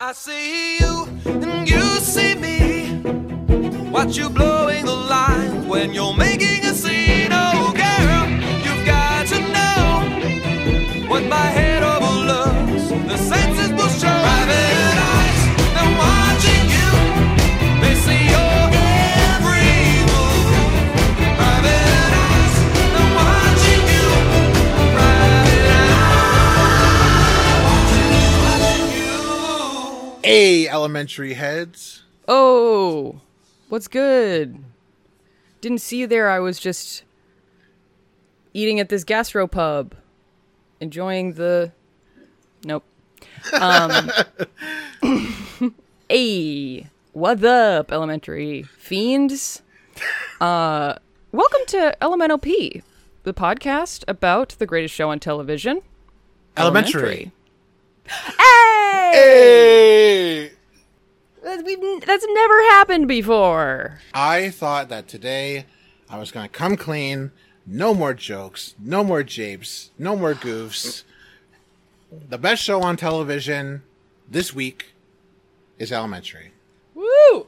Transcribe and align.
I 0.00 0.12
see 0.12 0.78
you 0.78 1.08
and 1.24 1.68
you 1.68 1.80
see 1.98 2.36
me. 2.36 3.00
Watch 3.90 4.16
you 4.16 4.30
blowing 4.30 4.84
the 4.84 4.94
line 4.94 5.66
when 5.66 5.92
you're 5.92 6.14
elementary 30.88 31.34
heads. 31.34 32.04
Oh, 32.26 33.20
what's 33.68 33.88
good? 33.88 34.64
Didn't 35.60 35.82
see 35.82 35.98
you 35.98 36.06
there. 36.06 36.30
I 36.30 36.38
was 36.38 36.58
just 36.58 37.04
eating 38.54 38.80
at 38.80 38.88
this 38.88 39.04
gastropub, 39.04 39.92
enjoying 40.80 41.34
the. 41.34 41.72
Nope. 42.64 42.84
Um. 43.60 44.10
hey, 46.08 46.86
what's 47.12 47.44
up, 47.44 47.92
elementary 47.92 48.62
fiends? 48.62 49.60
Uh, 50.40 50.94
welcome 51.32 51.60
to 51.66 52.02
Elemental 52.02 52.38
P, 52.38 52.82
the 53.24 53.34
podcast 53.34 54.04
about 54.08 54.56
the 54.58 54.64
greatest 54.64 54.94
show 54.94 55.10
on 55.10 55.20
television. 55.20 55.82
Elementary. 56.56 57.30
Hey! 58.06 59.10
Hey! 59.12 60.50
That's, 61.42 61.62
we've, 61.62 62.00
that's 62.04 62.26
never 62.28 62.62
happened 62.70 63.08
before. 63.08 64.00
I 64.14 64.50
thought 64.50 64.88
that 64.88 65.08
today 65.08 65.66
I 66.08 66.18
was 66.18 66.30
going 66.30 66.46
to 66.48 66.52
come 66.52 66.76
clean. 66.76 67.30
No 67.66 67.94
more 67.94 68.14
jokes. 68.14 68.74
No 68.78 69.04
more 69.04 69.22
japes. 69.22 69.90
No 69.98 70.16
more 70.16 70.34
goofs. 70.34 71.04
The 72.10 72.38
best 72.38 72.62
show 72.62 72.80
on 72.82 72.96
television 72.96 73.82
this 74.28 74.54
week 74.54 74.94
is 75.78 75.92
Elementary. 75.92 76.52
Woo! 76.94 77.46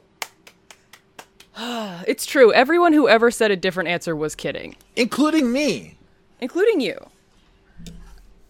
it's 2.07 2.25
true. 2.25 2.53
Everyone 2.53 2.93
who 2.93 3.09
ever 3.09 3.31
said 3.31 3.51
a 3.51 3.55
different 3.55 3.89
answer 3.89 4.15
was 4.15 4.35
kidding, 4.35 4.75
Including 4.95 5.51
me. 5.51 5.97
including 6.39 6.79
you. 6.79 6.97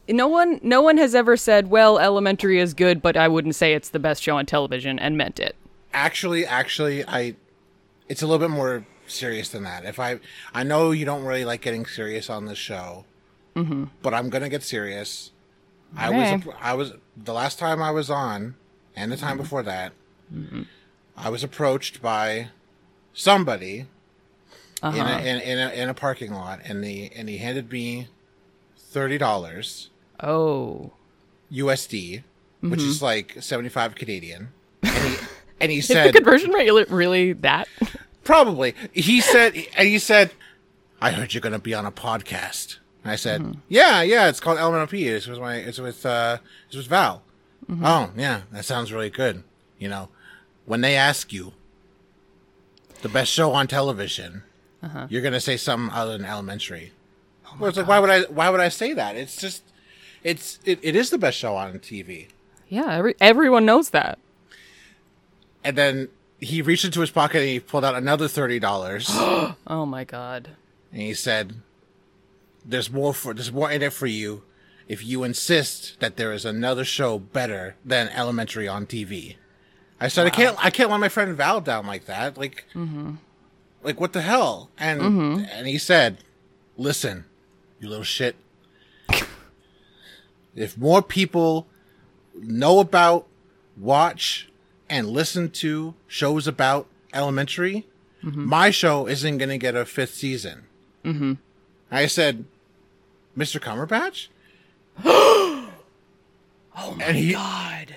No 0.07 0.27
one 0.27 0.59
no 0.63 0.81
one 0.81 0.97
has 0.97 1.16
ever 1.16 1.38
said, 1.38 1.69
"Well, 1.69 1.99
Elementary 1.99 2.59
is 2.59 2.73
good, 2.73 3.02
but 3.02 3.16
I 3.16 3.27
wouldn't 3.27 3.55
say 3.55 3.73
it's 3.73 3.89
the 3.89 3.99
best 3.99 4.21
show 4.21 4.38
on 4.38 4.45
television," 4.45 4.99
and 4.99 5.17
meant 5.17 5.39
it. 5.39 5.55
Actually, 5.94 6.45
actually, 6.45 7.05
I. 7.07 7.35
It's 8.09 8.22
a 8.22 8.27
little 8.27 8.45
bit 8.45 8.53
more 8.53 8.85
serious 9.07 9.49
than 9.49 9.63
that. 9.63 9.85
If 9.85 9.99
I, 9.99 10.19
I 10.53 10.63
know 10.63 10.91
you 10.91 11.05
don't 11.05 11.23
really 11.23 11.45
like 11.45 11.61
getting 11.61 11.85
serious 11.85 12.29
on 12.29 12.45
this 12.45 12.57
show, 12.57 13.05
mm-hmm. 13.55 13.85
but 14.02 14.13
I'm 14.13 14.29
gonna 14.29 14.49
get 14.49 14.63
serious. 14.63 15.31
I 15.95 16.09
was, 16.09 16.44
I 16.61 16.73
was 16.73 16.94
the 17.17 17.33
last 17.33 17.59
time 17.59 17.81
I 17.81 17.91
was 17.91 18.09
on, 18.09 18.55
and 18.95 19.11
the 19.11 19.17
time 19.17 19.31
mm-hmm. 19.31 19.44
before 19.44 19.63
that, 19.63 19.91
mm-hmm. 20.33 20.63
I 21.17 21.29
was 21.29 21.44
approached 21.44 22.02
by 22.02 22.49
somebody 23.13 23.88
in, 24.81 24.89
a, 24.89 24.89
uh-huh. 24.89 25.19
in, 25.19 25.41
in, 25.41 25.59
a, 25.59 25.69
in 25.72 25.89
a 25.89 25.94
parking 25.94 26.33
lot, 26.33 26.59
and 26.63 26.83
the 26.83 27.11
and 27.16 27.29
he 27.29 27.38
handed 27.38 27.72
me 27.72 28.07
thirty 28.77 29.17
dollars 29.17 29.91
Oh. 30.22 30.91
USD, 31.52 32.23
which 32.61 32.81
is 32.81 32.97
mm-hmm. 32.97 33.05
like 33.05 33.38
seventy 33.41 33.69
five 33.69 33.95
Canadian, 33.95 34.50
and 34.83 34.91
he, 34.91 35.17
and 35.59 35.72
he 35.72 35.80
Is 35.80 35.88
the 35.88 36.11
conversion 36.13 36.52
rate 36.52 36.89
really 36.89 37.33
that? 37.33 37.67
Probably. 38.23 38.75
He 38.94 39.22
said, 39.22 39.55
and 39.75 39.88
he 39.88 40.00
said, 40.00 40.31
I 41.02 41.11
heard 41.11 41.33
you're 41.33 41.41
going 41.41 41.53
to 41.53 41.59
be 41.59 41.73
on 41.73 41.86
a 41.86 41.91
podcast. 41.91 42.78
And 43.03 43.12
I 43.12 43.16
said, 43.16 43.41
mm-hmm. 43.41 43.59
yeah, 43.68 44.01
yeah, 44.03 44.29
it's 44.29 44.40
called 44.40 44.59
Elemental 44.59 44.88
P. 44.88 45.07
It's 45.07 45.28
with 45.28 45.40
my, 45.40 45.56
it's 45.56 45.79
with, 45.79 46.06
uh, 46.06 46.38
it's 46.68 46.78
with 46.78 46.88
Val. 46.88 47.24
Mm-hmm. 47.69 47.85
Oh, 47.85 48.12
yeah, 48.16 48.41
that 48.51 48.66
sounds 48.66 48.94
really 48.94 49.09
good. 49.09 49.44
You 49.79 49.90
know, 49.90 50.09
when 50.66 50.81
they 50.81 50.95
ask 50.95 51.34
you 51.34 51.53
the 53.01 53.09
best 53.09 53.31
show 53.31 53.51
on 53.53 53.68
television, 53.68 54.44
uh-huh. 54.84 55.07
you're 55.09 55.24
going 55.24 55.34
to 55.34 55.41
say 55.41 55.57
something 55.57 55.94
other 55.95 56.18
than 56.18 56.25
elementary. 56.25 56.91
Oh 57.47 57.57
well, 57.59 57.69
it's 57.69 57.78
like, 57.78 57.88
why 57.88 58.00
would 58.00 58.09
I, 58.09 58.22
why 58.24 58.50
would 58.50 58.59
I 58.59 58.69
say 58.69 58.94
that? 58.94 59.16
It's 59.16 59.35
just, 59.35 59.63
it's, 60.23 60.59
it, 60.65 60.79
it 60.81 60.95
is 60.95 61.09
the 61.09 61.17
best 61.17 61.37
show 61.37 61.55
on 61.55 61.79
TV. 61.79 62.27
yeah, 62.67 62.93
every, 62.95 63.15
everyone 63.19 63.65
knows 63.65 63.89
that. 63.91 64.19
And 65.63 65.77
then 65.77 66.09
he 66.39 66.61
reached 66.61 66.85
into 66.85 67.01
his 67.01 67.11
pocket 67.11 67.39
and 67.39 67.49
he 67.49 67.59
pulled 67.59 67.85
out 67.85 67.95
another 67.95 68.27
$30. 68.27 69.55
Oh 69.67 69.85
my 69.85 70.03
god. 70.03 70.49
and 70.91 71.01
he 71.01 71.13
said, 71.13 71.55
"There's 72.65 72.91
more 72.91 73.13
for 73.13 73.33
there's 73.33 73.51
more 73.51 73.71
in 73.71 73.81
it 73.81 73.93
for 73.93 74.07
you 74.07 74.43
if 74.87 75.05
you 75.05 75.23
insist 75.23 75.99
that 75.99 76.17
there 76.17 76.33
is 76.33 76.43
another 76.43 76.83
show 76.83 77.19
better 77.19 77.75
than 77.85 78.09
Elementary 78.09 78.67
on 78.67 78.85
TV." 78.85 79.35
I 79.99 80.07
said, 80.07 80.25
"I 80.25 80.29
can't 80.31 80.57
I 80.65 80.71
can't 80.71 80.89
let 80.89 80.99
my 80.99 81.09
friend 81.09 81.35
Val 81.38 81.61
down 81.61 81.85
like 81.85 82.05
that. 82.05 82.38
Like, 82.38 82.65
mm-hmm. 82.73 83.15
like 83.83 83.99
what 84.01 84.13
the 84.13 84.21
hell?" 84.21 84.69
And 84.77 85.01
mm-hmm. 85.01 85.45
and 85.51 85.67
he 85.67 85.77
said, 85.77 86.17
"Listen, 86.75 87.25
you 87.79 87.88
little 87.88 88.03
shit. 88.03 88.35
If 90.56 90.78
more 90.78 91.01
people 91.01 91.67
know 92.35 92.79
about, 92.79 93.28
watch, 93.78 94.50
and 94.89 95.07
listen 95.09 95.50
to 95.51 95.94
shows 96.07 96.47
about 96.47 96.88
Elementary." 97.13 97.88
my 98.23 98.69
show 98.69 99.07
isn't 99.07 99.39
going 99.39 99.50
to 99.50 99.57
get 99.57 99.75
a 99.75 99.84
fifth 99.84 100.13
season. 100.13 100.66
Mm-hmm. 101.03 101.34
I 101.89 102.06
said, 102.06 102.45
Mr. 103.35 103.59
Cumberbatch? 103.59 104.28
oh 105.03 105.72
my 106.75 107.03
and 107.03 107.18
he, 107.18 107.33
God. 107.33 107.95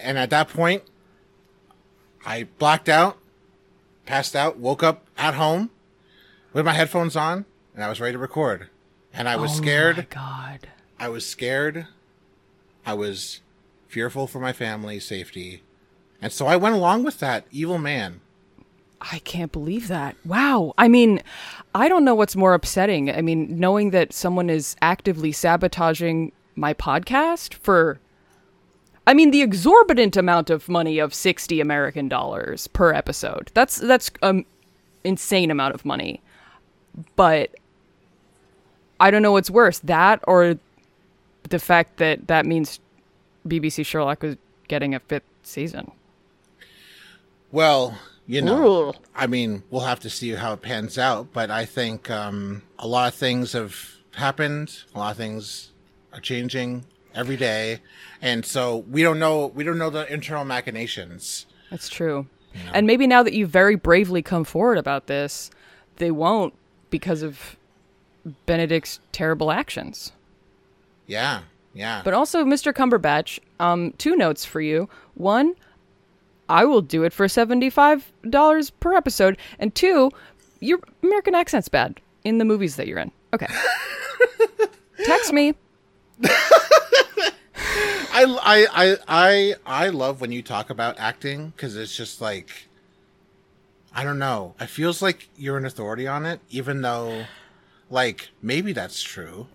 And 0.00 0.18
at 0.18 0.30
that 0.30 0.48
point, 0.48 0.82
I 2.26 2.48
blacked 2.58 2.88
out, 2.88 3.18
passed 4.04 4.34
out, 4.34 4.58
woke 4.58 4.82
up 4.82 5.06
at 5.16 5.34
home 5.34 5.70
with 6.52 6.66
my 6.66 6.72
headphones 6.72 7.14
on, 7.14 7.44
and 7.74 7.84
I 7.84 7.88
was 7.88 8.00
ready 8.00 8.14
to 8.14 8.18
record. 8.18 8.68
And 9.14 9.28
I 9.28 9.36
was 9.36 9.52
Oh 9.52 9.54
my 9.54 9.62
scared. 9.62 10.06
God. 10.10 10.68
I 11.02 11.08
was 11.08 11.26
scared. 11.26 11.88
I 12.86 12.94
was 12.94 13.40
fearful 13.88 14.28
for 14.28 14.38
my 14.38 14.52
family's 14.52 15.04
safety. 15.04 15.64
And 16.20 16.30
so 16.30 16.46
I 16.46 16.54
went 16.54 16.76
along 16.76 17.02
with 17.02 17.18
that 17.18 17.44
evil 17.50 17.76
man. 17.76 18.20
I 19.00 19.18
can't 19.18 19.50
believe 19.50 19.88
that. 19.88 20.14
Wow. 20.24 20.74
I 20.78 20.86
mean, 20.86 21.20
I 21.74 21.88
don't 21.88 22.04
know 22.04 22.14
what's 22.14 22.36
more 22.36 22.54
upsetting. 22.54 23.10
I 23.10 23.20
mean, 23.20 23.58
knowing 23.58 23.90
that 23.90 24.12
someone 24.12 24.48
is 24.48 24.76
actively 24.80 25.32
sabotaging 25.32 26.30
my 26.54 26.72
podcast 26.72 27.54
for 27.54 27.98
I 29.04 29.12
mean, 29.12 29.32
the 29.32 29.42
exorbitant 29.42 30.16
amount 30.16 30.50
of 30.50 30.68
money 30.68 31.00
of 31.00 31.12
60 31.12 31.60
American 31.60 32.08
dollars 32.08 32.68
per 32.68 32.92
episode. 32.92 33.50
That's 33.54 33.78
that's 33.78 34.08
an 34.22 34.44
insane 35.02 35.50
amount 35.50 35.74
of 35.74 35.84
money. 35.84 36.20
But 37.16 37.56
I 39.00 39.10
don't 39.10 39.22
know 39.22 39.32
what's 39.32 39.50
worse, 39.50 39.80
that 39.80 40.20
or 40.28 40.60
the 41.52 41.58
fact 41.58 41.98
that 41.98 42.26
that 42.28 42.46
means 42.46 42.80
BBC 43.46 43.84
Sherlock 43.86 44.22
was 44.22 44.36
getting 44.68 44.94
a 44.94 45.00
fifth 45.00 45.28
season. 45.42 45.92
Well, 47.52 47.98
you 48.26 48.40
know, 48.40 48.88
Ooh. 48.88 48.92
I 49.14 49.26
mean, 49.26 49.62
we'll 49.70 49.82
have 49.82 50.00
to 50.00 50.10
see 50.10 50.30
how 50.30 50.54
it 50.54 50.62
pans 50.62 50.96
out, 50.96 51.28
but 51.32 51.50
I 51.50 51.66
think 51.66 52.10
um, 52.10 52.62
a 52.78 52.88
lot 52.88 53.12
of 53.12 53.14
things 53.14 53.52
have 53.52 53.76
happened. 54.14 54.82
A 54.94 54.98
lot 54.98 55.10
of 55.10 55.18
things 55.18 55.72
are 56.14 56.20
changing 56.20 56.86
every 57.14 57.36
day, 57.36 57.80
and 58.22 58.46
so 58.46 58.78
we 58.90 59.02
don't 59.02 59.18
know. 59.18 59.48
We 59.48 59.62
don't 59.62 59.78
know 59.78 59.90
the 59.90 60.10
internal 60.10 60.46
machinations. 60.46 61.46
That's 61.70 61.90
true. 61.90 62.26
And 62.72 62.86
maybe 62.86 63.06
now 63.06 63.22
that 63.22 63.34
you've 63.34 63.50
very 63.50 63.76
bravely 63.76 64.22
come 64.22 64.44
forward 64.44 64.78
about 64.78 65.06
this, 65.06 65.50
they 65.96 66.10
won't 66.10 66.54
because 66.90 67.22
of 67.22 67.56
Benedict's 68.46 69.00
terrible 69.10 69.50
actions. 69.50 70.12
Yeah, 71.12 71.42
yeah. 71.74 72.00
But 72.02 72.14
also, 72.14 72.42
Mr. 72.42 72.72
Cumberbatch, 72.72 73.38
um, 73.60 73.92
two 73.98 74.16
notes 74.16 74.46
for 74.46 74.62
you. 74.62 74.88
One, 75.14 75.54
I 76.48 76.64
will 76.64 76.80
do 76.80 77.02
it 77.02 77.12
for 77.12 77.26
$75 77.26 78.72
per 78.80 78.94
episode. 78.94 79.36
And 79.58 79.74
two, 79.74 80.10
your 80.60 80.80
American 81.02 81.34
accent's 81.34 81.68
bad 81.68 82.00
in 82.24 82.38
the 82.38 82.46
movies 82.46 82.76
that 82.76 82.86
you're 82.88 82.98
in. 82.98 83.10
Okay. 83.34 83.46
Text 85.04 85.34
me. 85.34 85.54
I, 88.14 88.24
I, 88.42 88.66
I, 88.72 88.96
I, 89.08 89.54
I 89.66 89.88
love 89.88 90.22
when 90.22 90.32
you 90.32 90.42
talk 90.42 90.70
about 90.70 90.98
acting 90.98 91.50
because 91.50 91.76
it's 91.76 91.94
just 91.94 92.22
like, 92.22 92.68
I 93.94 94.02
don't 94.04 94.18
know. 94.18 94.54
It 94.58 94.68
feels 94.68 95.02
like 95.02 95.28
you're 95.36 95.58
an 95.58 95.66
authority 95.66 96.06
on 96.06 96.24
it, 96.24 96.40
even 96.48 96.80
though, 96.80 97.24
like, 97.90 98.30
maybe 98.40 98.72
that's 98.72 99.02
true. 99.02 99.48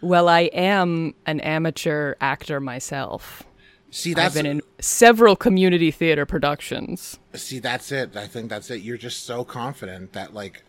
Well, 0.00 0.28
I 0.28 0.42
am 0.42 1.14
an 1.26 1.40
amateur 1.40 2.14
actor 2.20 2.60
myself. 2.60 3.42
See, 3.90 4.14
that's 4.14 4.36
I've 4.36 4.42
been 4.42 4.50
in 4.50 4.62
several 4.80 5.34
community 5.34 5.90
theater 5.90 6.26
productions. 6.26 7.18
see 7.34 7.58
that's 7.58 7.90
it. 7.90 8.16
I 8.16 8.26
think 8.26 8.48
that's 8.50 8.70
it. 8.70 8.82
You're 8.82 8.98
just 8.98 9.24
so 9.24 9.44
confident 9.44 10.12
that 10.12 10.34
like 10.34 10.62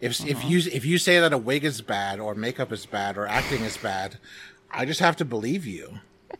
if 0.00 0.24
if 0.24 0.38
Uh-huh. 0.38 0.48
you 0.48 0.58
if 0.72 0.84
you 0.84 0.96
say 0.98 1.18
that 1.20 1.32
a 1.32 1.38
wig 1.38 1.64
is 1.64 1.80
bad 1.82 2.20
or 2.20 2.34
makeup 2.34 2.72
is 2.72 2.86
bad 2.86 3.18
or 3.18 3.26
acting 3.26 3.62
is 3.62 3.76
bad, 3.76 4.18
I 4.70 4.84
just 4.86 5.00
have 5.00 5.16
to 5.16 5.24
believe 5.24 5.66
you. 5.66 5.98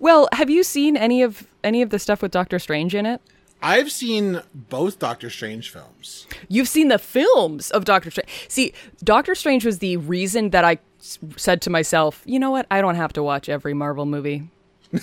Well, 0.00 0.28
have 0.32 0.48
you 0.48 0.62
seen 0.62 0.96
any 0.96 1.22
of 1.22 1.46
any 1.62 1.82
of 1.82 1.90
the 1.90 1.98
stuff 1.98 2.22
with 2.22 2.30
Doctor 2.32 2.58
Strange 2.58 2.94
in 2.94 3.04
it? 3.04 3.20
I've 3.60 3.90
seen 3.90 4.40
both 4.54 4.98
Doctor 4.98 5.30
Strange 5.30 5.70
films. 5.70 6.26
You've 6.48 6.68
seen 6.68 6.88
the 6.88 6.98
films 6.98 7.70
of 7.72 7.84
Doctor 7.84 8.10
Strange. 8.10 8.28
See, 8.48 8.72
Doctor 9.02 9.34
Strange 9.34 9.64
was 9.64 9.78
the 9.80 9.96
reason 9.96 10.50
that 10.50 10.64
I 10.64 10.78
s- 11.00 11.18
said 11.36 11.60
to 11.62 11.70
myself, 11.70 12.22
you 12.24 12.38
know 12.38 12.50
what? 12.52 12.66
I 12.70 12.80
don't 12.80 12.94
have 12.94 13.12
to 13.14 13.22
watch 13.22 13.48
every 13.48 13.74
Marvel 13.74 14.06
movie. 14.06 14.48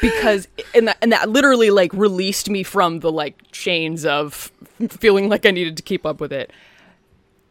because 0.00 0.48
and 0.74 0.88
that, 0.88 0.96
and 1.02 1.12
that 1.12 1.28
literally 1.28 1.70
like 1.70 1.92
released 1.92 2.48
me 2.48 2.62
from 2.62 3.00
the 3.00 3.10
like 3.12 3.36
chains 3.52 4.04
of 4.04 4.50
feeling 4.88 5.28
like 5.28 5.44
I 5.44 5.50
needed 5.50 5.76
to 5.76 5.82
keep 5.82 6.06
up 6.06 6.20
with 6.20 6.32
it. 6.32 6.50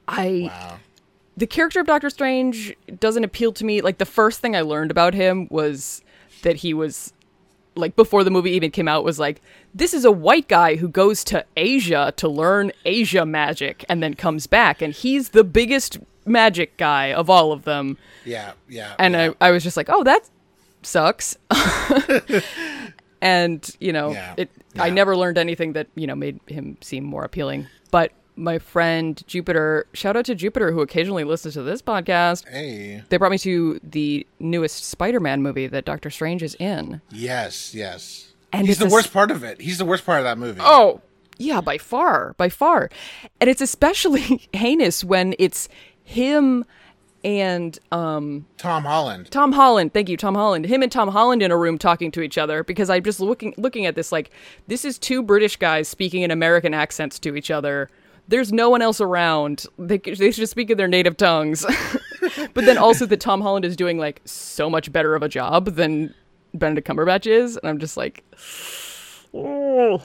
I 0.07 0.49
Wow. 0.51 0.79
the 1.37 1.47
character 1.47 1.79
of 1.79 1.87
Doctor 1.87 2.09
Strange 2.09 2.75
doesn't 2.99 3.23
appeal 3.23 3.51
to 3.53 3.65
me. 3.65 3.81
Like 3.81 3.97
the 3.99 4.05
first 4.05 4.39
thing 4.39 4.55
I 4.55 4.61
learned 4.61 4.91
about 4.91 5.13
him 5.13 5.47
was 5.51 6.01
that 6.41 6.57
he 6.57 6.73
was 6.73 7.13
like 7.79 7.95
before 7.95 8.23
the 8.23 8.31
movie 8.31 8.51
even 8.51 8.71
came 8.71 8.87
out 8.87 9.03
was 9.03 9.19
like 9.19 9.41
this 9.73 9.93
is 9.93 10.05
a 10.05 10.11
white 10.11 10.47
guy 10.47 10.75
who 10.75 10.87
goes 10.87 11.23
to 11.25 11.45
Asia 11.57 12.13
to 12.17 12.27
learn 12.27 12.71
Asia 12.85 13.25
magic 13.25 13.85
and 13.89 14.03
then 14.03 14.13
comes 14.13 14.47
back 14.47 14.81
and 14.81 14.93
he's 14.93 15.29
the 15.29 15.43
biggest 15.43 15.97
magic 16.25 16.77
guy 16.77 17.11
of 17.11 17.29
all 17.29 17.51
of 17.51 17.63
them. 17.63 17.97
Yeah, 18.25 18.53
yeah. 18.67 18.95
And 18.99 19.13
yeah. 19.13 19.31
I, 19.41 19.49
I 19.49 19.51
was 19.51 19.63
just 19.63 19.75
like, 19.75 19.89
"Oh, 19.89 20.03
that 20.03 20.29
sucks." 20.83 21.37
and, 23.21 23.75
you 23.79 23.91
know, 23.91 24.11
Yeah, 24.11 24.35
it 24.37 24.49
I 24.77 24.89
never 24.89 25.15
learned 25.17 25.37
anything 25.37 25.73
that, 25.73 25.87
you 25.95 26.07
know, 26.07 26.15
made 26.15 26.39
him 26.47 26.77
seem 26.81 27.03
more 27.03 27.23
appealing. 27.23 27.67
But 27.91 28.11
my 28.39 28.57
friend 28.57 29.21
Jupiter, 29.27 29.85
shout 29.93 30.15
out 30.15 30.25
to 30.25 30.35
Jupiter 30.35 30.71
who 30.71 30.81
occasionally 30.81 31.23
listens 31.23 31.53
to 31.55 31.63
this 31.63 31.81
podcast. 31.81 32.47
hey. 32.47 33.03
They 33.09 33.17
brought 33.17 33.31
me 33.31 33.37
to 33.39 33.79
the 33.83 34.25
newest 34.39 34.85
Spider-Man 34.85 35.41
movie 35.41 35.67
that 35.67 35.85
Doctor 35.85 36.09
Strange 36.09 36.41
is 36.41 36.55
in. 36.55 37.01
Yes, 37.11 37.75
yes. 37.75 38.33
And 38.51 38.65
he's 38.65 38.79
the 38.79 38.87
a 38.87 38.89
worst 38.89 39.13
part 39.13 39.29
of 39.29 39.43
it. 39.43 39.61
He's 39.61 39.77
the 39.77 39.85
worst 39.85 40.05
part 40.05 40.19
of 40.19 40.23
that 40.23 40.37
movie. 40.37 40.61
Oh, 40.63 41.01
yeah, 41.37 41.61
by 41.61 41.77
far, 41.77 42.33
by 42.37 42.49
far. 42.49 42.89
And 43.39 43.49
it's 43.49 43.61
especially 43.61 44.47
heinous 44.53 45.03
when 45.03 45.35
it's 45.37 45.69
him 46.03 46.65
and 47.23 47.77
um 47.91 48.45
Tom 48.57 48.85
Holland. 48.85 49.29
Tom 49.29 49.51
Holland, 49.51 49.93
thank 49.93 50.07
you, 50.07 50.15
Tom 50.15 50.35
Holland. 50.35 50.65
Him 50.65 50.81
and 50.81 50.91
Tom 50.91 51.09
Holland 51.09 51.41
in 51.43 51.51
a 51.51 51.57
room 51.57 51.77
talking 51.77 52.11
to 52.11 52.21
each 52.21 52.37
other 52.37 52.63
because 52.63 52.89
I'm 52.89 53.03
just 53.03 53.19
looking 53.19 53.53
looking 53.57 53.85
at 53.85 53.95
this 53.95 54.11
like 54.11 54.31
this 54.67 54.85
is 54.85 54.97
two 54.97 55.21
British 55.21 55.57
guys 55.57 55.89
speaking 55.89 56.21
in 56.21 56.31
American 56.31 56.73
accents 56.73 57.19
to 57.19 57.35
each 57.35 57.51
other. 57.51 57.89
There's 58.29 58.53
no 58.53 58.69
one 58.69 58.81
else 58.81 59.01
around. 59.01 59.65
They 59.77 59.97
they 59.97 60.15
should 60.15 60.35
just 60.35 60.51
speak 60.51 60.69
in 60.69 60.77
their 60.77 60.87
native 60.87 61.17
tongues. 61.17 61.65
but 62.53 62.65
then 62.65 62.77
also 62.77 63.05
that 63.07 63.19
Tom 63.19 63.41
Holland 63.41 63.65
is 63.65 63.75
doing 63.75 63.97
like 63.97 64.21
so 64.25 64.69
much 64.69 64.91
better 64.91 65.15
of 65.15 65.23
a 65.23 65.29
job 65.29 65.65
than 65.75 66.13
Benedict 66.53 66.87
Cumberbatch 66.87 67.27
is, 67.27 67.57
and 67.57 67.69
I'm 67.69 67.79
just 67.79 67.97
like, 67.97 68.23
oh, 69.33 70.01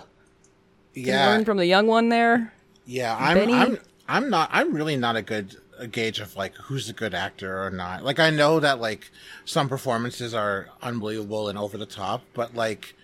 can 0.95 1.03
Yeah, 1.05 1.27
learn 1.27 1.45
from 1.45 1.57
the 1.59 1.67
young 1.67 1.87
one 1.87 2.09
there. 2.09 2.53
yeah. 2.87 3.17
I'm, 3.19 3.37
Benny? 3.37 3.53
I'm, 3.53 3.79
I'm 4.09 4.31
not. 4.31 4.51
I'm 4.53 4.75
really 4.75 4.97
not 4.97 5.17
a 5.17 5.23
good 5.23 5.57
a 5.79 5.87
gauge 5.89 6.21
of 6.21 6.37
like 6.37 6.55
who's 6.55 6.89
a 6.89 6.93
good 6.93 7.15
actor 7.15 7.63
or 7.65 7.71
not. 7.71 8.05
Like 8.05 8.21
I 8.21 8.31
know 8.31 8.61
that 8.61 8.81
like 8.81 9.11
some 9.45 9.69
performances 9.69 10.33
are 10.35 10.69
unbelievable 10.83 11.49
and 11.49 11.59
over 11.59 11.77
the 11.79 11.87
top, 11.87 12.23
but 12.35 12.55
like 12.55 12.95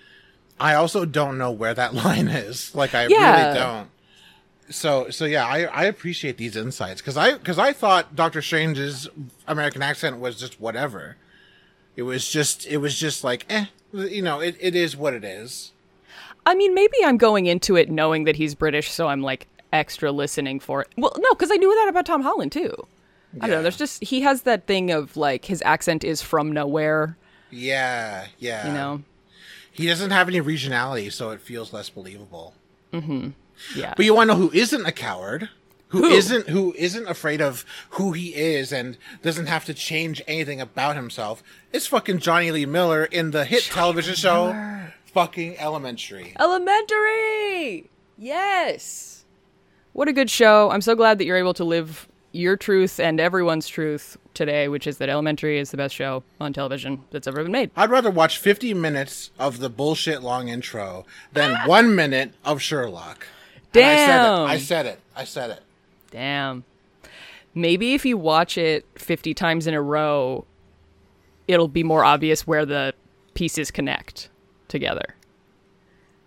I 0.60 0.74
also 0.74 1.04
don't 1.04 1.38
know 1.38 1.50
where 1.50 1.74
that 1.74 1.94
line 2.04 2.28
is. 2.28 2.74
Like 2.74 2.94
I 2.94 3.08
Yeah. 3.08 3.48
really 3.48 3.54
don't. 3.58 3.90
So 4.70 5.10
so 5.10 5.24
yeah, 5.24 5.44
I 5.44 5.64
I 5.64 5.84
appreciate 5.84 6.36
these 6.36 6.56
insights 6.56 7.00
because 7.00 7.16
I 7.16 7.34
because 7.34 7.58
I 7.58 7.72
thought 7.72 8.14
Doctor 8.14 8.40
Strange's 8.40 9.08
American 9.46 9.82
accent 9.82 10.18
was 10.18 10.38
just 10.38 10.60
whatever. 10.60 11.16
It 11.96 12.02
was 12.02 12.28
just 12.28 12.66
it 12.66 12.78
was 12.78 12.98
just 12.98 13.24
like 13.24 13.44
eh, 13.48 13.66
you 13.92 14.22
know, 14.22 14.40
it, 14.40 14.56
it 14.60 14.76
is 14.76 14.96
what 14.96 15.12
it 15.14 15.24
is. 15.24 15.72
I 16.46 16.54
mean, 16.54 16.74
maybe 16.74 16.96
I'm 17.04 17.18
going 17.18 17.46
into 17.46 17.76
it 17.76 17.90
knowing 17.90 18.24
that 18.24 18.36
he's 18.36 18.54
British, 18.54 18.90
so 18.90 19.08
I'm 19.08 19.22
like 19.22 19.46
extra 19.72 20.10
listening 20.10 20.60
for 20.60 20.82
it. 20.82 20.88
Well, 20.96 21.12
no, 21.18 21.34
because 21.34 21.50
I 21.50 21.56
knew 21.56 21.74
that 21.74 21.88
about 21.88 22.06
Tom 22.06 22.22
Holland 22.22 22.52
too. 22.52 22.72
I 23.40 23.46
don't 23.46 23.50
know. 23.50 23.62
There's 23.62 23.76
just 23.76 24.02
he 24.02 24.22
has 24.22 24.42
that 24.42 24.66
thing 24.66 24.90
of 24.90 25.16
like 25.16 25.44
his 25.44 25.62
accent 25.64 26.04
is 26.04 26.22
from 26.22 26.52
nowhere. 26.52 27.16
Yeah, 27.50 28.26
yeah. 28.38 28.66
You 28.68 28.74
know. 28.74 29.02
He 29.72 29.86
doesn't 29.86 30.10
have 30.10 30.28
any 30.28 30.40
regionality, 30.40 31.12
so 31.12 31.30
it 31.30 31.40
feels 31.40 31.72
less 31.72 31.88
believable. 31.88 32.54
Yeah. 33.74 33.94
But 33.96 34.04
you 34.04 34.14
want 34.14 34.30
to 34.30 34.34
know 34.34 34.40
who 34.40 34.52
isn't 34.52 34.86
a 34.86 34.92
coward? 34.92 35.48
Who 35.88 36.02
Who? 36.02 36.10
isn't 36.10 36.48
who 36.48 36.72
isn't 36.78 37.08
afraid 37.08 37.40
of 37.40 37.64
who 37.90 38.12
he 38.12 38.34
is 38.34 38.72
and 38.72 38.96
doesn't 39.22 39.46
have 39.46 39.64
to 39.64 39.74
change 39.74 40.22
anything 40.28 40.60
about 40.60 40.94
himself? 40.94 41.42
It's 41.72 41.88
fucking 41.88 42.18
Jonny 42.18 42.52
Lee 42.52 42.66
Miller 42.66 43.04
in 43.04 43.32
the 43.32 43.44
hit 43.44 43.64
television 43.64 44.14
show 44.14 44.52
fucking 45.06 45.58
Elementary. 45.58 46.34
Elementary. 46.38 47.90
Yes. 48.16 49.24
What 49.92 50.08
a 50.08 50.12
good 50.12 50.30
show. 50.30 50.70
I'm 50.70 50.80
so 50.80 50.94
glad 50.94 51.18
that 51.18 51.24
you're 51.24 51.36
able 51.36 51.54
to 51.54 51.64
live 51.64 52.08
your 52.32 52.56
truth 52.56 53.00
and 53.00 53.18
everyone's 53.18 53.66
truth 53.66 54.16
today, 54.34 54.68
which 54.68 54.86
is 54.86 54.98
that 54.98 55.08
Elementary 55.08 55.58
is 55.58 55.72
the 55.72 55.76
best 55.76 55.94
show 55.94 56.22
on 56.40 56.52
television 56.52 57.02
that's 57.10 57.26
ever 57.26 57.42
been 57.42 57.50
made. 57.50 57.72
I'd 57.76 57.90
rather 57.90 58.10
watch 58.10 58.38
50 58.38 58.72
minutes 58.74 59.32
of 59.38 59.58
the 59.58 59.68
bullshit 59.68 60.22
long 60.22 60.48
intro 60.48 61.04
than 61.32 61.56
ah! 61.56 61.66
1 61.66 61.94
minute 61.96 62.34
of 62.44 62.62
Sherlock. 62.62 63.26
Damn. 63.72 64.42
I 64.46 64.58
said 64.58 64.86
it. 64.86 65.00
I 65.14 65.24
said 65.24 65.50
it. 65.50 65.50
I 65.50 65.50
said 65.50 65.50
it. 65.50 65.62
Damn. 66.10 66.64
Maybe 67.54 67.94
if 67.94 68.04
you 68.04 68.16
watch 68.16 68.56
it 68.58 68.86
50 68.96 69.34
times 69.34 69.66
in 69.66 69.74
a 69.74 69.82
row, 69.82 70.44
it'll 71.48 71.68
be 71.68 71.82
more 71.82 72.04
obvious 72.04 72.46
where 72.46 72.64
the 72.64 72.94
pieces 73.34 73.70
connect 73.70 74.28
together. 74.68 75.14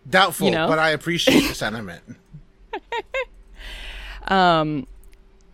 Doubtful, 0.10 0.48
You 0.48 0.54
know? 0.54 0.68
but 0.68 0.80
I 0.80 0.90
appreciate 0.90 1.48
the 1.48 1.54
sentiment. 1.56 2.04
um, 4.28 4.86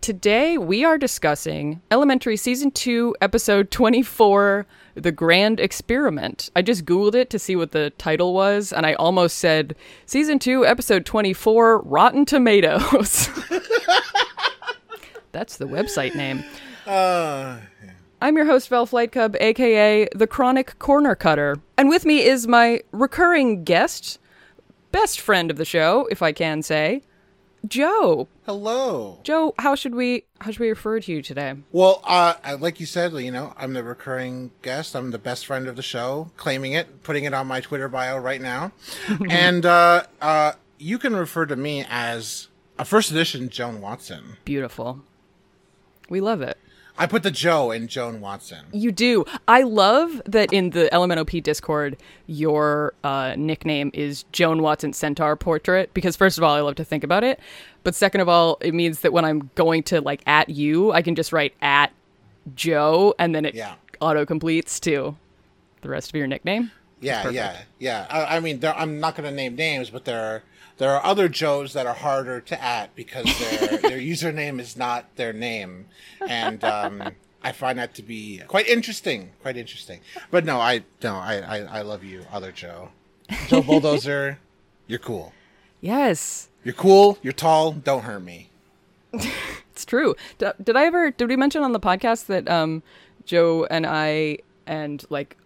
Today 0.00 0.56
we 0.56 0.82
are 0.82 0.96
discussing 0.96 1.82
Elementary 1.90 2.36
Season 2.38 2.70
2, 2.70 3.16
Episode 3.20 3.70
24, 3.70 4.66
The 4.94 5.12
Grand 5.12 5.60
Experiment. 5.60 6.50
I 6.54 6.62
just 6.62 6.84
Googled 6.84 7.14
it 7.14 7.30
to 7.30 7.38
see 7.38 7.56
what 7.56 7.72
the 7.72 7.90
title 7.90 8.34
was, 8.34 8.72
and 8.72 8.84
I 8.86 8.94
almost 8.94 9.38
said 9.38 9.74
Season 10.06 10.38
2, 10.38 10.66
Episode 10.66 11.06
24, 11.06 11.82
Rotten 11.82 12.24
Tomatoes. 12.24 13.28
That's 15.32 15.56
the 15.56 15.66
website 15.66 16.14
name. 16.14 16.44
Uh, 16.86 17.58
I'm 18.20 18.36
your 18.36 18.46
host, 18.46 18.68
Val 18.68 18.84
Flight 18.86 19.12
Cub, 19.12 19.36
aka 19.40 20.08
the 20.14 20.26
Chronic 20.26 20.78
Corner 20.78 21.14
Cutter. 21.14 21.56
And 21.78 21.88
with 21.88 22.04
me 22.04 22.24
is 22.24 22.46
my 22.46 22.82
recurring 22.92 23.64
guest, 23.64 24.18
best 24.92 25.20
friend 25.20 25.50
of 25.50 25.56
the 25.56 25.64
show, 25.64 26.06
if 26.10 26.20
I 26.20 26.32
can 26.32 26.62
say, 26.62 27.02
Joe. 27.66 28.28
hello. 28.46 29.20
Joe, 29.22 29.54
how 29.58 29.74
should 29.74 29.94
we 29.94 30.24
how 30.40 30.50
should 30.50 30.60
we 30.60 30.68
refer 30.68 31.00
to 31.00 31.12
you 31.12 31.22
today? 31.22 31.54
Well, 31.72 32.00
uh, 32.04 32.34
like 32.58 32.80
you 32.80 32.86
said, 32.86 33.12
you 33.12 33.30
know, 33.30 33.52
I'm 33.56 33.74
the 33.74 33.84
recurring 33.84 34.50
guest. 34.62 34.96
I'm 34.96 35.10
the 35.10 35.18
best 35.18 35.46
friend 35.46 35.68
of 35.68 35.76
the 35.76 35.82
show, 35.82 36.30
claiming 36.36 36.72
it, 36.72 37.02
putting 37.02 37.24
it 37.24 37.34
on 37.34 37.46
my 37.46 37.60
Twitter 37.60 37.88
bio 37.88 38.18
right 38.18 38.40
now. 38.40 38.72
and 39.30 39.66
uh, 39.66 40.04
uh, 40.20 40.52
you 40.78 40.98
can 40.98 41.14
refer 41.14 41.46
to 41.46 41.56
me 41.56 41.84
as 41.88 42.48
a 42.78 42.84
first 42.84 43.10
edition 43.10 43.48
Joan 43.50 43.80
Watson. 43.80 44.36
Beautiful. 44.44 45.00
We 46.08 46.20
love 46.20 46.42
it. 46.42 46.58
I 47.00 47.06
put 47.06 47.22
the 47.22 47.30
Joe 47.30 47.70
in 47.70 47.88
Joan 47.88 48.20
Watson. 48.20 48.66
You 48.72 48.92
do. 48.92 49.24
I 49.48 49.62
love 49.62 50.20
that 50.26 50.52
in 50.52 50.70
the 50.70 50.88
LMNOP 50.92 51.42
Discord, 51.42 51.96
your 52.26 52.92
uh, 53.02 53.34
nickname 53.38 53.90
is 53.94 54.24
Joan 54.32 54.60
Watson 54.60 54.92
Centaur 54.92 55.34
Portrait 55.34 55.92
because 55.94 56.14
first 56.14 56.36
of 56.36 56.44
all, 56.44 56.54
I 56.54 56.60
love 56.60 56.74
to 56.76 56.84
think 56.84 57.02
about 57.02 57.24
it, 57.24 57.40
but 57.84 57.94
second 57.94 58.20
of 58.20 58.28
all, 58.28 58.58
it 58.60 58.74
means 58.74 59.00
that 59.00 59.14
when 59.14 59.24
I'm 59.24 59.50
going 59.54 59.82
to 59.84 60.02
like 60.02 60.22
at 60.26 60.50
you, 60.50 60.92
I 60.92 61.00
can 61.00 61.14
just 61.14 61.32
write 61.32 61.54
at 61.62 61.90
Joe 62.54 63.14
and 63.18 63.34
then 63.34 63.46
it 63.46 63.54
Yeah. 63.54 63.74
auto 64.00 64.26
completes 64.26 64.78
to 64.80 65.16
the 65.80 65.88
rest 65.88 66.10
of 66.10 66.14
your 66.16 66.26
nickname. 66.26 66.70
Yeah, 67.00 67.30
yeah, 67.30 67.62
yeah. 67.78 68.06
I, 68.10 68.36
I 68.36 68.40
mean, 68.40 68.60
there, 68.60 68.76
I'm 68.76 69.00
not 69.00 69.14
going 69.16 69.26
to 69.26 69.34
name 69.34 69.56
names, 69.56 69.88
but 69.88 70.04
there 70.04 70.20
are 70.22 70.42
there 70.80 70.96
are 70.96 71.04
other 71.04 71.28
Joes 71.28 71.74
that 71.74 71.86
are 71.86 71.94
harder 71.94 72.40
to 72.40 72.64
at 72.64 72.96
because 72.96 73.26
their 73.38 73.76
their 73.82 73.98
username 73.98 74.58
is 74.58 74.78
not 74.78 75.14
their 75.16 75.34
name, 75.34 75.86
and 76.26 76.64
um, 76.64 77.02
I 77.42 77.52
find 77.52 77.78
that 77.78 77.94
to 77.96 78.02
be 78.02 78.40
quite 78.48 78.66
interesting. 78.66 79.32
Quite 79.42 79.58
interesting. 79.58 80.00
But 80.30 80.46
no, 80.46 80.58
I 80.58 80.84
no, 81.02 81.16
I 81.16 81.36
I, 81.36 81.56
I 81.58 81.82
love 81.82 82.02
you, 82.02 82.24
other 82.32 82.50
Joe. 82.50 82.88
Joe 83.48 83.60
Bulldozer, 83.66 84.38
you're 84.86 84.98
cool. 84.98 85.34
Yes, 85.82 86.48
You're 86.64 86.74
cool. 86.74 87.18
You're 87.22 87.34
tall. 87.34 87.72
Don't 87.72 88.02
hurt 88.02 88.22
me. 88.22 88.48
it's 89.12 89.84
true. 89.84 90.14
D- 90.38 90.46
did 90.62 90.76
I 90.76 90.86
ever 90.86 91.10
did 91.10 91.28
we 91.28 91.36
mention 91.36 91.62
on 91.62 91.72
the 91.72 91.80
podcast 91.80 92.24
that 92.26 92.48
um 92.48 92.82
Joe 93.26 93.66
and 93.70 93.86
I 93.86 94.38
and 94.66 95.04
like 95.10 95.36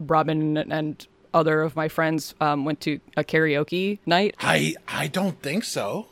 Robin 0.00 0.56
and 0.56 1.06
other 1.34 1.60
of 1.60 1.76
my 1.76 1.88
friends 1.88 2.34
um, 2.40 2.64
went 2.64 2.80
to 2.82 3.00
a 3.16 3.24
karaoke 3.24 3.98
night. 4.06 4.34
I 4.40 4.76
I 4.88 5.08
don't 5.08 5.42
think 5.42 5.64
so. 5.64 6.06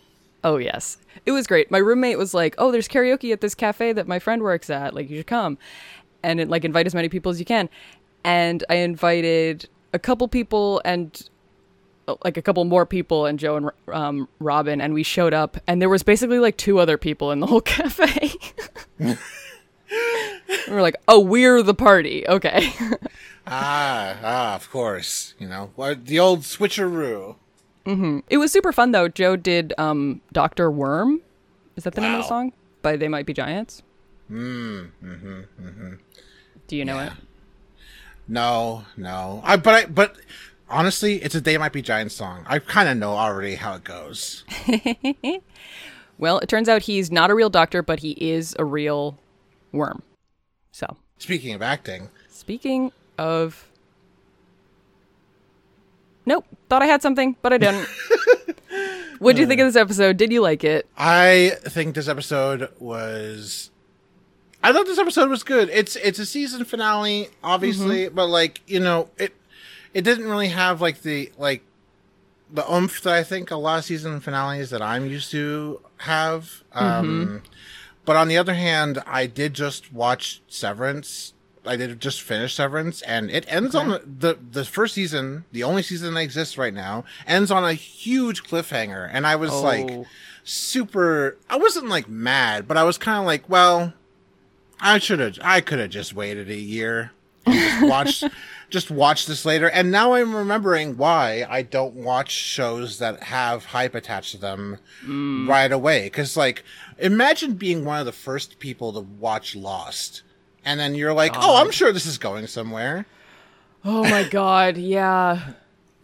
Oh 0.44 0.56
yes, 0.56 0.98
it 1.24 1.32
was 1.32 1.46
great. 1.46 1.70
My 1.70 1.78
roommate 1.78 2.18
was 2.18 2.34
like, 2.34 2.54
"Oh, 2.58 2.70
there's 2.72 2.88
karaoke 2.88 3.32
at 3.32 3.40
this 3.40 3.54
cafe 3.54 3.92
that 3.92 4.08
my 4.08 4.18
friend 4.18 4.42
works 4.42 4.68
at. 4.68 4.94
Like, 4.94 5.08
you 5.08 5.18
should 5.18 5.26
come." 5.26 5.56
And 6.22 6.40
it, 6.40 6.48
like 6.48 6.64
invite 6.64 6.86
as 6.86 6.94
many 6.94 7.08
people 7.08 7.30
as 7.30 7.38
you 7.38 7.44
can. 7.44 7.68
And 8.24 8.62
I 8.68 8.76
invited 8.76 9.68
a 9.92 9.98
couple 9.98 10.28
people 10.28 10.80
and 10.84 11.28
uh, 12.08 12.16
like 12.24 12.36
a 12.36 12.42
couple 12.42 12.64
more 12.64 12.86
people 12.86 13.26
and 13.26 13.38
Joe 13.38 13.56
and 13.56 13.70
um, 13.92 14.28
Robin, 14.40 14.80
and 14.80 14.94
we 14.94 15.02
showed 15.02 15.34
up, 15.34 15.56
and 15.66 15.80
there 15.80 15.88
was 15.88 16.02
basically 16.02 16.38
like 16.38 16.56
two 16.56 16.78
other 16.78 16.98
people 16.98 17.30
in 17.30 17.40
the 17.40 17.46
whole 17.46 17.60
cafe. 17.78 18.32
we 20.68 20.74
were 20.74 20.82
like, 20.82 20.96
"Oh, 21.08 21.20
we're 21.20 21.62
the 21.62 21.74
party." 21.74 22.26
Okay. 22.28 22.72
Ah, 23.44 24.16
ah, 24.22 24.54
of 24.54 24.70
course. 24.70 25.34
You 25.40 25.48
know, 25.48 25.72
the 26.04 26.20
old 26.20 26.42
switcheroo. 26.42 27.34
It 27.84 28.36
was 28.36 28.52
super 28.52 28.72
fun 28.72 28.92
though. 28.92 29.08
Joe 29.08 29.34
did 29.34 29.74
um 29.78 30.20
Doctor 30.32 30.70
Worm. 30.70 31.20
Is 31.74 31.82
that 31.82 31.94
the 31.96 32.02
name 32.02 32.12
of 32.14 32.18
the 32.22 32.28
song? 32.28 32.52
By 32.82 32.94
They 32.94 33.08
Might 33.08 33.26
Be 33.26 33.32
Giants. 33.32 33.82
Mm, 34.30 34.90
mm-hmm, 35.04 35.40
mm-hmm. 35.60 35.92
Do 36.68 36.76
you 36.76 36.84
know 36.84 36.94
Yeah. 36.94 37.06
it? 37.06 37.12
No, 38.28 38.84
no. 38.96 39.40
I 39.44 39.56
but 39.56 39.74
I 39.74 39.86
but 39.86 40.14
honestly, 40.70 41.16
it's 41.16 41.34
a 41.34 41.40
They 41.40 41.58
Might 41.58 41.72
Be 41.72 41.82
Giants 41.82 42.14
song. 42.14 42.44
I 42.46 42.60
kind 42.60 42.88
of 42.88 42.96
know 42.96 43.14
already 43.14 43.56
how 43.56 43.74
it 43.74 43.82
goes. 43.82 44.44
Well, 46.18 46.38
it 46.38 46.48
turns 46.48 46.68
out 46.68 46.82
he's 46.82 47.10
not 47.10 47.30
a 47.32 47.34
real 47.34 47.50
doctor, 47.50 47.82
but 47.82 47.98
he 47.98 48.12
is 48.12 48.54
a 48.56 48.64
real 48.64 49.18
worm. 49.72 50.02
So, 50.72 50.96
Speaking 51.18 51.54
of 51.54 51.62
acting, 51.62 52.08
speaking 52.28 52.90
of 53.18 53.68
Nope, 56.24 56.46
thought 56.68 56.82
I 56.82 56.86
had 56.86 57.02
something, 57.02 57.36
but 57.42 57.52
I 57.52 57.58
didn't. 57.58 57.86
what 59.18 59.34
do 59.34 59.42
you 59.42 59.48
think 59.48 59.60
of 59.60 59.66
this 59.66 59.76
episode? 59.76 60.16
Did 60.16 60.32
you 60.32 60.40
like 60.40 60.64
it? 60.64 60.86
I 60.96 61.52
think 61.64 61.94
this 61.94 62.08
episode 62.08 62.70
was. 62.78 63.70
I 64.62 64.72
thought 64.72 64.86
this 64.86 64.98
episode 64.98 65.30
was 65.30 65.42
good. 65.42 65.68
It's 65.70 65.96
it's 65.96 66.18
a 66.18 66.26
season 66.26 66.64
finale, 66.64 67.28
obviously, 67.42 68.08
but 68.08 68.26
like 68.26 68.60
you 68.66 68.78
know, 68.78 69.08
it 69.18 69.34
it 69.94 70.02
didn't 70.02 70.28
really 70.28 70.48
have 70.48 70.80
like 70.80 71.02
the 71.02 71.32
like 71.36 71.62
the 72.52 72.70
oomph 72.72 73.00
that 73.02 73.14
I 73.14 73.24
think 73.24 73.50
a 73.50 73.56
lot 73.56 73.78
of 73.78 73.84
season 73.84 74.20
finales 74.20 74.70
that 74.70 74.82
I'm 74.82 75.06
used 75.06 75.30
to 75.32 75.80
have. 75.98 76.62
Um, 76.72 77.42
but 78.04 78.16
on 78.16 78.28
the 78.28 78.36
other 78.36 78.54
hand, 78.54 79.02
I 79.06 79.26
did 79.26 79.54
just 79.54 79.92
watch 79.92 80.42
Severance. 80.48 81.34
I 81.64 81.76
did 81.76 82.00
just 82.00 82.22
finish 82.22 82.54
Severance, 82.54 83.02
and 83.02 83.30
it 83.30 83.44
ends 83.48 83.74
on 83.74 83.88
the 84.18 84.36
the 84.50 84.64
first 84.64 84.94
season, 84.94 85.44
the 85.52 85.62
only 85.62 85.82
season 85.82 86.14
that 86.14 86.20
exists 86.20 86.58
right 86.58 86.74
now, 86.74 87.04
ends 87.26 87.50
on 87.50 87.64
a 87.64 87.74
huge 87.74 88.42
cliffhanger, 88.42 89.08
and 89.12 89.26
I 89.26 89.36
was 89.36 89.52
like 89.52 89.88
Oh. 89.90 90.06
super. 90.42 91.36
I 91.48 91.56
wasn't 91.56 91.88
like 91.88 92.08
mad, 92.08 92.66
but 92.66 92.76
I 92.76 92.82
was 92.82 92.98
kind 92.98 93.18
of 93.18 93.26
like, 93.26 93.48
well, 93.48 93.92
I 94.80 94.98
should 94.98 95.20
have. 95.20 95.38
I 95.42 95.60
could 95.60 95.78
have 95.78 95.90
just 95.90 96.14
waited 96.14 96.50
a 96.50 96.56
year 96.56 97.12
and 97.46 97.54
just 97.54 97.82
watched 97.88 98.24
just 98.72 98.90
watch 98.90 99.26
this 99.26 99.44
later. 99.44 99.70
And 99.70 99.92
now 99.92 100.14
I'm 100.14 100.34
remembering 100.34 100.96
why 100.96 101.46
I 101.48 101.62
don't 101.62 101.94
watch 101.94 102.30
shows 102.30 102.98
that 102.98 103.24
have 103.24 103.66
hype 103.66 103.94
attached 103.94 104.32
to 104.32 104.38
them 104.38 104.78
mm. 105.04 105.46
right 105.46 105.70
away. 105.70 106.04
Because 106.04 106.36
like, 106.36 106.64
imagine 107.02 107.54
being 107.54 107.84
one 107.84 108.00
of 108.00 108.06
the 108.06 108.12
first 108.12 108.58
people 108.58 108.92
to 108.94 109.00
watch 109.00 109.54
Lost, 109.54 110.22
and 110.64 110.78
then 110.80 110.94
you're 110.94 111.12
like, 111.12 111.32
oh, 111.36 111.56
I'm 111.56 111.70
sure 111.70 111.92
this 111.92 112.06
is 112.06 112.18
going 112.18 112.46
somewhere. 112.46 113.06
Oh 113.84 114.02
my 114.04 114.22
god, 114.30 114.76
yeah. 114.76 115.52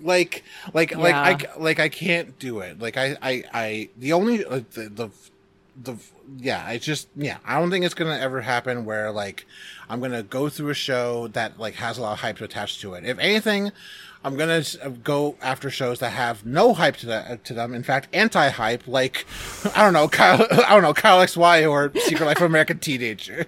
like 0.00 0.44
like 0.74 0.94
like 0.96 1.14
I 1.14 1.38
like 1.58 1.80
I 1.80 1.88
can't 1.88 2.38
do 2.38 2.60
it. 2.60 2.78
Like 2.80 2.96
I 2.96 3.16
I 3.22 3.44
I 3.52 3.88
the 3.96 4.12
only 4.12 4.44
like, 4.44 4.70
the 4.70 4.88
the 4.88 5.10
the 5.82 5.96
yeah, 6.38 6.64
I 6.66 6.78
just 6.78 7.08
yeah, 7.16 7.38
I 7.44 7.58
don't 7.58 7.70
think 7.70 7.84
it's 7.84 7.94
going 7.94 8.10
to 8.14 8.20
ever 8.20 8.40
happen 8.40 8.84
where 8.84 9.10
like 9.10 9.46
I'm 9.88 10.00
going 10.00 10.12
to 10.12 10.22
go 10.22 10.48
through 10.48 10.70
a 10.70 10.74
show 10.74 11.28
that 11.28 11.58
like 11.58 11.74
has 11.74 11.98
a 11.98 12.02
lot 12.02 12.12
of 12.12 12.20
hype 12.20 12.40
attached 12.40 12.80
to 12.82 12.94
it. 12.94 13.04
If 13.04 13.18
anything, 13.18 13.72
I'm 14.24 14.36
going 14.36 14.62
to 14.62 14.90
go 15.02 15.36
after 15.40 15.70
shows 15.70 16.00
that 16.00 16.10
have 16.10 16.44
no 16.44 16.74
hype 16.74 16.96
to 16.98 17.06
that 17.06 17.44
to 17.46 17.54
them. 17.54 17.72
In 17.74 17.82
fact, 17.82 18.08
anti-hype 18.12 18.86
like 18.88 19.26
I 19.76 19.82
don't 19.84 19.92
know, 19.92 20.08
Kyle 20.08 20.46
I 20.66 20.70
don't 20.70 20.82
know, 20.82 20.94
Kyle 20.94 21.18
XY 21.18 21.68
or 21.70 21.92
Secret 22.00 22.26
Life 22.26 22.38
of 22.38 22.44
American 22.44 22.78
Teenager. 22.80 23.46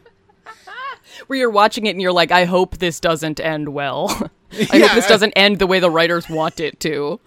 Where 1.26 1.38
you're 1.38 1.50
watching 1.50 1.86
it 1.86 1.90
and 1.90 2.00
you're 2.00 2.12
like, 2.12 2.30
I 2.32 2.44
hope 2.44 2.78
this 2.78 2.98
doesn't 3.00 3.40
end 3.40 3.70
well. 3.74 4.30
I 4.52 4.76
Yeah, 4.76 4.86
hope 4.86 4.94
this 4.94 5.06
doesn't 5.06 5.32
end 5.34 5.58
the 5.58 5.66
way 5.66 5.78
the 5.78 5.90
writers 5.90 6.28
want 6.28 6.60
it 6.60 6.80
to. 6.80 7.20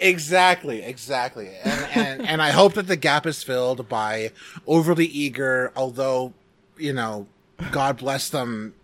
Exactly, 0.00 0.82
exactly. 0.82 1.50
And, 1.64 1.86
and 1.96 2.28
and 2.28 2.42
I 2.42 2.50
hope 2.50 2.74
that 2.74 2.86
the 2.86 2.96
gap 2.96 3.26
is 3.26 3.42
filled 3.42 3.88
by 3.88 4.30
overly 4.66 5.06
eager, 5.06 5.72
although, 5.76 6.34
you 6.78 6.92
know, 6.92 7.26
God 7.72 7.96
bless 7.98 8.28
them, 8.28 8.74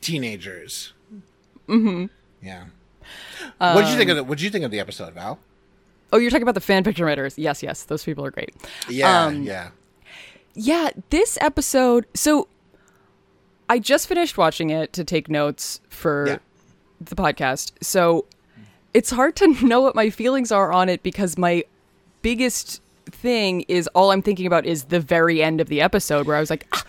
teenagers. 0.00 0.92
Mm-hmm. 1.68 2.06
Yeah. 2.42 2.64
What 3.58 3.82
did 3.82 3.90
you 3.90 3.96
think 3.96 4.10
of 4.10 4.16
the 4.16 4.24
What 4.24 4.38
did 4.38 4.44
you 4.44 4.50
think 4.50 4.64
of 4.64 4.70
the 4.70 4.80
episode, 4.80 5.14
Val? 5.14 5.38
Oh, 6.12 6.18
you're 6.18 6.30
talking 6.30 6.42
about 6.42 6.54
the 6.54 6.60
fan 6.62 6.84
fiction 6.84 7.04
writers. 7.04 7.38
Yes, 7.38 7.62
yes, 7.62 7.84
those 7.84 8.02
people 8.04 8.24
are 8.24 8.30
great. 8.30 8.54
Yeah, 8.88 9.26
Um, 9.26 9.42
yeah. 9.42 9.70
Yeah, 10.54 10.90
this 11.10 11.36
episode. 11.40 12.06
So 12.14 12.48
I 13.68 13.78
just 13.78 14.08
finished 14.08 14.38
watching 14.38 14.70
it 14.70 14.92
to 14.94 15.04
take 15.04 15.28
notes 15.28 15.80
for 15.90 16.26
Yeah. 16.26 16.38
the 17.00 17.14
podcast. 17.14 17.72
So 17.82 18.24
it's 18.94 19.10
hard 19.10 19.36
to 19.36 19.48
know 19.66 19.80
what 19.82 19.94
my 19.94 20.08
feelings 20.10 20.50
are 20.50 20.72
on 20.72 20.88
it 20.88 21.02
because 21.02 21.36
my 21.36 21.64
biggest 22.22 22.80
thing 23.06 23.62
is 23.68 23.86
all 23.88 24.10
I'm 24.10 24.22
thinking 24.22 24.46
about 24.46 24.64
is 24.66 24.84
the 24.84 25.00
very 25.00 25.42
end 25.42 25.60
of 25.60 25.68
the 25.68 25.80
episode 25.80 26.26
where 26.26 26.36
I 26.36 26.40
was 26.40 26.50
like, 26.50 26.66
ah, 26.72 26.84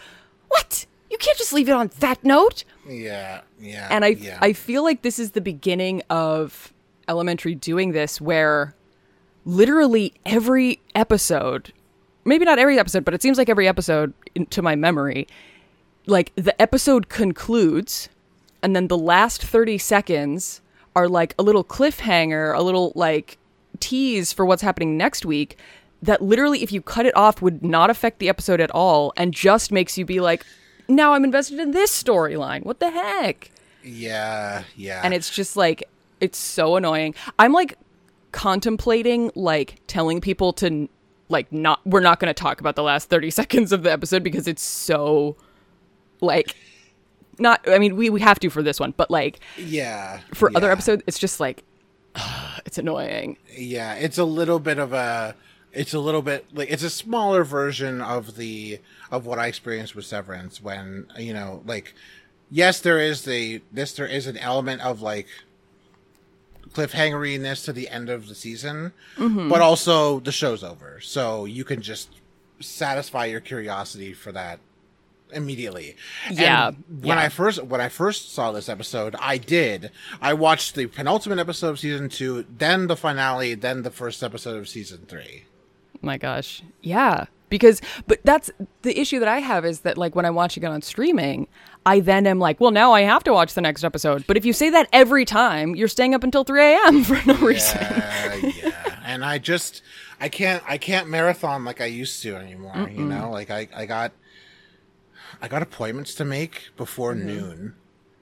"What? 0.48 0.86
You 1.10 1.18
can't 1.18 1.38
just 1.38 1.54
leave 1.54 1.70
it 1.70 1.74
on 1.74 1.92
that 2.00 2.24
note." 2.24 2.64
Yeah, 2.88 3.42
yeah. 3.60 3.88
and 3.90 4.06
I 4.06 4.10
yeah. 4.10 4.38
I 4.42 4.54
feel 4.54 4.84
like 4.84 5.02
this 5.02 5.20
is 5.20 5.32
the 5.32 5.42
beginning 5.42 6.02
of 6.10 6.74
Elementary 7.08 7.56
doing 7.56 7.92
this 7.92 8.22
where 8.22 8.76
literally 9.46 10.14
every 10.26 10.80
episode 10.94 11.74
maybe 12.26 12.46
not 12.46 12.60
every 12.60 12.78
episode 12.78 13.04
but 13.04 13.14
it 13.14 13.22
seems 13.22 13.38
like 13.38 13.50
every 13.50 13.68
episode 13.68 14.14
in, 14.36 14.46
to 14.48 14.62
my 14.62 14.76
memory 14.76 15.28
like 16.06 16.32
the 16.36 16.60
episode 16.62 17.10
concludes 17.10 18.10
and 18.62 18.76
then 18.76 18.88
the 18.88 18.98
last 18.98 19.42
30 19.44 19.78
seconds 19.78 20.62
are 20.96 21.08
like 21.08 21.34
a 21.40 21.44
little 21.44 21.64
cliffhanger 21.64 22.56
a 22.56 22.62
little 22.62 22.92
like 22.96 23.38
tease 23.80 24.34
for 24.34 24.46
what's 24.46 24.62
happening 24.62 24.98
next 24.98 25.26
week 25.26 25.58
that 26.02 26.22
literally 26.22 26.62
if 26.62 26.72
you 26.72 26.82
cut 26.82 27.06
it 27.06 27.16
off 27.16 27.42
would 27.42 27.64
not 27.64 27.90
affect 27.90 28.20
the 28.20 28.30
episode 28.30 28.62
at 28.62 28.72
all 28.72 29.14
and 29.18 29.34
just 29.34 29.72
makes 29.72 29.98
you 29.98 30.06
be 30.06 30.20
like 30.20 30.46
now 30.90 31.14
i'm 31.14 31.24
invested 31.24 31.60
in 31.60 31.72
this 31.72 31.92
storyline 31.92 32.64
what 32.66 32.80
the 32.80 32.90
heck 32.90 33.52
yeah, 33.82 34.64
yeah. 34.76 35.02
and 35.04 35.14
it's 35.14 35.30
just 35.30 35.56
like 35.56 35.84
it's 36.20 36.38
so 36.38 36.76
annoying 36.76 37.16
i'm 37.38 37.54
like 37.54 37.78
contemplating 38.32 39.32
like 39.36 39.82
telling 39.88 40.22
people 40.22 40.54
to 40.54 40.90
like 41.30 41.52
not 41.52 41.80
we're 41.86 42.02
not 42.02 42.20
going 42.20 42.28
to 42.28 42.34
talk 42.34 42.60
about 42.60 42.76
the 42.76 42.84
last 42.84 43.10
30 43.10 43.30
seconds 43.32 43.72
of 43.72 43.84
the 43.84 43.92
episode 43.92 44.24
because 44.24 44.48
it's 44.48 44.64
so 44.64 45.38
like 46.22 46.56
not 47.38 47.62
i 47.70 47.80
mean 47.80 47.96
we, 47.96 48.10
we 48.10 48.20
have 48.20 48.40
to 48.40 48.50
for 48.50 48.62
this 48.62 48.80
one 48.80 48.94
but 48.98 49.10
like 49.10 49.40
yeah. 49.58 50.20
for 50.34 50.52
other 50.56 50.68
yeah. 50.68 50.74
episodes 50.74 51.04
it's 51.08 51.18
just 51.18 51.40
like 51.40 51.64
it's 52.66 52.78
annoying 52.78 53.38
yeah 53.56 53.94
it's 53.96 54.18
a 54.18 54.26
little 54.26 54.60
bit 54.60 54.78
of 54.78 54.92
a 54.92 55.36
it's 55.72 55.94
a 55.94 56.00
little 56.00 56.22
bit 56.22 56.46
like 56.54 56.70
it's 56.70 56.84
a 56.84 56.90
smaller 56.90 57.44
version 57.44 58.02
of 58.02 58.36
the 58.36 58.80
of 59.12 59.26
what 59.26 59.40
i 59.40 59.48
experienced 59.48 59.96
with 59.96 60.06
severance 60.06 60.62
when 60.62 61.06
you 61.18 61.34
know 61.34 61.62
like 61.66 61.94
yes 62.50 62.80
there 62.80 63.00
is 63.00 63.24
the 63.24 63.62
this 63.72 63.94
there 63.94 64.08
is 64.08 64.28
an 64.28 64.38
element 64.38 64.82
of 64.82 65.02
like 65.02 65.28
cliffhangeriness 66.72 67.66
to 67.66 67.74
the 67.74 67.90
end 67.90 68.10
of 68.10 68.28
the 68.28 68.36
season 68.36 68.92
mm-hmm. 69.18 69.50
but 69.50 69.62
also 69.62 70.20
the 70.20 70.32
show's 70.32 70.64
over 70.64 71.00
so 71.02 71.46
you 71.46 71.64
can 71.64 71.82
just 71.82 72.10
satisfy 72.60 73.26
your 73.26 73.40
curiosity 73.40 74.14
for 74.14 74.32
that 74.32 74.60
immediately. 75.32 75.96
Yeah, 76.32 76.70
And 76.70 77.04
when 77.04 77.18
yeah. 77.18 77.26
I 77.26 77.30
first 77.30 77.64
when 77.64 77.82
I 77.82 77.90
first 77.90 78.34
saw 78.34 78.52
this 78.52 78.70
episode, 78.70 79.16
I 79.20 79.38
did. 79.38 79.92
I 80.22 80.34
watched 80.34 80.76
the 80.76 80.88
penultimate 80.88 81.40
episode 81.40 81.70
of 81.70 81.80
season 81.80 82.10
two, 82.10 82.46
then 82.50 82.88
the 82.88 82.96
finale, 82.96 83.54
then 83.54 83.84
the 83.84 83.92
first 83.92 84.24
episode 84.24 84.58
of 84.58 84.68
season 84.68 85.06
three. 85.08 85.46
my 86.02 86.18
gosh 86.18 86.64
yeah 86.82 87.26
because 87.50 87.82
but 88.08 88.20
that's 88.24 88.50
the 88.84 89.00
issue 89.00 89.20
that 89.20 89.28
i 89.28 89.40
have 89.40 89.66
is 89.66 89.82
that 89.82 89.98
like 89.98 90.16
when 90.16 90.26
i'm 90.26 90.36
watching 90.36 90.64
it 90.64 90.68
on 90.68 90.82
streaming 90.82 91.48
i 91.86 92.00
then 92.00 92.26
am 92.28 92.40
like 92.40 92.60
well 92.60 92.72
now 92.72 92.92
i 92.94 93.02
have 93.02 93.24
to 93.24 93.34
watch 93.34 93.54
the 93.54 93.62
next 93.62 93.84
episode 93.84 94.24
but 94.28 94.38
if 94.38 94.46
you 94.46 94.54
say 94.54 94.70
that 94.70 94.88
every 94.94 95.26
time 95.26 95.76
you're 95.76 95.88
staying 95.88 96.14
up 96.16 96.24
until 96.24 96.44
3 96.44 96.62
a.m 96.62 97.04
for 97.04 97.20
no 97.26 97.34
reason 97.36 97.78
Uh, 97.80 98.40
yeah, 98.56 99.00
and 99.06 99.26
I 99.26 99.38
just 99.40 99.82
I 100.22 100.30
can't 100.30 100.62
I 100.68 100.78
can't 100.78 101.08
marathon 101.10 101.64
like 101.66 101.82
I 101.82 101.86
used 101.86 102.22
to 102.24 102.36
anymore. 102.36 102.90
You 102.92 103.06
know, 103.06 103.32
like 103.32 103.50
I 103.50 103.68
I 103.76 103.86
got 103.86 104.12
I 105.42 105.48
got 105.48 105.62
appointments 105.62 106.14
to 106.16 106.26
make 106.26 106.70
before 106.78 107.14
Mm-hmm. 107.14 107.28
noon. 107.28 107.76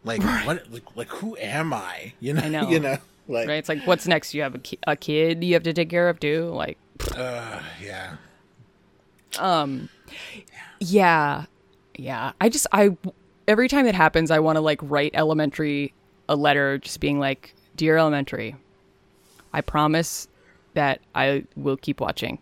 Like 0.03 0.21
what? 0.45 0.71
Like, 0.71 0.95
like 0.95 1.07
who 1.09 1.35
am 1.37 1.73
I? 1.73 2.13
You 2.19 2.33
know. 2.33 2.41
I 2.41 2.49
know. 2.49 2.69
You 2.69 2.79
know. 2.79 2.97
Like 3.27 3.47
Right? 3.47 3.57
It's 3.57 3.67
like, 3.67 3.85
what's 3.85 4.07
next? 4.07 4.33
You 4.33 4.43
have 4.43 4.55
a, 4.55 4.59
ki- 4.59 4.79
a 4.87 4.95
kid 4.95 5.43
you 5.43 5.53
have 5.55 5.63
to 5.63 5.73
take 5.73 5.89
care 5.89 6.07
of 6.07 6.19
too. 6.19 6.45
Like, 6.53 6.77
uh, 7.15 7.61
yeah. 7.83 8.15
Um, 9.39 9.89
yeah, 10.79 11.45
yeah. 11.95 12.31
I 12.41 12.49
just, 12.49 12.67
I 12.71 12.95
every 13.47 13.67
time 13.67 13.85
it 13.85 13.95
happens, 13.95 14.31
I 14.31 14.39
want 14.39 14.55
to 14.57 14.61
like 14.61 14.79
write 14.81 15.11
elementary 15.13 15.93
a 16.29 16.35
letter, 16.35 16.77
just 16.77 16.99
being 16.99 17.19
like, 17.19 17.53
dear 17.75 17.97
elementary, 17.97 18.55
I 19.53 19.61
promise 19.61 20.27
that 20.73 20.99
I 21.15 21.45
will 21.55 21.77
keep 21.77 21.99
watching. 22.01 22.39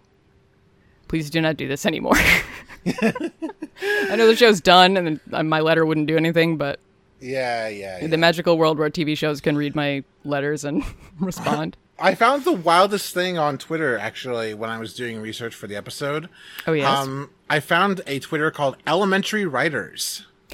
Please 1.07 1.29
do 1.29 1.39
not 1.41 1.55
do 1.57 1.67
this 1.67 1.85
anymore. 1.85 2.15
I 2.87 4.15
know 4.15 4.27
the 4.27 4.35
show's 4.35 4.59
done, 4.61 4.97
and 4.97 5.19
uh, 5.31 5.43
my 5.43 5.59
letter 5.59 5.85
wouldn't 5.85 6.07
do 6.07 6.17
anything, 6.17 6.57
but 6.57 6.79
Yeah, 7.19 7.67
yeah. 7.67 7.99
yeah. 8.01 8.07
the 8.07 8.17
magical 8.17 8.57
world 8.57 8.79
where 8.79 8.89
TV 8.89 9.15
shows 9.17 9.39
can 9.41 9.55
read 9.55 9.75
my 9.75 10.03
letters 10.23 10.65
and 10.65 10.83
respond. 11.19 11.77
I 11.97 12.15
found 12.15 12.43
the 12.43 12.51
wildest 12.51 13.13
thing 13.13 13.37
on 13.37 13.57
Twitter 13.57 13.97
actually 13.97 14.53
when 14.53 14.69
I 14.69 14.77
was 14.77 14.93
doing 14.93 15.21
research 15.21 15.55
for 15.55 15.67
the 15.67 15.75
episode. 15.75 16.29
Oh, 16.67 16.73
yes? 16.73 16.87
Um, 16.87 17.29
I 17.49 17.59
found 17.59 18.01
a 18.05 18.19
Twitter 18.19 18.51
called 18.51 18.77
Elementary 18.85 19.45
Writers. 19.45 20.25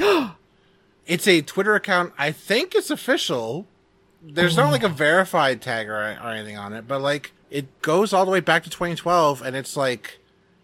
it's 1.08 1.28
a 1.28 1.42
Twitter 1.42 1.76
account. 1.76 2.14
I 2.18 2.32
think 2.32 2.76
it's 2.76 2.92
official. 2.92 3.66
There's 4.22 4.56
not 4.56 4.72
like 4.72 4.84
a 4.84 4.90
verified 4.90 5.62
tag 5.62 5.90
or, 5.90 5.96
or 5.96 6.30
anything 6.30 6.58
on 6.58 6.74
it, 6.74 6.88
but 6.88 7.02
like 7.02 7.32
it 7.50 7.82
goes 7.82 8.14
all 8.14 8.24
the 8.26 8.32
way 8.32 8.40
back 8.40 8.64
to 8.64 8.70
2012, 8.70 9.42
and 9.42 9.56
it's 9.56 9.76
like 9.76 10.20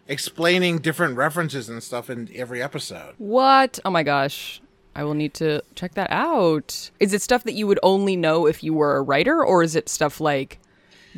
explaining 0.08 0.78
different 0.78 1.18
references 1.18 1.68
and 1.70 1.82
stuff 1.82 2.10
in 2.10 2.30
every 2.36 2.62
episode. 2.62 3.16
What? 3.18 3.80
Oh 3.84 3.90
my 3.90 4.04
gosh. 4.04 4.62
I 4.96 5.04
will 5.04 5.14
need 5.14 5.36
to 5.36 5.62
check 5.76 5.94
that 5.94 6.10
out. 6.10 6.90
Is 7.00 7.14
it 7.14 7.22
stuff 7.22 7.44
that 7.44 7.54
you 7.54 7.68
would 7.68 7.80
only 7.84 8.16
know 8.16 8.48
if 8.48 8.64
you 8.64 8.74
were 8.74 8.98
a 8.98 9.02
writer, 9.02 9.44
or 9.44 9.62
is 9.62 9.76
it 9.76 9.90
stuff 9.90 10.20
like 10.20 10.60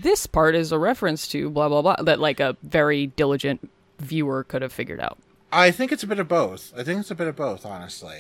this 0.02 0.28
part 0.28 0.56
is 0.56 0.72
a 0.72 0.80
reference 0.80 1.28
to 1.30 1.50
blah 1.50 1.70
blah 1.70 1.82
blah 1.82 1.96
that 2.04 2.20
like 2.20 2.40
a 2.40 2.56
very 2.64 3.08
diligent 3.08 3.70
viewer 4.00 4.44
could 4.44 4.62
have 4.62 4.72
figured 4.74 5.00
out? 5.00 5.18
I 5.52 5.72
think 5.72 5.92
it's 5.92 6.04
a 6.04 6.08
bit 6.08 6.20
of 6.20 6.28
both. 6.28 6.72
I 6.78 6.84
think 6.84 7.00
it's 7.00 7.12
a 7.12 7.16
bit 7.16 7.28
of 7.28 7.36
both, 7.36 7.66
honestly. 7.66 8.20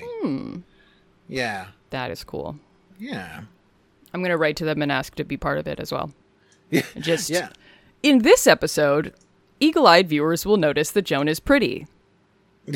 Yeah, 1.28 1.68
That 1.92 2.10
is 2.12 2.24
cool. 2.24 2.58
yeah, 3.00 3.42
I'm 4.14 4.22
gonna 4.24 4.38
write 4.38 4.56
to 4.58 4.66
them 4.66 4.82
and 4.82 4.92
ask 4.92 5.14
to 5.16 5.24
be 5.24 5.38
part 5.38 5.58
of 5.60 5.68
it 5.68 5.80
as 5.80 5.92
well. 5.92 6.12
yeah. 6.72 6.82
Just 7.00 7.30
yeah. 7.30 7.50
in 8.02 8.20
this 8.24 8.48
episode, 8.48 9.14
eagle-eyed 9.60 10.10
viewers 10.10 10.46
will 10.46 10.58
notice 10.58 10.90
that 10.92 11.04
Joan 11.04 11.28
is 11.28 11.40
pretty. 11.40 11.86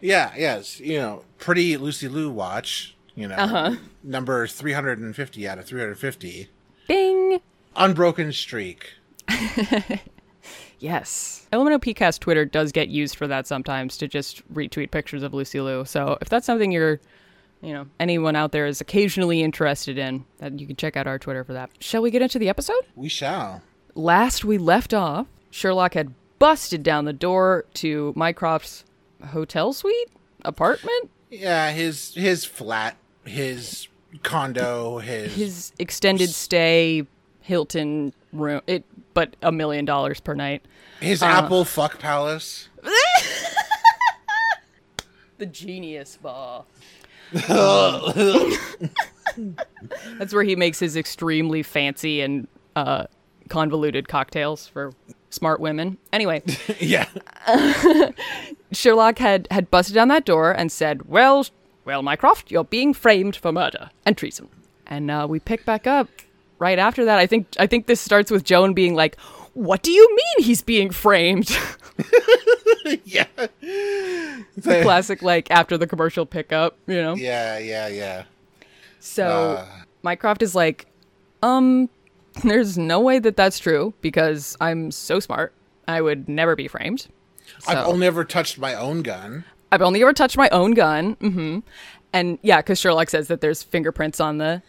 Yeah, 0.00 0.32
yes. 0.36 0.80
You 0.80 0.98
know, 0.98 1.24
pretty 1.38 1.76
Lucy 1.76 2.08
Liu 2.08 2.30
watch, 2.30 2.96
you 3.14 3.28
know, 3.28 3.34
Uh-huh. 3.36 3.76
number 4.02 4.46
350 4.46 5.46
out 5.46 5.58
of 5.58 5.66
350. 5.66 6.48
Ding. 6.88 7.40
Unbroken 7.76 8.32
streak. 8.32 8.90
Yes. 10.78 11.46
Elemental 11.52 11.78
PCast 11.78 12.18
Twitter 12.18 12.44
does 12.44 12.72
get 12.72 12.88
used 12.88 13.14
for 13.14 13.28
that 13.28 13.46
sometimes 13.46 13.96
to 13.98 14.08
just 14.08 14.42
retweet 14.52 14.90
pictures 14.90 15.22
of 15.22 15.32
Lucy 15.32 15.60
Liu. 15.60 15.84
So 15.84 16.18
if 16.20 16.28
that's 16.28 16.44
something 16.44 16.72
you're, 16.72 17.00
you 17.60 17.72
know, 17.72 17.86
anyone 18.00 18.34
out 18.34 18.50
there 18.50 18.66
is 18.66 18.80
occasionally 18.80 19.42
interested 19.44 19.96
in, 19.96 20.24
then 20.38 20.58
you 20.58 20.66
can 20.66 20.74
check 20.74 20.96
out 20.96 21.06
our 21.06 21.20
Twitter 21.20 21.44
for 21.44 21.52
that. 21.52 21.70
Shall 21.78 22.02
we 22.02 22.10
get 22.10 22.20
into 22.20 22.40
the 22.40 22.48
episode? 22.48 22.82
We 22.96 23.08
shall. 23.08 23.62
Last 23.94 24.44
we 24.44 24.58
left 24.58 24.92
off, 24.92 25.28
Sherlock 25.52 25.94
had 25.94 26.14
busted 26.40 26.82
down 26.82 27.04
the 27.04 27.12
door 27.12 27.64
to 27.74 28.12
Mycroft's 28.16 28.84
hotel 29.30 29.72
suite 29.72 30.08
apartment, 30.44 31.10
Yeah, 31.30 31.70
his 31.70 32.12
his 32.14 32.44
flat, 32.44 32.96
his 33.24 33.86
condo, 34.22 34.98
his, 34.98 35.34
his 35.34 35.72
extended 35.78 36.30
stay 36.30 37.06
Hilton 37.40 38.12
room. 38.32 38.60
It, 38.66 38.84
but 39.14 39.36
a 39.42 39.52
million 39.52 39.84
dollars 39.84 40.20
per 40.20 40.34
night. 40.34 40.62
his 41.00 41.22
uh, 41.22 41.26
Apple 41.26 41.64
fuck 41.64 41.98
palace. 41.98 42.68
The 45.38 45.46
genius 45.46 46.18
bar. 46.22 46.64
That's 47.32 47.48
where 50.32 50.44
he 50.44 50.54
makes 50.54 50.78
his 50.78 50.96
extremely 50.96 51.64
fancy 51.64 52.20
and 52.20 52.46
uh, 52.76 53.06
convoluted 53.48 54.06
cocktails 54.06 54.68
for 54.68 54.92
smart 55.30 55.58
women. 55.58 55.98
Anyway, 56.12 56.44
yeah. 56.78 57.08
Sherlock 58.70 59.18
had 59.18 59.48
had 59.50 59.68
busted 59.68 59.96
down 59.96 60.06
that 60.08 60.24
door 60.24 60.52
and 60.52 60.70
said, 60.70 61.08
"Well, 61.08 61.44
well, 61.84 62.02
Mycroft, 62.02 62.50
you're 62.50 62.64
being 62.64 62.94
framed 62.94 63.36
for 63.36 63.52
murder 63.52 63.90
and 64.06 64.16
treason." 64.16 64.48
And 64.86 65.10
uh, 65.10 65.26
we 65.28 65.40
pick 65.40 65.64
back 65.64 65.86
up 65.86 66.08
right 66.58 66.78
after 66.78 67.04
that. 67.04 67.18
I 67.18 67.26
think 67.26 67.46
I 67.58 67.66
think 67.66 67.86
this 67.86 68.00
starts 68.00 68.30
with 68.30 68.44
Joan 68.44 68.74
being 68.74 68.94
like, 68.94 69.18
"What 69.54 69.82
do 69.82 69.90
you 69.90 70.08
mean 70.14 70.46
he's 70.46 70.62
being 70.62 70.90
framed?" 70.90 71.50
yeah. 73.04 73.26
Classic, 74.62 75.22
like 75.22 75.50
after 75.50 75.76
the 75.78 75.86
commercial 75.86 76.26
pickup, 76.26 76.76
you 76.86 76.96
know. 76.96 77.14
Yeah, 77.14 77.58
yeah, 77.58 77.88
yeah. 77.88 78.24
So 79.00 79.56
Uh. 79.58 79.66
Mycroft 80.02 80.42
is 80.42 80.54
like, 80.54 80.86
um, 81.42 81.88
there's 82.42 82.76
no 82.76 83.00
way 83.00 83.18
that 83.18 83.36
that's 83.36 83.58
true 83.58 83.94
because 84.00 84.56
I'm 84.60 84.90
so 84.90 85.20
smart. 85.20 85.52
I 85.86 86.00
would 86.00 86.28
never 86.28 86.56
be 86.56 86.68
framed. 86.68 87.06
So, 87.60 87.72
I've 87.72 87.86
only 87.86 88.06
ever 88.06 88.24
touched 88.24 88.58
my 88.58 88.74
own 88.74 89.02
gun. 89.02 89.44
I've 89.72 89.82
only 89.82 90.00
ever 90.02 90.12
touched 90.12 90.36
my 90.36 90.48
own 90.50 90.72
gun. 90.72 91.14
hmm 91.14 91.58
And 92.12 92.38
yeah, 92.42 92.58
because 92.58 92.78
Sherlock 92.78 93.10
says 93.10 93.26
that 93.28 93.40
there's 93.40 93.62
fingerprints 93.64 94.20
on 94.20 94.38
the 94.38 94.62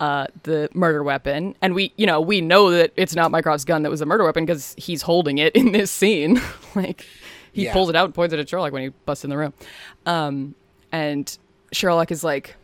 uh, 0.00 0.26
the 0.44 0.68
murder 0.74 1.02
weapon, 1.02 1.56
and 1.60 1.74
we, 1.74 1.92
you 1.96 2.06
know, 2.06 2.20
we 2.20 2.40
know 2.40 2.70
that 2.70 2.92
it's 2.96 3.16
not 3.16 3.30
Mycroft's 3.32 3.64
gun 3.64 3.82
that 3.82 3.90
was 3.90 3.98
the 4.00 4.06
murder 4.06 4.24
weapon 4.24 4.46
because 4.46 4.74
he's 4.78 5.02
holding 5.02 5.38
it 5.38 5.54
in 5.56 5.72
this 5.72 5.90
scene. 5.90 6.40
like 6.74 7.04
he 7.52 7.64
Yeah. 7.64 7.72
pulls 7.72 7.88
it 7.90 7.96
out 7.96 8.04
and 8.06 8.14
points 8.14 8.32
it 8.32 8.38
at 8.40 8.48
Sherlock 8.48 8.72
when 8.72 8.82
he 8.82 8.88
busts 9.06 9.24
in 9.24 9.30
the 9.30 9.36
room. 9.36 9.52
Um, 10.06 10.54
and 10.92 11.36
Sherlock 11.72 12.10
is 12.12 12.22
like, 12.24 12.54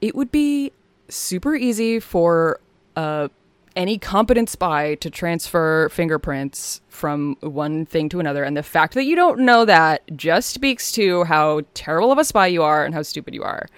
it 0.00 0.14
would 0.16 0.32
be 0.32 0.72
super 1.08 1.54
easy 1.54 2.00
for 2.00 2.58
uh, 2.96 3.28
any 3.76 3.98
competent 3.98 4.48
spy 4.48 4.94
to 4.96 5.10
transfer 5.10 5.88
fingerprints 5.90 6.80
from 6.88 7.36
one 7.40 7.84
thing 7.86 8.08
to 8.08 8.18
another. 8.18 8.42
And 8.42 8.56
the 8.56 8.62
fact 8.62 8.94
that 8.94 9.04
you 9.04 9.14
don't 9.14 9.40
know 9.40 9.64
that 9.66 10.02
just 10.16 10.50
speaks 10.50 10.90
to 10.92 11.24
how 11.24 11.60
terrible 11.74 12.10
of 12.10 12.18
a 12.18 12.24
spy 12.24 12.46
you 12.46 12.62
are 12.62 12.84
and 12.84 12.94
how 12.94 13.02
stupid 13.02 13.34
you 13.34 13.42
are. 13.42 13.68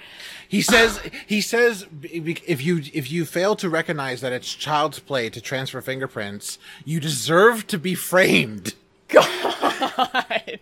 He 0.48 0.62
says 0.62 1.00
he 1.26 1.40
says 1.40 1.86
if 2.02 2.64
you 2.64 2.82
if 2.94 3.10
you 3.10 3.24
fail 3.26 3.56
to 3.56 3.68
recognize 3.68 4.20
that 4.22 4.32
it's 4.32 4.54
child's 4.54 4.98
play 5.00 5.28
to 5.30 5.40
transfer 5.40 5.80
fingerprints, 5.82 6.58
you 6.84 7.00
deserve 7.00 7.66
to 7.66 7.78
be 7.78 7.94
framed. 7.94 8.74
God. 9.08 10.60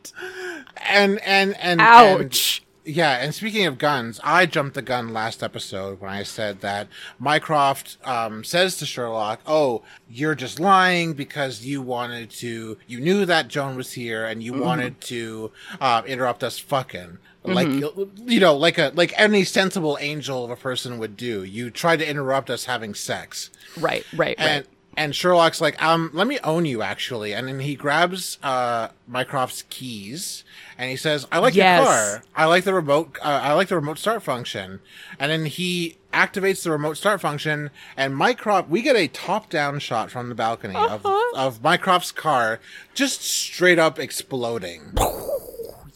And 0.77 1.19
and 1.21 1.57
and 1.61 1.81
Ouch. 1.81 2.59
and- 2.61 2.66
yeah, 2.87 3.17
and 3.17 3.35
speaking 3.35 3.67
of 3.67 3.79
guns, 3.79 4.21
I 4.23 4.47
jumped 4.47 4.75
the 4.75 4.83
gun 4.83 5.13
last 5.13 5.43
episode 5.43 6.01
when 6.01 6.11
I 6.11 6.23
said 6.23 6.61
that 6.61 6.89
Mycroft 7.19 7.99
um, 8.05 8.45
says 8.45 8.77
to 8.79 8.87
Sherlock, 8.87 9.41
"Oh, 9.47 9.83
you're 10.09 10.37
just 10.37 10.61
lying 10.61 11.13
because 11.13 11.67
you 11.67 11.83
wanted 11.83 12.31
to. 12.31 12.79
You 12.87 13.01
knew 13.01 13.27
that 13.27 13.49
Joan 13.49 13.77
was 13.77 13.93
here, 13.93 14.25
and 14.25 14.43
you 14.43 14.53
wanted 14.53 15.01
to 15.03 15.51
uh, 15.81 16.03
interrupt 16.07 16.45
us 16.45 16.59
fucking." 16.59 17.19
Like 17.45 17.69
you 17.69 18.41
know, 18.41 18.57
like 18.57 18.79
a 18.79 18.93
like 18.95 19.13
any 19.17 19.45
sensible 19.45 19.99
angel 20.01 20.45
of 20.45 20.51
a 20.51 20.57
person 20.57 20.99
would 20.99 21.17
do. 21.17 21.45
You 21.45 21.71
tried 21.71 21.99
to 21.99 22.09
interrupt 22.09 22.51
us 22.51 22.65
having 22.65 22.95
sex. 22.95 23.51
Right, 23.79 24.05
right, 24.17 24.37
right. 24.39 24.67
And 24.97 25.15
Sherlock's 25.15 25.61
like, 25.61 25.81
um, 25.83 26.11
let 26.15 26.27
me 26.27 26.39
own 26.43 26.65
you 26.65 26.81
actually. 26.83 27.35
And 27.35 27.47
then 27.49 27.61
he 27.61 27.75
grabs 27.75 28.39
uh 28.43 28.89
Mycroft's 29.07 29.63
keys 29.69 30.43
and 30.79 30.91
he 30.91 30.97
says, 30.97 31.27
I 31.31 31.39
like 31.39 31.55
Yes. 31.55 31.79
your 31.79 31.87
car. 31.87 32.23
I 32.35 32.47
like 32.47 32.65
the 32.65 32.73
remote 32.75 33.19
uh, 33.23 33.41
I 33.43 33.53
like 33.53 33.69
the 33.69 33.77
remote 33.77 33.99
start 33.99 34.23
function. 34.23 34.81
And 35.19 35.31
then 35.31 35.47
he 35.47 35.99
activates 36.15 36.63
the 36.65 36.71
remote 36.71 36.97
start 36.97 37.21
function 37.21 37.69
and 37.95 38.17
Mycroft 38.17 38.71
we 38.71 38.81
get 38.81 38.97
a 38.97 39.07
top 39.09 39.51
down 39.51 39.79
shot 39.81 40.11
from 40.11 40.31
the 40.31 40.35
balcony 40.35 40.75
of 40.77 41.05
of 41.35 41.63
Mycroft's 41.63 42.11
car 42.13 42.59
just 42.95 43.21
straight 43.23 43.79
up 43.79 43.99
exploding. 43.99 44.95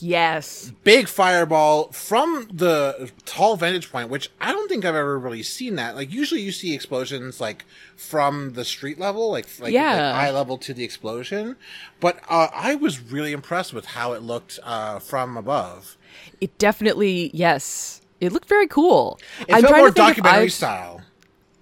yes. 0.01 0.73
Big 0.85 1.09
fireball 1.09 1.91
from 1.93 2.49
the 2.53 3.11
tall 3.25 3.57
vantage 3.57 3.91
point, 3.93 4.09
which 4.09 4.31
I 4.41 4.53
don't 4.53 4.69
think 4.69 4.85
I've 4.85 4.95
ever 4.95 5.19
really 5.19 5.43
seen 5.43 5.77
that. 5.77 5.95
Like 5.97 6.13
usually 6.13 6.41
you 6.41 6.53
see 6.53 6.75
explosions 6.75 7.41
like 7.41 7.65
from 7.97 8.55
the 8.55 8.65
street 8.65 8.99
level, 8.99 9.31
like 9.31 9.47
like, 9.61 9.73
Yeah. 9.73 9.91
like 9.95 10.15
eye 10.15 10.31
level 10.31 10.59
to 10.59 10.75
the 10.75 10.85
explosion. 10.85 11.57
But 12.01 12.21
uh, 12.29 12.49
I 12.55 12.75
was 12.75 13.01
really 13.01 13.33
impressed 13.33 13.73
with 13.73 13.87
how 13.87 14.13
it 14.13 14.23
looked 14.23 14.59
uh, 14.63 14.99
from 14.99 15.37
above. 15.37 15.97
It 16.41 16.57
definitely, 16.59 17.31
yes. 17.35 18.01
It 18.21 18.33
looked 18.33 18.49
very 18.49 18.67
cool. 18.67 19.19
It 19.49 19.53
I'm 19.55 19.61
felt 19.63 19.71
trying 19.71 19.81
more 19.83 19.89
to 19.89 19.95
think 19.95 20.11
if 20.11 20.17
documentary 20.25 20.51
style. 20.51 21.03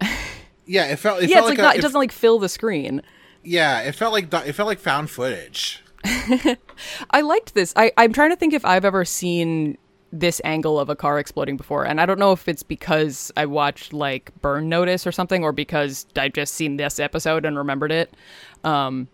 yeah, 0.67 0.87
it 0.87 0.97
felt. 0.99 1.23
It 1.23 1.31
Yeah, 1.31 1.37
felt 1.37 1.47
it's 1.47 1.51
like, 1.51 1.59
a- 1.59 1.63
not, 1.63 1.75
it 1.77 1.79
it- 1.79 1.83
doesn't 1.83 1.99
like 1.99 2.13
fill 2.13 2.39
the 2.39 2.49
screen. 2.49 3.03
Yeah, 3.45 3.81
it 3.83 3.95
felt 3.95 4.13
like 4.13 4.33
it 4.33 4.53
felt 4.55 4.67
like 4.67 4.79
found 4.81 5.11
footage. 5.11 5.83
I 7.11 7.21
liked 7.23 7.55
this. 7.55 7.73
I, 7.77 7.93
I'm 7.97 8.13
trying 8.13 8.31
to 8.31 8.37
think 8.37 8.53
if 8.55 8.65
I've 8.65 8.85
ever 8.85 9.05
seen 9.05 9.79
this 10.13 10.41
angle 10.45 10.81
of 10.81 10.89
a 10.89 10.97
car 10.97 11.19
exploding 11.19 11.57
before, 11.57 11.85
and 11.85 12.01
I 12.01 12.07
don't 12.07 12.19
know 12.19 12.33
if 12.33 12.49
it's 12.49 12.63
because 12.63 13.31
I 13.37 13.47
watched 13.47 13.93
like 13.93 14.33
Burn 14.41 14.69
Notice 14.69 15.07
or 15.07 15.13
something, 15.13 15.45
or 15.45 15.53
because 15.53 16.07
I've 16.17 16.33
just 16.33 16.55
seen 16.55 16.77
this 16.77 16.99
episode 16.99 17.45
and 17.45 17.57
remembered 17.59 17.93
it. 17.93 18.15
Um, 18.65 19.09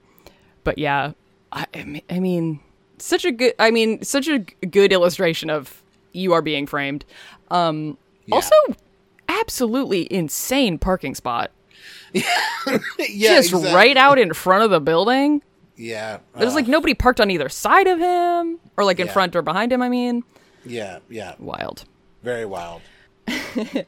but 0.63 0.79
yeah, 0.79 1.13
I, 1.53 1.67
I 2.11 2.19
mean- 2.21 2.61
such 2.99 3.25
a 3.25 3.33
good, 3.33 3.55
I 3.59 3.71
mean, 3.73 4.03
such 4.03 4.29
a 4.29 4.39
good 4.39 4.93
illustration 4.93 5.51
of 5.51 5.83
you 6.13 6.33
are 6.33 6.41
being 6.43 6.67
framed. 6.67 7.05
Um, 7.51 7.99
Yeah. 8.27 8.37
Also, 8.37 8.55
absolutely 9.29 10.11
insane 10.13 10.79
parking 10.79 11.15
spot, 11.17 11.51
yeah, 12.13 12.23
just 12.99 13.49
exactly. 13.51 13.75
right 13.75 13.97
out 13.97 14.19
in 14.19 14.33
front 14.33 14.63
of 14.65 14.71
the 14.71 14.81
building. 14.81 15.43
Yeah, 15.77 16.19
There's 16.37 16.53
uh, 16.53 16.57
like 16.57 16.69
nobody 16.69 16.95
parked 16.95 17.21
on 17.21 17.31
either 17.31 17.49
side 17.49 17.87
of 17.89 17.99
him, 17.99 18.61
or 18.77 18.85
like 18.85 19.01
in 19.01 19.07
Yeah. 19.09 19.13
front 19.13 19.35
or 19.35 19.43
behind 19.43 19.73
him. 19.73 19.83
I 19.83 19.89
mean, 19.89 20.23
yeah, 20.65 21.01
yeah, 21.11 21.35
wild. 21.39 21.85
very 22.23 22.47
wild. 22.47 22.81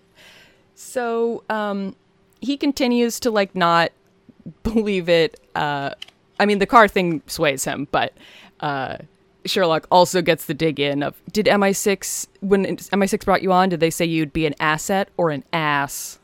So, 0.74 1.42
um, 1.48 1.96
he 2.40 2.56
continues 2.58 3.18
to 3.20 3.30
like 3.30 3.54
not 3.54 3.92
believe 4.62 5.08
it. 5.08 5.40
Uh, 5.54 5.90
I 6.38 6.44
mean, 6.46 6.58
the 6.58 6.66
car 6.66 6.86
thing 6.86 7.22
sways 7.26 7.64
him, 7.64 7.88
but 7.90 8.12
uh, 8.60 8.98
Sherlock 9.46 9.86
also 9.90 10.20
gets 10.20 10.44
the 10.46 10.54
dig 10.54 10.78
in 10.78 11.02
of 11.02 11.14
did 11.32 11.46
MI6 11.46 12.26
when 12.40 12.66
MI6 12.76 13.24
brought 13.24 13.42
you 13.42 13.52
on? 13.52 13.70
Did 13.70 13.80
they 13.80 13.90
say 13.90 14.04
you'd 14.04 14.32
be 14.34 14.44
an 14.44 14.54
asset 14.60 15.08
or 15.16 15.30
an 15.30 15.44
ass? 15.52 16.18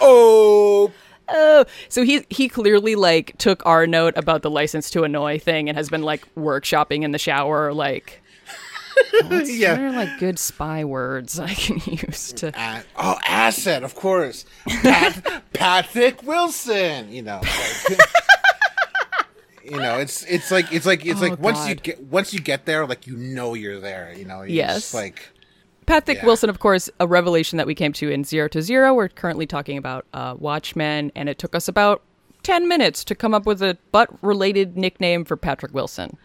Oh, 0.00 0.92
Oh, 1.30 1.64
so 1.88 2.02
he 2.02 2.24
he 2.30 2.48
clearly 2.48 2.94
like 2.94 3.36
took 3.38 3.64
our 3.66 3.86
note 3.86 4.14
about 4.16 4.42
the 4.42 4.50
license 4.50 4.90
to 4.90 5.04
annoy 5.04 5.38
thing 5.38 5.68
and 5.68 5.76
has 5.76 5.88
been 5.88 6.02
like 6.02 6.22
workshopping 6.34 7.02
in 7.02 7.12
the 7.12 7.18
shower, 7.18 7.72
like. 7.72 8.22
What 9.28 9.46
yeah. 9.46 9.78
are 9.80 9.92
like 9.92 10.18
good 10.18 10.40
spy 10.40 10.82
words 10.84 11.38
I 11.38 11.54
can 11.54 11.76
use 11.86 12.32
to? 12.32 12.48
Uh, 12.60 12.80
oh, 12.96 13.16
asset, 13.28 13.84
of 13.84 13.94
course. 13.94 14.44
Pat, 14.66 15.44
Patrick 15.52 16.24
Wilson. 16.24 17.12
You 17.12 17.22
know, 17.22 17.40
like, 17.40 18.00
you 19.64 19.76
know, 19.76 19.98
it's 19.98 20.24
it's 20.24 20.50
like 20.50 20.72
it's 20.72 20.84
like 20.84 21.06
it's 21.06 21.22
Oh, 21.22 21.26
like 21.28 21.38
once 21.38 21.68
you 21.68 21.76
get 21.76 22.00
once 22.02 22.34
you 22.34 22.40
get 22.40 22.66
there, 22.66 22.86
like 22.88 23.06
you 23.06 23.16
know 23.16 23.54
you're 23.54 23.78
there. 23.78 24.12
You 24.16 24.24
know, 24.24 24.38
You're 24.38 24.48
Yes. 24.48 24.74
just 24.76 24.94
like 24.94 25.28
Patrick 25.88 26.18
Yeah. 26.18 26.26
Wilson, 26.26 26.48
of 26.50 26.58
course, 26.60 26.88
a 27.00 27.06
revelation 27.06 27.56
that 27.56 27.66
we 27.66 27.74
came 27.74 27.92
to 27.94 28.10
in 28.10 28.22
Zero 28.24 28.46
to 28.48 28.62
Zero. 28.62 28.94
We're 28.94 29.08
currently 29.08 29.46
talking 29.46 29.76
about 29.78 30.06
uh, 30.14 30.34
Watchmen, 30.38 31.10
and 31.16 31.28
it 31.28 31.38
took 31.38 31.54
us 31.54 31.66
about 31.66 32.02
10 32.44 32.68
minutes 32.68 33.02
to 33.04 33.14
come 33.14 33.34
up 33.34 33.46
with 33.46 33.62
a 33.62 33.76
butt 33.90 34.08
related 34.22 34.76
nickname 34.76 35.24
for 35.24 35.36
Patrick 35.36 35.74
Wilson. 35.74 36.16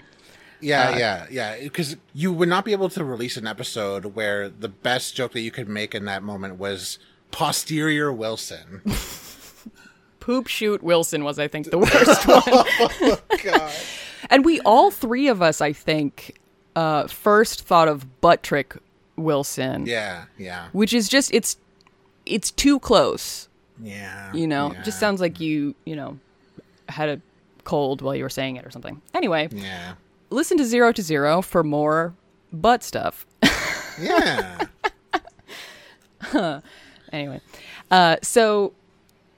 yeah, 0.61 0.89
Uh, 0.91 0.97
yeah, 0.97 1.25
yeah. 1.31 1.59
Because 1.59 1.95
you 2.13 2.31
would 2.31 2.49
not 2.49 2.65
be 2.65 2.71
able 2.73 2.89
to 2.89 3.03
release 3.03 3.37
an 3.37 3.47
episode 3.47 4.05
where 4.15 4.47
the 4.49 4.69
best 4.69 5.15
joke 5.15 5.31
that 5.33 5.41
you 5.41 5.51
could 5.51 5.67
make 5.67 5.95
in 5.95 6.05
that 6.05 6.21
moment 6.23 6.57
was 6.57 6.99
posterior 7.31 8.11
Wilson. 8.13 8.81
Poop 10.19 10.47
Shoot 10.47 10.81
Wilson 10.83 11.23
was, 11.25 11.37
I 11.39 11.47
think, 11.49 11.69
the 11.69 11.77
worst 11.79 12.27
one. 12.27 13.17
God. 13.43 13.71
And 14.29 14.45
we 14.45 14.61
all 14.61 14.89
three 14.89 15.27
of 15.27 15.41
us, 15.41 15.59
I 15.59 15.73
think, 15.73 16.39
uh, 16.77 17.07
first 17.07 17.65
thought 17.65 17.89
of 17.89 18.21
Butt 18.21 18.41
Trick 18.41 18.77
Wilson, 19.15 19.85
Yeah, 19.85 20.25
yeah, 20.37 20.67
which 20.71 20.93
is 20.93 21.07
just, 21.09 21.33
it's. 21.33 21.57
It's 22.25 22.51
too 22.51 22.79
close, 22.79 23.49
yeah. 23.81 24.31
you 24.31 24.47
know. 24.47 24.71
yeah, 24.71 24.81
Just 24.83 24.97
sounds 24.97 25.19
like 25.19 25.41
you, 25.41 25.75
you 25.85 25.93
know, 25.93 26.17
had 26.87 27.09
a 27.09 27.19
cold 27.65 28.01
while 28.01 28.15
you 28.15 28.23
were 28.23 28.29
saying 28.29 28.55
it 28.55 28.65
or 28.65 28.71
something. 28.71 29.01
Anyway, 29.13 29.49
Yeah, 29.51 29.95
listen 30.29 30.57
to 30.59 30.63
Zero 30.63 30.93
to 30.93 31.01
Zero 31.01 31.41
for 31.41 31.65
more 31.65 32.13
butt 32.53 32.81
stuff. 32.81 33.25
yeah. 34.01 34.61
anyway, 37.11 37.41
uh, 37.91 38.15
so 38.21 38.71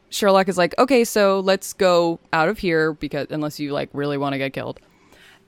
Sherlock 0.09 0.47
is 0.47 0.57
like, 0.57 0.75
okay, 0.77 1.03
so 1.03 1.39
let's 1.39 1.73
go 1.73 2.19
out 2.31 2.49
of 2.49 2.59
here 2.59 2.93
because 2.93 3.27
unless 3.31 3.59
you 3.59 3.73
like 3.73 3.89
really 3.93 4.17
want 4.17 4.33
to 4.33 4.37
get 4.37 4.53
killed, 4.53 4.79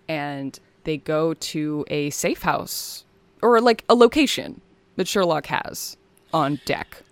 and 0.07 0.59
they 0.83 0.97
go 0.97 1.33
to 1.35 1.85
a 1.89 2.09
safe 2.09 2.41
house 2.41 3.05
or 3.47 3.61
like 3.61 3.83
a 3.89 3.95
location 3.95 4.61
that 4.95 5.07
Sherlock 5.07 5.47
has 5.47 5.97
on 6.33 6.59
deck. 6.65 7.03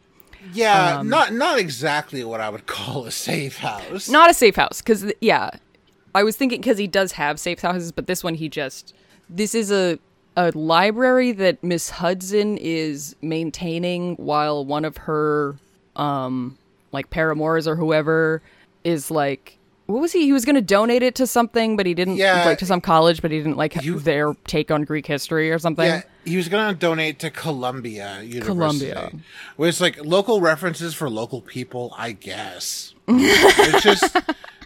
Yeah, 0.53 0.99
Um, 0.99 1.09
not 1.09 1.33
not 1.33 1.57
exactly 1.59 2.23
what 2.23 2.41
I 2.41 2.49
would 2.49 2.65
call 2.67 3.05
a 3.05 3.11
safe 3.11 3.57
house. 3.57 4.09
Not 4.09 4.29
a 4.29 4.33
safe 4.33 4.55
house 4.55 4.81
because 4.81 5.11
yeah, 5.21 5.49
I 6.13 6.23
was 6.23 6.35
thinking 6.37 6.61
because 6.61 6.77
he 6.77 6.87
does 6.87 7.13
have 7.13 7.39
safe 7.39 7.59
houses, 7.61 7.91
but 7.91 8.07
this 8.07 8.23
one 8.23 8.35
he 8.35 8.49
just 8.49 8.93
this 9.29 9.55
is 9.55 9.71
a 9.71 9.97
a 10.37 10.51
library 10.51 11.31
that 11.31 11.63
Miss 11.63 11.89
Hudson 11.89 12.57
is 12.57 13.15
maintaining 13.21 14.15
while 14.17 14.65
one 14.65 14.85
of 14.85 14.97
her 14.97 15.55
um 15.95 16.57
like 16.91 17.09
paramours 17.09 17.67
or 17.67 17.75
whoever 17.75 18.41
is 18.83 19.09
like 19.09 19.57
what 19.87 20.01
was 20.01 20.11
he 20.11 20.23
he 20.25 20.33
was 20.33 20.45
going 20.45 20.55
to 20.55 20.61
donate 20.61 21.03
it 21.03 21.15
to 21.15 21.27
something 21.27 21.77
but 21.77 21.85
he 21.85 21.93
didn't 21.93 22.15
Yeah. 22.15 22.43
like 22.45 22.57
to 22.59 22.65
some 22.65 22.81
college 22.81 23.21
but 23.21 23.31
he 23.31 23.37
didn't 23.37 23.57
like 23.57 23.75
You- 23.83 23.99
their 23.99 24.33
take 24.47 24.71
on 24.71 24.83
Greek 24.83 25.05
history 25.05 25.51
or 25.51 25.59
something. 25.59 25.85
Yeah, 25.85 26.01
he 26.25 26.37
was 26.37 26.49
gonna 26.49 26.73
donate 26.73 27.19
to 27.19 27.29
Columbia 27.29 28.21
University. 28.21 28.91
Columbia. 28.91 29.11
Which 29.57 29.79
like 29.79 30.03
local 30.03 30.41
references 30.41 30.93
for 30.95 31.09
local 31.09 31.41
people, 31.41 31.93
I 31.97 32.13
guess. 32.13 32.93
it's 33.07 33.83
just 33.83 34.17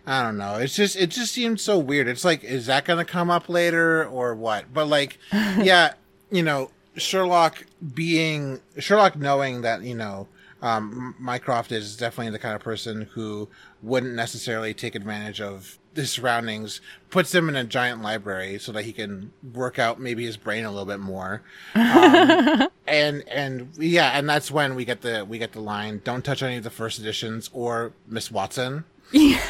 I 0.07 0.23
don't 0.23 0.37
know. 0.37 0.55
It's 0.55 0.75
just 0.75 0.95
it 0.95 1.07
just 1.11 1.33
seems 1.33 1.61
so 1.61 1.77
weird. 1.77 2.07
It's 2.07 2.23
like, 2.25 2.43
is 2.43 2.65
that 2.67 2.85
gonna 2.85 3.05
come 3.05 3.29
up 3.29 3.49
later 3.49 4.05
or 4.05 4.33
what? 4.35 4.73
But 4.73 4.87
like, 4.87 5.17
yeah, 5.33 5.93
you 6.31 6.41
know, 6.43 6.71
Sherlock 6.95 7.65
being 7.93 8.59
Sherlock 8.79 9.15
knowing 9.17 9.61
that, 9.61 9.83
you 9.83 9.95
know, 9.95 10.27
um, 10.61 11.15
Mycroft 11.19 11.71
is 11.71 11.95
definitely 11.95 12.31
the 12.31 12.39
kind 12.39 12.55
of 12.55 12.61
person 12.61 13.03
who 13.13 13.49
wouldn't 13.81 14.13
necessarily 14.13 14.73
take 14.73 14.95
advantage 14.95 15.39
of 15.39 15.79
the 15.95 16.05
surroundings, 16.05 16.81
puts 17.09 17.33
him 17.33 17.49
in 17.49 17.55
a 17.55 17.63
giant 17.63 18.01
library 18.01 18.59
so 18.59 18.71
that 18.71 18.85
he 18.85 18.93
can 18.93 19.31
work 19.53 19.79
out 19.79 19.99
maybe 19.99 20.25
his 20.25 20.37
brain 20.37 20.63
a 20.63 20.69
little 20.69 20.85
bit 20.85 20.99
more. 20.99 21.41
Um, 21.75 22.69
and 22.87 23.23
and 23.29 23.69
yeah, 23.77 24.17
and 24.17 24.27
that's 24.27 24.49
when 24.49 24.73
we 24.73 24.83
get 24.83 25.01
the 25.01 25.23
we 25.23 25.37
get 25.37 25.51
the 25.51 25.59
line, 25.61 26.01
"Don't 26.03 26.25
touch 26.25 26.41
any 26.41 26.57
of 26.57 26.63
the 26.63 26.69
first 26.71 26.97
editions 26.99 27.49
or 27.53 27.93
Miss 28.07 28.31
Watson." 28.31 28.85
Yeah. 29.11 29.41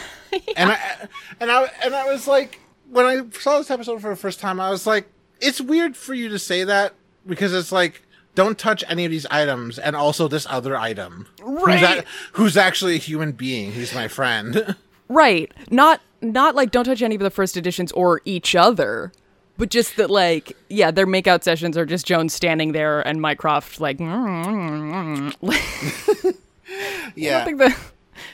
And 0.57 0.71
I 0.71 1.07
and 1.39 1.51
I 1.51 1.71
and 1.83 1.95
I 1.95 2.11
was 2.11 2.27
like, 2.27 2.59
when 2.89 3.05
I 3.05 3.29
saw 3.39 3.57
this 3.57 3.71
episode 3.71 4.01
for 4.01 4.09
the 4.09 4.15
first 4.15 4.39
time, 4.39 4.59
I 4.59 4.69
was 4.69 4.85
like, 4.85 5.07
it's 5.41 5.59
weird 5.59 5.97
for 5.97 6.13
you 6.13 6.29
to 6.29 6.37
say 6.37 6.63
that 6.63 6.93
because 7.25 7.53
it's 7.53 7.71
like, 7.71 8.03
don't 8.35 8.57
touch 8.57 8.83
any 8.87 9.05
of 9.05 9.11
these 9.11 9.25
items, 9.27 9.77
and 9.79 9.95
also 9.95 10.27
this 10.27 10.45
other 10.49 10.77
item, 10.77 11.27
who's, 11.41 11.61
Right. 11.63 11.99
a- 11.99 12.05
who's 12.33 12.55
actually 12.57 12.95
a 12.95 12.99
human 12.99 13.31
being. 13.33 13.71
He's 13.73 13.93
my 13.93 14.07
friend. 14.07 14.75
Right. 15.11 15.51
Not 15.71 16.01
not 16.21 16.53
like 16.53 16.69
don't 16.69 16.85
touch 16.85 17.01
any 17.01 17.15
of 17.15 17.21
the 17.21 17.31
first 17.31 17.57
editions 17.57 17.91
or 17.93 18.21
each 18.25 18.53
other, 18.55 19.11
but 19.57 19.69
just 19.71 19.97
that 19.97 20.11
like 20.11 20.55
yeah, 20.69 20.91
their 20.91 21.07
makeout 21.07 21.41
sessions 21.43 21.75
are 21.79 21.85
just 21.87 22.05
Joan's 22.05 22.31
standing 22.31 22.73
there 22.73 23.01
and 23.01 23.19
Mycroft 23.19 23.79
like. 23.81 23.97
I 24.01 25.31
yeah, 27.15 27.43
think 27.43 27.57
that 27.57 27.71
I 27.71 27.75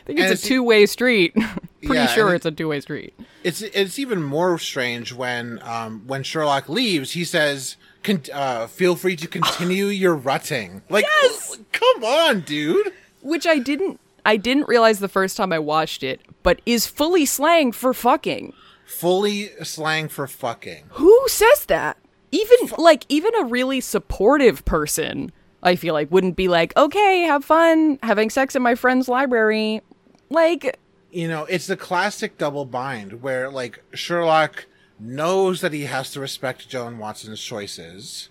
think 0.05 0.19
it's 0.19 0.25
it's- 0.31 0.43
a 0.43 0.47
two 0.47 0.63
way 0.63 0.85
street. 0.85 1.33
Pretty 1.81 2.01
Yeah, 2.01 2.07
sure 2.07 2.33
it's 2.33 2.45
a 2.45 2.51
two 2.51 2.67
way 2.67 2.81
street. 2.81 3.13
it's 3.43 3.61
it's 3.61 3.99
even 3.99 4.21
more 4.23 4.57
strange 4.57 5.13
when 5.13 5.59
um 5.63 6.01
when 6.07 6.23
Sherlock 6.23 6.67
leaves. 6.67 7.11
He 7.11 7.23
says, 7.23 7.77
Con- 8.05 8.21
uh, 8.31 8.67
"Feel 8.67 8.95
free 8.95 9.15
to 9.17 9.27
continue 9.27 9.85
your 10.03 10.15
rutting." 10.15 10.83
Like, 10.89 11.05
Yes! 11.23 11.57
come 11.71 12.03
on, 12.03 12.41
dude. 12.41 12.93
Which 13.21 13.45
I 13.47 13.57
didn't 13.57 13.99
I 14.25 14.37
didn't 14.37 14.67
realize 14.67 14.99
the 14.99 15.07
first 15.07 15.37
time 15.37 15.51
I 15.51 15.59
watched 15.59 16.03
it, 16.03 16.21
but 16.43 16.61
is 16.65 16.85
fully 16.87 17.25
slang 17.25 17.71
for 17.71 17.93
fucking. 17.93 18.53
Fully 18.85 19.49
slang 19.63 20.07
for 20.07 20.27
fucking. 20.27 20.85
Who 20.91 21.23
says 21.27 21.65
that? 21.65 21.97
Even 22.31 22.57
like 22.77 23.05
even 23.09 23.33
a 23.35 23.45
really 23.45 23.81
supportive 23.81 24.63
person, 24.65 25.31
I 25.63 25.75
feel 25.75 25.93
like 25.93 26.11
wouldn't 26.11 26.35
be 26.35 26.47
like, 26.47 26.75
"Okay, 26.77 27.21
have 27.21 27.43
fun 27.45 27.97
having 28.03 28.29
sex 28.29 28.55
in 28.55 28.61
my 28.61 28.75
friend's 28.75 29.07
library." 29.07 29.81
Like 30.29 30.79
you 31.11 31.27
know, 31.27 31.45
it's 31.45 31.67
the 31.67 31.77
classic 31.77 32.37
double 32.37 32.65
bind 32.65 33.21
where 33.21 33.49
like 33.49 33.81
Sherlock 33.93 34.65
knows 34.99 35.61
that 35.61 35.73
he 35.73 35.83
has 35.83 36.11
to 36.11 36.19
respect 36.19 36.69
Joan 36.69 36.97
Watson's 36.97 37.41
choices, 37.41 38.29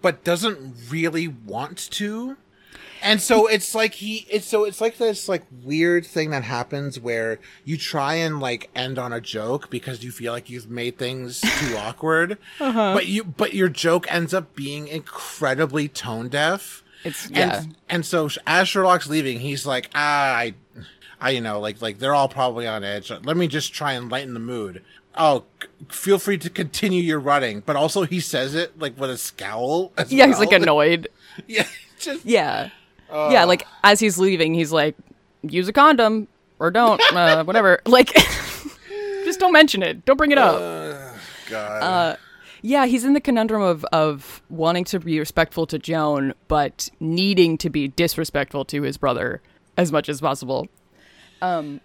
but 0.00 0.24
doesn't 0.24 0.74
really 0.90 1.28
want 1.28 1.90
to. 1.92 2.36
And 3.04 3.20
so 3.20 3.48
it's 3.48 3.74
like 3.74 3.94
he 3.94 4.26
it's 4.30 4.46
so 4.46 4.62
it's 4.64 4.80
like 4.80 4.96
this 4.98 5.28
like 5.28 5.42
weird 5.64 6.06
thing 6.06 6.30
that 6.30 6.44
happens 6.44 7.00
where 7.00 7.40
you 7.64 7.76
try 7.76 8.14
and 8.14 8.38
like 8.38 8.70
end 8.76 8.96
on 8.96 9.12
a 9.12 9.20
joke 9.20 9.70
because 9.70 10.04
you 10.04 10.12
feel 10.12 10.32
like 10.32 10.48
you've 10.48 10.70
made 10.70 10.98
things 10.98 11.40
too 11.40 11.76
awkward, 11.78 12.38
but 12.60 13.06
you 13.06 13.24
but 13.24 13.54
your 13.54 13.68
joke 13.68 14.06
ends 14.12 14.32
up 14.32 14.54
being 14.54 14.86
incredibly 14.86 15.88
tone 15.88 16.28
deaf. 16.28 16.84
It's- 17.04 17.26
and, 17.26 17.36
yeah. 17.36 17.62
And 17.88 18.06
so 18.06 18.28
as 18.46 18.68
Sherlock's 18.68 19.08
leaving, 19.08 19.40
he's 19.40 19.66
like, 19.66 19.90
ah, 19.96 20.34
I 20.36 20.54
I, 21.20 21.30
you 21.30 21.40
know, 21.40 21.58
like 21.58 21.82
like 21.82 21.98
they're 21.98 22.14
all 22.14 22.28
probably 22.28 22.68
on 22.68 22.84
edge. 22.84 23.10
Let 23.10 23.36
me 23.36 23.48
just 23.48 23.72
try 23.74 23.94
and 23.94 24.12
lighten 24.12 24.32
the 24.34 24.40
mood. 24.40 24.84
Oh, 25.14 25.44
feel 25.90 26.18
free 26.18 26.38
to 26.38 26.48
continue 26.50 27.02
your 27.02 27.20
running, 27.20 27.60
but 27.66 27.76
also 27.76 28.04
he 28.04 28.18
says 28.20 28.54
it 28.54 28.78
like 28.78 28.98
with 28.98 29.10
a 29.10 29.18
scowl. 29.18 29.92
as 29.98 30.12
Yeah, 30.12 30.26
he's 30.26 30.38
like 30.38 30.52
annoyed. 30.62 31.08
yeah, 31.46 31.66
just 31.98 32.24
Yeah. 32.24 32.70
yeah, 33.10 33.42
uh. 33.42 33.46
like 33.46 33.66
as 33.84 34.00
he's 34.00 34.18
leaving, 34.18 34.54
he's 34.54 34.72
like, 34.72 34.96
use 35.42 35.68
a 35.68 35.72
condom 35.72 36.28
or 36.58 36.70
don't, 36.70 37.00
uh, 37.12 37.44
whatever. 37.44 37.80
Like, 37.86 38.12
just 39.24 39.38
don't 39.40 39.52
mention 39.52 39.82
it. 39.82 40.04
Don't 40.04 40.16
bring 40.16 40.30
it 40.30 40.38
up. 40.38 40.54
Uh, 40.56 41.12
God. 41.50 41.82
Uh, 41.82 42.16
yeah, 42.62 42.86
he's 42.86 43.04
in 43.04 43.12
the 43.12 43.20
conundrum 43.20 43.60
of, 43.60 43.84
of 43.92 44.40
wanting 44.48 44.84
to 44.84 45.00
be 45.00 45.18
respectful 45.18 45.66
to 45.66 45.78
Joan, 45.78 46.32
but 46.48 46.88
needing 47.00 47.58
to 47.58 47.68
be 47.68 47.88
disrespectful 47.88 48.64
to 48.66 48.82
his 48.82 48.96
brother 48.96 49.42
as 49.76 49.90
much 49.90 50.08
as 50.08 50.20
possible. 50.20 50.68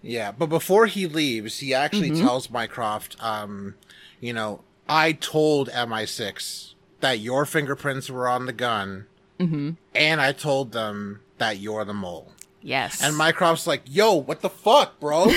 Yeah, 0.01 0.31
but 0.31 0.47
before 0.47 0.85
he 0.85 1.07
leaves, 1.07 1.59
he 1.59 1.73
actually 1.73 2.11
Mm-hmm. 2.11 2.25
tells 2.25 2.49
Mycroft, 2.49 3.15
um, 3.19 3.75
you 4.19 4.33
know, 4.33 4.61
I 4.87 5.13
told 5.13 5.69
MI6 5.69 6.73
that 7.01 7.19
your 7.19 7.45
fingerprints 7.45 8.09
were 8.09 8.27
on 8.27 8.45
the 8.45 8.53
gun, 8.53 9.05
Mm-hmm. 9.39 9.71
and 9.93 10.21
I 10.21 10.31
told 10.31 10.71
them 10.71 11.21
that 11.37 11.59
you're 11.59 11.85
the 11.85 11.93
mole. 11.93 12.31
Yes. 12.61 13.01
And 13.03 13.15
Mycroft's 13.15 13.67
like, 13.67 13.83
yo, 13.85 14.13
what 14.15 14.41
the 14.41 14.49
fuck, 14.49 14.99
bro? 14.99 15.31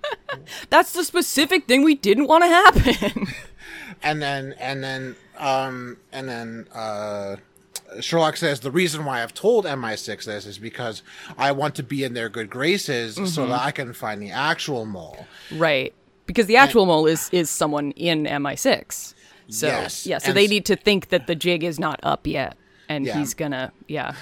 That's 0.70 0.92
the 0.92 1.04
specific 1.04 1.66
thing 1.66 1.82
we 1.82 1.94
didn't 1.94 2.26
want 2.28 2.44
to 2.44 2.48
happen. 2.48 3.26
and 4.02 4.20
then, 4.22 4.54
and 4.58 4.82
then, 4.84 5.16
um, 5.38 5.96
and 6.12 6.28
then, 6.28 6.66
uh, 6.74 7.36
Sherlock 8.00 8.36
says 8.36 8.60
the 8.60 8.70
reason 8.70 9.04
why 9.04 9.22
I've 9.22 9.34
told 9.34 9.64
MI6 9.64 10.24
this 10.24 10.46
is 10.46 10.58
because 10.58 11.02
I 11.36 11.50
want 11.52 11.74
to 11.76 11.82
be 11.82 12.04
in 12.04 12.14
their 12.14 12.28
good 12.28 12.48
graces 12.50 13.16
so 13.16 13.22
Mm-hmm. 13.22 13.50
that 13.50 13.60
I 13.62 13.70
can 13.72 13.92
find 13.92 14.22
the 14.22 14.30
actual 14.30 14.86
mole. 14.86 15.26
right. 15.52 15.92
Because 16.26 16.46
the 16.46 16.56
actual 16.58 16.86
mole 16.86 17.06
is, 17.08 17.28
is 17.32 17.50
someone 17.50 17.90
in 17.92 18.24
MI6. 18.24 19.14
So, 19.48 19.66
Yes, 19.66 20.06
yeah, 20.06 20.18
so 20.18 20.28
and 20.28 20.36
they 20.36 20.46
need 20.46 20.64
to 20.66 20.76
think 20.76 21.08
that 21.08 21.26
the 21.26 21.34
jig 21.34 21.64
is 21.64 21.80
not 21.80 21.98
up 22.04 22.24
yet. 22.24 22.56
And 22.88 23.04
Yeah. 23.04 23.18
he's 23.18 23.34
gonna, 23.34 23.72
yeah. 23.88 24.14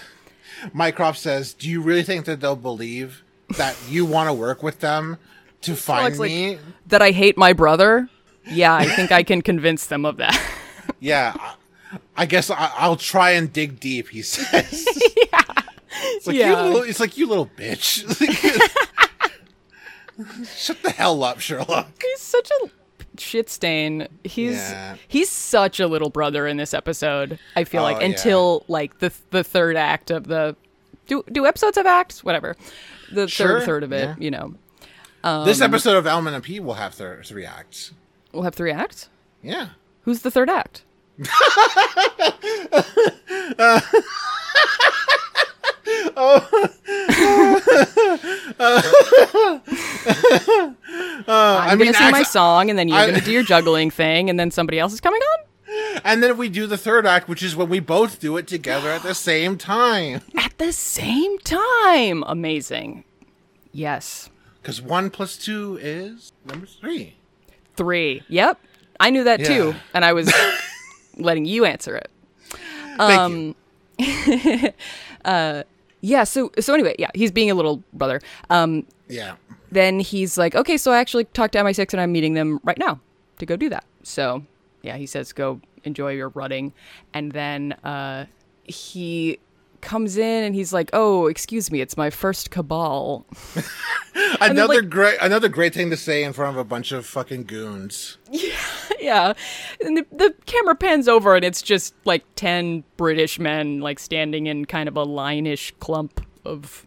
Mycroft 0.73 1.19
says, 1.19 1.53
"Do 1.53 1.69
you 1.69 1.83
really 1.83 2.03
think 2.03 2.25
that 2.25 2.41
they'll 2.41 2.57
believe 2.57 3.23
that 3.59 3.77
you 3.91 4.07
want 4.07 4.29
to 4.29 4.33
work 4.33 4.63
with 4.63 4.81
them 4.81 5.19
to 5.63 5.77
find 5.77 6.15
Sherlock's 6.15 6.19
like, 6.19 6.31
me?" 6.31 6.59
That 6.87 7.03
I 7.03 7.11
hate 7.11 7.37
my 7.37 7.53
brother? 7.53 8.09
Yeah, 8.51 8.75
I 8.75 8.87
think 8.87 9.13
I 9.13 9.23
can 9.23 9.43
convince 9.43 9.85
them 9.87 10.07
of 10.07 10.17
that. 10.17 10.41
yeah, 11.01 11.35
I, 12.17 12.27
guess 12.27 12.51
I, 12.51 12.71
I'll 12.77 12.97
try 12.97 13.31
and 13.33 13.53
dig 13.53 13.81
deep. 13.81 14.09
He 14.11 14.23
says. 14.23 14.87
It's 16.01 16.27
like 16.29 16.37
Yeah. 16.37 16.63
you 16.65 16.69
little. 16.69 16.83
It's 16.89 17.01
like 17.01 17.17
you 17.17 17.27
little 17.27 17.47
bitch. 17.57 18.05
Shut 20.57 20.83
the 20.83 20.91
hell 20.91 21.23
up, 21.23 21.41
Sherlock. 21.41 21.89
he's 22.03 22.21
such 22.21 22.51
a 22.63 22.71
shit 23.21 23.49
stain. 23.49 24.09
He's 24.25 24.55
Yeah. 24.57 24.97
he's 25.07 25.31
such 25.31 25.81
a 25.81 25.87
little 25.87 26.11
brother 26.11 26.47
in 26.47 26.57
this 26.57 26.75
episode. 26.75 27.39
I 27.57 27.65
feel 27.65 27.81
Oh, 27.81 27.85
like 27.85 28.01
yeah. 28.01 28.07
until 28.07 28.65
like 28.69 28.99
the 28.99 29.13
the 29.31 29.45
third 29.45 29.77
act 29.77 30.11
of 30.11 30.27
the 30.29 30.57
do 31.07 31.25
do 31.33 31.47
episodes 31.47 31.77
have 31.77 31.87
acts? 31.87 32.25
Whatever. 32.25 32.57
The 33.13 33.29
Sure, 33.29 33.61
third 33.61 33.67
third 33.67 33.83
of 33.85 33.93
it, 33.93 34.09
yeah. 34.09 34.15
you 34.19 34.31
know. 34.31 34.55
this 35.45 35.61
um, 35.61 35.71
episode 35.73 35.97
of 35.97 36.07
Elemental 36.07 36.41
P 36.41 36.61
will 36.61 36.75
have 36.75 36.97
th- 36.97 37.27
three 37.27 37.47
acts. 37.47 37.93
We'll 38.33 38.43
have 38.43 38.55
three 38.55 38.73
acts. 38.73 39.09
Yeah. 39.43 39.69
Who's 40.03 40.23
the 40.23 40.31
third 40.31 40.51
act? 40.51 40.83
Uh, 50.11 50.21
I'm 51.29 51.63
I 51.63 51.67
gonna 51.73 51.85
mean, 51.85 51.95
sing 51.95 52.11
my 52.11 52.23
song, 52.23 52.71
and 52.71 52.79
then 52.79 52.89
you're 52.89 52.97
I- 52.99 53.07
gonna 53.11 53.21
do 53.21 53.33
your 53.33 53.43
juggling 53.43 53.91
thing, 53.91 54.31
and 54.31 54.39
then 54.39 54.51
somebody 54.51 54.79
else 54.79 54.93
is 54.93 55.01
coming 55.01 55.21
on 55.21 56.01
And 56.05 56.23
then 56.23 56.37
we 56.37 56.49
do 56.49 56.67
the 56.67 56.79
third 56.79 57.07
act, 57.07 57.29
which 57.29 57.43
is 57.43 57.55
when 57.55 57.69
we 57.69 57.81
both 57.81 58.21
do 58.21 58.37
it 58.37 58.47
together 58.47 58.91
at 58.91 59.03
the 59.03 59.15
same 59.29 59.59
time. 59.59 60.23
at 60.37 60.57
the 60.59 60.73
same 60.73 61.39
time. 61.41 62.25
Amazing. 62.27 63.05
Yes, 63.73 64.31
Because 64.63 64.81
one 64.81 65.11
plus 65.11 65.37
two 65.37 65.79
is 65.81 66.33
number 66.45 66.67
three. 66.67 67.15
three. 67.77 68.23
Yep, 68.29 68.59
I 68.99 69.11
knew 69.11 69.25
that 69.25 69.45
too, 69.45 69.75
and 69.95 70.05
I 70.05 70.13
was 70.15 70.33
letting 71.19 71.45
you 71.45 71.65
answer 71.65 71.97
it. 71.97 72.11
Thank 72.97 73.21
Um, 73.21 73.55
you. 73.99 74.73
Yeah. 76.01 76.25
So 76.25 76.51
so 76.61 76.75
anyway, 76.75 76.95
yeah, 76.99 77.11
he's 77.15 77.33
being 77.33 77.51
a 77.51 77.55
little 77.55 77.83
brother. 77.93 78.21
Um, 78.51 78.87
Yeah. 79.09 79.35
then 79.73 79.99
he's 80.01 80.39
like, 80.39 80.55
okay, 80.55 80.77
so 80.77 80.93
I 80.93 80.99
actually 80.99 81.25
talked 81.25 81.53
to 81.55 81.59
MI6 81.59 81.93
and 81.93 82.01
I'm 82.01 82.13
meeting 82.13 82.35
them 82.35 82.61
right 82.63 82.79
now 82.79 83.01
to 83.39 83.47
go 83.47 83.57
do 83.57 83.69
that. 83.71 83.85
So 84.05 84.45
yeah, 84.83 84.97
he 84.97 85.07
says, 85.07 85.33
go 85.33 85.61
enjoy 85.85 86.13
your 86.13 86.29
running. 86.31 86.73
And 87.13 87.33
then 87.33 87.73
uh, 87.85 88.27
he 88.65 89.39
comes 89.81 90.17
in 90.17 90.45
and 90.45 90.55
he's 90.55 90.73
like, 90.73 90.91
oh, 90.93 91.27
excuse 91.27 91.71
me, 91.71 91.81
it's 91.81 91.97
my 91.97 92.11
first 92.11 92.51
cabal. 92.51 93.27
Another 94.41 94.81
like- 94.83 94.91
great, 94.91 95.19
another 95.21 95.49
great 95.49 95.75
thing 95.75 95.91
to 95.91 95.97
say 95.97 96.23
in 96.25 96.33
front 96.33 96.57
of 96.57 96.61
a 96.61 96.65
bunch 96.65 96.93
of 96.93 97.07
fucking 97.07 97.45
goons. 97.45 98.19
yeah. 98.31 98.57
yeah. 99.01 99.33
And 99.85 99.97
the, 99.97 100.07
the 100.11 100.35
camera 100.47 100.75
pans 100.75 101.09
over 101.09 101.35
and 101.37 101.45
it's 101.45 101.63
just 101.63 101.95
like 102.05 102.25
10 102.37 102.83
British 102.97 103.39
men 103.39 103.81
like 103.81 103.99
standing 103.99 104.47
in 104.47 104.65
kind 104.65 104.89
of 104.89 104.97
a 104.97 105.05
line-ish 105.05 105.73
clump 105.81 106.21
of 106.45 106.85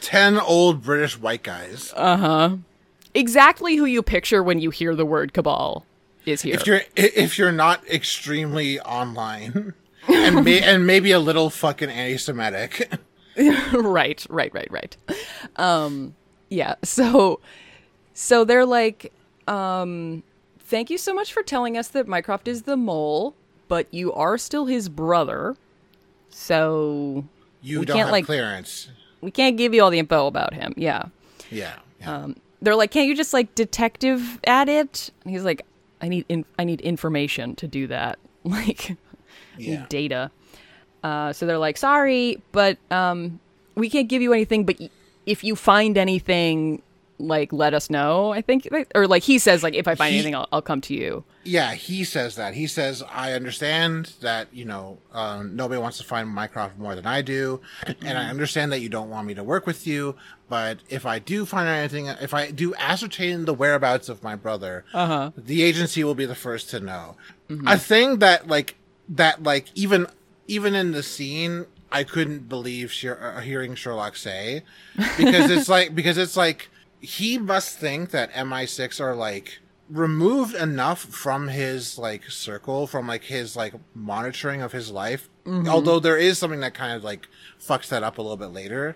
Ten 0.00 0.38
old 0.38 0.82
British 0.82 1.18
white 1.18 1.42
guys. 1.42 1.92
Uh 1.96 2.16
huh. 2.16 2.56
Exactly 3.12 3.74
who 3.76 3.84
you 3.86 4.02
picture 4.02 4.40
when 4.42 4.60
you 4.60 4.70
hear 4.70 4.94
the 4.94 5.04
word 5.04 5.32
cabal 5.32 5.84
is 6.26 6.42
here. 6.42 6.54
if 6.54 6.66
you're 6.66 6.82
if 6.94 7.38
you're 7.38 7.50
not 7.50 7.84
extremely 7.88 8.78
online, 8.80 9.74
and 10.12 10.44
may, 10.44 10.60
and 10.62 10.86
maybe 10.86 11.12
a 11.12 11.18
little 11.20 11.50
fucking 11.50 11.88
anti-Semitic. 11.90 12.92
right, 13.72 14.26
right, 14.28 14.52
right, 14.54 14.68
right. 14.70 14.96
Um, 15.56 16.14
yeah. 16.48 16.74
So, 16.82 17.40
so 18.14 18.44
they're 18.44 18.66
like, 18.66 19.12
um, 19.48 20.22
thank 20.58 20.90
you 20.90 20.98
so 20.98 21.14
much 21.14 21.32
for 21.32 21.42
telling 21.42 21.76
us 21.76 21.88
that 21.88 22.06
Mycroft 22.08 22.48
is 22.48 22.62
the 22.62 22.76
mole, 22.76 23.34
but 23.68 23.86
you 23.92 24.12
are 24.12 24.36
still 24.38 24.66
his 24.66 24.88
brother. 24.88 25.56
So 26.28 27.24
You 27.62 27.80
We 27.80 27.86
don't 27.86 27.96
can't, 27.96 28.06
have 28.06 28.12
like- 28.12 28.26
clearance. 28.26 28.88
we 29.20 29.30
can't 29.30 29.56
give 29.56 29.74
you 29.74 29.82
all 29.82 29.90
the 29.90 29.98
info 29.98 30.26
about 30.26 30.54
him. 30.54 30.74
Yeah. 30.76 31.04
Yeah. 31.50 31.74
yeah. 32.00 32.28
They're 32.62 32.76
like, 32.76 32.90
can't 32.90 33.08
you 33.08 33.16
just 33.16 33.32
like 33.32 33.54
detective 33.54 34.38
at 34.44 34.68
it? 34.68 35.10
And 35.24 35.32
he's 35.32 35.44
like, 35.44 35.64
I 36.02 36.08
need, 36.08 36.24
in- 36.28 36.44
I 36.58 36.64
need 36.64 36.80
information 36.82 37.54
to 37.56 37.66
do 37.68 37.86
that. 37.88 38.18
Like, 38.42 38.96
yeah. 39.68 39.86
data. 39.88 40.30
Uh, 41.02 41.32
so 41.32 41.46
they're 41.46 41.58
like, 41.58 41.76
sorry, 41.78 42.42
but 42.52 42.78
um, 42.90 43.40
we 43.74 43.88
can't 43.88 44.08
give 44.08 44.20
you 44.22 44.32
anything. 44.32 44.64
But 44.64 44.78
y- 44.80 44.90
if 45.26 45.42
you 45.44 45.56
find 45.56 45.96
anything, 45.96 46.82
like, 47.18 47.52
let 47.52 47.72
us 47.74 47.88
know. 47.90 48.32
I 48.32 48.40
think, 48.42 48.68
or 48.94 49.06
like 49.06 49.22
he 49.22 49.38
says, 49.38 49.62
like, 49.62 49.74
if 49.74 49.86
I 49.88 49.94
find 49.94 50.12
He- 50.12 50.18
anything, 50.18 50.34
I'll, 50.34 50.48
I'll 50.52 50.62
come 50.62 50.80
to 50.82 50.94
you. 50.94 51.24
Yeah, 51.42 51.72
he 51.72 52.04
says 52.04 52.36
that. 52.36 52.52
He 52.52 52.66
says, 52.66 53.02
I 53.10 53.32
understand 53.32 54.12
that, 54.20 54.48
you 54.52 54.66
know, 54.66 54.98
um, 55.14 55.56
nobody 55.56 55.80
wants 55.80 55.96
to 55.96 56.04
find 56.04 56.28
Mycroft 56.28 56.78
more 56.78 56.94
than 56.94 57.06
I 57.06 57.22
do. 57.22 57.62
And 58.02 58.18
I 58.18 58.28
understand 58.28 58.72
that 58.72 58.80
you 58.80 58.90
don't 58.90 59.08
want 59.08 59.26
me 59.26 59.32
to 59.34 59.42
work 59.42 59.66
with 59.66 59.86
you. 59.86 60.16
But 60.50 60.80
if 60.90 61.06
I 61.06 61.18
do 61.18 61.46
find 61.46 61.66
anything, 61.66 62.06
if 62.08 62.34
I 62.34 62.50
do 62.50 62.74
ascertain 62.74 63.46
the 63.46 63.54
whereabouts 63.54 64.10
of 64.10 64.22
my 64.22 64.36
brother, 64.36 64.84
Uh-huh. 64.92 65.30
the 65.36 65.62
agency 65.62 66.04
will 66.04 66.14
be 66.14 66.26
the 66.26 66.34
first 66.34 66.68
to 66.70 66.80
know. 66.80 67.16
A 67.66 67.78
thing 67.78 68.18
that, 68.18 68.46
like, 68.46 68.74
that, 69.10 69.42
like, 69.42 69.66
even, 69.74 70.06
even 70.46 70.74
in 70.74 70.92
the 70.92 71.02
scene, 71.02 71.66
I 71.92 72.04
couldn't 72.04 72.48
believe 72.48 72.90
Sher- 72.92 73.34
uh, 73.36 73.40
hearing 73.40 73.74
Sherlock 73.74 74.16
say 74.16 74.62
because 75.16 75.50
it's 75.50 75.68
like, 75.76 75.94
because 75.94 76.16
it's 76.16 76.36
like, 76.36 76.68
he 77.00 77.38
must 77.38 77.78
think 77.78 78.10
that 78.10 78.32
MI6 78.32 79.00
are 79.00 79.14
like 79.14 79.58
removed 79.88 80.54
enough 80.54 81.00
from 81.00 81.48
his 81.48 81.98
like 81.98 82.30
circle, 82.30 82.86
from 82.86 83.06
like 83.08 83.24
his 83.24 83.56
like 83.56 83.74
monitoring 83.94 84.62
of 84.62 84.72
his 84.72 84.90
life. 84.90 85.28
Although 85.66 85.98
there 85.98 86.16
is 86.18 86.38
something 86.38 86.60
that 86.60 86.74
kind 86.74 86.92
of 86.96 87.02
like 87.02 87.26
fucks 87.60 87.88
that 87.88 88.02
up 88.02 88.18
a 88.18 88.22
little 88.22 88.36
bit 88.36 88.52
later. 88.52 88.94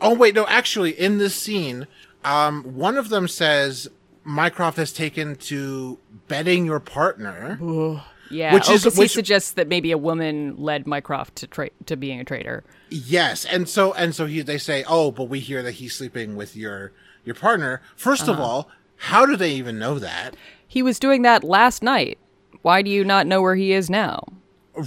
Oh 0.00 0.14
wait, 0.14 0.34
no, 0.34 0.46
actually, 0.46 0.90
in 0.98 1.18
this 1.18 1.34
scene, 1.34 1.86
um, 2.24 2.62
one 2.76 2.96
of 2.96 3.10
them 3.10 3.28
says 3.28 3.88
Mycroft 4.24 4.76
has 4.78 4.92
taken 4.92 5.36
to 5.36 5.98
betting 6.26 6.64
your 6.66 6.80
partner. 6.80 7.56
Yeah, 8.30 8.54
Which 8.54 8.68
oh, 8.68 8.74
is- 8.74 8.84
'cause 8.84 8.96
he 8.96 9.08
suggests 9.08 9.52
that 9.52 9.68
maybe 9.68 9.90
a 9.92 9.98
woman 9.98 10.54
led 10.56 10.86
Mycroft 10.86 11.36
to 11.36 11.46
tra- 11.46 11.70
to 11.86 11.96
being 11.96 12.20
a 12.20 12.24
traitor. 12.24 12.64
Yes, 12.90 13.44
and 13.44 13.68
so 13.68 13.92
and 13.94 14.14
so 14.14 14.26
he 14.26 14.40
they 14.42 14.58
say, 14.58 14.84
"Oh, 14.88 15.10
but 15.10 15.24
we 15.24 15.40
hear 15.40 15.62
that 15.62 15.72
he's 15.72 15.94
sleeping 15.94 16.36
with 16.36 16.56
your 16.56 16.92
your 17.24 17.34
partner." 17.34 17.80
1st 17.96 18.22
of 18.24 18.28
uh-huh. 18.30 18.42
all, 18.42 18.70
how 18.96 19.26
do 19.26 19.36
they 19.36 19.52
even 19.52 19.78
know 19.78 19.98
that? 19.98 20.34
He 20.66 20.82
was 20.82 20.98
doing 20.98 21.22
that 21.22 21.44
last 21.44 21.82
night. 21.82 22.18
Why 22.62 22.82
do 22.82 22.90
you 22.90 23.04
not 23.04 23.26
know 23.26 23.40
where 23.40 23.54
he 23.56 23.72
is 23.72 23.88
now? 23.88 24.24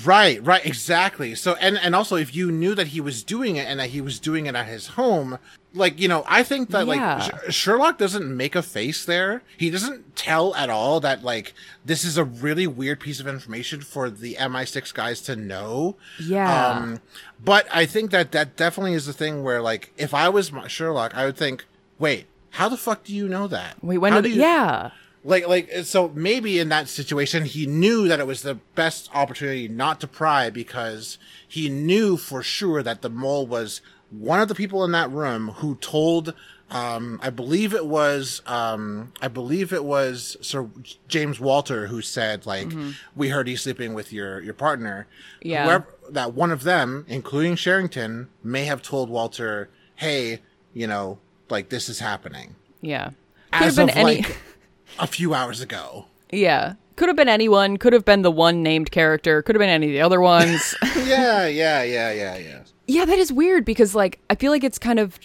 Right, 0.05 0.41
right, 0.45 0.65
exactly. 0.65 1.35
So, 1.35 1.55
and 1.55 1.77
and 1.77 1.93
also, 1.93 2.15
if 2.15 2.33
you 2.33 2.49
knew 2.51 2.73
that 2.75 2.87
he 2.87 3.01
was 3.01 3.23
doing 3.23 3.57
it 3.57 3.67
and 3.67 3.79
that 3.79 3.89
he 3.89 3.99
was 3.99 4.19
doing 4.19 4.45
it 4.45 4.55
at 4.55 4.65
his 4.67 4.87
home, 4.87 5.37
like 5.73 5.99
you 5.99 6.07
know, 6.07 6.23
I 6.27 6.43
think 6.43 6.69
that 6.69 6.87
Yeah. 6.87 7.17
like 7.17 7.49
Sh- 7.49 7.53
Sherlock 7.55 7.97
doesn't 7.97 8.35
make 8.37 8.55
a 8.55 8.61
face 8.63 9.03
there. 9.03 9.41
He 9.57 9.69
doesn't 9.69 10.15
tell 10.15 10.55
at 10.55 10.69
all 10.69 11.01
that 11.01 11.23
like 11.25 11.53
this 11.83 12.05
is 12.05 12.17
a 12.17 12.23
really 12.23 12.67
weird 12.67 13.01
piece 13.01 13.19
of 13.19 13.27
information 13.27 13.81
for 13.81 14.09
the 14.09 14.35
MI6 14.39 14.93
guys 14.93 15.19
to 15.23 15.35
know. 15.35 15.97
Yeah. 16.19 16.69
Um, 16.69 17.01
but 17.43 17.67
I 17.69 17.85
think 17.85 18.11
that 18.11 18.31
that 18.31 18.55
definitely 18.55 18.93
is 18.93 19.05
the 19.07 19.13
thing 19.13 19.43
where 19.43 19.61
like 19.61 19.91
if 19.97 20.13
I 20.13 20.29
was 20.29 20.51
Sherlock, 20.67 21.13
I 21.17 21.25
would 21.25 21.35
think, 21.37 21.65
wait, 21.99 22.27
how 22.51 22.69
the 22.69 22.77
fuck 22.77 23.03
do 23.03 23.13
you 23.13 23.27
know 23.27 23.47
that? 23.47 23.83
Wait, 23.83 23.97
when 23.97 24.13
How 24.13 24.21
did 24.21 24.33
you- 24.35 24.41
yeah. 24.41 24.91
Like 25.23 25.47
like 25.47 25.69
so 25.83 26.09
maybe 26.15 26.59
in 26.59 26.69
that 26.69 26.87
situation 26.87 27.45
he 27.45 27.65
knew 27.67 28.07
that 28.07 28.19
it 28.19 28.27
was 28.27 28.41
the 28.41 28.55
best 28.75 29.09
opportunity 29.13 29.67
not 29.67 29.99
to 30.01 30.07
pry 30.07 30.49
because 30.49 31.17
he 31.47 31.69
knew 31.69 32.17
for 32.17 32.41
sure 32.41 32.81
that 32.81 33.01
the 33.01 33.09
mole 33.09 33.45
was 33.45 33.81
one 34.09 34.39
of 34.41 34.47
the 34.47 34.55
people 34.55 34.83
in 34.83 34.91
that 34.91 35.11
room 35.11 35.49
who 35.57 35.75
told 35.75 36.33
um 36.71 37.19
i 37.21 37.29
believe 37.29 37.73
it 37.73 37.85
was 37.85 38.41
um 38.47 39.11
i 39.21 39.27
believe 39.27 39.71
it 39.71 39.83
was 39.85 40.37
sir 40.41 40.67
james 41.07 41.39
walter 41.39 41.87
who 41.87 42.01
said 42.01 42.45
like 42.45 42.71
we 43.15 43.29
heard 43.29 43.47
he's 43.47 43.61
sleeping 43.61 43.93
with 43.93 44.11
your 44.11 44.41
your 44.41 44.53
partner 44.53 45.05
Yeah. 45.41 45.65
Whoever, 45.65 45.87
that 46.09 46.33
one 46.33 46.51
of 46.51 46.63
them 46.63 47.05
including 47.07 47.55
sherrington 47.55 48.27
may 48.43 48.65
have 48.65 48.81
told 48.81 49.09
walter 49.09 49.69
hey 49.95 50.39
you 50.73 50.87
know 50.87 51.19
like 51.49 51.69
this 51.69 51.89
is 51.89 51.99
happening 51.99 52.55
Yeah. 52.81 53.11
Could 53.51 53.63
as 53.67 53.75
have 53.75 53.89
of 53.89 53.95
been 53.95 54.07
any 54.07 54.21
like 54.23 54.37
a 54.99 55.07
few 55.07 55.33
hours 55.33 55.61
ago. 55.61 56.05
Yeah. 56.31 56.75
Could 56.95 57.09
have 57.09 57.15
been 57.15 57.29
anyone, 57.29 57.77
could 57.77 57.93
have 57.93 58.05
been 58.05 58.21
the 58.21 58.31
one 58.31 58.61
named 58.61 58.91
character, 58.91 59.41
could 59.41 59.55
have 59.55 59.59
been 59.59 59.69
any 59.69 59.87
of 59.87 59.93
the 59.93 60.01
other 60.01 60.21
ones. 60.21 60.75
yeah, 60.97 61.47
yeah, 61.47 61.81
yeah, 61.83 62.11
yeah, 62.11 62.37
yeah. 62.37 62.63
Yeah, 62.87 63.05
that 63.05 63.17
is 63.17 63.31
weird 63.31 63.65
because 63.65 63.95
like 63.95 64.19
I 64.29 64.35
feel 64.35 64.51
like 64.51 64.63
it's 64.63 64.77
kind 64.77 64.99
of 64.99 65.17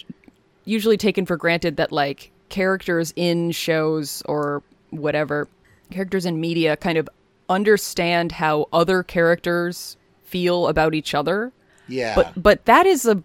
usually 0.65 0.97
taken 0.97 1.25
for 1.25 1.37
granted 1.37 1.77
that 1.77 1.91
like 1.91 2.31
characters 2.49 3.13
in 3.15 3.51
shows 3.51 4.23
or 4.25 4.63
whatever, 4.89 5.47
characters 5.91 6.25
in 6.25 6.39
media 6.39 6.77
kind 6.77 6.97
of 6.97 7.09
understand 7.49 8.33
how 8.33 8.67
other 8.73 9.03
characters 9.03 9.97
feel 10.23 10.67
about 10.67 10.93
each 10.93 11.13
other. 11.13 11.51
Yeah. 11.87 12.15
But 12.15 12.41
but 12.41 12.65
that 12.65 12.85
is 12.85 13.05
a 13.05 13.21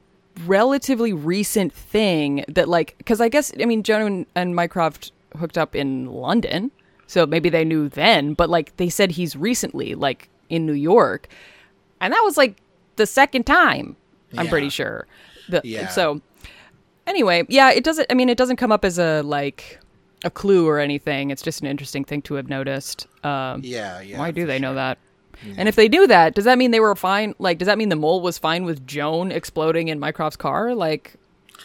relatively 0.47 1.13
recent 1.13 1.73
thing 1.73 2.45
that 2.49 2.69
like 2.69 3.01
cuz 3.05 3.21
I 3.21 3.29
guess 3.29 3.53
I 3.61 3.65
mean 3.65 3.83
Joan 3.83 4.03
and, 4.03 4.27
and 4.35 4.57
Mycroft 4.57 5.13
hooked 5.37 5.59
up 5.59 5.75
in 5.75 6.07
London. 6.07 6.71
So 7.07 7.27
maybe 7.27 7.49
they 7.51 7.65
knew 7.65 7.89
then, 7.89 8.35
but 8.35 8.49
like 8.49 8.77
they 8.77 8.89
said 8.89 9.11
he's 9.13 9.37
recently 9.37 9.95
like 9.95 10.29
in 10.49 10.65
New 10.67 10.73
York. 10.73 11.29
And 12.01 12.13
that 12.13 12.23
was 12.25 12.37
like 12.37 12.57
the 12.97 13.07
second 13.07 13.45
time, 13.45 13.97
I'm 14.37 14.47
Yeah. 14.47 14.51
pretty 14.51 14.69
sure. 14.71 15.07
The, 15.49 15.61
Yeah. 15.65 15.89
So 15.89 16.21
anyway, 17.07 17.45
yeah, 17.49 17.71
it 17.71 17.85
doesn't 17.85 18.07
I 18.11 18.15
mean 18.15 18.29
it 18.29 18.39
doesn't 18.39 18.57
come 18.57 18.73
up 18.73 18.85
as 18.85 18.99
a 18.99 19.23
like 19.23 19.79
a 20.25 20.31
clue 20.31 20.67
or 20.69 20.79
anything. 20.79 21.31
It's 21.31 21.43
just 21.43 21.61
an 21.61 21.67
interesting 21.67 22.05
thing 22.05 22.23
to 22.23 22.35
have 22.35 22.49
noticed. 22.49 23.07
Um 23.25 23.61
yeah, 23.65 24.01
yeah. 24.01 24.19
why 24.19 24.31
do 24.31 24.47
they 24.47 24.59
know 24.59 24.69
sure. 24.69 24.75
that? 24.77 24.99
And 25.57 25.69
if 25.69 25.75
they 25.75 25.89
knew 25.89 26.07
that, 26.07 26.35
does 26.35 26.45
that 26.45 26.57
mean 26.57 26.71
they 26.71 26.79
were 26.79 26.95
fine? 26.95 27.35
Like, 27.41 27.59
does 27.59 27.67
that 27.67 27.77
mean 27.77 27.89
the 27.89 27.97
mole 27.97 28.21
was 28.21 28.39
fine 28.39 28.65
with 28.65 28.87
Joan 28.87 29.33
exploding 29.33 29.89
in 29.89 29.99
Mycroft's 29.99 30.37
car? 30.37 30.73
Like, 30.73 31.15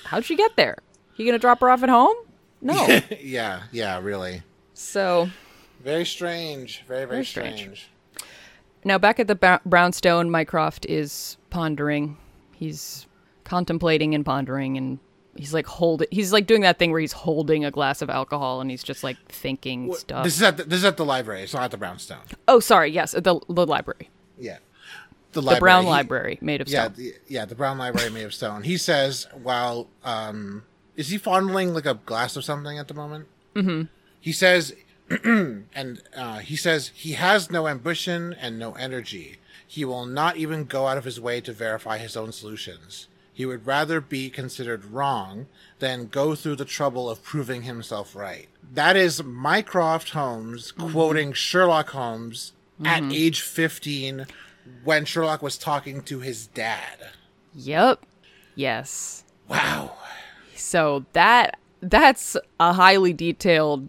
how'd 0.05 0.25
she 0.25 0.35
get 0.35 0.55
there? 0.55 0.77
He 1.13 1.25
gonna 1.25 1.37
drop 1.37 1.59
her 1.61 1.69
off 1.69 1.83
at 1.83 1.89
home? 1.89 2.15
No. 2.61 2.99
yeah, 3.21 3.63
yeah, 3.71 3.99
really. 3.99 4.43
so 4.73 5.29
Very 5.83 6.05
strange. 6.05 6.83
Very, 6.87 7.01
very, 7.01 7.09
Very 7.09 7.25
strange. 7.25 7.59
strange. 7.59 7.89
now 8.83 8.97
back 8.97 9.19
at 9.19 9.27
the 9.27 9.35
ba- 9.35 9.61
brownstone, 9.65 10.29
Mycroft 10.31 10.85
is 10.87 11.37
pondering. 11.49 12.17
He's 12.53 13.05
contemplating 13.43 14.15
and 14.15 14.25
pondering, 14.25 14.77
and 14.77 14.99
he's 15.35 15.53
like 15.53 15.67
holding. 15.67 16.07
He's 16.11 16.33
like 16.33 16.47
doing 16.47 16.61
that 16.61 16.79
thing 16.79 16.91
where 16.91 16.99
he's 16.99 17.11
holding 17.13 17.63
a 17.65 17.71
glass 17.71 18.01
of 18.01 18.09
alcohol, 18.09 18.59
and 18.61 18.71
he's 18.71 18.83
just 18.83 19.03
like 19.03 19.17
thinking 19.29 19.93
stuff. 19.93 20.23
This 20.23 20.35
is 20.37 20.41
at 20.41 20.57
the, 20.57 20.63
this 20.63 20.79
is 20.79 20.85
at 20.85 20.97
the 20.97 21.05
library. 21.05 21.43
It's 21.43 21.53
not 21.53 21.63
at 21.63 21.71
the 21.71 21.77
Brownstone. 21.77 22.23
oh, 22.47 22.59
sorry. 22.59 22.89
Yes, 22.91 23.11
the 23.11 23.21
the 23.47 23.65
library, 23.67 24.09
Yeah. 24.39 24.57
The, 25.33 25.41
library. 25.41 25.55
the 25.57 25.61
Brown 25.61 25.83
He- 25.83 25.89
Library, 25.91 26.37
made 26.41 26.61
of 26.61 26.67
Yeah, 26.69 26.85
stone. 26.85 26.93
the, 26.95 27.13
yeah, 27.27 27.45
the 27.45 27.53
Brown 27.53 27.77
Library 27.77 28.09
made 28.09 28.23
of 28.23 28.33
stone. 28.33 28.63
He 28.63 28.75
says, 28.77 29.27
while 29.43 29.87
um, 30.03 30.63
is 30.97 31.09
he 31.09 31.17
fondling 31.17 31.73
like 31.73 31.85
a 31.85 31.93
glass 31.93 32.35
of 32.35 32.43
something 32.43 32.77
at 32.77 32.87
the 32.87 32.93
moment? 32.93 33.27
Mm-hmm. 33.55 33.83
He 34.19 34.31
says, 34.33 34.75
and 35.23 36.01
uh, 36.15 36.39
he 36.39 36.55
says 36.55 36.91
he 36.93 37.13
has 37.13 37.49
no 37.49 37.67
ambition 37.67 38.35
and 38.39 38.59
no 38.59 38.73
energy. 38.73 39.37
He 39.65 39.85
will 39.85 40.05
not 40.05 40.37
even 40.37 40.65
go 40.65 40.87
out 40.87 40.97
of 40.97 41.05
his 41.05 41.21
way 41.21 41.39
to 41.41 41.53
verify 41.53 41.97
his 41.99 42.17
own 42.17 42.31
solutions. 42.31 43.07
He 43.31 43.45
would 43.45 43.67
rather 43.67 44.01
be 44.01 44.31
considered 44.31 44.85
wrong 44.85 45.45
than 45.77 46.07
go 46.07 46.33
through 46.33 46.55
the 46.55 46.65
trouble 46.65 47.07
of 47.07 47.21
proving 47.21 47.61
himself 47.61 48.15
right. 48.15 48.47
That 48.73 48.95
is 48.95 49.23
Mycroft 49.23 50.09
Holmes 50.09 50.71
quoting 50.71 51.33
Sherlock 51.33 51.91
Holmes 51.91 52.53
at 52.83 53.03
age 53.11 53.41
15 53.41 54.25
when 54.83 55.05
Sherlock 55.05 55.43
was 55.43 55.57
talking 55.57 56.01
to 56.03 56.19
his 56.19 56.47
dad. 56.47 57.09
Yep. 57.53 58.03
Yes. 58.55 59.23
Wow. 59.47 59.93
So 60.57 61.05
that 61.13 61.57
that's 61.81 62.35
a 62.59 62.73
highly 62.73 63.13
detailed 63.13 63.87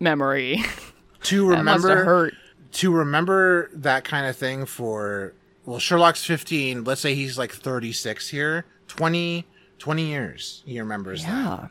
memory. 0.00 0.62
To 1.22 1.48
that 1.50 1.56
remember 1.58 2.04
hurt. 2.04 2.34
to 2.72 2.92
remember 2.92 3.68
that 3.72 4.04
kind 4.04 4.26
of 4.26 4.36
thing 4.36 4.64
for 4.64 5.32
well 5.64 5.80
Sherlock's 5.80 6.24
15, 6.24 6.84
let's 6.84 7.00
say 7.00 7.16
he's 7.16 7.36
like 7.36 7.50
36 7.52 8.28
here, 8.28 8.64
20 8.86 9.44
20 9.80 10.04
years 10.06 10.62
he 10.64 10.78
remembers 10.78 11.24
that. 11.24 11.30
Yeah. 11.30 11.68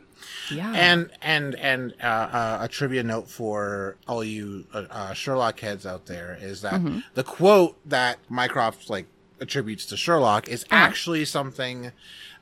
Yeah. 0.50 0.72
And 0.74 1.10
and 1.22 1.54
and 1.54 1.94
uh, 2.02 2.06
uh, 2.06 2.58
a 2.62 2.68
trivia 2.68 3.02
note 3.02 3.30
for 3.30 3.96
all 4.06 4.22
you 4.22 4.66
uh, 4.74 4.84
uh, 4.90 5.12
Sherlock 5.14 5.58
heads 5.60 5.86
out 5.86 6.04
there 6.04 6.36
is 6.38 6.60
that 6.60 6.74
Mm-hmm. 6.74 6.98
the 7.14 7.24
quote 7.24 7.78
that 7.88 8.18
Mycroft 8.28 8.90
like 8.90 9.06
attributes 9.40 9.86
to 9.86 9.96
Sherlock 9.96 10.48
is 10.48 10.66
Ah. 10.70 10.84
actually 10.84 11.24
something 11.24 11.92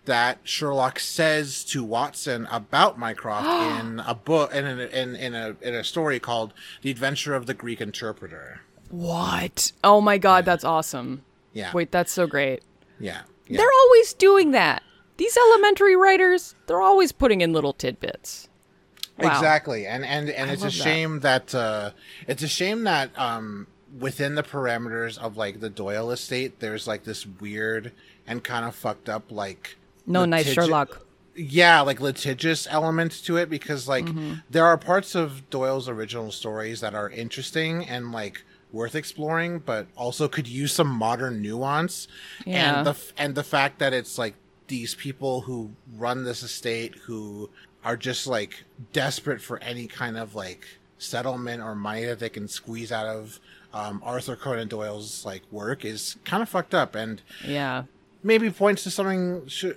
that 0.07 0.39
Sherlock 0.45 0.99
says 0.99 1.65
to 1.67 1.83
Watson 1.83 2.47
about 2.51 2.99
Mycroft 2.99 3.47
in 3.81 4.01
a 4.01 4.15
book 4.15 4.55
in 4.55 4.67
a, 4.67 4.85
in 4.87 5.17
in 5.17 5.35
a 5.35 5.57
in 5.61 5.75
a 5.75 5.85
story 5.85 6.21
called 6.21 6.53
The 6.83 6.91
Adventure 6.91 7.35
of 7.35 7.47
the 7.47 7.55
Greek 7.55 7.81
Interpreter. 7.81 8.61
what? 8.91 9.73
Oh 9.83 10.01
my 10.01 10.19
god, 10.19 10.45
that's 10.45 10.65
awesome. 10.65 11.23
Yeah. 11.53 11.73
Wait, 11.73 11.91
that's 11.91 12.13
so 12.13 12.27
great. 12.27 12.63
Yeah. 12.99 13.23
yeah. 13.47 13.59
They're 13.59 13.73
always 13.83 14.13
doing 14.15 14.51
that. 14.53 14.83
These 15.17 15.37
elementary 15.37 15.95
writers, 15.97 16.55
they're 16.67 16.83
always 16.83 17.13
putting 17.13 17.41
in 17.41 17.53
little 17.53 17.73
tidbits. 17.73 18.49
Wow. 19.19 19.31
Exactly, 19.31 19.87
and 19.87 20.05
and 20.05 20.29
and 20.29 20.51
it's 20.51 20.63
a 20.63 20.67
love 20.67 20.75
that. 20.75 20.83
shame 20.83 21.21
that, 21.21 21.55
uh, 21.55 21.91
it's 22.27 22.43
a 22.43 22.49
shame 22.49 22.83
that 22.83 23.17
um, 23.17 23.69
within 23.97 24.35
the 24.35 24.43
parameters 24.43 25.17
of 25.19 25.37
like 25.37 25.61
the 25.61 25.71
Doyle 25.71 26.11
estate, 26.11 26.59
there's 26.59 26.89
like 26.89 27.05
this 27.05 27.25
weird 27.25 27.93
and 28.27 28.43
kind 28.43 28.65
of 28.65 28.75
fucked 28.75 29.09
up 29.09 29.31
like 29.31 29.77
No 30.07 30.25
nice 30.25 30.47
Sherlock. 30.53 31.01
Yeah, 31.37 31.81
like 31.81 32.01
litigious 32.01 32.67
elements 32.71 33.21
to 33.23 33.37
it 33.37 33.51
because 33.51 33.89
like 33.89 34.05
Mm-hmm. 34.05 34.35
there 34.51 34.65
are 34.67 34.79
parts 34.79 35.15
of 35.15 35.49
Doyle's 35.51 35.89
original 35.89 36.31
stories 36.31 36.81
that 36.81 36.95
are 36.95 37.11
interesting 37.11 37.85
and 37.89 38.13
like 38.13 38.45
worth 38.73 38.95
exploring, 38.95 39.61
but 39.61 39.87
also 39.97 40.29
could 40.29 40.47
use 40.49 40.73
some 40.73 40.89
modern 40.89 41.41
nuance. 41.43 42.07
Yeah. 42.47 42.79
And 42.79 42.87
the 42.87 42.91
f- 42.91 43.13
and 43.19 43.35
the 43.35 43.43
fact 43.45 43.79
that 43.81 43.93
it's 43.93 44.19
like 44.19 44.35
these 44.69 44.95
people 44.95 45.43
who 45.43 45.71
run 45.97 46.25
this 46.25 46.43
estate 46.43 46.95
who 47.07 47.51
are 47.85 47.97
just 47.97 48.27
like 48.27 48.65
desperate 48.93 49.41
for 49.41 49.59
any 49.63 49.87
kind 49.87 50.17
of 50.17 50.35
like 50.35 50.67
settlement 50.99 51.63
or 51.63 51.75
money 51.75 52.05
that 52.05 52.19
they 52.19 52.29
can 52.31 52.49
squeeze 52.49 52.91
out 52.93 53.07
of 53.07 53.41
um, 53.75 54.01
Arthur 54.05 54.37
Conan 54.37 54.69
Doyle's 54.69 55.25
like 55.25 55.43
work 55.51 55.85
is 55.85 56.17
kind 56.25 56.43
of 56.43 56.49
fucked 56.49 56.75
up 56.75 56.95
and 56.95 57.21
Yeah. 57.45 57.85
maybe 58.23 58.49
points 58.51 58.85
to 58.85 58.91
something 58.91 59.47
sh- 59.49 59.73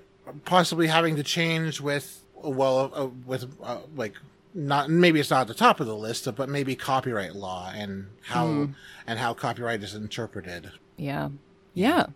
possibly 0.45 0.87
having 0.87 1.15
to 1.15 1.23
change 1.23 1.79
with 1.81 2.23
well 2.35 2.91
uh, 2.93 3.07
with 3.25 3.45
uh, 3.63 3.79
like 3.95 4.13
not 4.53 4.89
maybe 4.89 5.19
it's 5.19 5.29
not 5.29 5.41
at 5.41 5.47
the 5.47 5.53
top 5.53 5.79
of 5.79 5.87
the 5.87 5.95
list 5.95 6.27
but 6.35 6.49
maybe 6.49 6.75
copyright 6.75 7.35
law 7.35 7.71
and 7.75 8.07
how 8.23 8.67
and 9.05 9.19
how 9.19 9.33
copyright 9.33 9.83
is 9.83 9.93
interpreted 9.93 10.71
Yeah. 10.97 11.29
Yeah. 11.73 12.07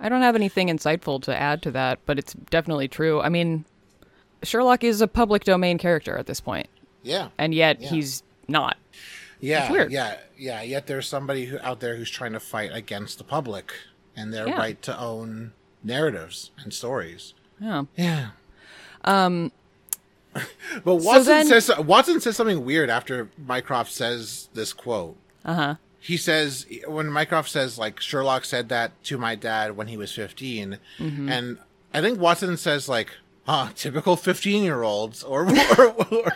I 0.00 0.08
don't 0.08 0.22
have 0.22 0.36
anything 0.36 0.68
insightful 0.68 1.20
to 1.24 1.36
add 1.36 1.60
to 1.62 1.72
that, 1.72 1.98
but 2.06 2.18
it's 2.20 2.32
definitely 2.50 2.86
true. 2.86 3.20
I 3.20 3.28
mean, 3.28 3.64
Sherlock 4.44 4.84
is 4.84 5.00
a 5.00 5.08
public 5.08 5.42
domain 5.42 5.76
character 5.76 6.16
at 6.16 6.26
this 6.26 6.40
point, 6.40 6.68
yeah 7.02 7.28
and 7.36 7.52
yet 7.52 7.80
Yeah. 7.80 7.88
he's 7.90 8.22
not. 8.46 8.76
yeah 9.40 9.86
yeah 9.90 10.16
yeah 10.36 10.62
yet 10.62 10.86
there's 10.86 11.06
somebody 11.08 11.46
who 11.46 11.58
out 11.60 11.80
there 11.80 11.96
who's 11.96 12.10
trying 12.10 12.32
to 12.32 12.40
fight 12.40 12.70
against 12.72 13.18
the 13.18 13.24
public 13.24 13.72
and 14.16 14.32
their 14.32 14.48
Yeah. 14.48 14.56
right 14.56 14.80
to 14.82 14.98
own 14.98 15.52
narratives 15.84 16.50
and 16.62 16.72
stories 16.72 17.34
Yeah. 17.60 17.84
yeah 17.96 18.28
um 19.04 19.52
but 20.84 20.96
Watson 20.96 21.24
then- 21.24 21.46
says 21.46 21.70
Watson 21.78 22.20
says 22.20 22.36
something 22.36 22.64
weird 22.64 22.90
after 22.90 23.28
Mycroft 23.38 23.90
says 23.92 24.48
this 24.54 24.72
quote. 24.72 25.16
Uh 25.44 25.54
huh. 25.54 25.74
he 26.00 26.16
says 26.16 26.66
when 26.86 27.10
Mycroft 27.10 27.48
says 27.50 27.78
like 27.78 28.00
Sherlock 28.00 28.44
said 28.44 28.68
that 28.68 29.02
to 29.04 29.18
my 29.18 29.34
dad 29.34 29.76
when 29.76 29.88
he 29.88 29.96
was 29.96 30.12
15 30.12 30.78
Mm-hmm. 30.98 31.28
and 31.28 31.58
I 31.94 32.00
think 32.00 32.20
Watson 32.20 32.56
says 32.56 32.88
like 32.88 33.10
huh 33.46 33.70
typical 33.74 34.16
15 34.16 34.62
year 34.62 34.82
olds 34.82 35.22
or 35.22 35.44
or, 35.46 35.50
or, 35.78 36.12
or 36.12 36.32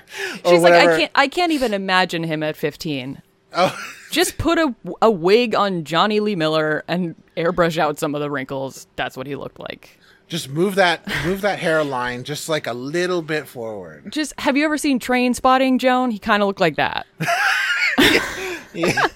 She's 0.46 0.62
like. 0.62 0.72
I 0.72 0.96
can't, 0.98 1.10
I 1.14 1.28
can't 1.28 1.52
even 1.52 1.74
imagine 1.74 2.24
him 2.24 2.42
at 2.42 2.56
15. 2.56 3.20
oh 3.54 3.78
Just 4.10 4.38
put 4.38 4.58
a, 4.58 4.74
a 5.02 5.10
wig 5.10 5.54
on 5.54 5.84
Jonny 5.84 6.20
Lee 6.20 6.36
Miller 6.36 6.82
and 6.88 7.14
airbrush 7.36 7.76
out 7.78 7.98
some 7.98 8.14
of 8.14 8.20
the 8.22 8.30
wrinkles. 8.30 8.86
That's 8.96 9.16
what 9.16 9.26
he 9.26 9.36
looked 9.36 9.60
like. 9.60 9.98
Just 10.28 10.48
move 10.48 10.76
that 10.76 11.06
move 11.26 11.42
that 11.42 11.58
hairline 11.58 12.24
just 12.24 12.48
like 12.48 12.66
a 12.66 12.72
little 12.72 13.20
bit 13.22 13.46
forward 13.46 14.10
Just 14.12 14.32
have 14.40 14.56
you 14.56 14.64
ever 14.64 14.78
seen 14.78 14.98
Train 14.98 15.34
Spotting, 15.34 15.78
Joan? 15.78 16.10
He 16.10 16.18
kind 16.18 16.42
of 16.42 16.46
looked 16.46 16.60
like 16.60 16.76
that. 16.76 17.06
yeah 18.74 19.06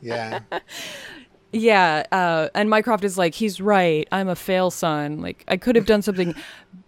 yeah 0.00 0.40
Yeah, 1.50 2.04
uh, 2.12 2.48
and 2.54 2.68
Mycroft 2.68 3.04
is 3.04 3.16
like, 3.16 3.34
he's 3.34 3.58
right. 3.58 4.06
I'm 4.12 4.28
a 4.28 4.36
fail 4.36 4.70
son. 4.70 5.22
Like, 5.22 5.44
I 5.48 5.56
could 5.56 5.76
have 5.76 5.86
done 5.86 6.02
something 6.02 6.34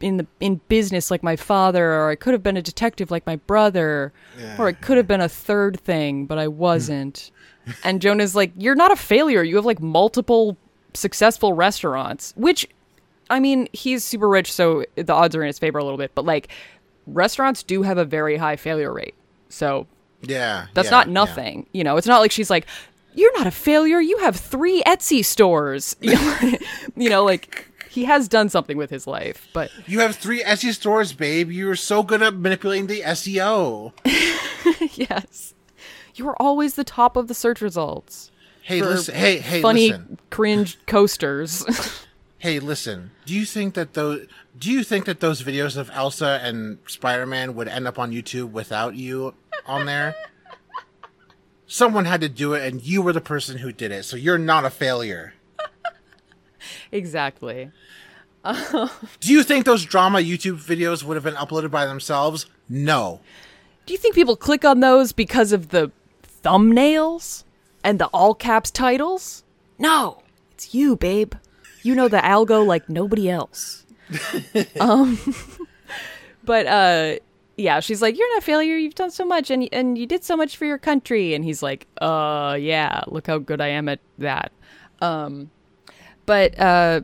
in 0.00 0.18
the 0.18 0.26
in 0.38 0.60
business 0.68 1.10
like 1.10 1.22
my 1.22 1.34
father, 1.34 1.92
or 1.94 2.10
I 2.10 2.14
could 2.14 2.34
have 2.34 2.42
been 2.42 2.58
a 2.58 2.62
detective 2.62 3.10
like 3.10 3.24
my 3.26 3.36
brother, 3.36 4.12
or 4.58 4.68
I 4.68 4.72
could 4.72 4.98
have 4.98 5.06
been 5.06 5.22
a 5.22 5.30
third 5.30 5.80
thing, 5.80 6.26
but 6.26 6.36
I 6.38 6.46
wasn't. 6.46 7.30
and 7.84 8.02
Joan's 8.02 8.36
like, 8.36 8.52
you're 8.58 8.74
not 8.74 8.92
a 8.92 8.96
failure. 8.96 9.42
You 9.42 9.56
have 9.56 9.64
like 9.64 9.80
multiple 9.80 10.58
successful 10.94 11.52
restaurants, 11.52 12.32
which, 12.36 12.66
I 13.28 13.40
mean, 13.40 13.68
he's 13.72 14.04
super 14.04 14.28
rich, 14.28 14.52
so 14.52 14.84
the 14.96 15.12
odds 15.12 15.34
are 15.36 15.42
in 15.42 15.46
his 15.46 15.58
favor 15.58 15.78
a 15.78 15.84
little 15.84 15.98
bit. 15.98 16.14
But 16.14 16.24
like, 16.24 16.48
restaurants 17.06 17.62
do 17.62 17.82
have 17.82 17.98
a 17.98 18.04
very 18.04 18.36
high 18.36 18.56
failure 18.56 18.92
rate, 18.92 19.14
so 19.48 19.86
yeah 20.22 20.66
that's 20.74 20.86
yeah, 20.86 20.90
not 20.90 21.06
yeah. 21.06 21.12
nothing. 21.12 21.66
You 21.72 21.84
know, 21.84 21.96
it's 21.96 22.06
not 22.06 22.20
like 22.20 22.30
she's 22.30 22.50
like, 22.50 22.66
"You're 23.14 23.36
not 23.38 23.46
a 23.46 23.50
failure. 23.50 24.00
You 24.00 24.18
have 24.18 24.36
three 24.36 24.82
Etsy 24.82 25.24
stores." 25.24 25.96
You 26.96 27.08
know, 27.08 27.24
like 27.24 27.70
he 27.88 28.04
has 28.04 28.28
done 28.28 28.48
something 28.48 28.76
with 28.76 28.90
his 28.90 29.06
life, 29.06 29.48
but 29.52 29.70
you 29.86 30.00
have 30.00 30.16
three 30.16 30.42
Etsy 30.42 30.72
stores 30.72 31.12
babe 31.12 31.50
you're 31.50 31.76
so 31.76 32.02
good 32.02 32.22
at 32.22 32.34
manipulating 32.34 32.88
the 32.88 33.00
SEO 33.00 33.92
yes, 34.96 35.54
you 36.14 36.28
are 36.28 36.40
always 36.40 36.74
the 36.74 36.84
top 36.84 37.16
of 37.16 37.28
the 37.28 37.34
search 37.34 37.60
results. 37.60 38.30
Hey 38.70 38.82
listen 38.82 39.14
hey 39.14 39.38
hey 39.38 39.62
Funny 39.62 39.90
listen 39.90 40.18
cringe 40.30 40.78
coasters. 40.86 41.64
Hey, 42.40 42.58
listen. 42.58 43.10
Do 43.26 43.34
you 43.34 43.44
think 43.44 43.74
that 43.74 43.92
those 43.92 44.26
do 44.58 44.72
you 44.72 44.82
think 44.82 45.04
that 45.04 45.20
those 45.20 45.42
videos 45.42 45.76
of 45.76 45.90
Elsa 45.92 46.40
and 46.42 46.78
Spider-Man 46.86 47.54
would 47.54 47.68
end 47.68 47.86
up 47.86 47.98
on 47.98 48.12
YouTube 48.12 48.50
without 48.52 48.94
you 48.94 49.34
on 49.66 49.84
there? 49.84 50.14
Someone 51.66 52.06
had 52.06 52.22
to 52.22 52.30
do 52.30 52.54
it 52.54 52.66
and 52.66 52.82
you 52.82 53.02
were 53.02 53.12
the 53.12 53.20
person 53.20 53.58
who 53.58 53.72
did 53.72 53.92
it. 53.92 54.06
So 54.06 54.16
you're 54.16 54.38
not 54.38 54.64
a 54.64 54.70
failure. 54.70 55.34
exactly. 56.90 57.70
Do 58.42 59.32
you 59.34 59.42
think 59.42 59.66
those 59.66 59.84
drama 59.84 60.20
YouTube 60.20 60.64
videos 60.64 61.04
would 61.04 61.18
have 61.18 61.24
been 61.24 61.34
uploaded 61.34 61.70
by 61.70 61.84
themselves? 61.84 62.46
No. 62.70 63.20
Do 63.84 63.92
you 63.92 63.98
think 63.98 64.14
people 64.14 64.34
click 64.34 64.64
on 64.64 64.80
those 64.80 65.12
because 65.12 65.52
of 65.52 65.68
the 65.68 65.92
thumbnails 66.42 67.44
and 67.84 67.98
the 67.98 68.06
all 68.06 68.34
caps 68.34 68.70
titles? 68.70 69.44
No, 69.78 70.22
it's 70.52 70.74
you, 70.74 70.96
babe. 70.96 71.34
You 71.82 71.94
know 71.94 72.08
the 72.08 72.18
algo 72.18 72.66
like 72.66 72.88
nobody 72.88 73.30
else. 73.30 73.84
um, 74.80 75.18
but 76.44 76.66
uh, 76.66 77.16
yeah, 77.56 77.80
she's 77.80 78.02
like, 78.02 78.18
"You're 78.18 78.32
not 78.34 78.42
a 78.42 78.44
failure. 78.44 78.76
You've 78.76 78.94
done 78.94 79.10
so 79.10 79.24
much, 79.24 79.50
and 79.50 79.68
and 79.72 79.96
you 79.96 80.06
did 80.06 80.24
so 80.24 80.36
much 80.36 80.56
for 80.56 80.64
your 80.66 80.78
country." 80.78 81.34
And 81.34 81.44
he's 81.44 81.62
like, 81.62 81.86
"Uh, 82.00 82.56
yeah. 82.60 83.02
Look 83.06 83.26
how 83.26 83.38
good 83.38 83.60
I 83.60 83.68
am 83.68 83.88
at 83.88 84.00
that." 84.18 84.52
Um, 85.00 85.50
but 86.26 86.58
uh, 86.58 87.00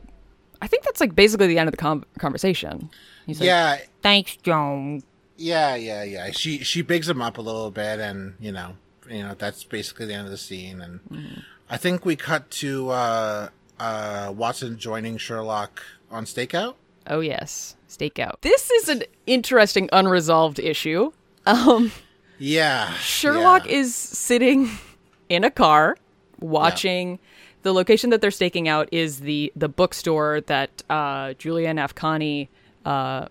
I 0.61 0.67
think 0.67 0.83
that's 0.83 1.01
like 1.01 1.15
basically 1.15 1.47
the 1.47 1.57
end 1.59 1.67
of 1.67 1.71
the 1.71 1.77
com- 1.77 2.05
conversation. 2.19 2.89
He's 3.25 3.39
like, 3.39 3.47
Yeah, 3.47 3.77
"Thanks, 4.01 4.37
Joan." 4.37 5.03
yeah, 5.39 5.75
yeah, 5.75 6.03
yeah. 6.03 6.31
She 6.31 6.59
she 6.59 6.81
bigs 6.81 7.07
him 7.09 7.21
up 7.21 7.37
a 7.37 7.41
little 7.41 7.69
bit 7.71 7.99
and, 7.99 8.33
you 8.39 8.51
know, 8.51 8.73
you 9.09 9.23
know, 9.23 9.35
that's 9.37 9.63
basically 9.63 10.05
the 10.05 10.13
end 10.13 10.25
of 10.25 10.31
the 10.31 10.37
scene 10.37 10.81
and 10.81 11.43
I 11.69 11.77
think 11.77 12.05
we 12.05 12.15
cut 12.15 12.49
to 12.51 12.89
uh 12.89 13.49
uh 13.79 14.33
Watson 14.35 14.77
joining 14.77 15.17
Sherlock 15.17 15.81
on 16.09 16.25
stakeout. 16.25 16.75
Oh 17.07 17.19
yes, 17.19 17.75
stakeout. 17.89 18.41
This 18.41 18.69
is 18.71 18.89
an 18.89 19.03
interesting 19.25 19.89
unresolved 19.91 20.59
issue. 20.59 21.11
Um, 21.45 21.91
Yeah. 22.39 22.93
Sherlock 22.95 23.65
yeah. 23.65 23.77
is 23.77 23.95
sitting 23.95 24.69
in 25.29 25.43
a 25.43 25.51
car 25.51 25.97
watching. 26.39 27.19
The 27.63 27.73
location 27.73 28.11
that 28.11 28.21
they're 28.21 28.31
staking 28.31 28.67
out 28.67 28.89
is 28.91 29.21
the 29.21 29.51
the 29.55 29.67
bookstore 29.67 30.41
that 30.41 30.83
uh, 30.89 31.33
Julian 31.33 31.77
Afkhami 31.77 32.47
uh, 32.85 33.27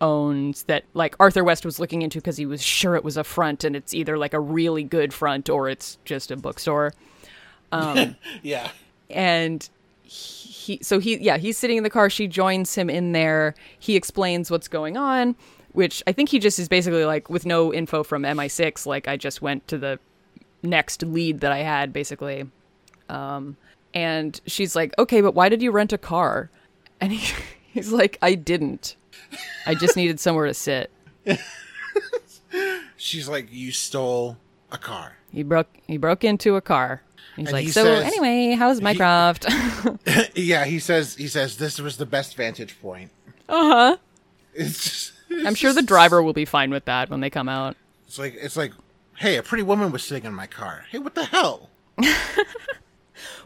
owns. 0.00 0.64
That 0.64 0.84
like 0.94 1.14
Arthur 1.20 1.44
West 1.44 1.64
was 1.64 1.78
looking 1.78 2.02
into 2.02 2.18
because 2.18 2.36
he 2.36 2.46
was 2.46 2.62
sure 2.62 2.96
it 2.96 3.04
was 3.04 3.16
a 3.16 3.24
front, 3.24 3.64
and 3.64 3.74
it's 3.76 3.94
either 3.94 4.16
like 4.18 4.34
a 4.34 4.40
really 4.40 4.82
good 4.84 5.12
front 5.14 5.48
or 5.48 5.68
it's 5.68 5.98
just 6.04 6.30
a 6.30 6.36
bookstore. 6.36 6.92
Yeah. 8.42 8.70
and 9.08 9.68
he 10.02 10.80
so 10.82 10.98
he 10.98 11.18
yeah 11.18 11.36
he's 11.38 11.56
sitting 11.56 11.76
in 11.76 11.84
the 11.84 11.90
car 11.90 12.10
she 12.10 12.26
joins 12.26 12.74
him 12.74 12.90
in 12.90 13.12
there 13.12 13.54
he 13.78 13.94
explains 13.94 14.50
what's 14.50 14.66
going 14.66 14.96
on 14.96 15.36
which 15.72 16.02
i 16.08 16.12
think 16.12 16.28
he 16.30 16.40
just 16.40 16.58
is 16.58 16.68
basically 16.68 17.04
like 17.04 17.30
with 17.30 17.46
no 17.46 17.72
info 17.72 18.02
from 18.02 18.22
mi6 18.24 18.86
like 18.86 19.06
i 19.06 19.16
just 19.16 19.40
went 19.40 19.66
to 19.68 19.78
the 19.78 20.00
next 20.64 21.04
lead 21.04 21.38
that 21.40 21.52
i 21.52 21.58
had 21.58 21.92
basically 21.92 22.44
um 23.08 23.56
and 23.94 24.40
she's 24.46 24.74
like 24.74 24.92
okay 24.98 25.20
but 25.20 25.32
why 25.34 25.48
did 25.48 25.62
you 25.62 25.70
rent 25.70 25.92
a 25.92 25.98
car 25.98 26.50
and 27.00 27.12
he, 27.12 27.34
he's 27.72 27.92
like 27.92 28.18
i 28.20 28.34
didn't 28.34 28.96
i 29.66 29.74
just 29.74 29.96
needed 29.96 30.18
somewhere 30.20 30.46
to 30.46 30.54
sit 30.54 30.90
She's 32.96 33.28
like, 33.28 33.48
you 33.50 33.70
stole 33.72 34.36
a 34.72 34.78
car. 34.78 35.12
he 35.32 35.42
broke 35.42 35.68
he 35.86 35.96
broke 35.96 36.22
into 36.24 36.56
a 36.56 36.60
car 36.60 37.02
he's 37.36 37.46
And 37.48 37.52
like 37.52 37.64
he 37.64 37.70
so 37.70 37.84
says- 37.84 38.04
anyway 38.04 38.54
how's 38.56 38.80
mycroft 38.80 39.46
yeah, 40.34 40.64
he 40.64 40.78
says. 40.78 41.14
He 41.16 41.26
says 41.28 41.56
this 41.56 41.78
was 41.78 41.96
the 41.96 42.06
best 42.06 42.36
vantage 42.36 42.80
point. 42.80 43.10
uh-huh 43.48 43.96
It's 44.54 44.82
just, 44.84 45.12
i'm 45.46 45.54
sure 45.54 45.72
the 45.72 45.82
driver 45.82 46.22
will 46.22 46.32
be 46.32 46.44
fine 46.44 46.70
with 46.70 46.84
that 46.86 47.08
when 47.10 47.20
they 47.20 47.30
come 47.30 47.48
out 47.48 47.76
It's 48.06 48.18
like 48.18 48.34
it's 48.40 48.56
like, 48.56 48.72
hey, 49.16 49.36
a 49.36 49.42
pretty 49.42 49.62
woman 49.62 49.92
was 49.92 50.02
sitting 50.04 50.24
in 50.24 50.34
my 50.34 50.46
car. 50.46 50.84
Hey, 50.90 50.98
what 50.98 51.14
the 51.14 51.24
hell? 51.24 51.70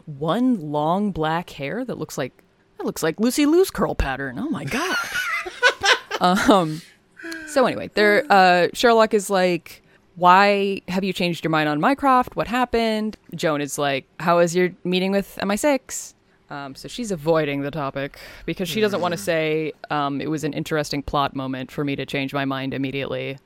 one 0.05 0.71
long 0.71 1.11
black 1.11 1.49
hair 1.51 1.83
that 1.85 1.97
looks 1.97 2.17
like 2.17 2.43
that 2.77 2.85
looks 2.85 3.03
like 3.03 3.19
Lucy 3.19 3.45
Liu's 3.45 3.71
curl 3.71 3.95
pattern. 3.95 4.37
Oh 4.39 4.49
my 4.49 4.63
god. 4.65 4.97
Um 6.21 6.81
so 7.47 7.65
anyway, 7.65 7.89
there 7.93 8.25
uh 8.29 8.67
Sherlock 8.73 9.13
is 9.13 9.29
like 9.29 9.81
why 10.15 10.81
have 10.87 11.03
you 11.03 11.11
changed 11.13 11.43
your 11.43 11.51
mind 11.51 11.67
on 11.67 11.79
Mycroft? 11.79 12.35
What 12.35 12.47
happened? 12.47 13.17
Joan 13.35 13.59
is 13.61 13.77
like, 13.77 14.05
How 14.19 14.37
was 14.37 14.55
your 14.55 14.69
meeting 14.83 15.11
with 15.11 15.37
MI6? 15.41 16.13
Um, 16.49 16.75
so 16.75 16.87
she's 16.87 17.11
avoiding 17.11 17.61
the 17.61 17.71
topic 17.71 18.17
because 18.45 18.69
she 18.69 18.79
doesn't 18.79 19.01
want 19.01 19.13
to 19.13 19.17
say 19.17 19.73
um, 19.89 20.21
it 20.21 20.29
was 20.29 20.43
an 20.43 20.53
interesting 20.53 21.01
plot 21.01 21.35
moment 21.35 21.71
for 21.71 21.83
me 21.83 21.95
to 21.95 22.05
change 22.05 22.33
my 22.33 22.45
mind 22.45 22.73
immediately. 22.73 23.39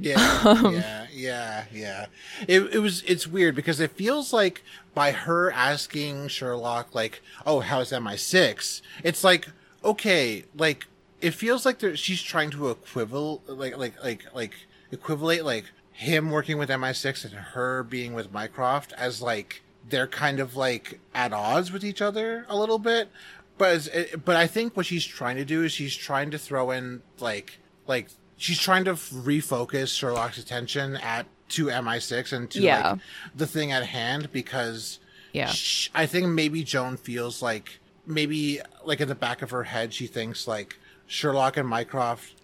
Yeah, 0.00 0.42
Um, 0.44 0.74
yeah, 0.74 1.06
yeah, 1.12 1.64
yeah. 1.72 2.06
It 2.46 2.60
it 2.74 2.78
was 2.78 3.02
it's 3.02 3.26
weird 3.26 3.56
because 3.56 3.80
it 3.80 3.90
feels 3.90 4.32
like 4.32 4.62
by 4.94 5.10
her 5.10 5.50
asking 5.50 6.28
Sherlock 6.28 6.94
like, 6.94 7.20
"Oh, 7.44 7.58
how's 7.58 7.90
MI6?" 7.90 8.80
It's 9.02 9.24
like, 9.24 9.48
okay, 9.84 10.44
like 10.54 10.86
it 11.20 11.32
feels 11.32 11.64
like 11.66 11.78
there, 11.80 11.96
she's 11.96 12.22
trying 12.22 12.50
to 12.50 12.74
equival 12.74 13.40
like 13.46 13.76
like 13.76 14.02
like 14.02 14.24
like 14.34 14.54
equivalate 14.90 15.44
like 15.44 15.64
him 15.92 16.30
working 16.30 16.58
with 16.58 16.68
MI6 16.70 17.24
and 17.24 17.34
her 17.34 17.82
being 17.82 18.14
with 18.14 18.32
Mycroft 18.32 18.92
as 18.96 19.20
like 19.20 19.62
they're 19.88 20.06
kind 20.06 20.38
of 20.38 20.54
like 20.56 21.00
at 21.14 21.32
odds 21.32 21.72
with 21.72 21.84
each 21.84 22.00
other 22.00 22.46
a 22.48 22.56
little 22.56 22.78
bit. 22.78 23.08
But 23.56 23.76
it's- 23.86 23.88
eh, 24.12 24.16
but 24.24 24.36
I 24.36 24.46
think 24.46 24.76
what 24.76 24.86
she's 24.86 25.04
trying 25.04 25.36
to 25.36 25.44
do 25.44 25.64
is 25.64 25.72
she's 25.72 25.96
trying 25.96 26.30
to 26.30 26.38
throw 26.38 26.70
in 26.70 27.02
like 27.18 27.58
like 27.86 28.10
she's 28.36 28.58
trying 28.60 28.84
to 28.84 28.92
refocus 28.92 29.88
Sherlock's 29.96 30.38
attention 30.38 30.96
at 30.96 31.26
to 31.50 31.66
MI6 31.66 32.32
and 32.32 32.48
to 32.50 32.60
Yeah. 32.60 32.90
like 32.92 33.00
the 33.34 33.46
thing 33.46 33.72
at 33.72 33.84
hand 33.86 34.30
because 34.32 35.00
Yeah. 35.32 35.48
sh- 35.50 35.88
I 35.94 36.06
think 36.06 36.26
maybe 36.28 36.62
Joan 36.62 36.96
feels 36.96 37.42
like 37.42 37.80
maybe 38.06 38.60
like 38.84 39.00
in 39.00 39.08
the 39.08 39.14
back 39.14 39.42
of 39.42 39.50
her 39.50 39.64
head 39.64 39.92
she 39.92 40.06
thinks 40.06 40.46
like 40.46 40.78
Sherlock 41.08 41.56
and 41.56 41.68
Mycroft 41.68 42.34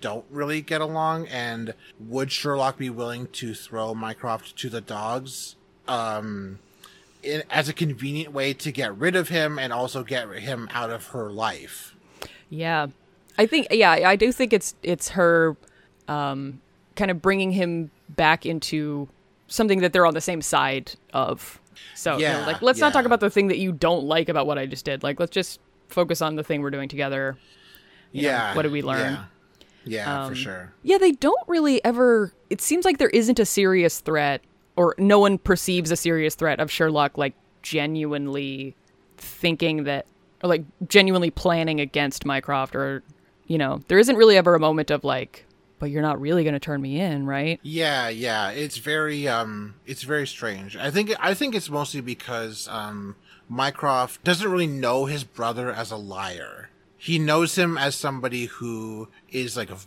don't 0.00 0.24
really 0.30 0.60
get 0.60 0.80
along 0.80 1.26
and 1.26 1.74
would 1.98 2.30
Sherlock 2.30 2.78
be 2.78 2.90
willing 2.90 3.26
to 3.28 3.54
throw 3.54 3.94
Mycroft 3.94 4.56
to 4.58 4.68
the 4.68 4.80
dogs 4.80 5.56
um 5.88 6.60
in, 7.22 7.42
as 7.50 7.68
a 7.68 7.72
convenient 7.72 8.32
way 8.32 8.52
to 8.54 8.70
get 8.70 8.96
rid 8.96 9.16
of 9.16 9.28
him 9.30 9.58
and 9.58 9.72
also 9.72 10.04
get 10.04 10.28
him 10.34 10.68
out 10.72 10.90
of 10.90 11.08
her 11.08 11.30
life. 11.30 11.94
Yeah. 12.48 12.86
I 13.38 13.46
think 13.46 13.68
yeah, 13.70 13.90
I 13.90 14.16
do 14.16 14.30
think 14.32 14.52
it's 14.52 14.74
it's 14.82 15.08
her 15.10 15.56
um 16.06 16.60
kind 16.94 17.10
of 17.10 17.22
bringing 17.22 17.52
him 17.52 17.90
back 18.10 18.44
into 18.44 19.08
something 19.48 19.80
that 19.80 19.92
they're 19.92 20.06
on 20.06 20.14
the 20.14 20.20
same 20.20 20.42
side 20.42 20.92
of. 21.14 21.58
So 21.94 22.18
you 22.18 22.24
know, 22.26 22.40
Yeah, 22.40 22.46
like 22.46 22.60
let's 22.62 22.80
not 22.80 22.92
talk 22.92 23.06
about 23.06 23.20
the 23.20 23.30
thing 23.30 23.48
that 23.48 23.58
you 23.58 23.72
don't 23.72 24.04
like 24.04 24.28
about 24.28 24.46
what 24.46 24.58
I 24.58 24.66
just 24.66 24.84
did. 24.84 25.02
Like 25.02 25.18
let's 25.18 25.32
just 25.32 25.58
focus 25.88 26.20
on 26.20 26.36
the 26.36 26.44
thing 26.44 26.60
we're 26.60 26.70
doing 26.70 26.88
together. 26.88 27.38
Know, 28.12 28.28
yeah. 28.28 28.54
what 28.54 28.62
did 28.62 28.72
we 28.72 28.82
learn? 28.82 29.14
Yeah, 29.14 29.24
Yeah, 29.84 30.26
for 30.26 30.32
Um, 30.32 30.34
sure. 30.34 30.72
Yeah, 30.82 30.98
they 30.98 31.12
don't 31.12 31.48
really 31.48 31.82
ever. 31.84 32.32
It 32.50 32.60
seems 32.60 32.84
like 32.84 32.98
there 32.98 33.08
isn't 33.10 33.38
a 33.38 33.46
serious 33.46 34.00
threat, 34.00 34.42
or 34.76 34.94
no 34.98 35.18
one 35.18 35.38
perceives 35.38 35.90
a 35.90 35.96
serious 35.96 36.34
threat 36.34 36.60
of 36.60 36.70
Sherlock 36.70 37.16
like 37.18 37.34
genuinely 37.62 38.74
thinking 39.16 39.84
that, 39.84 40.06
or 40.42 40.48
like 40.48 40.64
genuinely 40.88 41.30
planning 41.30 41.80
against 41.80 42.24
Mycroft, 42.24 42.74
or 42.74 43.02
you 43.46 43.58
know, 43.58 43.80
there 43.88 43.98
isn't 43.98 44.16
really 44.16 44.36
ever 44.36 44.54
a 44.54 44.60
moment 44.60 44.90
of 44.90 45.02
like, 45.04 45.44
but 45.78 45.90
you're 45.90 46.02
not 46.02 46.20
really 46.20 46.44
going 46.44 46.54
to 46.54 46.60
turn 46.60 46.80
me 46.80 47.00
in, 47.00 47.26
right? 47.26 47.58
Yeah, 47.62 48.08
yeah. 48.08 48.50
It's 48.50 48.76
very 48.78 49.26
um 49.28 49.74
it's 49.86 50.02
very 50.02 50.26
strange. 50.26 50.76
I 50.76 50.90
think 50.90 51.12
I 51.20 51.34
think 51.34 51.54
it's 51.54 51.70
mostly 51.70 52.00
because 52.00 52.68
um 52.68 53.16
Mycroft 53.48 54.22
doesn't 54.24 54.48
really 54.50 54.68
know 54.68 55.06
his 55.06 55.24
brother 55.24 55.72
as 55.72 55.90
a 55.90 55.96
liar. 55.96 56.69
He 57.02 57.18
knows 57.18 57.56
him 57.56 57.78
as 57.78 57.94
somebody 57.94 58.44
who 58.44 59.08
is 59.30 59.56
like 59.56 59.70
a, 59.70 59.78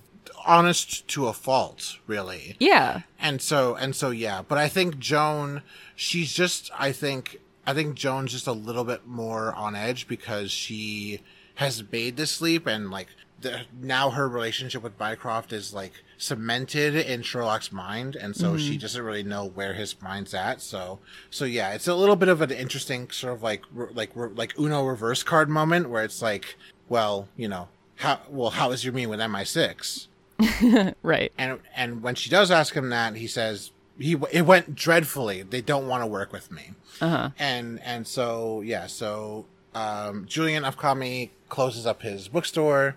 honest 0.48 1.08
to 1.10 1.28
a 1.28 1.34
fault, 1.34 1.98
really. 2.08 2.56
Yeah, 2.60 3.02
And 3.20 3.40
so 3.40 3.76
and 3.76 3.96
so 3.96 4.10
yeah, 4.10 4.42
but 4.42 4.58
I 4.58 4.68
think 4.68 4.98
Joan 4.98 5.62
she's 5.96 6.34
just 6.34 6.72
I 6.78 6.92
think 6.92 7.40
I 7.68 7.76
think 7.76 7.96
Joan's 7.96 8.32
just 8.32 8.48
a 8.48 8.52
little 8.52 8.84
bit 8.84 9.06
more 9.06 9.54
on 9.54 9.76
edge 9.76 10.08
because 10.08 10.52
she 10.52 11.22
has 11.56 11.84
made 11.92 12.18
this 12.18 12.42
leap 12.42 12.66
and 12.66 12.90
like 12.90 13.10
the, 13.42 13.62
now 13.80 14.10
her 14.10 14.28
relationship 14.28 14.82
with 14.82 15.00
Mycroft 15.00 15.54
is 15.54 15.74
like 15.74 15.94
cemented 16.18 16.96
in 16.96 17.22
Sherlock's 17.22 17.72
mind. 17.72 18.16
And 18.16 18.36
so 18.36 18.58
she 18.58 18.72
mm-hmm. 18.72 18.80
doesn't 18.80 19.04
really 19.04 19.24
know 19.24 19.46
where 19.46 19.74
his 19.74 20.02
mind's 20.02 20.34
at. 20.34 20.62
So 20.62 21.00
so 21.30 21.46
yeah 21.46 21.74
it's 21.74 21.88
a 21.88 21.96
little 21.96 22.16
bit 22.16 22.30
of 22.30 22.42
an 22.42 22.52
interesting 22.52 23.12
sort 23.12 23.34
of 23.34 23.44
like 23.44 23.64
re- 23.72 23.92
like 23.94 24.12
re- 24.16 24.34
like 24.34 24.58
Uno 24.58 24.86
reverse 24.86 25.22
card 25.24 25.50
moment 25.50 25.90
where 25.90 26.04
it's 26.04 26.22
like 26.22 26.58
well 26.90 27.28
you 27.38 27.48
know 27.48 27.68
how 27.98 28.20
well 28.30 28.50
how 28.50 28.72
is 28.72 28.84
your 28.84 28.94
mean 28.94 29.10
with 29.10 29.20
MI6 29.20 30.08
right. 31.04 31.32
and 31.38 31.60
and 31.76 32.02
when 32.02 32.16
she 32.16 32.30
does 32.30 32.52
ask 32.52 32.74
him 32.74 32.90
that, 32.90 33.16
he 33.16 33.28
says 33.28 33.72
he 33.98 34.18
it 34.32 34.44
went 34.44 34.76
dreadfully. 34.76 35.44
They 35.44 35.62
don't 35.62 35.88
want 35.88 36.04
to 36.04 36.08
work 36.08 36.32
with 36.32 36.52
me. 36.52 36.72
Uh-huh. 37.02 37.30
And 37.40 37.80
and 37.82 38.08
so 38.08 38.62
yeah, 38.62 38.88
so 38.88 39.46
um, 39.76 40.26
Julian 40.28 40.64
Afkhami 40.64 41.30
closes 41.50 41.86
up 41.86 42.02
his 42.02 42.28
bookstore, 42.28 42.96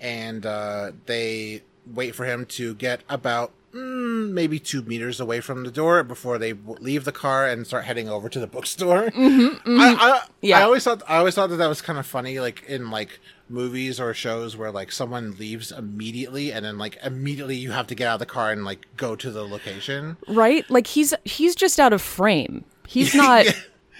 and 0.00 0.44
uh, 0.46 0.92
they 1.06 1.62
wait 1.92 2.14
for 2.14 2.24
him 2.24 2.46
to 2.46 2.74
get 2.74 3.02
about 3.08 3.52
Mm, 3.74 4.32
maybe 4.32 4.58
two 4.58 4.82
meters 4.82 5.18
away 5.18 5.40
from 5.40 5.64
the 5.64 5.70
door 5.70 6.02
before 6.04 6.36
they 6.38 6.52
leave 6.52 7.04
the 7.04 7.12
car 7.12 7.48
and 7.48 7.66
start 7.66 7.84
heading 7.84 8.08
over 8.08 8.28
to 8.28 8.38
the 8.38 8.46
bookstore. 8.56 9.10
Mm-hmm, 9.10 9.46
mm-hmm. 9.70 9.80
I, 9.80 9.96
I, 9.98 10.20
Yeah. 10.42 10.58
I 10.58 10.62
always 10.62 10.84
thought 10.84 11.02
I 11.08 11.16
always 11.16 11.34
thought 11.34 11.48
that 11.50 11.56
that 11.56 11.68
was 11.68 11.80
kind 11.80 11.98
of 11.98 12.04
funny, 12.06 12.38
like 12.38 12.62
in 12.64 12.90
like 12.90 13.18
movies 13.48 13.98
or 14.00 14.12
shows 14.14 14.56
where 14.56 14.70
like 14.70 14.92
someone 14.92 15.36
leaves 15.38 15.72
immediately 15.72 16.52
and 16.52 16.64
then 16.64 16.76
like 16.78 16.98
immediately 17.04 17.56
you 17.56 17.70
have 17.70 17.86
to 17.86 17.94
get 17.94 18.08
out 18.08 18.14
of 18.14 18.20
the 18.20 18.26
car 18.26 18.50
and 18.50 18.64
like 18.64 18.86
go 18.96 19.16
to 19.16 19.30
the 19.30 19.42
location. 19.46 20.16
right? 20.28 20.68
Like 20.70 20.86
he's 20.86 21.14
he's 21.24 21.54
just 21.54 21.80
out 21.80 21.92
of 21.94 22.02
frame. 22.02 22.64
He's 22.86 23.14
not. 23.24 23.46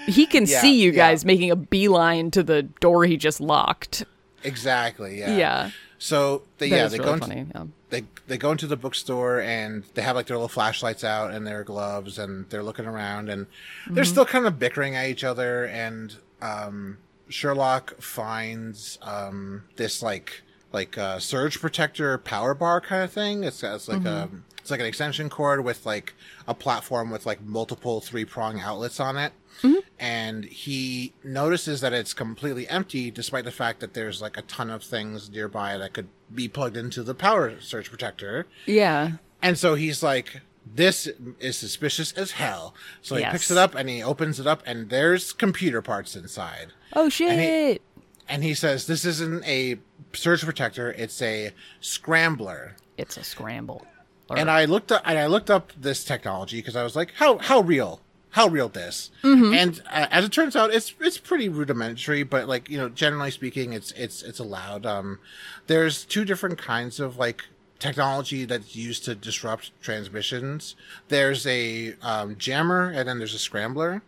He 0.06 0.26
can 0.26 0.46
Yeah, 0.46 0.60
see 0.60 0.82
you 0.82 0.90
guys 0.92 1.24
making 1.24 1.50
a 1.50 1.56
beeline 1.56 2.30
to 2.32 2.42
the 2.42 2.62
door 2.64 3.04
he 3.06 3.16
just 3.16 3.40
locked. 3.40 4.04
Exactly. 4.42 5.18
Yeah. 5.20 5.36
Yeah. 5.36 5.70
So 5.98 6.42
they, 6.58 6.66
yeah 6.66 6.88
they 6.88 6.98
really 6.98 7.04
go 7.04 7.14
into, 7.14 7.26
funny. 7.28 7.46
Yeah. 7.54 7.64
They 7.92 8.04
they 8.26 8.38
go 8.38 8.50
into 8.50 8.66
the 8.66 8.76
bookstore 8.76 9.38
and 9.40 9.84
they 9.94 10.00
have 10.02 10.16
like 10.16 10.26
their 10.26 10.36
little 10.38 10.48
flashlights 10.48 11.04
out 11.04 11.30
and 11.32 11.46
their 11.46 11.62
gloves 11.62 12.18
and 12.18 12.48
they're 12.48 12.62
looking 12.62 12.86
around 12.86 13.28
and 13.28 13.46
they're 13.88 14.04
still 14.04 14.24
kind 14.24 14.46
of 14.46 14.58
bickering 14.58 14.96
at 14.96 15.06
each 15.08 15.22
other 15.22 15.66
and 15.66 16.16
um 16.40 16.96
Sherlock 17.28 18.00
finds 18.00 18.98
um 19.02 19.64
this 19.76 20.02
like 20.02 20.42
like 20.72 20.96
uh 20.96 21.18
surge 21.18 21.60
protector 21.60 22.16
power 22.18 22.54
bar 22.54 22.80
kind 22.80 23.02
of 23.04 23.12
thing. 23.12 23.44
It's 23.44 23.62
it's 23.62 23.88
like 23.88 24.04
a 24.06 24.28
it's 24.58 24.70
like 24.70 24.80
an 24.80 24.86
extension 24.86 25.28
cord 25.28 25.62
with 25.62 25.84
like 25.84 26.14
a 26.48 26.54
platform 26.54 27.10
with 27.10 27.26
like 27.26 27.42
multiple 27.42 28.00
three 28.00 28.24
prong 28.24 28.58
outlets 28.58 29.00
on 29.00 29.18
it. 29.18 29.32
Mm-hmm. 29.62 29.78
And 29.98 30.44
he 30.44 31.12
notices 31.22 31.80
that 31.82 31.92
it's 31.92 32.12
completely 32.14 32.68
empty, 32.68 33.10
despite 33.10 33.44
the 33.44 33.50
fact 33.52 33.80
that 33.80 33.94
there's 33.94 34.20
like 34.22 34.36
a 34.36 34.42
ton 34.42 34.70
of 34.70 34.82
things 34.82 35.30
nearby 35.30 35.76
that 35.78 35.92
could 35.92 36.08
be 36.34 36.48
plugged 36.48 36.76
into 36.76 37.02
the 37.02 37.14
power 37.14 37.60
surge 37.60 37.88
protector. 37.90 38.46
Yeah. 38.66 39.12
And 39.42 39.58
so 39.58 39.74
he's 39.74 40.02
like, 40.02 40.40
this 40.74 41.08
is 41.40 41.56
suspicious 41.56 42.12
as 42.12 42.32
hell. 42.32 42.74
So 43.02 43.16
he 43.16 43.20
Yes. 43.22 43.32
picks 43.32 43.50
it 43.50 43.58
up 43.58 43.74
and 43.74 43.88
he 43.88 44.02
opens 44.02 44.40
it 44.40 44.46
up 44.46 44.62
and 44.66 44.90
there's 44.90 45.32
computer 45.32 45.82
parts 45.82 46.16
inside. 46.16 46.68
Oh 46.94 47.08
shit. 47.08 47.82
And 48.28 48.42
he 48.44 48.54
says, 48.54 48.86
this 48.86 49.04
isn't 49.04 49.44
a 49.44 49.78
surge 50.12 50.44
protector, 50.44 50.92
it's 50.92 51.20
a 51.22 51.52
scrambler. 51.80 52.76
it's 52.96 53.16
a 53.16 53.24
scramble. 53.24 53.86
And 54.34 54.50
I 54.50 54.64
looked 54.64 54.90
up 54.90 55.02
and 55.04 55.18
I 55.18 55.26
looked 55.26 55.50
up 55.50 55.72
this 55.78 56.04
technology 56.04 56.58
because 56.58 56.74
I 56.76 56.82
was 56.84 56.96
like, 56.96 57.12
how 57.16 57.38
how 57.38 57.60
real? 57.60 58.00
How 58.32 58.48
real 58.48 58.68
this? 58.68 59.10
Mm-hmm. 59.22 59.54
And 59.54 59.82
uh, 59.90 60.06
as 60.10 60.24
it 60.24 60.32
turns 60.32 60.56
out, 60.56 60.72
it's 60.72 60.94
it's 61.00 61.18
pretty 61.18 61.48
rudimentary, 61.48 62.22
but 62.22 62.48
like 62.48 62.68
you 62.70 62.78
know, 62.78 62.88
generally 62.88 63.30
speaking, 63.30 63.72
it's 63.72 63.92
it's 63.92 64.22
it's 64.22 64.38
allowed. 64.38 64.86
Um, 64.86 65.18
there's 65.66 66.04
two 66.04 66.24
different 66.24 66.58
kinds 66.58 66.98
of 66.98 67.18
like 67.18 67.44
technology 67.78 68.44
that's 68.44 68.74
used 68.74 69.04
to 69.04 69.14
disrupt 69.14 69.72
transmissions. 69.82 70.76
There's 71.08 71.46
a 71.46 71.94
um, 72.00 72.36
jammer, 72.38 72.90
and 72.90 73.08
then 73.08 73.18
there's 73.18 73.34
a 73.34 73.38
scrambler. 73.38 74.02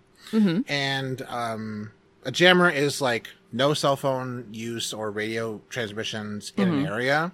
And 0.69 1.23
um, 1.29 1.91
a 2.25 2.31
jammer 2.31 2.71
is 2.71 3.01
like 3.01 3.29
no 3.53 3.75
cell 3.75 3.97
phone 3.97 4.47
use 4.53 4.93
or 4.93 5.11
radio 5.11 5.61
transmissions 5.69 6.53
in 6.57 6.69
an 6.69 6.87
area. 6.87 7.33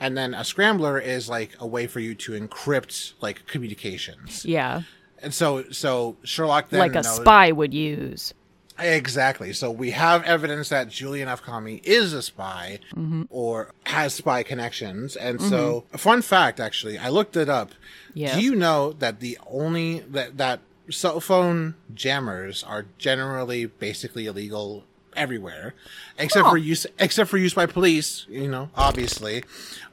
And 0.00 0.16
then 0.16 0.34
a 0.34 0.44
scrambler 0.44 0.98
is 0.98 1.28
like 1.28 1.52
a 1.60 1.66
way 1.66 1.86
for 1.86 2.00
you 2.00 2.14
to 2.16 2.32
encrypt 2.32 3.12
like 3.20 3.46
communications. 3.46 4.44
yeah. 4.44 4.82
And 5.24 5.34
so 5.34 5.64
so 5.70 6.16
Sherlock 6.22 6.68
then 6.70 6.80
Like 6.80 6.92
a 6.92 7.02
knows- 7.02 7.16
spy 7.16 7.50
would 7.52 7.74
use. 7.74 8.32
Exactly. 8.78 9.52
So 9.52 9.70
we 9.70 9.92
have 9.92 10.24
evidence 10.24 10.68
that 10.70 10.88
Julian 10.88 11.28
Afkhami 11.28 11.80
is 11.84 12.12
a 12.12 12.22
spy 12.22 12.80
Mm-hmm. 12.94 13.22
or 13.30 13.70
has 13.84 14.14
spy 14.14 14.42
connections. 14.42 15.14
And 15.16 15.40
so, 15.40 15.84
a 15.92 15.98
fun 15.98 16.22
fact 16.22 16.58
actually, 16.58 16.98
I 16.98 17.08
looked 17.08 17.36
it 17.36 17.48
up. 17.48 17.70
Yes. 18.14 18.34
Do 18.36 18.42
you 18.42 18.54
know 18.56 18.92
that 18.94 19.20
the 19.20 19.38
only 19.48 20.00
that 20.00 20.38
that 20.38 20.60
cell 20.90 21.20
phone 21.20 21.74
jammers 21.94 22.64
are 22.64 22.86
generally 22.98 23.66
basically 23.66 24.26
illegal 24.26 24.84
everywhere 25.16 25.72
except 26.18 26.44
Huh. 26.44 26.50
for 26.50 26.58
use 26.58 26.84
except 26.98 27.30
for 27.30 27.38
use 27.38 27.54
by 27.54 27.66
police, 27.66 28.26
you 28.28 28.48
know, 28.48 28.70
obviously. 28.74 29.44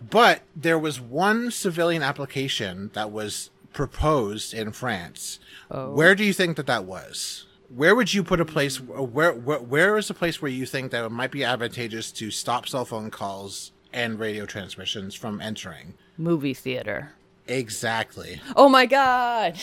But 0.10 0.42
there 0.56 0.80
was 0.80 1.00
one 1.00 1.52
civilian 1.52 2.02
application 2.02 2.90
that 2.94 3.12
was 3.12 3.52
proposed 3.74 4.54
in 4.54 4.72
France. 4.72 5.40
Oh. 5.70 5.92
Where 5.92 6.16
do 6.16 6.24
you 6.24 6.34
think 6.34 6.58
that 6.58 6.68
that 6.68 6.86
was? 6.86 7.46
Where 7.74 7.96
would 7.96 8.14
you 8.14 8.24
put 8.24 8.42
a 8.42 8.46
place? 8.46 8.82
Where 8.82 9.32
where 9.34 9.60
where 9.60 9.98
is 9.98 10.10
a 10.10 10.14
place 10.14 10.42
where 10.42 10.52
you 10.52 10.66
think 10.66 10.92
that 10.92 11.06
it 11.06 11.10
might 11.10 11.32
be 11.32 11.44
advantageous 11.44 12.12
to 12.14 12.30
stop 12.30 12.68
cell 12.68 12.84
phone 12.84 13.10
calls 13.12 13.72
and 13.94 14.20
radio 14.20 14.46
transmissions 14.46 15.16
from 15.16 15.40
entering? 15.42 15.94
Movie 16.18 16.54
theater. 16.54 17.14
Exactly. 17.48 18.42
Oh 18.56 18.68
my 18.70 18.86
god. 18.86 19.58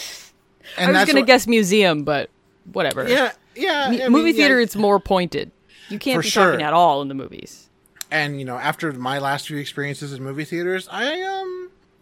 And 0.77 0.97
I 0.97 1.01
was 1.05 1.13
gonna 1.13 1.25
guess 1.27 1.47
museum, 1.47 2.05
but 2.05 2.31
whatever. 2.73 3.09
Yeah, 3.09 3.33
yeah. 3.55 3.87
I 3.89 3.91
mean, 3.91 4.13
movie 4.13 4.31
yeah. 4.31 4.37
theater, 4.37 4.61
it's 4.61 4.77
more 4.77 4.99
pointed. 5.01 5.51
You 5.91 5.99
can't 5.99 6.17
For 6.17 6.23
be 6.23 6.29
sure. 6.29 6.51
talking 6.53 6.65
at 6.65 6.73
all 6.75 7.01
in 7.03 7.09
the 7.09 7.15
movies. 7.15 7.69
and 8.11 8.39
you 8.39 8.45
know, 8.47 8.57
after 8.57 8.93
my 8.93 9.19
last 9.19 9.47
few 9.49 9.57
experiences 9.59 10.13
in 10.15 10.23
movie 10.23 10.45
theaters, 10.45 10.89
I 10.91 11.21
um, 11.23 11.58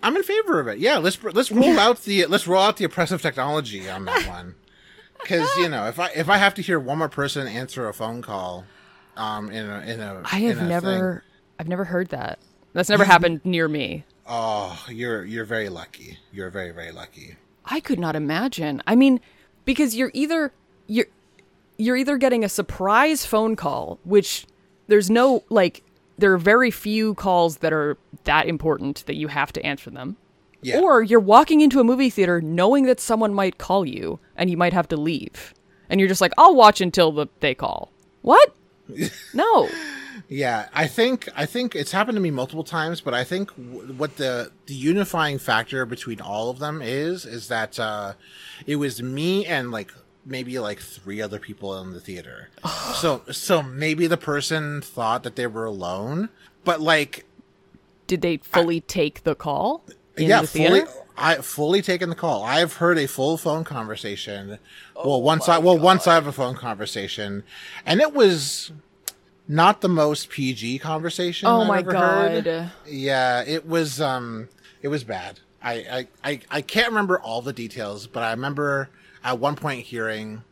I'm 0.06 0.16
in 0.16 0.22
favor 0.22 0.60
of 0.60 0.68
it. 0.68 0.78
Yeah, 0.78 0.98
let's 0.98 1.22
let's 1.24 1.50
roll 1.60 1.78
out 1.80 2.02
the 2.04 2.26
let's 2.26 2.46
roll 2.46 2.62
out 2.62 2.76
the 2.76 2.84
oppressive 2.84 3.20
technology 3.20 3.88
on 3.90 4.04
that 4.04 4.26
one. 4.28 4.54
Because 5.20 5.48
you 5.58 5.68
know, 5.68 5.88
if 5.88 5.98
I 5.98 6.10
if 6.14 6.28
I 6.28 6.36
have 6.36 6.54
to 6.54 6.62
hear 6.62 6.78
one 6.78 6.98
more 6.98 7.08
person 7.08 7.48
answer 7.48 7.88
a 7.88 7.92
phone 7.92 8.22
call, 8.22 8.64
um, 9.16 9.50
in 9.50 9.68
a 9.68 9.80
in 9.80 10.00
a 10.00 10.22
I 10.24 10.36
have 10.40 10.58
a 10.58 10.64
never, 10.64 11.24
thing, 11.26 11.40
I've 11.58 11.68
never 11.68 11.84
heard 11.84 12.10
that. 12.10 12.38
That's 12.72 12.88
never 12.88 13.04
happened 13.04 13.40
near 13.44 13.66
me. 13.66 14.04
oh, 14.28 14.84
you're 14.88 15.24
you're 15.24 15.44
very 15.44 15.68
lucky. 15.68 16.18
You're 16.32 16.50
very 16.50 16.70
very 16.70 16.92
lucky. 16.92 17.36
I 17.64 17.80
could 17.80 17.98
not 17.98 18.14
imagine. 18.14 18.82
I 18.86 18.94
mean, 18.94 19.18
because 19.64 19.96
you're 19.96 20.12
either 20.14 20.52
you're 20.86 21.06
you're 21.78 21.96
either 21.96 22.16
getting 22.16 22.44
a 22.44 22.48
surprise 22.48 23.26
phone 23.26 23.56
call, 23.56 23.98
which 24.04 24.46
there's 24.86 25.10
no 25.10 25.42
like 25.48 25.82
there 26.18 26.32
are 26.32 26.38
very 26.38 26.70
few 26.70 27.14
calls 27.14 27.58
that 27.58 27.72
are 27.72 27.96
that 28.24 28.46
important 28.48 29.04
that 29.06 29.16
you 29.16 29.28
have 29.28 29.52
to 29.54 29.64
answer 29.64 29.90
them. 29.90 30.16
Yeah. 30.62 30.80
Or 30.80 31.02
you're 31.02 31.20
walking 31.20 31.60
into 31.60 31.80
a 31.80 31.84
movie 31.84 32.10
theater 32.10 32.40
knowing 32.40 32.86
that 32.86 33.00
someone 33.00 33.34
might 33.34 33.58
call 33.58 33.86
you 33.86 34.18
and 34.36 34.50
you 34.50 34.56
might 34.56 34.72
have 34.72 34.88
to 34.88 34.96
leave. 34.96 35.54
And 35.88 36.00
you're 36.00 36.08
just 36.08 36.20
like, 36.20 36.32
I'll 36.38 36.56
watch 36.56 36.80
until 36.80 37.12
the, 37.12 37.26
they 37.40 37.54
call. 37.54 37.92
What? 38.22 38.54
No. 39.34 39.68
Yeah, 40.28 40.68
I 40.72 40.88
think 40.88 41.28
I 41.36 41.46
think 41.46 41.76
it's 41.76 41.92
happened 41.92 42.16
to 42.16 42.20
me 42.20 42.30
multiple 42.30 42.64
times, 42.64 43.00
but 43.00 43.14
I 43.14 43.22
think 43.22 43.54
w- 43.56 43.92
what 43.92 44.16
the 44.16 44.50
the 44.66 44.74
unifying 44.74 45.38
factor 45.38 45.86
between 45.86 46.20
all 46.20 46.50
of 46.50 46.58
them 46.58 46.82
is 46.82 47.24
is 47.26 47.48
that 47.48 47.78
uh, 47.78 48.14
it 48.66 48.76
was 48.76 49.00
me 49.02 49.46
and 49.46 49.70
like 49.70 49.92
maybe 50.26 50.58
like 50.58 50.80
three 50.80 51.22
other 51.22 51.38
people 51.38 51.78
in 51.80 51.92
the 51.92 52.00
theater. 52.00 52.50
so 52.94 53.22
so 53.30 53.62
maybe 53.62 54.06
the 54.06 54.16
person 54.16 54.82
thought 54.82 55.22
that 55.22 55.36
they 55.36 55.46
were 55.46 55.64
alone, 55.64 56.28
but 56.64 56.80
like 56.80 57.24
Did 58.06 58.20
they 58.20 58.38
fully 58.38 58.80
take 58.80 59.22
the 59.24 59.34
call? 59.34 59.84
In 60.16 60.28
yeah, 60.28 60.42
the 60.42 60.46
fully. 60.46 60.82
I 61.18 61.36
fully 61.36 61.80
taken 61.80 62.10
the 62.10 62.14
call. 62.14 62.42
I've 62.44 62.74
heard 62.74 62.98
a 62.98 63.06
full 63.06 63.38
phone 63.38 63.64
conversation. 63.64 64.58
Oh 64.94 65.08
well, 65.08 65.22
once 65.22 65.48
I 65.48 65.58
well, 65.58 65.78
once 65.78 66.06
I 66.06 66.14
have 66.14 66.26
a 66.26 66.32
phone 66.32 66.54
conversation, 66.56 67.42
and 67.86 68.00
it 68.00 68.12
was 68.12 68.72
not 69.48 69.80
the 69.80 69.88
most 69.88 70.28
PG 70.28 70.80
conversation. 70.80 71.48
Oh 71.48 71.62
I've 71.62 71.68
my 71.68 71.82
god. 71.82 72.46
heard. 72.46 72.70
Yeah, 72.86 73.42
it 73.46 73.66
was. 73.66 74.00
Um, 74.00 74.48
it 74.82 74.88
was 74.88 75.04
bad. 75.04 75.40
I, 75.62 75.72
I, 75.74 76.30
I, 76.30 76.40
I 76.50 76.60
can't 76.62 76.88
remember 76.88 77.18
all 77.18 77.42
the 77.42 77.52
details, 77.52 78.06
but 78.06 78.22
I 78.22 78.30
remember 78.30 78.88
at 79.26 79.38
one 79.38 79.56
point 79.56 79.84
hearing, 79.84 80.42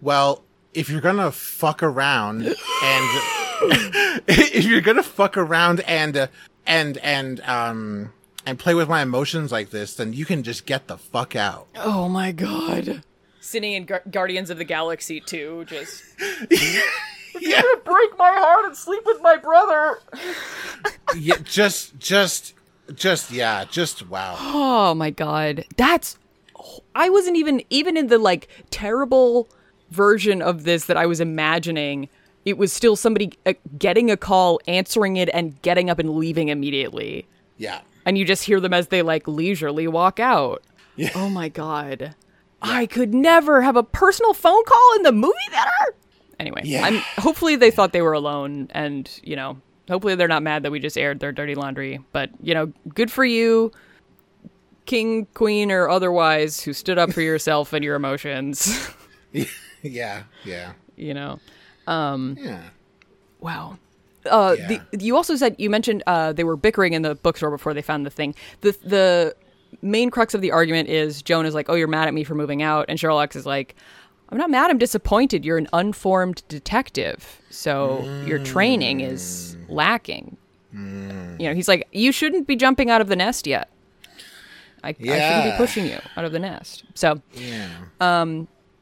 "Well, 0.00 0.44
if 0.74 0.88
you're 0.88 1.00
gonna 1.00 1.32
fuck 1.32 1.82
around 1.82 2.42
and 2.46 2.54
if 4.28 4.64
you're 4.64 4.80
gonna 4.82 5.02
fuck 5.02 5.36
around 5.36 5.80
and 5.80 6.16
uh, 6.16 6.26
and 6.66 6.98
and 6.98 7.40
um 7.40 8.12
and 8.46 8.58
play 8.58 8.74
with 8.74 8.88
my 8.88 9.02
emotions 9.02 9.50
like 9.50 9.70
this, 9.70 9.94
then 9.96 10.12
you 10.12 10.24
can 10.24 10.42
just 10.44 10.66
get 10.66 10.86
the 10.86 10.98
fuck 10.98 11.34
out." 11.34 11.66
Oh 11.76 12.08
my 12.08 12.30
god. 12.32 13.02
Sitting 13.40 13.72
in 13.72 13.86
Gu- 13.86 13.98
Guardians 14.10 14.50
of 14.50 14.58
the 14.58 14.64
Galaxy 14.64 15.18
2, 15.20 15.64
just 15.66 16.04
Yeah, 16.48 16.80
You're 17.40 17.60
gonna 17.62 17.76
break 17.84 18.16
my 18.16 18.30
heart 18.36 18.66
and 18.66 18.76
sleep 18.76 19.02
with 19.04 19.20
my 19.20 19.36
brother. 19.36 19.98
yeah, 21.16 21.34
just, 21.42 21.98
just, 21.98 22.54
just, 22.94 23.32
yeah, 23.32 23.64
just 23.64 24.08
wow. 24.08 24.36
Oh 24.38 24.94
my 24.94 25.10
god. 25.10 25.64
That's 25.76 26.18
I 26.94 27.08
wasn't 27.10 27.36
even 27.36 27.62
even 27.70 27.96
in 27.96 28.06
the 28.08 28.18
like 28.18 28.48
terrible 28.70 29.48
version 29.90 30.42
of 30.42 30.64
this 30.64 30.86
that 30.86 30.96
I 30.96 31.06
was 31.06 31.20
imagining. 31.20 32.08
It 32.44 32.58
was 32.58 32.72
still 32.72 32.96
somebody 32.96 33.32
uh, 33.46 33.52
getting 33.78 34.10
a 34.10 34.16
call, 34.16 34.60
answering 34.66 35.16
it 35.16 35.28
and 35.32 35.60
getting 35.62 35.90
up 35.90 35.98
and 35.98 36.16
leaving 36.16 36.48
immediately. 36.48 37.26
Yeah, 37.58 37.82
And 38.04 38.18
you 38.18 38.24
just 38.24 38.42
hear 38.44 38.58
them 38.58 38.72
as 38.74 38.88
they 38.88 39.02
like 39.02 39.28
leisurely 39.28 39.86
walk 39.86 40.18
out. 40.18 40.62
Oh 41.14 41.28
my 41.28 41.48
god. 41.48 42.14
I 42.60 42.86
could 42.86 43.14
never 43.14 43.62
have 43.62 43.76
a 43.76 43.82
personal 43.82 44.34
phone 44.34 44.64
call 44.64 44.96
in 44.96 45.02
the 45.02 45.12
movie 45.12 45.34
theater. 45.50 45.94
Anyway, 46.40 46.62
Yeah. 46.64 46.84
I'm 46.84 46.94
hopefully 47.22 47.54
they 47.56 47.70
thought 47.70 47.92
they 47.92 48.02
were 48.02 48.12
alone 48.12 48.68
and, 48.72 49.08
you 49.22 49.36
know, 49.36 49.58
hopefully 49.88 50.14
they're 50.16 50.26
not 50.28 50.42
mad 50.42 50.64
that 50.64 50.72
we 50.72 50.80
just 50.80 50.98
aired 50.98 51.20
their 51.20 51.30
dirty 51.32 51.54
laundry, 51.54 52.00
but, 52.12 52.30
you 52.42 52.54
know, 52.54 52.72
good 52.94 53.10
for 53.12 53.24
you 53.24 53.70
king, 54.86 55.26
queen 55.34 55.70
or 55.70 55.88
otherwise 55.88 56.60
who 56.62 56.72
stood 56.72 56.98
up 56.98 57.12
for 57.12 57.20
yourself 57.22 57.72
and 57.72 57.84
your 57.84 57.94
emotions, 57.96 58.90
yeah, 59.82 60.24
yeah, 60.44 60.72
you 60.96 61.14
know. 61.14 61.38
yeah. 61.86 62.62
Wow. 63.40 63.78
Uh, 64.30 64.54
Yeah. 64.56 64.78
the, 64.92 65.04
you 65.04 65.16
also 65.16 65.34
said 65.34 65.56
you 65.58 65.68
mentioned 65.68 66.02
uh, 66.06 66.32
they 66.32 66.44
were 66.44 66.56
bickering 66.56 66.92
in 66.92 67.02
the 67.02 67.16
bookstore 67.16 67.50
before 67.50 67.74
they 67.74 67.82
found 67.82 68.06
the 68.06 68.10
thing. 68.10 68.34
The 68.60 68.70
the 68.84 69.34
main 69.82 70.10
crux 70.10 70.32
of 70.34 70.40
the 70.42 70.52
argument 70.52 70.88
is 70.88 71.22
Joan 71.22 71.44
is 71.46 71.54
like, 71.54 71.68
"Oh, 71.68 71.74
you're 71.74 71.88
mad 71.88 72.06
at 72.06 72.14
me 72.14 72.22
for 72.22 72.34
moving 72.36 72.62
out," 72.62 72.84
and 72.88 73.00
Sherlock 73.00 73.34
is 73.34 73.46
like, 73.46 73.74
"I'm 74.28 74.38
not 74.38 74.48
mad. 74.50 74.70
I'm 74.70 74.78
disappointed. 74.78 75.44
You're 75.44 75.58
an 75.58 75.66
unformed 75.72 76.44
detective, 76.46 77.40
so 77.50 78.04
your 78.26 78.38
training 78.38 79.00
is 79.00 79.56
lacking." 79.68 80.36
You 80.72 81.48
know, 81.48 81.54
he's 81.54 81.66
like, 81.68 81.88
"You 81.90 82.12
shouldn't 82.12 82.46
be 82.46 82.54
jumping 82.54 82.90
out 82.90 83.00
of 83.00 83.08
the 83.08 83.16
nest 83.16 83.46
yet. 83.48 83.68
I, 84.82 84.88
I 84.88 84.92
shouldn't 84.94 85.44
be 85.44 85.56
pushing 85.56 85.86
you 85.86 85.98
out 86.16 86.24
of 86.24 86.32
the 86.32 86.38
nest." 86.38 86.84
So 86.94 87.20
Yeah. 87.34 87.68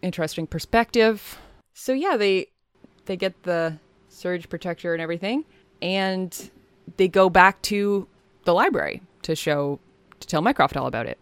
interesting 0.02 0.46
perspective. 0.46 1.38
So 1.74 1.92
yeah, 1.92 2.16
they 2.16 2.46
they 3.06 3.16
get 3.16 3.42
the 3.42 3.78
surge 4.08 4.48
protector 4.48 4.92
and 4.92 5.02
everything, 5.02 5.44
and 5.82 6.50
they 6.96 7.08
go 7.08 7.28
back 7.30 7.60
to 7.62 8.06
the 8.44 8.54
library 8.54 9.02
to 9.22 9.34
show 9.34 9.78
to 10.20 10.26
tell 10.26 10.42
Mycroft 10.42 10.76
all 10.76 10.86
about 10.86 11.06
it. 11.06 11.18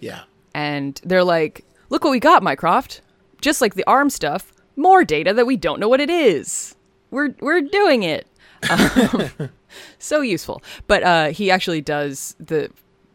Yeah. 0.00 0.22
And 0.54 1.00
they're 1.04 1.24
like, 1.24 1.64
"Look 1.90 2.04
what 2.04 2.10
we 2.10 2.20
got, 2.20 2.42
Mycroft! 2.42 3.00
Just 3.40 3.60
like 3.60 3.74
the 3.74 3.84
arm 3.86 4.10
stuff, 4.10 4.52
more 4.76 5.04
data 5.04 5.32
that 5.34 5.46
we 5.46 5.56
don't 5.56 5.80
know 5.80 5.88
what 5.88 6.00
it 6.00 6.10
is. 6.10 6.74
We're 7.10 7.34
we're 7.40 7.62
doing 7.62 8.02
it." 8.02 8.26
Um, 8.68 9.50
so 10.00 10.20
useful. 10.20 10.62
But 10.88 11.02
uh, 11.04 11.28
he 11.28 11.48
actually 11.50 11.80
does 11.80 12.34
the 12.40 12.70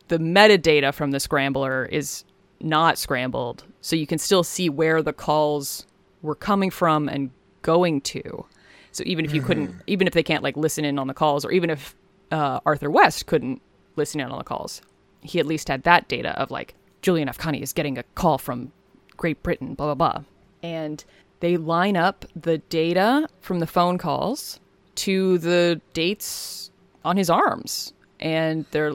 the 0.08 0.18
metadata 0.18 0.94
from 0.94 1.12
the 1.12 1.20
scrambler 1.20 1.86
is 1.86 2.24
not 2.60 2.98
scrambled, 2.98 3.64
so 3.82 3.96
you 3.96 4.08
can 4.08 4.18
still 4.18 4.44
see 4.44 4.70
where 4.70 5.02
the 5.02 5.14
calls 5.14 5.86
were 6.22 6.36
coming 6.36 6.70
from 6.70 7.10
and 7.10 7.32
going 7.62 8.02
to. 8.02 8.46
So 8.92 9.04
even 9.06 9.26
if 9.26 9.34
you 9.34 9.42
couldn't, 9.42 9.76
even 9.88 10.08
if 10.08 10.14
they 10.14 10.24
can't 10.24 10.44
like 10.44 10.56
listen 10.56 10.86
in 10.86 11.00
on 11.00 11.08
the 11.08 11.14
calls, 11.14 11.44
or 11.46 11.52
even 11.52 11.70
if 11.70 11.96
uh, 12.32 12.60
Arthur 12.66 12.92
West 12.92 13.26
couldn't 13.26 13.62
listen 13.96 14.20
in 14.20 14.32
on 14.32 14.38
the 14.38 14.44
calls, 14.44 14.82
he 15.22 15.40
at 15.40 15.46
least 15.46 15.68
had 15.68 15.84
that 15.84 16.08
data 16.08 16.40
of 16.40 16.52
like 16.52 16.76
Julian 17.02 17.28
Afkhami 17.28 17.62
is 17.62 17.74
getting 17.74 17.98
a 17.98 18.04
call 18.16 18.38
from 18.38 18.72
Great 19.18 19.42
Britain, 19.44 19.74
blah 19.74 19.94
blah 19.94 20.12
blah, 20.12 20.24
and 20.62 21.04
they 21.40 21.58
line 21.58 21.98
up 21.98 22.26
the 22.36 22.60
data 22.60 23.28
from 23.42 23.60
the 23.60 23.68
phone 23.68 23.98
calls 23.98 24.60
to 24.96 25.38
the 25.40 25.82
dates 25.94 26.72
on 27.04 27.18
his 27.18 27.30
arms, 27.30 27.94
and 28.20 28.66
they're 28.72 28.94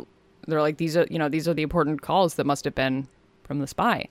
they're 0.52 0.60
like 0.60 0.76
these 0.76 0.96
are 0.96 1.06
you 1.10 1.18
know 1.18 1.28
these 1.28 1.46
are 1.48 1.54
the 1.54 1.62
important 1.62 2.02
calls 2.02 2.34
that 2.34 2.46
must 2.46 2.64
have 2.64 2.74
been 2.74 3.08
from 3.44 3.60
the 3.60 3.66
spy, 3.66 4.06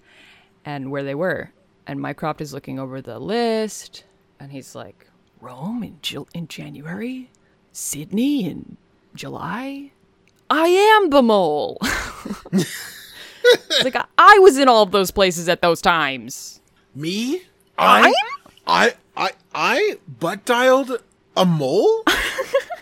and 0.65 0.91
where 0.91 1.03
they 1.03 1.15
were, 1.15 1.51
and 1.85 1.99
Mycroft 1.99 2.41
is 2.41 2.53
looking 2.53 2.79
over 2.79 3.01
the 3.01 3.19
list, 3.19 4.03
and 4.39 4.51
he's 4.51 4.75
like 4.75 5.07
Rome 5.41 5.83
in 5.83 5.99
Jul- 6.01 6.29
in 6.33 6.47
January, 6.47 7.29
Sydney 7.71 8.45
in 8.45 8.77
July. 9.15 9.91
I 10.49 10.67
am 10.67 11.09
the 11.09 11.21
mole. 11.21 11.77
Like 13.83 13.95
I, 13.95 14.05
I 14.17 14.39
was 14.39 14.57
in 14.57 14.67
all 14.67 14.83
of 14.83 14.91
those 14.91 15.11
places 15.11 15.47
at 15.49 15.61
those 15.61 15.81
times. 15.81 16.61
Me? 16.95 17.43
I, 17.77 18.13
I, 18.65 18.93
I, 19.15 19.31
I 19.53 19.97
butt 20.19 20.45
dialed 20.45 21.01
a 21.35 21.45
mole? 21.45 22.03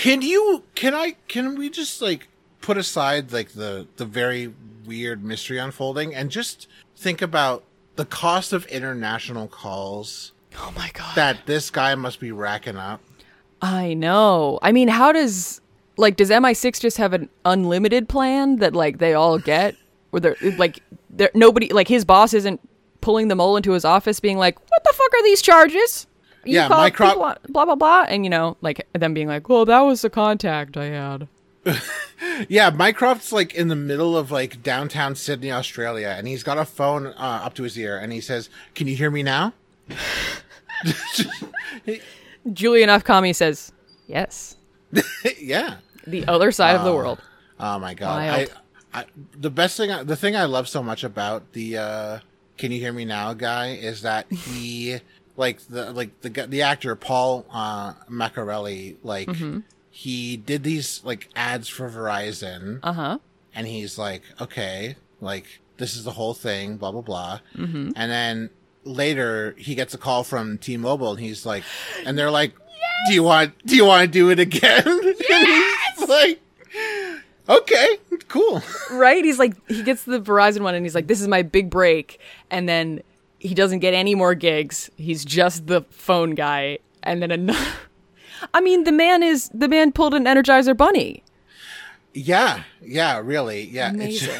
can 0.00 0.22
you, 0.22 0.64
can 0.74 0.94
I, 0.94 1.16
can 1.28 1.56
we 1.56 1.70
just 1.70 2.00
like 2.02 2.28
put 2.60 2.76
aside 2.76 3.32
like 3.32 3.50
the, 3.50 3.86
the 3.96 4.04
very 4.04 4.52
weird 4.86 5.22
mystery 5.22 5.58
unfolding 5.58 6.14
and 6.14 6.30
just 6.30 6.66
think 6.96 7.22
about 7.22 7.64
the 7.96 8.04
cost 8.04 8.52
of 8.52 8.66
international 8.66 9.46
calls 9.46 10.32
Oh 10.58 10.72
my 10.74 10.90
god. 10.94 11.14
that 11.16 11.46
this 11.46 11.70
guy 11.70 11.94
must 11.94 12.18
be 12.18 12.32
racking 12.32 12.76
up? 12.76 13.00
I 13.62 13.92
know. 13.94 14.58
I 14.62 14.72
mean, 14.72 14.88
how 14.88 15.12
does 15.12 15.60
like 15.96 16.16
does 16.16 16.30
MI6 16.30 16.80
just 16.80 16.96
have 16.96 17.12
an 17.12 17.28
unlimited 17.44 18.08
plan 18.08 18.56
that 18.56 18.74
like 18.74 18.98
they 18.98 19.12
all 19.14 19.38
get 19.38 19.76
where 20.10 20.20
they're 20.20 20.36
like 20.56 20.80
there 21.10 21.30
nobody 21.34 21.68
like 21.72 21.88
his 21.88 22.04
boss 22.06 22.32
isn't 22.32 22.60
pulling 23.02 23.28
the 23.28 23.34
mole 23.34 23.56
into 23.56 23.72
his 23.72 23.84
office 23.84 24.18
being 24.18 24.38
like, 24.38 24.58
"What 24.70 24.82
the 24.84 24.92
fuck 24.94 25.12
are 25.14 25.22
these 25.24 25.42
charges?" 25.42 26.06
You 26.44 26.54
Yeah, 26.54 26.68
called 26.68 26.80
Mycroft- 26.80 27.14
people 27.14 27.34
blah 27.48 27.64
blah 27.64 27.74
blah 27.74 28.06
and 28.08 28.24
you 28.24 28.30
know, 28.30 28.56
like 28.60 28.86
them 28.92 29.14
being 29.14 29.28
like, 29.28 29.48
"Well, 29.48 29.64
that 29.66 29.80
was 29.80 30.02
the 30.02 30.10
contact 30.10 30.76
I 30.76 30.86
had." 30.86 31.28
Yeah, 32.48 32.70
Mycroft's 32.70 33.32
like 33.32 33.54
in 33.54 33.68
the 33.68 33.76
middle 33.76 34.16
of 34.16 34.30
like 34.30 34.62
downtown 34.62 35.14
Sydney, 35.14 35.50
Australia, 35.52 36.14
and 36.16 36.26
he's 36.26 36.42
got 36.42 36.56
a 36.58 36.64
phone 36.64 37.08
uh, 37.08 37.12
up 37.44 37.54
to 37.54 37.62
his 37.62 37.78
ear, 37.78 37.98
and 37.98 38.12
he 38.12 38.20
says, 38.20 38.48
"Can 38.74 38.86
you 38.86 38.96
hear 38.96 39.10
me 39.10 39.22
now?" 39.22 39.52
Julian 42.52 42.88
Afkhami 42.88 43.34
says, 43.34 43.72
"Yes." 44.06 44.56
yeah. 45.38 45.76
The 46.06 46.26
other 46.26 46.50
side 46.52 46.76
of 46.76 46.84
the 46.84 46.94
world. 46.94 47.20
Oh 47.58 47.78
my 47.78 47.94
god! 47.94 48.18
I, 48.20 48.46
I, 48.92 49.04
the 49.38 49.50
best 49.50 49.76
thing, 49.76 49.90
I, 49.90 50.02
the 50.02 50.16
thing 50.16 50.34
I 50.34 50.44
love 50.44 50.68
so 50.68 50.82
much 50.82 51.04
about 51.04 51.52
the 51.52 51.76
uh, 51.76 52.18
"Can 52.56 52.72
you 52.72 52.80
hear 52.80 52.92
me 52.92 53.04
now?" 53.04 53.34
guy 53.34 53.72
is 53.74 54.02
that 54.02 54.30
he, 54.32 55.00
like 55.40 55.58
the 55.68 55.90
like 55.92 56.10
the 56.20 56.28
the 56.46 56.62
actor 56.62 56.94
Paul 56.94 57.46
uh, 57.50 57.94
Marcarelli, 58.08 58.96
like 59.02 59.28
Mm-hmm. 59.28 59.60
he 59.90 60.36
did 60.36 60.62
these 60.62 61.00
like 61.04 61.28
ads 61.34 61.66
for 61.68 61.88
Verizon, 61.90 62.78
Uh-huh. 62.82 63.18
and 63.54 63.66
he's 63.66 63.98
like, 63.98 64.22
okay, 64.40 64.96
like 65.20 65.46
this 65.78 65.96
is 65.96 66.04
the 66.04 66.12
whole 66.12 66.34
thing, 66.34 66.76
blah 66.76 66.92
blah 66.92 67.00
blah, 67.10 67.40
Mm-hmm. 67.56 67.92
and 67.96 68.08
then 68.12 68.50
later 68.84 69.54
he 69.58 69.74
gets 69.74 69.92
a 69.94 69.98
call 69.98 70.22
from 70.24 70.58
T-Mobile, 70.58 71.12
and 71.12 71.20
he's 71.20 71.44
like, 71.44 71.64
and 72.04 72.16
they're 72.16 72.30
like, 72.30 72.52
do 73.08 73.14
you 73.14 73.22
want 73.22 73.52
do 73.66 73.74
you 73.76 73.84
want 73.86 74.02
to 74.06 74.10
do 74.12 74.30
it 74.30 74.38
again? 74.38 74.84
he's 75.96 76.08
like, 76.08 76.40
okay, 77.48 77.88
cool. 78.28 78.62
right? 78.92 79.24
He's 79.24 79.38
like, 79.38 79.54
he 79.68 79.82
gets 79.82 80.04
the 80.04 80.20
Verizon 80.20 80.60
one 80.62 80.74
and 80.74 80.84
he's 80.84 80.94
like, 80.94 81.06
this 81.06 81.20
is 81.20 81.28
my 81.28 81.42
big 81.42 81.70
break. 81.70 82.20
And 82.50 82.68
then 82.68 83.02
he 83.40 83.54
doesn't 83.54 83.80
get 83.80 83.94
any 83.94 84.14
more 84.14 84.34
gigs. 84.34 84.90
He's 84.96 85.24
just 85.24 85.66
the 85.66 85.82
phone 85.90 86.34
guy. 86.34 86.78
and 87.02 87.20
then 87.22 87.30
another. 87.30 87.58
I 88.54 88.60
mean, 88.60 88.84
the 88.84 88.92
man 88.92 89.22
is 89.22 89.50
the 89.52 89.68
man 89.68 89.92
pulled 89.92 90.14
an 90.14 90.24
Energizer 90.24 90.76
Bunny. 90.76 91.22
Yeah, 92.14 92.62
yeah, 92.82 93.18
really, 93.18 93.62
yeah. 93.64 93.90
Amazing. 93.90 94.30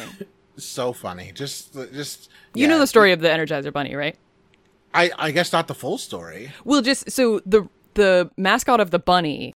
It's 0.55 0.65
so 0.65 0.93
funny. 0.93 1.31
Just, 1.33 1.73
just. 1.73 2.29
You 2.53 2.67
know 2.67 2.79
the 2.79 2.87
story 2.87 3.11
of 3.11 3.21
the 3.21 3.27
Energizer 3.29 3.71
Bunny, 3.71 3.95
right? 3.95 4.17
I, 4.93 5.11
I 5.17 5.31
guess 5.31 5.53
not 5.53 5.67
the 5.67 5.75
full 5.75 5.97
story. 5.97 6.51
Well, 6.65 6.81
just 6.81 7.09
so 7.11 7.41
the 7.45 7.67
the 7.93 8.29
mascot 8.37 8.79
of 8.79 8.91
the 8.91 8.99
bunny. 8.99 9.53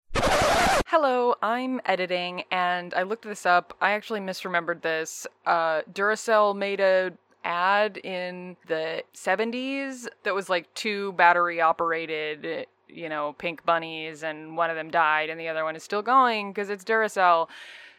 Hello, 0.88 1.36
I'm 1.41 1.82
editing, 1.86 2.43
and 2.52 2.93
I 2.93 3.04
looked 3.04 3.26
this 3.26 3.46
up. 3.46 3.76
I 3.82 3.91
actually 3.91 4.22
misremembered 4.22 4.82
this. 4.82 5.28
Uh, 5.46 5.82
Duracell 5.91 6.56
made 6.56 6.80
a 6.80 7.12
ad 7.46 7.98
in 7.98 8.58
the 8.68 9.04
70s 9.14 10.08
that 10.24 10.36
was 10.36 10.50
like 10.50 10.74
two 10.74 11.14
battery 11.14 11.62
operated, 11.62 12.68
you 12.89 13.08
know, 13.08 13.34
pink 13.38 13.66
bunnies, 13.66 14.24
and 14.24 14.58
one 14.58 14.70
of 14.70 14.76
them 14.76 14.89
died, 14.89 15.30
and 15.30 15.39
the 15.39 15.48
other 15.48 15.64
one 15.64 15.76
is 15.76 15.84
still 15.84 16.02
going 16.02 16.52
because 16.52 16.70
it's 16.70 16.84
Duracell. 16.84 17.48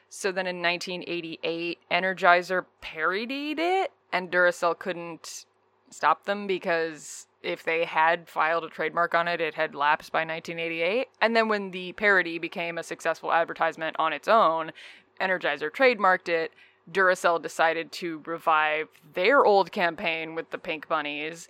So 0.09 0.31
then 0.33 0.47
in 0.47 0.61
1988, 0.61 1.79
Energizer 1.91 2.67
parodied 2.83 3.59
it, 3.59 3.93
and 4.13 4.31
Duracell 4.31 4.79
couldn't 4.79 5.47
stop 5.91 6.25
them 6.25 6.47
because 6.47 7.27
if 7.43 7.63
they 7.63 7.85
had 7.85 8.29
filed 8.29 8.65
a 8.65 8.69
trademark 8.69 9.15
on 9.15 9.29
it, 9.29 9.41
it 9.41 9.55
had 9.55 9.75
lapsed 9.75 10.13
by 10.13 10.21
1988. 10.21 11.09
And 11.21 11.37
then 11.37 11.49
when 11.49 11.71
the 11.71 11.93
parody 11.93 12.39
became 12.39 12.77
a 12.77 12.83
successful 12.83 13.33
advertisement 13.33 13.97
on 13.99 14.13
its 14.13 14.29
own, 14.29 14.73
Energizer 15.21 15.71
trademarked 15.71 16.29
it. 16.29 16.53
Duracell 16.91 17.43
decided 17.43 17.93
to 17.93 18.23
revive 18.27 18.89
their 19.15 19.45
old 19.45 19.73
campaign 19.73 20.35
with 20.35 20.51
the 20.51 20.59
pink 20.59 20.89
bunnies 20.89 21.49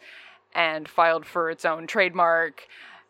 and 0.54 0.88
filed 0.88 1.26
for 1.26 1.50
its 1.50 1.64
own 1.64 1.86
trademark. 1.86 2.66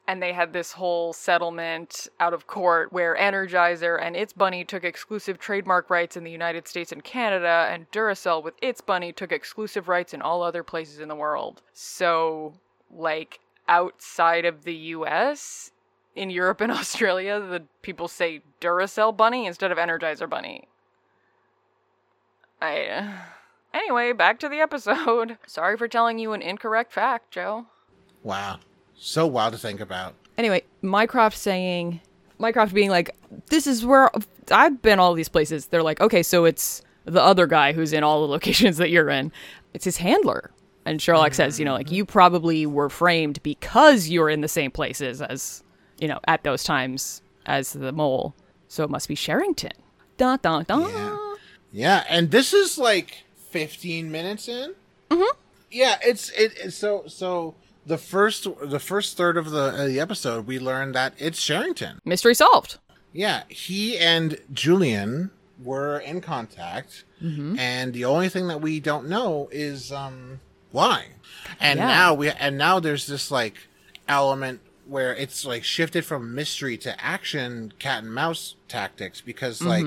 And 0.09 0.23
they 0.23 0.33
had 0.33 0.53
this 0.53 0.73
whole 0.73 1.13
settlement 1.13 2.09
out 2.21 2.33
of 2.33 2.47
court 2.47 2.93
where 2.93 3.17
Energizer 3.17 4.01
and 4.01 4.15
its 4.15 4.33
bunny 4.33 4.65
took 4.65 4.85
exclusive 4.85 5.39
trademark 5.39 5.91
rights 5.91 6.17
in 6.17 6.23
the 6.23 6.31
United 6.31 6.69
States 6.69 6.93
and 6.93 7.03
Canada, 7.03 7.69
and 7.71 7.91
Duracell 7.91 8.43
with 8.43 8.55
its 8.63 8.81
bunny 8.81 9.13
took 9.13 9.33
exclusive 9.33 9.89
rights 9.89 10.15
in 10.15 10.23
all 10.23 10.43
other 10.43 10.63
places 10.63 11.01
in 11.01 11.09
the 11.09 11.17
world. 11.17 11.61
So, 11.73 12.55
like, 12.89 13.41
outside 13.67 14.45
of 14.45 14.63
the 14.63 14.75
US, 14.75 15.73
in 16.17 16.31
Europe 16.31 16.61
and 16.61 16.73
Australia, 16.83 17.39
the 17.41 17.63
people 17.83 18.09
say 18.09 18.43
Duracell 18.61 19.17
bunny 19.17 19.47
instead 19.47 19.71
of 19.71 19.79
Energizer 19.79 20.29
bunny. 20.29 20.69
I. 22.61 22.87
Uh, 22.87 23.13
anyway, 23.75 24.13
back 24.13 24.39
to 24.41 24.49
the 24.49 24.61
episode. 24.61 25.39
Sorry 25.47 25.77
for 25.77 25.89
telling 25.89 26.19
you 26.19 26.33
an 26.33 26.43
incorrect 26.43 26.93
fact, 26.93 27.31
Joe. 27.31 27.67
Wow. 28.23 28.61
So 28.97 29.27
wild 29.27 29.53
to 29.53 29.59
think 29.59 29.81
about. 29.81 30.15
Anyway, 30.39 30.63
Mycroft 30.83 31.37
saying, 31.37 32.01
Mycroft 32.39 32.75
being 32.75 32.91
like, 32.91 33.15
this 33.47 33.67
is 33.67 33.85
where 33.85 34.11
I've 34.51 34.83
been 34.83 34.99
all 34.99 35.15
these 35.15 35.29
places. 35.29 35.67
They're 35.67 35.83
like, 35.83 36.01
okay, 36.01 36.23
so 36.23 36.45
it's 36.45 36.83
the 37.05 37.23
other 37.23 37.47
guy 37.47 37.73
who's 37.73 37.93
in 37.93 38.03
all 38.05 38.23
the 38.23 38.29
locations 38.33 38.77
that 38.79 38.91
you're 38.91 39.09
in. 39.09 39.33
It's 39.75 39.85
his 39.85 39.99
handler. 39.99 40.51
And 40.85 41.03
Sherlock 41.03 41.35
says, 41.35 41.59
you 41.59 41.65
know, 41.65 41.75
like, 41.75 41.91
you 41.91 42.05
probably 42.05 42.65
were 42.65 42.89
framed 42.89 43.43
because 43.43 44.09
you're 44.09 44.31
in 44.31 44.41
the 44.41 44.49
same 44.49 44.71
places 44.71 45.21
as, 45.21 45.65
you 45.99 46.07
know, 46.07 46.21
at 46.29 46.45
those 46.45 46.63
times 46.63 47.23
as 47.47 47.73
the 47.73 47.91
mole. 47.91 48.35
So 48.69 48.85
it 48.85 48.91
must 48.91 49.09
be 49.09 49.17
Sherrington. 49.17 49.73
Dun, 50.17 50.39
dun, 50.43 50.65
dun. 50.65 50.83
Yeah. 50.83 51.26
Yeah, 51.73 52.05
and 52.09 52.31
this 52.31 52.53
is 52.53 52.79
like 52.79 53.25
15 53.51 54.11
minutes 54.11 54.49
in. 54.49 54.75
Mm-hmm. 55.11 55.37
Yeah, 55.71 55.97
it's 56.03 56.31
it, 56.31 56.53
it's 56.63 56.77
so 56.77 57.05
so 57.07 57.55
the 57.85 57.99
first 57.99 58.47
the 58.63 58.79
first 58.81 59.17
third 59.17 59.37
of 59.37 59.51
the 59.51 59.63
uh, 59.63 59.87
the 59.87 60.01
episode 60.01 60.47
we 60.47 60.59
learned 60.59 60.95
that 60.95 61.15
it's 61.19 61.39
Sherrington. 61.41 61.99
Mystery 62.05 62.35
solved. 62.35 62.79
Yeah, 63.13 63.43
he 63.49 63.99
and 63.99 64.39
Julian 64.53 65.31
were 65.63 65.99
in 65.99 66.21
contact, 66.21 67.05
Mm-hmm. 67.23 67.59
and 67.59 67.95
the 67.95 68.05
only 68.05 68.29
thing 68.29 68.47
that 68.49 68.61
we 68.61 68.79
don't 68.79 69.09
know 69.09 69.49
is 69.51 69.91
um 69.91 70.41
why. 70.71 71.07
And 71.61 71.79
Yeah. 71.79 71.87
now 71.87 72.15
we 72.15 72.31
and 72.31 72.57
now 72.59 72.79
there's 72.81 73.07
this 73.07 73.31
like 73.31 73.55
element 74.09 74.61
where 74.87 75.15
it's 75.15 75.45
like 75.45 75.65
shifted 75.65 76.05
from 76.05 76.35
mystery 76.35 76.77
to 76.79 77.05
action 77.05 77.73
cat 77.79 78.05
and 78.05 78.15
mouse 78.15 78.55
tactics 78.69 79.21
because 79.21 79.61
like 79.63 79.87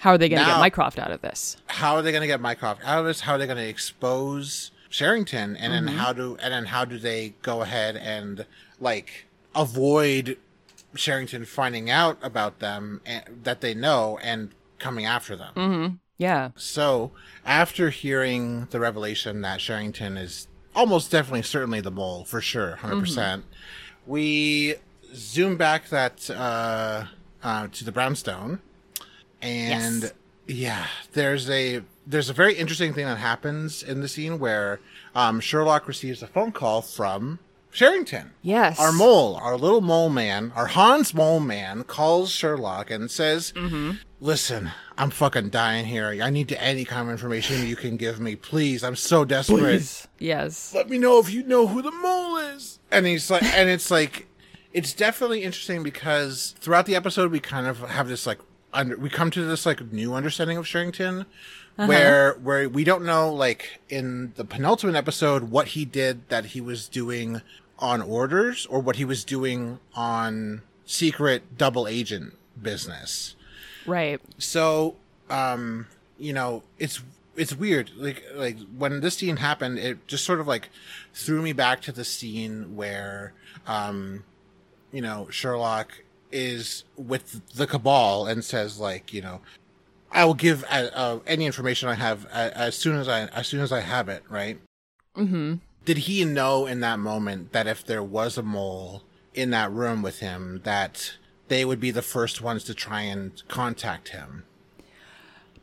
How 0.00 0.10
are 0.10 0.18
they 0.18 0.28
going 0.28 0.42
to 0.42 0.46
get 0.50 0.58
Mycroft 0.58 0.98
out 0.98 1.10
of 1.12 1.20
this? 1.22 1.56
how 1.66 1.94
are 1.96 2.02
they 2.02 2.10
going 2.10 2.22
to 2.22 2.26
get 2.26 2.40
Mycroft 2.40 2.82
out 2.84 2.98
of 3.00 3.04
this? 3.06 3.20
How 3.20 3.34
are 3.34 3.38
they 3.38 3.46
going 3.46 3.58
to 3.58 3.68
expose 3.68 4.70
Sherrington? 4.90 5.56
And 5.56 5.72
Mm-hmm. 5.72 5.86
then 5.86 5.96
how 5.96 6.12
do 6.12 6.36
and 6.42 6.52
then 6.52 6.66
how 6.66 6.84
do 6.84 6.98
they 6.98 7.34
go 7.42 7.62
ahead 7.62 7.96
and 7.96 8.44
like 8.80 9.26
avoid 9.54 10.36
Sherrington 10.94 11.44
finding 11.44 11.88
out 11.90 12.18
about 12.22 12.58
them 12.58 13.00
and, 13.06 13.22
that 13.44 13.60
they 13.60 13.74
know 13.74 14.18
and 14.22 14.50
coming 14.78 15.06
after 15.06 15.36
them? 15.36 15.52
Mm-hmm. 15.54 15.94
Yeah. 16.18 16.50
So 16.56 17.12
after 17.46 17.90
hearing 17.90 18.66
the 18.70 18.80
revelation 18.80 19.40
that 19.42 19.60
Sherrington 19.60 20.16
is 20.18 20.48
almost 20.74 21.10
definitely 21.10 21.42
certainly 21.42 21.80
the 21.80 21.90
mole 21.90 22.24
for 22.24 22.40
sure, 22.40 22.78
100%, 22.82 23.00
percent 23.00 23.44
we 24.06 24.74
zoom 25.14 25.56
back 25.56 25.88
that 25.90 26.28
uh, 26.30 27.04
uh, 27.42 27.68
to 27.68 27.84
the 27.84 27.92
brownstone 27.92 28.60
and 29.42 30.02
Yes. 30.02 30.12
yeah 30.46 30.86
there's 31.12 31.48
a 31.50 31.82
there's 32.06 32.28
a 32.28 32.32
very 32.32 32.54
interesting 32.54 32.92
thing 32.92 33.06
that 33.06 33.18
happens 33.18 33.82
in 33.82 34.00
the 34.00 34.08
scene 34.08 34.38
where 34.38 34.80
um, 35.14 35.40
sherlock 35.40 35.86
receives 35.88 36.22
a 36.22 36.26
phone 36.26 36.52
call 36.52 36.82
from 36.82 37.38
sherrington 37.72 38.32
Yes. 38.42 38.80
our 38.80 38.92
mole 38.92 39.36
our 39.36 39.56
little 39.56 39.80
mole 39.80 40.10
man 40.10 40.52
our 40.56 40.66
Hans 40.66 41.12
Moleman 41.12 41.86
calls 41.86 42.30
sherlock 42.32 42.90
and 42.90 43.10
says 43.10 43.52
mm-hmm. 43.54 43.92
listen 44.20 44.70
i'm 44.98 45.10
fucking 45.10 45.50
dying 45.50 45.86
here 45.86 46.08
i 46.20 46.30
need 46.30 46.48
to 46.48 46.60
any 46.60 46.84
kind 46.84 47.06
of 47.08 47.12
information 47.12 47.66
you 47.66 47.76
can 47.76 47.96
give 47.96 48.18
me 48.18 48.34
please 48.34 48.82
i'm 48.82 48.96
so 48.96 49.24
desperate 49.24 50.06
Yes. 50.18 50.74
let 50.74 50.90
me 50.90 50.98
know 50.98 51.18
if 51.20 51.32
you 51.32 51.42
know 51.44 51.66
who 51.68 51.80
the 51.80 51.92
mole 51.92 52.36
is. 52.38 52.78
And 52.90 53.06
he's 53.06 53.30
like, 53.30 53.42
and 53.44 53.70
it's 53.70 53.90
like, 53.90 54.26
it's 54.72 54.92
definitely 54.92 55.44
interesting 55.44 55.82
because 55.84 56.54
throughout 56.58 56.84
the 56.86 56.96
episode, 56.96 57.30
we 57.30 57.38
kind 57.40 57.66
of 57.68 57.78
have 57.88 58.08
this 58.08 58.26
like, 58.26 58.38
under, 58.72 58.96
we 58.96 59.08
come 59.10 59.30
to 59.32 59.44
this 59.44 59.66
like 59.66 59.92
new 59.92 60.14
understanding 60.14 60.56
of 60.56 60.66
Sherrington, 60.66 61.26
where 61.76 62.34
where 62.34 62.68
we 62.68 62.84
don't 62.84 63.04
know 63.04 63.32
like 63.32 63.80
in 63.88 64.32
the 64.36 64.44
penultimate 64.44 64.96
episode 64.96 65.44
what 65.44 65.68
he 65.68 65.84
did 65.84 66.28
that 66.28 66.46
he 66.46 66.60
was 66.60 66.88
doing 66.88 67.40
on 67.78 68.02
orders 68.02 68.66
or 68.66 68.80
what 68.80 68.96
he 68.96 69.04
was 69.04 69.24
doing 69.24 69.78
on 69.94 70.62
secret 70.84 71.56
double 71.56 71.88
agent 71.88 72.34
business. 72.60 73.34
Right. 73.86 74.20
so 74.38 74.96
um 75.30 75.86
you 76.18 76.32
know 76.32 76.62
it's 76.78 77.02
it's 77.36 77.54
weird. 77.54 77.90
Like 77.96 78.22
like 78.34 78.58
when 78.76 79.00
this 79.00 79.16
scene 79.16 79.38
happened 79.38 79.78
it 79.78 80.06
just 80.06 80.24
sort 80.24 80.40
of 80.40 80.46
like 80.46 80.68
threw 81.14 81.40
me 81.40 81.52
back 81.54 81.80
to 81.82 81.92
the 81.92 82.04
scene 82.04 82.76
where 82.76 83.32
um 83.66 84.24
you 84.92 85.00
know 85.00 85.28
sherlock 85.30 86.02
is 86.32 86.84
with 86.96 87.40
the 87.54 87.66
cabal 87.66 88.26
and 88.26 88.44
says 88.44 88.78
like 88.78 89.12
you 89.12 89.20
know 89.22 89.40
i 90.12 90.24
will 90.24 90.34
give 90.34 90.64
uh, 90.70 90.88
uh, 90.94 91.18
any 91.26 91.46
information 91.46 91.88
i 91.88 91.94
have 91.94 92.24
uh, 92.26 92.50
as 92.54 92.74
soon 92.76 92.96
as 92.96 93.08
i 93.08 93.22
as 93.26 93.46
soon 93.46 93.60
as 93.60 93.72
i 93.72 93.80
have 93.80 94.08
it 94.08 94.22
right 94.28 94.58
Mm-hmm. 95.16 95.54
did 95.84 95.98
he 95.98 96.24
know 96.24 96.66
in 96.66 96.80
that 96.80 96.98
moment 97.00 97.52
that 97.52 97.66
if 97.66 97.84
there 97.84 98.02
was 98.02 98.38
a 98.38 98.42
mole 98.42 99.02
in 99.34 99.50
that 99.50 99.72
room 99.72 100.02
with 100.02 100.20
him 100.20 100.60
that 100.64 101.14
they 101.48 101.64
would 101.64 101.80
be 101.80 101.90
the 101.90 102.00
first 102.02 102.40
ones 102.40 102.62
to 102.64 102.74
try 102.74 103.00
and 103.02 103.42
contact 103.48 104.10
him 104.10 104.44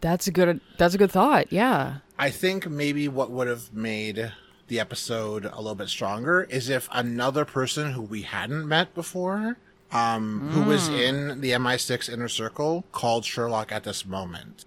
That's 0.02 0.28
a 0.28 0.32
good. 0.32 0.60
That's 0.78 0.94
a 0.94 0.98
good 0.98 1.12
thought. 1.12 1.52
Yeah. 1.52 2.00
I 2.20 2.30
think 2.30 2.70
maybe 2.70 3.08
what 3.08 3.32
would 3.32 3.48
have 3.48 3.74
made 3.74 4.32
the 4.68 4.80
episode 4.80 5.46
a 5.46 5.58
little 5.58 5.76
bit 5.76 5.90
stronger 5.90 6.44
is 6.50 6.70
if 6.70 6.88
another 6.92 7.46
person 7.46 7.94
who 7.94 8.02
we 8.02 8.22
hadn't 8.24 8.68
met 8.68 8.94
before, 8.94 9.58
um, 9.92 10.50
who 10.52 10.64
was 10.64 10.88
in 10.90 11.42
the 11.42 11.52
MI6 11.52 12.12
inner 12.12 12.28
circle, 12.28 12.86
called 12.92 13.26
Sherlock 13.26 13.72
at 13.72 13.84
this 13.84 14.06
moment. 14.06 14.66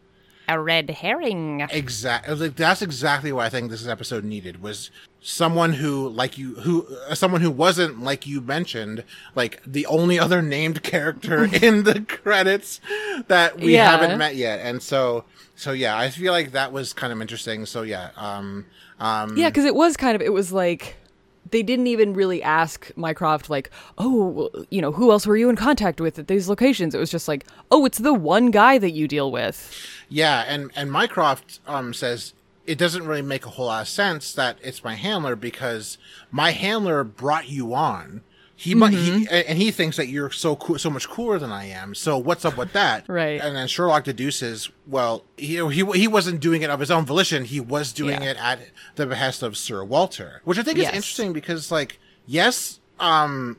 A 0.49 0.59
red 0.59 0.91
herring. 0.91 1.65
Exactly. 1.71 2.35
Like, 2.35 2.57
that's 2.57 2.83
exactly 2.83 3.31
what 3.31 3.47
I 3.47 3.49
think 3.51 3.71
this 3.71 3.87
episode 3.87 4.25
needed 4.25 4.61
was 4.61 4.91
someone 5.21 5.75
who, 5.75 6.09
like 6.09 6.39
you, 6.39 6.57
who, 6.57 6.87
uh, 7.09 7.15
someone 7.15 7.41
who 7.41 7.53
wasn't 7.53 8.03
like 8.03 8.27
you 8.27 8.41
mentioned, 8.41 9.05
like 9.37 9.63
the 9.65 9.87
only 9.87 10.19
other 10.19 10.43
named 10.43 10.83
character 10.85 11.45
in 11.45 11.85
the 11.85 12.01
credits 12.01 12.81
that 13.29 13.61
we 13.61 13.75
Yeah. 13.75 13.91
haven't 13.91 14.19
met 14.19 14.35
yet. 14.35 14.59
And 14.61 14.83
so, 14.83 15.25
so 15.55 15.71
yeah, 15.71 15.97
I 15.97 16.11
feel 16.11 16.33
like 16.33 16.51
that 16.53 16.73
was 16.73 16.93
kind 16.95 17.13
of 17.13 17.21
interesting. 17.21 17.65
So 17.65 17.83
yeah, 17.83 18.11
um, 18.17 18.67
um, 18.99 19.37
Yeah, 19.37 19.51
because 19.51 19.67
it 19.67 19.75
was 19.77 19.97
kind 19.97 20.17
of. 20.17 20.23
It 20.23 20.33
was 20.33 20.51
like 20.53 20.97
they 21.51 21.63
didn't 21.63 21.87
even 21.87 22.15
really 22.15 22.43
ask 22.43 22.91
Mycroft 22.97 23.51
like, 23.51 23.71
oh, 23.99 24.51
you 24.71 24.81
know, 24.81 24.93
who 24.93 25.11
else 25.11 25.27
were 25.27 25.37
you 25.37 25.49
in 25.49 25.57
contact 25.57 26.01
with 26.01 26.19
at 26.19 26.29
these 26.29 26.49
locations? 26.49 26.95
It 26.95 26.99
was 26.99 27.11
just 27.11 27.29
like, 27.29 27.45
oh, 27.71 27.85
it's 27.85 27.99
the 27.99 28.15
one 28.15 28.51
guy 28.51 28.79
that 28.79 28.91
you 28.91 29.09
deal 29.09 29.31
with. 29.31 29.87
Yeah, 30.09 30.45
and 30.47 30.71
and 30.77 30.91
Mycroft 30.93 31.61
um 31.67 31.95
says 31.95 32.35
it 32.67 32.79
doesn't 32.79 33.07
really 33.07 33.23
make 33.23 33.47
a 33.47 33.51
whole 33.51 33.67
lot 33.67 33.83
of 33.83 33.89
sense 33.89 34.33
that 34.35 34.59
it's 34.63 34.85
my 34.85 34.95
handler 34.95 35.35
because 35.35 35.99
my 36.31 36.53
handler 36.53 37.03
brought 37.03 37.49
you 37.49 37.75
on. 37.75 38.23
He 38.63 38.75
might 38.75 38.93
he 38.93 39.27
and 39.31 39.57
he 39.57 39.71
thinks 39.71 39.97
that 39.97 40.09
you're 40.09 40.31
so 40.31 40.55
cool, 40.57 40.79
so 40.79 40.91
much 40.91 41.09
cooler 41.09 41.39
than 41.39 41.51
I 41.51 41.65
am. 41.65 41.95
So 41.95 42.19
what's 42.19 42.45
up 42.45 42.59
with 42.59 42.75
that? 42.75 43.07
Right. 43.09 43.41
And 43.41 43.57
then 43.57 43.67
Sherlock 43.69 44.05
deduces, 44.05 44.71
well, 44.87 45.25
he 45.39 45.57
he 45.71 45.83
he 45.99 46.07
wasn't 46.07 46.41
doing 46.41 46.61
it 46.61 46.69
of 46.69 46.79
his 46.79 46.91
own 46.91 47.07
volition. 47.07 47.47
He 47.47 47.59
was 47.59 47.93
doing 47.95 48.21
Yeah. 48.23 48.33
it 48.33 48.37
at 48.37 48.59
the 48.97 49.07
behest 49.07 49.43
of 49.43 49.57
Sir 49.57 49.83
Walter, 49.83 50.43
which 50.45 50.59
I 50.59 50.63
think 50.63 50.77
Yes. 50.77 50.91
is 50.91 50.97
interesting 50.97 51.33
because, 51.33 51.71
like, 51.73 51.99
yes, 52.27 52.81
um, 52.99 53.57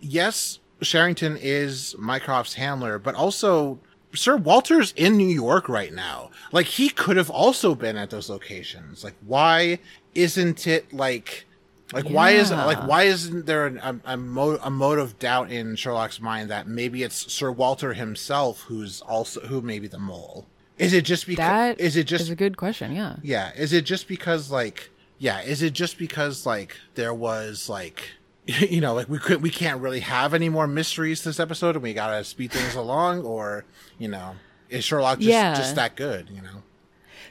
yes, 0.00 0.60
Sherrington 0.82 1.36
is 1.40 1.96
Mycroft's 1.98 2.54
handler, 2.54 3.00
but 3.00 3.16
also 3.16 3.80
Sir 4.14 4.36
Walter's 4.36 4.92
in 4.96 5.16
New 5.16 5.26
York 5.28 5.68
right 5.68 5.92
now. 5.92 6.30
Like, 6.52 6.66
he 6.66 6.88
could 6.90 7.16
have 7.16 7.28
also 7.30 7.74
been 7.74 7.96
at 7.96 8.10
those 8.10 8.28
locations. 8.30 9.02
Like, 9.02 9.16
why 9.26 9.80
isn't 10.14 10.68
it 10.68 10.92
like? 10.94 11.46
Like 11.94 12.08
why 12.08 12.30
is 12.32 12.50
like 12.50 12.86
why 12.86 13.04
isn't 13.04 13.46
there 13.46 13.66
an, 13.66 13.78
a 13.78 14.14
a, 14.14 14.16
mo- 14.16 14.58
a 14.62 14.70
mode 14.70 14.98
of 14.98 15.18
doubt 15.18 15.50
in 15.50 15.76
Sherlock's 15.76 16.20
mind 16.20 16.50
that 16.50 16.66
maybe 16.66 17.02
it's 17.02 17.32
Sir 17.32 17.50
Walter 17.52 17.94
himself 17.94 18.62
who's 18.62 19.00
also 19.02 19.40
who 19.42 19.60
may 19.60 19.78
be 19.78 19.86
the 19.88 19.98
mole? 19.98 20.46
Is 20.76 20.92
it 20.92 21.04
just 21.04 21.26
because? 21.26 21.38
That 21.38 21.80
Is 21.80 21.96
it 21.96 22.04
just 22.04 22.22
is 22.24 22.30
a 22.30 22.34
good 22.36 22.56
question. 22.56 22.92
Yeah. 22.94 23.16
yeah? 23.22 23.52
Is 23.56 23.72
it 23.72 23.84
just 23.84 24.08
because 24.08 24.50
like 24.50 24.90
yeah? 25.18 25.40
Is 25.42 25.62
it 25.62 25.72
just 25.72 25.96
because 25.98 26.44
like 26.44 26.76
there 26.96 27.14
was 27.14 27.68
like 27.68 28.10
you 28.46 28.80
know 28.80 28.92
like 28.94 29.08
we 29.08 29.18
could 29.18 29.40
we 29.42 29.50
can't 29.50 29.80
really 29.80 30.00
have 30.00 30.34
any 30.34 30.48
more 30.48 30.66
mysteries 30.66 31.22
this 31.22 31.38
episode 31.38 31.76
and 31.76 31.82
we 31.82 31.94
gotta 31.94 32.24
speed 32.24 32.50
things 32.50 32.74
along 32.74 33.22
or 33.22 33.64
you 33.98 34.08
know 34.08 34.34
is 34.68 34.84
Sherlock 34.84 35.18
just 35.18 35.28
Yeah. 35.30 35.54
just 35.54 35.76
that 35.76 35.94
good? 35.94 36.28
You 36.30 36.42
know? 36.42 36.62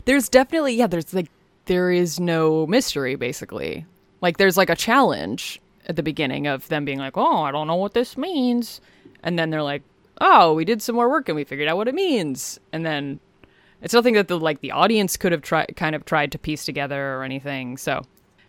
There's 0.06 0.30
definitely 0.30 0.76
yeah. 0.76 0.88
There's 0.88 1.14
like 1.14 1.30
there 1.66 1.92
is 1.92 2.20
no 2.20 2.66
mystery 2.68 3.16
basically. 3.16 3.86
Like 4.24 4.38
there's 4.38 4.56
like 4.56 4.70
a 4.70 4.76
challenge 4.76 5.62
at 5.88 5.98
the 5.98 6.02
beginning 6.02 6.48
of 6.48 6.70
them 6.70 6.86
being 6.86 6.98
like, 6.98 7.18
oh, 7.18 7.44
I 7.44 7.52
don't 7.52 7.68
know 7.68 7.76
what 7.76 7.94
this 7.94 8.18
means, 8.18 8.80
and 9.22 9.38
then 9.38 9.50
they're 9.50 9.62
like, 9.62 9.84
oh, 10.22 10.54
we 10.54 10.64
did 10.64 10.82
some 10.82 10.96
more 10.96 11.10
work 11.10 11.28
and 11.28 11.36
we 11.36 11.44
figured 11.44 11.68
out 11.68 11.76
what 11.76 11.90
it 11.90 11.94
means, 11.94 12.58
and 12.72 12.86
then 12.86 13.20
it's 13.82 13.94
nothing 13.94 14.14
that 14.14 14.30
the 14.30 14.40
like 14.40 14.62
the 14.62 14.72
audience 14.72 15.18
could 15.18 15.34
have 15.34 15.42
tried 15.42 15.76
kind 15.76 15.94
of 15.94 16.06
tried 16.06 16.32
to 16.32 16.40
piece 16.40 16.64
together 16.64 17.16
or 17.16 17.24
anything. 17.24 17.76
So 17.76 18.02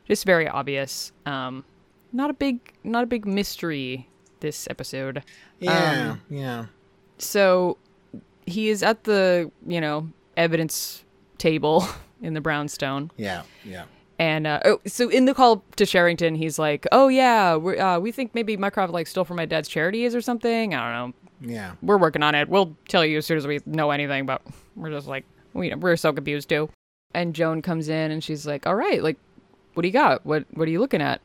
just 0.07 0.25
very 0.25 0.47
obvious. 0.47 1.11
Um, 1.27 1.64
not 2.12 2.31
a 2.31 2.35
big 2.35 2.61
not 2.85 3.03
a 3.03 3.07
big 3.07 3.27
mystery 3.27 4.09
this 4.39 4.68
episode. 4.70 5.25
Yeah, 5.59 6.11
Um, 6.12 6.20
yeah. 6.31 6.66
So 7.18 7.79
he 8.47 8.68
is 8.68 8.85
at 8.85 9.03
the 9.05 9.51
you 9.66 9.81
know 9.81 10.09
evidence 10.37 11.05
table 11.39 11.85
in 12.22 12.35
the 12.35 12.41
brownstone 12.41 13.11
Yeah, 13.16 13.43
yeah. 13.64 13.87
And 14.19 14.47
uh, 14.47 14.61
oh, 14.65 14.81
so 14.87 15.09
in 15.09 15.25
the 15.25 15.35
call 15.35 15.65
to 15.77 15.85
Sherrington, 15.85 16.37
he's 16.37 16.59
like, 16.59 16.87
"Oh 16.93 17.09
yeah, 17.09 17.57
we 17.57 17.79
uh, 17.79 17.99
we 17.99 18.12
think 18.12 18.35
maybe 18.35 18.57
Mycroft 18.57 18.93
like 18.93 19.07
stole 19.07 19.25
from 19.25 19.37
my 19.37 19.45
dad's 19.45 19.69
charities 19.69 20.15
or 20.15 20.21
something. 20.21 20.75
I 20.75 20.97
don't 20.97 21.11
know. 21.43 21.53
Yeah. 21.53 21.73
We're 21.83 21.99
working 21.99 22.23
on 22.23 22.35
it. 22.35 22.49
We'll 22.49 22.77
tell 22.89 23.05
you 23.05 23.19
as 23.19 23.27
soon 23.27 23.39
as 23.39 23.47
we 23.47 23.61
know 23.67 23.91
anything. 23.91 24.25
But 24.25 24.43
we're 24.77 24.91
just 24.91 25.09
like, 25.09 25.25
we 25.53 25.75
we're 25.75 25.97
so 25.97 26.12
confused 26.12 26.49
too." 26.49 26.71
And 27.12 27.35
Joan 27.35 27.62
comes 27.62 27.89
in 27.89 28.11
and 28.11 28.23
she's 28.23 28.47
like, 28.47 28.67
"All 28.67 28.77
right, 28.77 29.03
like, 29.03 29.17
what 29.75 29.83
do 29.83 29.89
you 29.89 29.93
got? 29.93 30.25
What 30.25 30.45
what 30.53 30.69
are 30.69 30.71
you 30.71 30.81
looking 30.81 31.03
at?" 31.03 31.21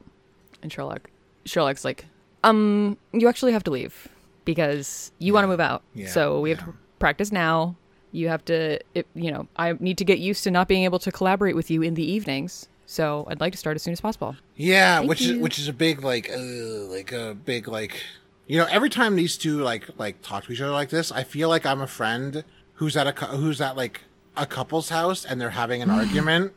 And 0.64 0.72
Sherlock 0.72 1.10
Sherlock's 1.46 1.86
like, 1.86 2.06
"Um, 2.44 2.98
you 3.12 3.28
actually 3.28 3.54
have 3.54 3.64
to 3.66 3.72
leave 3.72 4.08
because 4.46 5.12
you 5.20 5.34
want 5.34 5.44
to 5.44 5.48
move 5.48 5.60
out. 5.60 5.84
Yeah, 5.94 6.08
so 6.08 6.40
we 6.42 6.50
have 6.50 6.60
to 6.60 6.74
practice 6.98 7.32
now." 7.32 7.76
You 8.12 8.28
have 8.30 8.44
to, 8.46 8.80
it, 8.96 9.06
you 9.14 9.32
know, 9.32 9.48
I 9.56 9.74
need 9.74 10.00
to 10.00 10.04
get 10.04 10.18
used 10.18 10.44
to 10.46 10.50
not 10.50 10.68
being 10.68 10.84
able 10.84 10.98
to 10.98 11.12
collaborate 11.12 11.56
with 11.56 11.70
you 11.70 11.84
in 11.84 11.94
the 11.94 12.04
evenings. 12.04 12.68
So 12.92 13.24
I'd 13.30 13.40
like 13.40 13.52
to 13.52 13.58
start 13.60 13.76
as 13.76 13.84
soon 13.84 13.92
as 13.92 14.02
possible. 14.02 14.36
Yeah, 14.56 14.98
Thank 14.98 15.10
which 15.10 15.22
is 15.22 15.38
which 15.38 15.60
is 15.60 15.68
a 15.68 15.74
big 15.74 16.02
like 16.04 16.28
uh, 16.28 16.40
like 16.90 17.12
a 17.12 17.36
big 17.36 17.68
like 17.68 18.02
you 18.48 18.58
know 18.58 18.66
every 18.72 18.90
time 18.90 19.16
these 19.16 19.38
two 19.38 19.60
like 19.62 19.88
like 20.00 20.24
talk 20.24 20.46
to 20.46 20.52
each 20.52 20.60
other 20.60 20.72
like 20.72 20.90
this, 20.90 21.12
I 21.12 21.24
feel 21.24 21.50
like 21.50 21.68
I'm 21.68 21.82
a 21.82 21.88
friend 21.88 22.44
who's 22.74 22.98
at 22.98 23.06
a 23.06 23.26
who's 23.28 23.62
at 23.62 23.78
like 23.78 24.02
a 24.36 24.48
couple's 24.48 24.90
house 24.90 25.24
and 25.24 25.40
they're 25.40 25.52
having 25.52 25.84
an 25.84 25.90
argument, 26.02 26.54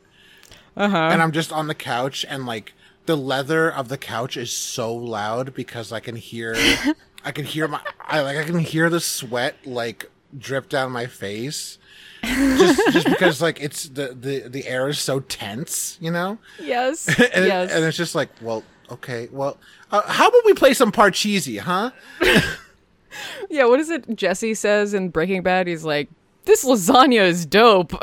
Uh-huh. 0.75 0.97
and 0.97 1.21
I'm 1.21 1.33
just 1.33 1.53
on 1.53 1.67
the 1.67 1.75
couch 1.75 2.25
and 2.27 2.47
like 2.47 2.73
the 3.05 3.17
leather 3.17 3.71
of 3.71 3.89
the 3.89 3.99
couch 3.99 4.39
is 4.39 4.51
so 4.53 4.95
loud 4.95 5.53
because 5.53 5.93
I 5.93 6.01
can 6.01 6.17
hear 6.17 6.55
I 7.27 7.31
can 7.33 7.45
hear 7.45 7.69
my 7.69 7.83
I 8.01 8.23
like 8.23 8.39
I 8.39 8.45
can 8.45 8.61
hear 8.61 8.89
the 8.89 9.01
sweat 9.01 9.57
like 9.67 10.11
drip 10.39 10.69
down 10.69 10.93
my 10.93 11.07
face. 11.07 11.79
just, 12.25 12.93
just 12.93 13.09
because 13.09 13.43
like 13.43 13.61
it's 13.61 13.89
the, 13.89 14.17
the 14.19 14.49
the 14.49 14.67
air 14.69 14.89
is 14.89 14.99
so 15.01 15.21
tense, 15.21 15.99
you 16.01 16.11
know. 16.11 16.39
Yes. 16.61 17.09
and, 17.19 17.45
it- 17.45 17.49
yes. 17.49 17.73
and 17.73 17.85
it's 17.85 17.97
just 17.97 18.15
like, 18.15 18.29
well, 18.41 18.63
okay, 18.91 19.29
well, 19.33 19.57
uh, 19.91 20.03
how 20.07 20.29
about 20.29 20.43
we 20.47 20.55
play 20.55 20.73
some 20.75 20.93
Parcheesi, 20.93 21.59
huh? 21.59 21.91
yeah, 23.51 23.65
what 23.65 23.81
is 23.81 23.91
it 23.91 24.15
Jesse 24.17 24.55
says 24.55 24.95
in 24.95 25.09
Breaking 25.09 25.43
Bad? 25.43 25.67
He's 25.67 25.85
like, 25.85 26.09
this 26.45 26.65
lasagna 26.65 27.23
is 27.23 27.45
dope. 27.47 27.93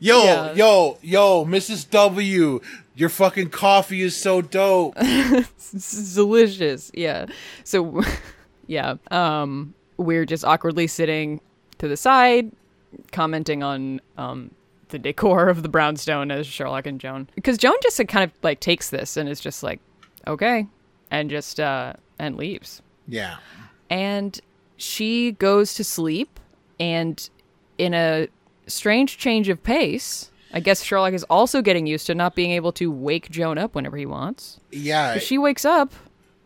Yo, 0.00 0.24
Yeah. 0.24 0.52
yo, 0.54 0.98
yo, 1.00 1.44
Mrs. 1.44 1.88
W, 1.90 2.60
your 2.96 3.08
fucking 3.08 3.50
coffee 3.50 4.02
is 4.02 4.16
so 4.16 4.42
dope. 4.42 4.94
it's 4.98 6.14
delicious. 6.16 6.90
Yeah. 6.92 7.26
So, 7.62 8.02
yeah. 8.66 8.94
Um, 9.12 9.74
we're 9.96 10.24
just 10.24 10.44
awkwardly 10.44 10.86
sitting 10.86 11.40
to 11.78 11.88
the 11.88 11.96
side, 11.96 12.52
commenting 13.10 13.62
on 13.62 14.00
um 14.16 14.50
the 14.88 14.98
decor 14.98 15.48
of 15.48 15.62
the 15.62 15.68
brownstone 15.68 16.30
as 16.30 16.46
Sherlock 16.46 16.86
and 16.86 17.00
Joan, 17.00 17.28
because 17.34 17.56
Joan 17.58 17.76
just 17.82 18.00
kind 18.08 18.24
of 18.24 18.32
like 18.42 18.60
takes 18.60 18.90
this 18.90 19.16
and 19.16 19.28
is 19.28 19.40
just 19.40 19.62
like, 19.62 19.80
okay, 20.26 20.66
and 21.10 21.30
just 21.30 21.58
uh 21.60 21.94
and 22.18 22.36
leaves. 22.36 22.82
yeah, 23.08 23.36
and 23.90 24.40
she 24.76 25.32
goes 25.32 25.74
to 25.74 25.84
sleep 25.84 26.40
and 26.80 27.30
in 27.78 27.94
a 27.94 28.26
strange 28.66 29.16
change 29.16 29.48
of 29.48 29.62
pace 29.62 30.30
i 30.52 30.60
guess 30.60 30.82
sherlock 30.82 31.12
is 31.12 31.24
also 31.24 31.62
getting 31.62 31.86
used 31.86 32.06
to 32.06 32.14
not 32.14 32.34
being 32.34 32.50
able 32.50 32.72
to 32.72 32.90
wake 32.90 33.30
joan 33.30 33.58
up 33.58 33.74
whenever 33.74 33.96
he 33.96 34.06
wants 34.06 34.58
yeah. 34.70 35.18
she 35.18 35.38
wakes 35.38 35.64
up 35.64 35.92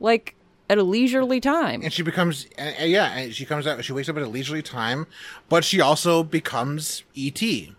like 0.01 0.35
at 0.69 0.79
a 0.79 0.83
leisurely 0.83 1.41
time. 1.41 1.81
And 1.83 1.93
she 1.93 2.03
becomes, 2.03 2.47
uh, 2.59 2.73
uh, 2.81 2.85
yeah, 2.85 3.17
and 3.17 3.35
she 3.35 3.45
comes 3.45 3.67
out, 3.67 3.85
she 3.85 3.93
wakes 3.93 4.09
up 4.09 4.17
at 4.17 4.23
a 4.23 4.29
leisurely 4.29 4.63
time, 4.63 5.07
but 5.49 5.65
she 5.65 5.81
also 5.81 6.23
becomes 6.23 7.05
E.T. 7.15 7.73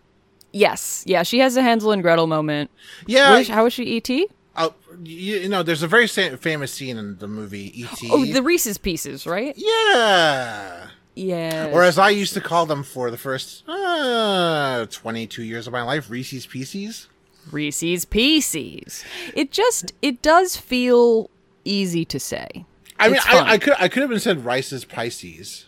yes. 0.54 1.04
Yeah 1.06 1.24
she 1.24 1.40
has 1.40 1.58
a 1.58 1.62
hansel 1.62 1.92
and 1.92 2.02
gretel 2.02 2.28
moment. 2.28 2.72
Yeah, 3.06 3.44
how 3.44 3.66
is 3.66 3.74
she 3.74 3.98
et 3.98 4.10
uh, 4.56 4.70
you, 5.04 5.38
you 5.38 5.50
know, 5.50 5.62
there's 5.62 5.84
a 5.84 5.88
very 5.88 6.08
famous 6.08 6.74
scene 6.74 6.98
in 6.98 7.18
the 7.20 7.28
movie 7.28 7.80
E.T. 7.82 8.10
oh 8.12 8.26
the 8.26 8.42
reese's 8.42 8.78
pieces 8.78 9.28
right? 9.28 9.54
Yeah. 9.56 10.88
yeah 11.14 11.72
Or 11.74 11.84
as 11.84 12.00
I 12.00 12.10
used 12.10 12.34
to 12.34 12.42
call 12.42 12.66
them 12.66 12.84
for 12.84 13.12
the 13.12 13.18
first 13.18 13.64
uh, 13.68 14.86
22 14.90 15.44
years 15.44 15.68
of 15.68 15.74
my 15.74 15.84
life, 15.84 16.10
Reese's 16.10 16.46
Pieces. 16.48 17.08
reese's 17.52 18.06
pieces. 18.06 19.04
It 19.36 19.52
just 19.52 19.94
it 20.02 20.22
does 20.22 20.58
feel 20.58 21.30
easy 21.66 22.06
to 22.06 22.20
say 22.20 22.66
I 23.00 23.10
mean, 23.10 23.20
I, 23.26 23.54
I 23.54 23.58
could 23.58 23.74
I 23.78 23.88
could 23.88 24.02
have 24.02 24.10
been 24.10 24.20
said 24.20 24.44
Rice's 24.46 24.86
Pisces. 24.86 25.66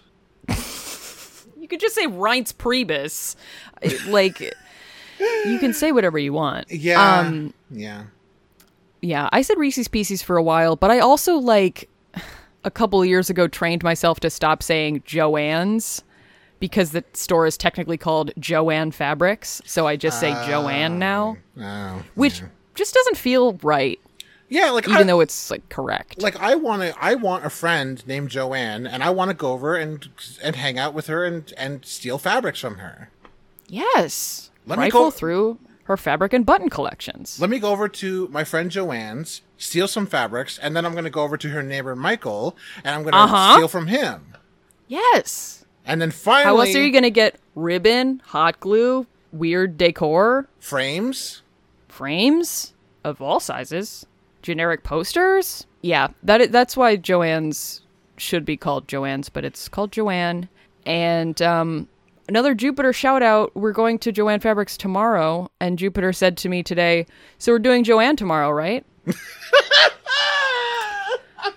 You 1.57 1.67
could 1.67 1.79
just 1.79 1.95
say 1.95 2.07
Reince 2.07 2.53
Priebus. 2.53 3.35
like, 4.07 4.39
you 4.39 5.59
can 5.59 5.73
say 5.73 5.91
whatever 5.91 6.17
you 6.17 6.33
want. 6.33 6.71
Yeah, 6.71 7.19
Um, 7.19 7.53
yeah, 7.69 8.05
yeah, 9.01 9.29
I 9.31 9.41
said 9.41 9.57
Reese's 9.57 9.87
Pieces 9.87 10.21
for 10.23 10.37
a 10.37 10.43
while, 10.43 10.75
but 10.75 10.89
I 10.89 10.99
also, 10.99 11.35
like, 11.35 11.89
a 12.63 12.71
couple 12.71 13.01
of 13.01 13.07
years 13.07 13.29
ago 13.29 13.47
trained 13.47 13.83
myself 13.83 14.19
to 14.21 14.29
stop 14.29 14.63
saying 14.63 15.03
Joanne's 15.05 16.03
because 16.59 16.91
the 16.91 17.03
store 17.13 17.45
is 17.45 17.55
technically 17.57 17.97
called 17.97 18.31
Joann 18.39 18.93
Fabrics. 18.93 19.61
So 19.65 19.87
I 19.87 19.95
just 19.95 20.19
say 20.19 20.31
Joanne 20.47 20.99
now, 20.99 21.37
oh, 21.61 22.03
which 22.15 22.41
just 22.75 22.93
doesn't 22.93 23.17
feel 23.17 23.53
right, 23.63 23.99
yeah. 24.49 24.71
Like 24.71 24.85
even 24.87 24.97
I, 24.97 25.03
though 25.03 25.19
it's, 25.21 25.49
like, 25.51 25.69
correct. 25.69 26.21
like 26.21 26.35
I 26.37 26.55
want 26.55 26.81
to 26.81 26.93
I 27.03 27.15
want 27.15 27.45
a 27.45 27.49
friend 27.49 28.05
named 28.07 28.29
Joanne, 28.29 28.85
and 28.87 29.03
I 29.03 29.09
want 29.11 29.29
to 29.29 29.33
go 29.35 29.51
over 29.53 29.75
and 29.75 30.07
and 30.43 30.55
hang 30.55 30.77
out 30.77 30.93
with 30.93 31.07
her 31.07 31.23
and 31.23 31.51
and 31.57 31.85
steal 31.85 32.17
fabrics 32.17 32.59
from 32.59 32.77
her. 32.79 33.09
yes. 33.67 34.51
Let 34.65 34.77
me 34.77 34.85
Rifle 34.85 35.05
go- 35.05 35.11
through 35.11 35.59
her 35.85 35.97
fabric 35.97 36.33
and 36.33 36.45
button 36.45 36.69
collections. 36.69 37.39
Let 37.39 37.49
me 37.49 37.57
go 37.57 37.71
over 37.71 37.87
to 37.89 38.27
my 38.27 38.43
friend 38.43 38.69
Joanne's, 38.69 39.41
steal 39.57 39.87
some 39.87 40.05
fabrics, 40.05 40.59
and 40.59 40.75
then 40.75 40.85
I'm 40.85 40.91
going 40.91 41.05
to 41.05 41.09
go 41.09 41.23
over 41.23 41.35
to 41.37 41.49
her 41.49 41.63
neighbor 41.63 41.95
Michael, 41.95 42.55
and 42.83 42.93
I'm 42.93 43.01
going 43.01 43.13
to 43.13 43.17
Uh-huh. 43.19 43.55
steal 43.55 43.67
from 43.67 43.87
him. 43.87 44.35
yes. 44.87 45.65
And 45.85 45.99
then 45.99 46.11
finally, 46.11 46.43
How 46.45 46.59
else 46.59 46.75
are 46.75 46.83
you 46.83 46.91
going 46.91 47.03
to 47.05 47.09
get 47.09 47.39
ribbon, 47.55 48.21
hot 48.25 48.59
glue, 48.59 49.07
weird 49.31 49.75
decor, 49.77 50.47
frames. 50.59 51.41
frames 51.87 52.73
of 53.03 53.19
all 53.23 53.39
sizes, 53.39 54.05
generic 54.41 54.83
posters? 54.83 55.65
Yeah, 55.81 56.09
that 56.23 56.51
that's 56.51 56.75
why 56.75 56.95
Joanne's 56.95 57.81
should 58.17 58.45
be 58.45 58.57
called 58.57 58.87
Joanne's, 58.87 59.29
but 59.29 59.45
it's 59.45 59.69
called 59.69 59.91
Joanne. 59.91 60.49
And 60.85 61.41
um, 61.41 61.87
another 62.27 62.53
Jupiter 62.53 62.91
shout 62.93 63.23
out. 63.23 63.55
We're 63.55 63.71
going 63.71 63.99
to 63.99 64.11
Joann 64.11 64.41
Fabrics 64.41 64.77
tomorrow, 64.77 65.49
and 65.59 65.77
Jupiter 65.77 66.11
said 66.13 66.37
to 66.37 66.49
me 66.49 66.63
today, 66.63 67.05
"So 67.37 67.51
we're 67.51 67.59
doing 67.59 67.83
Joanne 67.83 68.15
tomorrow, 68.15 68.49
right?" 68.51 68.85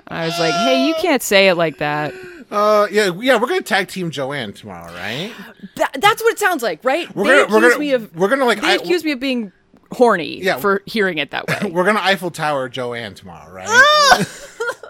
I 0.09 0.27
was 0.27 0.39
like, 0.39 0.53
hey, 0.55 0.87
you 0.87 0.95
can't 1.01 1.23
say 1.23 1.49
it 1.49 1.55
like 1.55 1.79
that. 1.79 2.13
Uh, 2.51 2.87
yeah, 2.91 3.11
yeah, 3.19 3.41
we're 3.41 3.47
gonna 3.49 3.63
tag 3.63 3.89
team 3.89 4.11
Joanne 4.11 4.53
tomorrow, 4.53 4.93
right? 4.93 5.33
That, 5.77 5.97
that's 6.01 6.23
what 6.23 6.35
it 6.35 6.39
sounds 6.39 6.63
like, 6.63 6.85
right? 6.85 7.13
We're 7.17 7.25
they 7.25 7.31
gonna, 7.31 7.43
accuse 7.45 7.55
we're 7.63 7.69
gonna, 7.71 7.79
me 7.81 7.93
of 7.93 8.15
we're 8.17 8.29
gonna 8.29 8.45
like, 8.45 8.61
they 8.61 8.69
I- 8.69 8.75
accuse 8.75 9.05
me 9.05 9.13
of 9.13 9.21
being 9.21 9.53
horny 9.93 10.43
Yeah. 10.43 10.57
for 10.59 10.83
hearing 10.87 11.19
it 11.19 11.31
that 11.31 11.47
way. 11.63 11.71
we're 11.71 11.85
gonna 11.85 12.01
Eiffel 12.01 12.31
Tower 12.31 12.69
Joanne 12.69 13.15
tomorrow, 13.15 13.53
right? 13.53 13.69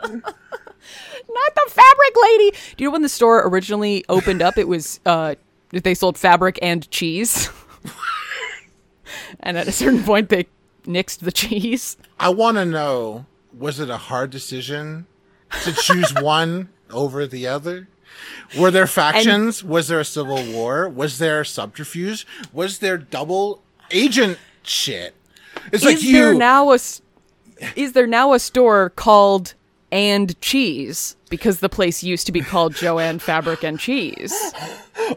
Not 0.02 1.54
the 1.54 1.70
fabric 1.70 2.12
lady. 2.22 2.50
Do 2.76 2.84
you 2.84 2.88
know 2.88 2.92
when 2.92 3.02
the 3.02 3.08
store 3.08 3.46
originally 3.46 4.04
opened 4.08 4.42
up? 4.42 4.58
It 4.58 4.68
was 4.68 5.00
uh, 5.06 5.34
they 5.70 5.94
sold 5.94 6.18
fabric 6.18 6.58
and 6.60 6.88
cheese, 6.90 7.48
and 9.40 9.56
at 9.56 9.66
a 9.68 9.72
certain 9.72 10.02
point 10.02 10.28
they 10.28 10.46
nixed 10.84 11.20
the 11.20 11.32
cheese. 11.32 11.96
I 12.20 12.28
want 12.30 12.56
to 12.58 12.64
know: 12.64 13.26
was 13.56 13.80
it 13.80 13.88
a 13.88 13.96
hard 13.96 14.30
decision 14.30 15.06
to 15.62 15.72
choose 15.72 16.12
one 16.14 16.68
over 16.90 17.26
the 17.26 17.46
other? 17.46 17.88
Were 18.58 18.70
there 18.70 18.86
factions? 18.86 19.64
was 19.64 19.88
there 19.88 20.00
a 20.00 20.04
civil 20.04 20.44
war? 20.52 20.86
Was 20.88 21.18
there 21.18 21.44
subterfuge? 21.44 22.26
Was 22.52 22.78
there 22.80 22.98
double 22.98 23.62
agent 23.90 24.38
shit? 24.62 25.14
It's 25.72 25.84
like 25.84 25.96
is 25.96 26.04
you. 26.04 26.12
there 26.12 26.34
now 26.34 26.72
a 26.72 26.78
is 27.76 27.92
there 27.92 28.06
now 28.06 28.32
a 28.32 28.38
store 28.38 28.90
called 28.90 29.54
and 29.90 30.40
cheese 30.40 31.16
because 31.28 31.60
the 31.60 31.68
place 31.68 32.02
used 32.02 32.26
to 32.26 32.32
be 32.32 32.40
called 32.40 32.74
Joann 32.74 33.20
Fabric 33.20 33.62
and 33.62 33.78
Cheese? 33.78 34.34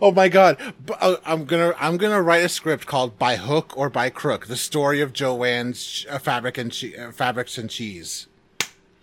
Oh 0.02 0.12
my 0.12 0.28
god! 0.28 0.58
Uh, 1.00 1.16
I'm 1.26 1.46
gonna 1.46 1.74
I'm 1.80 1.98
gonna 1.98 2.22
write 2.22 2.43
a 2.43 2.50
script 2.50 2.86
called 2.86 3.18
"By 3.18 3.38
Hook 3.38 3.78
or 3.78 3.89
by 3.89 4.10
Crook: 4.10 4.48
The 4.48 4.58
Story 4.58 5.00
of 5.00 5.14
Joann's 5.14 6.06
uh, 6.10 6.18
Fabric 6.20 6.58
and 6.58 6.72
che- 6.72 6.96
uh, 6.96 7.12
Fabrics 7.12 7.58
and 7.58 7.70
Cheese." 7.70 8.28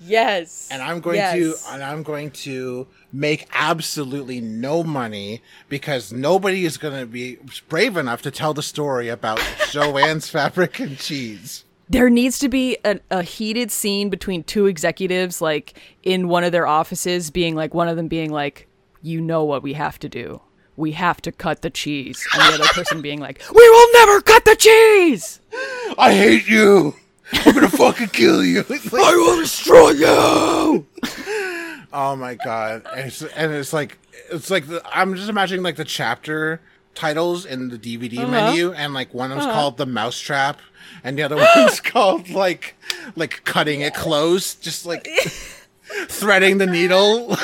Yes. 0.04 0.68
and 0.70 0.82
I'm 0.82 1.00
going 1.00 1.16
to 1.18 1.54
and 1.70 1.82
I'm 1.82 2.02
going 2.02 2.30
to 2.46 2.86
make 3.12 3.46
absolutely 3.52 4.40
no 4.40 4.82
money 4.82 5.42
because 5.68 6.12
nobody 6.12 6.64
is 6.64 6.76
going 6.78 6.98
to 6.98 7.06
be 7.06 7.38
brave 7.68 7.96
enough 7.96 8.22
to 8.22 8.30
tell 8.30 8.54
the 8.54 8.62
story 8.62 9.08
about 9.08 9.38
Joann's 9.70 10.28
fabric 10.36 10.78
and 10.80 10.98
cheese. 10.98 11.64
there 11.90 12.08
needs 12.10 12.38
to 12.38 12.48
be 12.48 12.78
a, 12.84 12.98
a 13.10 13.22
heated 13.22 13.70
scene 13.70 14.08
between 14.10 14.42
two 14.44 14.66
executives 14.66 15.40
like 15.40 15.78
in 16.02 16.28
one 16.28 16.42
of 16.44 16.52
their 16.52 16.66
offices 16.66 17.30
being 17.30 17.54
like 17.54 17.74
one 17.74 17.88
of 17.88 17.96
them 17.96 18.08
being 18.08 18.30
like 18.30 18.66
you 19.02 19.20
know 19.20 19.44
what 19.44 19.62
we 19.62 19.74
have 19.74 19.98
to 19.98 20.08
do 20.08 20.40
we 20.76 20.92
have 20.92 21.20
to 21.20 21.30
cut 21.30 21.60
the 21.62 21.68
cheese 21.70 22.26
and 22.34 22.42
the 22.42 22.54
other 22.54 22.72
person 22.72 23.02
being 23.02 23.20
like 23.20 23.42
we 23.54 23.68
will 23.68 23.92
never 23.92 24.20
cut 24.22 24.44
the 24.46 24.56
cheese 24.56 25.40
I 25.98 26.14
hate 26.14 26.48
you. 26.48 26.94
I'm 27.32 27.54
gonna 27.54 27.68
fucking 27.70 28.08
kill 28.08 28.44
you. 28.44 28.64
Like- 28.68 28.92
i 28.94 29.14
will 29.14 29.36
destroy 29.40 29.90
you 29.90 30.06
oh 31.92 32.16
my 32.16 32.34
god! 32.34 32.86
And 32.96 33.06
it's, 33.08 33.22
and 33.22 33.52
it's 33.52 33.72
like 33.72 33.98
it's 34.30 34.50
like 34.50 34.66
the, 34.66 34.82
I'm 34.96 35.14
just 35.14 35.28
imagining 35.28 35.62
like 35.62 35.76
the 35.76 35.84
chapter 35.84 36.60
titles 36.94 37.44
in 37.46 37.68
the 37.68 37.78
DVD 37.78 38.18
Uh-huh. 38.18 38.30
menu, 38.30 38.72
and 38.72 38.94
like 38.94 39.12
one 39.14 39.30
of 39.32 39.38
them's 39.38 39.52
called 39.52 39.76
the 39.78 39.86
Mousetrap, 39.86 40.60
and 41.04 41.18
the 41.18 41.22
other 41.22 41.36
one's 41.36 41.80
called 41.92 42.30
like 42.30 42.76
like 43.16 43.42
cutting 43.44 43.80
it 43.80 43.94
close, 43.94 44.54
just 44.54 44.86
like 44.86 45.06
threading 46.08 46.58
the 46.58 46.66
needle. 46.66 47.36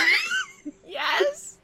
yes 0.87 1.59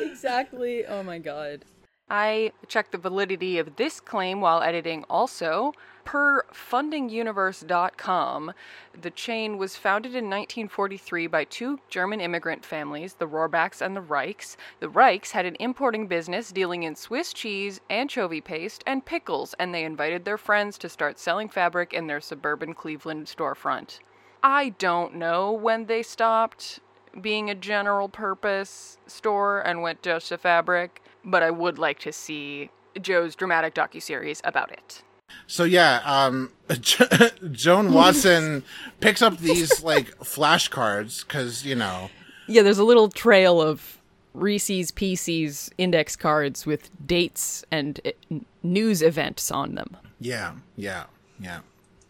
exactly 0.00 0.84
oh 0.86 1.02
my 1.02 1.18
god 1.18 1.64
i 2.10 2.50
checked 2.68 2.92
the 2.92 2.98
validity 2.98 3.58
of 3.58 3.76
this 3.76 4.00
claim 4.00 4.40
while 4.40 4.62
editing 4.62 5.04
also 5.10 5.72
per 6.08 6.42
fundinguniverse.com 6.54 8.52
the 8.98 9.10
chain 9.10 9.58
was 9.58 9.76
founded 9.76 10.12
in 10.12 10.24
1943 10.24 11.26
by 11.26 11.44
two 11.44 11.78
german 11.90 12.18
immigrant 12.18 12.64
families 12.64 13.16
the 13.18 13.28
rohrbachs 13.28 13.82
and 13.82 13.94
the 13.94 14.00
reichs 14.00 14.56
the 14.80 14.88
reichs 14.88 15.32
had 15.32 15.44
an 15.44 15.54
importing 15.60 16.06
business 16.06 16.50
dealing 16.50 16.84
in 16.84 16.96
swiss 16.96 17.34
cheese 17.34 17.78
anchovy 17.90 18.40
paste 18.40 18.82
and 18.86 19.04
pickles 19.04 19.54
and 19.58 19.74
they 19.74 19.84
invited 19.84 20.24
their 20.24 20.38
friends 20.38 20.78
to 20.78 20.88
start 20.88 21.18
selling 21.18 21.46
fabric 21.46 21.92
in 21.92 22.06
their 22.06 22.22
suburban 22.22 22.72
cleveland 22.72 23.26
storefront 23.26 23.98
I 24.42 24.70
don't 24.78 25.16
know 25.16 25.52
when 25.52 25.86
they 25.86 26.02
stopped 26.02 26.80
being 27.20 27.50
a 27.50 27.54
general 27.54 28.08
purpose 28.08 28.96
store 29.06 29.60
and 29.60 29.82
went 29.82 30.00
just 30.00 30.28
to 30.28 30.38
fabric, 30.38 31.02
but 31.24 31.42
I 31.42 31.50
would 31.50 31.76
like 31.76 31.98
to 32.00 32.12
see 32.12 32.70
Joe's 32.98 33.34
dramatic 33.34 33.74
docuseries 33.74 34.40
about 34.44 34.70
it. 34.70 35.02
So 35.46 35.64
yeah, 35.64 36.00
um, 36.04 36.50
Joan 37.52 37.92
Watson 37.94 38.62
picks 39.00 39.22
up 39.22 39.38
these 39.38 39.82
like 39.82 40.16
flashcards 40.18 41.26
because 41.26 41.64
you 41.64 41.74
know, 41.74 42.10
Yeah, 42.46 42.62
there's 42.62 42.78
a 42.78 42.84
little 42.84 43.08
trail 43.08 43.60
of 43.60 43.98
Reese's 44.34 44.90
Pieces 44.90 45.70
index 45.78 46.16
cards 46.16 46.66
with 46.66 46.90
dates 47.06 47.64
and 47.70 48.00
uh, 48.04 48.36
news 48.62 49.02
events 49.02 49.50
on 49.50 49.74
them. 49.74 49.96
yeah, 50.20 50.52
yeah, 50.76 51.04
yeah, 51.40 51.60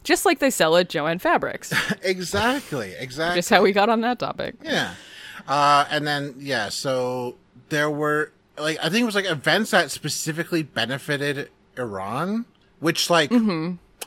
Just 0.04 0.26
like 0.26 0.38
they 0.40 0.50
sell 0.50 0.76
at 0.76 0.88
Joann 0.88 1.20
Fabrics. 1.20 1.72
exactly, 2.02 2.92
exactly. 2.98 3.38
Just 3.38 3.50
how 3.50 3.62
we 3.62 3.72
got 3.72 3.88
on 3.88 4.00
that 4.02 4.18
topic. 4.18 4.56
Yeah. 4.62 4.94
Uh, 5.46 5.86
and 5.90 6.06
then, 6.06 6.34
yeah, 6.38 6.68
so 6.68 7.36
there 7.70 7.88
were, 7.90 8.32
like, 8.58 8.76
I 8.82 8.88
think 8.90 9.02
it 9.02 9.06
was 9.06 9.14
like 9.14 9.24
events 9.30 9.70
that 9.70 9.90
specifically 9.90 10.62
benefited 10.62 11.50
Iran, 11.78 12.44
which, 12.80 13.10
like, 13.10 13.30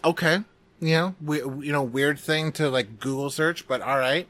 okay, 0.04 0.40
you 0.80 0.94
know, 0.96 1.16
we, 1.24 1.38
you 1.40 1.72
know, 1.72 1.84
weird 1.84 2.20
thing 2.20 2.52
to, 2.54 2.70
like, 2.70 3.00
Google 3.00 3.30
search, 3.30 3.68
but 3.68 3.82
all 3.82 3.98
right. 4.00 4.28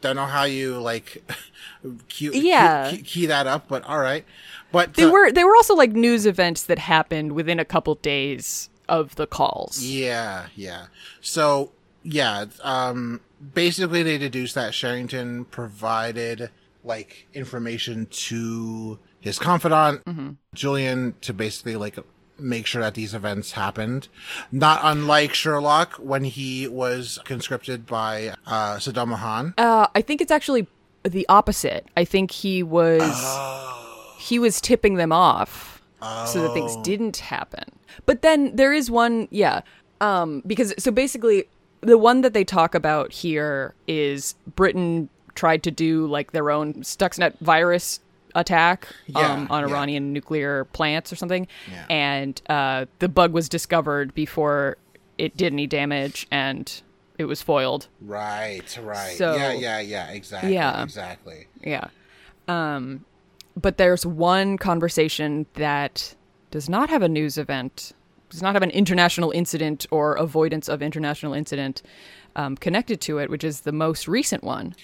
Don't 0.00 0.16
know 0.16 0.26
how 0.26 0.44
you, 0.44 0.78
like, 0.78 1.22
key, 2.08 2.30
Yeah. 2.32 2.90
key, 2.90 3.02
key 3.02 3.26
that 3.26 3.46
up, 3.46 3.68
but 3.68 3.82
all 3.84 3.98
right. 3.98 4.24
But 4.72 4.94
They 4.94 5.04
uh, 5.04 5.10
were 5.10 5.30
they 5.30 5.44
were 5.44 5.54
also 5.54 5.74
like 5.74 5.92
news 5.92 6.26
events 6.26 6.64
that 6.64 6.80
happened 6.80 7.32
within 7.32 7.60
a 7.60 7.64
couple 7.64 7.94
days 7.94 8.68
of 8.88 9.14
the 9.14 9.26
calls. 9.26 9.80
Yeah, 9.82 10.46
yeah. 10.56 10.86
So, 11.20 11.70
yeah, 12.02 12.46
um, 12.62 13.20
basically 13.54 14.02
they 14.02 14.18
deduced 14.18 14.56
that 14.56 14.74
Sherrington 14.74 15.44
provided, 15.46 16.50
like, 16.82 17.28
information 17.32 18.06
to 18.10 18.98
his 19.20 19.38
confidant, 19.38 20.02
Julian, 20.54 21.14
to 21.22 21.32
basically, 21.32 21.76
like, 21.76 21.96
make 22.38 22.66
sure 22.66 22.82
that 22.82 22.94
these 22.94 23.14
events 23.14 23.52
happened. 23.52 24.08
Not 24.50 24.80
unlike 24.82 25.34
Sherlock 25.34 25.94
when 25.94 26.24
he 26.24 26.66
was 26.68 27.18
conscripted 27.24 27.86
by, 27.86 28.34
uh, 28.46 28.76
Saddam 28.76 29.16
Khan. 29.16 29.54
Uh, 29.56 29.86
I 29.94 30.00
think 30.00 30.20
it's 30.20 30.32
actually 30.32 30.66
the 31.02 31.26
opposite. 31.28 31.86
I 31.96 32.04
think 32.04 32.30
he 32.30 32.62
was 32.62 33.02
he 34.18 34.38
was 34.38 34.60
tipping 34.60 34.94
them 34.94 35.12
off 35.12 35.82
so 36.26 36.42
that 36.42 36.52
things 36.52 36.76
didn't 36.76 37.18
happen. 37.18 37.64
But 38.06 38.22
then 38.22 38.54
there 38.56 38.72
is 38.72 38.90
one, 38.90 39.28
yeah, 39.30 39.62
um, 40.00 40.42
because 40.46 40.74
so 40.78 40.90
basically 40.90 41.44
the 41.80 41.98
one 41.98 42.22
that 42.22 42.32
they 42.32 42.44
talk 42.44 42.74
about 42.74 43.12
here 43.12 43.74
is 43.86 44.34
Britain 44.54 45.08
tried 45.34 45.62
to 45.62 45.70
do 45.70 46.06
like 46.06 46.32
their 46.32 46.50
own 46.50 46.74
Stuxnet 46.74 47.38
virus 47.40 48.00
attack 48.34 48.88
Yeah, 49.06 49.32
um, 49.32 49.46
on 49.50 49.62
yeah. 49.62 49.68
Iranian 49.74 50.12
nuclear 50.12 50.64
plants 50.66 51.12
or 51.12 51.16
something, 51.16 51.46
Yeah. 51.70 51.86
and 51.90 52.42
uh, 52.48 52.86
the 52.98 53.08
bug 53.08 53.32
was 53.32 53.48
discovered 53.48 54.14
before 54.14 54.76
it 55.18 55.36
did 55.36 55.52
any 55.52 55.66
damage 55.66 56.26
and 56.30 56.82
it 57.18 57.26
was 57.26 57.40
foiled. 57.40 57.86
Right, 58.00 58.76
right. 58.82 59.16
So- 59.16 59.36
yeah, 59.36 59.52
yeah, 59.52 59.80
yeah, 59.80 60.08
exactly, 60.10 60.54
Yeah. 60.54 60.82
exactly. 60.82 61.46
Yeah. 61.62 61.86
Um, 62.48 63.04
but 63.56 63.76
there's 63.76 64.04
one 64.04 64.58
conversation 64.58 65.46
that 65.54 66.14
does 66.50 66.68
not 66.68 66.90
have 66.90 67.02
a 67.02 67.08
news 67.08 67.38
event, 67.38 67.92
does 68.30 68.42
not 68.42 68.54
have 68.54 68.62
an 68.64 68.70
international 68.70 69.30
incident 69.30 69.86
or 69.92 70.14
avoidance 70.14 70.68
of 70.68 70.82
international 70.82 71.34
incident 71.34 71.82
um, 72.34 72.56
connected 72.56 73.00
to 73.02 73.18
it, 73.18 73.30
which 73.30 73.44
is 73.44 73.60
the 73.60 73.70
most 73.70 74.08
recent 74.08 74.42
one. 74.42 74.74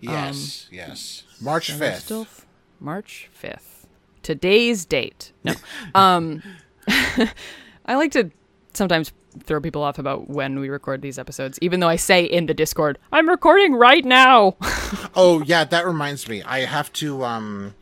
Yes, 0.00 0.68
yes. 0.70 1.24
March 1.40 1.70
5th. 1.70 1.96
Still 2.00 2.22
f- 2.22 2.46
March 2.80 3.28
5th. 3.42 3.86
Today's 4.22 4.84
date. 4.84 5.32
No. 5.44 5.54
um, 5.94 6.42
I 6.88 7.94
like 7.94 8.12
to 8.12 8.30
sometimes 8.74 9.12
throw 9.44 9.60
people 9.60 9.82
off 9.82 9.98
about 9.98 10.28
when 10.28 10.58
we 10.58 10.68
record 10.68 11.02
these 11.02 11.18
episodes, 11.18 11.58
even 11.62 11.80
though 11.80 11.88
I 11.88 11.96
say 11.96 12.24
in 12.24 12.46
the 12.46 12.54
Discord, 12.54 12.98
I'm 13.12 13.28
recording 13.28 13.74
right 13.74 14.04
now. 14.04 14.56
Oh 15.14 15.42
yeah, 15.42 15.64
that 15.64 15.86
reminds 15.86 16.28
me. 16.28 16.42
I 16.44 16.60
have 16.60 16.90
to 16.94 17.22
um 17.22 17.74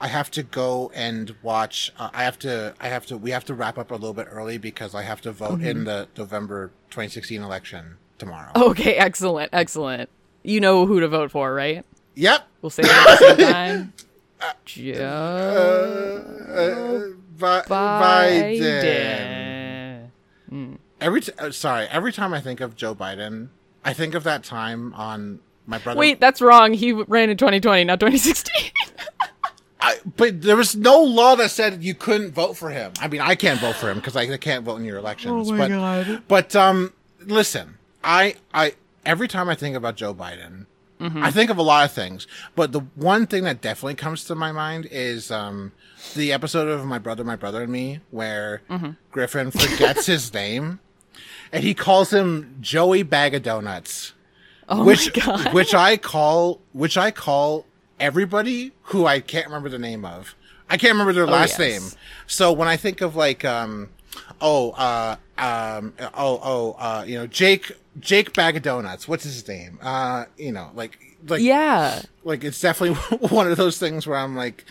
I 0.00 0.06
have 0.06 0.30
to 0.32 0.44
go 0.44 0.92
and 0.94 1.34
watch 1.42 1.92
uh, 1.98 2.10
I 2.12 2.22
have 2.22 2.38
to 2.40 2.74
I 2.78 2.88
have 2.88 3.04
to 3.06 3.16
we 3.16 3.32
have 3.32 3.44
to 3.46 3.54
wrap 3.54 3.78
up 3.78 3.90
a 3.90 3.94
little 3.94 4.12
bit 4.14 4.28
early 4.30 4.56
because 4.56 4.94
I 4.94 5.02
have 5.02 5.20
to 5.22 5.32
vote 5.32 5.60
in 5.60 5.84
the 5.84 6.06
November 6.16 6.68
2016 6.90 7.42
election 7.42 7.96
tomorrow. 8.18 8.52
okay, 8.54 8.94
excellent, 8.94 9.50
excellent. 9.52 10.08
You 10.44 10.60
know 10.60 10.86
who 10.86 11.00
to 11.00 11.08
vote 11.08 11.32
for, 11.32 11.52
right? 11.52 11.84
Yep. 12.14 12.46
We'll 12.62 12.70
say 12.70 12.82
it 12.84 12.90
at 12.90 13.18
the 13.18 13.36
same 13.36 13.52
time. 13.52 13.92
Joe 14.64 16.24
Bi- 17.38 17.62
Biden. 17.62 18.60
Biden. 20.50 20.78
Every 21.00 21.20
t- 21.20 21.32
uh, 21.38 21.50
sorry, 21.50 21.86
every 21.86 22.12
time 22.12 22.32
I 22.32 22.40
think 22.40 22.60
of 22.60 22.76
Joe 22.76 22.94
Biden, 22.94 23.48
I 23.84 23.92
think 23.92 24.14
of 24.14 24.24
that 24.24 24.42
time 24.44 24.94
on 24.94 25.40
my 25.66 25.78
brother. 25.78 25.98
Wait, 25.98 26.20
that's 26.20 26.40
wrong. 26.40 26.72
He 26.72 26.92
ran 26.92 27.30
in 27.30 27.36
2020, 27.36 27.84
not 27.84 28.00
2016. 28.00 28.72
I, 29.80 29.98
but 30.16 30.40
there 30.42 30.56
was 30.56 30.74
no 30.74 31.02
law 31.02 31.36
that 31.36 31.50
said 31.50 31.84
you 31.84 31.94
couldn't 31.94 32.32
vote 32.32 32.56
for 32.56 32.70
him. 32.70 32.92
I 33.00 33.08
mean, 33.08 33.20
I 33.20 33.34
can't 33.34 33.60
vote 33.60 33.76
for 33.76 33.90
him 33.90 33.98
because 33.98 34.16
I 34.16 34.36
can't 34.38 34.64
vote 34.64 34.76
in 34.76 34.84
your 34.84 34.98
elections. 34.98 35.48
Oh 35.48 35.52
my 35.52 35.58
but, 35.58 35.68
God. 35.68 36.22
But 36.26 36.56
um, 36.56 36.92
listen, 37.20 37.76
I 38.02 38.36
I 38.54 38.74
every 39.04 39.28
time 39.28 39.48
I 39.48 39.54
think 39.54 39.76
about 39.76 39.96
Joe 39.96 40.14
Biden, 40.14 40.66
Mm-hmm. 41.00 41.22
I 41.22 41.30
think 41.30 41.50
of 41.50 41.58
a 41.58 41.62
lot 41.62 41.84
of 41.84 41.92
things. 41.92 42.26
But 42.54 42.72
the 42.72 42.80
one 42.94 43.26
thing 43.26 43.44
that 43.44 43.60
definitely 43.60 43.96
comes 43.96 44.24
to 44.24 44.34
my 44.34 44.50
mind 44.52 44.86
is 44.90 45.30
um 45.30 45.72
the 46.14 46.32
episode 46.32 46.68
of 46.68 46.84
My 46.86 46.98
Brother, 46.98 47.24
My 47.24 47.36
Brother 47.36 47.62
and 47.62 47.72
Me, 47.72 48.00
where 48.10 48.62
Mm-hmm. 48.70 48.90
Griffin 49.10 49.50
forgets 49.50 50.06
his 50.06 50.32
name, 50.42 50.80
and 51.52 51.62
he 51.64 51.74
calls 51.74 52.12
him 52.12 52.56
Joey 52.60 53.02
Bag 53.02 53.34
of 53.34 53.42
Donuts 53.42 54.12
oh 54.68 54.84
which 54.84 55.14
my 55.16 55.22
god. 55.22 55.54
which 55.54 55.74
I 55.74 55.96
call 55.96 56.60
which 56.72 56.96
I 56.96 57.10
call 57.10 57.66
everybody 58.00 58.72
who 58.84 59.06
I 59.06 59.20
can't 59.20 59.46
remember 59.46 59.68
the 59.68 59.78
name 59.78 60.04
of. 60.04 60.34
I 60.68 60.76
can't 60.76 60.92
remember 60.92 61.12
their 61.12 61.26
last 61.26 61.60
Oh, 61.60 61.62
yes. 61.62 61.80
name. 61.92 62.00
So 62.26 62.52
when 62.52 62.66
I 62.68 62.76
think 62.76 63.00
of 63.00 63.14
like 63.16 63.44
um 63.44 63.90
oh 64.40 64.70
uh 64.72 65.16
um 65.38 65.92
oh 66.14 66.40
oh 66.42 66.76
uh 66.78 67.04
you 67.06 67.16
know 67.18 67.26
Jake 67.26 67.72
Jake 67.98 68.32
Bag 68.34 68.56
of 68.56 68.62
Donuts, 68.62 69.08
what's 69.08 69.24
his 69.24 69.46
name? 69.46 69.78
Uh 69.82 70.24
you 70.36 70.52
know 70.52 70.70
like 70.74 70.98
like 71.28 71.42
yeah. 71.42 72.02
like 72.24 72.44
it's 72.44 72.60
definitely 72.60 72.96
one 73.28 73.50
of 73.50 73.56
those 73.56 73.78
things 73.78 74.06
where 74.06 74.18
I'm 74.18 74.36
like 74.36 74.64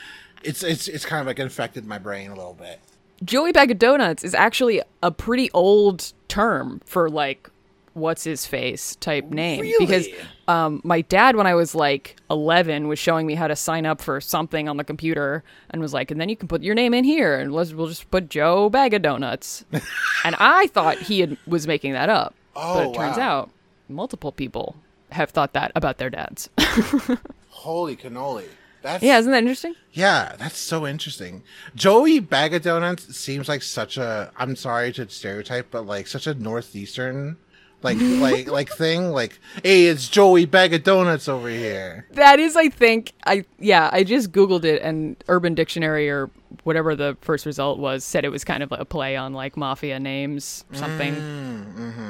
it's 0.43 0.63
it's 0.63 0.87
it's 0.87 1.05
kind 1.05 1.21
of 1.21 1.27
like 1.27 1.39
infected 1.39 1.85
my 1.85 1.97
brain 1.97 2.31
a 2.31 2.35
little 2.35 2.53
bit. 2.53 2.79
Joey 3.23 3.51
Bag 3.51 3.71
of 3.71 3.79
Donuts 3.79 4.23
is 4.23 4.33
actually 4.33 4.81
a 5.01 5.11
pretty 5.11 5.49
old 5.51 6.13
term 6.27 6.81
for 6.85 7.09
like 7.09 7.49
what's 7.93 8.25
his 8.25 8.45
face 8.45 8.97
type 8.97 9.29
name 9.29 9.61
Really? 9.61 9.85
because 9.85 10.07
um, 10.49 10.81
my 10.83 10.99
dad 10.99 11.37
when 11.37 11.47
I 11.47 11.55
was 11.55 11.73
like 11.73 12.17
11 12.29 12.89
was 12.89 12.99
showing 12.99 13.25
me 13.25 13.35
how 13.35 13.47
to 13.47 13.55
sign 13.55 13.85
up 13.85 14.01
for 14.01 14.19
something 14.19 14.67
on 14.67 14.75
the 14.75 14.83
computer 14.83 15.45
and 15.69 15.81
was 15.81 15.93
like 15.93 16.11
and 16.11 16.19
then 16.19 16.27
you 16.27 16.35
can 16.35 16.49
put 16.49 16.61
your 16.61 16.75
name 16.75 16.93
in 16.93 17.05
here 17.05 17.39
and 17.39 17.53
let's 17.53 17.71
we'll 17.71 17.87
just 17.87 18.11
put 18.11 18.29
Joe 18.29 18.69
Bag 18.69 18.93
of 18.93 19.01
Donuts 19.01 19.63
and 20.25 20.35
I 20.39 20.67
thought 20.67 20.97
he 20.97 21.21
had, 21.21 21.37
was 21.47 21.67
making 21.67 21.93
that 21.93 22.09
up 22.09 22.35
but 22.55 22.61
Oh, 22.61 22.91
it 22.91 22.95
turns 22.95 23.17
wow. 23.17 23.23
out 23.23 23.49
multiple 23.87 24.31
people 24.31 24.75
have 25.11 25.29
thought 25.29 25.53
that 25.53 25.71
about 25.75 25.97
their 25.99 26.09
dads 26.09 26.49
Holy 27.49 27.95
cannoli. 27.95 28.45
That's 28.81 29.03
yeah 29.03 29.17
isn't 29.17 29.31
that 29.31 29.39
interesting 29.39 29.75
Yeah, 29.93 30.35
that's 30.37 30.57
so 30.57 30.85
interesting. 30.85 31.43
Joey 31.75 32.19
Bag 32.19 32.53
of 32.53 32.61
Donuts 32.63 33.15
seems 33.15 33.47
like 33.49 33.61
such 33.63 33.97
a 33.97 34.31
I'm 34.37 34.55
sorry 34.55 34.91
to 34.93 35.07
stereotype, 35.09 35.71
but 35.71 35.85
like 35.85 36.07
such 36.07 36.27
a 36.27 36.33
northeastern 36.33 37.37
like 37.81 37.97
like 37.99 38.47
like 38.47 38.69
thing. 38.69 39.11
Like, 39.11 39.39
hey, 39.63 39.85
it's 39.87 40.07
Joey 40.09 40.45
Bag 40.45 40.73
of 40.73 40.83
Donuts 40.83 41.27
over 41.27 41.49
here. 41.49 42.07
That 42.11 42.39
is, 42.39 42.55
I 42.55 42.69
think, 42.69 43.13
I 43.25 43.45
yeah, 43.59 43.89
I 43.91 44.03
just 44.03 44.31
googled 44.31 44.63
it, 44.65 44.81
and 44.81 45.15
Urban 45.27 45.53
Dictionary 45.55 46.09
or 46.09 46.29
whatever 46.63 46.95
the 46.95 47.17
first 47.21 47.45
result 47.45 47.79
was 47.79 48.03
said 48.03 48.25
it 48.25 48.29
was 48.29 48.43
kind 48.43 48.63
of 48.63 48.71
a 48.71 48.85
play 48.85 49.15
on 49.15 49.33
like 49.33 49.57
mafia 49.57 49.99
names, 49.99 50.65
something. 50.73 51.15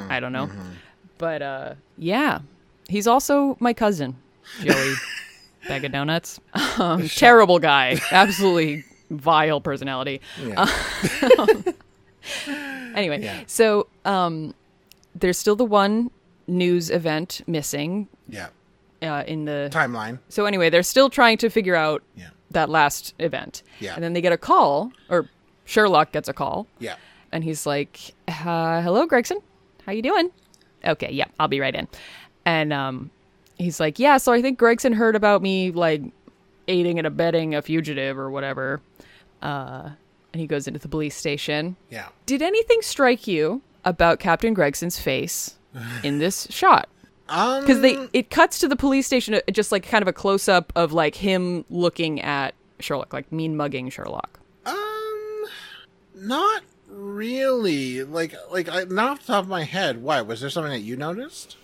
I 0.10 0.20
don't 0.20 0.32
know, 0.34 0.50
but 1.18 1.42
uh, 1.42 1.74
yeah, 1.98 2.40
he's 2.88 3.08
also 3.08 3.58
my 3.60 3.74
cousin, 3.74 4.16
Joey 4.62 4.94
Bag 5.68 5.86
of 5.86 5.92
Donuts. 5.92 6.40
Um, 6.80 7.08
terrible 7.10 7.60
guy, 7.60 8.00
absolutely 8.12 8.84
vile 9.10 9.62
personality. 9.62 10.22
Yeah. 10.42 10.66
Anyway, 12.96 13.22
Yeah. 13.22 13.42
so 13.48 13.88
um, 14.06 14.54
there's 15.14 15.38
still 15.38 15.56
the 15.56 15.66
one 15.66 16.10
news 16.48 16.90
event 16.90 17.42
missing 17.46 18.08
yeah. 18.30 18.48
uh, 19.02 19.24
in 19.28 19.46
the 19.46 19.70
Timeline. 19.72 20.20
so 20.30 20.46
anyway, 20.46 20.70
they're 20.70 20.82
still 20.84 21.10
trying 21.10 21.38
to 21.40 21.50
figure 21.50 21.76
out 21.76 22.02
Yeah. 22.16 22.30
That 22.52 22.70
last 22.70 23.14
event. 23.20 23.64
Yeah. 23.80 23.96
And 23.96 24.04
then 24.04 24.14
they 24.14 24.22
get 24.22 24.32
a 24.34 24.38
call, 24.38 24.92
or 25.10 25.30
Sherlock 25.66 26.12
gets 26.12 26.28
a 26.30 26.34
call, 26.34 26.68
Yeah. 26.80 26.96
and 27.32 27.44
he's 27.44 27.66
like, 27.66 28.14
uh, 28.28 28.82
"Hello, 28.82 29.06
Gregson. 29.06 29.40
How 29.86 29.92
you 29.92 30.02
doing?" 30.02 30.30
Okay, 30.86 31.12
yeah, 31.12 31.26
I'll 31.40 31.48
be 31.48 31.60
right 31.60 31.74
in. 31.74 31.88
And 32.46 32.72
um, 32.72 33.10
he's 33.58 33.80
like, 33.80 33.98
"Yeah, 34.00 34.18
so 34.18 34.32
I 34.32 34.42
think 34.42 34.60
Gregson 34.60 34.94
heard 34.94 35.16
about 35.16 35.42
me 35.42 35.72
like 35.72 36.04
aiding 36.68 36.98
and 37.00 37.08
abetting 37.08 37.56
a 37.56 37.62
fugitive 37.62 38.18
or 38.18 38.30
whatever." 38.30 38.82
Uh, 39.42 39.90
and 40.34 40.40
he 40.42 40.48
goes 40.48 40.68
into 40.68 40.80
the 40.80 40.88
police 40.88 41.16
station. 41.16 41.76
Yeah. 41.90 42.08
Did 42.26 42.42
anything 42.42 42.82
strike 42.82 43.26
you 43.28 43.62
about 43.84 44.20
Captain 44.20 44.54
Gregson's 44.54 45.00
face 45.00 45.56
in 46.04 46.20
this 46.20 46.48
shot? 46.50 46.90
Um 47.30 47.62
because 47.62 47.82
they 47.82 48.08
it 48.14 48.30
cuts 48.30 48.60
to 48.60 48.68
the 48.68 48.76
police 48.76 49.08
station 49.08 49.34
uh, 49.36 49.40
just 49.52 49.72
like 49.72 49.88
kind 49.88 50.02
of 50.02 50.08
a 50.08 50.14
close 50.14 50.48
up 50.48 50.72
of 50.76 50.94
like 50.94 51.16
him 51.16 51.66
looking 51.70 52.22
at 52.22 52.54
Sherlock, 52.80 53.14
like 53.14 53.32
mean 53.32 53.58
mugging 53.58 53.90
Sherlock. 53.90 54.40
um 54.66 55.46
not 56.16 56.64
really. 56.88 58.04
Like 58.04 58.36
like 58.52 58.70
I, 58.70 58.84
not 58.86 59.12
off 59.12 59.20
the 59.22 59.34
top 59.34 59.44
of 59.44 59.50
my 59.50 59.64
head. 59.64 60.02
Why? 60.02 60.22
Was 60.22 60.42
there 60.42 60.50
something 60.50 60.72
that 60.72 60.82
you 60.82 60.96
noticed? 60.96 61.58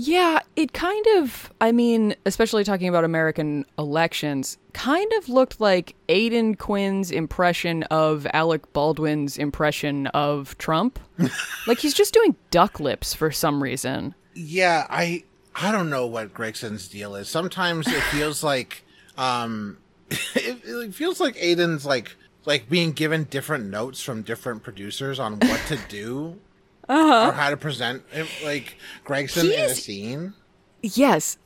Yeah, 0.00 0.38
it 0.54 0.72
kind 0.72 1.04
of, 1.16 1.52
I 1.60 1.72
mean, 1.72 2.14
especially 2.24 2.62
talking 2.62 2.88
about 2.88 3.02
American 3.02 3.66
elections, 3.80 4.56
kind 4.72 5.10
of 5.14 5.28
looked 5.28 5.60
like 5.60 5.96
Aidan 6.08 6.54
Quinn's 6.54 7.10
impression 7.10 7.82
of 7.82 8.24
Alec 8.32 8.72
Baldwin's 8.72 9.36
impression 9.36 10.06
of 10.08 10.56
Trump. 10.58 11.00
like 11.66 11.78
he's 11.80 11.94
just 11.94 12.14
doing 12.14 12.36
duck 12.52 12.78
lips 12.78 13.12
for 13.12 13.32
some 13.32 13.60
reason. 13.60 14.14
Yeah, 14.38 14.86
I 14.88 15.24
I 15.52 15.72
don't 15.72 15.90
know 15.90 16.06
what 16.06 16.32
Gregson's 16.32 16.86
deal 16.86 17.16
is. 17.16 17.28
Sometimes 17.28 17.88
it 17.88 18.02
feels 18.04 18.44
like 18.44 18.84
um 19.16 19.78
it, 20.10 20.60
it 20.64 20.94
feels 20.94 21.18
like 21.18 21.36
Aidan's 21.40 21.84
like 21.84 22.14
like 22.44 22.70
being 22.70 22.92
given 22.92 23.24
different 23.24 23.66
notes 23.66 24.00
from 24.00 24.22
different 24.22 24.62
producers 24.62 25.18
on 25.18 25.40
what 25.40 25.60
to 25.66 25.76
do 25.88 26.38
uh-huh. 26.88 27.30
or 27.30 27.32
how 27.32 27.50
to 27.50 27.56
present 27.56 28.04
like 28.44 28.76
Gregson 29.02 29.46
in 29.46 29.60
a 29.60 29.74
scene. 29.74 30.34
Yes, 30.82 31.36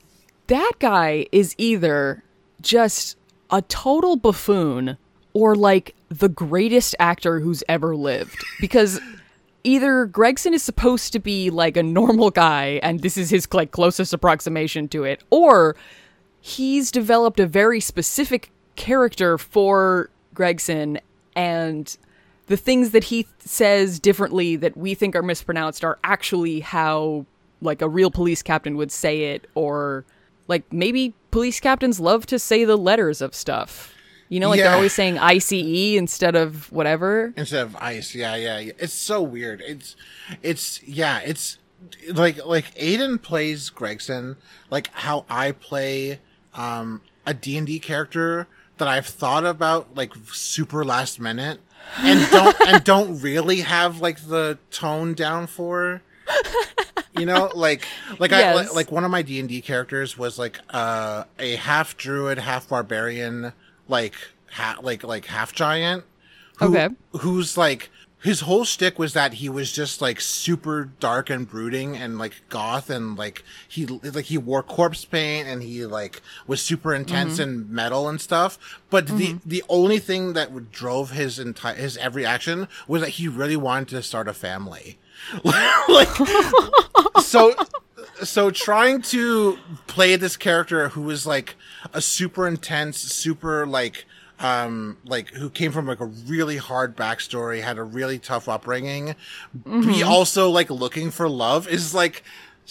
that 0.45 0.73
guy 0.77 1.25
is 1.31 1.55
either 1.57 2.23
just 2.61 3.17
a 3.49 3.63
total 3.63 4.17
buffoon 4.17 4.97
or 5.33 5.55
like 5.55 5.95
the 6.09 6.29
greatest 6.29 6.93
actor 6.99 7.39
who's 7.39 7.63
ever 7.67 7.95
lived. 7.95 8.43
Because 8.61 8.99
either 9.63 10.05
Gregson 10.05 10.53
is 10.53 10.63
supposed 10.63 11.13
to 11.13 11.19
be 11.19 11.49
like 11.49 11.77
a 11.77 11.83
normal 11.83 12.29
guy 12.29 12.79
and 12.83 13.01
this 13.01 13.17
is 13.17 13.29
his 13.29 13.47
like 13.53 13.71
closest 13.71 14.13
approximation 14.13 14.87
to 14.89 15.03
it, 15.03 15.23
or 15.29 15.75
he's 16.41 16.91
developed 16.91 17.39
a 17.39 17.47
very 17.47 17.79
specific 17.79 18.51
character 18.75 19.37
for 19.37 20.09
Gregson 20.33 20.99
and 21.35 21.97
the 22.47 22.57
things 22.57 22.91
that 22.91 23.05
he 23.05 23.23
th- 23.23 23.35
says 23.39 23.99
differently 23.99 24.55
that 24.57 24.75
we 24.75 24.93
think 24.93 25.15
are 25.15 25.23
mispronounced 25.23 25.83
are 25.83 25.97
actually 26.03 26.59
how 26.59 27.25
like 27.61 27.81
a 27.81 27.87
real 27.87 28.11
police 28.11 28.41
captain 28.41 28.75
would 28.75 28.91
say 28.91 29.33
it 29.33 29.47
or 29.55 30.03
like 30.47 30.71
maybe 30.71 31.13
police 31.31 31.59
captains 31.59 31.99
love 31.99 32.25
to 32.25 32.37
say 32.37 32.65
the 32.65 32.75
letters 32.75 33.21
of 33.21 33.33
stuff 33.33 33.92
you 34.33 34.39
know 34.39 34.49
like 34.49 34.59
they're 34.59 34.73
always 34.73 34.93
saying 34.93 35.19
ice 35.19 35.51
instead 35.51 36.35
of 36.35 36.71
whatever 36.71 37.31
instead 37.37 37.67
of 37.67 37.75
ice. 37.75 38.15
Yeah, 38.15 38.35
yeah, 38.35 38.57
yeah. 38.57 38.71
It's 38.79 38.93
so 38.93 39.21
weird. 39.21 39.61
It's, 39.61 39.95
it's, 40.41 40.81
yeah, 40.83 41.19
it's 41.19 41.59
like, 42.11 42.43
like 42.43 42.71
Aidan 42.75 43.19
plays 43.19 43.69
Gregson 43.69 44.37
like 44.71 44.87
how 44.93 45.25
I 45.29 45.51
play, 45.51 46.19
um, 46.55 47.01
a 47.27 47.35
D&D 47.35 47.77
character 47.79 48.47
that 48.79 48.87
I've 48.87 49.05
thought 49.05 49.45
about 49.45 49.95
like 49.95 50.13
super 50.31 50.83
last 50.83 51.19
minute 51.19 51.59
and 51.99 52.27
don't, 52.31 52.59
and 52.67 52.83
don't 52.83 53.21
really 53.21 53.61
have 53.61 54.01
like 54.01 54.27
the 54.27 54.57
tone 54.71 55.13
down 55.13 55.45
for. 55.45 56.01
You 57.15 57.27
know, 57.27 57.51
like, 57.53 57.85
like 58.17 58.33
I, 58.33 58.55
like, 58.55 58.73
like 58.73 58.91
one 58.91 59.03
of 59.03 59.11
my 59.11 59.21
D&D 59.21 59.61
characters 59.61 60.17
was 60.17 60.39
like, 60.39 60.57
uh, 60.71 61.25
a 61.37 61.57
half 61.57 61.95
druid, 61.95 62.39
half 62.39 62.67
barbarian, 62.67 63.53
like, 63.87 64.15
ha- 64.51 64.79
like, 64.81 65.03
like 65.03 65.25
half 65.25 65.53
giant 65.53 66.03
who, 66.59 66.75
Okay. 66.77 66.89
who's 67.11 67.57
like 67.57 67.89
his 68.23 68.39
whole 68.39 68.63
shtick 68.63 68.97
was 68.97 69.11
that 69.13 69.33
he 69.33 69.49
was 69.49 69.73
just 69.73 70.01
like 70.01 70.21
super 70.21 70.89
dark 71.01 71.29
and 71.29 71.47
brooding 71.47 71.97
and 71.97 72.17
like 72.17 72.41
goth 72.47 72.89
and 72.89 73.17
like 73.17 73.43
he 73.67 73.85
like 73.85 74.25
he 74.25 74.37
wore 74.37 74.63
corpse 74.63 75.03
paint 75.03 75.45
and 75.45 75.61
he 75.61 75.85
like 75.85 76.21
was 76.47 76.61
super 76.61 76.93
intense 76.93 77.33
mm-hmm. 77.33 77.41
and 77.43 77.69
metal 77.69 78.07
and 78.07 78.21
stuff. 78.21 78.79
But 78.89 79.07
the 79.07 79.33
mm-hmm. 79.33 79.49
the 79.49 79.61
only 79.67 79.99
thing 79.99 80.33
that 80.33 80.53
would 80.53 80.71
drove 80.71 81.11
his 81.11 81.37
entire 81.37 81.75
his 81.75 81.97
every 81.97 82.25
action 82.25 82.69
was 82.87 83.01
that 83.01 83.09
he 83.09 83.27
really 83.27 83.57
wanted 83.57 83.89
to 83.89 84.01
start 84.01 84.29
a 84.29 84.33
family. 84.33 84.97
like 85.43 86.07
so 87.21 87.53
so 88.23 88.49
trying 88.51 89.01
to 89.03 89.57
play 89.87 90.15
this 90.15 90.35
character 90.37 90.89
who 90.89 91.01
was 91.01 91.25
like 91.25 91.55
a 91.93 92.01
super 92.01 92.47
intense, 92.47 92.97
super 92.97 93.65
like 93.67 94.05
um 94.39 94.97
like 95.05 95.29
who 95.29 95.49
came 95.49 95.71
from 95.71 95.85
like 95.87 95.99
a 95.99 96.05
really 96.05 96.57
hard 96.57 96.95
backstory, 96.97 97.61
had 97.61 97.77
a 97.77 97.83
really 97.83 98.19
tough 98.19 98.49
upbringing, 98.49 99.15
be 99.65 100.03
also 100.03 100.49
like 100.49 100.69
looking 100.69 101.11
for 101.11 101.29
love 101.29 101.67
is 101.67 101.93
like 101.93 102.23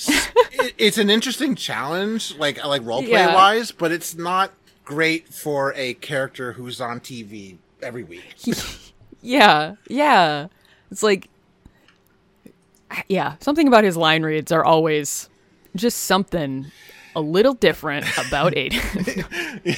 it, 0.07 0.75
it's 0.79 0.99
an 0.99 1.11
interesting 1.11 1.55
challenge, 1.55 2.37
like 2.37 2.65
like 2.65 2.83
role 2.85 3.01
play 3.03 3.11
Yeah. 3.11 3.35
wise, 3.35 3.71
but 3.73 3.93
it's 3.93 4.15
not 4.15 4.53
great 4.85 5.29
for 5.33 5.73
a 5.77 5.95
character 5.95 6.53
who's 6.55 6.81
on 6.81 7.01
TV 7.01 7.59
every 7.83 8.03
week. 8.05 8.23
Yeah, 9.25 9.77
yeah. 9.89 10.49
It's 10.91 11.05
like, 11.05 11.29
yeah, 13.09 13.37
something 13.39 13.69
about 13.69 13.85
his 13.85 13.97
line 13.97 14.25
reads 14.25 14.51
are 14.51 14.65
always 14.65 15.29
just 15.77 15.99
something 16.05 16.67
a 17.15 17.21
little 17.21 17.55
different 17.55 18.07
about 18.19 18.57
Aidan. 18.57 18.81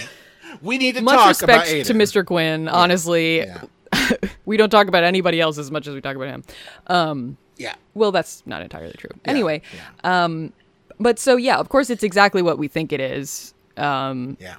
We 0.62 0.78
need 0.78 0.94
to 0.94 1.02
Much 1.02 1.16
talk 1.16 1.42
about 1.42 1.54
it. 1.54 1.58
Much 1.58 1.88
respect 1.88 2.14
to 2.14 2.20
Mr. 2.20 2.24
Quinn. 2.24 2.68
Honestly, 2.68 3.38
Yeah, 3.38 3.64
we 4.44 4.56
don't 4.56 4.70
talk 4.70 4.86
about 4.86 5.04
anybody 5.04 5.40
else 5.40 5.58
as 5.58 5.70
much 5.70 5.86
as 5.86 5.94
we 5.94 6.00
talk 6.00 6.16
about 6.16 6.28
him. 6.28 6.44
Um, 6.86 7.36
yeah, 7.56 7.74
well, 7.94 8.12
that's 8.12 8.42
not 8.46 8.62
entirely 8.62 8.94
true. 8.96 9.10
yeah, 9.12 9.30
Anyway, 9.30 9.62
yeah, 10.04 10.48
but 10.98 11.18
so 11.18 11.36
yeah, 11.36 11.56
of 11.56 11.68
course, 11.68 11.90
it's 11.90 12.02
exactly 12.02 12.40
what 12.40 12.56
we 12.58 12.68
think 12.68 12.92
it 12.92 13.00
is. 13.00 13.52
Um, 13.76 14.36
yeah. 14.40 14.56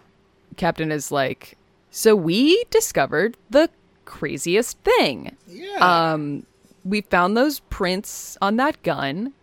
Captain 0.57 0.91
is 0.91 1.11
like, 1.11 1.57
so 1.91 2.15
we 2.15 2.63
discovered 2.69 3.37
the 3.49 3.69
craziest 4.05 4.77
thing. 4.79 5.35
yeah. 5.47 6.11
um, 6.13 6.45
we 6.83 7.01
found 7.01 7.35
those 7.35 7.61
prints 7.61 8.37
on 8.41 8.57
that 8.57 8.81
gun, 8.83 9.33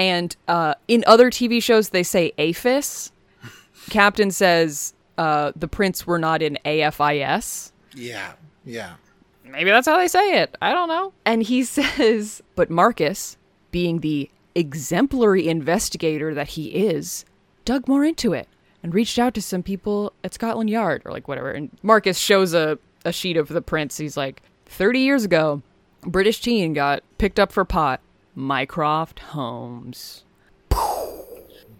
and 0.00 0.34
uh, 0.48 0.74
in 0.88 1.04
other 1.06 1.30
TV 1.30 1.62
shows 1.62 1.90
they 1.90 2.02
say 2.02 2.32
AFIS. 2.38 3.12
Captain 3.90 4.30
says 4.30 4.94
uh, 5.18 5.52
the 5.54 5.68
prints 5.68 6.06
were 6.06 6.18
not 6.18 6.40
in 6.40 6.58
AFIS. 6.64 7.72
yeah, 7.94 8.32
yeah. 8.64 8.94
Maybe 9.44 9.70
that's 9.70 9.88
how 9.88 9.98
they 9.98 10.08
say 10.08 10.40
it. 10.40 10.56
I 10.62 10.72
don't 10.72 10.88
know. 10.88 11.12
And 11.26 11.42
he 11.42 11.64
says, 11.76 12.40
but 12.54 12.70
Marcus, 12.70 13.36
being 13.72 14.00
the 14.00 14.30
exemplary 14.54 15.48
investigator 15.48 16.34
that 16.34 16.48
he 16.48 16.68
is, 16.68 17.24
dug 17.64 17.86
more 17.88 18.04
into 18.04 18.32
it 18.32 18.48
and 18.82 18.94
reached 18.94 19.18
out 19.18 19.34
to 19.34 19.42
some 19.42 19.62
people 19.62 20.12
at 20.24 20.32
Scotland 20.32 20.70
Yard 20.70 21.02
or 21.04 21.12
like 21.12 21.28
whatever. 21.28 21.50
And 21.50 21.70
Marcus 21.82 22.16
shows 22.16 22.54
a, 22.54 22.78
a 23.04 23.12
sheet 23.12 23.36
of 23.36 23.48
the 23.48 23.60
prints. 23.60 23.98
He's 23.98 24.16
like, 24.16 24.40
30 24.66 25.00
years 25.00 25.24
ago, 25.24 25.62
British 26.02 26.40
teen 26.40 26.72
got 26.72 27.02
picked 27.18 27.38
up 27.40 27.52
for 27.52 27.64
pot. 27.64 28.00
Mycroft 28.34 29.18
Holmes. 29.20 30.24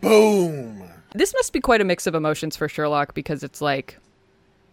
Boom. 0.00 0.82
This 1.14 1.34
must 1.34 1.52
be 1.52 1.60
quite 1.60 1.80
a 1.80 1.84
mix 1.84 2.06
of 2.06 2.14
emotions 2.14 2.56
for 2.56 2.68
Sherlock 2.68 3.14
because 3.14 3.42
it's 3.42 3.60
like 3.60 3.98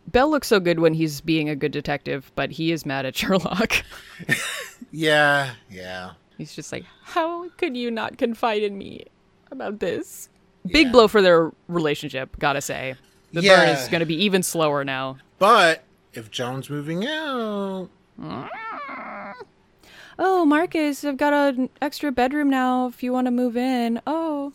Bell 0.07 0.29
looks 0.29 0.47
so 0.47 0.59
good 0.59 0.79
when 0.79 0.93
he's 0.93 1.21
being 1.21 1.49
a 1.49 1.55
good 1.55 1.71
detective, 1.71 2.31
but 2.35 2.51
he 2.51 2.71
is 2.71 2.85
mad 2.85 3.05
at 3.05 3.15
Sherlock. 3.17 3.83
Yeah, 4.91 5.53
yeah. 5.69 6.11
He's 6.37 6.55
just 6.55 6.71
like, 6.71 6.85
how 7.03 7.49
could 7.49 7.75
you 7.75 7.91
not 7.91 8.17
confide 8.17 8.63
in 8.63 8.77
me 8.77 9.05
about 9.51 9.79
this? 9.79 10.29
Big 10.65 10.91
blow 10.91 11.07
for 11.07 11.21
their 11.21 11.51
relationship, 11.67 12.37
gotta 12.39 12.61
say. 12.61 12.95
The 13.33 13.41
burn 13.41 13.69
is 13.69 13.87
going 13.89 13.99
to 13.99 14.05
be 14.05 14.23
even 14.23 14.43
slower 14.43 14.83
now. 14.83 15.17
But 15.39 15.83
if 16.13 16.31
Joan's 16.31 16.69
moving 16.69 17.05
out, 17.05 17.89
mm. 18.19 18.49
Oh, 20.19 20.45
Marcus, 20.45 21.03
I've 21.03 21.17
got 21.17 21.33
an 21.33 21.69
extra 21.81 22.11
bedroom 22.11 22.49
now 22.49 22.87
if 22.87 23.03
you 23.03 23.13
want 23.13 23.25
to 23.25 23.31
move 23.31 23.55
in. 23.55 24.01
Oh, 24.07 24.53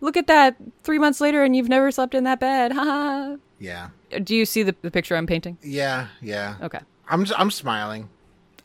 look 0.00 0.16
at 0.16 0.26
that. 0.28 0.56
Three 0.82 0.98
months 0.98 1.20
later 1.20 1.42
and 1.42 1.56
you've 1.56 1.68
never 1.68 1.90
slept 1.90 2.14
in 2.14 2.24
that 2.24 2.40
bed. 2.40 2.72
Ha 2.82 3.36
yeah, 3.58 3.90
Do 4.24 4.34
you 4.34 4.44
see 4.44 4.64
the, 4.64 4.74
the 4.82 4.90
picture 4.90 5.14
I'm 5.16 5.26
painting? 5.26 5.56
yeah, 5.62 6.08
yeah. 6.20 6.56
Okay. 6.62 6.80
I'm 7.08 7.24
I'm 7.36 7.50
smiling. 7.50 8.08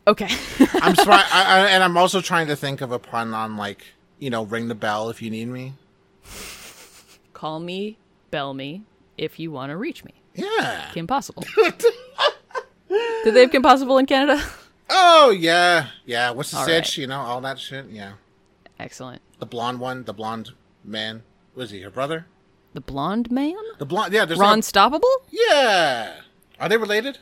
Okay. 0.08 0.24
I'm 0.82 0.94
smi- 0.94 1.08
I, 1.32 1.44
I, 1.46 1.68
and 1.68 1.84
I'm 1.84 1.96
also 1.96 2.20
trying 2.20 2.48
to 2.48 2.56
think 2.56 2.80
of 2.80 2.90
a 2.90 2.98
pun 2.98 3.32
on 3.34 3.56
like 3.56 3.84
you 4.18 4.30
know, 4.30 4.44
ring 4.44 4.66
the 4.66 4.74
bell 4.74 5.08
if 5.10 5.22
you 5.22 5.30
need 5.30 5.46
me. 5.46 5.74
Call 7.32 7.60
me, 7.60 7.98
bell 8.32 8.52
me, 8.54 8.82
if 9.16 9.38
you 9.38 9.52
want 9.52 9.70
to 9.70 9.76
reach 9.76 10.04
me. 10.04 10.12
Yeah. 10.34 10.90
Kim 10.92 11.06
Possible. 11.06 11.44
Did 12.88 13.34
they 13.34 13.42
have 13.42 13.52
Kim 13.52 13.62
Possible 13.62 13.98
in 13.98 14.06
Canada? 14.06 14.42
Oh 14.90 15.30
yeah, 15.30 15.88
yeah. 16.06 16.30
What's 16.30 16.50
the 16.50 16.58
All 16.58 16.64
sitch? 16.64 16.84
right. 16.90 16.98
You 16.98 17.06
know, 17.08 17.20
all 17.20 17.40
that 17.42 17.58
shit. 17.58 17.86
Yeah. 17.90 18.12
Excellent. 18.78 19.20
The 19.38 19.46
blonde 19.46 19.80
one, 19.80 20.04
the 20.04 20.14
blonde 20.14 20.50
man. 20.84 21.22
Was 21.54 21.70
he 21.70 21.80
her 21.82 21.90
brother? 21.90 22.26
The 22.74 22.80
blonde 22.80 23.30
man? 23.30 23.56
The 23.78 23.86
blonde. 23.86 24.12
Yeah. 24.12 24.24
There's 24.24 24.38
Ron 24.38 24.58
like 24.58 24.64
Stoppable? 24.64 25.12
yeah. 25.30 26.20
Are 26.60 26.68
they 26.68 26.76
related? 26.76 27.18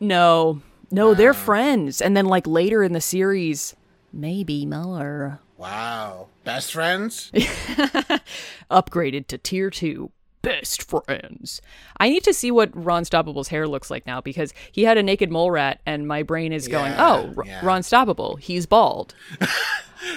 No. 0.00 0.62
No, 0.90 1.14
they're 1.14 1.34
friends. 1.34 2.00
And 2.00 2.16
then 2.16 2.26
like 2.26 2.46
later 2.46 2.82
in 2.82 2.92
the 2.92 3.00
series, 3.00 3.74
maybe 4.12 4.64
more. 4.64 5.40
Wow. 5.56 6.28
Best 6.44 6.72
friends. 6.72 7.30
Upgraded 8.70 9.26
to 9.28 9.38
tier 9.38 9.70
two. 9.70 10.10
Best 10.46 10.88
friends. 10.88 11.60
I 11.98 12.08
need 12.08 12.22
to 12.24 12.32
see 12.32 12.50
what 12.50 12.70
Ron 12.74 13.02
Stoppable's 13.04 13.48
hair 13.48 13.66
looks 13.66 13.90
like 13.90 14.06
now 14.06 14.20
because 14.20 14.54
he 14.70 14.84
had 14.84 14.96
a 14.96 15.02
naked 15.02 15.30
mole 15.30 15.50
rat, 15.50 15.80
and 15.84 16.06
my 16.06 16.22
brain 16.22 16.52
is 16.52 16.68
going, 16.68 16.92
Yeah, 16.92 17.06
"Oh, 17.06 17.34
R- 17.36 17.44
yeah. 17.44 17.60
Ron 17.66 17.82
Stoppable, 17.82 18.38
he's 18.38 18.66
bald." 18.66 19.14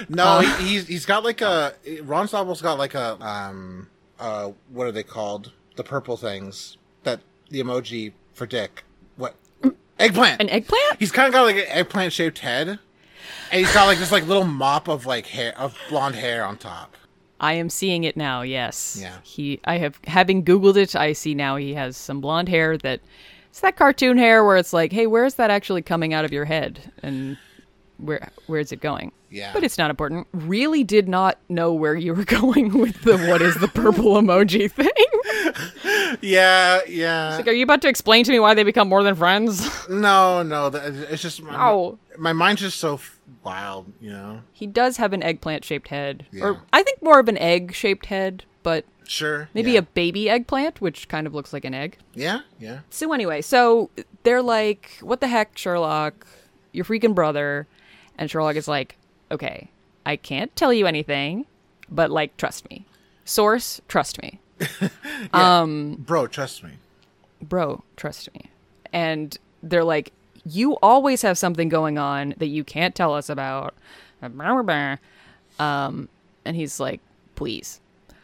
No, 0.08 0.24
Uh. 0.24 0.42
he, 0.42 0.68
he's 0.68 0.88
he's 0.88 1.06
got 1.06 1.24
like 1.24 1.42
a 1.42 1.74
Ron 2.04 2.28
Stoppable's 2.28 2.62
got 2.62 2.78
like 2.78 2.94
a 2.94 3.18
um 3.26 3.88
uh 4.20 4.52
what 4.70 4.86
are 4.86 4.92
they 4.92 5.04
called? 5.04 5.52
The 5.78 5.84
purple 5.84 6.16
things 6.18 6.78
that 7.04 7.22
the 7.50 7.62
emoji 7.62 8.12
for 8.34 8.46
dick. 8.46 8.84
What 9.16 9.36
eggplant? 9.98 10.42
An 10.42 10.50
eggplant? 10.50 10.98
He's 11.00 11.12
kind 11.12 11.28
of 11.28 11.34
got 11.34 11.44
like 11.44 11.56
an 11.56 11.66
eggplant 11.70 12.14
shaped 12.14 12.40
head, 12.40 12.68
and 12.68 12.80
he's 13.52 13.74
got 13.74 13.86
like 13.88 13.98
this 13.98 14.12
like 14.12 14.28
little 14.28 14.44
mop 14.46 14.88
of 14.90 15.06
like 15.08 15.26
hair 15.28 15.58
of 15.58 15.76
blonde 15.90 16.16
hair 16.16 16.46
on 16.46 16.58
top. 16.58 16.96
I 17.40 17.54
am 17.54 17.70
seeing 17.70 18.04
it 18.04 18.18
now. 18.18 18.42
Yes. 18.42 18.98
Yeah. 19.02 19.18
He. 19.24 19.60
I 19.66 19.78
have 19.78 20.00
having 20.06 20.44
googled 20.44 20.76
it. 20.78 20.96
I 20.96 21.14
see 21.14 21.34
now 21.34 21.56
he 21.56 21.74
has 21.74 21.96
some 21.98 22.22
blonde 22.22 22.50
hair 22.50 22.78
that. 22.80 23.02
It's 23.50 23.62
that 23.62 23.78
cartoon 23.78 24.20
hair 24.20 24.46
where 24.46 24.58
it's 24.58 24.74
like, 24.74 24.92
hey, 24.92 25.08
where's 25.08 25.34
that 25.36 25.50
actually 25.50 25.82
coming 25.82 26.14
out 26.14 26.24
of 26.24 26.32
your 26.32 26.46
head, 26.46 26.92
and 27.02 27.36
where 27.98 28.30
where's 28.46 28.72
it 28.72 28.80
going? 28.80 29.12
Yeah. 29.32 29.54
But 29.54 29.64
it's 29.64 29.78
not 29.78 29.90
important. 29.90 30.28
Really 30.34 30.84
did 30.84 31.08
not 31.10 31.40
know 31.50 31.74
where 31.74 31.96
you 31.96 32.14
were 32.14 32.26
going 32.42 32.78
with 32.78 33.02
the 33.02 33.18
what 33.18 33.42
is 33.42 33.56
the 33.56 33.68
purple 33.68 34.14
emoji 34.16 34.72
thing. 34.72 34.90
Yeah, 36.22 36.82
yeah. 36.88 37.36
Like, 37.38 37.48
are 37.48 37.52
you 37.52 37.64
about 37.64 37.82
to 37.84 37.88
explain 37.88 38.24
to 38.26 38.32
me 38.32 38.40
why 38.40 38.54
they 38.54 38.64
become 38.64 38.90
more 38.90 39.04
than 39.04 39.16
friends? 39.16 39.88
no, 39.88 40.42
no. 40.44 40.68
It's 40.68 41.22
just 41.22 41.42
my, 41.42 41.52
No. 41.52 42.00
My 42.20 42.34
mind's 42.34 42.62
just 42.62 42.78
so 42.80 42.96
f- 42.96 43.20
wild. 43.44 43.92
You 44.00 44.12
know. 44.12 44.42
he 44.54 44.68
does 44.68 44.98
have 44.98 45.14
an 45.14 45.24
eggplant 45.24 45.64
shaped 45.66 45.88
head. 45.88 46.26
Yeah. 46.32 46.44
Or 46.44 46.62
I 46.74 46.84
think 46.84 47.02
more 47.02 47.20
of 47.20 47.28
an 47.28 47.38
egg 47.38 47.74
shaped 47.74 48.08
head, 48.08 48.44
but 48.64 48.86
Sure. 49.08 49.50
maybe 49.56 49.72
yeah. 49.72 49.80
a 49.80 49.84
baby 49.84 50.30
eggplant, 50.30 50.82
which 50.82 51.08
kind 51.08 51.26
of 51.26 51.34
looks 51.34 51.52
like 51.54 51.66
an 51.66 51.74
egg. 51.74 51.98
Yeah, 52.14 52.42
yeah. 52.60 52.80
So 52.90 53.12
anyway, 53.14 53.42
so 53.42 53.90
they're 54.24 54.42
like, 54.44 54.98
"What 55.02 55.20
the 55.22 55.28
heck, 55.28 55.58
Sherlock? 55.58 56.28
Your 56.74 56.86
freaking 56.86 57.16
brother." 57.16 57.66
And 58.18 58.30
Sherlock 58.30 58.56
is 58.56 58.68
like, 58.68 58.98
"Okay, 59.32 59.70
I 60.06 60.16
can't 60.16 60.56
tell 60.56 60.72
you 60.74 60.86
anything, 60.86 61.46
but 61.90 62.12
like 62.12 62.38
trust 62.38 62.70
me. 62.70 62.86
Source, 63.26 63.82
trust 63.88 64.22
me. 64.22 64.40
um, 65.34 65.96
Bro, 66.00 66.28
trust 66.28 66.64
me. 66.64 66.72
Bro, 67.42 67.84
trust 67.96 68.32
me." 68.34 68.50
And 68.92 69.38
they're 69.64 69.84
like, 69.84 70.12
"You 70.50 70.78
always 70.82 71.22
have 71.22 71.38
something 71.38 71.70
going 71.70 71.98
on 71.98 72.34
that 72.38 72.48
you 72.48 72.64
can't 72.64 72.96
tell 72.96 73.14
us 73.14 73.30
about." 73.30 73.74
Um, 75.60 76.10
and 76.46 76.56
he's 76.56 76.80
like, 76.80 77.02
"Please." 77.36 77.80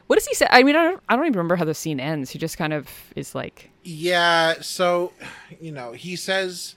What 0.07 0.17
does 0.17 0.27
he 0.27 0.35
say? 0.35 0.47
I 0.51 0.61
mean, 0.61 0.75
I 0.75 0.83
don't, 0.83 1.01
I 1.09 1.15
don't 1.15 1.25
even 1.25 1.37
remember 1.37 1.55
how 1.55 1.65
the 1.65 1.73
scene 1.73 1.99
ends. 1.99 2.29
He 2.29 2.37
just 2.37 2.57
kind 2.59 2.73
of 2.73 2.87
is 3.15 3.33
like, 3.33 3.71
Yeah, 3.83 4.55
so 4.61 5.13
you 5.59 5.71
know, 5.71 5.93
he 5.93 6.15
says 6.15 6.75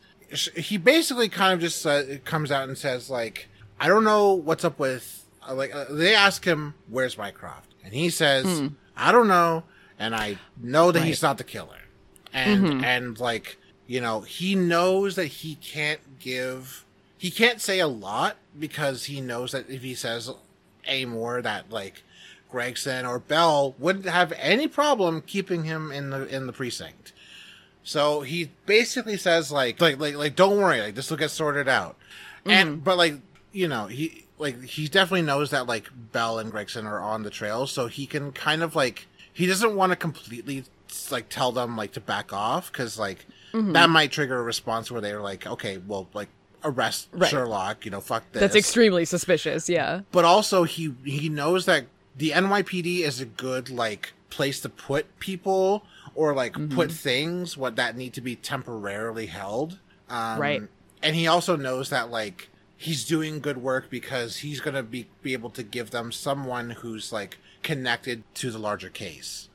he 0.56 0.78
basically 0.78 1.28
kind 1.28 1.52
of 1.52 1.60
just 1.60 1.84
uh, 1.86 2.02
comes 2.24 2.50
out 2.50 2.68
and 2.68 2.78
says 2.78 3.10
like, 3.10 3.48
I 3.78 3.88
don't 3.88 4.04
know 4.04 4.32
what's 4.32 4.64
up 4.64 4.78
with 4.78 5.26
uh, 5.46 5.54
like 5.54 5.74
uh, 5.74 5.84
they 5.90 6.14
ask 6.14 6.44
him 6.44 6.72
where's 6.88 7.18
Mycroft, 7.18 7.74
and 7.84 7.92
he 7.92 8.08
says, 8.08 8.70
I 8.96 9.12
don't 9.12 9.28
know, 9.28 9.64
and 9.98 10.14
I 10.14 10.38
know 10.60 10.90
that 10.90 11.02
he's 11.02 11.22
not 11.22 11.36
the 11.36 11.44
killer, 11.44 11.78
and 12.32 12.82
and 12.84 13.20
like 13.20 13.57
you 13.88 14.00
know 14.00 14.20
he 14.20 14.54
knows 14.54 15.16
that 15.16 15.26
he 15.26 15.56
can't 15.56 16.20
give 16.20 16.84
he 17.18 17.32
can't 17.32 17.60
say 17.60 17.80
a 17.80 17.88
lot 17.88 18.36
because 18.56 19.06
he 19.06 19.20
knows 19.20 19.50
that 19.50 19.68
if 19.68 19.82
he 19.82 19.94
says 19.94 20.30
any 20.84 21.04
more 21.04 21.42
that 21.42 21.70
like 21.70 22.04
Gregson 22.48 23.04
or 23.04 23.18
Bell 23.18 23.74
wouldn't 23.78 24.06
have 24.06 24.32
any 24.36 24.68
problem 24.68 25.22
keeping 25.22 25.64
him 25.64 25.90
in 25.90 26.10
the 26.10 26.26
in 26.26 26.46
the 26.46 26.52
precinct. 26.52 27.12
So 27.82 28.20
he 28.20 28.50
basically 28.66 29.16
says 29.16 29.50
like 29.50 29.80
like 29.80 29.98
like 29.98 30.14
like 30.14 30.36
don't 30.36 30.58
worry, 30.58 30.80
like 30.80 30.94
this 30.94 31.10
will 31.10 31.16
get 31.16 31.30
sorted 31.30 31.68
out. 31.68 31.96
And 32.44 32.68
mm-hmm. 32.70 32.80
but 32.80 32.96
like 32.96 33.16
you 33.52 33.68
know, 33.68 33.86
he 33.86 34.24
like 34.38 34.62
he 34.62 34.88
definitely 34.88 35.22
knows 35.22 35.50
that 35.50 35.66
like 35.66 35.88
Bell 36.12 36.38
and 36.38 36.50
Gregson 36.50 36.86
are 36.86 37.00
on 37.00 37.22
the 37.22 37.30
trail, 37.30 37.66
so 37.66 37.86
he 37.86 38.06
can 38.06 38.32
kind 38.32 38.62
of 38.62 38.76
like 38.76 39.06
he 39.32 39.46
doesn't 39.46 39.74
want 39.74 39.90
to 39.90 39.96
completely 39.96 40.64
like 41.10 41.28
tell 41.28 41.52
them 41.52 41.76
like 41.76 41.92
to 41.92 42.00
back 42.00 42.32
off 42.32 42.72
because 42.72 42.98
like 42.98 43.26
that 43.52 43.90
might 43.90 44.12
trigger 44.12 44.38
a 44.38 44.42
response 44.42 44.90
where 44.90 45.00
they're 45.00 45.20
like, 45.20 45.46
okay, 45.46 45.78
well 45.78 46.08
like 46.14 46.28
arrest 46.64 47.08
Right. 47.12 47.30
Sherlock, 47.30 47.84
you 47.84 47.90
know, 47.90 48.00
fuck 48.00 48.24
this 48.32 48.40
"That's 48.40 48.56
extremely 48.56 49.04
suspicious." 49.04 49.68
Yeah. 49.68 50.00
but 50.12 50.24
also 50.24 50.64
he 50.64 50.94
he 51.04 51.28
knows 51.28 51.66
that 51.66 51.86
the 52.16 52.30
NYPD 52.30 53.00
is 53.00 53.20
a 53.20 53.26
good 53.26 53.70
like 53.70 54.12
place 54.30 54.60
to 54.60 54.68
put 54.68 55.18
people 55.20 55.84
or 56.14 56.34
like 56.34 56.54
put 56.70 56.90
things 56.90 57.56
what 57.56 57.76
that 57.76 57.96
need 57.96 58.12
to 58.14 58.20
be 58.20 58.34
temporarily 58.34 59.26
held. 59.26 59.78
Um, 60.10 60.38
Right. 60.40 60.62
And 61.02 61.14
he 61.14 61.26
also 61.28 61.54
knows 61.54 61.90
that 61.90 62.10
like 62.10 62.48
he's 62.76 63.04
doing 63.04 63.38
good 63.40 63.58
work 63.58 63.88
because 63.88 64.38
he's 64.38 64.60
gonna 64.60 64.82
be 64.82 65.08
be 65.22 65.32
able 65.32 65.50
to 65.50 65.62
give 65.62 65.90
them 65.92 66.10
someone 66.10 66.70
who's 66.70 67.12
like 67.12 67.38
connected 67.62 68.22
to 68.34 68.50
the 68.50 68.58
larger 68.58 68.88
case 68.88 69.47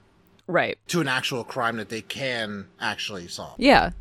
Right. 0.47 0.77
to 0.87 0.99
an 1.01 1.07
actual 1.07 1.43
crime 1.43 1.77
that 1.77 1.89
they 1.89 2.01
can 2.01 2.67
actually 2.81 3.27
solve. 3.27 3.55
Yeah. 3.57 3.91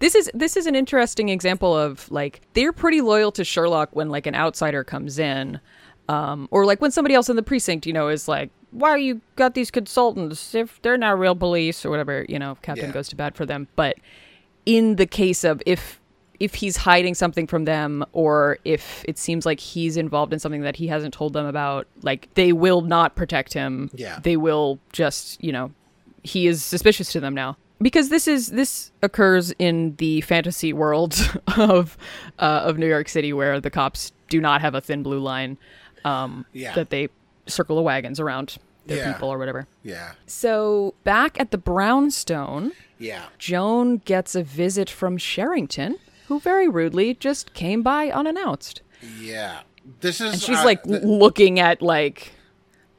This 0.00 0.14
is 0.14 0.30
this 0.34 0.56
is 0.56 0.66
an 0.66 0.74
interesting 0.74 1.28
example 1.28 1.76
of 1.76 2.10
like 2.10 2.40
they're 2.54 2.72
pretty 2.72 3.00
loyal 3.02 3.30
to 3.32 3.44
Sherlock 3.44 3.90
when 3.94 4.08
like 4.08 4.26
an 4.26 4.34
outsider 4.34 4.82
comes 4.82 5.18
in. 5.18 5.60
Um, 6.08 6.48
or 6.50 6.64
like 6.66 6.80
when 6.80 6.90
somebody 6.90 7.14
else 7.14 7.28
in 7.28 7.36
the 7.36 7.42
precinct, 7.42 7.86
you 7.86 7.92
know, 7.92 8.08
is 8.08 8.26
like, 8.28 8.50
"Why 8.72 8.96
you 8.96 9.20
got 9.36 9.54
these 9.54 9.70
consultants 9.70 10.54
if 10.54 10.80
they're 10.82 10.96
not 10.98 11.18
real 11.18 11.34
police 11.34 11.84
or 11.84 11.90
whatever?" 11.90 12.24
You 12.28 12.38
know, 12.38 12.52
if 12.52 12.60
Captain 12.62 12.86
Yeah. 12.86 12.92
goes 12.92 13.08
to 13.10 13.16
bat 13.16 13.36
for 13.36 13.46
them. 13.46 13.68
But 13.76 13.96
in 14.66 14.96
the 14.96 15.06
case 15.06 15.44
of 15.44 15.62
if 15.66 16.00
if 16.40 16.56
he's 16.56 16.78
hiding 16.78 17.14
something 17.14 17.46
from 17.46 17.64
them, 17.64 18.04
or 18.12 18.58
if 18.64 19.04
it 19.06 19.16
seems 19.18 19.46
like 19.46 19.60
he's 19.60 19.96
involved 19.96 20.32
in 20.32 20.38
something 20.40 20.62
that 20.62 20.76
he 20.76 20.88
hasn't 20.88 21.14
told 21.14 21.32
them 21.32 21.46
about, 21.46 21.86
like 22.02 22.28
they 22.34 22.52
will 22.52 22.80
not 22.80 23.14
protect 23.14 23.52
him. 23.54 23.90
Yeah. 23.94 24.18
they 24.22 24.36
will 24.36 24.78
just, 24.92 25.42
you 25.44 25.52
know, 25.52 25.70
he 26.24 26.46
is 26.48 26.62
suspicious 26.64 27.12
to 27.12 27.20
them 27.20 27.34
now 27.34 27.56
because 27.80 28.08
this 28.08 28.26
is 28.26 28.48
this 28.48 28.90
occurs 29.02 29.52
in 29.58 29.94
the 29.96 30.20
fantasy 30.22 30.72
world 30.72 31.14
of 31.56 31.96
uh, 32.40 32.62
of 32.64 32.78
New 32.78 32.88
York 32.88 33.08
City 33.08 33.32
where 33.32 33.60
the 33.60 33.70
cops 33.70 34.12
do 34.28 34.40
not 34.40 34.60
have 34.60 34.74
a 34.74 34.80
thin 34.80 35.02
blue 35.04 35.20
line 35.20 35.56
um, 36.04 36.44
Yeah. 36.52 36.74
that 36.74 36.90
they 36.90 37.08
circle 37.46 37.76
the 37.76 37.82
wagons 37.82 38.18
around 38.20 38.56
their 38.86 38.98
Yeah. 38.98 39.12
people 39.12 39.28
or 39.30 39.38
whatever. 39.38 39.66
Yeah. 39.82 40.12
So 40.26 40.94
back 41.04 41.38
at 41.40 41.50
the 41.50 41.58
brownstone, 41.58 42.72
Yeah. 42.98 43.22
Joan 43.38 43.98
gets 43.98 44.34
a 44.34 44.42
visit 44.42 44.90
from 44.90 45.16
Sherrington, 45.16 45.96
who 46.28 46.40
very 46.40 46.68
rudely 46.68 47.14
just 47.14 47.54
came 47.54 47.82
by 47.82 48.10
unannounced. 48.10 48.82
Yeah. 49.18 49.60
This 50.00 50.20
is 50.20 50.32
And 50.34 50.42
she's 50.42 50.58
uh, 50.58 50.64
like 50.64 50.82
th- 50.84 51.02
looking 51.02 51.58
at 51.60 51.80
like 51.82 52.32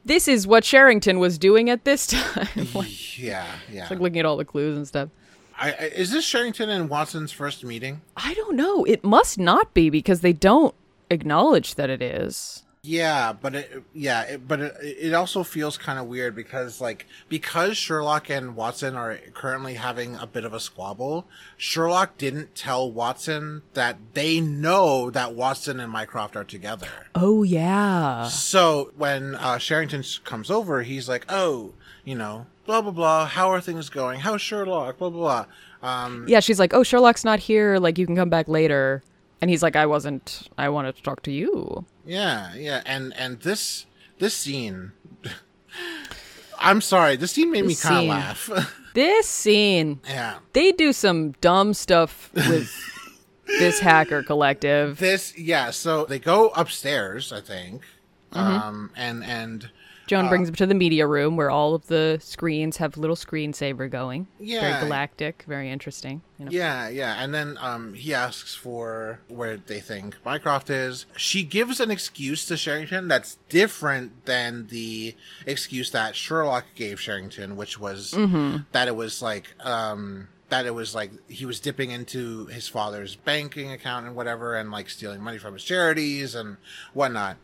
this 0.06 0.28
is 0.28 0.46
what 0.46 0.64
Sherrington 0.64 1.18
was 1.18 1.36
doing 1.38 1.68
at 1.68 1.84
this 1.84 2.06
time. 2.06 2.68
like, 2.74 3.18
yeah, 3.18 3.46
yeah. 3.70 3.88
like 3.90 4.00
looking 4.00 4.18
at 4.20 4.24
all 4.26 4.36
the 4.36 4.44
clues 4.44 4.76
and 4.76 4.86
stuff. 4.86 5.10
I, 5.58 5.72
I, 5.72 5.84
is 5.86 6.10
this 6.10 6.24
Sherrington 6.24 6.68
and 6.68 6.88
Watson's 6.88 7.32
first 7.32 7.64
meeting? 7.64 8.00
I 8.16 8.34
don't 8.34 8.56
know. 8.56 8.84
It 8.84 9.02
must 9.04 9.38
not 9.38 9.74
be 9.74 9.90
because 9.90 10.20
they 10.20 10.32
don't 10.32 10.74
acknowledge 11.10 11.74
that 11.74 11.90
it 11.90 12.02
is. 12.02 12.62
Yeah, 12.86 13.32
but 13.32 13.56
it, 13.56 13.82
yeah, 13.92 14.22
it, 14.22 14.46
but 14.46 14.60
it, 14.60 14.76
it 14.80 15.12
also 15.12 15.42
feels 15.42 15.76
kind 15.76 15.98
of 15.98 16.06
weird 16.06 16.36
because 16.36 16.80
like 16.80 17.06
because 17.28 17.76
Sherlock 17.76 18.30
and 18.30 18.54
Watson 18.54 18.94
are 18.94 19.18
currently 19.34 19.74
having 19.74 20.14
a 20.14 20.26
bit 20.26 20.44
of 20.44 20.54
a 20.54 20.60
squabble. 20.60 21.26
Sherlock 21.56 22.16
didn't 22.16 22.54
tell 22.54 22.88
Watson 22.90 23.62
that 23.74 23.98
they 24.14 24.40
know 24.40 25.10
that 25.10 25.34
Watson 25.34 25.80
and 25.80 25.90
Mycroft 25.90 26.36
are 26.36 26.44
together. 26.44 26.86
Oh 27.16 27.42
yeah. 27.42 28.28
So 28.28 28.92
when 28.96 29.34
uh, 29.34 29.58
Sherrington 29.58 30.04
comes 30.22 30.48
over, 30.48 30.82
he's 30.82 31.08
like, 31.08 31.24
"Oh, 31.28 31.74
you 32.04 32.14
know, 32.14 32.46
blah 32.66 32.82
blah 32.82 32.92
blah. 32.92 33.26
How 33.26 33.50
are 33.50 33.60
things 33.60 33.88
going? 33.90 34.20
How's 34.20 34.40
Sherlock? 34.40 34.98
Blah 34.98 35.10
blah 35.10 35.44
blah." 35.82 35.90
Um, 36.04 36.24
Yeah, 36.28 36.38
she's 36.38 36.60
like, 36.60 36.72
"Oh, 36.72 36.84
Sherlock's 36.84 37.24
not 37.24 37.40
here. 37.40 37.78
Like 37.78 37.98
you 37.98 38.06
can 38.06 38.14
come 38.14 38.30
back 38.30 38.46
later." 38.46 39.02
And 39.40 39.50
he's 39.50 39.62
like, 39.62 39.76
"I 39.76 39.86
wasn't. 39.86 40.48
I 40.56 40.68
wanted 40.70 40.96
to 40.96 41.02
talk 41.02 41.22
to 41.22 41.30
you." 41.32 41.84
Yeah, 42.06 42.54
yeah, 42.54 42.82
and 42.86 43.12
and 43.18 43.40
this 43.40 43.86
this 44.18 44.34
scene, 44.34 44.92
I'm 46.58 46.80
sorry, 46.80 47.16
this 47.16 47.32
scene 47.32 47.50
made 47.50 47.66
me 47.66 47.74
kind 47.74 48.10
of 48.10 48.16
laugh. 48.16 48.72
This 48.96 49.26
scene, 49.28 50.00
yeah, 50.08 50.38
they 50.54 50.72
do 50.72 50.90
some 50.94 51.32
dumb 51.42 51.74
stuff 51.74 52.30
with 52.34 52.72
this 53.46 53.78
hacker 53.78 54.22
collective. 54.22 54.98
this 54.98 55.36
yeah. 55.36 55.70
So 55.70 56.06
they 56.06 56.18
go 56.18 56.48
upstairs, 56.56 57.30
I 57.30 57.42
think, 57.42 57.82
Mm-hmm. 58.32 58.38
um, 58.68 58.90
and 58.96 59.22
and 59.22 59.70
Joan 60.06 60.28
brings 60.28 60.48
him 60.48 60.54
to 60.56 60.66
the 60.66 60.74
media 60.74 61.06
room 61.06 61.36
where 61.36 61.50
all 61.50 61.74
of 61.74 61.86
the 61.88 62.18
screens 62.22 62.76
have 62.76 62.96
little 62.96 63.16
screensaver 63.16 63.90
going. 63.90 64.26
Yeah. 64.38 64.60
Very 64.60 64.84
galactic, 64.84 65.44
very 65.48 65.70
interesting. 65.70 66.22
You 66.38 66.44
know? 66.44 66.50
yeah, 66.52 66.88
yeah, 66.88 67.22
and 67.22 67.34
then 67.34 67.58
um, 67.60 67.94
he 67.94 68.14
asks 68.14 68.54
for 68.54 69.20
where 69.28 69.56
they 69.56 69.80
think 69.80 70.16
Mycroft 70.24 70.70
is. 70.70 71.06
She 71.16 71.42
gives 71.42 71.80
an 71.80 71.90
excuse 71.90 72.46
to 72.46 72.56
Sherrington 72.56 73.08
that's 73.08 73.38
different 73.48 74.26
than 74.26 74.66
the 74.68 75.14
excuse 75.46 75.90
that 75.90 76.14
Sherlock 76.14 76.64
gave 76.74 77.00
Sherrington, 77.00 77.56
which 77.56 77.78
was 77.80 78.12
Mm-hmm. 78.12 78.58
that 78.72 78.88
it 78.88 78.94
was 78.96 79.20
like 79.22 79.46
um 79.64 80.28
that 80.48 80.64
it 80.64 80.74
was 80.74 80.94
like 80.94 81.10
he 81.28 81.44
was 81.44 81.58
dipping 81.58 81.90
into 81.90 82.46
his 82.46 82.68
father's 82.68 83.16
banking 83.16 83.72
account 83.72 84.06
and 84.06 84.14
whatever 84.14 84.54
and 84.54 84.70
like 84.70 84.88
stealing 84.88 85.20
money 85.20 85.38
from 85.38 85.54
his 85.54 85.64
charities 85.64 86.34
and 86.36 86.56
whatnot. 86.94 87.36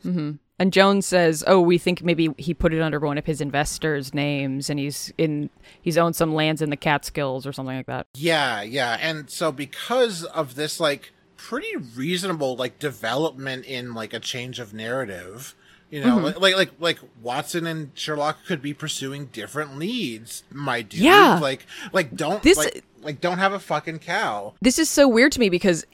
And 0.62 0.72
Jones 0.72 1.06
says, 1.06 1.43
"Oh, 1.48 1.60
we 1.60 1.76
think 1.76 2.05
maybe 2.05 2.28
he 2.39 2.55
put 2.55 2.72
it 2.72 2.80
under 2.80 3.01
one 3.01 3.18
of 3.18 3.26
his 3.26 3.40
investors' 3.40 4.14
names, 4.14 4.70
and 4.70 4.78
he's 4.78 5.12
in 5.18 5.51
he's 5.82 5.98
owned 5.98 6.14
some 6.14 6.32
lands 6.34 6.62
in 6.62 6.70
the 6.70 6.76
Catskills 6.76 7.44
or 7.48 7.52
something 7.52 7.74
like 7.76 7.86
that." 7.86 8.06
Yeah, 8.14 8.62
yeah. 8.62 8.97
And 9.01 9.28
so 9.28 9.51
because 9.51 10.22
of 10.22 10.55
this 10.55 10.78
like 10.78 11.12
pretty 11.36 11.74
reasonable 11.97 12.55
like 12.55 12.78
development 12.78 13.64
in 13.64 13.93
like 13.93 14.14
a 14.14 14.20
change 14.20 14.60
of 14.60 14.72
narrative, 14.72 15.56
you 15.90 16.01
know, 16.01 16.18
Mm-hmm. 16.18 16.40
like, 16.40 16.55
like 16.55 16.70
like 16.78 16.98
Watson 17.20 17.66
and 17.66 17.90
Sherlock 17.94 18.47
could 18.47 18.62
be 18.62 18.72
pursuing 18.72 19.26
different 19.26 19.76
leads, 19.80 20.44
my 20.52 20.82
dude. 20.82 21.01
Yeah. 21.01 21.40
Like 21.43 21.66
like 21.93 22.14
don't 22.14 22.40
This- 22.44 22.56
like 22.59 22.84
like 23.02 23.20
don't 23.20 23.39
have 23.39 23.52
a 23.52 23.59
fucking 23.59 23.98
cow. 23.98 24.55
This 24.62 24.78
is 24.78 24.89
so 24.89 25.09
weird 25.09 25.32
to 25.32 25.40
me 25.40 25.48
because. 25.48 25.84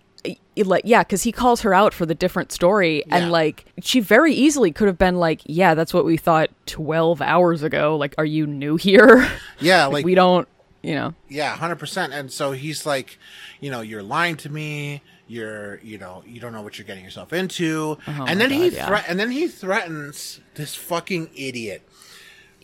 Like 0.57 0.83
yeah, 0.85 1.03
because 1.05 1.23
he 1.23 1.31
calls 1.31 1.61
her 1.61 1.73
out 1.73 1.95
for 1.95 2.05
the 2.05 2.15
different 2.15 2.51
story, 2.51 3.05
Yeah. 3.07 3.17
and 3.17 3.31
like 3.31 3.67
she 3.81 4.01
very 4.01 4.35
easily 4.35 4.73
could 4.73 4.89
have 4.89 4.99
been 4.99 5.17
like, 5.17 5.41
"Yeah, 5.47 5.75
that's 5.75 5.95
what 5.95 6.05
we 6.05 6.17
thought 6.17 6.51
twelve 6.67 7.23
hours 7.23 7.63
ago." 7.63 7.97
Like, 7.97 8.15
are 8.19 8.25
you 8.25 8.47
new 8.47 8.77
here? 8.77 9.29
Yeah, 9.61 9.87
like, 9.87 10.05
we 10.05 10.15
don't, 10.15 10.47
you 10.83 10.95
know. 10.95 11.15
Yeah, 11.29 11.55
hundred 11.57 11.77
percent. 11.81 12.13
And 12.13 12.31
so 12.33 12.53
he's 12.53 12.85
like, 12.87 13.19
you 13.61 13.71
know, 13.71 13.81
you're 13.81 14.03
lying 14.03 14.37
to 14.39 14.51
me. 14.51 15.03
You're, 15.29 15.79
you 15.81 15.99
know, 15.99 16.23
you 16.27 16.41
don't 16.41 16.53
know 16.53 16.63
what 16.63 16.79
you're 16.79 16.87
getting 16.87 17.05
yourself 17.05 17.33
into. 17.33 17.99
Oh 18.07 18.25
and 18.27 18.41
then 18.41 18.51
Oh 18.53 18.59
my 18.59 18.65
he 18.65 18.71
God, 18.71 18.77
yeah. 18.91 19.05
and 19.07 19.19
then 19.21 19.31
he 19.31 19.47
threatens 19.47 20.41
this 20.55 20.75
fucking 20.75 21.31
idiot. 21.37 21.83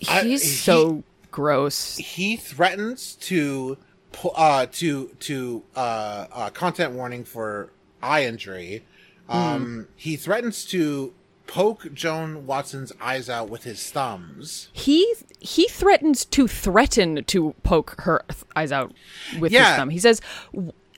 I- 0.09 0.22
He's 0.22 0.43
he- 0.43 0.48
so 0.48 1.05
gross. 1.31 1.97
He 1.98 2.36
threatens 2.36 3.14
to, 3.22 3.76
uh, 4.36 4.66
to 4.73 5.09
to 5.20 5.62
uh, 5.77 6.27
uh, 6.32 6.51
content 6.51 6.93
warning 6.93 7.24
for 7.24 7.70
eye 8.03 8.24
injury. 8.24 8.85
Um, 9.28 9.89
he 9.97 10.16
threatens 10.16 10.65
to 10.66 11.15
poke 11.47 11.93
Joan 11.95 12.47
Watson's 12.47 12.93
eyes 13.01 13.28
out 13.31 13.49
with 13.49 13.65
his 13.65 13.91
thumbs. 13.91 14.69
He 14.73 15.15
he 15.41 15.66
threatens 15.69 16.24
to 16.27 16.47
threaten 16.49 17.24
to 17.24 17.55
poke 17.62 17.95
her 18.03 18.23
th- 18.28 18.43
eyes 18.57 18.73
out 18.73 18.93
with 19.39 19.53
Yeah. 19.53 19.69
his 19.70 19.77
thumb. 19.77 19.91
He 19.91 19.99
says, 19.99 20.20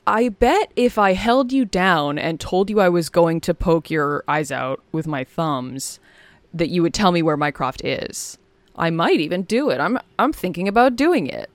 "I 0.07 0.29
bet 0.29 0.73
if 0.77 0.99
I 0.99 1.13
held 1.15 1.53
you 1.53 1.65
down 1.65 2.19
and 2.19 2.41
told 2.41 2.71
you 2.71 2.81
I 2.81 2.89
was 2.89 3.09
going 3.09 3.41
to 3.43 3.55
poke 3.55 3.91
your 3.91 4.25
eyes 4.29 4.51
out 4.51 4.83
with 4.93 5.07
my 5.07 5.23
thumbs, 5.25 6.01
that 6.55 6.69
you 6.71 6.83
would 6.83 6.95
tell 6.95 7.13
me 7.13 7.23
where 7.23 7.37
Mycroft 7.37 7.85
is. 7.85 8.39
I 8.77 8.91
might 8.91 9.21
even 9.21 9.43
do 9.43 9.71
it. 9.71 9.79
I'm 9.81 9.99
I'm 10.19 10.33
thinking 10.33 10.67
about 10.69 10.97
doing 10.97 11.27
it." 11.29 11.51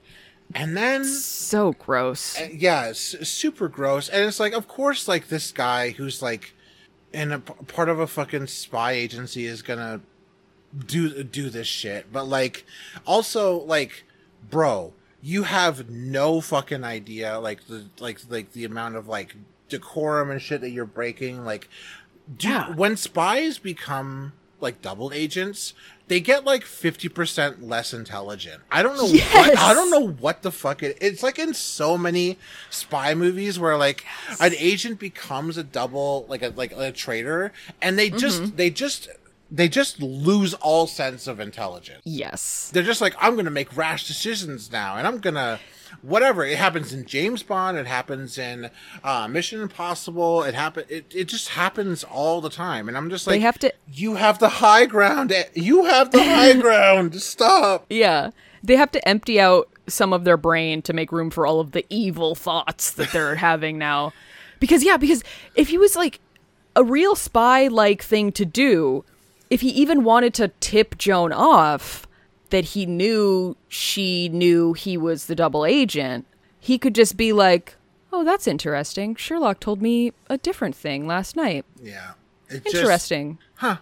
And 0.54 0.76
then 0.76 1.04
So 1.04 1.72
gross. 1.72 2.38
Uh, 2.38 2.48
yeah, 2.52 2.86
it's 2.88 3.28
super 3.28 3.68
gross. 3.68 4.08
And 4.08 4.24
it's 4.26 4.40
like, 4.40 4.52
of 4.52 4.68
course, 4.68 5.08
like 5.08 5.28
this 5.28 5.52
guy 5.52 5.90
who's 5.90 6.20
like 6.22 6.54
in 7.12 7.32
a 7.32 7.38
part 7.40 7.88
of 7.88 7.98
a 7.98 8.06
fucking 8.06 8.46
spy 8.46 8.92
agency 8.92 9.46
is 9.46 9.62
gonna 9.62 10.00
do 10.86 11.22
do 11.22 11.50
this 11.50 11.66
shit. 11.66 12.12
But 12.12 12.24
like, 12.24 12.64
also 13.06 13.58
like, 13.64 14.04
bro, 14.50 14.92
you 15.22 15.44
have 15.44 15.88
no 15.90 16.40
fucking 16.40 16.84
idea 16.84 17.38
like 17.38 17.66
the 17.66 17.86
like 18.00 18.20
like 18.28 18.52
the 18.52 18.64
amount 18.64 18.96
of 18.96 19.08
like 19.08 19.34
decorum 19.68 20.30
and 20.30 20.40
shit 20.42 20.60
that 20.62 20.70
you're 20.70 20.84
breaking. 20.86 21.44
Like, 21.44 21.68
do 22.36 22.48
Yeah. 22.48 22.72
when 22.74 22.96
spies 22.96 23.58
become 23.58 24.32
like 24.60 24.80
double 24.80 25.12
agents, 25.12 25.74
they 26.12 26.20
get 26.20 26.44
like 26.44 26.62
fifty 26.64 27.08
percent 27.08 27.62
less 27.66 27.94
intelligent. 27.94 28.60
I 28.70 28.82
don't 28.82 28.96
know 28.98 29.06
what 29.06 29.58
I 29.58 29.72
don't 29.72 29.90
know 29.90 30.08
what 30.12 30.42
the 30.42 30.52
fuck 30.52 30.82
it. 30.82 30.98
It's 31.00 31.22
like 31.22 31.38
in 31.38 31.54
so 31.54 31.96
many 31.96 32.38
spy 32.68 33.14
movies 33.14 33.58
where 33.58 33.78
like 33.78 34.04
an 34.40 34.52
agent 34.58 34.98
becomes 34.98 35.56
a 35.56 35.62
double, 35.64 36.26
like 36.28 36.42
a 36.42 36.48
like 36.50 36.72
a 36.76 36.92
traitor, 36.92 37.52
and 37.80 37.98
they 37.98 38.10
just 38.10 38.42
Mm-hmm. 38.42 38.56
they 38.56 38.68
just 38.70 39.08
they 39.50 39.68
just 39.68 40.00
lose 40.02 40.54
all 40.54 40.86
sense 40.86 41.26
of 41.26 41.40
intelligence. 41.40 42.00
yes. 42.04 42.70
They're 42.72 42.82
just 42.82 43.00
like, 43.00 43.14
I'm 43.20 43.36
gonna 43.36 43.50
make 43.50 43.74
rash 43.76 44.06
decisions 44.06 44.70
now, 44.70 44.96
and 44.96 45.06
I'm 45.06 45.18
gonna 45.18 45.60
whatever. 46.00 46.44
It 46.44 46.56
happens 46.58 46.92
in 46.92 47.04
James 47.04 47.42
Bond. 47.42 47.76
It 47.76 47.86
happens 47.86 48.38
in 48.38 48.70
uh, 49.04 49.28
Mission 49.28 49.60
Impossible. 49.60 50.42
It 50.42 50.54
happen. 50.54 50.84
It, 50.88 51.12
it 51.14 51.24
just 51.24 51.50
happens 51.50 52.04
all 52.04 52.40
the 52.40 52.50
time, 52.50 52.88
and 52.88 52.96
I'm 52.96 53.10
just 53.10 53.26
like, 53.26 53.34
They 53.34 53.40
have 53.40 53.58
to- 53.60 53.74
You 53.92 54.14
have 54.14 54.38
the 54.38 54.48
high 54.48 54.86
ground. 54.86 55.32
You 55.54 55.84
have 55.84 56.10
the 56.10 56.22
high 56.22 56.54
ground. 56.60 57.20
Stop. 57.20 57.86
Yeah. 57.90 58.30
They 58.62 58.76
have 58.76 58.92
to 58.92 59.08
empty 59.08 59.40
out 59.40 59.68
some 59.88 60.12
of 60.12 60.24
their 60.24 60.36
brain 60.36 60.80
to 60.82 60.92
make 60.92 61.10
room 61.12 61.30
for 61.30 61.46
all 61.46 61.58
of 61.60 61.72
the 61.72 61.84
evil 61.90 62.34
thoughts 62.34 62.92
that 62.92 63.10
they're 63.12 63.34
having 63.50 63.76
now. 63.78 64.12
Because, 64.60 64.84
yeah, 64.84 64.96
because 64.96 65.24
if 65.56 65.68
he 65.68 65.76
was 65.78 65.96
like 65.96 66.20
a 66.76 66.84
real 66.84 67.16
spy 67.16 67.66
like 67.66 68.02
thing 68.02 68.30
to 68.32 68.44
do, 68.44 69.04
if 69.50 69.60
he 69.60 69.68
even 69.70 70.04
wanted 70.04 70.32
to 70.34 70.48
tip 70.60 70.96
Joan 70.96 71.32
off 71.32 72.06
that 72.52 72.64
he 72.66 72.86
knew 72.86 73.56
she 73.68 74.28
knew 74.28 74.72
he 74.72 74.96
was 74.96 75.26
the 75.26 75.34
double 75.34 75.66
agent, 75.66 76.24
he 76.60 76.78
could 76.78 76.94
just 76.94 77.16
be 77.16 77.32
like, 77.32 77.74
oh, 78.12 78.22
that's 78.24 78.46
interesting. 78.46 79.14
Sherlock 79.16 79.58
told 79.58 79.82
me 79.82 80.12
a 80.30 80.38
different 80.38 80.76
thing 80.76 81.06
last 81.06 81.34
night. 81.34 81.64
Yeah. 81.82 82.12
It 82.48 82.62
just- 82.64 82.76
Interesting. 82.76 83.38
huh. 83.56 83.76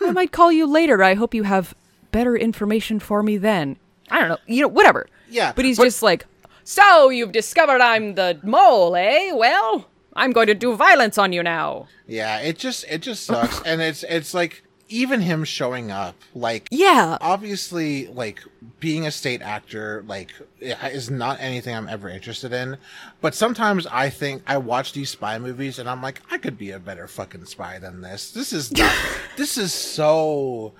I 0.00 0.10
might 0.10 0.32
call 0.32 0.52
you 0.52 0.66
later. 0.66 1.02
I 1.02 1.14
hope 1.14 1.34
you 1.34 1.44
have 1.44 1.74
better 2.10 2.36
information 2.36 2.98
for 3.00 3.22
me 3.22 3.36
then. 3.38 3.76
I 4.10 4.18
don't 4.20 4.28
know. 4.28 4.38
You 4.46 4.62
know, 4.62 4.68
whatever. 4.68 5.06
Yeah, 5.30 5.52
But 5.54 5.64
he's 5.64 5.78
but- 5.78 5.84
just 5.84 6.02
like, 6.02 6.26
so 6.64 7.08
you've 7.10 7.32
discovered 7.32 7.80
I'm 7.80 8.14
the 8.16 8.38
mole, 8.42 8.96
eh? 8.96 9.32
Well, 9.32 9.86
I'm 10.14 10.32
going 10.32 10.48
to 10.48 10.54
do 10.54 10.74
violence 10.76 11.16
on 11.16 11.32
you 11.32 11.42
now. 11.42 11.86
Yeah. 12.06 12.38
It 12.40 12.58
just 12.58 12.84
it 12.90 12.98
just 13.02 13.24
sucks, 13.24 13.62
and 13.62 13.80
it's 13.80 14.02
it's 14.04 14.34
like 14.34 14.63
even 14.94 15.20
him 15.20 15.44
showing 15.44 15.90
up, 15.90 16.14
like 16.34 16.68
Yeah. 16.70 17.18
obviously 17.20 18.06
like 18.08 18.42
being 18.80 19.06
a 19.06 19.10
state 19.10 19.42
actor 19.42 20.04
like 20.06 20.32
is 20.60 21.10
not 21.10 21.38
anything 21.40 21.74
i'm 21.74 21.88
ever 21.88 22.08
interested 22.08 22.52
in 22.52 22.76
but 23.20 23.34
sometimes 23.34 23.86
i 23.88 24.08
think 24.10 24.42
i 24.46 24.56
watch 24.56 24.92
these 24.92 25.10
spy 25.10 25.38
movies 25.38 25.78
and 25.78 25.88
i'm 25.88 26.02
like 26.02 26.20
i 26.30 26.36
could 26.38 26.56
be 26.58 26.70
a 26.70 26.78
better 26.78 27.06
fucking 27.06 27.44
spy 27.44 27.78
than 27.78 28.00
this 28.00 28.30
this 28.32 28.52
is 28.52 28.72
not, 28.72 28.94
this 29.36 29.56
is 29.58 29.72
so 29.72 30.72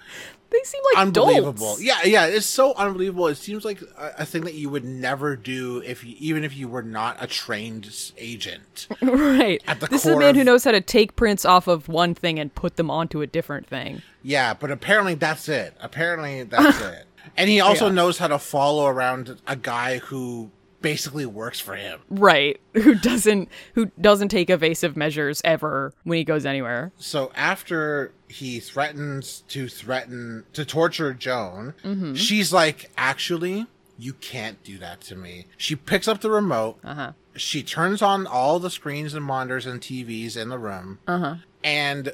They 0.55 0.63
seem 0.65 0.83
like 0.95 1.03
unbelievable 1.07 1.67
dolts. 1.67 1.83
yeah 1.83 2.05
yeah 2.05 2.27
it's 2.27 2.47
so 2.47 2.75
unbelievable 2.75 3.27
it 3.29 3.35
seems 3.37 3.65
like 3.65 3.83
a, 3.99 4.13
a 4.19 4.25
thing 4.25 4.45
that 4.45 4.55
you 4.55 4.69
would 4.71 4.85
never 4.85 5.35
do 5.37 5.83
if 5.85 6.05
you, 6.05 6.15
even 6.21 6.45
if 6.45 6.57
you 6.57 6.69
were 6.69 6.83
not 6.83 7.17
a 7.23 7.27
trained 7.27 7.91
agent 8.19 8.87
Right. 9.03 9.61
At 9.67 9.81
the 9.81 9.87
this 9.89 10.07
is 10.07 10.13
a 10.13 10.19
man 10.19 10.31
of- 10.31 10.37
who 10.37 10.45
knows 10.45 10.63
how 10.65 10.71
to 10.71 10.81
take 10.81 11.17
prints 11.17 11.45
off 11.45 11.67
of 11.67 11.89
one 11.89 12.15
thing 12.15 12.39
and 12.39 12.55
put 12.55 12.77
them 12.77 12.91
onto 12.91 13.21
a 13.21 13.27
different 13.27 13.67
thing. 13.67 14.03
Yeah, 14.23 14.55
but 14.55 14.71
apparently 14.71 15.15
that's 15.15 15.49
it. 15.49 15.75
Apparently 15.81 16.45
that's 16.45 16.81
it. 16.93 17.07
And 17.37 17.51
he 17.51 17.61
also 17.61 17.87
Yeah. 17.87 17.93
knows 17.93 18.19
how 18.19 18.29
to 18.29 18.39
follow 18.39 18.87
around 18.87 19.39
a 19.47 19.57
guy 19.57 19.99
who 19.99 20.51
basically 20.85 21.25
works 21.27 21.59
for 21.59 21.75
him. 21.75 21.99
Right. 22.11 22.61
Who 22.75 22.95
doesn't 22.95 23.49
who 23.75 23.87
doesn't 24.01 24.29
take 24.29 24.51
evasive 24.51 24.97
measures 24.97 25.41
ever 25.45 25.93
when 26.05 26.19
he 26.19 26.25
goes 26.25 26.45
anywhere. 26.47 26.93
So 26.99 27.33
after 27.35 28.13
he 28.29 28.61
threatens 28.61 29.43
to 29.49 29.67
threaten 29.69 30.45
to 30.53 30.65
torture 30.65 31.15
Joan, 31.15 31.75
Mm-hmm. 31.83 32.15
she's 32.15 32.53
like, 32.53 32.91
"Actually, 32.97 33.67
you 33.99 34.13
can't 34.13 34.63
do 34.63 34.77
that 34.79 35.01
to 35.03 35.17
me." 35.17 35.47
She 35.57 35.75
picks 35.75 36.07
up 36.07 36.21
the 36.21 36.31
remote. 36.31 36.79
Uh-huh. 36.85 37.13
She 37.37 37.63
turns 37.63 38.03
on 38.03 38.27
all 38.27 38.59
the 38.61 38.71
screens 38.71 39.15
and 39.15 39.25
monitors 39.25 39.67
and 39.67 39.81
TVs 39.81 40.37
in 40.37 40.51
the 40.51 40.59
room. 40.59 40.99
Uh-huh. 41.09 41.37
And 41.65 42.13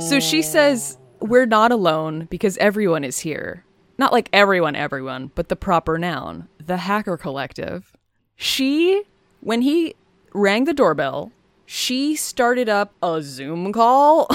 So 0.00 0.20
she 0.20 0.42
says, 0.42 0.98
We're 1.20 1.46
not 1.46 1.72
alone 1.72 2.26
because 2.30 2.56
everyone 2.58 3.04
is 3.04 3.18
here. 3.18 3.64
Not 3.98 4.12
like 4.12 4.28
everyone, 4.32 4.76
everyone, 4.76 5.30
but 5.34 5.48
the 5.48 5.56
proper 5.56 5.98
noun, 5.98 6.48
the 6.64 6.76
Hacker 6.78 7.16
Collective. 7.16 7.96
She, 8.36 9.02
when 9.40 9.62
he 9.62 9.94
rang 10.34 10.64
the 10.64 10.74
doorbell, 10.74 11.32
she 11.64 12.14
started 12.14 12.68
up 12.68 12.92
a 13.02 13.22
Zoom 13.22 13.72
call, 13.72 14.28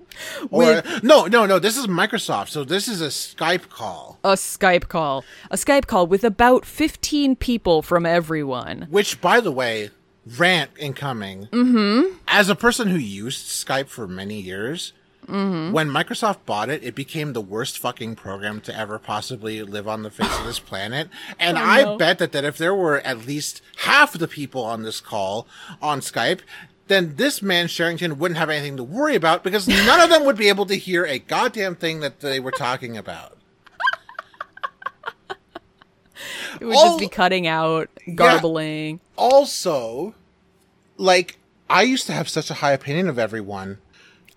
or 0.50 0.82
no, 1.02 1.26
no, 1.26 1.46
no, 1.46 1.58
this 1.58 1.76
is 1.76 1.86
Microsoft. 1.86 2.48
So 2.48 2.64
this 2.64 2.88
is 2.88 3.00
a 3.00 3.08
Skype 3.08 3.68
call. 3.68 4.18
a 4.24 4.34
Skype 4.34 4.88
call, 4.88 5.24
a 5.50 5.56
Skype 5.56 5.86
call 5.86 6.06
with 6.06 6.24
about 6.24 6.64
15 6.64 7.36
people 7.36 7.82
from 7.82 8.06
everyone. 8.06 8.86
Which, 8.90 9.20
by 9.20 9.40
the 9.40 9.52
way, 9.52 9.90
rant 10.36 10.70
incoming. 10.78 11.48
Mm-hmm. 11.52 12.16
As 12.28 12.48
a 12.48 12.54
person 12.54 12.88
who 12.88 12.98
used 12.98 13.46
Skype 13.46 13.88
for 13.88 14.06
many 14.06 14.40
years, 14.40 14.92
Mm-hmm. 15.28 15.72
when 15.72 15.88
Microsoft 15.90 16.38
bought 16.46 16.70
it, 16.70 16.82
it 16.82 16.94
became 16.94 17.34
the 17.34 17.40
worst 17.42 17.78
fucking 17.78 18.16
program 18.16 18.62
to 18.62 18.74
ever 18.74 18.98
possibly 18.98 19.62
live 19.62 19.86
on 19.86 20.02
the 20.02 20.10
face 20.10 20.34
of 20.38 20.46
this 20.46 20.58
planet. 20.70 21.08
And 21.38 21.58
oh, 21.58 21.62
I 21.62 21.82
no. 21.82 21.96
bet 21.98 22.18
that, 22.18 22.32
that 22.32 22.44
if 22.44 22.56
there 22.56 22.74
were 22.74 23.00
at 23.00 23.26
least 23.26 23.60
half 23.80 24.14
the 24.14 24.26
people 24.26 24.64
on 24.64 24.84
this 24.84 25.00
call 25.00 25.46
on 25.82 26.00
Skype, 26.00 26.40
then 26.86 27.16
this 27.16 27.42
man 27.42 27.66
Sherrington 27.66 28.16
wouldn't 28.18 28.38
have 28.38 28.48
anything 28.48 28.78
to 28.78 28.84
worry 28.84 29.14
about 29.14 29.44
because 29.44 29.68
none 29.68 30.00
of 30.00 30.08
them 30.08 30.24
would 30.24 30.38
be 30.38 30.48
able 30.48 30.64
to 30.64 30.74
hear 30.76 31.04
a 31.04 31.18
goddamn 31.18 31.76
thing 31.76 32.00
that 32.00 32.20
they 32.20 32.40
were 32.40 32.50
talking 32.52 32.96
about. 32.96 33.36
It 36.60 36.64
would 36.64 36.74
All- 36.76 36.84
just 36.88 36.98
be 36.98 37.08
cutting 37.08 37.46
out, 37.46 37.88
garbling. 38.14 38.98
also, 39.16 40.14
like 40.96 41.38
I 41.70 41.82
used 41.82 42.06
to 42.06 42.12
have 42.12 42.28
such 42.28 42.50
a 42.50 42.54
high 42.54 42.72
opinion 42.72 43.08
of 43.08 43.18
everyone. 43.18 43.78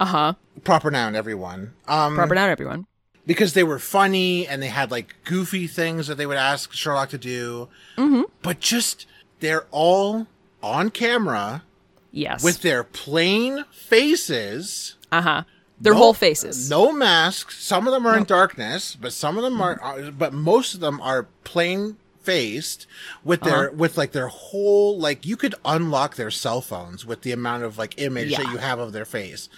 Uh 0.01 0.05
huh. 0.05 0.33
Proper 0.63 0.89
noun, 0.89 1.15
everyone. 1.15 1.73
Um, 1.87 2.15
Proper 2.15 2.33
noun, 2.35 2.49
everyone. 2.49 2.87
because 3.27 3.53
they 3.53 3.63
were 3.63 3.77
funny 3.79 4.47
and 4.47 4.61
they 4.61 4.67
had 4.67 4.89
like 4.91 5.15
goofy 5.25 5.67
things 5.67 6.07
that 6.07 6.15
they 6.17 6.25
would 6.25 6.37
ask 6.37 6.73
Sherlock 6.73 7.09
to 7.09 7.17
do. 7.19 7.69
Mm-hmm. 7.97 8.23
But 8.41 8.59
just 8.59 9.05
they're 9.41 9.65
all 9.71 10.25
on 10.63 10.89
camera 10.89 11.63
Yes. 12.11 12.43
with 12.43 12.61
their 12.61 12.83
plain 12.83 13.63
faces. 13.71 14.95
uh 15.11 15.21
huh. 15.21 15.43
Their 15.79 15.93
no- 15.93 15.99
whole 15.99 16.13
faces. 16.13 16.69
No 16.69 16.91
masks. 16.91 17.63
Some 17.63 17.87
of 17.87 17.93
them 17.93 18.05
are 18.05 18.17
in 18.17 18.23
darkness, 18.23 18.95
but 18.99 19.13
some 19.13 19.37
of 19.37 19.43
them 19.43 19.61
are, 19.61 19.79
are 19.81 20.11
but 20.11 20.31
most 20.33 20.73
of 20.73 20.79
them 20.79 20.99
are 21.01 21.27
plain 21.43 21.97
faced 22.23 22.85
with 23.23 23.41
their 23.41 23.67
Uh-huh. 23.69 23.75
with 23.75 23.97
like 23.97 24.11
their 24.11 24.27
whole 24.27 24.97
like 24.97 25.25
you 25.25 25.35
could 25.35 25.55
unlock 25.65 26.15
their 26.15 26.31
cell 26.31 26.61
phones 26.61 27.05
with 27.05 27.21
the 27.21 27.31
amount 27.31 27.63
of 27.63 27.77
like 27.77 27.99
image 27.99 28.35
that 28.35 28.45
you 28.51 28.57
have 28.57 28.79
of 28.79 28.91
their 28.93 29.05
face 29.05 29.49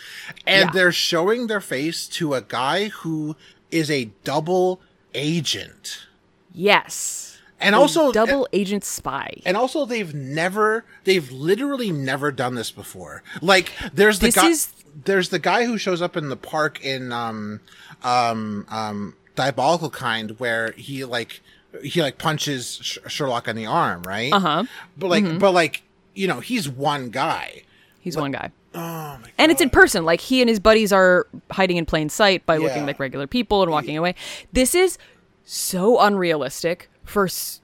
and 0.48 0.65
Yeah. 0.68 0.72
they're 0.73 0.91
showing 0.91 1.48
their 1.48 1.61
face 1.61 2.07
to 2.07 2.34
a 2.34 2.41
guy 2.41 2.85
who 2.88 3.35
is 3.72 3.91
a 3.91 4.11
double 4.23 4.80
agent 5.14 6.07
Yes. 6.53 7.38
and 7.60 7.76
also 7.76 8.11
double 8.11 8.48
agent 8.53 8.84
spy. 8.85 9.41
and 9.45 9.57
also 9.57 9.85
they've 9.85 10.14
never 10.14 10.85
they've 11.03 11.31
literally 11.31 11.91
never 11.91 12.31
done 12.31 12.56
this 12.56 12.72
before 12.72 13.23
like 13.41 13.72
there's 13.94 14.19
the 14.19 14.27
This 14.27 14.35
guy 14.35 14.48
is- 14.49 14.68
there's 15.06 15.30
the 15.30 15.40
guy 15.40 15.65
who 15.65 15.77
shows 15.77 16.02
up 16.02 16.15
in 16.15 16.30
the 16.30 16.35
park 16.38 16.80
in 16.84 17.11
um 17.11 17.60
um 18.03 18.65
um 18.69 19.15
diabolical 19.35 19.90
kind 19.90 20.40
where 20.40 20.72
he 20.73 21.03
like 21.03 21.41
he 21.81 22.01
like 22.01 22.17
punches 22.17 22.79
Sh- 22.81 22.97
sherlock 23.07 23.47
on 23.47 23.55
the 23.55 23.65
arm 23.65 24.03
right 24.03 24.31
Uh-huh. 24.33 24.63
but 24.97 25.07
like 25.07 25.39
but 25.39 25.51
like 25.51 25.81
you 26.13 26.27
know 26.27 26.39
he's 26.39 26.69
one 26.69 27.09
guy 27.09 27.63
He's 27.99 28.17
one 28.17 28.31
guy. 28.31 28.51
oh 28.75 28.79
my 28.79 29.17
god. 29.21 29.31
And 29.37 29.49
it's 29.49 29.61
in 29.61 29.69
person. 29.69 30.03
Like 30.03 30.19
he 30.19 30.41
and 30.41 30.49
his 30.49 30.59
buddies 30.59 30.91
are 30.91 31.25
hiding 31.51 31.77
in 31.77 31.85
plain 31.85 32.09
sight 32.09 32.45
by 32.45 32.57
looking 32.57 32.85
like 32.85 32.99
regular 32.99 33.27
people 33.27 33.61
and 33.63 33.71
walking 33.71 33.95
away. 33.97 34.13
This 34.51 34.75
is 34.75 34.97
so 35.45 36.01
unrealistic 36.01 36.89
for 37.05 37.25
s- 37.25 37.61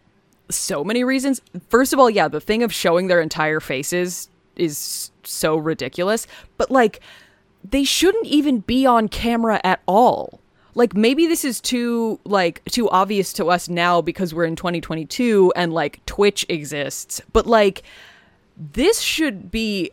so 0.50 0.82
many 0.86 1.04
reasons. 1.04 1.42
First 1.68 1.92
of 1.92 2.00
all, 2.00 2.10
yeah, 2.10 2.30
the 2.30 2.40
thing 2.40 2.64
of 2.64 2.72
showing 2.74 3.08
their 3.08 3.20
entire 3.20 3.60
faces 3.60 4.30
is 4.56 5.12
so 5.26 5.58
ridiculous. 5.58 6.26
But 6.58 6.72
like, 6.72 7.02
they 7.70 7.84
shouldn't 7.84 8.26
even 8.28 8.60
be 8.62 8.86
on 8.86 9.10
camera 9.10 9.60
at 9.66 9.82
all. 9.88 10.40
Like 10.76 10.94
maybe 10.94 11.28
this 11.28 11.44
is 11.44 11.60
too 11.60 12.20
like 12.26 12.64
too 12.66 12.90
obvious 12.90 13.34
to 13.34 13.48
us 13.48 13.70
now 13.70 14.02
because 14.02 14.34
we're 14.34 14.46
in 14.46 14.56
2022 14.56 15.54
and 15.56 15.74
like 15.74 16.06
Twitch 16.06 16.46
exists. 16.50 17.22
But 17.34 17.46
like 17.46 17.84
this 18.58 19.00
should 19.00 19.50
be 19.50 19.92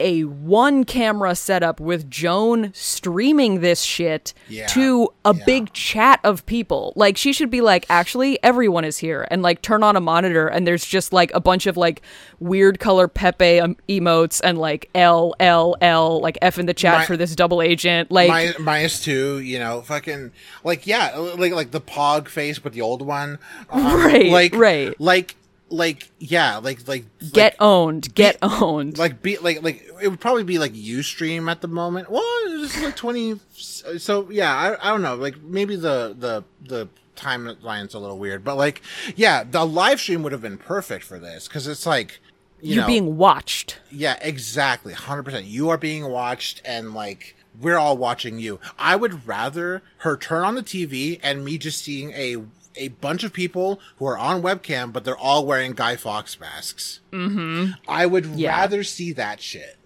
a 0.00 0.22
one 0.24 0.84
camera 0.84 1.34
setup 1.34 1.80
with 1.80 2.08
Joan 2.10 2.70
streaming 2.74 3.60
this 3.60 3.82
shit 3.82 4.34
Yeah, 4.48 4.66
to 4.68 5.08
a 5.24 5.34
yeah. 5.34 5.44
big 5.44 5.72
chat 5.72 6.20
of 6.24 6.44
people. 6.46 6.92
Like 6.96 7.16
she 7.16 7.32
should 7.32 7.50
be 7.50 7.60
like, 7.60 7.86
actually, 7.88 8.42
everyone 8.42 8.84
is 8.84 8.98
here, 8.98 9.26
and 9.30 9.42
like 9.42 9.62
turn 9.62 9.82
on 9.82 9.96
a 9.96 10.00
monitor, 10.00 10.48
and 10.48 10.66
there's 10.66 10.84
just 10.84 11.12
like 11.12 11.32
a 11.34 11.40
bunch 11.40 11.66
of 11.66 11.76
like 11.76 12.02
weird 12.40 12.78
color 12.80 13.08
Pepe 13.08 13.60
um, 13.60 13.76
emotes 13.88 14.40
and 14.44 14.58
like 14.58 14.88
L 14.94 15.34
L 15.40 15.76
L 15.80 16.20
like 16.20 16.38
F 16.42 16.58
in 16.58 16.66
the 16.66 16.74
chat 16.74 16.98
My- 16.98 17.04
for 17.06 17.16
this 17.16 17.34
double 17.34 17.62
agent. 17.62 18.10
Like 18.10 18.30
Mi- 18.58 18.64
minus 18.64 19.02
two, 19.02 19.38
you 19.40 19.58
know, 19.58 19.82
fucking 19.82 20.32
like 20.64 20.86
yeah, 20.86 21.16
like 21.16 21.52
like 21.52 21.70
the 21.70 21.80
pog 21.80 22.28
face 22.28 22.58
but 22.58 22.72
the 22.72 22.80
old 22.82 23.02
one, 23.02 23.38
Um, 23.70 23.84
Right, 24.08 24.26
Like 24.30 24.54
right. 24.54 24.98
like 25.00 25.36
like 25.70 26.10
yeah, 26.18 26.58
like 26.58 26.86
like 26.88 27.04
get 27.32 27.54
like, 27.54 27.56
owned, 27.60 28.14
get 28.14 28.38
owned. 28.42 28.98
like 28.98 29.22
be 29.22 29.38
like 29.38 29.62
like 29.62 29.84
it 30.02 30.08
would 30.08 30.20
probably 30.20 30.44
be 30.44 30.58
like 30.58 30.72
UStream 30.72 31.50
at 31.50 31.60
the 31.60 31.68
moment. 31.68 32.10
Well, 32.10 32.22
it's 32.46 32.80
like 32.82 32.96
twenty. 32.96 33.38
So 33.54 34.30
yeah, 34.30 34.54
I 34.54 34.88
I 34.88 34.90
don't 34.90 35.02
know. 35.02 35.14
Like 35.14 35.40
maybe 35.42 35.76
the 35.76 36.14
the 36.18 36.44
the 36.62 36.88
timeline's 37.16 37.94
a 37.94 37.98
little 37.98 38.18
weird, 38.18 38.44
but 38.44 38.56
like, 38.56 38.80
yeah, 39.16 39.44
the 39.44 39.66
live 39.66 40.00
stream 40.00 40.22
would 40.22 40.32
have 40.32 40.42
been 40.42 40.58
perfect 40.58 41.04
for 41.04 41.18
this 41.18 41.48
because 41.48 41.66
it's 41.66 41.84
like, 41.84 42.20
you 42.60 42.74
You're 42.74 42.82
know, 42.82 42.86
being 42.86 43.16
watched. 43.16 43.78
yeah, 43.90 44.16
exactly, 44.22 44.92
hundred 44.92 45.24
percent. 45.24 45.46
You 45.46 45.68
are 45.68 45.78
being 45.78 46.08
watched, 46.08 46.62
and 46.64 46.94
like 46.94 47.36
we're 47.60 47.76
all 47.76 47.96
watching 47.96 48.38
you. 48.38 48.60
I 48.78 48.96
would 48.96 49.26
rather 49.26 49.82
her 49.98 50.16
turn 50.16 50.44
on 50.44 50.54
the 50.54 50.62
TV 50.62 51.18
and 51.22 51.44
me 51.44 51.58
just 51.58 51.84
seeing 51.84 52.12
a 52.12 52.36
a 52.78 52.88
bunch 52.88 53.24
of 53.24 53.32
people 53.32 53.80
who 53.98 54.06
are 54.06 54.16
on 54.18 54.42
webcam, 54.42 54.92
but 54.92 55.04
they're 55.04 55.16
all 55.16 55.44
wearing 55.44 55.72
Guy 55.72 55.96
Fawkes 55.96 56.38
masks. 56.40 57.00
Mm-hmm. 57.12 57.72
I 57.88 58.06
would 58.06 58.24
Yeah. 58.26 58.50
rather 58.58 58.82
see 58.84 59.12
that 59.12 59.40
shit. 59.40 59.76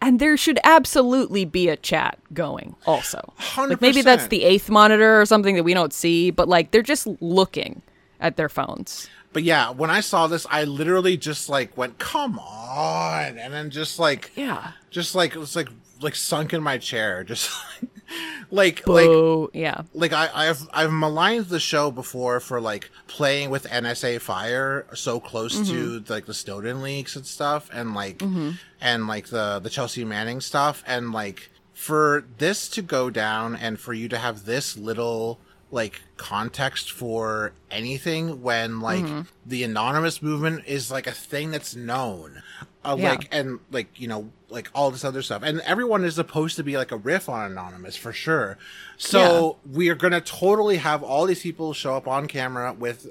And 0.00 0.18
there 0.20 0.36
should 0.36 0.58
absolutely 0.64 1.44
be 1.46 1.68
a 1.68 1.76
chat 1.76 2.18
going 2.34 2.76
also. 2.86 3.32
Like 3.56 3.80
maybe 3.80 4.02
that's 4.02 4.26
the 4.28 4.44
eighth 4.44 4.68
monitor 4.68 5.20
or 5.20 5.24
something 5.24 5.54
that 5.56 5.62
we 5.64 5.72
don't 5.74 5.92
see, 5.94 6.30
but 6.30 6.46
like 6.48 6.70
they're 6.72 6.82
just 6.82 7.06
looking 7.20 7.80
at 8.20 8.36
their 8.36 8.48
phones. 8.50 9.08
But 9.32 9.42
yeah, 9.44 9.70
when 9.70 9.90
I 9.90 10.00
saw 10.00 10.26
this, 10.26 10.46
I 10.50 10.64
literally 10.64 11.16
just 11.16 11.48
like 11.48 11.76
went, 11.76 11.98
"Come 11.98 12.38
on!" 12.38 13.38
and 13.38 13.52
then 13.52 13.70
just 13.70 13.98
like, 13.98 14.30
Yeah. 14.36 14.72
just 14.90 15.14
like 15.14 15.34
it 15.34 15.38
was 15.38 15.56
like 15.56 15.68
like 16.00 16.14
sunk 16.14 16.52
in 16.52 16.62
my 16.62 16.76
chair, 16.78 17.24
just 17.32 17.50
like 17.82 17.90
like 18.50 18.84
Boo. 18.84 19.50
yeah. 19.52 19.82
like 19.92 20.12
I, 20.12 20.30
I've 20.34 20.68
I've 20.72 20.92
maligned 20.92 21.46
the 21.46 21.60
show 21.60 21.90
before 21.90 22.40
for 22.40 22.60
like 22.60 22.90
playing 23.06 23.50
with 23.50 23.64
NSA 23.64 24.20
Fire 24.20 24.86
so 24.94 25.20
close 25.20 25.54
to 25.68 26.00
mm-hmm. 26.00 26.12
like 26.12 26.26
the 26.26 26.34
Snowden 26.34 26.82
leaks 26.82 27.16
and 27.16 27.26
stuff, 27.26 27.70
and 27.72 27.94
like 27.94 28.18
mm-hmm. 28.18 28.52
and 28.80 29.06
like 29.06 29.28
the 29.28 29.60
the 29.60 29.70
Chelsea 29.70 30.04
Manning 30.04 30.40
stuff, 30.40 30.82
and 30.86 31.12
like 31.12 31.50
for 31.72 32.24
this 32.38 32.68
to 32.68 32.82
go 32.82 33.10
down 33.10 33.56
and 33.56 33.78
for 33.78 33.92
you 33.92 34.08
to 34.08 34.18
have 34.18 34.44
this 34.44 34.76
little 34.76 35.38
like 35.70 36.02
context 36.16 36.92
for 36.92 37.52
anything 37.70 38.40
when 38.40 38.80
like 38.80 39.04
mm-hmm. 39.04 39.22
the 39.44 39.64
anonymous 39.64 40.22
movement 40.22 40.62
is 40.66 40.90
like 40.90 41.08
a 41.08 41.12
thing 41.12 41.50
that's 41.50 41.74
known 41.74 42.42
uh, 42.84 42.94
Yeah. 42.96 43.10
like 43.10 43.28
and 43.32 43.58
like 43.72 43.88
you 43.98 44.06
know 44.06 44.30
like 44.54 44.70
all 44.74 44.90
this 44.90 45.04
other 45.04 45.20
stuff 45.22 45.42
and 45.42 45.60
everyone 45.62 46.04
is 46.04 46.14
supposed 46.14 46.56
to 46.56 46.62
be 46.62 46.76
like 46.78 46.90
a 46.92 46.96
riff 46.96 47.28
on 47.28 47.50
anonymous 47.50 47.96
for 47.96 48.12
sure 48.12 48.56
so 48.96 49.58
we 49.70 49.88
are 49.88 49.94
gonna 49.94 50.20
totally 50.20 50.76
have 50.78 51.02
all 51.02 51.26
these 51.26 51.42
people 51.42 51.72
show 51.74 51.96
up 51.96 52.06
on 52.08 52.26
camera 52.26 52.72
with 52.72 53.08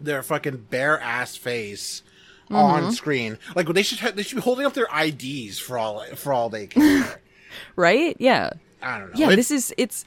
their 0.00 0.22
fucking 0.22 0.56
bare 0.70 0.98
ass 1.00 1.36
face 1.36 2.02
Mm-hmm. 2.46 2.54
on 2.54 2.92
screen 2.92 3.38
like 3.56 3.66
they 3.66 3.82
should 3.82 3.98
ha- 3.98 4.12
they 4.14 4.22
should 4.22 4.36
be 4.36 4.40
holding 4.40 4.64
up 4.66 4.72
their 4.72 4.86
ids 4.94 5.58
for 5.58 5.76
all 5.78 6.04
for 6.14 6.32
all 6.32 6.48
they 6.48 6.68
care 6.68 7.20
Right? 7.76 8.16
Yeah. 8.20 8.50
i 8.80 9.00
don't 9.00 9.08
know 9.12 9.18
Yeah, 9.30 9.34
this 9.34 9.50
is 9.50 9.74
it's 9.76 10.04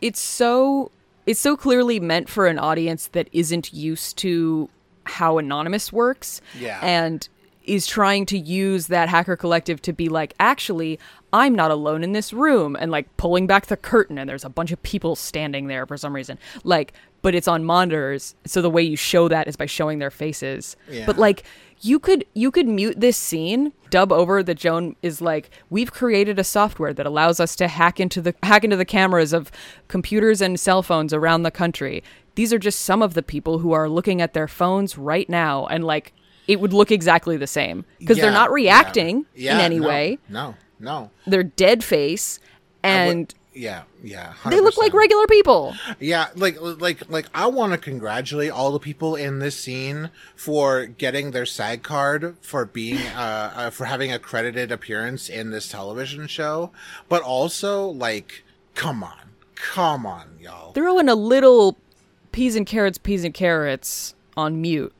it's 0.00 0.20
so 0.20 0.92
it's 1.26 1.40
so 1.40 1.56
clearly 1.56 1.98
meant 1.98 2.28
for 2.28 2.46
an 2.46 2.60
audience 2.60 3.08
that 3.08 3.28
isn't 3.32 3.72
used 3.74 4.18
to 4.18 4.68
how 5.04 5.38
anonymous 5.38 5.92
works 5.92 6.40
Yeah. 6.60 6.78
and 6.80 7.28
is 7.70 7.86
trying 7.86 8.26
to 8.26 8.36
use 8.36 8.88
that 8.88 9.08
hacker 9.08 9.36
collective 9.36 9.80
to 9.80 9.92
be 9.92 10.08
like 10.08 10.34
actually 10.40 10.98
I'm 11.32 11.54
not 11.54 11.70
alone 11.70 12.02
in 12.02 12.10
this 12.12 12.32
room 12.32 12.76
and 12.78 12.90
like 12.90 13.16
pulling 13.16 13.46
back 13.46 13.66
the 13.66 13.76
curtain 13.76 14.18
and 14.18 14.28
there's 14.28 14.44
a 14.44 14.48
bunch 14.48 14.72
of 14.72 14.82
people 14.82 15.14
standing 15.14 15.68
there 15.68 15.86
for 15.86 15.96
some 15.96 16.12
reason. 16.12 16.36
Like 16.64 16.92
but 17.22 17.34
it's 17.34 17.46
on 17.46 17.64
monitors 17.64 18.34
so 18.44 18.60
the 18.60 18.70
way 18.70 18.82
you 18.82 18.96
show 18.96 19.28
that 19.28 19.46
is 19.46 19.54
by 19.54 19.66
showing 19.66 20.00
their 20.00 20.10
faces. 20.10 20.76
Yeah. 20.90 21.06
but 21.06 21.16
like 21.16 21.44
you 21.80 22.00
could 22.00 22.24
you 22.34 22.50
could 22.50 22.66
mute 22.66 22.98
this 22.98 23.16
scene. 23.16 23.72
Dub 23.88 24.10
over 24.10 24.42
that 24.42 24.56
joan 24.56 24.96
is 25.00 25.20
like 25.20 25.50
we've 25.70 25.92
created 25.92 26.40
a 26.40 26.44
software 26.44 26.92
that 26.92 27.06
allows 27.06 27.38
us 27.38 27.54
to 27.56 27.68
hack 27.68 28.00
into 28.00 28.20
the 28.20 28.34
hack 28.42 28.64
into 28.64 28.76
the 28.76 28.84
cameras 28.84 29.32
of 29.32 29.52
computers 29.86 30.40
and 30.40 30.58
cell 30.58 30.82
phones 30.82 31.14
around 31.14 31.44
the 31.44 31.52
country. 31.52 32.02
These 32.34 32.52
are 32.52 32.58
just 32.58 32.80
some 32.80 33.00
of 33.00 33.14
the 33.14 33.22
people 33.22 33.60
who 33.60 33.70
are 33.72 33.88
looking 33.88 34.20
at 34.20 34.34
their 34.34 34.48
phones 34.48 34.98
right 34.98 35.28
now 35.28 35.66
and 35.66 35.84
like 35.84 36.12
it 36.50 36.60
would 36.60 36.72
look 36.72 36.90
exactly 36.90 37.36
the 37.36 37.46
same. 37.46 37.84
Because 37.98 38.18
they're 38.18 38.32
not 38.32 38.50
reacting 38.52 39.26
Yeah, 39.34 39.54
in 39.54 39.60
any 39.60 39.78
no, 39.78 39.88
way. 39.88 40.18
no 40.28 40.54
no. 40.78 41.10
They're 41.26 41.42
dead 41.44 41.84
face 41.84 42.40
I 42.82 43.06
would- 43.06 43.10
and 43.16 43.34
yeah 43.52 43.82
yeah 44.02 44.34
they 44.48 44.60
look 44.60 44.76
like 44.78 44.94
regular 44.94 45.26
people. 45.26 45.74
Yeah, 45.98 46.28
like 46.36 46.56
like 46.60 47.08
like 47.10 47.26
I 47.34 47.46
want 47.48 47.72
to 47.72 47.78
congratulate 47.78 48.50
all 48.50 48.70
the 48.72 48.78
people 48.78 49.16
in 49.16 49.40
this 49.40 49.56
scene 49.56 50.10
for 50.36 50.86
getting 50.86 51.32
their 51.32 51.44
SAG 51.46 51.82
card 51.82 52.36
for 52.40 52.64
being 52.64 52.98
uh, 53.16 53.52
uh 53.56 53.70
for 53.70 53.86
having 53.86 54.12
a 54.12 54.18
credited 54.18 54.70
appearance 54.72 55.28
in 55.28 55.50
this 55.50 55.68
television 55.68 56.26
show, 56.28 56.70
but 57.08 57.22
also 57.22 57.86
like 57.88 58.44
come 58.74 59.02
on. 59.04 59.30
Come 59.56 60.06
on, 60.06 60.38
y'all. 60.40 60.72
throwing 60.72 61.08
a 61.08 61.14
little 61.14 61.76
peas 62.32 62.56
and 62.56 62.66
carrots 62.66 62.96
peas 62.98 63.24
and 63.24 63.34
carrots 63.34 64.14
on 64.36 64.60
mute 64.60 64.92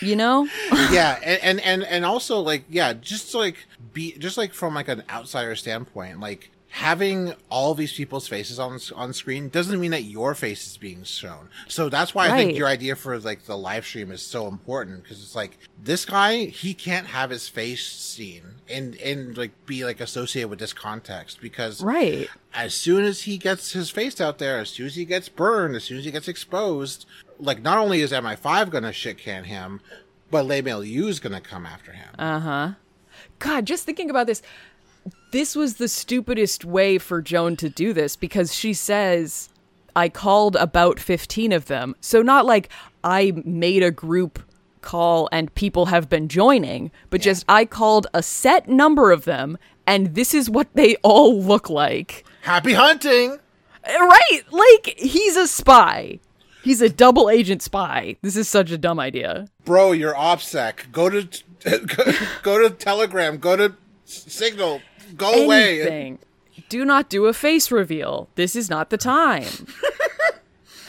you 0.00 0.16
know? 0.16 0.48
Yeah, 0.90 1.18
and, 1.24 1.60
and 1.60 1.82
and 1.84 2.04
also 2.04 2.40
like 2.40 2.64
yeah, 2.68 2.92
just 2.92 3.34
like 3.34 3.66
be 3.92 4.12
just 4.18 4.38
like 4.38 4.52
from 4.52 4.74
like 4.74 4.88
an 4.88 5.02
outsider 5.10 5.56
standpoint, 5.56 6.20
like 6.20 6.50
having 6.76 7.32
all 7.48 7.72
these 7.72 7.94
people's 7.94 8.28
faces 8.28 8.58
on 8.58 8.78
on 8.94 9.10
screen 9.10 9.48
doesn't 9.48 9.80
mean 9.80 9.92
that 9.92 10.02
your 10.02 10.34
face 10.34 10.66
is 10.66 10.76
being 10.76 11.02
shown. 11.04 11.48
So 11.68 11.88
that's 11.88 12.14
why 12.14 12.28
I 12.28 12.36
think 12.36 12.58
your 12.58 12.68
idea 12.68 12.94
for 12.96 13.18
like 13.18 13.46
the 13.46 13.56
live 13.56 13.86
stream 13.86 14.12
is 14.12 14.20
so 14.20 14.46
important 14.46 15.02
because 15.02 15.22
it's 15.22 15.34
like 15.34 15.56
this 15.82 16.04
guy 16.04 16.44
he 16.44 16.74
can't 16.74 17.06
have 17.06 17.30
his 17.30 17.48
face 17.48 17.86
seen 17.86 18.42
and 18.68 18.94
and 18.96 19.38
like 19.38 19.52
be 19.64 19.86
like 19.86 20.02
associated 20.02 20.48
with 20.48 20.58
this 20.58 20.74
context 20.74 21.40
because 21.40 21.82
right 21.82 22.28
as 22.52 22.74
soon 22.74 23.04
as 23.04 23.22
he 23.22 23.38
gets 23.38 23.72
his 23.72 23.88
face 23.88 24.20
out 24.20 24.36
there, 24.36 24.58
as 24.58 24.68
soon 24.68 24.86
as 24.86 24.96
he 24.96 25.06
gets 25.06 25.30
burned, 25.30 25.76
as 25.76 25.84
soon 25.84 25.96
as 25.96 26.04
he 26.04 26.10
gets 26.10 26.28
exposed, 26.28 27.06
like 27.38 27.62
not 27.62 27.78
only 27.78 28.02
is 28.02 28.12
MI5 28.12 28.68
gonna 28.68 28.92
shit 28.92 29.16
can 29.16 29.44
him, 29.44 29.80
but 30.30 30.44
Le 30.44 30.56
is 30.56 31.20
gonna 31.20 31.40
come 31.40 31.64
after 31.64 31.92
him. 31.92 32.14
Uh, 32.18 32.38
huh. 32.38 32.70
God, 33.38 33.64
just 33.64 33.84
thinking 33.84 34.10
about 34.10 34.26
this, 34.26 34.42
this 35.32 35.56
was 35.56 35.76
the 35.76 35.88
stupidest 35.88 36.64
way 36.64 36.98
for 36.98 37.20
Joan 37.20 37.56
to 37.56 37.68
do 37.68 37.92
this 37.92 38.16
because 38.16 38.54
she 38.54 38.72
says, 38.72 39.48
I 39.94 40.08
called 40.08 40.56
about 40.56 41.00
15 41.00 41.52
of 41.52 41.66
them. 41.66 41.96
So, 42.00 42.22
not 42.22 42.46
like 42.46 42.68
I 43.04 43.32
made 43.44 43.82
a 43.82 43.90
group 43.90 44.40
call 44.82 45.28
and 45.32 45.54
people 45.54 45.86
have 45.86 46.08
been 46.08 46.28
joining, 46.28 46.90
but 47.10 47.20
just 47.20 47.44
I 47.48 47.64
called 47.64 48.06
a 48.14 48.22
set 48.22 48.68
number 48.68 49.10
of 49.10 49.24
them 49.24 49.58
and 49.86 50.14
this 50.14 50.34
is 50.34 50.50
what 50.50 50.68
they 50.74 50.96
all 50.96 51.40
look 51.40 51.70
like. 51.70 52.24
Happy 52.42 52.72
hunting! 52.72 53.38
Eh, 53.84 53.98
right? 53.98 54.40
Like, 54.50 54.94
he's 54.98 55.36
a 55.36 55.46
spy. 55.46 56.18
He's 56.62 56.80
a 56.80 56.88
double 56.88 57.30
agent 57.30 57.62
spy. 57.62 58.16
This 58.22 58.36
is 58.36 58.48
such 58.48 58.72
a 58.72 58.78
dumb 58.78 58.98
idea. 58.98 59.46
Bro, 59.64 59.92
you're 59.92 60.14
OPSEC. 60.14 60.90
Go 60.90 61.08
to 61.08 61.28
go 62.42 62.58
to 62.58 62.70
Telegram. 62.74 63.38
Go 63.38 63.56
to 63.56 63.74
Signal. 64.04 64.80
Go 65.16 65.44
away. 65.44 66.18
Do 66.68 66.84
not 66.84 67.08
do 67.08 67.26
a 67.26 67.32
face 67.32 67.70
reveal. 67.70 68.28
This 68.34 68.56
is 68.56 68.70
not 68.70 68.90
the 68.90 68.96
time. 68.96 69.44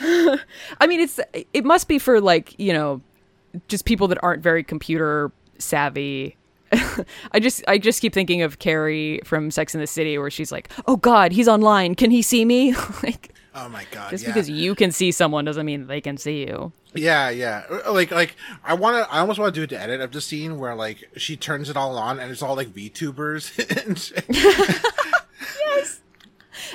I 0.00 0.86
mean, 0.86 1.00
it's 1.00 1.20
it 1.52 1.64
must 1.64 1.88
be 1.88 1.98
for 1.98 2.20
like 2.20 2.58
you 2.58 2.72
know, 2.72 3.00
just 3.68 3.84
people 3.84 4.08
that 4.08 4.18
aren't 4.22 4.42
very 4.42 4.64
computer 4.64 5.30
savvy. 5.58 6.36
I 7.32 7.40
just 7.40 7.62
I 7.68 7.78
just 7.78 8.00
keep 8.00 8.12
thinking 8.12 8.42
of 8.42 8.58
Carrie 8.58 9.20
from 9.24 9.50
Sex 9.50 9.74
in 9.74 9.80
the 9.80 9.86
City, 9.86 10.18
where 10.18 10.30
she's 10.30 10.52
like, 10.52 10.70
"Oh 10.86 10.96
God, 10.96 11.32
he's 11.32 11.48
online. 11.48 11.94
Can 11.94 12.10
he 12.10 12.22
see 12.22 12.44
me?" 12.44 12.74
like, 13.02 13.34
Oh 13.54 13.68
my 13.68 13.84
god! 13.90 14.10
just 14.10 14.24
yeah. 14.24 14.30
because 14.30 14.48
you 14.48 14.74
can 14.74 14.92
see 14.92 15.10
someone 15.10 15.44
doesn't 15.44 15.66
mean 15.66 15.86
they 15.86 16.00
can 16.00 16.16
see 16.16 16.46
you. 16.46 16.72
Yeah, 16.98 17.30
yeah. 17.30 17.64
Uh, 17.86 17.92
Like, 17.92 18.10
like 18.10 18.36
I 18.64 18.74
want 18.74 18.96
to. 19.04 19.12
I 19.12 19.20
almost 19.20 19.38
want 19.38 19.54
to 19.54 19.58
do 19.60 19.64
it 19.64 19.68
to 19.76 19.80
edit 19.80 20.00
of 20.00 20.12
the 20.12 20.20
scene 20.20 20.58
where 20.58 20.74
like 20.74 21.08
she 21.16 21.36
turns 21.36 21.68
it 21.70 21.76
all 21.76 21.96
on 21.98 22.18
and 22.18 22.30
it's 22.30 22.42
all 22.42 22.56
like 22.56 22.68
VTubers. 22.68 23.56
and 23.86 23.98
shit. 23.98 24.24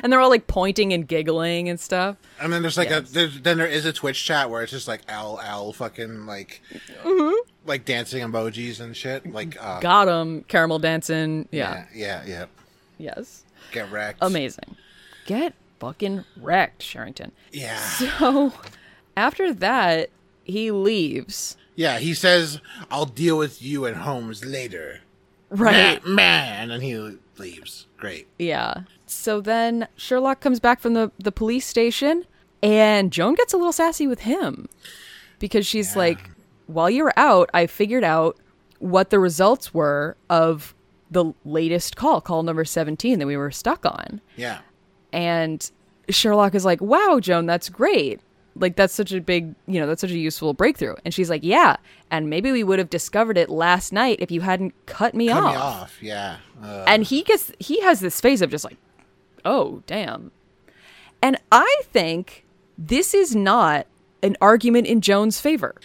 And 0.02 0.12
they're 0.12 0.20
all 0.20 0.30
like 0.30 0.48
pointing 0.48 0.92
and 0.92 1.08
giggling 1.08 1.70
and 1.70 1.80
stuff. 1.80 2.18
And 2.42 2.52
then 2.52 2.62
there's 2.62 2.78
like 2.78 2.90
Yes. 2.90 3.10
a 3.10 3.14
there's, 3.14 3.42
then 3.42 3.58
there 3.58 3.68
is 3.68 3.86
a 3.86 3.94
Twitch 3.94 4.24
chat 4.26 4.50
where 4.50 4.64
it's 4.64 4.72
just 4.72 4.88
like 4.88 5.02
LL 5.12 5.72
fucking 5.72 6.26
like 6.26 6.62
Mm-hmm. 7.04 7.36
like 7.66 7.86
dancing 7.86 8.24
emojis 8.24 8.80
and 8.80 8.98
shit. 8.98 9.32
Like 9.32 9.56
uh, 9.64 9.80
Got 9.82 10.08
him, 10.08 10.44
caramel 10.44 10.80
dancing. 10.80 11.48
yeah, 11.52 11.86
Yeah. 11.94 12.24
yeah, 12.24 12.24
yeah. 12.26 12.46
Yes. 12.98 13.44
Get 13.72 13.92
wrecked. 13.92 14.20
Amazing. 14.22 14.76
Get 15.26 15.54
fucking 15.80 16.24
wrecked, 16.38 16.82
Sherrington. 16.82 17.32
Yeah, 17.52 17.78
So 17.78 18.52
after 19.16 19.54
that, 19.54 20.10
he 20.44 20.72
leaves. 20.72 21.58
yeah. 21.76 22.00
He 22.00 22.14
says, 22.14 22.60
"I'll 22.92 23.06
deal 23.06 23.38
with 23.38 23.62
you 23.62 23.86
and 23.86 23.98
Holmes 23.98 24.44
later." 24.46 25.02
Right. 25.50 26.04
man, 26.06 26.72
and 26.72 26.82
he 26.82 27.18
leaves. 27.38 27.86
Great. 27.98 28.28
Yeah. 28.40 28.84
So 29.06 29.40
then 29.40 29.88
Sherlock 29.96 30.40
comes 30.40 30.60
back 30.60 30.80
from 30.80 30.96
the, 30.96 31.12
the 31.20 31.32
police 31.32 31.68
station 31.68 32.26
and 32.64 33.12
Joan 33.12 33.36
gets 33.36 33.54
a 33.54 33.58
little 33.58 33.72
sassy 33.72 34.08
with 34.08 34.22
him 34.22 34.68
because 35.38 35.68
she's 35.68 35.96
like, 35.96 36.32
while 36.66 36.90
you're 36.90 37.14
out, 37.18 37.52
I 37.54 37.68
figured 37.68 38.04
out 38.04 38.38
what 38.80 39.12
the 39.12 39.20
results 39.20 39.74
were 39.76 40.18
of 40.30 40.74
the 41.12 41.34
latest 41.46 41.96
call, 41.96 42.20
call 42.20 42.42
number 42.42 42.66
17 42.66 43.20
that 43.20 43.28
we 43.28 43.38
were 43.38 43.52
stuck 43.52 43.86
on. 43.86 44.22
Yeah, 44.36 44.62
And 45.12 45.70
Sherlock 46.10 46.56
is 46.56 46.66
like, 46.66 46.82
wow, 46.82 47.20
Joan, 47.22 47.46
that's 47.46 47.70
great. 47.70 48.20
Like 48.56 48.76
that's 48.76 48.94
such 48.94 49.12
a 49.12 49.20
big 49.20 49.56
you 49.68 49.80
know 49.80 49.88
that's 49.88 50.02
such 50.02 50.12
a 50.12 50.18
useful 50.18 50.54
breakthrough 50.54 50.96
and 51.04 51.14
she's 51.14 51.30
like 51.30 51.44
yeah 51.44 51.76
and 52.12 52.30
maybe 52.30 52.52
we 52.52 52.64
would 52.64 52.80
have 52.80 52.90
discovered 52.90 53.38
it 53.38 53.50
last 53.50 53.92
night 53.92 54.18
if 54.20 54.32
you 54.32 54.42
hadn't 54.42 54.74
cut 54.86 55.14
me 55.14 55.28
Cut 55.28 55.44
off 55.44 55.54
me 55.54 55.58
off. 55.58 55.98
Yeah. 56.02 56.38
Uh, 56.62 56.86
and 56.88 57.04
he 57.04 57.24
gets 57.24 57.52
he 57.60 57.82
has 57.82 58.00
this 58.00 58.20
face 58.22 58.42
of 58.42 58.50
just 58.50 58.64
like 58.64 58.78
oh 59.46 59.82
damn 59.88 60.32
and 61.22 61.38
i 61.52 61.82
think 61.86 62.46
this 62.78 63.14
is 63.14 63.36
not 63.36 63.88
an 64.22 64.38
argument 64.40 64.88
in 64.88 65.02
joan's 65.02 65.40
favor 65.40 65.76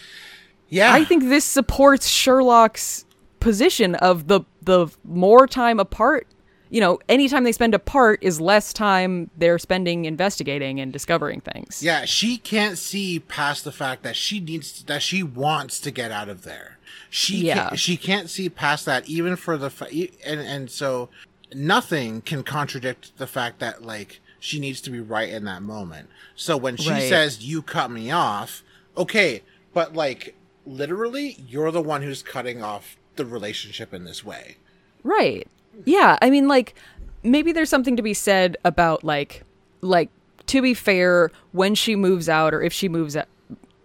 yeah. 0.68 0.92
i 0.92 1.04
think 1.04 1.24
this 1.24 1.44
supports 1.44 2.06
sherlock's 2.06 3.04
position 3.40 3.94
of 3.96 4.28
the 4.28 4.40
the 4.62 4.88
more 5.04 5.46
time 5.46 5.80
apart 5.80 6.26
you 6.70 6.80
know 6.80 6.98
anytime 7.08 7.44
they 7.44 7.52
spend 7.52 7.74
apart 7.74 8.18
is 8.22 8.40
less 8.40 8.72
time 8.72 9.30
they're 9.36 9.58
spending 9.58 10.04
investigating 10.04 10.80
and 10.80 10.92
discovering 10.92 11.40
things 11.40 11.82
Yeah, 11.82 12.04
she 12.04 12.36
can't 12.38 12.78
see 12.78 13.18
past 13.20 13.64
the 13.64 13.72
fact 13.72 14.02
that 14.02 14.16
she 14.16 14.40
needs 14.40 14.82
that 14.84 15.02
she 15.02 15.22
wants 15.22 15.80
to 15.80 15.90
get 15.90 16.10
out 16.10 16.28
of 16.28 16.42
there. 16.42 16.78
She 17.10 17.38
Yeah. 17.38 17.68
can't, 17.70 17.78
she 17.78 17.96
can't 17.96 18.28
see 18.30 18.48
past 18.48 18.84
that 18.86 19.08
even 19.08 19.36
for 19.36 19.56
the 19.56 19.70
fa- 19.70 19.88
and 20.24 20.40
and 20.40 20.70
so 20.70 21.08
nothing 21.54 22.20
can 22.20 22.42
contradict 22.42 23.16
the 23.18 23.26
fact 23.26 23.58
that 23.60 23.82
like 23.82 24.20
she 24.40 24.60
needs 24.60 24.80
to 24.82 24.90
be 24.90 25.00
right 25.00 25.30
in 25.30 25.44
that 25.44 25.62
moment. 25.62 26.08
So 26.36 26.56
when 26.56 26.76
she 26.76 26.90
Right. 26.90 27.08
says 27.08 27.42
you 27.42 27.62
cut 27.62 27.90
me 27.90 28.10
off, 28.10 28.62
okay, 28.96 29.42
but 29.72 29.94
like 29.94 30.34
literally 30.66 31.36
you're 31.48 31.70
the 31.70 31.80
one 31.82 32.02
who's 32.02 32.22
cutting 32.22 32.62
off 32.62 32.96
the 33.16 33.24
relationship 33.24 33.92
in 33.94 34.04
this 34.04 34.22
way. 34.24 34.56
Right. 35.02 35.48
Yeah, 35.84 36.18
I 36.22 36.30
mean 36.30 36.48
like 36.48 36.74
maybe 37.22 37.52
there's 37.52 37.70
something 37.70 37.96
to 37.96 38.02
be 38.02 38.14
said 38.14 38.56
about 38.64 39.04
like 39.04 39.42
like 39.80 40.10
to 40.46 40.62
be 40.62 40.74
fair 40.74 41.30
when 41.52 41.74
she 41.74 41.94
moves 41.96 42.28
out 42.28 42.54
or 42.54 42.62
if 42.62 42.72
she 42.72 42.88
moves 42.88 43.16
out 43.16 43.26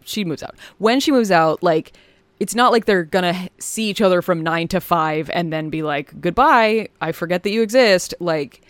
she 0.06 0.26
moves 0.26 0.44
out. 0.44 0.56
When 0.80 0.99
she 0.99 1.11
moves 1.11 1.32
out 1.32 1.61
like 1.64 1.94
it's 2.40 2.56
not 2.56 2.72
like 2.72 2.86
they're 2.86 3.03
going 3.06 3.34
to 3.34 3.49
see 3.60 3.90
each 3.90 4.02
other 4.02 4.22
from 4.22 4.41
9 4.41 4.68
to 4.70 4.82
5 4.82 5.30
and 5.34 5.53
then 5.53 5.70
be 5.70 5.82
like 5.82 6.20
goodbye, 6.20 6.90
I 6.99 7.11
forget 7.14 7.44
that 7.44 7.52
you 7.52 7.61
exist. 7.61 8.14
Like 8.20 8.61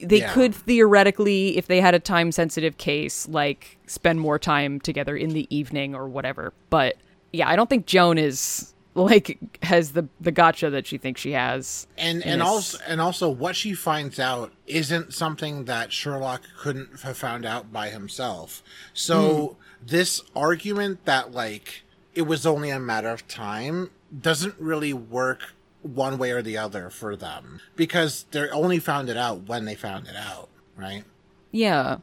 they 0.00 0.18
Yeah. 0.18 0.32
could 0.34 0.54
theoretically 0.54 1.56
if 1.56 1.66
they 1.68 1.80
had 1.80 1.94
a 1.94 1.98
time 1.98 2.30
sensitive 2.32 2.76
case 2.76 3.26
like 3.28 3.78
spend 3.86 4.20
more 4.20 4.38
time 4.38 4.80
together 4.80 5.16
in 5.16 5.30
the 5.30 5.46
evening 5.56 5.94
or 5.94 6.08
whatever. 6.08 6.52
But 6.68 6.96
yeah, 7.32 7.48
I 7.48 7.56
don't 7.56 7.70
think 7.70 7.86
Joan 7.86 8.18
is 8.18 8.74
like 8.96 9.58
has 9.62 9.92
the 9.92 10.08
the 10.20 10.32
gotcha 10.32 10.70
that 10.70 10.86
she 10.86 10.98
thinks 10.98 11.20
she 11.20 11.32
has. 11.32 11.86
and 11.98 12.24
and 12.24 12.40
this- 12.40 12.48
also 12.48 12.78
and 12.86 13.00
also 13.00 13.28
what 13.28 13.54
she 13.54 13.74
finds 13.74 14.18
out 14.18 14.52
isn't 14.66 15.12
something 15.12 15.66
that 15.66 15.92
Sherlock 15.92 16.42
couldn't 16.58 17.00
have 17.02 17.16
found 17.16 17.44
out 17.44 17.72
by 17.72 17.90
himself. 17.90 18.62
So 18.94 19.46
hmm. 19.46 19.86
this 19.86 20.22
argument 20.34 21.04
that 21.04 21.32
like 21.32 21.82
it 22.14 22.22
was 22.22 22.46
only 22.46 22.70
a 22.70 22.80
matter 22.80 23.10
of 23.10 23.28
time 23.28 23.90
doesn't 24.18 24.54
really 24.58 24.94
work 24.94 25.52
one 25.82 26.18
way 26.18 26.30
or 26.30 26.42
the 26.42 26.56
other 26.56 26.90
for 26.90 27.14
them 27.14 27.60
because 27.76 28.24
they 28.30 28.48
only 28.48 28.78
found 28.78 29.08
it 29.08 29.16
out 29.16 29.46
when 29.46 29.66
they 29.66 29.74
found 29.74 30.08
it 30.08 30.16
out, 30.16 30.48
right? 30.76 31.04
Yeah. 31.52 31.98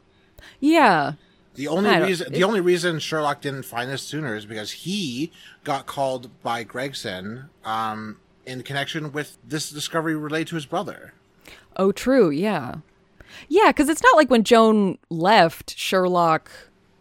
Yeah. 0.60 1.14
The 1.54 1.68
only 1.68 1.96
reason 2.00 2.32
the 2.32 2.44
only 2.44 2.60
reason 2.60 2.98
Sherlock 2.98 3.40
didn't 3.40 3.64
find 3.64 3.90
this 3.90 4.02
sooner 4.02 4.34
is 4.34 4.44
because 4.46 4.72
he 4.72 5.30
got 5.62 5.86
called 5.86 6.30
by 6.42 6.64
Gregson 6.64 7.48
um, 7.64 8.18
in 8.44 8.62
connection 8.62 9.12
with 9.12 9.38
this 9.46 9.70
discovery 9.70 10.16
related 10.16 10.48
to 10.48 10.54
his 10.56 10.66
brother. 10.66 11.14
Oh, 11.76 11.92
true. 11.92 12.30
Yeah. 12.30 12.76
Yeah, 13.48 13.68
because 13.68 13.88
it's 13.88 14.02
not 14.02 14.16
like 14.16 14.30
when 14.30 14.44
Joan 14.44 14.98
left, 15.10 15.76
Sherlock 15.76 16.50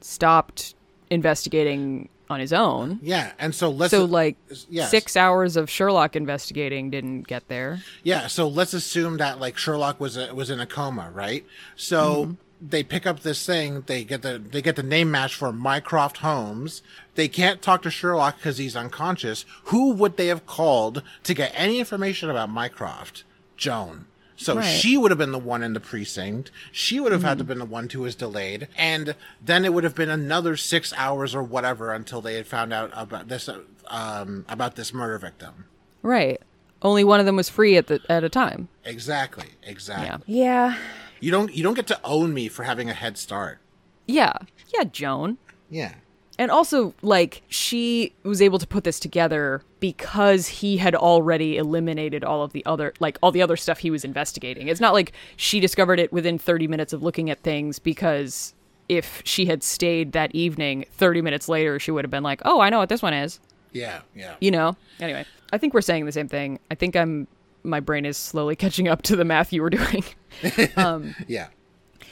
stopped 0.01 0.75
investigating 1.09 2.09
on 2.29 2.39
his 2.39 2.51
own. 2.53 2.99
Yeah, 3.03 3.31
and 3.37 3.53
so 3.53 3.69
let's 3.69 3.91
So, 3.91 4.05
like, 4.05 4.37
yes. 4.69 4.89
six 4.89 5.15
hours 5.15 5.55
of 5.55 5.69
Sherlock 5.69 6.15
investigating 6.15 6.89
didn't 6.89 7.27
get 7.27 7.47
there. 7.47 7.83
Yeah, 8.03 8.27
so 8.27 8.47
let's 8.47 8.73
assume 8.73 9.17
that 9.17 9.39
like 9.39 9.57
Sherlock 9.57 9.99
was 9.99 10.17
a, 10.17 10.33
was 10.33 10.49
in 10.49 10.59
a 10.59 10.65
coma, 10.65 11.11
right? 11.13 11.45
So 11.75 12.35
they 12.65 12.83
pick 12.83 13.05
up 13.05 13.21
this 13.21 13.45
thing, 13.45 13.83
they 13.87 14.03
get 14.03 14.21
the 14.21 14.39
they 14.39 14.61
get 14.61 14.75
the 14.75 14.83
name 14.83 15.11
match 15.11 15.35
for 15.35 15.51
Mycroft 15.51 16.17
Holmes. 16.17 16.81
They 17.15 17.27
can't 17.27 17.61
talk 17.61 17.81
to 17.83 17.91
Sherlock 17.91 18.37
because 18.37 18.57
he's 18.57 18.75
unconscious. 18.75 19.45
Who 19.65 19.91
would 19.93 20.17
they 20.17 20.27
have 20.27 20.45
called 20.45 21.03
to 21.23 21.33
get 21.33 21.51
any 21.55 21.79
information 21.79 22.29
about 22.29 22.49
Mycroft? 22.49 23.23
Joan. 23.57 24.05
So 24.35 24.55
Right. 24.55 24.63
she 24.65 24.97
would 24.97 25.11
have 25.11 25.17
been 25.17 25.31
the 25.31 25.39
one 25.39 25.61
in 25.61 25.73
the 25.73 25.79
precinct. 25.79 26.51
She 26.71 26.99
would 26.99 27.11
have 27.11 27.21
had 27.23 27.37
to 27.37 27.43
been 27.43 27.59
the 27.59 27.65
one 27.65 27.87
who 27.89 28.01
was 28.01 28.15
delayed, 28.15 28.67
and 28.75 29.15
then 29.41 29.63
it 29.63 29.73
would 29.73 29.83
have 29.83 29.95
been 29.95 30.09
another 30.09 30.57
six 30.57 30.91
hours 30.97 31.35
or 31.35 31.43
whatever 31.43 31.93
until 31.93 32.19
they 32.19 32.33
had 32.35 32.47
found 32.47 32.73
out 32.73 32.89
about 32.93 33.27
this 33.27 33.47
um, 33.87 34.45
about 34.49 34.75
this 34.75 34.93
murder 34.93 35.17
victim. 35.17 35.65
Right. 36.01 36.41
Only 36.81 37.03
one 37.03 37.19
of 37.19 37.25
them 37.25 37.35
was 37.35 37.47
free 37.47 37.77
at 37.77 37.87
the 37.87 38.01
at 38.09 38.23
a 38.23 38.29
time. 38.29 38.67
Exactly. 38.83 39.49
Exactly. 39.61 40.07
Yeah. 40.35 40.73
Yeah. 40.73 40.77
You 41.23 41.31
don't 41.31 41.55
you 41.55 41.63
don't 41.63 41.73
get 41.73 41.87
to 41.87 41.99
own 42.03 42.33
me 42.33 42.49
for 42.49 42.63
having 42.63 42.89
a 42.89 42.93
head 42.93 43.17
start. 43.17 43.59
Yeah. 44.07 44.33
Yeah, 44.73 44.83
Joan. 44.83 45.37
Yeah. 45.69 45.93
And 46.37 46.51
also, 46.51 46.93
like, 47.01 47.43
she 47.47 48.13
was 48.23 48.41
able 48.41 48.59
to 48.59 48.67
put 48.67 48.83
this 48.83 48.99
together 48.99 49.61
because 49.79 50.47
he 50.47 50.75
had 50.77 50.95
already 50.95 51.55
eliminated 51.57 52.25
all 52.25 52.43
of 52.43 52.51
the 52.51 52.65
other, 52.65 52.93
like, 52.99 53.17
all 53.21 53.31
the 53.31 53.41
other 53.41 53.55
stuff 53.55 53.79
he 53.79 53.89
was 53.89 54.03
investigating. 54.03 54.67
It's 54.67 54.81
not 54.81 54.91
like 54.91 55.13
she 55.37 55.61
discovered 55.61 55.99
it 55.99 56.11
within 56.11 56.37
30 56.37 56.67
minutes 56.67 56.91
of 56.91 57.01
looking 57.01 57.29
at 57.29 57.39
things 57.39 57.79
because 57.79 58.53
if 58.89 59.21
she 59.23 59.45
had 59.45 59.63
stayed 59.63 60.11
that 60.11 60.35
evening, 60.35 60.85
30 60.91 61.21
minutes 61.21 61.47
later, 61.47 61.79
she 61.79 61.91
would 61.91 62.03
have 62.03 62.11
been 62.11 62.23
like, 62.23 62.41
oh, 62.43 62.59
I 62.59 62.69
know 62.69 62.79
what 62.79 62.89
this 62.89 63.01
one 63.01 63.13
is. 63.13 63.39
Yeah. 63.71 64.01
Yeah. 64.13 64.35
You 64.41 64.51
know? 64.51 64.75
Anyway, 64.99 65.25
I 65.53 65.57
think 65.57 65.73
we're 65.73 65.81
saying 65.81 66.05
the 66.05 66.11
same 66.11 66.27
thing. 66.27 66.59
I 66.69 66.75
think 66.75 66.97
I'm, 66.97 67.27
my 67.63 67.79
brain 67.79 68.05
is 68.05 68.17
slowly 68.17 68.55
catching 68.63 68.87
up 68.87 69.01
to 69.03 69.15
the 69.15 69.25
math 69.25 69.51
you 69.53 69.61
were 69.61 69.69
doing. 69.69 70.03
Yeah. 71.27 71.47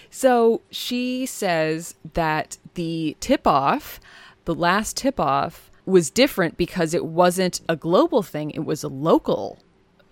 So 0.09 0.61
she 0.69 1.25
says 1.25 1.95
that 2.13 2.57
the 2.73 3.15
tip 3.19 3.47
off, 3.47 3.99
the 4.45 4.53
last 4.55 4.97
tip 4.97 5.19
off, 5.19 5.71
was 5.85 6.09
different 6.09 6.57
because 6.57 6.93
it 6.93 7.05
wasn't 7.05 7.61
a 7.69 7.75
global 7.75 8.21
thing, 8.21 8.51
it 8.51 8.65
was 8.65 8.83
a 8.83 8.87
local 8.87 9.57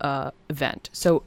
uh, 0.01 0.31
event. 0.49 0.89
So 0.93 1.23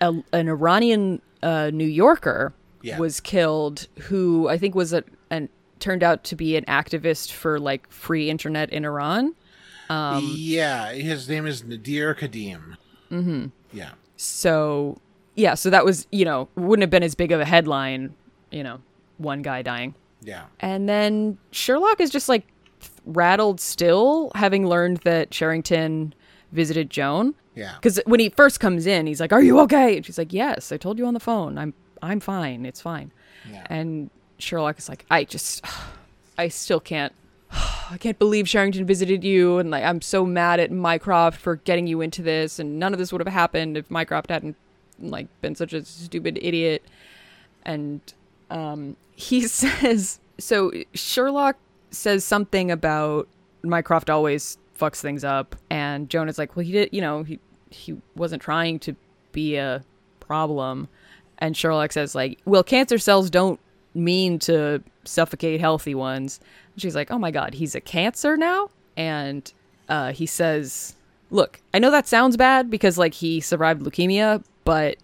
a, 0.00 0.14
an 0.32 0.48
Iranian 0.48 1.20
uh, 1.42 1.70
New 1.72 1.86
Yorker 1.86 2.54
Yeah. 2.82 2.98
was 2.98 3.20
killed 3.20 3.88
who 4.02 4.48
I 4.48 4.56
think 4.56 4.74
was 4.74 4.92
a, 4.92 5.02
and 5.30 5.48
turned 5.80 6.02
out 6.02 6.24
to 6.24 6.36
be 6.36 6.56
an 6.56 6.64
activist 6.66 7.32
for 7.32 7.58
like 7.60 7.90
free 7.90 8.30
internet 8.30 8.70
in 8.70 8.84
Iran. 8.84 9.34
Um, 9.90 10.32
yeah. 10.36 10.92
His 10.92 11.28
name 11.28 11.46
is 11.46 11.64
Nadir 11.64 12.14
Kadim. 12.14 12.76
Mm-hmm. 13.10 13.46
Yeah. 13.72 13.90
So 14.16 14.98
yeah, 15.34 15.54
so 15.54 15.70
that 15.70 15.84
was, 15.84 16.06
you 16.10 16.24
know, 16.24 16.48
wouldn't 16.56 16.82
have 16.82 16.90
been 16.90 17.02
as 17.02 17.14
big 17.14 17.30
of 17.30 17.40
a 17.40 17.44
headline, 17.44 18.14
you 18.50 18.62
know, 18.62 18.80
one 19.18 19.42
guy 19.42 19.62
dying. 19.62 19.94
Yeah. 20.22 20.44
And 20.60 20.88
then 20.88 21.38
Sherlock 21.52 22.00
is 22.00 22.10
just 22.10 22.28
like 22.28 22.46
rattled 23.04 23.60
still, 23.60 24.32
having 24.34 24.66
learned 24.66 24.98
that 24.98 25.32
Sherrington 25.32 26.14
visited 26.52 26.90
Joan. 26.90 27.34
Yeah. 27.54 27.74
Because 27.76 28.00
when 28.06 28.20
he 28.20 28.30
first 28.30 28.60
comes 28.60 28.86
in, 28.86 29.06
he's 29.06 29.20
like, 29.20 29.32
"Are 29.32 29.42
you 29.42 29.60
okay?" 29.60 29.96
And 29.96 30.04
she's 30.04 30.18
like, 30.18 30.32
"Yes, 30.32 30.72
I 30.72 30.76
told 30.76 30.98
you 30.98 31.06
on 31.06 31.14
the 31.14 31.20
phone. 31.20 31.56
I'm 31.58 31.72
I'm 32.02 32.20
fine. 32.20 32.66
It's 32.66 32.80
fine." 32.80 33.12
Yeah. 33.50 33.66
And 33.70 34.10
Sherlock 34.38 34.78
is 34.78 34.88
like, 34.88 35.06
"I 35.10 35.24
just, 35.24 35.64
I 36.38 36.48
still 36.48 36.80
can't." 36.80 37.12
I 37.90 37.96
can't 37.98 38.18
believe 38.18 38.48
Sherrington 38.48 38.86
visited 38.86 39.24
you, 39.24 39.58
and 39.58 39.70
like 39.70 39.84
I'm 39.84 40.00
so 40.00 40.24
mad 40.24 40.60
at 40.60 40.70
Mycroft 40.70 41.40
for 41.40 41.56
getting 41.56 41.86
you 41.86 42.00
into 42.00 42.22
this, 42.22 42.58
and 42.58 42.78
none 42.78 42.92
of 42.92 42.98
this 42.98 43.12
would 43.12 43.20
have 43.20 43.32
happened 43.32 43.76
if 43.76 43.90
Mycroft 43.90 44.30
hadn't 44.30 44.56
like 45.00 45.28
been 45.40 45.54
such 45.54 45.72
a 45.72 45.84
stupid 45.84 46.38
idiot. 46.40 46.84
And 47.64 48.00
um, 48.50 48.96
he 49.14 49.40
says, 49.48 50.20
so 50.38 50.72
Sherlock 50.94 51.56
says 51.90 52.24
something 52.24 52.70
about 52.70 53.28
Mycroft 53.62 54.10
always 54.10 54.58
fucks 54.78 55.00
things 55.00 55.24
up, 55.24 55.56
and 55.70 56.08
Joan 56.10 56.28
is 56.28 56.38
like, 56.38 56.56
well, 56.56 56.64
he 56.64 56.72
did, 56.72 56.90
you 56.92 57.00
know, 57.00 57.22
he 57.22 57.38
he 57.70 57.96
wasn't 58.14 58.42
trying 58.42 58.78
to 58.80 58.94
be 59.32 59.56
a 59.56 59.84
problem, 60.20 60.88
and 61.38 61.56
Sherlock 61.56 61.92
says 61.92 62.14
like, 62.14 62.38
well, 62.44 62.62
cancer 62.62 62.98
cells 62.98 63.30
don't 63.30 63.60
mean 63.94 64.38
to 64.38 64.82
suffocate 65.04 65.60
healthy 65.60 65.94
ones. 65.94 66.40
And 66.76 66.82
she's 66.82 66.94
like, 66.94 67.10
oh 67.10 67.18
my 67.18 67.30
god, 67.30 67.54
he's 67.54 67.74
a 67.74 67.80
cancer 67.80 68.36
now, 68.36 68.68
and 68.98 69.50
uh, 69.88 70.12
he 70.12 70.26
says, 70.26 70.94
look, 71.30 71.60
I 71.72 71.78
know 71.78 71.90
that 71.90 72.06
sounds 72.06 72.36
bad 72.36 72.70
because 72.70 72.98
like 72.98 73.14
he 73.14 73.40
survived 73.40 73.80
leukemia, 73.80 74.44
but 74.64 74.98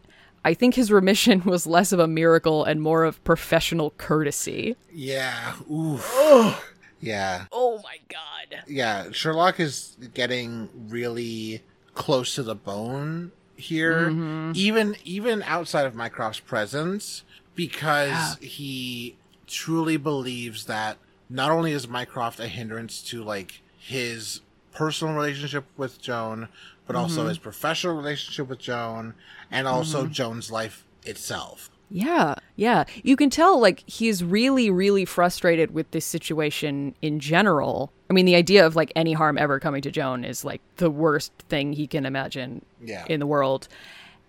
I 0.44 0.52
think 0.52 0.74
his 0.74 0.92
remission 0.92 1.42
was 1.46 1.66
less 1.66 1.92
of 1.92 1.98
a 1.98 2.06
miracle 2.06 2.62
and 2.62 2.82
more 2.82 3.04
of 3.04 3.24
professional 3.24 3.94
courtesy. 3.96 4.76
Yeah. 4.92 5.54
Oof. 5.70 6.74
Yeah. 7.00 7.46
Oh 7.50 7.80
my 7.82 7.96
god. 8.08 8.62
Yeah. 8.66 9.10
Sherlock 9.10 9.58
is 9.58 9.96
getting 10.12 10.68
really 10.88 11.62
close 11.94 12.34
to 12.34 12.42
the 12.42 12.54
bone 12.54 13.32
here, 13.56 14.10
even 14.54 14.96
even 15.04 15.42
outside 15.44 15.86
of 15.86 15.94
Mycroft's 15.94 16.40
presence, 16.40 17.22
because 17.54 18.36
he 18.40 19.16
truly 19.46 19.96
believes 19.96 20.66
that 20.66 20.98
not 21.32 21.50
only 21.50 21.72
is 21.72 21.88
Mycroft 21.88 22.38
a 22.40 22.46
hindrance 22.46 23.02
to 23.04 23.22
like 23.24 23.62
his 23.78 24.40
personal 24.72 25.14
relationship 25.14 25.64
with 25.76 26.00
Joan, 26.00 26.48
but 26.86 26.96
also 26.96 27.20
mm-hmm. 27.20 27.28
his 27.30 27.38
professional 27.38 27.96
relationship 27.96 28.48
with 28.48 28.59
Joan, 28.59 29.14
and 29.50 29.66
also 29.66 30.04
mm-hmm. 30.04 30.12
Joan's 30.12 30.50
life 30.50 30.84
itself. 31.04 31.70
Yeah, 31.90 32.36
yeah. 32.56 32.84
You 33.02 33.16
can 33.16 33.28
tell, 33.28 33.60
like, 33.60 33.84
he's 33.86 34.24
really, 34.24 34.70
really 34.70 35.04
frustrated 35.04 35.74
with 35.74 35.90
this 35.90 36.06
situation 36.06 36.94
in 37.02 37.20
general. 37.20 37.92
I 38.09 38.14
mean, 38.14 38.24
the 38.24 38.34
idea 38.34 38.64
of, 38.64 38.74
like, 38.74 38.90
any 38.96 39.12
harm 39.12 39.36
ever 39.36 39.60
coming 39.60 39.82
to 39.82 39.90
Joan 39.90 40.24
is, 40.24 40.42
like, 40.42 40.62
the 40.76 40.90
worst 40.90 41.32
thing 41.50 41.74
he 41.74 41.86
can 41.86 42.06
imagine 42.06 42.64
Yeah. 42.82 43.04
in 43.10 43.20
the 43.20 43.26
world. 43.26 43.68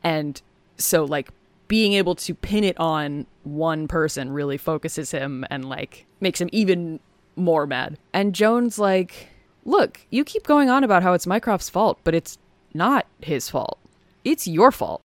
And 0.03 0.41
so, 0.77 1.05
like, 1.05 1.29
being 1.73 1.93
able 1.93 2.13
to 2.13 2.35
pin 2.35 2.63
it 2.63 2.79
on 2.79 3.25
one 3.41 3.87
person 3.87 4.31
really 4.31 4.57
focuses 4.57 5.09
him 5.09 5.43
and, 5.49 5.67
like, 5.67 6.05
makes 6.19 6.39
him 6.39 6.47
even 6.51 6.99
more 7.35 7.65
mad. 7.65 7.97
And 8.13 8.35
Joan's 8.35 8.77
like, 8.77 9.29
look, 9.65 9.99
you 10.11 10.23
keep 10.23 10.43
going 10.45 10.69
on 10.69 10.83
about 10.83 11.01
how 11.01 11.13
it's 11.13 11.25
Mycroft's 11.25 11.71
fault, 11.71 11.97
but 12.03 12.13
it's 12.13 12.37
not 12.75 13.07
his 13.21 13.49
fault. 13.49 13.79
It's 14.23 14.47
your 14.47 14.71
fault. 14.71 15.01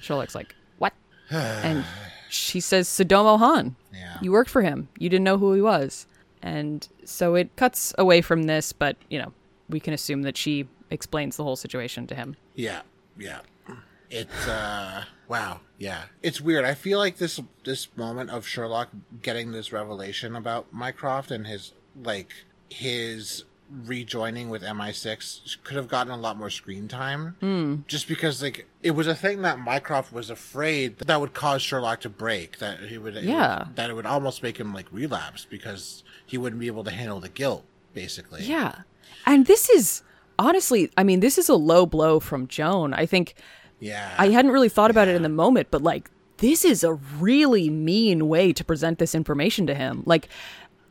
Sherlock's 0.00 0.36
like, 0.36 0.54
what? 0.78 0.92
and 1.32 1.84
she 2.28 2.60
says, 2.60 2.86
Sodomo 2.86 3.36
Han. 3.36 3.74
Yeah. 3.92 4.18
You 4.22 4.30
worked 4.30 4.50
for 4.50 4.62
him. 4.62 4.88
You 5.00 5.08
didn't 5.08 5.24
know 5.24 5.38
who 5.38 5.52
he 5.52 5.60
was. 5.60 6.06
And 6.40 6.86
so 7.04 7.34
it 7.34 7.56
cuts 7.56 7.92
away 7.98 8.20
from 8.20 8.44
this, 8.44 8.72
but, 8.72 8.96
you 9.10 9.18
know, 9.18 9.32
we 9.68 9.80
can 9.80 9.94
assume 9.94 10.22
that 10.22 10.36
she 10.36 10.68
explains 10.90 11.36
the 11.36 11.42
whole 11.42 11.56
situation 11.56 12.06
to 12.06 12.14
him. 12.14 12.36
Yeah, 12.54 12.82
yeah. 13.18 13.40
It's 14.10 14.46
uh 14.46 15.02
wow, 15.28 15.60
yeah. 15.78 16.04
It's 16.22 16.40
weird. 16.40 16.64
I 16.64 16.74
feel 16.74 16.98
like 16.98 17.18
this 17.18 17.40
this 17.64 17.88
moment 17.96 18.30
of 18.30 18.46
Sherlock 18.46 18.88
getting 19.22 19.52
this 19.52 19.72
revelation 19.72 20.34
about 20.34 20.72
Mycroft 20.72 21.30
and 21.30 21.46
his 21.46 21.72
like 22.02 22.30
his 22.70 23.44
rejoining 23.84 24.48
with 24.48 24.62
MI6 24.62 25.58
could 25.62 25.76
have 25.76 25.88
gotten 25.88 26.10
a 26.10 26.16
lot 26.16 26.38
more 26.38 26.48
screen 26.48 26.88
time. 26.88 27.36
Hmm. 27.40 27.76
Just 27.86 28.08
because 28.08 28.42
like 28.42 28.66
it 28.82 28.92
was 28.92 29.06
a 29.06 29.14
thing 29.14 29.42
that 29.42 29.58
Mycroft 29.58 30.10
was 30.12 30.30
afraid 30.30 30.98
that, 30.98 31.20
would 31.20 31.34
cause 31.34 31.60
Sherlock 31.60 32.00
to 32.00 32.08
break, 32.08 32.58
that 32.60 32.80
he 32.80 32.96
would 32.96 33.14
it 33.14 33.20
would- 33.20 33.24
Yeah. 33.28 33.66
that 33.74 33.90
it 33.90 33.92
would 33.94 34.06
almost 34.06 34.42
make 34.42 34.58
him 34.58 34.72
like 34.72 34.86
relapse 34.90 35.44
because 35.48 36.02
he 36.24 36.38
wouldn't 36.38 36.60
be 36.60 36.66
able 36.66 36.84
to 36.84 36.90
handle 36.90 37.20
the 37.20 37.28
guilt 37.28 37.64
basically. 37.92 38.44
Yeah. 38.44 38.74
And 39.26 39.44
this 39.46 39.68
is 39.68 40.02
honestly, 40.38 40.90
I 40.96 41.04
mean, 41.04 41.20
this 41.20 41.36
is 41.36 41.48
a 41.50 41.54
low 41.54 41.84
blow 41.84 42.20
from 42.20 42.46
Joan. 42.48 42.94
I 42.94 43.04
think 43.04 43.34
Yeah. 43.80 44.14
I 44.18 44.30
hadn't 44.30 44.50
really 44.50 44.68
thought 44.68 44.90
about 44.90 45.08
it 45.08 45.14
in 45.14 45.22
the 45.22 45.28
moment, 45.28 45.68
but 45.70 45.82
like 45.82 46.10
this 46.38 46.64
is 46.64 46.84
a 46.84 46.94
really 46.94 47.68
mean 47.70 48.28
way 48.28 48.52
to 48.52 48.64
present 48.64 48.98
this 48.98 49.14
information 49.14 49.66
to 49.66 49.74
him. 49.74 50.02
Like 50.06 50.28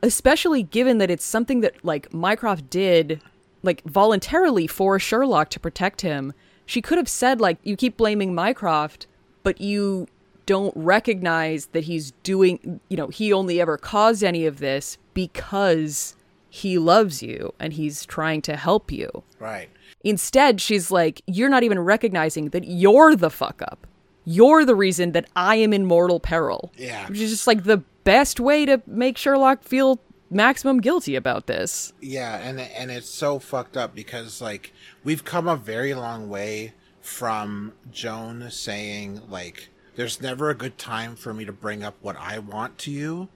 especially 0.04 0.64
given 0.64 1.00
that 1.00 1.10
it's 1.10 1.26
something 1.26 1.62
that 1.62 1.84
like 1.84 2.14
Mycroft 2.14 2.70
did 2.70 3.22
like 3.64 3.84
voluntarily 3.84 4.68
for 4.68 5.00
Sherlock 5.00 5.50
to 5.50 5.60
protect 5.60 6.02
him. 6.02 6.34
She 6.66 6.82
could 6.82 6.98
have 6.98 7.10
said 7.10 7.42
like 7.42 7.58
you 7.64 7.76
keep 7.76 7.98
blaming 7.98 8.36
Mycroft, 8.36 9.08
but 9.44 9.60
you 9.60 10.08
don't 10.46 10.74
recognize 10.78 11.68
that 11.68 11.84
he's 11.84 12.12
doing, 12.24 12.80
you 12.90 12.98
know, 12.98 13.08
he 13.08 13.34
only 13.34 13.60
ever 13.60 13.78
caused 13.78 14.24
any 14.24 14.46
of 14.46 14.60
this 14.60 14.98
because 15.14 16.16
he 16.50 16.78
loves 16.78 17.22
you 17.22 17.54
and 17.60 17.74
he's 17.74 18.06
trying 18.06 18.42
to 18.44 18.56
help 18.56 18.92
you. 18.92 19.24
right. 19.40 19.70
Instead, 20.08 20.62
she's 20.62 20.90
like, 20.90 21.22
You're 21.28 21.50
not 21.50 21.64
even 21.64 21.80
recognizing 21.80 22.50
that 22.50 22.66
you're 22.66 23.16
the 23.16 23.30
fuck 23.30 23.62
up. 23.62 23.86
You're 24.24 24.66
the 24.66 24.76
reason 24.76 25.12
that 25.12 25.26
I 25.36 25.56
am 25.56 25.74
in 25.74 25.86
mortal 25.86 26.20
peril. 26.20 26.72
Yeah. 26.78 27.08
Which 27.08 27.20
is 27.20 27.32
just 27.32 27.48
like 27.48 27.64
the 27.64 27.78
best 28.04 28.40
way 28.40 28.66
to 28.66 28.82
make 28.88 29.18
Sherlock 29.18 29.64
feel 29.64 30.00
maximum 30.30 30.80
guilty 30.80 31.16
about 31.16 31.48
this. 31.48 31.94
Yeah, 32.02 32.38
and 32.38 32.60
and 32.60 32.92
it's 32.92 33.10
so 33.10 33.40
fucked 33.40 33.78
up 33.78 33.96
because 33.96 34.42
like 34.42 34.74
we've 35.04 35.24
come 35.24 35.48
a 35.48 35.56
very 35.56 35.94
long 35.94 36.30
way 36.30 36.74
from 37.02 37.74
Joan 37.92 38.50
saying 38.50 39.22
like 39.30 39.70
there's 39.96 40.22
never 40.22 40.50
a 40.50 40.56
good 40.56 40.78
time 40.78 41.16
for 41.16 41.34
me 41.34 41.44
to 41.46 41.52
bring 41.52 41.84
up 41.84 41.96
what 42.02 42.16
I 42.18 42.40
want 42.40 42.78
to 42.80 42.92
you 42.92 43.30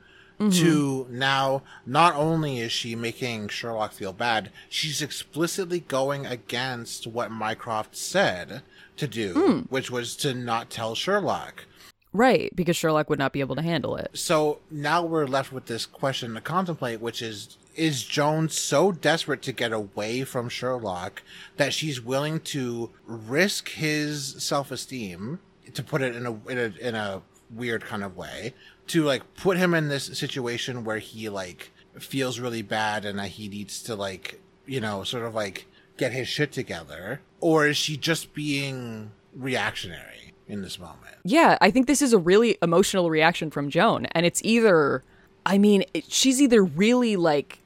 to 0.49 1.05
mm-hmm. 1.05 1.19
now 1.19 1.63
not 1.85 2.15
only 2.15 2.59
is 2.59 2.71
she 2.71 2.95
making 2.95 3.49
Sherlock 3.49 3.93
feel 3.93 4.13
bad, 4.13 4.51
she's 4.69 5.01
explicitly 5.01 5.81
going 5.81 6.25
against 6.25 7.07
what 7.07 7.31
Mycroft 7.31 7.95
said 7.95 8.63
to 8.97 9.07
do, 9.07 9.33
hmm. 9.33 9.59
which 9.69 9.91
was 9.91 10.15
to 10.17 10.33
not 10.33 10.69
tell 10.69 10.95
Sherlock. 10.95 11.65
Right, 12.13 12.53
because 12.55 12.75
Sherlock 12.75 13.09
would 13.09 13.19
not 13.19 13.31
be 13.31 13.39
able 13.39 13.55
to 13.55 13.61
handle 13.61 13.95
it. 13.95 14.11
So 14.13 14.59
now 14.69 15.03
we're 15.03 15.27
left 15.27 15.53
with 15.53 15.67
this 15.67 15.85
question 15.85 16.33
to 16.33 16.41
contemplate, 16.41 16.99
which 16.99 17.21
is 17.21 17.57
is 17.73 18.03
Joan 18.03 18.49
so 18.49 18.91
desperate 18.91 19.41
to 19.43 19.53
get 19.53 19.71
away 19.71 20.25
from 20.25 20.49
Sherlock 20.49 21.23
that 21.55 21.73
she's 21.73 22.01
willing 22.01 22.41
to 22.41 22.89
risk 23.05 23.69
his 23.69 24.43
self 24.43 24.71
esteem, 24.71 25.39
to 25.73 25.81
put 25.81 26.01
it 26.01 26.15
in 26.15 26.25
a, 26.25 26.33
in 26.49 26.57
a 26.57 26.87
in 26.87 26.95
a 26.95 27.21
weird 27.49 27.83
kind 27.83 28.03
of 28.03 28.17
way, 28.17 28.53
to 28.87 29.03
like 29.03 29.33
put 29.35 29.57
him 29.57 29.73
in 29.73 29.87
this 29.87 30.05
situation 30.05 30.83
where 30.83 30.97
he 30.99 31.29
like 31.29 31.71
feels 31.99 32.39
really 32.39 32.61
bad 32.61 33.05
and 33.05 33.19
that 33.19 33.29
he 33.29 33.47
needs 33.47 33.81
to 33.83 33.95
like 33.95 34.39
you 34.65 34.79
know 34.81 35.03
sort 35.03 35.23
of 35.25 35.33
like 35.35 35.65
get 35.97 36.11
his 36.13 36.27
shit 36.27 36.51
together, 36.51 37.21
or 37.39 37.67
is 37.67 37.77
she 37.77 37.95
just 37.97 38.33
being 38.33 39.11
reactionary 39.35 40.33
in 40.47 40.61
this 40.61 40.79
moment? 40.79 41.15
Yeah, 41.23 41.57
I 41.61 41.69
think 41.69 41.85
this 41.87 42.01
is 42.01 42.11
a 42.13 42.17
really 42.17 42.57
emotional 42.63 43.09
reaction 43.09 43.51
from 43.51 43.69
Joan. 43.69 44.07
And 44.07 44.25
it's 44.25 44.41
either, 44.43 45.03
I 45.45 45.57
mean, 45.59 45.83
it- 45.93 46.11
she's 46.11 46.41
either 46.41 46.63
really 46.63 47.15
like 47.17 47.59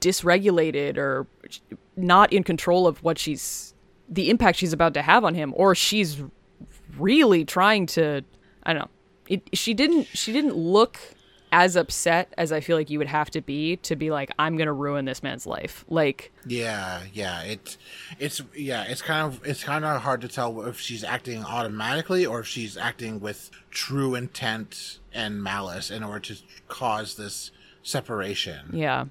dysregulated 0.00 0.96
or 0.96 1.26
not 1.96 2.32
in 2.32 2.42
control 2.44 2.86
of 2.86 3.02
what 3.02 3.18
she's, 3.18 3.74
the 4.08 4.30
impact 4.30 4.58
she's 4.58 4.72
about 4.72 4.94
to 4.94 5.02
have 5.02 5.24
on 5.24 5.34
him, 5.34 5.52
or 5.56 5.74
she's 5.74 6.22
really 6.98 7.44
trying 7.44 7.86
to, 7.86 8.22
I 8.62 8.72
don't 8.72 8.82
know. 8.82 8.88
It, 9.30 9.48
she 9.54 9.72
didn't, 9.72 10.04
she 10.08 10.32
didn't 10.32 10.56
look 10.56 10.98
as 11.52 11.74
upset 11.74 12.32
as 12.38 12.52
I 12.52 12.60
feel 12.60 12.76
like 12.76 12.90
you 12.90 12.98
would 12.98 13.08
have 13.08 13.28
to 13.30 13.40
be 13.40 13.76
to 13.78 13.96
be 13.96 14.10
like, 14.10 14.30
I'm 14.38 14.56
going 14.56 14.66
to 14.66 14.72
ruin 14.72 15.04
this 15.06 15.20
man's 15.22 15.46
life. 15.46 15.84
Like, 15.88 16.30
Yeah, 16.46 17.02
yeah, 17.12 17.40
it's 17.42 17.76
it's 18.20 18.40
yeah, 18.54 18.84
it's 18.84 19.02
kind 19.02 19.26
of 19.26 19.40
it's 19.44 19.64
kind 19.64 19.84
of 19.84 20.02
hard 20.02 20.20
to 20.20 20.28
tell 20.28 20.62
if 20.66 20.78
she's 20.78 21.02
acting 21.02 21.42
automatically 21.44 22.24
or 22.26 22.38
if 22.40 22.46
she's 22.46 22.76
acting 22.76 23.18
with 23.18 23.50
true 23.70 24.14
intent 24.14 24.98
and 25.12 25.42
malice 25.42 25.90
in 25.90 26.04
order 26.04 26.20
to 26.20 26.36
cause 26.68 27.16
this 27.16 27.50
separation. 27.82 28.70
Yeah. 28.72 29.06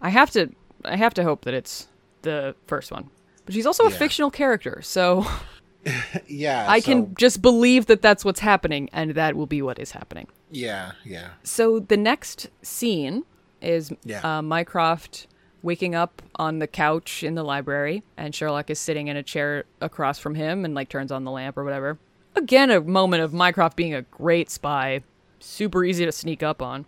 I 0.00 0.08
have 0.10 0.30
to 0.30 0.50
I 0.84 0.96
have 0.96 1.12
to 1.14 1.24
hope 1.24 1.44
that 1.44 1.52
it's 1.54 1.88
the 2.22 2.54
first 2.66 2.90
one. 2.90 3.10
But 3.44 3.54
she's 3.54 3.66
also 3.66 3.84
a 3.84 3.90
Yeah. 3.90 3.96
fictional 3.98 4.30
character, 4.30 4.80
so 4.82 5.26
Yeah, 6.26 6.66
I 6.68 6.80
so- 6.80 6.86
can 6.86 7.14
just 7.14 7.40
believe 7.42 7.86
that 7.86 8.02
that's 8.02 8.24
what's 8.24 8.40
happening 8.40 8.88
and 8.92 9.12
that 9.12 9.36
will 9.36 9.46
be 9.46 9.62
what 9.62 9.78
is 9.78 9.92
happening. 9.92 10.26
Yeah, 10.50 10.92
yeah, 11.04 11.30
So 11.42 11.78
the 11.80 11.96
next 11.96 12.48
scene 12.62 13.24
is 13.60 13.92
Yeah. 14.04 14.38
uh, 14.38 14.42
Mycroft 14.42 15.26
waking 15.62 15.94
up 15.96 16.22
on 16.36 16.58
the 16.60 16.66
couch 16.68 17.22
in 17.24 17.34
the 17.34 17.42
library 17.42 18.02
and 18.16 18.32
Sherlock 18.34 18.70
is 18.70 18.78
sitting 18.78 19.08
in 19.08 19.16
a 19.16 19.22
chair 19.22 19.64
across 19.80 20.18
from 20.18 20.34
him 20.36 20.64
and 20.64 20.74
like 20.74 20.88
turns 20.88 21.10
on 21.10 21.24
the 21.24 21.30
lamp 21.30 21.56
or 21.58 21.64
whatever. 21.64 21.98
Again 22.36 22.70
a 22.70 22.80
moment 22.80 23.22
of 23.22 23.32
Mycroft 23.32 23.76
being 23.76 23.94
a 23.94 24.02
great 24.02 24.50
spy, 24.50 25.02
super 25.40 25.84
easy 25.84 26.04
to 26.04 26.12
sneak 26.12 26.42
up 26.42 26.62
on. 26.62 26.84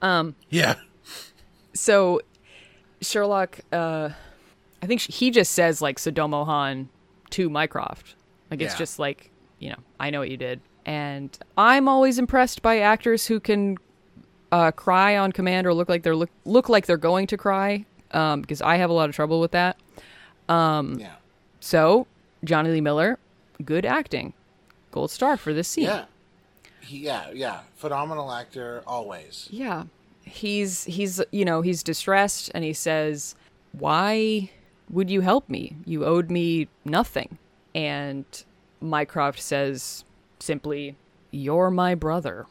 Um, 0.00 0.34
yeah, 0.50 0.74
so 1.74 2.20
Sherlock, 3.00 3.60
uh, 3.72 4.10
I 4.82 4.86
think 4.86 5.00
he 5.00 5.30
just 5.30 5.52
says 5.52 5.80
like 5.82 5.98
Sodomo 5.98 6.44
Han 6.44 6.88
to 7.30 7.48
Mycroft. 7.48 8.14
Like 8.52 8.60
it's 8.60 8.74
Yeah. 8.74 8.78
just 8.78 8.98
like 9.00 9.30
you 9.58 9.70
know, 9.70 9.76
I 9.98 10.10
know 10.10 10.20
what 10.20 10.30
you 10.30 10.36
did, 10.36 10.60
and 10.86 11.36
I'm 11.58 11.88
always 11.88 12.18
impressed 12.18 12.62
by 12.62 12.78
actors 12.78 13.26
who 13.26 13.40
can 13.40 13.78
uh, 14.52 14.70
cry 14.72 15.16
on 15.16 15.32
command 15.32 15.66
or 15.66 15.72
look 15.74 15.88
like 15.88 16.02
they're 16.04 16.14
look 16.16 16.30
look 16.44 16.68
like 16.68 16.86
they're 16.86 16.96
going 16.96 17.26
to 17.28 17.36
cry. 17.36 17.84
Um, 18.12 18.42
because 18.42 18.60
I 18.62 18.76
have 18.76 18.90
a 18.90 18.92
lot 18.92 19.08
of 19.08 19.14
trouble 19.14 19.40
with 19.40 19.52
that. 19.52 19.78
Um, 20.48 20.98
yeah, 21.00 21.14
So 21.60 22.06
Jonny 22.44 22.70
Lee 22.70 22.80
Miller, 22.82 23.18
good 23.64 23.86
acting, 23.86 24.34
gold 24.90 25.10
star 25.10 25.36
for 25.38 25.54
this 25.54 25.66
scene. 25.68 25.84
yeah, 25.84 26.04
he, 26.80 26.98
yeah, 26.98 27.30
yeah. 27.32 27.60
Phenomenal 27.76 28.30
actor, 28.30 28.82
always. 28.86 29.48
Yeah. 29.50 29.84
He's 30.24 30.84
he's 30.84 31.22
you 31.30 31.44
know, 31.46 31.62
he's 31.62 31.82
distressed 31.82 32.50
and 32.54 32.64
he 32.64 32.72
says, 32.74 33.34
"Why 33.72 34.50
would 34.90 35.08
you 35.08 35.20
help 35.22 35.48
me? 35.48 35.76
You 35.86 36.04
owed 36.04 36.30
me 36.30 36.68
nothing." 36.84 37.38
And 37.74 38.24
Mycroft 38.80 39.40
says 39.40 40.04
simply, 40.40 40.96
"You're 41.30 41.70
my 41.70 41.94
brother." 41.94 42.46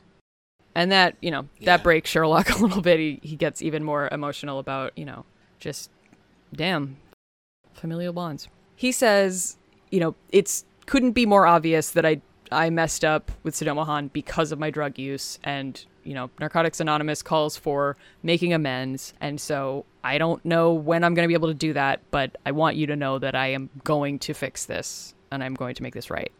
And 0.73 0.91
that, 0.91 1.15
you 1.21 1.31
know, 1.31 1.47
Yeah. 1.59 1.65
that 1.77 1.83
breaks 1.83 2.09
Sherlock 2.09 2.49
a 2.57 2.57
little 2.57 2.81
bit. 2.81 2.99
He 2.99 3.19
he 3.21 3.35
gets 3.35 3.61
even 3.61 3.83
more 3.83 4.07
emotional 4.11 4.59
about, 4.59 4.97
you 4.97 5.05
know, 5.05 5.25
just 5.59 5.89
damn 6.53 6.97
familial 7.73 8.13
bonds. 8.13 8.47
He 8.75 8.91
says, 8.91 9.57
you 9.91 9.99
know, 9.99 10.15
it's 10.31 10.65
couldn't 10.85 11.11
be 11.11 11.25
more 11.25 11.45
obvious 11.45 11.91
that 11.91 12.05
I 12.05 12.21
I 12.51 12.69
messed 12.69 13.05
up 13.05 13.31
with 13.43 13.53
Sodomo 13.55 13.85
Han 13.85 14.07
because 14.09 14.51
of 14.51 14.59
my 14.59 14.69
drug 14.69 14.97
use 14.97 15.39
and 15.43 15.85
you 16.03 16.13
know, 16.13 16.29
Narcotics 16.39 16.79
Anonymous 16.79 17.21
calls 17.21 17.57
for 17.57 17.95
making 18.23 18.53
amends. 18.53 19.13
And 19.21 19.39
so 19.39 19.85
I 20.03 20.17
don't 20.17 20.43
know 20.45 20.73
when 20.73 21.03
I'm 21.03 21.13
going 21.13 21.23
to 21.23 21.27
be 21.27 21.33
able 21.35 21.49
to 21.49 21.53
do 21.53 21.73
that, 21.73 22.01
but 22.11 22.35
I 22.45 22.51
want 22.51 22.75
you 22.75 22.87
to 22.87 22.95
know 22.95 23.19
that 23.19 23.35
I 23.35 23.47
am 23.47 23.69
going 23.83 24.19
to 24.19 24.33
fix 24.33 24.65
this 24.65 25.13
and 25.31 25.43
I'm 25.43 25.53
going 25.53 25.75
to 25.75 25.83
make 25.83 25.93
this 25.93 26.09
right. 26.09 26.31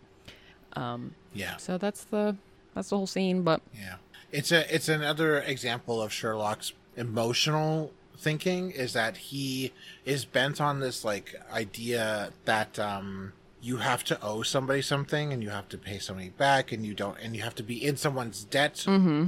Um, 0.74 1.16
Yeah. 1.34 1.58
so 1.58 1.78
that's 1.78 2.04
the 2.06 2.36
that's 2.74 2.90
the 2.90 2.98
whole 2.98 3.08
scene, 3.08 3.44
but 3.44 3.62
Yeah. 3.78 3.96
It's 4.32 4.52
a 4.52 4.74
it's 4.74 4.88
another 4.88 5.40
example 5.42 6.02
of 6.02 6.14
Sherlock's 6.14 6.72
emotional 6.96 7.92
thinking 8.18 8.72
is 8.72 8.94
that 8.94 9.18
he 9.18 9.74
is 10.06 10.24
bent 10.26 10.62
on 10.62 10.80
this 10.80 11.04
like 11.04 11.36
idea 11.52 12.32
that 12.46 12.78
um 12.80 13.34
you 13.62 13.78
have 13.78 14.04
to 14.04 14.20
owe 14.24 14.42
somebody 14.42 14.82
something 14.82 15.32
and 15.32 15.44
you 15.44 15.50
have 15.50 15.70
to 15.70 15.78
pay 15.78 16.00
somebody 16.00 16.30
back 16.30 16.72
and 16.72 16.86
you 16.86 16.94
don't 16.94 17.18
and 17.22 17.36
you 17.36 17.42
have 17.44 17.54
to 17.56 17.64
be 17.64 17.84
in 17.86 17.96
someone's 17.96 18.44
debt 18.44 18.84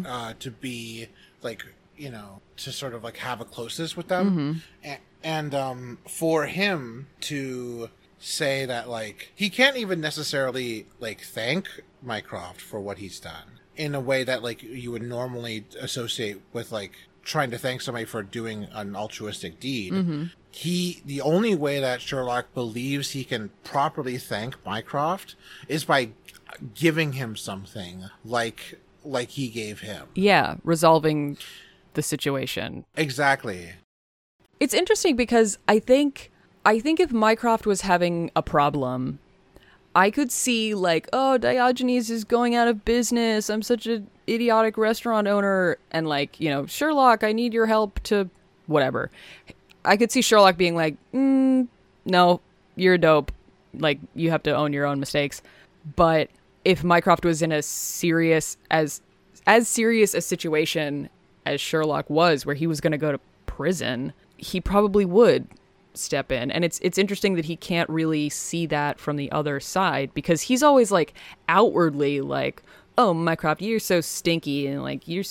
uh 0.08 0.34
to 0.40 0.50
be 0.52 1.08
like 1.42 1.64
you 1.96 2.10
know 2.10 2.42
to 2.58 2.72
sort 2.72 2.94
of 2.94 3.04
like 3.04 3.18
have 3.18 3.40
a 3.42 3.46
closeness 3.46 3.96
with 3.96 4.08
them. 4.08 4.62
And, 4.84 5.00
and 5.24 5.56
um 5.56 5.98
for 6.08 6.46
him 6.48 7.08
to 7.22 7.90
say 8.20 8.66
that 8.66 8.90
like 8.90 9.32
he 9.36 9.50
can't 9.50 9.78
even 9.78 10.00
necessarily 10.02 10.88
like 11.00 11.22
thank 11.22 11.68
Mycroft 12.02 12.60
for 12.62 12.80
what 12.80 12.98
he's 12.98 13.20
done 13.20 13.60
in 13.76 13.94
a 13.96 14.00
way 14.00 14.24
that 14.24 14.42
like 14.44 14.64
you 14.64 14.92
would 14.92 15.02
normally 15.04 15.66
associate 15.80 16.42
with 16.54 16.72
like 16.72 16.94
trying 17.24 17.52
to 17.52 17.58
thank 17.58 17.82
somebody 17.82 18.06
for 18.06 18.22
doing 18.24 18.68
an 18.74 18.96
altruistic 18.96 19.60
deed. 19.60 19.94
He 20.54 21.02
the 21.06 21.22
only 21.22 21.56
way 21.56 21.80
that 21.80 22.02
Sherlock 22.02 22.54
believes 22.54 23.12
he 23.12 23.24
can 23.24 23.50
properly 23.64 24.18
thank 24.18 24.64
Mycroft 24.66 25.36
is 25.68 25.84
by 25.84 26.10
giving 26.76 27.14
him 27.14 27.36
something 27.36 28.06
like 28.24 28.80
like 29.04 29.30
he 29.30 29.50
gave 29.50 29.82
him. 29.82 30.08
yeah, 30.16 30.56
resolving 30.64 31.38
the 31.96 32.02
situation. 32.02 32.86
Exactly. 32.96 33.74
It's 34.60 34.74
interesting 34.74 35.16
because 35.16 35.58
I 35.68 35.80
think 35.80 36.32
I 36.66 36.80
think 36.80 37.00
if 37.00 37.12
Mycroft 37.12 37.66
was 37.66 37.82
having 37.82 38.32
a 38.36 38.42
problem, 38.42 39.20
I 39.96 40.10
could 40.10 40.32
see 40.32 40.74
like, 40.74 41.10
oh, 41.12 41.38
Diogenes 41.38 42.10
is 42.10 42.24
going 42.24 42.56
out 42.56 42.68
of 42.68 42.86
business. 42.86 43.50
I'm 43.50 43.62
such 43.62 43.86
an 43.88 44.08
idiotic 44.30 44.78
restaurant 44.78 45.28
owner, 45.28 45.78
and 45.92 46.08
like, 46.08 46.40
you 46.40 46.50
know, 46.50 46.66
Sherlock, 46.66 47.24
I 47.24 47.32
need 47.32 47.54
your 47.54 47.66
help 47.66 48.00
to 48.04 48.30
whatever. 48.68 49.12
I 49.86 49.98
could 49.98 50.12
see 50.12 50.22
Sherlock 50.22 50.58
being 50.58 50.76
like, 50.76 50.96
mm, 51.14 51.68
no, 52.06 52.42
you're 52.76 52.98
dope. 52.98 53.32
Like, 53.74 54.00
you 54.16 54.30
have 54.32 54.44
to 54.44 54.56
own 54.56 54.74
your 54.74 54.86
own 54.86 55.00
mistakes. 55.00 55.42
But 55.96 56.30
if 56.66 56.84
Mycroft 56.84 57.26
was 57.26 57.42
in 57.42 57.52
a 57.52 57.62
serious 57.62 58.58
as 58.72 59.02
as 59.46 59.68
serious 59.68 60.14
a 60.14 60.22
situation 60.22 61.10
as 61.46 61.60
Sherlock 61.60 62.10
was, 62.10 62.46
where 62.46 62.56
he 62.56 62.68
was 62.68 62.80
going 62.80 62.92
to 62.92 62.98
go 62.98 63.12
to 63.12 63.20
prison, 63.46 64.14
he 64.38 64.62
probably 64.62 65.06
would 65.06 65.48
step 65.94 66.32
in. 66.32 66.52
And 66.52 66.64
it's 66.64 66.80
it's 66.82 66.98
interesting 66.98 67.36
that 67.36 67.46
he 67.46 67.56
can't 67.56 67.90
really 67.90 68.30
see 68.30 68.66
that 68.68 69.00
from 69.00 69.18
the 69.18 69.32
other 69.32 69.60
side 69.60 70.14
because 70.14 70.42
he's 70.42 70.64
always 70.64 70.92
like 70.92 71.14
outwardly 71.50 72.22
like, 72.22 72.64
"Oh, 72.98 73.14
Mycroft, 73.14 73.62
you're 73.62 73.80
so 73.80 74.02
stinky 74.02 74.68
and 74.68 74.82
like 74.82 75.08
you're 75.08 75.26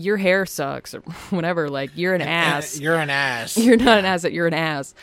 your 0.00 0.16
hair 0.16 0.46
sucks 0.46 0.94
or 0.94 1.00
whatever, 1.30 1.68
like 1.68 1.90
you're 1.94 2.14
an 2.14 2.22
ass." 2.22 2.78
You're 2.80 2.96
an 2.96 3.10
ass. 3.10 3.56
you're 3.58 3.76
not 3.76 3.98
an 3.98 4.04
ass, 4.04 4.24
you're 4.24 4.46
an 4.46 4.54
ass. 4.54 4.94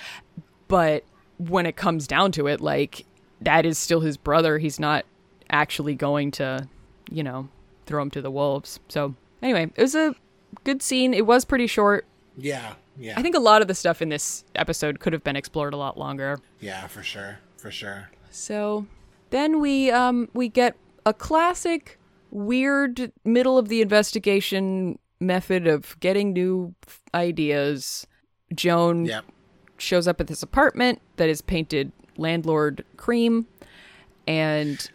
But 0.68 1.03
when 1.38 1.65
it 1.65 1.76
comes 1.76 2.07
down 2.07 2.32
to 2.34 2.48
it, 2.48 2.61
like 2.61 3.06
that 3.41 3.65
is 3.65 3.78
still 3.78 4.02
his 4.02 4.18
brother. 4.18 4.57
He's 4.57 4.80
not 4.80 5.06
actually 5.49 5.95
going 5.95 6.32
to, 6.32 6.68
you 7.10 7.24
know, 7.24 7.48
throw 7.86 8.02
him 8.02 8.11
to 8.11 8.22
the 8.22 8.32
wolves. 8.32 8.80
So 8.90 9.15
anyway, 9.41 9.72
it 9.76 9.82
was 9.82 9.95
a 9.95 10.15
good 10.64 10.82
scene. 10.82 11.14
It 11.14 11.26
was 11.26 11.45
pretty 11.45 11.68
short. 11.68 12.06
yeah. 12.38 12.74
Yeah. 12.99 13.14
I 13.15 13.22
think 13.22 13.36
a 13.36 13.40
lot 13.40 13.61
of 13.61 13.68
the 13.68 13.76
stuff 13.76 14.02
in 14.02 14.10
this 14.10 14.44
episode 14.56 14.99
could 14.99 15.14
have 15.14 15.24
been 15.24 15.36
explored 15.36 15.76
a 15.76 15.78
lot 15.78 15.99
longer. 15.99 16.40
yeah, 16.60 16.88
for 16.88 17.03
sure. 17.03 17.38
For 17.57 17.69
sure. 17.69 18.10
So 18.32 18.88
then 19.30 19.60
we 19.60 19.91
um 19.91 20.30
we 20.34 20.49
get 20.49 20.76
a 21.06 21.14
classic 21.14 21.97
weird 22.31 23.11
middle 23.25 23.57
of 23.57 23.67
the 23.69 23.81
investigation 23.81 24.99
method 25.19 25.67
of 25.67 25.99
getting 25.99 26.33
new 26.33 26.73
ideas. 27.13 28.05
Joan 28.53 29.05
Yep. 29.05 29.25
shows 29.77 30.07
up 30.07 30.21
at 30.21 30.27
this 30.27 30.41
apartment 30.43 31.01
that 31.17 31.29
is 31.29 31.41
painted 31.41 31.91
landlord 32.17 32.83
cream 32.97 33.45
and 34.27 34.89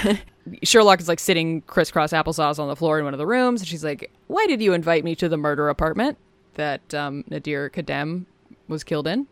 Sherlock 0.62 1.00
is 1.00 1.08
like 1.08 1.20
sitting 1.20 1.60
crisscross 1.62 2.12
applesauce 2.12 2.58
on 2.58 2.68
the 2.68 2.76
floor 2.76 2.98
in 2.98 3.04
one 3.04 3.14
of 3.14 3.18
the 3.18 3.26
rooms 3.26 3.60
and 3.60 3.68
she's 3.68 3.84
like, 3.84 4.10
"Why 4.26 4.46
did 4.46 4.60
you 4.60 4.72
invite 4.72 5.04
me 5.04 5.14
to 5.16 5.28
the 5.28 5.36
murder 5.36 5.68
apartment 5.68 6.18
that 6.54 6.92
um, 6.94 7.24
Nadir 7.28 7.70
Kadem 7.70 8.26
was 8.68 8.82
killed 8.84 9.06
in?" 9.06 9.26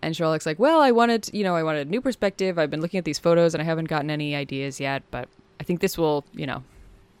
And 0.00 0.16
Sherlock's 0.16 0.46
like, 0.46 0.58
"Well, 0.58 0.80
I 0.80 0.90
wanted, 0.90 1.28
you 1.34 1.44
know, 1.44 1.54
I 1.54 1.62
wanted 1.62 1.86
a 1.86 1.90
new 1.90 2.00
perspective. 2.00 2.58
I've 2.58 2.70
been 2.70 2.80
looking 2.80 2.98
at 2.98 3.04
these 3.04 3.18
photos 3.18 3.54
and 3.54 3.60
I 3.60 3.64
haven't 3.64 3.88
gotten 3.88 4.10
any 4.10 4.34
ideas 4.34 4.80
yet, 4.80 5.02
but 5.10 5.28
I 5.62 5.64
think 5.64 5.80
this 5.80 5.96
will, 5.96 6.24
you 6.34 6.46
know, 6.46 6.64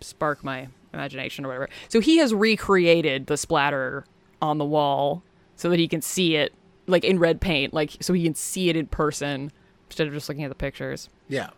spark 0.00 0.42
my 0.42 0.66
imagination 0.92 1.44
or 1.44 1.48
whatever." 1.48 1.68
So 1.88 2.00
he 2.00 2.18
has 2.18 2.34
recreated 2.34 3.26
the 3.28 3.36
splatter 3.36 4.04
on 4.40 4.58
the 4.58 4.64
wall 4.64 5.22
so 5.54 5.70
that 5.70 5.78
he 5.78 5.86
can 5.86 6.02
see 6.02 6.34
it 6.36 6.52
like 6.86 7.04
in 7.04 7.18
red 7.18 7.40
paint, 7.40 7.72
like 7.72 7.92
so 8.00 8.12
he 8.12 8.24
can 8.24 8.34
see 8.34 8.68
it 8.68 8.76
in 8.76 8.86
person 8.86 9.52
instead 9.86 10.08
of 10.08 10.12
just 10.12 10.28
looking 10.28 10.44
at 10.44 10.48
the 10.48 10.54
pictures. 10.56 11.08
Yeah. 11.28 11.50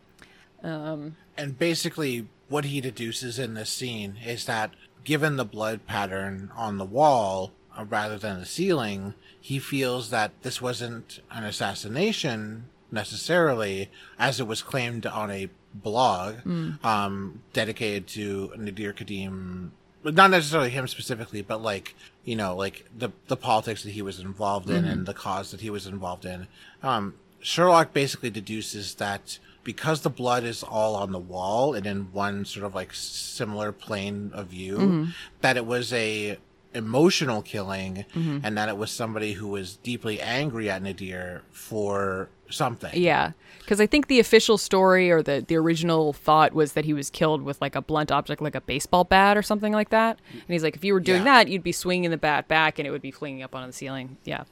Um, 0.63 1.17
And 1.37 1.59
basically, 1.59 2.27
what 2.49 2.67
he 2.67 2.81
deduces 2.81 3.39
in 3.39 3.55
this 3.55 3.71
scene 3.71 4.17
is 4.25 4.45
that 4.45 4.71
given 5.05 5.37
the 5.37 5.45
blood 5.45 5.87
pattern 5.87 6.51
on 6.55 6.79
the 6.79 6.85
wall 6.85 7.53
uh, 7.77 7.85
rather 7.85 8.19
than 8.19 8.41
the 8.41 8.47
ceiling, 8.47 9.15
he 9.41 9.59
feels 9.59 10.11
that 10.11 10.33
this 10.43 10.61
wasn't 10.61 11.21
an 11.31 11.45
assassination 11.45 12.67
necessarily, 12.91 13.91
as 14.19 14.41
it 14.41 14.47
was 14.47 14.63
claimed 14.63 15.07
on 15.07 15.31
a 15.31 15.49
blog 15.75 16.37
um, 16.85 17.43
dedicated 17.53 18.07
to 18.09 18.53
Nadir 18.57 18.93
Kadim. 18.93 19.71
Not 20.05 20.31
necessarily 20.31 20.71
him 20.71 20.87
specifically, 20.87 21.43
but 21.43 21.63
like 21.63 21.95
you 22.25 22.37
know, 22.37 22.55
like 22.57 22.85
the 22.97 23.11
the 23.29 23.37
politics 23.37 23.83
that 23.83 23.91
he 23.91 24.03
was 24.03 24.21
involved 24.21 24.69
in 24.71 24.85
and 24.85 25.07
the 25.07 25.15
cause 25.15 25.51
that 25.51 25.61
he 25.61 25.71
was 25.71 25.87
involved 25.87 26.25
in. 26.25 26.47
Um, 26.83 27.15
Sherlock 27.41 27.93
basically 27.93 28.31
deduces 28.31 28.95
that 28.95 29.39
because 29.65 30.03
the 30.03 30.11
blood 30.11 30.45
is 30.45 30.63
all 30.63 30.95
on 30.95 31.13
the 31.13 31.19
wall 31.19 31.75
and 31.75 31.87
in 31.87 32.13
one 32.13 32.45
sort 32.45 32.65
of 32.67 32.75
like 32.75 32.93
similar 32.95 33.73
plane 33.73 34.31
of 34.35 34.49
view, 34.49 35.09
that 35.41 35.57
it 35.57 35.65
was 35.67 35.93
a 35.93 36.39
emotional 36.75 37.41
killing 37.41 38.05
and 38.15 38.59
that 38.59 38.69
it 38.69 38.77
was 38.77 38.91
somebody 38.91 39.35
who 39.35 39.47
was 39.47 39.77
deeply 39.77 40.21
angry 40.21 40.69
at 40.69 40.83
Nadir 40.83 41.43
for 41.53 42.29
something. 42.55 42.91
yeah, 42.95 43.33
because 43.59 43.81
I 43.81 43.87
think 43.87 44.07
the 44.07 44.21
official 44.21 44.57
story 44.59 45.11
or 45.11 45.23
the 45.23 45.45
the 45.47 45.57
original 45.57 46.13
thought 46.13 46.53
was 46.55 46.73
that 46.73 46.85
he 46.85 46.93
was 46.95 47.11
killed 47.11 47.43
with 47.43 47.61
like 47.61 47.75
a 47.77 47.83
blunt 47.83 48.11
object, 48.13 48.41
like 48.41 48.55
a 48.55 48.61
baseball 48.61 49.05
bat 49.05 49.37
or 49.37 49.43
something 49.43 49.73
like 49.73 49.91
that. 49.91 50.19
And 50.33 50.43
he's 50.49 50.63
like, 50.63 50.77
if 50.77 50.85
you 50.85 50.93
were 50.95 51.01
doing 51.01 51.25
Yeah. 51.27 51.45
that, 51.45 51.49
you'd 51.49 51.63
be 51.63 51.73
swinging 51.73 52.11
the 52.11 52.17
bat 52.17 52.49
back 52.49 52.79
and 52.79 52.87
it 52.89 52.91
would 52.91 53.03
be 53.03 53.11
flinging 53.11 53.43
up 53.43 53.55
onto 53.55 53.67
the 53.67 53.73
ceiling. 53.73 54.17
Yeah, 54.25 54.45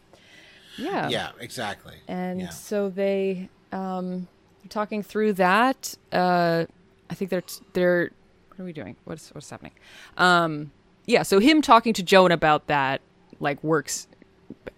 yeah, 0.76 1.08
Yeah, 1.08 1.30
exactly. 1.40 1.94
And 2.08 2.40
Yeah. 2.42 2.48
so 2.50 2.88
they 2.88 3.48
um 3.72 4.28
talking 4.68 5.02
through 5.02 5.34
that. 5.34 5.94
Uh 6.12 6.64
I 7.10 7.14
think 7.14 7.30
they're 7.30 7.42
they're 7.74 8.10
what 8.50 8.60
are 8.60 8.64
we 8.64 8.72
doing? 8.72 8.96
What's 9.04 9.30
what's 9.34 9.48
happening? 9.50 9.72
Um 10.16 10.72
yeah, 11.06 11.22
so 11.22 11.38
him 11.40 11.62
talking 11.62 11.92
to 11.94 12.02
Joan 12.02 12.30
about 12.32 12.66
that 12.68 13.00
like 13.40 13.62
works 13.64 14.06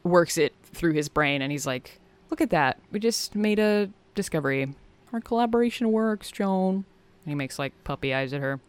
works 0.02 0.38
it 0.38 0.55
through 0.72 0.92
his 0.94 1.09
brain 1.09 1.42
and 1.42 1.52
he's 1.52 1.66
like, 1.66 2.01
"Look 2.30 2.40
at 2.40 2.51
that. 2.51 2.78
We 2.90 2.98
just 3.01 3.34
made 3.34 3.59
a 3.59 3.90
discovery. 4.14 4.74
Our 5.12 5.20
collaboration 5.20 5.92
works, 5.92 6.30
Joan." 6.30 6.84
And 7.24 7.30
he 7.30 7.34
makes 7.34 7.59
like 7.59 7.72
puppy 7.84 8.12
eyes 8.12 8.32
at 8.32 8.40
her. 8.40 8.60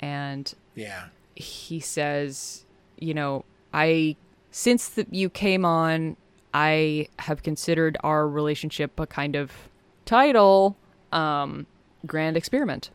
And 0.00 0.52
Yeah. 0.74 1.06
he 1.34 1.80
says, 1.80 2.64
you 2.98 3.14
know, 3.14 3.44
I 3.72 4.16
since 4.50 4.88
the, 4.90 5.06
you 5.10 5.30
came 5.30 5.64
on, 5.64 6.16
I 6.52 7.08
have 7.20 7.42
considered 7.42 7.96
our 8.04 8.28
relationship 8.28 9.00
a 9.00 9.06
kind 9.06 9.34
of 9.36 9.50
title 10.04 10.76
um 11.12 11.66
grand 12.06 12.36
experiment. 12.36 12.90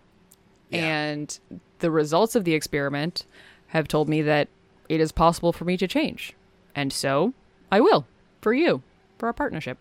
Yeah. 0.69 0.85
And 0.85 1.39
the 1.79 1.89
results 1.91 2.35
of 2.35 2.43
the 2.43 2.53
experiment 2.53 3.25
have 3.67 3.87
told 3.87 4.07
me 4.09 4.21
that 4.21 4.49
it 4.89 4.99
is 4.99 5.11
possible 5.11 5.51
for 5.53 5.65
me 5.65 5.77
to 5.77 5.87
change. 5.87 6.33
And 6.75 6.91
so 6.93 7.33
I 7.71 7.81
will 7.81 8.05
for 8.41 8.53
you, 8.53 8.81
for 9.17 9.27
our 9.27 9.33
partnership. 9.33 9.77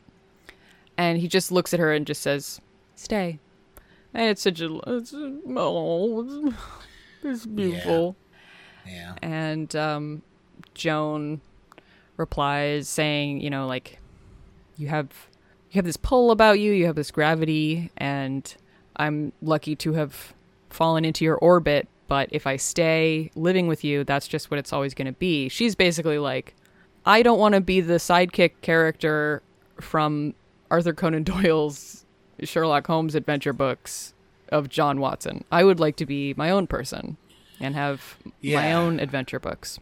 And 0.96 1.18
he 1.18 1.28
just 1.28 1.52
looks 1.52 1.74
at 1.74 1.80
her 1.80 1.92
and 1.92 2.06
just 2.06 2.22
says, 2.22 2.60
"Stay." 2.94 3.38
And 4.14 4.30
it's 4.30 4.42
such 4.42 4.60
a 4.60 4.80
it's, 4.86 5.12
oh, 5.14 6.54
it's 7.22 7.46
beautiful. 7.46 8.16
Yeah. 8.86 9.14
And 9.20 9.74
um, 9.76 10.22
Joan 10.74 11.40
replies 12.16 12.88
saying, 12.88 13.40
you 13.40 13.50
know, 13.50 13.66
like 13.66 13.98
you 14.78 14.88
have 14.88 15.08
you 15.70 15.78
have 15.78 15.84
this 15.84 15.98
pull 15.98 16.30
about 16.30 16.60
you, 16.60 16.72
you 16.72 16.86
have 16.86 16.96
this 16.96 17.10
gravity, 17.10 17.90
and 17.98 18.54
I'm 18.96 19.32
lucky 19.42 19.76
to 19.76 19.92
have 19.92 20.32
fallen 20.70 21.04
into 21.04 21.24
your 21.24 21.36
orbit 21.36 21.88
but 22.08 22.28
if 22.30 22.46
I 22.46 22.56
stay 22.56 23.30
living 23.34 23.66
with 23.66 23.82
you, 23.84 24.04
that's 24.04 24.28
just 24.28 24.50
what 24.50 24.58
it's 24.58 24.72
always 24.72 24.94
going 24.94 25.06
to 25.06 25.12
be. 25.12 25.48
She's 25.48 25.74
basically 25.74 26.18
like, 26.18 26.54
I 27.06 27.22
don't 27.22 27.38
want 27.38 27.54
to 27.54 27.60
be 27.60 27.80
the 27.80 27.94
sidekick 27.94 28.52
character 28.62 29.42
from 29.80 30.34
Arthur 30.70 30.92
Conan 30.92 31.22
Doyle's 31.24 32.04
Sherlock 32.42 32.86
Holmes 32.86 33.14
adventure 33.14 33.52
books 33.52 34.12
of 34.50 34.68
John 34.68 35.00
Watson. 35.00 35.44
I 35.50 35.64
would 35.64 35.80
like 35.80 35.96
to 35.96 36.06
be 36.06 36.34
my 36.36 36.50
own 36.50 36.66
person 36.66 37.16
and 37.60 37.74
have 37.74 38.16
my 38.42 38.72
own 38.72 39.00
adventure 39.00 39.38
books. 39.40 39.78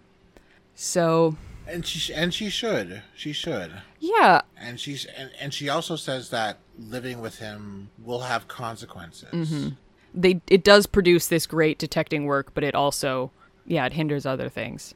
So, 0.74 1.36
And 1.66 1.86
she 1.86 1.98
sh- 1.98 2.10
and 2.14 2.32
she 2.34 2.48
should. 2.50 3.02
She 3.16 3.32
should. 3.32 3.72
yeah, 4.00 4.42
And 4.56 4.78
she's 4.78 5.04
and, 5.06 5.30
and 5.40 5.54
she 5.54 5.68
also 5.68 5.96
says 5.96 6.30
that 6.30 6.58
living 6.78 7.20
with 7.20 7.38
him 7.38 7.90
will 8.02 8.20
have 8.20 8.48
consequences. 8.48 9.30
Mm-hmm. 9.32 9.68
they 10.14 10.40
it 10.48 10.62
does 10.64 10.86
produce 10.86 11.26
this 11.28 11.46
great 11.46 11.78
detecting 11.78 12.24
work, 12.26 12.52
but 12.54 12.64
it 12.64 12.74
also 12.74 13.30
yeah, 13.66 13.86
it 13.86 13.92
hinders 13.94 14.26
other 14.26 14.48
things. 14.48 14.94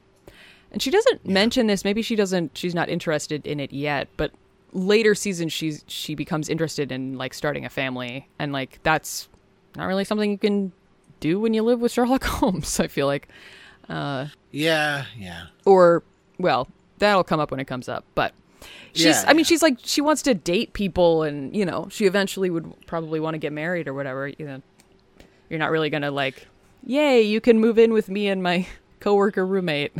And 0.70 0.82
she 0.82 0.90
doesn't 0.90 1.26
mention 1.26 1.66
this, 1.66 1.84
maybe 1.84 2.02
she 2.02 2.14
doesn't 2.16 2.56
she's 2.56 2.74
not 2.74 2.88
interested 2.88 3.46
in 3.46 3.58
it 3.60 3.72
yet, 3.72 4.08
but 4.16 4.32
later 4.72 5.14
seasons 5.14 5.52
she's 5.52 5.82
she 5.86 6.14
becomes 6.14 6.48
interested 6.48 6.92
in 6.92 7.16
like 7.16 7.32
starting 7.32 7.64
a 7.64 7.70
family 7.70 8.28
and 8.38 8.52
like 8.52 8.78
that's 8.82 9.28
not 9.76 9.86
really 9.86 10.04
something 10.04 10.30
you 10.30 10.36
can 10.38 10.72
do 11.20 11.40
when 11.40 11.54
you 11.54 11.62
live 11.62 11.80
with 11.80 11.90
Sherlock 11.92 12.22
Holmes, 12.38 12.78
I 12.80 12.86
feel 12.88 13.06
like. 13.06 13.28
uh 13.88 14.26
Yeah, 14.52 15.04
yeah. 15.16 15.46
Or 15.64 16.02
well, 16.38 16.68
that'll 16.98 17.24
come 17.24 17.40
up 17.40 17.50
when 17.50 17.60
it 17.60 17.66
comes 17.66 17.88
up, 17.88 18.04
but 18.14 18.34
she's 18.92 19.04
Yeah, 19.06 19.24
I 19.26 19.32
mean 19.32 19.38
yeah. 19.40 19.44
she's 19.44 19.62
like 19.62 19.78
she 19.82 20.00
wants 20.02 20.20
to 20.22 20.34
date 20.34 20.74
people 20.74 21.22
and 21.22 21.56
you 21.56 21.64
know, 21.64 21.88
she 21.90 22.04
eventually 22.04 22.50
would 22.50 22.86
probably 22.86 23.20
want 23.20 23.34
to 23.34 23.38
get 23.38 23.52
married 23.54 23.88
or 23.88 23.94
whatever, 23.94 24.28
you 24.28 24.44
know. 24.46 24.62
You're 25.48 25.58
not 25.58 25.70
really 25.70 25.88
going 25.88 26.02
to 26.02 26.10
like, 26.10 26.46
"Yay, 26.84 27.22
you 27.22 27.40
can 27.40 27.58
move 27.58 27.78
in 27.78 27.94
with 27.94 28.10
me 28.10 28.28
and 28.28 28.42
my 28.42 28.66
coworker 29.00 29.46
roommate." 29.46 29.92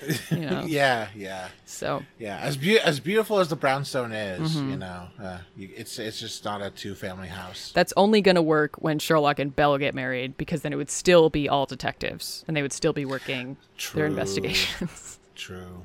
you 0.30 0.36
know. 0.40 0.64
Yeah, 0.66 1.08
yeah. 1.14 1.48
So, 1.64 2.02
Yeah, 2.18 2.38
as 2.38 2.56
be- 2.56 2.78
as 2.80 3.00
beautiful 3.00 3.38
as 3.38 3.48
the 3.48 3.56
brownstone 3.56 4.12
is, 4.12 4.56
Mm-hmm. 4.56 4.70
you 4.70 4.76
know, 4.76 5.08
uh, 5.22 5.38
it's 5.58 5.98
it's 5.98 6.20
just 6.20 6.44
not 6.44 6.62
a 6.62 6.70
two 6.70 6.94
family 6.94 7.28
house. 7.28 7.72
that's 7.74 7.92
only 7.96 8.20
going 8.20 8.34
to 8.36 8.42
work 8.42 8.76
when 8.78 8.98
Sherlock 8.98 9.38
and 9.38 9.54
Belle 9.54 9.78
get 9.78 9.94
married 9.94 10.36
because 10.36 10.62
then 10.62 10.72
it 10.72 10.76
would 10.76 10.90
still 10.90 11.30
be 11.30 11.48
all 11.48 11.66
detectives 11.66 12.44
and 12.46 12.56
they 12.56 12.62
would 12.62 12.72
still 12.72 12.92
be 12.92 13.04
working 13.04 13.54
their 13.54 13.56
True. 13.76 14.04
investigations. 14.04 15.18
True. 15.34 15.82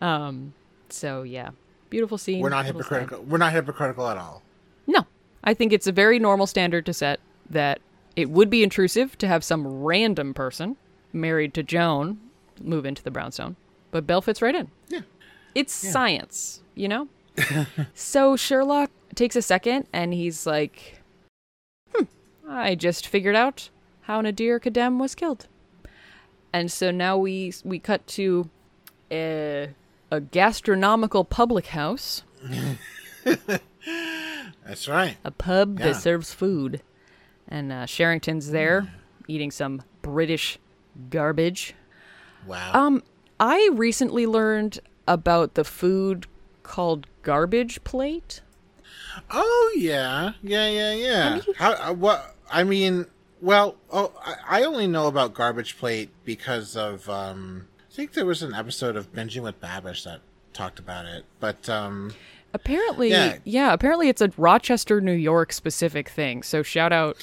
Um. 0.00 0.54
so, 0.88 1.22
yeah. 1.22 1.50
Beautiful 1.90 2.18
scene. 2.18 2.40
We're 2.42 2.50
not 2.50 2.66
hypocritical. 2.66 3.22
We're 3.22 3.38
not 3.38 3.52
hypocritical 3.52 4.06
at 4.08 4.18
all. 4.18 4.42
No. 4.86 5.06
I 5.44 5.54
think 5.54 5.72
it's 5.72 5.86
a 5.86 5.92
very 5.92 6.18
normal 6.18 6.46
standard 6.46 6.84
to 6.86 6.92
set 6.92 7.20
that 7.48 7.80
it 8.16 8.28
would 8.28 8.50
be 8.50 8.62
intrusive 8.62 9.16
to 9.18 9.28
have 9.28 9.42
some 9.44 9.66
random 9.66 10.34
person 10.34 10.76
married 11.12 11.54
to 11.54 11.62
Joan 11.62 12.18
move 12.60 12.84
into 12.86 13.02
the 13.02 13.10
brownstone, 13.10 13.56
but 13.90 14.06
Belle 14.06 14.22
fits 14.22 14.40
right 14.42 14.54
in. 14.54 14.70
Yeah. 14.88 15.00
It's 15.54 15.72
science, 15.72 16.62
you 16.74 16.88
know? 16.88 17.08
so 17.94 18.36
Sherlock 18.36 18.90
takes 19.14 19.36
a 19.36 19.42
second 19.42 19.86
and 19.92 20.12
he's 20.12 20.46
like, 20.46 21.00
hmm, 21.94 22.04
I 22.48 22.74
just 22.74 23.06
figured 23.06 23.36
out 23.36 23.70
how 24.02 24.20
Nadir 24.20 24.58
Kadem 24.60 24.98
was 24.98 25.14
killed. 25.14 25.46
And 26.52 26.70
so 26.72 26.90
now 26.90 27.16
we 27.18 27.52
we 27.64 27.78
cut 27.78 28.06
to 28.08 28.48
a, 29.10 29.70
a 30.10 30.20
gastronomical 30.20 31.24
public 31.24 31.66
house, 31.68 32.22
That's 34.66 34.88
right. 34.88 35.16
a 35.24 35.30
pub 35.30 35.78
Yeah. 35.78 35.86
that 35.88 35.96
serves 35.96 36.32
food. 36.32 36.82
And 37.48 37.72
uh, 37.72 37.86
Sherrington's 37.86 38.50
there 38.50 38.92
eating 39.26 39.50
some 39.50 39.82
British 40.02 40.58
garbage. 41.10 41.74
Wow. 42.46 42.72
Um, 42.74 43.02
I 43.40 43.70
recently 43.72 44.26
learned 44.26 44.78
about 45.06 45.54
the 45.54 45.64
food 45.64 46.26
called 46.62 47.06
garbage 47.22 47.82
plate. 47.84 48.40
oh 49.30 49.74
yeah, 49.76 50.32
yeah, 50.42 50.68
yeah, 50.68 50.92
yeah. 50.94 51.40
How? 51.56 51.72
Uh, 51.72 51.92
what? 51.94 52.34
I 52.50 52.64
mean, 52.64 53.06
well, 53.40 53.76
oh, 53.90 54.12
I, 54.24 54.60
I 54.60 54.64
only 54.64 54.86
know 54.86 55.06
about 55.06 55.34
garbage 55.34 55.78
plate 55.78 56.10
because 56.24 56.76
of 56.76 57.08
um. 57.08 57.66
I 57.90 57.94
think 57.98 58.12
there 58.12 58.26
was 58.26 58.42
an 58.42 58.54
episode 58.54 58.94
of 58.96 59.12
Binging 59.12 59.42
with 59.42 59.60
Babish 59.60 60.04
that 60.04 60.20
talked 60.52 60.78
about 60.78 61.06
it, 61.06 61.24
but 61.40 61.68
um. 61.68 62.14
Apparently, 62.54 63.10
Yeah. 63.10 63.36
yeah. 63.44 63.72
apparently 63.74 64.08
it's 64.08 64.22
a 64.22 64.32
Rochester, 64.38 65.02
New 65.02 65.12
York 65.12 65.52
specific 65.52 66.08
thing. 66.08 66.42
So 66.42 66.62
shout 66.62 66.92
out 66.94 67.16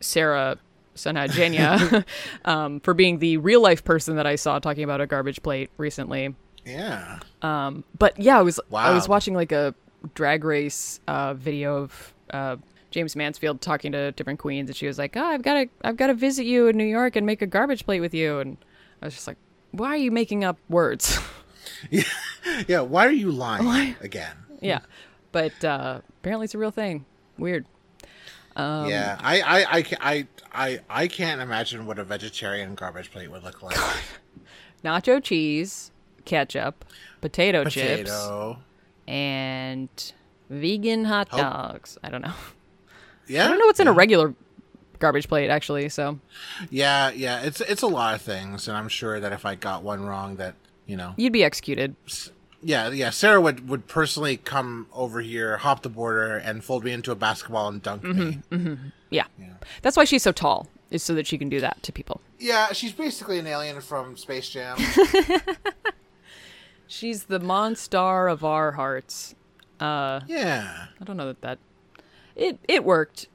Sarah 0.00 0.56
Sanajenya 0.94 2.04
um, 2.44 2.80
for 2.80 2.94
being 2.94 3.18
the 3.18 3.36
real 3.38 3.60
life 3.62 3.84
person 3.84 4.16
that 4.16 4.26
I 4.26 4.36
saw 4.36 4.58
talking 4.58 4.84
about 4.84 5.00
a 5.00 5.06
garbage 5.06 5.42
plate 5.42 5.70
recently. 5.76 6.34
Yeah. 6.64 7.18
But 7.42 8.18
yeah, 8.18 8.38
I 8.38 8.42
was 8.42 8.60
I 8.72 8.92
was 8.92 9.08
watching 9.08 9.34
like 9.34 9.52
a 9.52 9.74
drag 10.14 10.44
race 10.44 11.00
uh, 11.06 11.34
video 11.34 11.82
of 11.82 12.14
uh, 12.30 12.56
Jaymes 12.92 13.16
Mansfield 13.16 13.60
talking 13.60 13.92
to 13.92 14.12
different 14.12 14.38
queens, 14.38 14.68
and 14.68 14.76
she 14.76 14.86
was 14.86 14.98
like, 14.98 15.16
"Oh, 15.16 15.24
I've 15.24 15.42
got 15.42 15.54
to 15.54 15.68
I've 15.82 15.96
got 15.96 16.08
to 16.08 16.14
visit 16.14 16.44
you 16.46 16.68
in 16.68 16.76
New 16.76 16.84
York 16.84 17.16
and 17.16 17.26
make 17.26 17.42
a 17.42 17.46
garbage 17.46 17.84
plate 17.84 18.00
with 18.00 18.14
you," 18.14 18.38
and 18.38 18.56
I 19.02 19.06
was 19.06 19.14
just 19.14 19.26
like, 19.26 19.36
"Why 19.72 19.88
are 19.88 19.96
you 19.96 20.10
making 20.10 20.44
up 20.44 20.58
words?" 20.68 21.18
Yeah. 21.90 22.02
yeah. 22.66 22.80
Why 22.80 23.06
are 23.06 23.10
you 23.10 23.30
lying 23.30 23.96
again? 24.00 24.36
yeah, 24.60 24.80
but 25.32 25.62
uh, 25.64 26.00
apparently 26.20 26.44
it's 26.44 26.54
a 26.54 26.58
real 26.58 26.70
thing. 26.70 27.04
Weird. 27.36 27.66
Um, 28.56 28.88
yeah. 28.88 29.18
I, 29.20 29.40
I, 29.40 29.64
I, 29.78 29.84
I, 30.00 30.26
I, 30.52 30.80
I 30.88 31.08
can't 31.08 31.40
imagine 31.40 31.86
what 31.86 31.98
a 31.98 32.04
vegetarian 32.04 32.74
garbage 32.74 33.10
plate 33.10 33.30
would 33.30 33.42
look 33.42 33.62
like. 33.62 33.76
Nacho 34.84 35.22
cheese, 35.22 35.90
ketchup, 36.24 36.84
potato, 37.20 37.64
chips, 37.64 38.12
and 39.08 40.12
vegan 40.50 41.04
hot 41.04 41.28
Oh. 41.32 41.38
dogs. 41.38 41.98
I 42.02 42.10
don't 42.10 42.22
know. 42.22 42.34
Yeah. 43.26 43.46
I 43.46 43.48
don't 43.48 43.58
know 43.58 43.66
what's 43.66 43.80
in 43.80 43.88
a 43.88 43.92
regular 43.92 44.34
garbage 44.98 45.28
plate 45.28 45.48
actually. 45.50 45.88
So 45.88 46.18
Yeah, 46.70 47.10
yeah, 47.10 47.40
it's 47.42 47.60
it's 47.62 47.82
a 47.82 47.86
lot 47.86 48.14
of 48.14 48.22
things, 48.22 48.68
and 48.68 48.76
I'm 48.76 48.88
sure 48.88 49.18
that 49.20 49.32
if 49.32 49.44
I 49.46 49.54
got 49.54 49.82
one 49.82 50.04
wrong, 50.04 50.36
that 50.36 50.54
you 50.86 50.96
know, 50.96 51.14
you'd 51.16 51.32
be 51.32 51.42
executed. 51.42 51.96
Yeah, 52.64 52.90
yeah, 52.90 53.10
Sarah 53.10 53.40
would 53.40 53.68
would 53.68 53.86
personally 53.86 54.36
come 54.38 54.86
over 54.92 55.20
here, 55.20 55.58
hop 55.58 55.82
the 55.82 55.88
border, 55.88 56.36
and 56.36 56.64
fold 56.64 56.82
me 56.84 56.90
into 56.92 57.12
a 57.12 57.14
basketball 57.14 57.68
and 57.68 57.80
dunk 57.82 58.02
me. 58.02 58.38
Yeah. 59.10 59.26
That's 59.82 59.96
why 59.96 60.04
she's 60.04 60.22
so 60.22 60.32
tall, 60.32 60.66
is 60.90 61.02
so 61.02 61.14
that 61.14 61.26
she 61.26 61.38
can 61.38 61.48
do 61.48 61.60
that 61.60 61.82
to 61.84 61.92
people. 61.92 62.20
Yeah, 62.38 62.72
she's 62.72 62.92
basically 62.92 63.38
an 63.38 63.46
alien 63.46 63.80
from 63.80 64.16
Space 64.16 64.48
Jam. 64.50 64.76
She's 66.86 67.24
the 67.24 67.40
monstar 67.40 68.30
of 68.30 68.44
our 68.44 68.72
hearts. 68.72 69.34
Uh, 69.80 70.20
yeah, 70.26 70.86
I 71.00 71.04
don't 71.04 71.16
know 71.16 71.26
that 71.26 71.40
that 71.40 71.58
it 72.36 72.58
it 72.68 72.84
worked. 72.84 73.28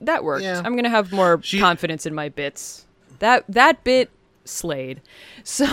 That 0.00 0.24
worked. 0.24 0.42
Yeah. 0.44 0.62
I'm 0.64 0.74
gonna 0.76 0.88
have 0.90 1.12
more 1.12 1.40
She- 1.42 1.58
confidence 1.60 2.06
in 2.06 2.14
my 2.14 2.28
bits. 2.28 2.86
That 3.18 3.44
that 3.48 3.84
bit 3.84 4.10
slayed. 4.44 5.02
So 5.44 5.66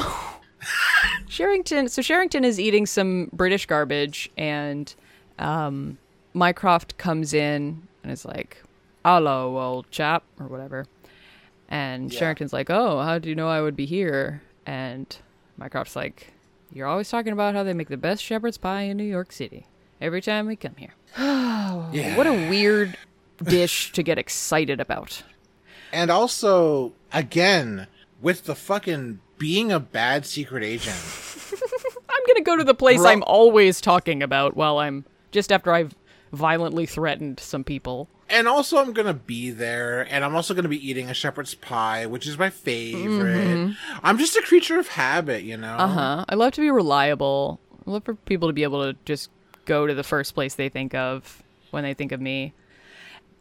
Sherrington. 1.30 1.90
So 1.90 2.02
Sherrington 2.02 2.44
is 2.44 2.60
eating 2.60 2.86
some 2.86 3.30
British 3.34 3.66
garbage, 3.66 4.30
and 4.38 4.94
um, 5.40 5.98
Mycroft 6.34 6.98
comes 6.98 7.34
in 7.34 7.88
and 8.04 8.12
is 8.12 8.26
like, 8.26 8.62
"Hello, 9.06 9.58
old 9.60 9.90
chap," 9.92 10.24
or 10.40 10.48
whatever. 10.48 10.86
And 11.70 12.12
Yeah. 12.12 12.20
Sherrington's 12.20 12.54
like, 12.54 12.70
"Oh, 12.70 13.02
how 13.02 13.18
do 13.20 13.30
you 13.30 13.36
know 13.36 13.48
I 13.50 13.62
would 13.62 13.76
be 13.76 13.86
here?" 13.86 14.42
And 14.66 15.16
Mycroft's 15.58 15.96
like, 15.96 16.34
"You're 16.72 16.88
always 16.88 17.10
talking 17.10 17.34
about 17.34 17.56
how 17.56 17.64
they 17.64 17.74
make 17.74 17.90
the 17.90 17.98
best 17.98 18.24
shepherd's 18.24 18.58
pie 18.58 18.84
in 18.84 18.98
New 18.98 19.04
York 19.04 19.32
City 19.32 19.66
every 20.02 20.22
time 20.22 20.48
we 20.48 20.56
come 20.56 20.76
here." 20.78 20.94
yeah. 21.18 22.16
What 22.18 22.28
a 22.28 22.34
weird 22.50 22.98
dish 23.44 23.92
to 23.94 24.04
get 24.04 24.18
excited 24.18 24.80
about. 24.80 25.24
and 25.92 26.10
also, 26.10 26.94
again, 27.12 27.88
with 28.22 28.46
the 28.46 28.56
fucking 28.56 29.20
being 29.38 29.72
a 29.72 29.80
bad 29.80 30.26
secret 30.26 30.64
agent. 30.64 30.96
I'm 32.10 32.22
gonna 32.28 32.42
go 32.44 32.58
to 32.58 32.64
the 32.64 32.74
place 32.74 33.02
Bro- 33.02 33.10
I'm 33.12 33.24
always 33.24 33.82
talking 33.82 34.24
about 34.24 34.56
while 34.56 34.78
I'm 34.78 35.06
just 35.32 35.52
after 35.52 35.74
I've 35.74 35.96
violently 36.32 36.86
threatened 36.86 37.40
some 37.40 37.64
people. 37.64 38.08
And 38.30 38.48
also, 38.48 38.78
I'm 38.78 38.94
gonna 38.94 39.14
be 39.14 39.52
there, 39.52 40.08
and 40.10 40.24
I'm 40.26 40.36
also 40.36 40.54
gonna 40.54 40.70
be 40.70 40.90
eating 40.90 41.10
a 41.10 41.14
shepherd's 41.14 41.54
pie, 41.54 42.06
which 42.06 42.26
is 42.26 42.38
my 42.38 42.50
favorite. 42.50 43.76
I'm 44.02 44.18
just 44.18 44.36
a 44.36 44.42
creature 44.42 44.80
of 44.80 44.88
habit, 44.88 45.44
you 45.44 45.58
know. 45.58 45.76
Uh 45.76 45.88
huh. 45.88 46.26
I 46.30 46.36
love 46.36 46.54
to 46.54 46.62
be 46.62 46.72
reliable. 46.72 47.60
I 47.86 47.92
love 47.92 48.06
for 48.06 48.16
people 48.16 48.50
to 48.50 48.54
be 48.54 48.64
able 48.64 48.84
to 48.84 48.98
just 49.06 49.30
go 49.66 49.86
to 49.86 49.94
the 49.94 50.04
first 50.04 50.34
place 50.34 50.56
they 50.56 50.70
think 50.70 50.96
of 50.96 51.44
when 51.72 51.84
they 51.84 51.94
think 51.94 52.12
of 52.12 52.22
me. 52.22 52.54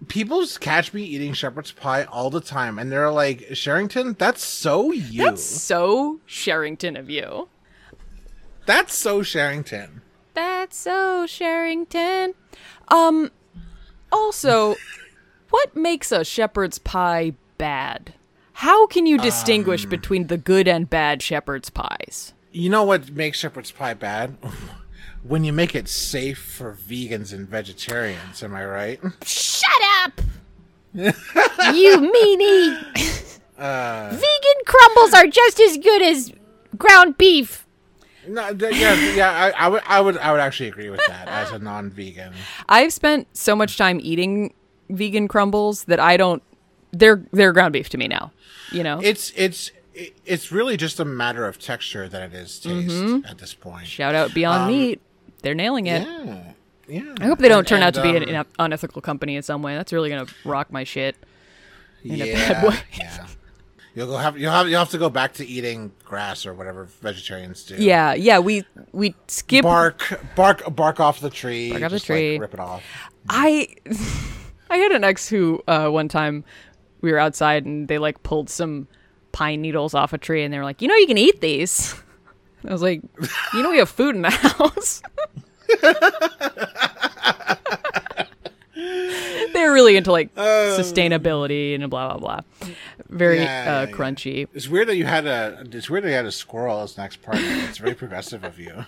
People 0.08 0.40
just 0.40 0.60
catch 0.60 0.92
me 0.92 1.02
eating 1.02 1.32
shepherd's 1.32 1.72
pie 1.72 2.04
all 2.04 2.30
the 2.30 2.40
time, 2.40 2.78
and 2.78 2.90
they're 2.90 3.10
like, 3.10 3.54
"Sherrington, 3.54 4.16
that's 4.18 4.42
so 4.42 4.92
you. 4.92 5.24
That's 5.24 5.44
so 5.44 6.20
Sherrington 6.26 6.96
of 6.96 7.08
you. 7.08 7.48
That's 8.66 8.94
so 8.94 9.22
Sherrington." 9.22 10.02
That's 10.34 10.76
so 10.76 11.26
Sherrington. 11.26 12.34
Um 12.88 13.30
also, 14.10 14.76
what 15.50 15.76
makes 15.76 16.10
a 16.10 16.24
shepherd's 16.24 16.78
pie 16.78 17.34
bad? 17.58 18.14
How 18.54 18.86
can 18.86 19.06
you 19.06 19.18
distinguish 19.18 19.86
between 19.86 20.26
the 20.28 20.36
good 20.36 20.68
and 20.68 20.88
bad 20.88 21.22
shepherd's 21.22 21.70
pies? 21.70 22.32
You 22.52 22.68
know 22.70 22.84
what 22.84 23.10
makes 23.10 23.38
shepherd's 23.38 23.70
pie 23.70 23.94
bad? 23.94 24.36
when 25.22 25.44
you 25.44 25.52
make 25.52 25.74
it 25.74 25.88
safe 25.88 26.38
for 26.38 26.74
vegans 26.74 27.32
and 27.32 27.48
vegetarians, 27.48 28.42
am 28.42 28.54
I 28.54 28.66
right? 28.66 29.00
Shut 29.24 29.70
up! 30.02 30.20
you 30.94 32.12
meanie! 32.14 33.28
Uh. 33.58 34.08
Vegan 34.10 34.64
crumbles 34.66 35.14
are 35.14 35.26
just 35.28 35.60
as 35.60 35.76
good 35.76 36.02
as 36.02 36.32
ground 36.76 37.16
beef. 37.16 37.64
No, 38.26 38.52
th- 38.52 38.74
yeah, 38.74 39.14
yeah, 39.14 39.30
I, 39.30 39.66
I 39.66 39.68
would, 39.68 39.82
I 39.86 40.00
would, 40.00 40.18
I 40.18 40.32
would 40.32 40.40
actually 40.40 40.68
agree 40.68 40.90
with 40.90 41.00
that 41.06 41.28
as 41.28 41.52
a 41.52 41.60
non-vegan. 41.60 42.32
I've 42.68 42.92
spent 42.92 43.28
so 43.36 43.54
much 43.54 43.76
time 43.76 44.00
eating 44.02 44.52
vegan 44.90 45.28
crumbles 45.28 45.84
that 45.84 46.00
I 46.00 46.16
don't. 46.16 46.42
They're 46.92 47.24
they're 47.30 47.52
ground 47.52 47.72
beef 47.72 47.88
to 47.90 47.98
me 47.98 48.08
now. 48.08 48.32
You 48.72 48.82
know. 48.82 49.00
it's 49.00 49.32
it's 49.36 49.70
it's 49.94 50.50
really 50.50 50.76
just 50.76 50.98
a 50.98 51.04
matter 51.04 51.46
of 51.46 51.58
texture 51.58 52.08
that 52.08 52.32
it 52.32 52.34
is 52.34 52.60
mm-hmm. 52.64 53.16
taste 53.16 53.30
at 53.30 53.38
this 53.38 53.54
point. 53.54 53.86
Shout 53.86 54.14
out 54.14 54.34
Beyond 54.34 54.62
um, 54.62 54.68
Meat. 54.68 55.00
They're 55.42 55.54
nailing 55.54 55.86
it. 55.86 56.06
Yeah, 56.06 56.52
yeah. 56.88 57.14
I 57.20 57.26
hope 57.26 57.38
they 57.38 57.48
don't 57.48 57.58
And- 57.60 57.68
turn 57.68 57.82
out 57.82 57.94
to 57.94 58.02
and, 58.02 58.12
be 58.12 58.16
um, 58.18 58.28
an, 58.28 58.34
an 58.36 58.46
unethical 58.58 59.02
company 59.02 59.36
in 59.36 59.42
some 59.42 59.62
way. 59.62 59.74
That's 59.76 59.92
really 59.92 60.08
gonna 60.10 60.26
rock 60.44 60.72
my 60.72 60.84
shit. 60.84 61.16
in 62.04 62.20
a 62.20 62.26
yeah, 62.26 62.52
bad 62.52 62.68
way. 62.68 62.76
yeah. 62.98 63.26
You'll 63.94 64.06
go 64.06 64.16
have 64.16 64.38
you'll 64.38 64.52
have 64.52 64.68
you'll 64.68 64.78
have 64.78 64.90
to 64.90 64.98
go 64.98 65.10
back 65.10 65.34
to 65.34 65.46
eating 65.46 65.92
grass 66.04 66.46
or 66.46 66.54
whatever 66.54 66.84
vegetarians 67.02 67.62
do. 67.64 67.74
Yeah, 67.76 68.14
yeah. 68.14 68.38
We 68.38 68.64
we 68.92 69.14
skip. 69.28 69.62
bark, 69.64 70.20
bark, 70.34 70.62
bark 70.74 70.98
off 70.98 71.20
the 71.20 71.28
tree. 71.28 71.70
Bark 71.70 71.82
off 71.82 71.90
the 71.90 71.96
just, 71.98 72.08
like, 72.08 72.16
tree. 72.16 72.38
rip 72.38 72.54
it 72.54 72.60
off. 72.60 72.82
I 73.28 73.68
I 74.70 74.78
had 74.78 74.92
an 74.92 75.04
ex 75.04 75.28
who 75.28 75.62
uh, 75.68 75.88
one 75.90 76.08
time 76.08 76.44
we 77.02 77.12
were 77.12 77.18
outside 77.18 77.66
and 77.66 77.86
they 77.86 77.98
like 77.98 78.22
pulled 78.22 78.48
some 78.48 78.88
pine 79.32 79.60
needles 79.60 79.92
off 79.92 80.14
a 80.14 80.18
tree 80.18 80.42
and 80.42 80.52
they 80.54 80.58
were 80.58 80.64
like, 80.64 80.80
you 80.80 80.88
know, 80.88 80.96
you 80.96 81.06
can 81.06 81.18
eat 81.18 81.40
these. 81.40 81.94
I 82.66 82.72
was 82.72 82.82
like, 82.82 83.02
you 83.54 83.62
know, 83.62 83.70
we 83.70 83.78
have 83.78 83.88
food 83.90 84.14
in 84.14 84.22
the 84.22 84.30
house. 84.30 85.02
They're 88.74 89.72
really 89.72 89.96
into 89.96 90.10
like 90.12 90.34
sustainability 90.34 91.74
and 91.74 91.88
blah 91.90 92.16
blah 92.16 92.18
blah. 92.18 92.74
Very. 93.08 93.38
Yeah, 93.40 93.42
uh, 93.44 93.64
yeah, 93.64 93.80
yeah. 93.82 93.86
crunchy. 93.90 94.48
It's 94.54 94.68
weird 94.68 94.88
that 94.88 94.96
you 94.96 95.04
had 95.04 95.26
a. 95.26 95.64
It's 95.72 95.90
weird 95.90 96.04
that 96.04 96.08
you 96.08 96.14
had 96.14 96.24
a 96.26 96.32
squirrel 96.32 96.80
as 96.80 96.96
next 96.96 97.22
partner. 97.22 97.44
It's 97.68 97.78
very 97.78 97.94
progressive 97.94 98.44
of 98.44 98.58
you. 98.58 98.86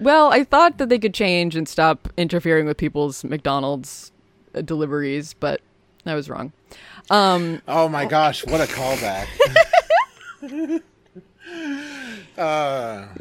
Well, 0.00 0.32
I 0.32 0.44
thought 0.44 0.78
that 0.78 0.88
they 0.88 0.98
could 0.98 1.14
change 1.14 1.56
and 1.56 1.68
stop 1.68 2.08
interfering 2.16 2.66
with 2.66 2.76
people's 2.76 3.24
McDonald's 3.24 4.12
uh, 4.54 4.60
deliveries, 4.60 5.34
but 5.34 5.60
I 6.04 6.14
was 6.14 6.28
wrong. 6.28 6.52
Um, 7.10 7.62
Oh 7.66 7.88
my 7.88 8.04
gosh, 8.04 8.44
what 8.46 8.60
a 8.60 8.64
callback! 8.64 9.26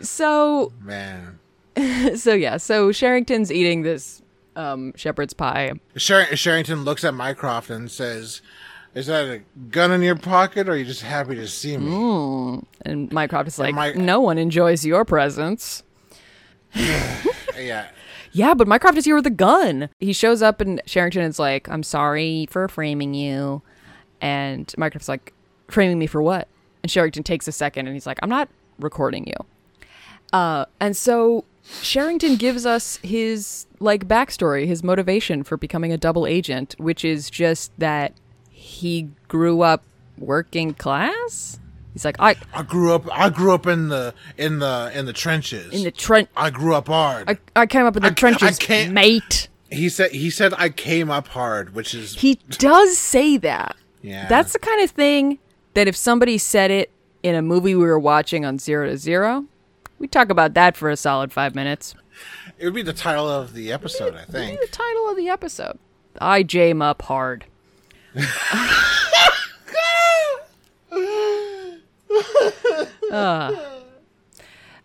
so 0.02 0.72
Man, 0.82 1.40
so 2.16 2.34
yeah, 2.34 2.58
so 2.58 2.92
Sherrington's 2.92 3.52
eating 3.52 3.82
this 3.84 4.22
um, 4.56 4.94
shepherd's 4.96 5.34
pie. 5.34 5.74
Sher- 5.96 6.36
Sherrington 6.36 6.84
looks 6.86 7.04
at 7.04 7.14
Mycroft 7.14 7.70
and 7.70 7.90
says, 7.90 8.42
"Is 8.94 9.08
that 9.08 9.26
a 9.28 9.42
gun 9.70 9.92
in 9.92 10.02
your 10.02 10.16
pocket, 10.16 10.70
or 10.70 10.74
are 10.74 10.78
you 10.78 10.86
just 10.86 11.02
happy 11.02 11.36
to 11.36 11.48
see 11.48 11.78
me?" 11.78 12.62
And 12.84 13.12
Mycroft 13.12 13.48
is 13.48 13.60
like, 13.60 13.76
My- 13.76 13.94
no 13.94 14.20
one 14.20 14.38
enjoys 14.38 14.86
your 14.86 15.06
presence. 15.06 15.84
Yeah, 17.58 17.88
Yeah, 18.34 18.54
but 18.54 18.68
Mycroft 18.68 18.98
is 18.98 19.06
here 19.06 19.16
with 19.16 19.26
a 19.26 19.30
gun. 19.30 19.88
He 20.02 20.12
shows 20.12 20.42
up 20.42 20.60
and 20.60 20.82
Sherrington 20.86 21.22
is 21.24 21.40
like, 21.40 21.70
I'm 21.70 21.84
sorry 21.84 22.48
for 22.52 22.68
framing 22.68 23.14
you. 23.14 23.62
And 24.20 24.74
Mycroft's 24.78 25.08
like, 25.08 25.32
framing 25.70 25.98
me 25.98 26.06
for 26.06 26.22
what? 26.22 26.50
And 26.84 26.92
Sherrington 26.92 27.24
takes 27.24 27.48
a 27.48 27.54
second 27.54 27.88
and 27.88 27.96
he's 27.96 28.06
like, 28.06 28.20
I'm 28.22 28.28
not 28.28 28.50
recording 28.80 29.28
you. 29.28 29.36
Uh, 30.34 30.66
and 30.80 30.96
so 30.98 31.46
Sherrington 31.82 32.36
gives 32.36 32.66
us 32.66 32.98
his 33.04 33.66
like 33.80 34.08
backstory, 34.08 34.66
his 34.68 34.84
motivation 34.84 35.44
for 35.44 35.58
becoming 35.58 35.92
a 35.94 35.98
double 35.98 36.26
agent, 36.28 36.76
which 36.78 37.06
is 37.06 37.30
just 37.30 37.72
that 37.80 38.14
he 38.50 39.10
grew 39.28 39.62
up 39.62 39.84
working 40.18 40.74
class. 40.74 41.60
He's 41.94 42.04
like, 42.04 42.18
I 42.20 42.36
I 42.54 42.64
grew 42.64 42.94
up. 42.94 43.08
I 43.12 43.30
grew 43.30 43.54
up 43.54 43.68
in 43.68 43.88
the 43.88 44.14
in 44.38 44.60
the 44.60 44.92
in 44.94 45.06
the 45.06 45.14
trenches. 45.14 45.72
in 45.74 45.84
the 45.84 45.92
trench. 45.92 46.28
I 46.36 46.50
grew 46.50 46.76
up 46.76 46.88
hard. 46.88 47.30
I, 47.30 47.38
I 47.56 47.66
came 47.68 47.86
up 47.86 47.96
in 47.96 48.02
the 48.02 48.10
I- 48.10 48.12
I 48.12 48.14
trenches, 48.14 48.60
can't- 48.60 48.92
mate. 48.92 49.48
he 49.72 49.88
said. 49.88 50.12
He 50.12 50.30
said 50.30 50.54
I 50.58 50.70
came 50.70 51.10
up 51.10 51.30
hard, 51.30 51.74
which 51.74 51.94
is 51.94 52.16
He 52.16 52.36
does 52.50 52.98
say 52.98 53.38
that. 53.38 53.78
yeah. 54.02 54.28
That's 54.28 54.52
the 54.52 54.60
kind 54.60 54.84
of 54.84 54.92
thing 54.92 55.40
that 55.74 55.88
if 55.88 55.96
somebody 55.96 56.38
said 56.38 56.70
it 56.70 56.92
in 57.26 57.34
a 57.34 57.42
movie 57.42 57.74
we 57.74 57.84
were 57.86 57.98
watching 57.98 58.46
on 58.46 58.60
Zero 58.60 58.88
to 58.88 58.98
Zero, 58.98 59.46
we'd 59.98 60.12
talk 60.12 60.30
about 60.30 60.54
that 60.54 60.78
for 60.78 60.92
a 60.92 60.96
solid 60.96 61.34
five 61.34 61.56
minutes. 61.56 61.96
it 62.60 62.66
would 62.66 62.76
be 62.76 62.84
the 62.84 62.94
title 62.94 63.28
of 63.28 63.54
the 63.54 63.72
episode. 63.72 64.14
I 64.16 64.26
think. 64.26 64.60
The 64.62 64.68
title 64.68 65.10
of 65.10 65.18
the 65.18 65.28
episode. 65.30 65.80
I 66.22 66.44
jam 66.44 66.84
up 66.84 67.02
hard. 67.02 67.46
Uh. 73.12 73.56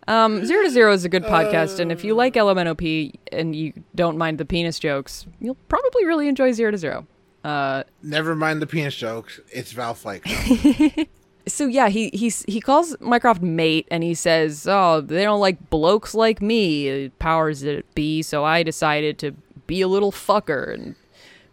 Um, 0.07 0.45
Zero 0.45 0.63
to 0.63 0.69
Zero 0.69 0.91
is 0.93 1.05
a 1.05 1.09
good 1.09 1.23
podcast, 1.23 1.79
and 1.79 1.91
if 1.91 2.03
you 2.03 2.15
like 2.15 2.35
Elemental 2.35 2.75
P 2.75 3.13
and 3.31 3.55
you 3.55 3.71
don't 3.95 4.17
mind 4.17 4.37
the 4.39 4.45
penis 4.45 4.79
jokes, 4.79 5.25
you'll 5.39 5.55
probably 5.69 6.05
really 6.05 6.27
enjoy 6.27 6.51
Zero 6.51 6.71
to 6.71 6.77
Zero. 6.77 7.07
Uh, 7.43 7.83
Never 8.03 8.35
mind 8.35 8.61
the 8.61 8.67
penis 8.67 8.95
jokes. 8.95 9.39
It's 9.51 9.71
Val 9.71 9.93
Flake. 9.93 10.23
so 11.47 11.65
yeah, 11.65 11.89
he 11.89 12.09
he's 12.13 12.43
he 12.43 12.61
calls 12.61 12.95
Mycroft 12.99 13.41
mate, 13.41 13.87
and 13.89 14.03
he 14.03 14.13
says, 14.13 14.67
"Oh, 14.67 15.01
they 15.01 15.23
don't 15.23 15.39
like 15.39 15.69
blokes 15.69 16.13
like 16.13 16.41
me, 16.41 17.09
powers 17.19 17.61
that 17.61 17.93
be." 17.95 18.21
So 18.21 18.43
I 18.43 18.63
decided 18.63 19.17
to 19.19 19.31
be 19.67 19.81
a 19.81 19.87
little 19.87 20.11
fucker 20.11 20.73
and 20.73 20.95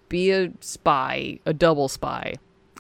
be 0.09 0.31
a 0.31 0.53
spy, 0.61 1.39
a 1.47 1.53
double 1.53 1.89
spy. 1.89 2.35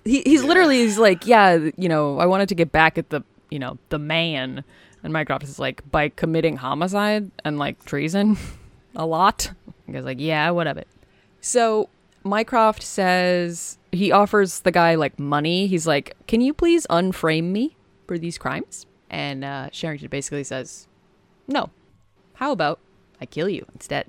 He 0.04 0.22
he's 0.22 0.42
literally 0.42 0.78
he's 0.78 0.98
like, 0.98 1.26
yeah, 1.26 1.70
you 1.76 1.88
know, 1.88 2.18
I 2.18 2.26
wanted 2.26 2.48
to 2.50 2.54
get 2.54 2.72
back 2.72 2.98
at 2.98 3.10
the 3.10 3.22
you 3.50 3.58
know 3.58 3.78
the 3.88 3.98
man, 3.98 4.64
and 5.02 5.12
Mycroft 5.12 5.44
is 5.44 5.58
like 5.58 5.88
by 5.90 6.08
committing 6.10 6.56
homicide 6.56 7.30
and 7.44 7.58
like 7.58 7.84
treason, 7.84 8.36
a 8.96 9.06
lot. 9.06 9.52
Guy's 9.90 10.04
like, 10.04 10.20
yeah, 10.20 10.50
whatever. 10.50 10.84
So 11.40 11.88
Mycroft 12.28 12.82
says 12.82 13.78
he 13.92 14.12
offers 14.12 14.60
the 14.60 14.70
guy 14.70 14.94
like 14.94 15.18
money. 15.18 15.66
He's 15.66 15.86
like, 15.86 16.16
"Can 16.26 16.40
you 16.40 16.52
please 16.54 16.86
unframe 16.88 17.44
me 17.44 17.76
for 18.06 18.18
these 18.18 18.38
crimes?" 18.38 18.86
And 19.10 19.44
uh, 19.44 19.70
Sherrington 19.72 20.08
basically 20.08 20.44
says, 20.44 20.86
"No. 21.46 21.70
How 22.34 22.52
about 22.52 22.78
I 23.20 23.26
kill 23.26 23.48
you 23.48 23.66
instead?" 23.74 24.06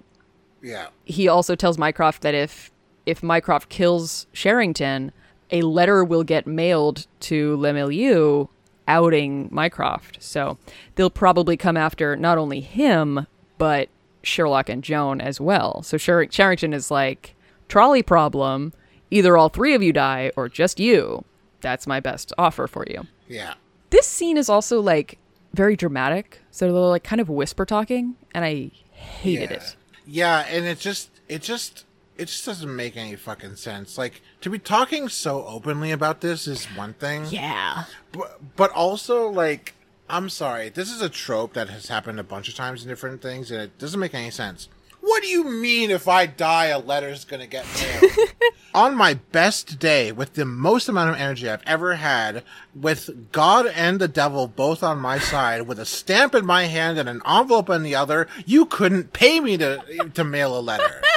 yeah. 0.62 0.88
He 1.06 1.28
also 1.28 1.56
tells 1.56 1.78
Mycroft 1.78 2.22
that 2.22 2.36
if 2.36 2.72
if 3.06 3.24
Mycroft 3.24 3.70
kills 3.70 4.28
Sherrington, 4.34 5.12
a 5.52 5.62
letter 5.62 6.04
will 6.04 6.24
get 6.24 6.46
mailed 6.46 7.08
to 7.22 7.56
Le 7.58 7.74
Milieu 7.74 8.48
outing 8.88 9.48
Mycroft. 9.52 10.18
So 10.22 10.58
they'll 10.96 11.10
probably 11.10 11.58
come 11.58 11.78
after 11.78 12.16
not 12.16 12.38
only 12.38 12.60
him 12.62 13.28
but 13.58 13.90
Sherlock 14.24 14.70
and 14.70 14.84
Joan 14.84 15.22
as 15.22 15.40
well. 15.40 15.84
So 15.84 15.98
Sher- 15.98 16.28
Sherrington 16.30 16.74
is 16.74 16.90
like 16.92 17.36
trolley 17.70 18.04
problem. 18.04 18.74
Either 19.12 19.38
all 19.38 19.50
three 19.50 19.74
of 19.74 19.82
you 19.82 19.94
die 19.94 20.32
or 20.36 20.50
just 20.50 20.80
you. 20.80 21.24
That's 21.62 21.88
my 21.88 22.00
best 22.00 22.34
offer 22.38 22.68
for 22.68 22.86
you. 22.88 23.08
Yeah. 23.28 23.54
This 23.90 24.06
scene 24.06 24.38
is 24.38 24.50
also 24.50 24.82
like 24.82 25.18
very 25.54 25.76
dramatic. 25.76 26.42
So 26.52 26.72
they're 26.72 26.82
like 26.82 27.04
kind 27.04 27.22
of 27.22 27.30
whisper 27.30 27.66
talking, 27.66 28.16
and 28.34 28.46
I 28.46 28.72
hated 28.92 29.52
yeah. 29.52 29.58
it. 29.58 29.76
Yeah, 30.06 30.46
and 30.50 30.66
it 30.66 30.80
just 30.80 31.10
it 31.28 31.42
just 31.42 31.86
it 32.18 32.26
just 32.26 32.46
doesn't 32.46 32.76
make 32.76 32.98
any 32.98 33.16
fucking 33.16 33.56
sense. 33.56 33.98
Like 33.98 34.22
to 34.42 34.50
be 34.50 34.60
talking 34.60 35.08
so 35.08 35.46
openly 35.46 35.92
about 35.92 36.22
this 36.22 36.48
is 36.48 36.66
one 36.66 36.94
thing. 36.94 37.26
Yeah. 37.30 37.86
But, 38.12 38.40
but 38.56 38.72
also 38.72 39.28
like 39.30 39.74
I'm 40.10 40.30
sorry, 40.30 40.70
this 40.70 40.92
is 40.92 41.02
a 41.02 41.10
trope 41.10 41.54
that 41.54 41.70
has 41.70 41.88
happened 41.88 42.20
a 42.20 42.24
bunch 42.24 42.50
of 42.50 42.56
times 42.56 42.84
in 42.84 42.90
different 42.90 43.22
things 43.22 43.52
and 43.52 43.62
it 43.62 43.78
doesn't 43.78 44.00
make 44.00 44.14
any 44.14 44.32
sense. 44.32 44.68
What 45.10 45.24
do 45.24 45.28
you 45.28 45.44
mean 45.44 45.90
if 45.90 46.08
I 46.08 46.28
die 46.28 46.68
a 46.68 46.78
letter's 46.78 47.26
gonna 47.26 47.48
get 47.48 47.66
mailed? 47.82 48.12
On 48.76 48.96
my 48.96 49.16
best 49.16 49.80
day, 49.80 50.12
with 50.12 50.34
the 50.36 50.46
most 50.46 50.88
amount 50.88 51.10
of 51.10 51.16
energy 51.16 51.50
I've 51.50 51.64
ever 51.66 51.96
had, 51.96 52.44
with 52.76 53.32
God 53.32 53.66
and 53.66 54.00
the 54.00 54.08
devil 54.08 54.48
both 54.48 54.84
on 54.84 55.00
my 55.00 55.18
side, 55.18 55.64
with 55.64 55.80
a 55.80 55.86
stamp 55.86 56.36
in 56.36 56.46
my 56.46 56.66
hand 56.66 57.00
and 57.00 57.10
an 57.10 57.24
envelope 57.26 57.72
in 57.72 57.82
the 57.82 57.96
other, 57.96 58.28
you 58.46 58.68
couldn't 58.68 59.12
pay 59.12 59.40
me 59.40 59.58
to 59.58 60.12
to 60.14 60.24
mail 60.24 60.58
a 60.58 60.62
letter. 60.62 61.02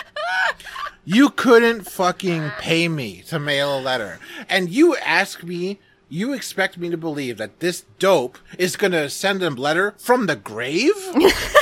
You 1.05 1.31
couldn't 1.31 1.91
fucking 1.91 2.53
pay 2.61 2.87
me 2.87 3.23
to 3.27 3.41
mail 3.41 3.77
a 3.77 3.81
letter. 3.81 4.21
And 4.49 4.71
you 4.71 4.97
ask 4.99 5.43
me, 5.43 5.81
you 6.09 6.33
expect 6.33 6.79
me 6.79 6.91
to 6.91 6.97
believe 6.97 7.39
that 7.39 7.59
this 7.59 7.85
dope 7.99 8.39
is 8.57 8.77
gonna 8.77 9.11
send 9.11 9.43
a 9.43 9.51
letter 9.51 9.95
from 9.99 10.27
the 10.27 10.37
grave? 10.37 10.95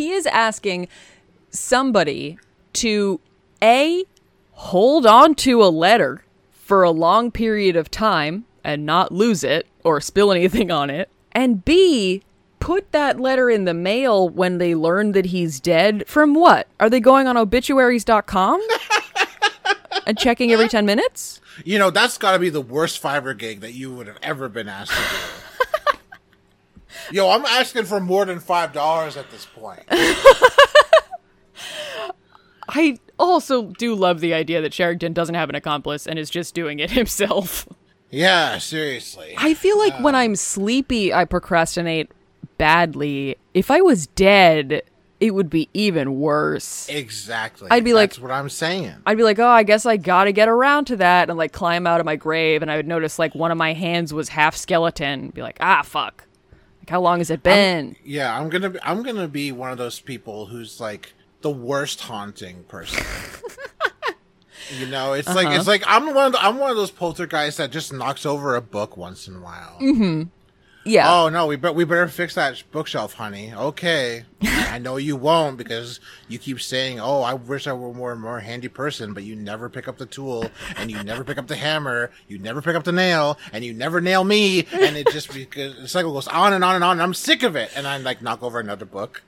He 0.00 0.12
is 0.12 0.24
asking 0.24 0.88
somebody 1.50 2.38
to 2.72 3.20
A, 3.62 4.04
hold 4.52 5.04
on 5.04 5.34
to 5.34 5.62
a 5.62 5.68
letter 5.68 6.24
for 6.52 6.82
a 6.82 6.90
long 6.90 7.30
period 7.30 7.76
of 7.76 7.90
time 7.90 8.46
and 8.64 8.86
not 8.86 9.12
lose 9.12 9.44
it 9.44 9.66
or 9.84 10.00
spill 10.00 10.32
anything 10.32 10.70
on 10.70 10.88
it. 10.88 11.10
And 11.32 11.62
B, 11.66 12.22
put 12.60 12.92
that 12.92 13.20
letter 13.20 13.50
in 13.50 13.66
the 13.66 13.74
mail 13.74 14.26
when 14.26 14.56
they 14.56 14.74
learn 14.74 15.12
that 15.12 15.26
he's 15.26 15.60
dead. 15.60 16.04
From 16.06 16.32
what? 16.32 16.66
Are 16.80 16.88
they 16.88 17.00
going 17.00 17.26
on 17.26 17.36
obituaries.com? 17.36 18.66
and 20.06 20.16
checking 20.16 20.50
every 20.50 20.68
10 20.68 20.86
minutes? 20.86 21.42
You 21.62 21.78
know, 21.78 21.90
that's 21.90 22.16
got 22.16 22.32
to 22.32 22.38
be 22.38 22.48
the 22.48 22.62
worst 22.62 23.02
Fiverr 23.02 23.36
gig 23.36 23.60
that 23.60 23.74
you 23.74 23.92
would 23.92 24.06
have 24.06 24.18
ever 24.22 24.48
been 24.48 24.66
asked 24.66 24.92
to 24.92 24.96
do. 24.96 25.49
Yo, 27.12 27.28
I'm 27.30 27.44
asking 27.44 27.84
for 27.84 28.00
more 28.00 28.24
than 28.24 28.40
five 28.40 28.72
dollars 28.72 29.16
at 29.16 29.30
this 29.30 29.46
point. 29.46 29.82
I 32.68 32.98
also 33.18 33.64
do 33.78 33.94
love 33.94 34.20
the 34.20 34.32
idea 34.34 34.62
that 34.62 34.72
Sherrington 34.72 35.12
doesn't 35.12 35.34
have 35.34 35.48
an 35.48 35.56
accomplice 35.56 36.06
and 36.06 36.18
is 36.18 36.30
just 36.30 36.54
doing 36.54 36.78
it 36.78 36.90
himself. 36.92 37.66
Yeah, 38.10 38.58
seriously. 38.58 39.34
I 39.36 39.54
feel 39.54 39.78
like 39.78 39.98
when 40.00 40.14
I'm 40.14 40.36
sleepy, 40.36 41.12
I 41.12 41.24
procrastinate 41.24 42.10
badly. 42.58 43.36
If 43.54 43.70
I 43.70 43.80
was 43.80 44.06
dead, 44.08 44.82
it 45.20 45.32
would 45.34 45.48
be 45.50 45.68
even 45.74 46.18
worse. 46.18 46.88
Exactly. 46.88 47.68
I'd 47.70 47.84
be 47.84 47.92
like- 47.94 48.10
That's 48.10 48.20
what 48.20 48.30
I'm 48.32 48.48
saying. 48.48 48.94
I'd 49.06 49.16
be 49.16 49.22
like, 49.22 49.38
oh, 49.38 49.46
I 49.48 49.62
guess 49.64 49.86
I 49.86 49.96
gotta 49.96 50.32
get 50.32 50.48
around 50.48 50.86
to 50.86 50.96
that, 50.96 51.28
and 51.28 51.38
like 51.38 51.52
climb 51.52 51.86
out 51.86 52.00
of 52.00 52.06
my 52.06 52.16
grave, 52.16 52.62
and 52.62 52.70
I 52.70 52.76
would 52.76 52.86
notice 52.88 53.18
like 53.18 53.34
one 53.34 53.50
of 53.52 53.58
my 53.58 53.72
hands 53.74 54.12
was 54.14 54.28
half 54.30 54.56
skeleton. 54.56 55.30
Be 55.30 55.42
like, 55.42 55.58
ah, 55.60 55.82
fuck. 55.82 56.24
Like, 56.90 56.96
how 56.96 57.00
long 57.02 57.18
has 57.18 57.30
it 57.30 57.42
been? 57.44 57.94
Yeah, 58.04 58.36
I'm 58.36 58.48
gonna 58.48 58.70
be, 58.70 58.78
I'm 58.82 59.02
gonna 59.04 59.28
be 59.28 59.52
one 59.52 59.70
of 59.70 59.78
those 59.78 60.00
people 60.00 60.46
who's 60.46 60.80
like 60.80 61.12
the 61.40 61.50
worst 61.50 62.00
haunting 62.00 62.64
person. 62.64 63.04
you 64.78 64.86
know, 64.86 65.12
it's 65.12 65.28
like 65.28 65.46
Uh-huh. 65.46 65.56
it's 65.56 65.68
like 65.68 65.84
I'm 65.86 66.12
one 66.12 66.26
of 66.26 66.32
the, 66.32 66.44
I'm 66.44 66.58
one 66.58 66.70
of 66.70 66.76
those 66.76 66.90
poltergeists 66.90 67.58
that 67.58 67.70
just 67.70 67.92
knocks 67.92 68.26
over 68.26 68.56
a 68.56 68.60
book 68.60 68.96
once 68.96 69.28
in 69.28 69.36
a 69.36 69.40
while. 69.40 69.78
Yeah. 70.84 71.12
Oh 71.12 71.28
no, 71.28 71.46
we 71.46 71.56
be- 71.56 71.70
we 71.70 71.84
better 71.84 72.08
fix 72.08 72.34
that 72.34 72.62
bookshelf, 72.72 73.14
honey. 73.14 73.52
Okay, 73.54 74.24
I 74.42 74.78
know 74.78 74.96
you 74.96 75.16
won't 75.16 75.56
because 75.56 76.00
you 76.28 76.38
keep 76.38 76.60
saying, 76.60 77.00
"Oh, 77.00 77.22
I 77.22 77.34
wish 77.34 77.66
I 77.66 77.72
were 77.72 77.92
more 77.92 78.14
more 78.16 78.40
handy 78.40 78.68
person," 78.68 79.12
but 79.12 79.22
you 79.24 79.36
never 79.36 79.68
pick 79.68 79.88
up 79.88 79.98
the 79.98 80.06
tool, 80.06 80.50
and 80.76 80.90
you 80.90 81.02
never 81.02 81.24
pick 81.24 81.38
up 81.38 81.46
the 81.46 81.56
hammer, 81.56 82.10
you 82.28 82.38
never 82.38 82.62
pick 82.62 82.76
up 82.76 82.84
the 82.84 82.92
nail, 82.92 83.38
and 83.52 83.64
you 83.64 83.72
never 83.72 84.00
nail 84.00 84.24
me, 84.24 84.66
and 84.72 84.96
it 84.96 85.08
just 85.10 85.32
because 85.32 85.76
the 85.80 85.88
cycle 85.88 86.12
goes 86.12 86.28
on 86.28 86.52
and 86.52 86.64
on 86.64 86.74
and 86.74 86.84
on, 86.84 86.92
and 86.92 87.02
I'm 87.02 87.14
sick 87.14 87.42
of 87.42 87.56
it, 87.56 87.70
and 87.76 87.86
I 87.86 87.96
like 87.98 88.22
knock 88.22 88.42
over 88.42 88.60
another 88.60 88.86
book. 88.86 89.22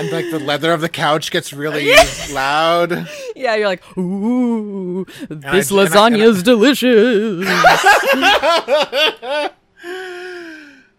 And 0.00 0.10
like 0.10 0.30
the 0.30 0.38
leather 0.38 0.72
of 0.72 0.80
the 0.80 0.88
couch 0.88 1.30
gets 1.30 1.52
really 1.52 1.92
loud. 2.32 3.06
Yeah, 3.36 3.54
you're 3.56 3.66
like, 3.68 3.82
ooh, 3.98 5.04
this 5.28 5.70
I- 5.70 5.82
and 5.82 5.94
I- 5.94 6.18
lasagna's 6.18 6.42
delicious. 6.42 7.46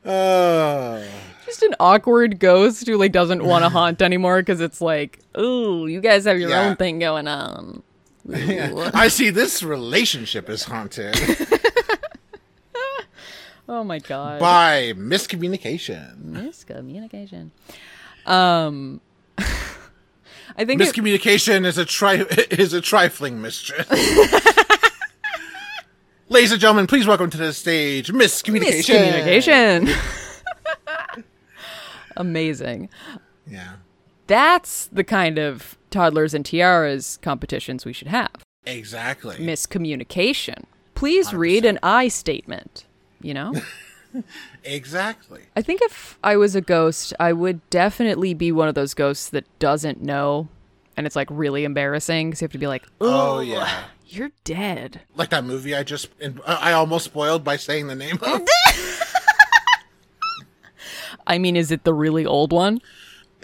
Oh, 0.06 1.04
Just 1.46 1.64
an 1.64 1.76
awkward 1.80 2.40
ghost 2.40 2.88
who 2.88 2.98
like 2.98 3.12
doesn't 3.12 3.44
want 3.44 3.64
to 3.64 3.70
haunt 3.78 4.02
anymore 4.02 4.42
because 4.42 4.62
it's 4.62 4.82
like, 4.82 5.20
ooh, 5.38 5.86
you 5.88 6.00
guys 6.02 6.26
have 6.26 6.40
your 6.40 6.50
Yeah. 6.50 6.70
own 6.70 6.76
thing 6.76 7.00
going 7.00 7.28
on. 7.28 7.84
I 8.32 9.08
see 9.08 9.32
this 9.32 9.64
relationship 9.64 10.48
is 10.48 10.64
haunted 10.64 11.16
Oh 13.68 13.84
my 13.84 13.98
god. 14.00 14.40
by 14.40 14.94
miscommunication. 14.96 16.32
Miscommunication. 16.32 17.50
Um, 18.26 19.02
I 19.38 20.66
think 20.66 20.82
Miscommunication 20.82 21.66
is 21.66 21.78
a 21.78 21.86
tri- 21.86 22.26
is 22.52 22.74
a 22.74 22.82
trifling 22.82 23.42
mistress. 23.42 23.88
Ladies 26.30 26.52
and 26.54 26.62
gentlemen, 26.62 26.88
please 26.88 27.06
welcome 27.08 27.30
to 27.30 27.38
the 27.38 27.52
stage 27.54 28.12
miscommunication. 28.12 29.84
miscommunication. 29.86 29.98
Amazing. 32.18 32.90
Yeah, 33.50 33.74
That's 34.28 34.88
the 34.88 35.04
kind 35.04 35.38
of 35.38 35.78
toddlers 35.90 36.34
and 36.34 36.46
tiaras 36.46 37.18
competitions 37.22 37.86
we 37.86 37.92
should 37.94 38.08
have. 38.08 38.32
exactly. 38.66 39.38
Miscommunication. 39.38 40.64
Please 40.96 41.34
read 41.34 41.66
an 41.66 41.80
I 41.84 42.08
statement. 42.08 42.86
You 43.22 43.34
know? 43.34 43.54
exactly. 44.64 45.42
I 45.56 45.62
think 45.62 45.82
if 45.84 46.18
I 46.24 46.36
was 46.38 46.56
a 46.56 46.62
ghost, 46.62 47.14
I 47.20 47.34
would 47.34 47.68
definitely 47.70 48.34
be 48.34 48.52
one 48.52 48.68
of 48.68 48.76
those 48.76 48.94
ghosts 48.94 49.30
that 49.30 49.46
doesn't 49.60 50.02
know. 50.02 50.48
And 50.98 51.08
it's 51.08 51.16
like 51.16 51.28
really 51.32 51.64
embarrassing 51.64 52.30
because 52.30 52.42
you 52.42 52.46
have 52.46 52.52
to 52.52 52.58
be 52.58 52.68
like, 52.68 52.86
Oh 53.00 53.38
oh, 53.38 53.40
yeah, 53.40 53.86
you're 54.08 54.32
dead. 54.44 55.02
like 55.16 55.30
that 55.30 55.46
movie 55.46 55.74
I 55.74 55.84
just 55.84 56.10
I 56.46 56.74
almost 56.74 57.06
spoiled 57.06 57.44
by 57.44 57.56
saying 57.56 57.88
the 57.88 57.96
name 57.96 58.20
of. 58.22 58.42
I 61.28 61.38
mean, 61.38 61.56
is 61.56 61.72
it 61.72 61.84
the 61.84 61.94
really 61.94 62.26
old 62.26 62.52
one? 62.52 62.82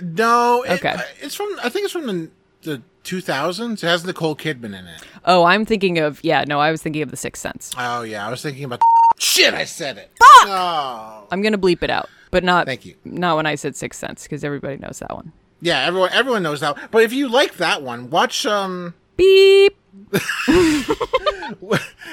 No, 0.01 0.63
it- 0.63 0.71
Okay. 0.83 0.95
it's 1.21 1.35
from 1.35 1.49
I 1.63 1.69
think 1.69 1.85
it's 1.85 1.93
from 1.93 2.07
the 2.07 2.29
the 2.63 2.81
2000s. 3.03 3.75
It 3.75 3.87
has 3.87 4.03
Nicole 4.03 4.35
Kidman 4.35 4.77
in 4.77 4.85
it. 4.87 5.01
Oh, 5.23 5.45
I'm 5.45 5.63
thinking 5.65 5.97
of, 5.99 6.21
yeah, 6.23 6.43
no, 6.45 6.59
I 6.59 6.71
was 6.71 6.81
thinking 6.81 7.01
of 7.01 7.11
The 7.11 7.17
Sixth 7.17 7.41
Sense. 7.41 7.71
Oh 7.77 8.01
yeah, 8.01 8.27
I 8.27 8.29
was 8.29 8.41
thinking 8.41 8.65
about. 8.65 8.81
Shit, 9.17 9.53
I 9.53 9.65
said 9.65 9.97
it. 9.97 10.11
No. 10.45 11.27
I'm 11.31 11.41
going 11.41 11.53
to 11.53 11.57
bleep 11.57 11.83
it 11.83 11.89
out, 11.89 12.09
but 12.31 12.43
not, 12.43 12.65
Thank 12.67 12.85
you. 12.85 12.95
not 13.03 13.35
when 13.35 13.45
I 13.45 13.55
said 13.55 13.75
Sixth 13.75 13.99
Sense 13.99 14.23
because 14.23 14.43
everybody 14.43 14.77
knows 14.77 14.99
that 14.99 15.13
one. 15.13 15.31
Yeah, 15.59 15.85
everyone 15.85 16.11
everyone 16.13 16.43
knows 16.43 16.59
that. 16.59 16.91
But 16.91 17.03
if 17.03 17.13
you 17.13 17.29
like 17.29 17.57
that 17.57 17.81
one, 17.81 18.09
watch 18.09 18.45
um 18.45 18.93
Beep. 19.15 19.75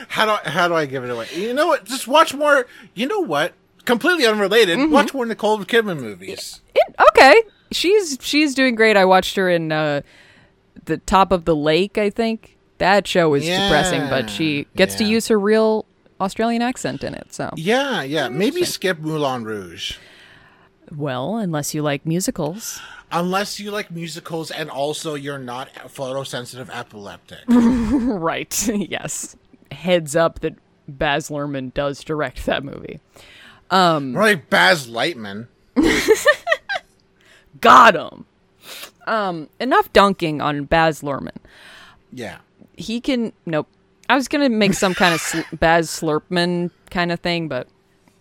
how 0.09 0.25
do 0.25 0.51
how 0.51 0.69
do 0.69 0.75
I 0.75 0.87
give 0.87 1.05
it 1.05 1.11
away? 1.11 1.27
You 1.35 1.53
know 1.53 1.67
what? 1.67 1.85
Just 1.85 2.09
watch 2.09 2.35
more. 2.35 2.67
You 2.95 3.07
know 3.07 3.21
what? 3.21 3.53
Completely 3.85 4.27
unrelated. 4.27 4.91
Watch 4.91 5.13
more 5.13 5.27
Nicole 5.27 5.59
Kidman 5.59 6.01
movies. 6.01 6.63
It, 6.75 6.95
okay. 7.11 7.43
She's 7.71 8.17
she's 8.23 8.55
doing 8.55 8.75
great. 8.75 8.97
I 8.97 9.05
watched 9.05 9.37
her 9.37 9.51
in 9.51 9.71
uh, 9.71 10.01
the 10.87 10.97
top 10.99 11.31
of 11.31 11.45
the 11.45 11.55
lake. 11.55 11.99
I 11.99 12.09
think 12.09 12.57
that 12.79 13.07
show 13.07 13.29
was 13.29 13.45
depressing, 13.45 14.09
but 14.09 14.31
she 14.31 14.67
gets 14.75 14.95
to 14.97 15.05
use 15.05 15.29
her 15.29 15.39
real 15.39 15.85
Australian 16.25 16.63
accent 16.63 17.05
in 17.05 17.15
it. 17.15 17.33
So 17.33 17.51
Yeah, 17.57 18.03
yeah. 18.03 18.29
Maybe 18.29 18.65
skip 18.65 18.99
Moulin 18.99 19.45
Rouge. 19.45 19.99
well, 20.95 21.37
unless 21.37 21.75
you 21.75 21.83
like 21.83 22.05
musicals, 22.07 22.81
Unless 23.13 23.61
you 23.61 23.71
like 23.71 23.93
musicals 23.93 24.51
and 24.51 24.69
also 24.71 25.15
you're 25.15 25.39
not 25.39 25.73
photosensitive 25.87 26.69
epileptic. 26.75 27.41
right? 27.49 28.69
yes. 28.91 29.37
Heads 29.71 30.17
up 30.17 30.41
that 30.41 30.55
Baz 30.89 31.29
Luhrmann 31.29 31.73
does 31.75 32.03
direct 32.03 32.45
that 32.47 32.65
movie. 32.65 32.99
Or 33.71 34.01
like 34.01 34.51
Baz 34.51 34.89
Lightman. 34.89 35.47
Got 37.61 37.95
him. 37.95 38.27
Um, 39.07 39.49
enough 39.61 39.93
dunking 39.93 40.41
on 40.41 40.65
Baz 40.65 41.03
Luhrmann. 41.03 41.37
Yeah. 42.13 42.39
he 42.77 43.01
can 43.01 43.33
nope 43.47 43.69
i 44.09 44.15
was 44.15 44.29
gonna 44.29 44.49
make 44.49 44.75
some 44.75 44.95
kind 44.95 45.15
of 45.15 45.21
sl- 45.21 45.41
baz 45.55 45.89
slurpman 45.89 46.71
kind 46.91 47.13
of 47.13 47.21
thing 47.21 47.49
but 47.49 47.69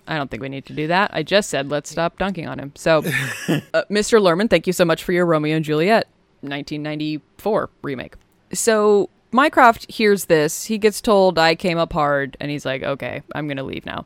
i 0.08 0.16
don't 0.18 0.30
think 0.30 0.42
we 0.42 0.50
need 0.50 0.66
to 0.66 0.74
do 0.74 0.88
that. 0.88 1.12
I 1.14 1.24
just 1.24 1.50
said 1.50 1.70
let's 1.70 1.90
stop 1.90 2.18
dunking 2.18 2.48
on 2.48 2.60
him. 2.60 2.72
So 2.76 2.98
uh, 3.48 3.84
mr 3.90 4.20
Luhrmann 4.22 4.50
thank 4.50 4.68
you 4.68 4.74
so 4.74 4.86
much 4.86 5.04
for 5.04 5.14
your 5.14 5.26
romeo 5.26 5.56
and 5.56 5.66
juliet 5.66 6.08
1994 6.42 7.70
remake. 7.82 8.16
So 8.54 9.10
mycroft 9.32 9.90
hears 9.90 10.26
this. 10.26 10.66
He 10.66 10.78
gets 10.78 11.02
told 11.02 11.40
i 11.40 11.56
came 11.56 11.78
up 11.78 11.94
hard 11.94 12.38
and 12.40 12.52
he's 12.52 12.66
like 12.66 12.84
okay 12.84 13.22
i'm 13.36 13.48
gonna 13.48 13.64
leave 13.64 13.86
now. 13.86 14.06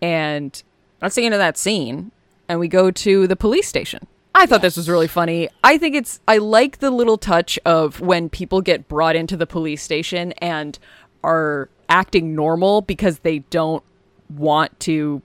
And 0.00 0.60
that's 0.98 1.14
the 1.14 1.24
end 1.24 1.34
of 1.34 1.38
that 1.38 1.56
scene 1.56 2.10
and 2.48 2.60
we 2.60 2.68
go 2.68 2.90
to 2.90 3.26
the 3.26 3.36
police 3.36 3.68
station 3.68 4.06
i 4.34 4.46
thought 4.46 4.62
this 4.62 4.76
was 4.76 4.88
really 4.88 5.08
funny. 5.08 5.48
I 5.62 5.78
think 5.78 5.94
it's 5.94 6.20
i 6.26 6.38
like 6.38 6.78
the 6.78 6.90
little 6.90 7.18
touch 7.18 7.58
of 7.64 8.00
when 8.00 8.28
people 8.28 8.60
get 8.60 8.88
brought 8.88 9.16
into 9.16 9.36
the 9.36 9.46
police 9.46 9.82
station 9.82 10.32
and 10.32 10.78
are 11.22 11.68
acting 11.88 12.34
normal 12.34 12.80
because 12.80 13.20
they 13.20 13.40
don't 13.40 13.82
want 14.30 14.78
to 14.80 15.22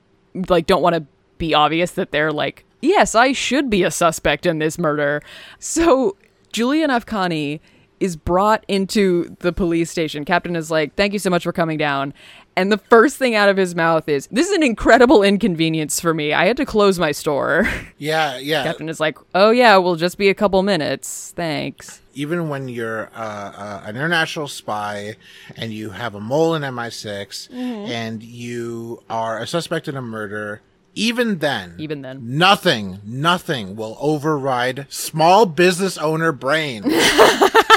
like 0.50 0.68
don't 0.68 0.82
want 0.82 0.96
to 0.96 1.06
be 1.38 1.54
obvious 1.54 1.92
that 1.92 2.12
they're 2.12 2.32
like 2.32 2.66
yes 2.82 3.16
i 3.16 3.32
should 3.32 3.70
be 3.70 3.84
a 3.84 3.92
suspect 3.92 4.46
in 4.46 4.60
this 4.60 4.78
murder. 4.78 5.22
So 5.60 6.18
julian 6.52 6.90
Afkhami 6.90 7.60
is 8.00 8.16
brought 8.16 8.64
into 8.68 9.36
the 9.40 9.52
police 9.52 9.90
station. 9.90 10.24
Captain 10.26 10.56
is 10.56 10.70
like 10.70 10.96
thank 10.96 11.14
you 11.14 11.20
so 11.20 11.30
much 11.30 11.44
for 11.44 11.52
coming 11.52 11.78
down 11.78 12.14
and 12.58 12.72
the 12.72 12.78
first 12.78 13.16
thing 13.18 13.36
out 13.36 13.48
of 13.48 13.56
his 13.56 13.74
mouth 13.76 14.10
is 14.10 14.28
this 14.32 14.48
is 14.50 14.54
an 14.54 14.64
incredible 14.64 15.24
inconvenience 15.24 16.00
for 16.02 16.14
me 16.14 16.34
i 16.34 16.46
had 16.46 16.58
to 16.58 16.66
close 16.66 17.00
my 17.00 17.12
store 17.14 17.66
Yeah, 17.98 18.38
yeah. 18.38 18.64
captain 18.64 18.90
is 18.90 19.00
like 19.00 19.18
oh 19.34 19.52
yeah 19.52 19.78
we'll 19.78 19.96
just 19.96 20.18
be 20.18 20.28
a 20.30 20.34
couple 20.34 20.62
minutes 20.64 21.32
thanks 21.36 22.02
Even 22.14 22.50
when 22.50 22.68
you're 22.68 23.10
uh, 23.16 23.52
uh, 23.64 23.82
an 23.86 23.96
international 23.96 24.48
spy 24.48 25.16
and 25.56 25.72
you 25.72 25.92
have 25.92 26.16
a 26.16 26.20
mole 26.20 26.56
in 26.56 26.64
MI6 26.64 27.54
and 27.54 28.24
you 28.24 29.04
are 29.10 29.38
a 29.40 29.46
suspect 29.46 29.88
in 29.88 29.96
a 29.96 30.02
murder, 30.02 30.62
even 30.96 31.38
then, 31.38 31.76
Even 31.78 32.02
then. 32.02 32.18
nothing, 32.38 32.98
nothing 33.06 33.76
will 33.76 33.96
override 34.02 34.88
small 34.90 35.46
business 35.46 35.96
owner 36.00 36.32
brain. 36.32 36.82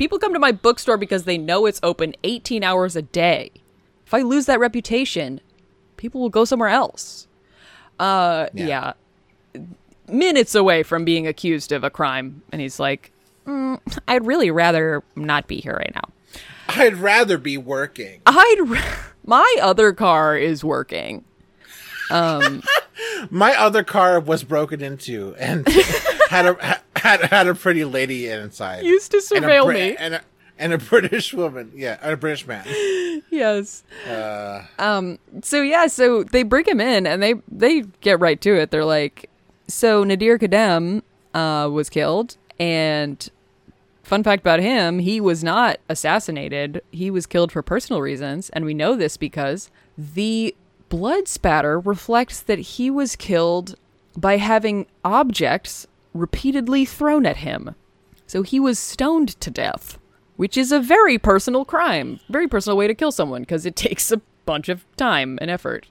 People 0.00 0.18
come 0.18 0.32
to 0.32 0.38
my 0.38 0.50
bookstore 0.50 0.96
because 0.96 1.24
they 1.24 1.36
know 1.36 1.66
it's 1.66 1.78
open 1.82 2.14
18 2.24 2.64
hours 2.64 2.96
a 2.96 3.02
day. 3.02 3.50
If 4.06 4.14
I 4.14 4.22
lose 4.22 4.46
that 4.46 4.58
reputation, 4.58 5.42
people 5.98 6.22
will 6.22 6.30
go 6.30 6.46
somewhere 6.46 6.70
else. 6.70 7.26
Uh, 7.98 8.46
yeah. 8.54 8.94
Minutes 10.08 10.54
away 10.54 10.84
from 10.84 11.04
being 11.04 11.26
accused 11.26 11.70
of 11.70 11.84
a 11.84 11.90
crime. 11.90 12.40
And 12.50 12.62
he's 12.62 12.80
like, 12.80 13.12
"Mm, 13.46 13.78
I'd 14.08 14.24
really 14.24 14.50
rather 14.50 15.02
not 15.16 15.46
be 15.46 15.60
here 15.60 15.74
right 15.74 15.92
now. 15.94 16.08
I'd 16.70 16.96
rather 16.96 17.36
be 17.36 17.58
working. 17.58 18.22
I'd. 18.24 18.56
ra- 18.68 18.96
My 19.26 19.54
other 19.60 19.92
car 19.92 20.34
is 20.34 20.64
working. 20.64 21.26
Um, 22.10 22.62
My 23.30 23.54
other 23.54 23.84
car 23.84 24.18
was 24.18 24.44
broken 24.44 24.80
into 24.82 25.34
and 25.38 25.68
had 26.30 26.46
a 26.46 26.80
had 27.00 27.22
had 27.22 27.46
a 27.48 27.54
pretty 27.54 27.84
lady 27.84 28.28
inside. 28.28 28.84
Used 28.84 29.10
to 29.12 29.22
And 29.34 29.44
a 29.44 29.48
surveil 29.48 29.72
me. 29.72 29.96
and 29.96 30.14
a, 30.14 30.20
and 30.58 30.72
a 30.72 30.78
British 30.78 31.32
woman. 31.34 31.72
Yeah, 31.74 31.98
and 32.02 32.12
a 32.12 32.16
British 32.16 32.46
man. 32.46 32.64
Yes. 33.30 33.82
Uh, 34.08 34.62
Um. 34.78 35.18
So 35.42 35.62
yeah. 35.62 35.86
So 35.86 36.22
they 36.24 36.42
bring 36.42 36.64
him 36.66 36.80
in, 36.80 37.06
and 37.06 37.22
they 37.22 37.34
they 37.50 37.82
get 38.00 38.18
right 38.20 38.40
to 38.40 38.54
it. 38.54 38.70
They're 38.70 38.84
like, 38.84 39.30
so 39.68 40.04
Nadir 40.04 40.38
Kadem 40.38 41.02
uh, 41.34 41.68
was 41.70 41.88
killed, 41.88 42.36
and 42.58 43.28
fun 44.02 44.22
fact 44.24 44.40
about 44.40 44.58
him, 44.60 44.98
he 44.98 45.20
was 45.20 45.44
not 45.44 45.78
assassinated. 45.88 46.82
He 46.90 47.10
was 47.10 47.26
killed 47.26 47.52
for 47.52 47.62
personal 47.62 48.00
reasons, 48.02 48.50
and 48.50 48.64
we 48.64 48.74
know 48.74 48.96
this 48.96 49.16
because 49.16 49.70
the 49.96 50.54
blood 50.88 51.28
spatter 51.28 51.78
reflects 51.78 52.40
that 52.40 52.58
he 52.58 52.90
was 52.90 53.14
killed 53.14 53.76
by 54.16 54.38
having 54.38 54.86
objects 55.04 55.86
repeatedly 56.14 56.84
thrown 56.84 57.26
at 57.26 57.38
him. 57.38 57.74
So 58.26 58.42
he 58.42 58.60
was 58.60 58.78
stoned 58.78 59.40
to 59.40 59.50
death, 59.50 59.98
which 60.36 60.56
is 60.56 60.72
a 60.72 60.80
very 60.80 61.18
personal 61.18 61.64
crime, 61.64 62.20
very 62.28 62.48
personal 62.48 62.76
way 62.76 62.86
to 62.86 62.94
kill 62.94 63.12
someone 63.12 63.42
because 63.42 63.66
it 63.66 63.76
takes 63.76 64.10
a 64.10 64.20
bunch 64.44 64.68
of 64.68 64.84
time 64.96 65.38
and 65.40 65.50
effort 65.50 65.86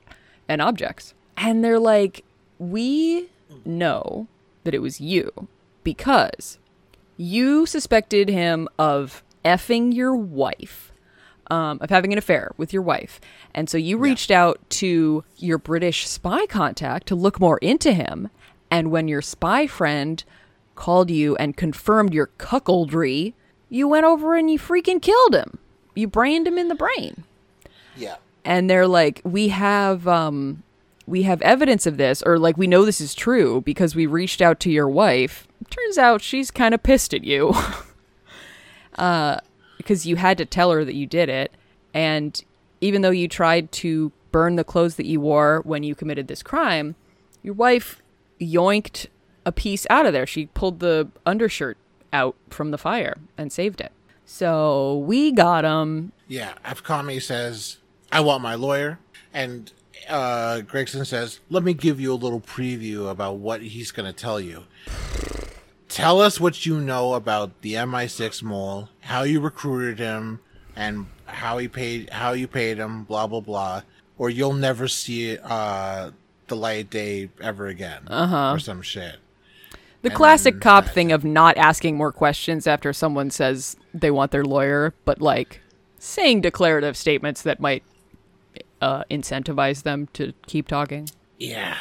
and 0.48 0.62
objects. 0.62 1.14
And 1.38 1.64
they're 1.64 1.80
like, 1.80 2.24
we 2.58 3.30
know 3.66 4.28
that 4.64 4.74
it 4.74 4.82
was 4.82 5.00
you 5.00 5.48
because 5.84 6.60
you 7.18 7.66
suspected 7.66 8.30
him 8.30 8.68
of 8.78 9.24
effing 9.44 9.94
your 9.94 10.16
wife, 10.16 10.92
um, 11.50 11.80
of 11.82 11.90
having 11.90 12.12
an 12.12 12.18
affair 12.18 12.52
with 12.58 12.74
your 12.74 12.82
wife. 12.82 13.20
And 13.54 13.70
so 13.70 13.78
you 13.78 13.98
reached 13.98 14.32
out 14.32 14.60
to 14.72 15.24
your 15.38 15.58
British 15.58 16.08
spy 16.08 16.46
contact 16.46 17.08
to 17.08 17.16
look 17.16 17.40
more 17.40 17.58
into 17.60 17.94
him. 17.94 18.30
And 18.72 18.92
when 18.92 19.08
your 19.08 19.22
spy 19.22 19.68
friend 19.68 20.24
called 20.76 21.10
you 21.10 21.36
and 21.38 21.58
confirmed 21.58 22.14
your 22.14 22.28
cuckoldry, 22.38 23.34
you 23.70 23.88
went 23.88 24.06
over 24.06 24.36
and 24.36 24.50
you 24.50 24.58
freaking 24.60 25.02
killed 25.02 25.36
him. 25.36 25.58
You 25.96 26.08
brained 26.08 26.48
him 26.48 26.58
in 26.58 26.68
the 26.68 26.76
brain 26.76 27.26
yeah. 28.00 28.16
and 28.44 28.70
they're 28.70 28.88
like 28.88 29.22
we 29.24 29.50
have 29.50 30.08
um 30.08 30.64
we 31.06 31.24
have 31.24 31.42
evidence 31.42 31.86
of 31.86 31.98
this 31.98 32.22
or 32.24 32.40
like 32.40 32.58
we 32.58 32.68
know 32.68 32.86
this 32.86 33.02
is 33.02 33.14
true 33.14 33.62
because 33.62 33.96
we 33.96 34.06
reached 34.06 34.42
out 34.42 34.60
to 34.62 34.72
your 34.72 34.88
wife 34.88 35.48
turns 35.70 35.98
out 35.98 36.22
she's 36.22 36.50
kind 36.52 36.74
of 36.74 36.82
pissed 36.82 37.14
at 37.14 37.24
you 37.24 37.54
uh 38.98 39.38
because 39.78 40.06
you 40.06 40.16
had 40.16 40.38
to 40.38 40.46
tell 40.46 40.72
her 40.72 40.86
that 40.86 40.96
you 40.96 41.06
did 41.06 41.30
it 41.30 41.52
and 41.94 42.44
even 42.82 43.02
though 43.02 43.10
you 43.10 43.28
tried 43.28 43.72
to 43.72 44.12
burn 44.32 44.56
the 44.56 44.64
clothes 44.64 44.96
that 44.96 45.06
you 45.06 45.20
wore 45.20 45.62
when 45.66 45.84
you 45.84 45.96
committed 45.96 46.28
this 46.28 46.44
crime 46.44 46.96
your 47.44 47.54
wife 47.54 48.02
yoinked 48.40 49.08
a 49.46 49.52
piece 49.52 49.86
out 49.90 50.06
of 50.06 50.14
there 50.14 50.26
she 50.28 50.48
pulled 50.48 50.80
the 50.80 51.08
undershirt 51.26 51.78
out 52.12 52.36
from 52.50 52.72
the 52.72 52.78
fire 52.78 53.18
and 53.38 53.52
saved 53.52 53.80
it 53.82 53.92
so 54.26 54.98
we 54.98 55.32
got 55.32 55.66
him 55.66 56.12
Yeah. 56.28 56.54
Afkhami 56.64 57.20
says, 57.20 57.78
I 58.12 58.20
want 58.22 58.44
my 58.44 58.54
lawyer. 58.54 59.00
And 59.34 59.72
uh, 60.08 60.62
Gregson 60.62 61.04
says, 61.04 61.40
let 61.50 61.64
me 61.64 61.74
give 61.74 62.00
you 62.00 62.14
a 62.14 62.16
little 62.16 62.40
preview 62.40 63.10
about 63.10 63.38
what 63.38 63.62
he's 63.64 63.92
going 63.92 64.06
to 64.06 64.14
tell 64.14 64.40
you. 64.40 64.66
Tell 65.88 66.22
us 66.22 66.40
what 66.40 66.66
you 66.68 66.80
know 66.80 67.16
about 67.16 67.62
the 67.62 67.74
MI6 67.74 68.44
mole, 68.44 68.90
how 69.02 69.24
you 69.24 69.40
recruited 69.40 69.98
him, 69.98 70.40
and 70.76 71.08
how 71.26 71.58
he 71.58 71.68
paid, 71.68 72.12
how 72.12 72.34
you 72.34 72.48
paid 72.48 72.78
him, 72.78 73.04
blah, 73.06 73.26
blah, 73.26 73.40
blah. 73.40 73.82
Or 74.20 74.30
you'll 74.30 74.54
never 74.54 74.88
see 74.88 75.38
uh, 75.40 76.12
the 76.50 76.56
light 76.56 76.86
of 76.86 76.90
day 76.90 77.30
ever 77.42 77.68
again. 77.68 78.04
Uh-huh. 78.08 78.54
Or 78.56 78.60
some 78.60 78.82
shit. 78.82 79.18
The 80.02 80.10
And 80.10 80.16
classic 80.18 80.56
then- 80.56 80.62
cop 80.62 80.86
thing 80.86 81.12
of 81.12 81.24
not 81.26 81.58
asking 81.58 81.98
more 81.98 82.12
questions 82.12 82.68
after 82.68 82.94
someone 82.94 83.32
says 83.32 83.76
they 83.94 84.12
want 84.12 84.32
their 84.32 84.46
lawyer, 84.46 84.94
but 85.06 85.22
like 85.22 85.62
saying 85.98 86.42
declarative 86.42 86.96
statements 86.96 87.42
that 87.42 87.60
might 87.60 87.84
uh, 88.82 89.04
incentivize 89.12 89.84
them 89.84 90.08
to 90.14 90.34
keep 90.48 90.68
talking. 90.68 91.10
Yeah, 91.38 91.76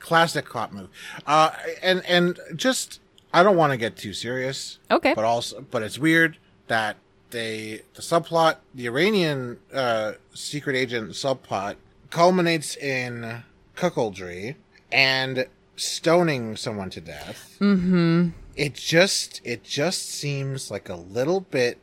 classic 0.00 0.44
cop 0.44 0.72
move. 0.72 0.88
Uh, 1.26 1.50
and 1.82 2.04
and 2.06 2.38
just 2.56 3.00
I 3.32 3.42
don't 3.44 3.56
want 3.56 3.70
to 3.72 3.76
get 3.76 3.96
too 3.96 4.12
serious. 4.12 4.78
Okay. 4.90 5.14
But 5.14 5.24
also, 5.24 5.60
but 5.70 5.82
it's 5.84 5.98
weird 6.00 6.38
that 6.66 6.96
they 7.30 7.82
the 7.94 8.02
subplot, 8.02 8.56
the 8.74 8.86
Iranian 8.86 9.58
uh, 9.72 10.12
secret 10.34 10.74
agent 10.76 11.10
subplot, 11.10 11.76
culminates 12.10 12.76
in 12.76 13.44
cuckoldry 13.76 14.56
and 14.90 15.46
stoning 15.76 16.56
someone 16.56 16.90
to 16.90 17.00
death. 17.00 17.56
Mm-hmm. 17.60 18.30
It 18.56 18.74
just 18.74 19.40
it 19.44 19.64
just 19.64 20.08
seems 20.10 20.70
like 20.70 20.88
a 20.88 20.94
little 20.94 21.40
bit. 21.40 21.78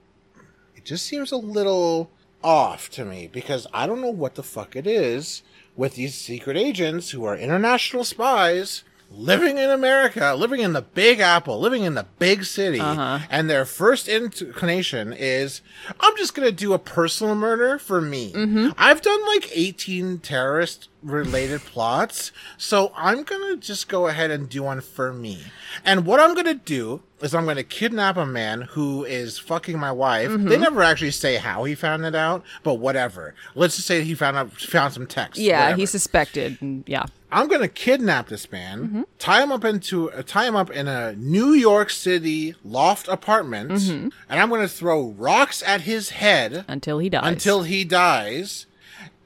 It 0.76 0.86
just 0.86 1.06
seems 1.06 1.32
a 1.32 1.38
little 1.38 2.12
off 2.44 2.90
to 2.92 3.04
me 3.04 3.28
because 3.32 3.68
I 3.74 3.88
don't 3.88 4.02
know 4.02 4.10
what 4.10 4.36
the 4.36 4.44
fuck 4.44 4.76
it 4.76 4.88
is 4.88 5.44
with 5.76 5.96
these 5.96 6.16
secret 6.16 6.58
agents 6.58 7.12
who 7.12 7.26
are 7.26 7.36
international 7.36 8.04
spies 8.04 8.84
living 9.12 9.58
in 9.58 9.70
America, 9.70 10.36
living 10.38 10.62
in 10.62 10.74
the 10.74 10.82
Big 10.82 11.20
Apple, 11.20 11.60
living 11.60 11.84
in 11.84 11.96
the 11.96 12.06
big 12.20 12.44
city, 12.44 12.80
uh-huh. 12.80 13.20
and 13.30 13.50
their 13.50 13.66
first 13.66 14.08
inclination 14.08 15.14
is, 15.14 15.62
I'm 16.00 16.16
just 16.18 16.34
gonna 16.34 16.52
do 16.52 16.74
a 16.74 16.80
personal 16.80 17.36
murder 17.36 17.80
for 17.80 18.02
me. 18.02 18.32
Mm-hmm. 18.34 18.70
I've 18.78 19.02
done 19.02 19.26
like 19.28 19.50
18 19.52 20.20
terrorist 20.20 20.90
related 21.02 21.62
plots, 21.62 22.32
so 22.58 22.92
I'm 22.96 23.24
gonna 23.24 23.58
just 23.58 23.90
go 23.90 24.08
ahead 24.08 24.32
and 24.32 24.48
do 24.48 24.64
one 24.64 24.82
for 24.82 25.12
me. 25.14 25.44
And 25.84 26.06
what 26.06 26.20
I'm 26.20 26.36
gonna 26.36 26.54
do 26.54 27.02
is 27.22 27.34
I'm 27.34 27.46
gonna 27.46 27.64
kidnap 27.64 28.18
a 28.18 28.26
man 28.26 28.62
who 28.62 29.04
is 29.04 29.40
fucking 29.40 29.80
my 29.80 29.92
wife. 29.92 30.30
They 30.30 30.36
mm-hmm. 30.36 30.62
never 30.62 30.84
actually 30.84 31.12
say 31.12 31.38
how 31.38 31.64
he 31.64 31.76
found 31.76 32.06
it 32.06 32.16
out, 32.16 32.44
but 32.64 32.76
whatever. 32.76 33.34
Let's 33.56 33.76
just 33.76 33.88
say 33.88 34.04
he 34.04 34.16
found 34.16 34.38
out 34.38 34.52
found 34.54 34.94
some 34.94 35.08
text. 35.08 35.40
Yeah, 35.40 35.62
whatever. 35.62 35.80
he 35.80 35.86
suspected. 35.86 36.62
And 36.62 36.84
yeah. 36.88 37.06
I'm 37.32 37.48
gonna 37.48 37.68
kidnap 37.68 38.28
this 38.30 38.52
man, 38.52 39.06
tie 39.20 39.44
him 39.44 39.52
up 39.52 39.64
into 39.64 40.12
uh, 40.12 40.24
tie 40.26 40.48
him 40.48 40.56
up 40.56 40.72
in 40.72 40.88
a 40.88 41.14
New 41.14 41.52
York 41.54 41.90
City 41.92 42.56
loft 42.64 43.08
apartment, 43.08 43.72
and 43.90 44.12
I'm 44.30 44.50
gonna 44.50 44.68
throw 44.68 45.10
rocks 45.10 45.62
at 45.62 45.82
his 45.82 46.10
head 46.10 46.66
Until 46.68 46.98
he 47.00 47.10
dies. 47.10 47.22
until 47.26 47.64
he 47.64 47.84
dies. 47.84 48.66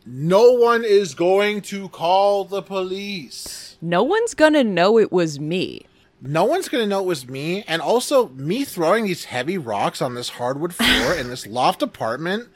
No 0.06 0.52
one 0.52 0.84
is 0.84 1.16
going 1.16 1.62
to 1.62 1.88
call 1.90 2.44
the 2.44 2.62
police. 2.62 3.78
no 3.82 4.04
one's 4.04 4.34
gonna 4.34 4.64
know 4.64 4.98
it 5.00 5.12
was 5.12 5.40
me. 5.40 5.86
No 6.26 6.45
one's 6.45 6.70
going 6.70 6.82
to 6.82 6.88
know 6.88 7.02
it 7.02 7.06
was 7.06 7.28
me. 7.28 7.64
And 7.68 7.82
also, 7.82 8.30
me 8.30 8.64
throwing 8.64 9.04
these 9.04 9.26
heavy 9.26 9.58
rocks 9.58 10.02
on 10.02 10.16
this 10.16 10.30
hardwood 10.30 10.74
floor 10.74 11.14
in 11.14 11.28
this 11.28 11.45
loft 11.45 11.82
apartment 11.82 12.48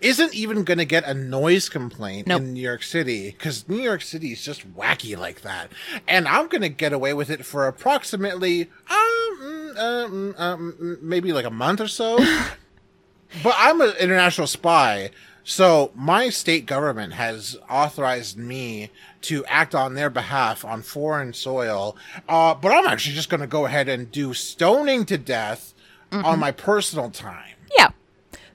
isn't 0.00 0.34
even 0.34 0.64
going 0.64 0.78
to 0.78 0.86
get 0.86 1.04
a 1.04 1.12
noise 1.12 1.68
complaint 1.68 2.28
Nope. 2.28 2.40
in 2.40 2.54
New 2.54 2.62
York 2.62 2.82
City 2.82 3.30
because 3.30 3.68
New 3.68 3.80
York 3.80 4.00
City 4.00 4.32
is 4.32 4.42
just 4.42 4.74
wacky 4.74 5.18
like 5.18 5.42
that. 5.42 5.70
And 6.08 6.26
I'm 6.26 6.48
going 6.48 6.62
to 6.62 6.70
get 6.70 6.94
away 6.94 7.12
with 7.12 7.28
it 7.28 7.44
for 7.44 7.66
approximately, 7.66 8.70
um, 8.90 9.74
um, 9.76 10.34
um, 10.38 10.98
maybe 11.02 11.34
like 11.34 11.44
a 11.44 11.50
month 11.50 11.82
or 11.82 11.88
so. 11.88 12.16
but 13.42 13.54
I'm 13.58 13.82
an 13.82 13.92
international 14.00 14.46
spy. 14.46 15.10
So 15.44 15.90
my 15.94 16.28
state 16.28 16.66
government 16.66 17.14
has 17.14 17.58
authorized 17.68 18.36
me 18.36 18.90
to 19.22 19.44
act 19.46 19.74
on 19.74 19.94
their 19.94 20.10
behalf 20.10 20.64
on 20.64 20.82
foreign 20.82 21.32
soil. 21.32 21.96
Uh, 22.28 22.54
but 22.54 22.72
I'm 22.72 22.86
actually 22.86 23.14
just 23.14 23.30
going 23.30 23.40
to 23.40 23.46
go 23.46 23.66
ahead 23.66 23.88
and 23.88 24.10
do 24.10 24.34
stoning 24.34 25.04
to 25.06 25.18
death 25.18 25.74
on 26.12 26.38
my 26.38 26.50
personal 26.50 27.10
time. 27.10 27.54
Yeah. 27.76 27.90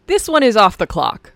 This 0.07 0.27
one 0.27 0.43
is 0.43 0.57
off 0.57 0.77
the 0.77 0.87
clock 0.87 1.31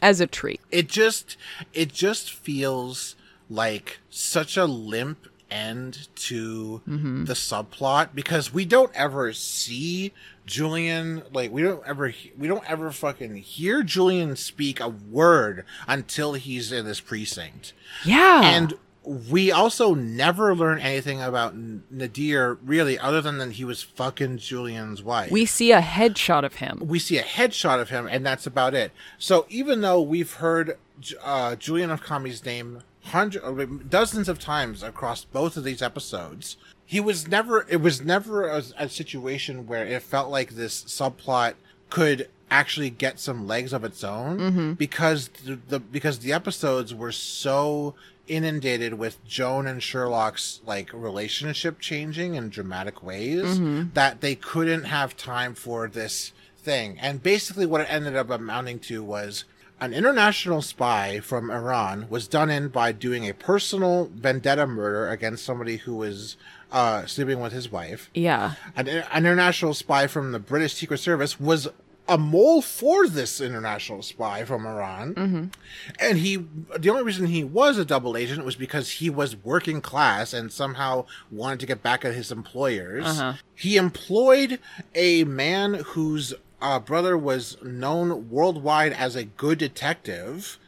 as 0.00 0.20
a 0.20 0.26
treat. 0.26 0.60
It 0.70 0.88
just, 0.88 1.36
it 1.72 1.92
just 1.92 2.32
feels 2.32 3.16
like 3.48 4.00
such 4.10 4.56
a 4.56 4.64
limp 4.64 5.28
end 5.50 6.08
to 6.14 6.80
the 6.86 7.34
subplot 7.34 8.10
because 8.14 8.54
we 8.54 8.64
don't 8.64 8.90
ever 8.94 9.32
see 9.32 10.12
Julian 10.46 11.22
like 11.32 11.50
we 11.50 11.62
don't 11.62 11.86
ever 11.86 12.12
we 12.36 12.48
don't 12.48 12.68
ever 12.68 12.90
fucking 12.90 13.36
hear 13.36 13.82
Julian 13.82 14.36
speak 14.36 14.80
a 14.80 14.88
word 14.88 15.64
until 15.86 16.34
he's 16.34 16.72
in 16.72 16.84
this 16.84 17.00
precinct. 17.00 17.72
Yeah. 18.04 18.42
And 18.44 18.74
we 19.04 19.50
also 19.50 19.94
never 19.94 20.54
learn 20.54 20.78
anything 20.78 21.20
about 21.20 21.56
Nadir 21.56 22.54
really, 22.64 22.98
other 22.98 23.20
than 23.20 23.38
that 23.38 23.52
he 23.52 23.64
was 23.64 23.82
fucking 23.82 24.38
Julian's 24.38 25.02
wife. 25.02 25.30
We 25.30 25.44
see 25.44 25.72
a 25.72 25.80
headshot 25.80 26.44
of 26.44 26.56
him. 26.56 26.82
we 26.84 26.98
see 26.98 27.18
a 27.18 27.22
headshot 27.24 27.80
of 27.80 27.90
him, 27.90 28.06
and 28.06 28.24
that's 28.24 28.46
about 28.46 28.74
it. 28.74 28.92
So 29.18 29.46
even 29.48 29.80
though 29.80 30.00
we've 30.00 30.34
heard 30.34 30.78
uh, 31.22 31.56
Julian 31.56 31.90
Afkhami's 31.90 32.44
name 32.44 32.82
hundred, 33.06 33.42
uh, 33.42 33.66
dozens 33.88 34.28
of 34.28 34.38
times 34.38 34.82
across 34.82 35.24
both 35.24 35.56
of 35.56 35.64
these 35.64 35.82
episodes, 35.82 36.56
he 36.86 37.00
was 37.00 37.28
never. 37.28 37.66
It 37.68 37.80
was 37.80 38.02
never 38.02 38.48
a, 38.48 38.62
a 38.78 38.88
situation 38.88 39.66
where 39.66 39.86
it 39.86 40.02
felt 40.02 40.30
like 40.30 40.50
this 40.50 40.82
subplot 40.84 41.54
could 41.90 42.28
actually 42.50 42.90
get 42.90 43.18
some 43.18 43.46
legs 43.46 43.72
of 43.72 43.82
its 43.82 44.04
own 44.04 44.38
mm-hmm. 44.38 44.72
because 44.74 45.28
the, 45.28 45.58
the 45.68 45.80
because 45.80 46.18
the 46.18 46.32
episodes 46.32 46.94
were 46.94 47.12
so 47.12 47.94
inundated 48.28 48.94
with 48.94 49.24
Joan 49.26 49.66
and 49.66 49.82
Sherlock's 49.82 50.60
like 50.64 50.92
relationship 50.92 51.80
changing 51.80 52.34
in 52.34 52.50
dramatic 52.50 53.02
ways 53.02 53.58
mm-hmm. 53.58 53.88
that 53.94 54.20
they 54.20 54.34
couldn't 54.34 54.84
have 54.84 55.16
time 55.16 55.54
for 55.54 55.88
this 55.88 56.32
thing. 56.58 56.98
And 57.00 57.22
basically 57.22 57.66
what 57.66 57.80
it 57.80 57.88
ended 57.90 58.16
up 58.16 58.30
amounting 58.30 58.78
to 58.80 59.02
was 59.02 59.44
an 59.82 59.92
international 59.92 60.62
spy 60.62 61.18
from 61.18 61.50
Iran 61.50 62.06
was 62.08 62.28
done 62.28 62.50
in 62.50 62.68
by 62.68 62.92
doing 62.92 63.28
a 63.28 63.34
personal 63.34 64.08
vendetta 64.14 64.64
murder 64.64 65.08
against 65.08 65.44
somebody 65.44 65.78
who 65.78 65.96
was 65.96 66.36
uh, 66.70 67.04
sleeping 67.06 67.40
with 67.40 67.52
his 67.52 67.72
wife. 67.72 68.08
Yeah. 68.14 68.52
An, 68.76 68.86
an 68.86 69.26
international 69.26 69.74
spy 69.74 70.06
from 70.06 70.30
the 70.30 70.38
British 70.38 70.74
Secret 70.74 70.98
Service 70.98 71.40
was 71.40 71.66
a 72.08 72.16
mole 72.16 72.62
for 72.62 73.08
this 73.08 73.40
international 73.40 74.02
spy 74.02 74.44
from 74.44 74.66
Iran. 74.66 75.50
And 75.98 76.18
he, 76.18 76.46
the 76.78 76.90
only 76.90 77.02
reason 77.02 77.26
he 77.26 77.42
was 77.42 77.76
a 77.76 77.84
double 77.84 78.16
agent 78.16 78.44
was 78.44 78.54
because 78.54 78.90
he 78.92 79.10
was 79.10 79.34
working 79.34 79.80
class 79.80 80.32
and 80.32 80.52
somehow 80.52 81.06
wanted 81.30 81.58
to 81.58 81.66
get 81.66 81.82
back 81.82 82.04
at 82.04 82.14
his 82.14 82.30
employers. 82.30 83.04
Uh-huh. 83.04 83.32
He 83.56 83.76
employed 83.76 84.60
a 84.94 85.24
man 85.24 85.74
whose 85.74 86.34
uh, 86.62 86.78
brother 86.78 87.18
was 87.18 87.56
known 87.62 88.30
worldwide 88.30 88.92
as 88.94 89.16
a 89.16 89.24
good 89.24 89.58
detective. 89.58 90.58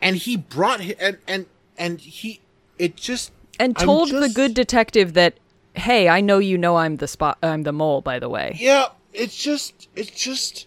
And 0.00 0.16
he 0.16 0.36
brought, 0.36 0.80
hi- 0.82 0.96
and, 1.00 1.18
and, 1.26 1.46
and 1.78 2.00
he, 2.00 2.40
it 2.78 2.96
just, 2.96 3.32
And 3.60 3.76
told 3.76 4.10
the 4.10 4.28
good 4.28 4.52
detective 4.52 5.14
that, 5.14 5.34
hey, 5.74 6.08
I 6.08 6.20
know 6.20 6.38
you 6.38 6.58
know 6.58 6.76
I'm 6.76 6.96
the 6.96 7.06
spot. 7.08 7.38
I'm 7.42 7.62
the 7.62 7.72
mole, 7.72 8.00
by 8.02 8.18
the 8.18 8.28
way. 8.28 8.56
yeah, 8.58 8.86
it's 9.14 9.36
just, 9.40 9.88
it's 9.94 10.10
just, 10.10 10.66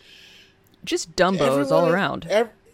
Just 0.86 1.16
dumbos 1.16 1.70
all 1.72 1.90
around. 1.90 2.26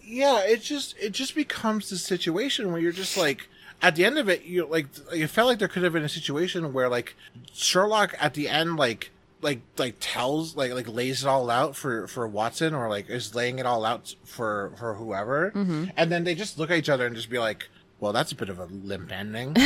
yeah, 0.04 0.40
it 0.44 0.62
just 0.62 0.96
it 1.00 1.14
just 1.14 1.34
becomes 1.34 1.90
this 1.90 2.04
situation 2.04 2.72
where 2.72 2.82
you're 2.82 2.92
just 2.92 3.18
like 3.18 3.48
at 3.82 3.96
the 3.96 4.04
end 4.06 4.18
of 4.20 4.28
it, 4.30 4.44
you 4.44 4.66
like 4.66 4.88
it 5.14 5.28
felt 5.28 5.48
like 5.48 5.58
there 5.60 5.70
could 5.70 5.82
have 5.84 5.94
been 5.94 6.04
a 6.04 6.10
situation 6.10 6.74
where 6.74 6.90
like 6.90 7.16
Sherlock 7.54 8.14
at 8.20 8.34
the 8.34 8.50
end 8.50 8.76
like 8.76 9.12
like 9.42 9.62
like 9.78 9.96
tells 10.00 10.56
like 10.56 10.72
like 10.74 10.88
lays 10.88 11.24
it 11.24 11.28
all 11.28 11.50
out 11.50 11.76
for 11.76 12.08
for 12.08 12.28
Watson 12.28 12.74
or 12.74 12.90
like 12.90 13.10
is 13.10 13.34
laying 13.36 13.60
it 13.60 13.66
all 13.66 13.84
out 13.86 14.14
for 14.24 14.72
for 14.78 14.94
whoever, 14.96 15.52
Mm-hmm. 15.52 15.86
and 15.98 16.12
then 16.12 16.24
they 16.24 16.36
just 16.36 16.58
look 16.60 16.70
at 16.72 16.78
each 16.78 16.90
other 16.90 17.06
and 17.06 17.16
just 17.16 17.30
be 17.30 17.40
like, 17.40 17.70
well, 18.00 18.14
that's 18.14 18.32
a 18.32 18.36
bit 18.36 18.50
of 18.50 18.60
a 18.60 18.66
limp 18.66 19.12
ending. 19.12 19.56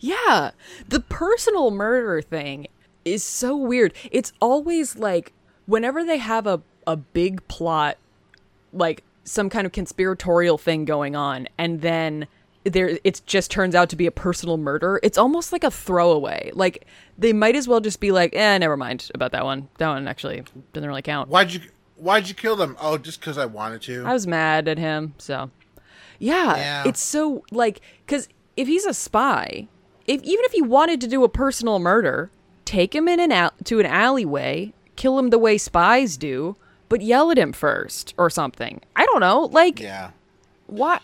Yeah. 0.00 0.50
The 0.88 1.00
personal 1.00 1.70
murder 1.70 2.20
thing 2.22 2.66
is 3.04 3.22
so 3.22 3.56
weird. 3.56 3.94
It's 4.10 4.32
always 4.40 4.96
like 4.96 5.32
whenever 5.66 6.04
they 6.04 6.18
have 6.18 6.46
a, 6.46 6.60
a 6.86 6.96
big 6.96 7.46
plot, 7.48 7.96
like 8.72 9.04
some 9.24 9.48
kind 9.48 9.64
of 9.66 9.72
conspiratorial 9.72 10.58
thing 10.58 10.84
going 10.84 11.14
on, 11.14 11.46
and 11.56 11.80
then 11.80 12.26
there 12.64 12.98
it 13.04 13.20
just 13.26 13.50
turns 13.50 13.74
out 13.74 13.88
to 13.90 13.96
be 13.96 14.06
a 14.06 14.10
personal 14.12 14.56
murder, 14.56 15.00
it's 15.02 15.18
almost 15.18 15.52
like 15.52 15.64
a 15.64 15.70
throwaway. 15.70 16.50
Like 16.54 16.86
they 17.18 17.32
might 17.32 17.56
as 17.56 17.66
well 17.68 17.80
just 17.80 18.00
be 18.00 18.12
like, 18.12 18.34
eh, 18.34 18.58
never 18.58 18.76
mind 18.76 19.10
about 19.14 19.32
that 19.32 19.44
one. 19.44 19.68
That 19.78 19.88
one 19.88 20.06
actually 20.08 20.42
doesn't 20.72 20.88
really 20.88 21.02
count. 21.02 21.28
why'd 21.28 21.52
you 21.52 21.60
why'd 21.96 22.28
you 22.28 22.34
kill 22.34 22.56
them? 22.56 22.76
Oh, 22.80 22.98
just 22.98 23.20
because 23.20 23.38
I 23.38 23.46
wanted 23.46 23.82
to. 23.82 24.04
I 24.06 24.12
was 24.12 24.26
mad 24.26 24.68
at 24.68 24.78
him, 24.78 25.14
so 25.18 25.50
yeah, 26.18 26.56
Yeah. 26.56 26.82
it's 26.86 27.00
so 27.02 27.44
like 27.50 27.80
because 28.06 28.28
if 28.56 28.68
he's 28.68 28.84
a 28.86 28.94
spy, 28.94 29.66
if 30.06 30.22
even 30.22 30.44
if 30.44 30.52
he 30.52 30.62
wanted 30.62 31.00
to 31.00 31.06
do 31.08 31.24
a 31.24 31.28
personal 31.28 31.78
murder, 31.78 32.30
take 32.64 32.94
him 32.94 33.08
in 33.08 33.18
an 33.20 33.32
al- 33.32 33.52
to 33.64 33.80
an 33.80 33.86
alleyway, 33.86 34.72
kill 34.96 35.18
him 35.18 35.30
the 35.30 35.38
way 35.38 35.58
spies 35.58 36.16
do, 36.16 36.56
but 36.88 37.00
yell 37.02 37.30
at 37.32 37.38
him 37.38 37.52
first 37.52 38.14
or 38.16 38.30
something. 38.30 38.80
I 38.94 39.04
don't 39.06 39.20
know, 39.20 39.46
like 39.52 39.80
yeah, 39.80 40.10
what, 40.66 41.02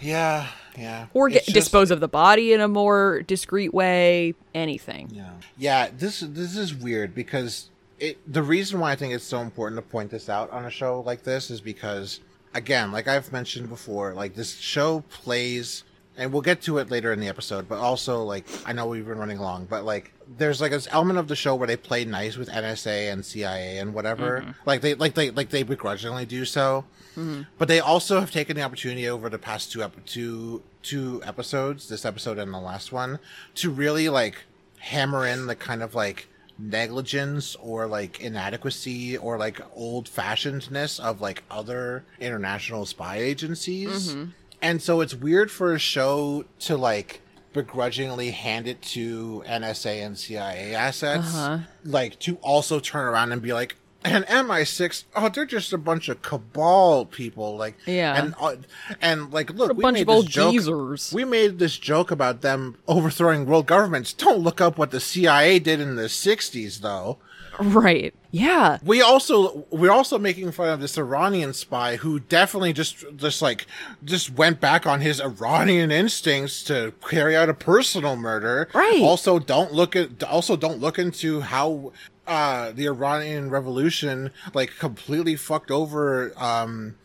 yeah, 0.00 0.48
yeah. 0.76 1.06
or 1.14 1.28
get, 1.28 1.44
just- 1.44 1.54
dispose 1.54 1.90
of 1.90 2.00
the 2.00 2.08
body 2.08 2.52
in 2.52 2.60
a 2.60 2.68
more 2.68 3.22
discreet 3.22 3.72
way. 3.74 4.34
Anything. 4.54 5.08
Yeah. 5.12 5.30
Yeah, 5.56 5.88
this 5.96 6.20
this 6.20 6.56
is 6.56 6.74
weird 6.74 7.14
because 7.14 7.70
it 7.98 8.18
the 8.30 8.42
reason 8.42 8.80
why 8.80 8.92
I 8.92 8.96
think 8.96 9.14
it's 9.14 9.24
so 9.24 9.40
important 9.40 9.78
to 9.78 9.82
point 9.82 10.10
this 10.10 10.28
out 10.28 10.50
on 10.50 10.64
a 10.64 10.70
show 10.70 11.00
like 11.00 11.22
this 11.22 11.50
is 11.50 11.60
because 11.60 12.20
again, 12.54 12.92
like 12.92 13.08
I've 13.08 13.32
mentioned 13.32 13.68
before, 13.68 14.12
like 14.14 14.34
this 14.34 14.58
show 14.58 15.04
plays 15.08 15.84
and 16.16 16.32
we'll 16.32 16.42
get 16.42 16.60
to 16.62 16.78
it 16.78 16.90
later 16.90 17.12
in 17.12 17.20
the 17.20 17.28
episode, 17.28 17.68
but 17.68 17.78
also 17.78 18.22
like 18.22 18.46
I 18.66 18.72
know 18.72 18.86
we've 18.86 19.06
been 19.06 19.18
running 19.18 19.38
long, 19.38 19.64
but 19.64 19.84
like 19.84 20.12
there's 20.38 20.60
like 20.60 20.72
this 20.72 20.88
element 20.90 21.18
of 21.18 21.28
the 21.28 21.36
show 21.36 21.54
where 21.54 21.66
they 21.66 21.76
play 21.76 22.04
nice 22.04 22.36
with 22.36 22.48
NSA 22.48 23.12
and 23.12 23.24
CIA 23.24 23.78
and 23.78 23.94
whatever. 23.94 24.40
Mm-hmm. 24.40 24.50
Like 24.64 24.80
they 24.80 24.94
like 24.94 25.14
they 25.14 25.30
like 25.30 25.50
they 25.50 25.62
begrudgingly 25.62 26.26
do 26.26 26.44
so. 26.44 26.84
Mm-hmm. 27.16 27.42
But 27.58 27.68
they 27.68 27.80
also 27.80 28.20
have 28.20 28.30
taken 28.30 28.56
the 28.56 28.62
opportunity 28.62 29.08
over 29.08 29.28
the 29.28 29.38
past 29.38 29.72
two 29.72 29.82
ep- 29.82 30.04
two 30.06 30.62
two 30.82 31.22
episodes, 31.24 31.88
this 31.88 32.04
episode 32.04 32.38
and 32.38 32.52
the 32.52 32.58
last 32.58 32.92
one, 32.92 33.18
to 33.56 33.70
really 33.70 34.08
like 34.08 34.44
hammer 34.78 35.26
in 35.26 35.46
the 35.46 35.54
kind 35.54 35.82
of 35.82 35.94
like 35.94 36.28
negligence 36.58 37.56
or 37.56 37.86
like 37.86 38.20
inadequacy 38.20 39.16
or 39.16 39.36
like 39.38 39.60
old 39.74 40.06
fashionedness 40.08 41.00
of 41.00 41.20
like 41.20 41.42
other 41.50 42.04
international 42.20 42.86
spy 42.86 43.16
agencies. 43.16 44.12
Mm-hmm. 44.12 44.30
And 44.60 44.80
so 44.80 45.00
it's 45.00 45.14
weird 45.14 45.50
for 45.50 45.74
a 45.74 45.78
show 45.78 46.44
to 46.60 46.76
like 46.76 47.20
begrudgingly 47.52 48.30
hand 48.30 48.66
it 48.66 48.80
to 48.82 49.42
NSA 49.46 50.04
and 50.04 50.18
CIA 50.18 50.74
assets, 50.74 51.36
like 51.84 52.18
to 52.20 52.36
also 52.36 52.80
turn 52.80 53.06
around 53.06 53.32
and 53.32 53.40
be 53.42 53.52
like, 53.52 53.76
and 54.04 54.24
MI6, 54.26 55.04
oh, 55.14 55.28
they're 55.28 55.46
just 55.46 55.72
a 55.72 55.78
bunch 55.78 56.08
of 56.08 56.22
cabal 56.22 57.06
people, 57.06 57.56
like, 57.56 57.76
Yeah. 57.86 58.20
and 58.20 58.34
uh, 58.40 58.56
and 59.00 59.32
like, 59.32 59.50
look, 59.54 59.70
a 59.70 59.74
we 59.74 59.82
bunch 59.82 59.94
made 59.94 60.00
of 60.02 60.06
this 60.08 60.14
old 60.16 60.26
joke- 60.28 60.52
geezers. 60.54 61.12
we 61.14 61.24
made 61.24 61.60
this 61.60 61.78
joke 61.78 62.10
about 62.10 62.40
them 62.40 62.76
overthrowing 62.88 63.46
world 63.46 63.66
governments. 63.66 64.12
Don't 64.12 64.40
look 64.40 64.60
up 64.60 64.76
what 64.76 64.90
the 64.90 64.98
CIA 64.98 65.60
did 65.60 65.78
in 65.78 65.94
the 65.94 66.08
'60s, 66.08 66.80
though. 66.80 67.18
Right. 67.58 68.14
Yeah. 68.30 68.78
We 68.82 69.02
also 69.02 69.66
we're 69.70 69.90
also 69.90 70.18
making 70.18 70.52
fun 70.52 70.68
of 70.70 70.80
this 70.80 70.96
Iranian 70.96 71.52
spy 71.52 71.96
who 71.96 72.20
definitely 72.20 72.72
just 72.72 73.04
just 73.16 73.42
like 73.42 73.66
just 74.04 74.30
went 74.30 74.60
back 74.60 74.86
on 74.86 75.00
his 75.00 75.20
Iranian 75.20 75.90
instincts 75.90 76.62
to 76.64 76.92
carry 77.08 77.36
out 77.36 77.48
a 77.48 77.54
personal 77.54 78.16
murder. 78.16 78.68
Right. 78.72 79.02
Also, 79.02 79.38
don't 79.38 79.72
look 79.72 79.94
at 79.94 80.22
also 80.22 80.56
don't 80.56 80.78
look 80.78 80.98
into 80.98 81.40
how 81.40 81.92
uh 82.26 82.72
the 82.72 82.86
Iranian 82.86 83.50
Revolution 83.50 84.30
like 84.54 84.78
completely 84.78 85.36
fucked 85.36 85.70
over 85.70 86.32
um 86.36 86.96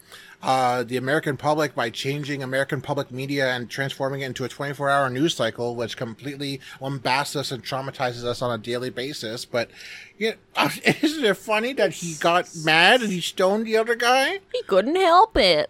uh, 0.48 0.82
the 0.82 0.96
American 0.96 1.36
public 1.36 1.76
by 1.76 1.90
changing 1.90 2.42
American 2.42 2.80
public 2.80 3.12
media 3.12 3.52
and 3.52 3.70
transforming 3.70 4.22
it 4.22 4.28
into 4.28 4.46
a 4.46 4.50
24 4.50 4.90
hour 4.90 5.10
news 5.10 5.36
cycle, 5.36 5.76
which 5.76 5.98
completely 5.98 6.62
lambasts 6.80 7.36
us 7.36 7.52
and 7.52 7.66
traumatizes 7.66 8.24
us 8.24 8.42
on 8.42 8.58
a 8.58 8.58
daily 8.58 8.90
basis. 8.90 9.44
But, 9.44 9.70
you 10.18 10.32
know, 10.32 10.70
isn't 10.86 11.26
it 11.26 11.36
funny 11.36 11.74
that 11.74 11.92
he 11.92 12.16
got 12.16 12.50
mad 12.64 13.02
and 13.02 13.12
he 13.12 13.20
stoned 13.20 13.68
the 13.68 13.76
other 13.76 13.96
guy? 13.96 14.40
He 14.54 14.64
couldn't 14.64 14.96
help 14.96 15.36
it. 15.36 15.70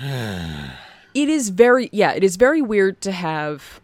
it 0.00 1.28
is 1.30 1.48
very 1.48 1.88
yeah 1.90 2.12
it 2.12 2.22
is 2.22 2.36
very 2.36 2.60
weird 2.60 3.00
to 3.00 3.10
have 3.10 3.80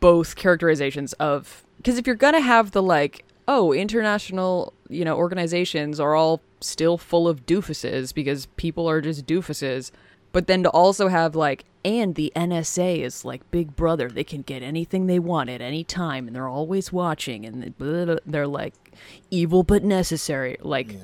both 0.00 0.34
characterizations 0.34 1.12
of 1.14 1.62
because 1.76 1.98
if 1.98 2.06
you're 2.06 2.16
gonna 2.16 2.40
have 2.40 2.70
the 2.70 2.82
like 2.82 3.24
oh 3.46 3.70
international 3.70 4.72
you 4.88 5.04
know 5.04 5.16
organizations 5.18 6.00
are 6.00 6.14
all 6.14 6.40
still 6.60 6.98
full 6.98 7.28
of 7.28 7.46
doofuses 7.46 8.14
because 8.14 8.46
people 8.56 8.88
are 8.88 9.00
just 9.00 9.26
doofuses. 9.26 9.90
But 10.32 10.46
then 10.46 10.62
to 10.62 10.70
also 10.70 11.08
have 11.08 11.34
like 11.34 11.64
and 11.84 12.14
the 12.14 12.32
NSA 12.36 12.98
is 12.98 13.24
like 13.24 13.48
Big 13.50 13.74
Brother. 13.74 14.08
They 14.08 14.24
can 14.24 14.42
get 14.42 14.62
anything 14.62 15.06
they 15.06 15.18
want 15.18 15.50
at 15.50 15.60
any 15.60 15.82
time 15.82 16.26
and 16.26 16.36
they're 16.36 16.48
always 16.48 16.92
watching 16.92 17.46
and 17.46 17.74
they're 18.26 18.46
like 18.46 18.74
evil 19.30 19.62
but 19.62 19.82
necessary. 19.82 20.56
Like 20.60 20.96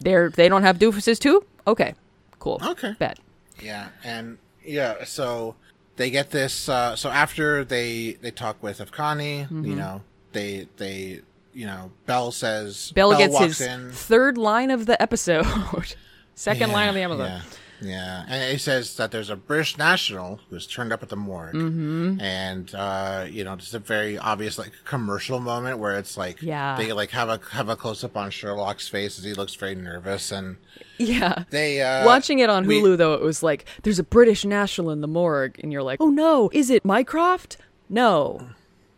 they're 0.00 0.30
they 0.30 0.48
don't 0.48 0.62
have 0.62 0.78
doofuses 0.78 1.18
too? 1.18 1.44
Okay. 1.66 1.94
Cool. 2.38 2.60
Okay. 2.62 2.94
bet. 2.98 3.18
Yeah, 3.62 3.88
and 4.02 4.38
yeah, 4.64 5.04
so 5.04 5.54
they 5.96 6.10
get 6.10 6.30
this. 6.30 6.68
Uh, 6.68 6.96
so 6.96 7.08
after 7.08 7.64
they 7.64 8.18
they 8.20 8.30
talk 8.30 8.62
with 8.62 8.80
Afkhami, 8.80 9.50
you 9.64 9.76
know, 9.76 10.02
they 10.32 10.68
they 10.76 11.20
you 11.54 11.66
know, 11.66 11.92
Bell 12.06 12.32
says 12.32 12.92
Bell, 12.94 13.16
gets 13.16 13.38
his 13.38 13.60
in. 13.60 13.90
third 13.92 14.36
line 14.36 14.70
of 14.70 14.86
the 14.86 15.00
episode. 15.00 15.46
Second 16.34 16.72
line 16.72 16.88
of 16.88 16.94
the 16.94 17.02
episode. 17.02 17.24
Yeah, 17.24 17.40
Yeah, 17.80 18.24
and 18.28 18.50
he 18.52 18.58
says 18.58 18.96
that 18.96 19.12
there's 19.12 19.30
a 19.30 19.36
British 19.36 19.78
national 19.78 20.40
who's 20.50 20.66
turned 20.66 20.92
up 20.92 21.02
at 21.02 21.08
the 21.10 21.16
morgue, 21.16 21.54
mm-hmm. 21.54 22.20
and 22.20 22.74
uh, 22.74 23.26
you 23.30 23.44
know, 23.44 23.54
just 23.56 23.72
a 23.74 23.78
very 23.78 24.18
obvious 24.18 24.58
like 24.58 24.72
commercial 24.84 25.38
moment 25.38 25.78
where 25.78 25.96
it's 25.96 26.16
like, 26.16 26.42
Yeah. 26.42 26.76
they 26.76 26.92
like 26.92 27.10
have 27.10 27.28
a 27.28 27.40
have 27.52 27.68
a 27.68 27.76
close 27.76 28.02
up 28.02 28.16
on 28.16 28.30
Sherlock's 28.30 28.88
face 28.88 29.16
as 29.18 29.24
he 29.24 29.34
looks 29.34 29.54
very 29.54 29.74
nervous, 29.76 30.32
and 30.32 30.56
Yeah. 30.98 31.44
they 31.50 31.82
uh, 31.82 32.04
Watching 32.04 32.40
it 32.40 32.50
on 32.50 32.66
we- 32.66 32.80
Hulu 32.80 32.96
though, 32.96 33.14
it 33.14 33.20
was 33.22 33.42
like 33.44 33.64
there's 33.84 33.98
a 34.00 34.04
British 34.04 34.44
national 34.44 34.90
in 34.90 35.00
the 35.02 35.08
morgue, 35.08 35.60
and 35.62 35.72
you're 35.72 35.82
like, 35.84 36.00
oh 36.00 36.08
no, 36.10 36.50
is 36.52 36.70
it 36.70 36.84
Mycroft? 36.84 37.58
No. 37.88 38.48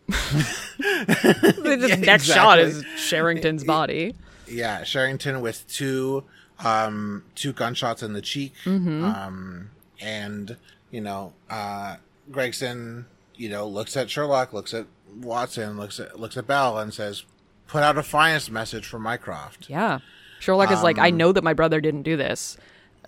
The 0.08 1.76
just 1.88 2.00
next 2.06 2.24
shot 2.24 2.58
is 2.58 2.84
Sherrington's 2.96 3.64
body. 3.74 4.14
Yeah, 4.48 4.84
Sherrington 4.84 5.40
with 5.40 5.66
two 5.68 6.24
um 6.64 7.24
two 7.34 7.52
gunshots 7.52 8.02
in 8.02 8.12
the 8.12 8.22
cheek. 8.22 8.54
Mm-hmm. 8.64 9.04
Um 9.04 9.70
and 10.00 10.56
you 10.90 11.00
know, 11.00 11.32
uh 11.50 11.96
Gregson, 12.30 13.06
you 13.34 13.48
know, 13.48 13.66
looks 13.66 13.96
at 13.96 14.08
Sherlock, 14.10 14.52
looks 14.52 14.72
at 14.74 14.86
Watson, 15.20 15.76
looks 15.76 16.00
at 16.00 16.18
looks 16.18 16.36
at 16.36 16.46
Bell 16.46 16.78
and 16.78 16.92
says, 16.94 17.24
Put 17.66 17.82
out 17.82 17.98
a 17.98 18.02
finest 18.02 18.50
message 18.50 18.86
for 18.86 18.98
Mycroft. 18.98 19.68
Yeah. 19.68 19.98
Sherlock 20.38 20.70
is 20.70 20.82
like, 20.82 20.98
I 20.98 21.08
Um, 21.08 21.16
know 21.16 21.32
that 21.32 21.42
my 21.42 21.54
brother 21.54 21.80
didn't 21.80 22.02
do 22.02 22.16
this, 22.16 22.56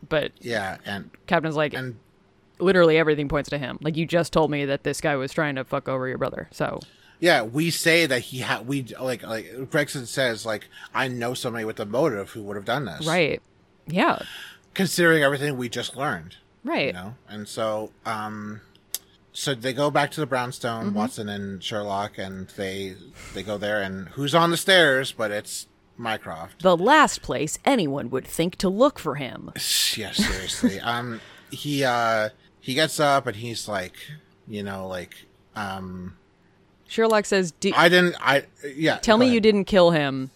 but 0.08 0.32
Yeah, 0.40 0.78
and 0.84 1.10
Captain's 1.26 1.56
like, 1.56 1.74
and 1.74 1.96
literally 2.58 2.96
everything 2.98 3.28
points 3.28 3.50
to 3.50 3.58
him. 3.58 3.78
Like 3.80 3.96
you 3.96 4.06
just 4.06 4.32
told 4.32 4.50
me 4.50 4.64
that 4.66 4.82
this 4.84 5.00
guy 5.00 5.16
was 5.16 5.32
trying 5.32 5.54
to 5.56 5.64
fuck 5.64 5.88
over 5.88 6.06
your 6.08 6.18
brother. 6.18 6.48
So 6.52 6.80
yeah, 7.20 7.42
we 7.42 7.70
say 7.70 8.06
that 8.06 8.20
he 8.20 8.38
had 8.38 8.66
we 8.66 8.84
like 9.00 9.22
like 9.22 9.70
Gregson 9.70 10.06
says 10.06 10.46
like 10.46 10.68
I 10.94 11.08
know 11.08 11.34
somebody 11.34 11.64
with 11.64 11.80
a 11.80 11.86
motive 11.86 12.30
who 12.30 12.42
would 12.44 12.56
have 12.56 12.64
done 12.64 12.84
this. 12.84 13.06
right, 13.06 13.42
yeah, 13.86 14.20
Considering 14.74 15.22
everything 15.22 15.56
we 15.56 15.68
just 15.68 15.96
learned. 15.96 16.36
right. 16.64 16.88
you 16.88 16.92
know 16.92 17.14
and 17.28 17.48
so 17.48 17.90
um 18.06 18.60
so 19.32 19.54
they 19.54 19.72
go 19.72 19.90
back 19.90 20.10
to 20.12 20.20
the 20.20 20.26
brownstone 20.26 20.86
Mm-hmm. 20.86 20.96
watson 20.96 21.28
and 21.28 21.62
sherlock 21.62 22.18
and 22.18 22.48
they 22.56 22.94
they 23.34 23.42
go 23.42 23.56
there 23.58 23.80
and 23.82 24.08
who's 24.10 24.34
on 24.34 24.50
the 24.50 24.56
stairs 24.56 25.10
but 25.12 25.30
it's 25.30 25.66
mycroft 25.96 26.62
The 26.62 26.76
last 26.76 27.22
place 27.22 27.58
anyone 27.64 28.10
would 28.10 28.26
think 28.26 28.56
to 28.56 28.68
look 28.68 28.98
for 28.98 29.16
him. 29.16 29.50
yeah 29.96 30.12
seriously 30.12 30.78
um 30.80 31.20
he 31.50 31.82
uh 31.84 32.28
he 32.68 32.74
gets 32.74 33.00
up 33.00 33.26
and 33.26 33.34
he's 33.34 33.66
like 33.66 33.94
you 34.46 34.62
know 34.62 34.86
like 34.86 35.24
um 35.56 36.14
Sherlock 36.86 37.24
says, 37.24 37.52
"Do- 37.52 37.72
i 37.74 37.88
didn't 37.88 38.14
i 38.20 38.44
yeah 38.76 38.96
"Tell 38.98 39.16
me 39.16 39.26
ahead. 39.26 39.34
you 39.34 39.40
didn't 39.40 39.64
kill 39.64 39.90
him. 39.90 40.30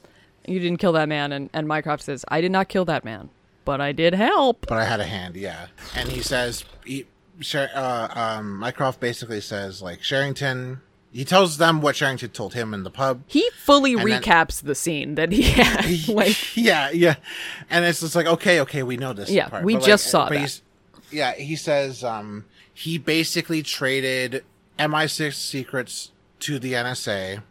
You 0.46 0.58
didn't 0.60 0.78
kill 0.78 0.92
that 0.92 1.08
man." 1.08 1.30
And 1.32 1.50
and 1.52 1.68
Mycroft 1.68 2.02
says, 2.02 2.24
"I 2.28 2.40
did 2.40 2.50
not 2.52 2.68
kill 2.68 2.86
that 2.86 3.04
man, 3.04 3.28
but 3.66 3.80
I 3.82 3.92
did 3.92 4.14
help." 4.14 4.66
but 4.66 4.78
i 4.78 4.84
had 4.84 4.98
a 5.00 5.04
hand 5.04 5.36
yeah 5.36 5.66
and 5.94 6.08
he 6.08 6.22
says 6.22 6.64
he 6.86 7.06
uh, 7.54 8.08
um 8.14 8.56
mycroft 8.58 8.98
basically 9.00 9.40
says 9.40 9.82
like 9.82 10.02
sherrington 10.02 10.80
he 11.12 11.24
tells 11.24 11.58
them 11.58 11.80
what 11.82 11.96
sherrington 11.96 12.30
told 12.30 12.54
him 12.54 12.72
in 12.72 12.82
the 12.84 12.90
pub 12.90 13.22
He 13.26 13.48
fully 13.56 13.92
And 13.94 14.06
then- 14.10 14.22
recaps 14.22 14.62
the 14.62 14.74
scene 14.74 15.14
that 15.16 15.32
he 15.32 15.42
had. 15.42 16.08
like, 16.20 16.56
yeah, 16.56 16.90
yeah, 16.90 17.16
and 17.68 17.84
it's 17.84 18.00
just 18.00 18.14
like 18.14 18.26
okay, 18.26 18.60
okay, 18.60 18.82
we 18.82 18.96
know 18.96 19.12
this. 19.12 19.28
Yeah, 19.30 19.48
part. 19.48 19.64
we 19.64 19.74
But, 19.74 19.84
just 19.84 20.04
saw 20.10 20.28
but 20.28 20.38
that. 20.38 20.60
Yeah, 21.12 21.34
he 21.34 21.56
says 21.56 22.02
um, 22.02 22.44
he 22.72 22.98
basically 22.98 23.62
traded 23.62 24.44
MI6 24.78 25.34
secrets 25.34 26.10
to 26.40 26.58
the 26.58 26.72
NSA 26.72 27.42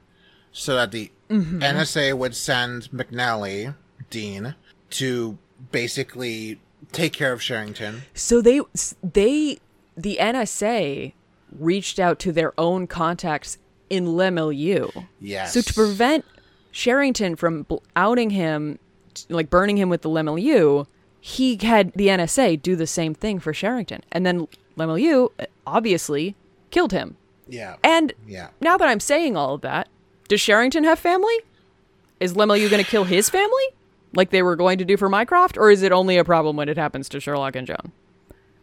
so 0.51 0.75
that 0.75 0.91
the 0.91 1.11
Mm-hmm. 1.29 1.59
NSA 1.59 2.13
would 2.17 2.35
send 2.35 2.89
McNally, 2.91 3.73
Dean, 4.09 4.53
to 4.89 5.37
basically 5.71 6.59
take 6.91 7.13
care 7.13 7.31
of 7.31 7.41
Sherrington. 7.41 8.01
so 8.13 8.41
they 8.41 8.59
they 9.01 9.59
the 9.95 10.17
NSA 10.19 11.13
reached 11.57 11.99
out 11.99 12.19
to 12.19 12.33
their 12.33 12.53
own 12.59 12.85
contacts 12.85 13.57
in 13.89 14.17
Le 14.17 14.29
Milieu. 14.29 14.89
Yes. 15.21 15.53
So 15.53 15.61
to 15.61 15.73
prevent 15.73 16.25
Sherrington 16.73 17.37
from 17.37 17.65
outing 17.95 18.31
him, 18.31 18.77
like 19.29 19.49
burning 19.49 19.77
him 19.77 19.87
with 19.87 20.01
the 20.01 20.09
Le 20.09 20.23
Milieu, 20.23 20.83
he 21.23 21.55
had 21.61 21.93
the 21.93 22.07
NSA 22.07 22.61
do 22.61 22.75
the 22.75 22.87
same 22.87 23.13
thing 23.13 23.39
for 23.39 23.53
Sherrington, 23.53 24.01
and 24.11 24.25
then 24.25 24.47
Le 24.75 24.87
Milieu 24.87 25.27
uh, 25.39 25.45
obviously 25.67 26.35
killed 26.71 26.91
him. 26.91 27.15
Yeah. 27.47 27.75
And 27.83 28.13
Yeah. 28.27 28.47
now 28.59 28.75
that 28.77 28.87
I'm 28.87 28.99
saying 28.99 29.37
all 29.37 29.53
of 29.53 29.61
that, 29.61 29.87
does 30.27 30.41
Sherrington 30.41 30.83
have 30.83 30.97
family? 30.97 31.35
Is 32.19 32.35
Le 32.35 32.47
Milieu 32.47 32.69
going 32.69 32.83
to 32.83 32.89
kill 32.89 33.03
his 33.03 33.29
family, 33.29 33.63
like 34.13 34.31
they 34.31 34.41
were 34.41 34.55
going 34.55 34.79
to 34.79 34.85
do 34.85 34.97
for 34.97 35.09
Mycroft, 35.09 35.57
or 35.57 35.69
is 35.69 35.83
it 35.83 35.91
only 35.91 36.17
a 36.17 36.23
problem 36.23 36.55
when 36.55 36.69
it 36.69 36.77
happens 36.77 37.07
to 37.09 37.19
Sherlock 37.19 37.55
and 37.55 37.67
Joan? 37.67 37.91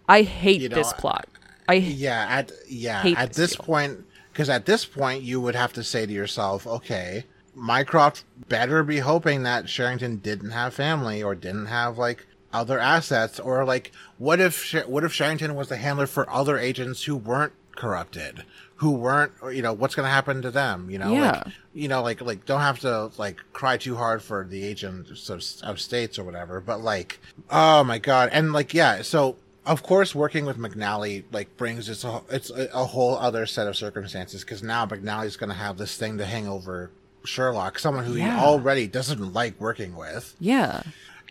I 0.09 0.23
hate 0.23 0.61
You 0.61 0.69
know, 0.69 0.77
this 0.77 0.93
plot. 0.95 1.29
I 1.69 1.75
Yeah, 1.75 2.27
at 2.29 2.51
yeah, 2.69 3.03
at 3.17 3.35
this 3.35 3.51
this 3.51 3.57
point, 3.57 4.05
because 4.33 4.49
at 4.49 4.67
this 4.67 4.85
point 4.85 5.23
you 5.23 5.41
would 5.41 5.55
have 5.55 5.73
to 5.75 5.85
say 5.85 6.07
to 6.07 6.13
yourself, 6.13 6.67
okay, 6.67 7.25
Mycroft 7.55 8.25
better 8.49 8.83
be 8.83 8.99
hoping 8.99 9.43
that 9.43 9.69
Sherrington 9.69 10.17
didn't 10.17 10.51
have 10.51 10.73
family 10.75 11.23
or 11.23 11.35
didn't 11.35 11.67
have 11.67 11.99
like 11.99 12.27
other 12.53 12.79
assets, 12.79 13.39
or 13.39 13.65
like 13.65 13.93
what 14.19 14.41
if 14.41 14.73
what 14.87 15.05
if 15.05 15.13
Sherrington 15.13 15.55
was 15.55 15.69
the 15.69 15.77
handler 15.77 16.07
for 16.07 16.29
other 16.31 16.59
agents 16.59 17.05
who 17.05 17.17
weren't 17.17 17.53
corrupted, 17.77 18.45
who 18.77 18.91
weren't, 18.91 19.33
you 19.53 19.63
know, 19.63 19.73
what's 19.73 19.95
going 19.95 20.05
to 20.07 20.11
happen 20.11 20.43
to 20.43 20.51
them? 20.51 20.91
You 20.91 20.99
know, 20.99 21.13
Yeah. 21.13 21.31
like 21.45 21.53
you 21.75 21.89
know, 21.89 22.03
like 22.03 22.21
like 22.21 22.45
don't 22.47 22.61
have 22.61 22.81
to 22.81 23.11
like 23.19 23.41
cry 23.53 23.77
too 23.77 23.97
hard 23.97 24.23
for 24.23 24.45
the 24.45 24.65
agents 24.65 25.29
of, 25.29 25.43
of 25.63 25.81
states 25.81 26.19
or 26.19 26.25
whatever, 26.25 26.61
but 26.61 26.81
like, 26.81 27.21
oh 27.51 27.85
my 27.85 27.99
god, 27.99 28.31
and 28.33 28.53
like 28.53 28.73
yeah, 28.75 29.03
so 29.03 29.37
of 29.67 29.83
course 29.83 30.15
working 30.15 30.47
with 30.47 30.57
McNally 30.57 31.25
like 31.31 31.55
brings 31.59 31.89
it's 31.91 32.03
a 32.03 32.23
it's 32.31 32.51
a, 32.51 32.85
whole 32.87 33.17
other 33.19 33.45
set 33.45 33.67
of 33.69 33.77
circumstances 33.77 34.43
because 34.43 34.63
now 34.63 34.87
McNally's 34.87 35.37
going 35.37 35.51
to 35.51 35.55
have 35.57 35.77
this 35.77 35.97
thing 35.99 36.17
to 36.19 36.25
hang 36.25 36.49
over 36.49 36.91
Sherlock, 37.25 37.79
someone 37.79 38.05
who 38.07 38.15
Yeah. 38.15 38.39
he 38.41 38.45
already 38.45 38.87
doesn't 38.87 39.35
like 39.35 39.61
working 39.61 39.95
with, 39.95 40.35
yeah 40.41 40.83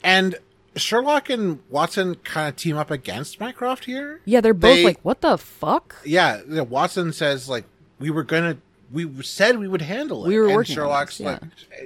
and 0.03 0.35
Sherlock 0.77 1.29
and 1.29 1.59
Watson 1.69 2.15
kind 2.15 2.49
of 2.49 2.55
team 2.55 2.77
up 2.77 2.91
against 2.91 3.39
Mycroft 3.39 3.85
here. 3.85 4.21
yeah 4.25 4.41
they're 4.41 4.53
both 4.53 4.75
They- 4.75 4.83
like 4.83 4.99
what 5.03 5.21
the 5.21 5.37
fuck? 5.37 5.95
yeah, 6.05 6.41
Watson 6.61 7.13
says 7.13 7.47
like 7.49 7.65
we 7.99 8.09
were 8.09 8.23
gonna 8.23 8.57
we 8.91 9.21
said 9.23 9.57
we 9.59 9.67
would 9.67 9.81
handle 9.81 10.25
it. 10.25 10.29
We 10.29 10.37
were 10.39 10.45
and 10.47 10.55
working 10.55 10.73
on 10.77 10.83
Sherlock's 10.83 11.17
this, 11.17 11.25
like 11.27 11.41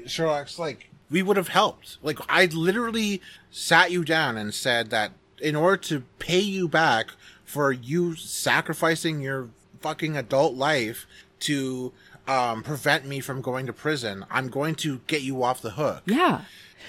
Sherlock's 0.08 0.60
like 0.60 0.90
we 1.10 1.22
would 1.24 1.38
have 1.38 1.50
helped. 1.50 1.98
Like 2.04 2.20
I 2.30 2.46
literally 2.46 3.22
sat 3.50 3.92
you 3.92 4.04
down 4.04 4.38
and 4.38 4.54
said 4.54 4.90
that 4.92 5.12
in 5.42 5.56
order 5.56 5.78
to 5.78 6.04
pay 6.20 6.40
you 6.40 6.68
back 6.68 7.08
for 7.44 7.72
you 7.72 8.16
sacrificing 8.16 9.22
your 9.22 9.50
fucking 9.82 10.16
adult 10.16 10.54
life 10.56 11.08
to 11.40 11.92
um, 12.28 12.62
prevent 12.62 13.06
me 13.06 13.20
from 13.20 13.42
going 13.42 13.66
to 13.66 13.74
prison, 13.74 14.24
I'm 14.30 14.50
going 14.50 14.76
to 14.76 15.00
get 15.08 15.22
you 15.24 15.42
off 15.44 15.62
the 15.62 15.72
hook 15.72 16.04
Yeah 16.06 16.42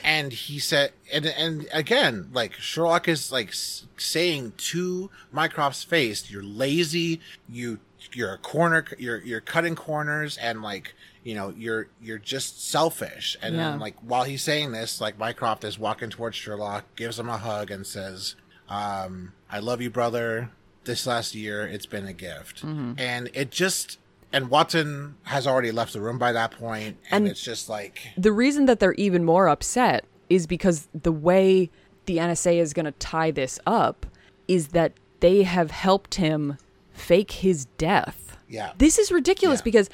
and 0.05 0.32
he 0.32 0.59
said 0.59 0.93
and 1.12 1.27
and 1.27 1.66
again 1.73 2.28
like 2.32 2.55
sherlock 2.55 3.06
is 3.09 3.31
like 3.32 3.52
saying 3.97 4.52
to 4.56 5.10
mycroft's 5.31 5.85
face 5.85 6.31
you're 6.31 6.43
lazy 6.43 7.20
you 7.48 7.78
you're 8.12 8.32
a 8.35 8.39
corner 8.39 8.85
you're 8.98 9.23
you're 9.23 9.40
cutting 9.40 9.74
corners 9.77 10.36
and 10.39 10.62
like 10.62 10.94
you 11.24 11.35
know 11.35 11.52
you're 11.56 11.89
you're 12.01 12.19
just 12.19 12.69
selfish 12.69 13.36
and 13.40 13.55
Yeah. 13.55 13.70
then 13.70 13.78
like 13.81 13.97
while 14.01 14.24
he's 14.24 14.43
saying 14.43 14.73
this 14.73 15.01
like 15.01 15.19
mycroft 15.19 15.62
is 15.64 15.78
walking 15.78 16.10
towards 16.10 16.36
sherlock 16.36 16.85
gives 16.97 17.19
him 17.19 17.28
a 17.28 17.39
hug 17.39 17.70
and 17.70 17.86
says 17.86 18.35
um 18.69 19.32
i 19.51 19.59
love 19.59 19.81
you 19.81 19.90
brother 19.90 20.51
this 20.85 21.06
last 21.06 21.35
year 21.35 21.64
it's 21.66 21.86
been 21.86 22.06
a 22.06 22.12
gift 22.12 22.62
Mm-hmm. 22.64 22.94
and 22.98 23.31
it 23.35 23.51
just 23.51 23.98
and 24.32 24.48
watson 24.50 25.14
has 25.24 25.46
already 25.46 25.70
left 25.72 25.92
the 25.92 26.00
room 26.00 26.18
by 26.18 26.32
that 26.32 26.50
point 26.52 26.96
and, 27.10 27.24
And- 27.24 27.28
it's 27.28 27.42
just 27.42 27.68
like 27.68 28.09
the 28.16 28.32
reason 28.32 28.66
that 28.66 28.80
they're 28.80 28.94
even 28.94 29.24
more 29.24 29.48
upset 29.48 30.04
is 30.30 30.46
because 30.46 30.88
the 30.94 31.12
way 31.12 31.70
the 32.06 32.16
NSA 32.18 32.56
is 32.59 32.72
going 32.72 32.86
to 32.86 32.92
tie 32.92 33.30
this 33.30 33.60
up 33.66 34.06
is 34.48 34.68
that 34.68 34.92
they 35.20 35.42
have 35.44 35.70
helped 35.70 36.16
him 36.16 36.56
fake 36.92 37.30
his 37.32 37.66
death. 37.78 38.36
yeah 38.48 38.72
This 38.78 38.98
is 38.98 39.12
ridiculous 39.12 39.60
Yeah. 39.60 39.64
because 39.64 39.90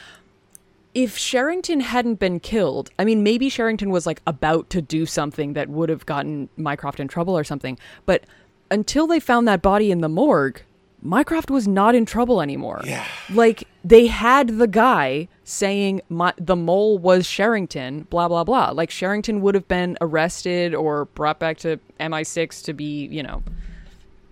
if 0.94 1.16
Sherrington 1.18 1.80
hadn't 1.80 2.18
been 2.18 2.40
killed, 2.40 2.90
I 2.98 3.04
mean, 3.04 3.22
maybe 3.22 3.48
Sherrington 3.50 3.90
was 3.90 4.06
like 4.06 4.22
about 4.26 4.70
to 4.70 4.80
do 4.80 5.04
something 5.06 5.52
that 5.52 5.68
would 5.68 5.90
have 5.90 6.06
gotten 6.06 6.48
Mycroft 6.56 6.98
in 6.98 7.08
trouble 7.08 7.36
or 7.36 7.44
something, 7.44 7.78
but 8.06 8.24
until 8.70 9.06
they 9.06 9.20
found 9.20 9.46
that 9.48 9.60
body 9.62 9.90
in 9.90 10.00
the 10.00 10.08
morgue, 10.08 10.62
Mycroft 11.00 11.50
was 11.50 11.68
not 11.68 11.94
in 11.94 12.04
trouble 12.04 12.40
anymore. 12.40 12.80
Yeah. 12.84 13.04
Like 13.30 13.64
they 13.84 14.06
had 14.06 14.58
the 14.58 14.66
guy 14.66 15.28
saying 15.44 16.02
my, 16.08 16.34
the 16.36 16.56
mole 16.56 16.98
was 16.98 17.26
Sherrington, 17.26 18.02
blah 18.10 18.28
blah 18.28 18.44
blah. 18.44 18.70
Like 18.70 18.90
Sherrington 18.90 19.40
would 19.40 19.54
have 19.54 19.68
been 19.68 19.96
arrested 20.00 20.74
or 20.74 21.06
brought 21.06 21.38
back 21.38 21.58
to 21.58 21.78
MI6 22.00 22.64
to 22.64 22.72
be, 22.72 23.06
you 23.06 23.22
know, 23.22 23.42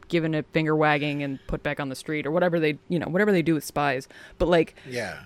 given 0.08 0.34
a 0.34 0.42
finger 0.42 0.74
wagging 0.74 1.22
and 1.22 1.38
put 1.46 1.62
back 1.62 1.80
on 1.80 1.88
the 1.88 1.96
street 1.96 2.26
or 2.26 2.30
whatever 2.30 2.58
they, 2.58 2.78
you 2.88 2.98
know, 2.98 3.06
whatever 3.06 3.32
they 3.32 3.42
do 3.42 3.54
with 3.54 3.64
spies. 3.64 4.08
But 4.38 4.48
like 4.48 4.74
yeah 4.88 5.20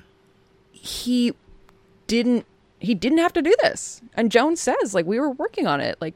he 0.80 1.34
didn't 2.06 2.46
he 2.78 2.94
didn't 2.94 3.18
have 3.18 3.32
to 3.34 3.42
do 3.42 3.54
this. 3.62 4.00
And 4.14 4.32
Jones 4.32 4.60
says 4.60 4.94
like 4.94 5.06
we 5.06 5.20
were 5.20 5.30
working 5.30 5.66
on 5.66 5.80
it. 5.80 5.98
Like 6.00 6.14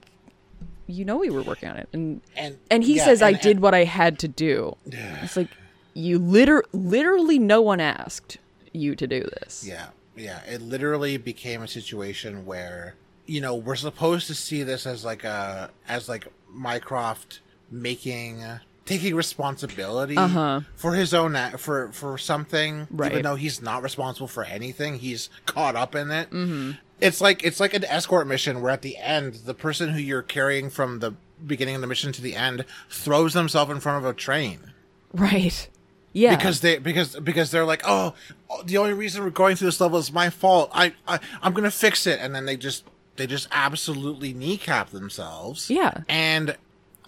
you 0.86 1.04
know 1.04 1.16
we 1.16 1.30
were 1.30 1.42
working 1.42 1.68
on 1.68 1.76
it 1.76 1.88
and 1.92 2.20
And- 2.36 2.58
and 2.70 2.84
he 2.84 2.96
yeah, 2.96 3.04
says 3.04 3.22
i 3.22 3.32
did 3.32 3.52
and- 3.52 3.60
what 3.60 3.74
i 3.74 3.84
had 3.84 4.18
to 4.20 4.28
do 4.28 4.76
yeah. 4.86 5.22
it's 5.24 5.36
like 5.36 5.48
you 5.94 6.18
liter- 6.18 6.64
literally 6.72 7.38
no 7.38 7.62
one 7.62 7.80
asked 7.80 8.38
you 8.72 8.94
to 8.96 9.06
do 9.06 9.20
this 9.40 9.64
Yeah, 9.66 9.86
yeah. 10.16 10.40
It 10.44 10.60
literally 10.60 11.16
became 11.16 11.62
a 11.62 11.68
situation 11.68 12.44
where 12.46 12.94
you 13.26 13.40
know 13.40 13.54
we're 13.54 13.76
supposed 13.76 14.26
to 14.26 14.34
see 14.34 14.62
this 14.64 14.86
as 14.86 15.04
like 15.04 15.22
a 15.24 15.70
as 15.88 16.08
like 16.08 16.26
Mycroft 16.52 17.40
making 17.70 18.42
taking 18.84 19.14
responsibility 19.14 20.16
Uh-huh. 20.16 20.60
for 20.76 20.94
his 20.94 21.14
own 21.14 21.36
act, 21.36 21.58
for 21.60 21.90
for 21.92 22.18
something, 22.18 22.86
Right. 22.90 23.12
even 23.12 23.22
though 23.22 23.34
he's 23.36 23.62
not 23.62 23.82
responsible 23.82 24.28
for 24.28 24.44
anything. 24.44 24.98
He's 24.98 25.30
caught 25.46 25.74
up 25.76 25.94
in 25.94 26.10
it. 26.10 26.30
Mm-hmm. 26.30 26.72
It's 27.00 27.20
like 27.20 27.44
it's 27.44 27.60
like 27.60 27.74
an 27.74 27.84
escort 27.84 28.26
mission 28.26 28.60
where 28.60 28.72
at 28.72 28.82
the 28.82 28.96
end 28.96 29.34
the 29.44 29.54
person 29.54 29.90
who 29.90 30.00
you're 30.00 30.22
carrying 30.22 30.70
from 30.70 31.00
the 31.00 31.14
beginning 31.44 31.74
of 31.74 31.80
the 31.80 31.86
mission 31.86 32.12
to 32.12 32.22
the 32.22 32.34
end 32.34 32.64
throws 32.88 33.34
themselves 33.34 33.70
in 33.70 33.80
front 33.80 34.04
of 34.04 34.10
a 34.10 34.14
train. 34.14 34.72
Right. 35.12 35.68
Yeah. 36.12 36.36
Because 36.36 36.60
they 36.60 36.78
because 36.78 37.18
because 37.20 37.50
they're 37.50 37.64
like 37.64 37.82
oh, 37.84 38.14
oh 38.50 38.62
the 38.62 38.78
only 38.78 38.92
reason 38.92 39.22
we're 39.24 39.30
going 39.30 39.56
through 39.56 39.68
this 39.68 39.80
level 39.80 39.98
is 39.98 40.12
my 40.12 40.30
fault. 40.30 40.70
I, 40.72 40.94
I 41.06 41.18
i'm 41.42 41.52
gonna 41.52 41.70
fix 41.70 42.06
it. 42.06 42.20
And 42.20 42.34
then 42.34 42.46
they 42.46 42.56
just 42.56 42.84
they 43.16 43.26
just 43.26 43.48
absolutely 43.50 44.32
kneecap 44.32 44.90
themselves. 44.90 45.70
Yeah. 45.70 46.02
and 46.08 46.56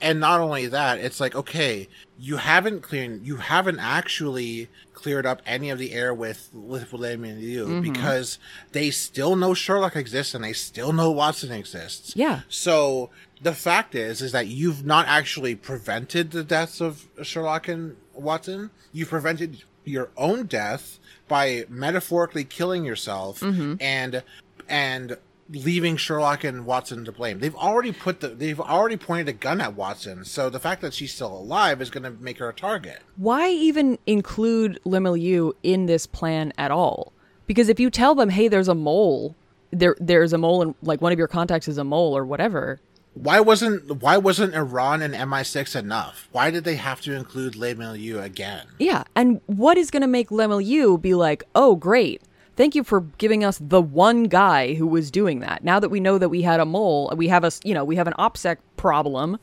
and 0.00 0.20
not 0.20 0.40
only 0.40 0.66
that 0.66 0.98
it's 0.98 1.20
like 1.20 1.34
okay 1.34 1.88
you 2.18 2.36
haven't 2.36 2.82
cleared 2.82 3.24
you 3.26 3.36
haven't 3.36 3.78
actually 3.78 4.68
cleared 4.94 5.24
up 5.26 5.40
any 5.46 5.70
of 5.70 5.78
the 5.78 5.92
air 5.92 6.12
with 6.12 6.50
with 6.52 6.92
William 6.92 7.24
and 7.24 7.40
you 7.40 7.66
Mm-hmm. 7.66 7.92
because 7.92 8.38
they 8.72 8.90
still 8.90 9.36
know 9.36 9.54
sherlock 9.54 9.96
exists 9.96 10.34
and 10.34 10.42
they 10.44 10.52
still 10.52 10.92
know 10.92 11.10
watson 11.10 11.50
exists 11.52 12.14
Yeah. 12.16 12.40
so 12.48 13.10
the 13.42 13.52
fact 13.52 13.94
is, 13.94 14.22
is 14.22 14.32
that 14.32 14.46
you've 14.46 14.86
not 14.86 15.06
actually 15.08 15.54
prevented 15.54 16.30
the 16.30 16.42
deaths 16.42 16.80
of 16.80 17.06
Sherlock 17.22 17.68
and 17.68 17.94
Watson. 18.14 18.70
You've 18.94 19.10
prevented 19.10 19.62
your 19.84 20.08
own 20.16 20.46
death 20.46 20.98
by 21.28 21.66
metaphorically 21.68 22.44
killing 22.44 22.86
yourself 22.86 23.42
and 23.42 24.22
and 24.70 25.18
leaving 25.50 25.96
Sherlock 25.96 26.44
and 26.44 26.66
Watson 26.66 27.04
to 27.04 27.12
blame. 27.12 27.38
They've 27.38 27.54
already 27.54 27.92
put 27.92 28.20
the 28.20 28.28
they've 28.28 28.60
already 28.60 28.96
pointed 28.96 29.28
a 29.28 29.32
gun 29.32 29.60
at 29.60 29.74
Watson. 29.74 30.24
So 30.24 30.50
the 30.50 30.58
fact 30.58 30.80
that 30.82 30.94
she's 30.94 31.14
still 31.14 31.32
alive 31.32 31.80
is 31.80 31.90
going 31.90 32.04
to 32.04 32.10
make 32.10 32.38
her 32.38 32.48
a 32.48 32.54
target. 32.54 33.00
why 33.16 33.50
even 33.50 33.98
include 34.06 34.80
Le 34.84 35.00
Milieu 35.00 35.52
in 35.62 35.86
this 35.86 36.06
plan 36.06 36.52
at 36.58 36.70
all? 36.70 37.12
Because 37.46 37.68
if 37.68 37.78
you 37.78 37.90
tell 37.90 38.14
them, 38.14 38.30
"Hey, 38.30 38.48
there's 38.48 38.68
a 38.68 38.74
mole," 38.74 39.36
there 39.70 39.96
there's 40.00 40.32
a 40.32 40.38
mole, 40.38 40.62
and 40.62 40.74
like 40.82 41.00
one 41.00 41.12
of 41.12 41.18
your 41.18 41.28
contacts 41.28 41.68
is 41.68 41.78
a 41.78 41.84
mole 41.84 42.16
or 42.16 42.24
whatever. 42.24 42.80
Why 43.14 43.40
wasn't 43.40 44.02
why 44.02 44.16
wasn't 44.18 44.54
Iran 44.54 45.00
and 45.00 45.14
MI6 45.14 45.74
enough? 45.74 46.28
Why 46.32 46.50
did 46.50 46.64
they 46.64 46.76
have 46.76 47.00
to 47.02 47.14
include 47.14 47.56
Le 47.56 47.74
Milieu 47.74 48.20
again? 48.20 48.66
Yeah, 48.78 49.04
and 49.14 49.40
what 49.46 49.78
is 49.78 49.90
going 49.90 50.02
to 50.02 50.08
make 50.08 50.30
Le 50.30 50.48
Milieu 50.48 50.98
be 50.98 51.14
like, 51.14 51.44
"Oh, 51.54 51.76
great, 51.76 52.20
thank 52.56 52.74
you 52.74 52.82
for 52.84 53.00
giving 53.18 53.44
us 53.44 53.58
the 53.62 53.80
one 53.82 54.24
guy 54.24 54.74
who 54.74 54.86
was 54.86 55.10
doing 55.10 55.40
that." 55.40 55.62
Now 55.64 55.78
that 55.80 55.88
we 55.88 56.00
know 56.00 56.18
that 56.18 56.28
we 56.28 56.42
had 56.42 56.60
a 56.60 56.64
mole, 56.66 57.12
we 57.16 57.28
have 57.28 57.44
a 57.44 57.52
you 57.64 57.74
know 57.74 57.84
we 57.84 57.96
have 57.96 58.06
an 58.06 58.14
OPSEC 58.18 58.56
problem. 58.76 59.38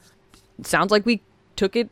Sounds 0.64 0.92
like 0.92 1.06
we 1.06 1.22
took 1.56 1.76
it. 1.76 1.90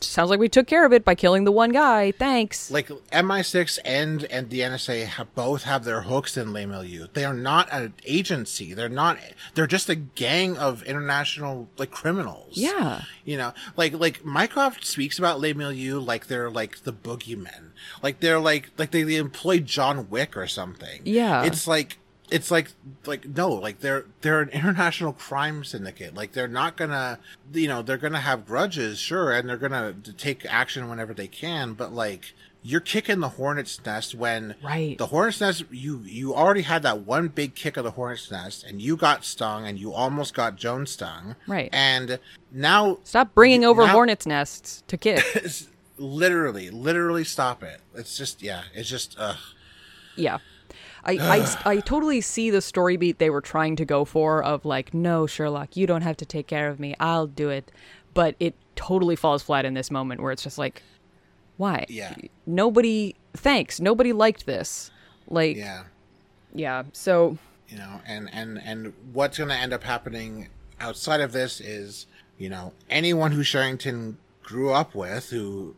Sounds 0.00 0.30
like 0.30 0.40
we 0.40 0.48
took 0.48 0.66
care 0.66 0.84
of 0.84 0.92
it 0.92 1.04
by 1.04 1.14
killing 1.14 1.44
the 1.44 1.52
one 1.52 1.70
guy. 1.70 2.10
Thanks. 2.10 2.72
like 2.72 2.88
MI6 3.12 3.78
and 3.84 4.24
and 4.24 4.50
the 4.50 4.60
NSA 4.60 5.06
have 5.06 5.32
both 5.36 5.62
have 5.62 5.84
their 5.84 6.02
hooks 6.02 6.36
in 6.36 6.52
Le 6.52 6.66
Milieu. 6.66 7.06
They 7.12 7.24
are 7.24 7.32
not 7.32 7.68
an 7.72 7.94
agency. 8.04 8.74
They're 8.74 8.88
not. 8.88 9.18
They're 9.54 9.68
just 9.68 9.88
a 9.88 9.94
gang 9.94 10.56
of 10.58 10.82
international 10.82 11.68
like 11.78 11.92
criminals. 11.92 12.56
Yeah. 12.56 13.02
you 13.24 13.36
know, 13.36 13.54
like 13.76 13.92
like 13.92 14.24
Mycroft 14.24 14.84
speaks 14.84 15.18
about 15.20 15.40
Le 15.40 15.54
Milieu 15.54 16.00
like 16.00 16.26
they're 16.26 16.50
like 16.50 16.82
the 16.82 16.92
boogeymen. 16.92 17.69
Like 18.02 18.20
they're 18.20 18.40
like 18.40 18.70
like 18.78 18.90
they, 18.90 19.02
they 19.02 19.16
employ 19.16 19.58
John 19.60 20.08
Wick 20.10 20.36
or 20.36 20.46
something. 20.46 21.02
Yeah. 21.04 21.44
it's 21.44 21.66
like. 21.66 21.98
It's 22.32 22.48
like, 22.48 22.70
like 23.06 23.26
no, 23.26 23.48
like 23.50 23.80
they're 23.80 24.04
they're 24.20 24.40
an 24.40 24.50
international 24.50 25.12
crime 25.12 25.64
syndicate. 25.64 26.14
Like 26.14 26.30
they're 26.30 26.46
not 26.46 26.76
gonna, 26.76 27.18
you 27.52 27.66
know, 27.66 27.82
they're 27.82 27.98
gonna 27.98 28.20
have 28.20 28.46
grudges, 28.46 29.00
sure, 29.00 29.32
and 29.32 29.48
they're 29.48 29.56
gonna 29.56 29.96
take 30.16 30.46
action 30.48 30.88
whenever 30.88 31.12
they 31.12 31.26
can. 31.26 31.72
But 31.72 31.92
like, 31.92 32.32
you're 32.62 32.78
kicking 32.78 33.18
the 33.18 33.30
hornet's 33.30 33.84
nest 33.84 34.14
when 34.14 34.54
Right. 34.62 34.96
the 34.96 35.06
hornet's 35.06 35.40
nest 35.40 35.64
you 35.72 36.02
you 36.04 36.32
already 36.32 36.62
had 36.62 36.84
that 36.84 37.00
one 37.00 37.26
big 37.26 37.56
kick 37.56 37.76
of 37.76 37.82
the 37.82 37.90
hornet's 37.90 38.30
nest 38.30 38.62
and 38.62 38.80
you 38.80 38.96
got 38.96 39.24
stung 39.24 39.66
and 39.66 39.76
you 39.76 39.92
almost 39.92 40.32
got 40.32 40.54
joan 40.54 40.86
stung 40.86 41.34
Right. 41.48 41.68
and 41.72 42.20
now 42.52 42.98
Stop 43.02 43.34
bringing 43.34 43.64
over 43.64 43.84
Now- 43.86 43.92
hornets' 43.92 44.24
nests 44.24 44.84
to 44.86 44.96
kids. 44.96 45.66
literally 46.00 46.70
literally 46.70 47.24
stop 47.24 47.62
it 47.62 47.80
it's 47.94 48.16
just 48.16 48.42
yeah 48.42 48.62
it's 48.74 48.88
just 48.88 49.16
uh 49.18 49.34
Yeah. 50.16 50.38
I, 51.02 51.12
I, 51.64 51.70
I 51.72 51.80
totally 51.80 52.20
see 52.20 52.50
the 52.50 52.60
story 52.60 52.98
beat 52.98 53.18
they 53.18 53.30
were 53.30 53.40
trying 53.40 53.76
to 53.76 53.86
go 53.86 54.04
for 54.04 54.44
of 54.44 54.66
like, 54.66 54.92
no, 54.92 55.26
Sherlock, 55.26 55.74
you 55.74 55.86
don't 55.86 56.02
have 56.02 56.16
to 56.18 56.26
take 56.26 56.46
care 56.46 56.68
of 56.68 56.78
me. 56.78 56.94
I'll 57.00 57.26
do 57.26 57.48
it. 57.48 57.72
But 58.12 58.34
it 58.38 58.54
totally 58.76 59.16
falls 59.16 59.42
flat 59.42 59.64
in 59.64 59.72
this 59.72 59.90
moment 59.90 60.20
where 60.20 60.30
it's 60.30 60.42
just 60.42 60.58
like, 60.58 60.82
why? 61.56 61.86
Yeah. 61.88 62.14
Nobody, 62.44 63.14
thanks. 63.32 63.80
Nobody 63.80 64.12
liked 64.12 64.44
this. 64.44 64.90
Like, 65.26 65.56
yeah. 65.56 65.84
yeah 66.54 66.82
so, 66.92 67.38
you 67.70 67.78
know 67.78 68.00
and 68.06 68.28
and 68.32 68.60
and 68.62 68.92
what's 69.12 69.38
going 69.38 69.48
to 69.48 69.56
end 69.56 69.72
up 69.72 69.84
happening 69.84 70.48
outside 70.80 71.20
of 71.20 71.32
this 71.32 71.60
is 71.60 72.06
you 72.36 72.48
know 72.48 72.72
anyone 72.88 73.30
who 73.32 73.42
sherrington 73.42 74.18
grew 74.50 74.70
up 74.72 74.94
with 74.94 75.30
who 75.30 75.74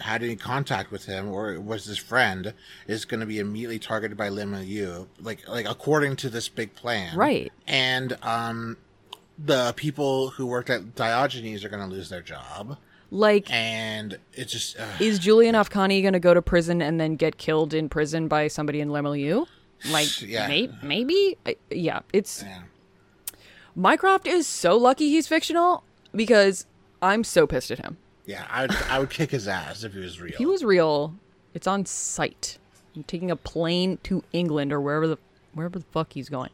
had 0.00 0.22
any 0.22 0.34
contact 0.36 0.90
with 0.90 1.04
him 1.06 1.28
or 1.28 1.60
was 1.60 1.84
his 1.84 1.96
friend 1.98 2.52
is 2.88 3.04
going 3.04 3.20
to 3.20 3.26
be 3.26 3.38
immediately 3.38 3.78
targeted 3.78 4.16
by 4.16 4.28
Le 4.28 4.44
Milieu, 4.44 5.06
like 5.20 5.46
like 5.48 5.68
according 5.68 6.16
to 6.16 6.28
this 6.28 6.48
big 6.48 6.74
plan 6.74 7.16
Right. 7.16 7.52
and 7.68 8.16
um 8.22 8.76
the 9.38 9.72
people 9.76 10.30
who 10.30 10.46
worked 10.46 10.70
at 10.70 10.94
diogenes 10.96 11.64
are 11.64 11.68
going 11.68 11.88
to 11.88 11.94
lose 11.94 12.08
their 12.08 12.22
job 12.22 12.78
like, 13.10 13.48
and 13.52 14.18
it's 14.32 14.50
just 14.50 14.80
uh, 14.80 14.84
is 14.98 15.20
Julian 15.20 15.54
Afkhami 15.54 16.02
going 16.02 16.14
to 16.14 16.18
go 16.18 16.34
to 16.34 16.42
prison 16.42 16.82
and 16.82 16.98
then 17.00 17.14
get 17.14 17.38
killed 17.38 17.72
in 17.72 17.88
prison 17.88 18.26
by 18.26 18.48
somebody 18.48 18.80
in 18.80 18.90
Le 18.90 19.00
Milieu? 19.00 19.44
Like, 19.88 20.20
Yeah. 20.22 20.48
may- 20.48 20.70
maybe? 20.82 21.36
I, 21.46 21.54
yeah, 21.70 22.00
it's. 22.12 22.42
yeah. 22.42 22.62
Mycroft 23.76 24.26
is 24.26 24.46
so 24.48 24.76
lucky 24.76 25.08
he's 25.10 25.28
fictional 25.28 25.84
because 26.14 26.66
I'm 27.00 27.22
so 27.22 27.46
pissed 27.46 27.70
at 27.70 27.78
him. 27.78 27.96
Yeah 28.26 28.44
i 28.50 28.62
would 28.62 28.72
i 28.90 28.98
would 28.98 29.10
kick 29.10 29.30
his 29.30 29.46
ass 29.48 29.84
if 29.84 29.92
he 29.94 30.00
was 30.00 30.20
real 30.20 30.32
If 30.32 30.38
he 30.38 30.46
was 30.46 30.64
real, 30.64 31.14
it's 31.54 31.66
on 31.66 31.86
site. 31.86 32.58
I'm 32.94 33.04
taking 33.04 33.30
a 33.30 33.36
plane 33.36 33.98
to 34.04 34.22
England 34.32 34.72
or 34.72 34.80
wherever 34.80 35.06
the 35.06 35.18
wherever 35.54 35.78
the 35.78 35.84
fuck 35.92 36.12
he's 36.12 36.28
going. 36.28 36.50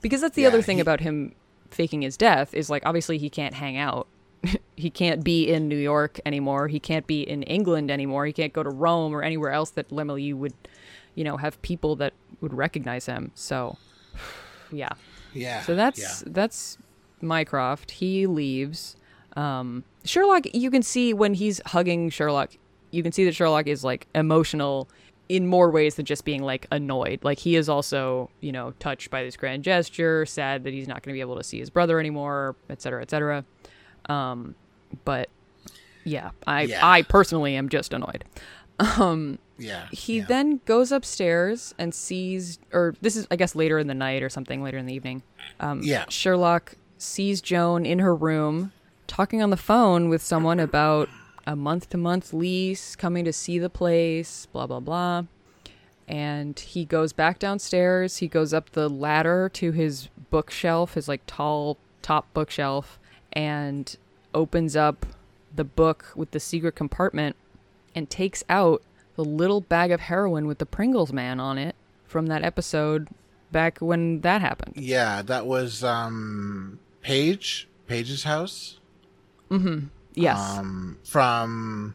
Because 0.00 0.20
that's 0.20 0.36
the 0.36 0.42
Yeah, 0.42 0.48
other 0.48 0.62
thing 0.62 0.76
he- 0.78 0.80
about 0.82 1.00
him 1.00 1.34
faking 1.70 2.02
his 2.02 2.16
death 2.16 2.54
is 2.54 2.70
like 2.70 2.82
obviously 2.86 3.18
he 3.18 3.28
can't 3.30 3.54
hang 3.54 3.76
out. 3.76 4.06
he 4.76 4.90
can't 4.90 5.24
be 5.24 5.48
in 5.50 5.66
New 5.68 5.76
York 5.76 6.20
anymore. 6.24 6.68
He 6.68 6.78
can't 6.78 7.06
be 7.06 7.22
in 7.22 7.42
England 7.44 7.90
anymore. 7.90 8.24
He 8.26 8.32
can't 8.32 8.52
go 8.52 8.62
to 8.62 8.70
Rome 8.70 9.12
or 9.14 9.22
anywhere 9.22 9.50
else 9.50 9.70
that 9.70 9.90
Le 9.90 10.04
Milieu 10.04 10.36
would, 10.36 10.54
you 11.14 11.24
know, 11.24 11.36
have 11.38 11.60
people 11.62 11.96
that 11.96 12.12
would 12.40 12.54
recognize 12.54 13.06
him. 13.06 13.32
So, 13.34 13.76
yeah. 14.72 14.90
yeah 15.34 15.62
So 15.62 15.74
that's 15.74 15.98
yeah. 16.00 16.14
that's 16.32 16.78
Mycroft. 17.20 17.90
He 17.92 18.26
leaves. 18.26 18.94
Um, 19.38 19.84
Sherlock, 20.04 20.52
you 20.54 20.70
can 20.70 20.82
see 20.82 21.14
when 21.14 21.34
he's 21.34 21.60
hugging 21.66 22.10
Sherlock, 22.10 22.50
you 22.90 23.02
can 23.02 23.12
see 23.12 23.24
that 23.24 23.34
Sherlock 23.34 23.66
is 23.66 23.84
like 23.84 24.06
emotional 24.14 24.88
in 25.28 25.46
more 25.46 25.70
ways 25.70 25.94
than 25.96 26.06
just 26.06 26.24
being 26.24 26.42
like 26.42 26.66
annoyed. 26.72 27.20
Like 27.22 27.38
he 27.38 27.54
is 27.54 27.68
also, 27.68 28.30
you 28.40 28.50
know, 28.50 28.72
touched 28.80 29.10
by 29.10 29.22
this 29.22 29.36
grand 29.36 29.62
gesture, 29.62 30.24
sad 30.26 30.64
that 30.64 30.72
he's 30.72 30.88
not 30.88 31.02
going 31.02 31.12
to 31.12 31.16
be 31.16 31.20
able 31.20 31.36
to 31.36 31.44
see 31.44 31.58
his 31.58 31.70
brother 31.70 32.00
anymore, 32.00 32.56
et 32.70 32.80
cetera, 32.82 33.02
et 33.02 33.10
cetera. 33.10 33.44
Um, 34.08 34.54
but 35.04 35.28
yeah, 36.04 36.30
I 36.46 36.62
Yeah. 36.62 36.80
I 36.86 37.02
personally 37.02 37.54
am 37.56 37.68
just 37.68 37.92
annoyed. 37.92 38.24
yeah 39.58 39.86
He 39.90 40.18
yeah. 40.18 40.24
then 40.26 40.60
goes 40.64 40.90
upstairs 40.92 41.74
and 41.78 41.94
sees, 41.94 42.58
or 42.72 42.94
this 43.02 43.14
is, 43.16 43.26
I 43.30 43.36
guess, 43.36 43.54
later 43.54 43.78
in 43.78 43.86
the 43.86 43.94
night 43.94 44.22
or 44.22 44.30
something, 44.30 44.62
later 44.62 44.78
in 44.78 44.86
the 44.86 44.94
evening. 44.94 45.22
Um, 45.60 45.82
Yeah. 45.82 46.06
Sherlock 46.08 46.76
sees 46.96 47.40
Joan 47.40 47.84
in 47.84 47.98
her 47.98 48.14
room 48.16 48.72
talking 49.08 49.42
on 49.42 49.50
the 49.50 49.56
phone 49.56 50.08
with 50.08 50.22
someone 50.22 50.60
about 50.60 51.08
a 51.46 51.56
month 51.56 51.88
to 51.90 51.96
month 51.96 52.32
lease, 52.32 52.94
coming 52.94 53.24
to 53.24 53.32
see 53.32 53.58
the 53.58 53.70
place, 53.70 54.46
blah, 54.52 54.66
blah, 54.66 54.80
blah. 54.80 55.24
And 56.06 56.58
he 56.58 56.84
goes 56.84 57.12
back 57.12 57.38
downstairs. 57.38 58.18
He 58.18 58.28
goes 58.28 58.54
up 58.54 58.70
the 58.70 58.88
ladder 58.88 59.50
to 59.54 59.72
his 59.72 60.08
bookshelf, 60.30 60.94
his 60.94 61.08
like 61.08 61.22
tall 61.26 61.78
top 62.02 62.32
bookshelf, 62.32 62.98
and 63.32 63.96
opens 64.34 64.76
up 64.76 65.06
the 65.54 65.64
book 65.64 66.12
with 66.14 66.30
the 66.30 66.40
secret 66.40 66.76
compartment 66.76 67.34
and 67.94 68.08
takes 68.08 68.44
out 68.48 68.82
the 69.16 69.24
little 69.24 69.60
bag 69.60 69.90
of 69.90 70.00
heroin 70.00 70.46
with 70.46 70.58
the 70.58 70.66
Pringles 70.66 71.12
man 71.12 71.40
on 71.40 71.58
it 71.58 71.74
from 72.04 72.26
that 72.26 72.44
episode 72.44 73.08
back 73.50 73.78
when 73.78 74.20
that 74.20 74.40
happened. 74.40 74.74
Yeah, 74.76 75.22
that 75.22 75.46
was 75.46 75.82
um 75.82 76.78
Paige. 77.02 77.68
Page's 77.86 78.24
house 78.24 78.78
Yes. 80.14 80.38
um, 80.58 80.98
from 81.04 81.94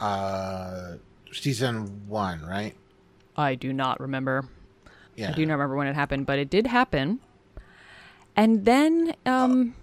uh, 0.00 0.94
season 1.32 2.06
one, 2.08 2.42
right? 2.44 2.74
I 3.36 3.54
do 3.54 3.72
not 3.72 4.00
remember. 4.00 4.48
Yeah. 5.16 5.30
I 5.30 5.32
do 5.34 5.44
not 5.46 5.54
remember 5.54 5.76
when 5.76 5.86
it 5.86 5.94
happened, 5.94 6.26
but 6.26 6.38
it 6.38 6.50
did 6.50 6.66
happen. 6.66 7.20
And 8.36 8.64
then 8.64 9.14
um 9.26 9.74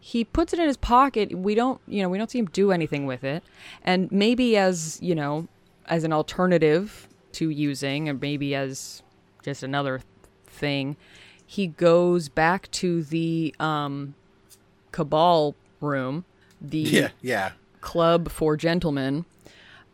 he 0.00 0.24
puts 0.24 0.52
it 0.52 0.58
in 0.58 0.66
his 0.66 0.76
pocket. 0.76 1.34
We 1.34 1.54
don't, 1.54 1.80
you 1.86 2.02
know, 2.02 2.10
we 2.10 2.18
don't 2.18 2.30
see 2.30 2.38
him 2.38 2.46
do 2.46 2.72
anything 2.72 3.06
with 3.06 3.24
it. 3.24 3.42
And 3.82 4.12
maybe 4.12 4.56
as, 4.58 4.98
you 5.00 5.14
know, 5.14 5.48
as 5.86 6.04
an 6.04 6.12
alternative 6.12 7.08
to 7.32 7.48
using 7.48 8.08
or 8.10 8.14
maybe 8.14 8.54
as 8.54 9.02
just 9.42 9.62
another 9.62 10.02
thing, 10.46 10.96
he 11.46 11.66
goes 11.66 12.28
back 12.28 12.70
to 12.72 13.02
the 13.04 13.54
um 13.60 14.14
cabal 14.92 15.54
room, 15.80 16.24
the 16.60 16.78
Yeah, 16.78 17.08
yeah. 17.22 17.52
club 17.80 18.30
for 18.30 18.56
gentlemen 18.56 19.24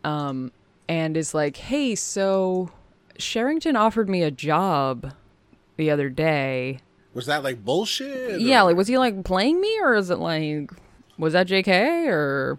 um, 0.05 0.53
and 0.89 1.17
is 1.17 1.35
like, 1.35 1.57
hey, 1.57 1.95
so 1.95 2.71
Sherrington 3.19 3.77
offered 3.77 4.09
me 4.09 4.23
a 4.23 4.31
job 4.31 5.13
the 5.77 5.91
other 5.91 6.09
day. 6.09 6.81
Was 7.15 7.27
that 7.27 7.43
like 7.43 7.65
bullshit? 7.65 8.41
Yeah, 8.41 8.63
or- 8.63 8.67
like, 8.67 8.77
was 8.77 8.89
he 8.89 8.99
like 8.99 9.25
playing 9.25 9.61
me 9.61 9.81
or 9.83 9.95
is 9.95 10.11
it 10.11 10.19
like, 10.19 10.71
was 11.19 11.33
that 11.33 11.49
JK 11.49 12.07
or. 12.09 12.59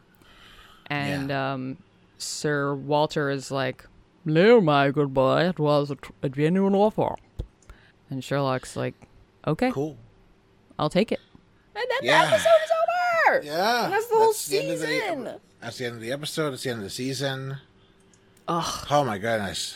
And 0.88 1.30
Yeah. 1.30 1.54
um, 1.54 1.78
Sir 2.18 2.76
Walter 2.76 3.30
is 3.30 3.50
like, 3.50 3.86
no, 4.26 4.60
my 4.62 4.92
good 4.92 5.14
boy, 5.14 5.44
it 5.48 5.58
was 5.58 5.90
a, 5.90 5.98
a 6.22 6.28
genuine 6.30 6.76
offer. 6.76 7.16
And 8.10 8.22
Sherlock's 8.24 8.76
like, 8.76 8.94
okay, 9.48 9.72
cool. 9.72 9.98
I'll 10.78 10.90
take 10.90 11.12
it. 11.14 11.22
And 11.82 11.90
then 11.90 12.00
Yeah. 12.04 12.26
the 12.26 12.34
episode 12.34 12.50
is 12.64 12.72
over. 13.28 13.42
Yeah, 13.46 13.84
And 13.86 13.94
that's 13.94 14.08
the 14.08 14.16
whole 14.16 14.34
the 14.34 14.60
end 14.60 14.70
the- 14.70 14.78
season. 14.88 15.40
that's 15.62 15.78
the 15.78 15.86
end 15.86 15.96
of 15.96 16.02
the 16.02 16.12
episode. 16.12 16.54
It's 16.54 16.64
the 16.64 16.70
end 16.70 16.80
of 16.80 16.84
the 16.84 16.90
season. 16.90 17.58
Ugh. 18.48 18.88
Oh 18.90 19.04
my 19.04 19.18
goodness. 19.18 19.76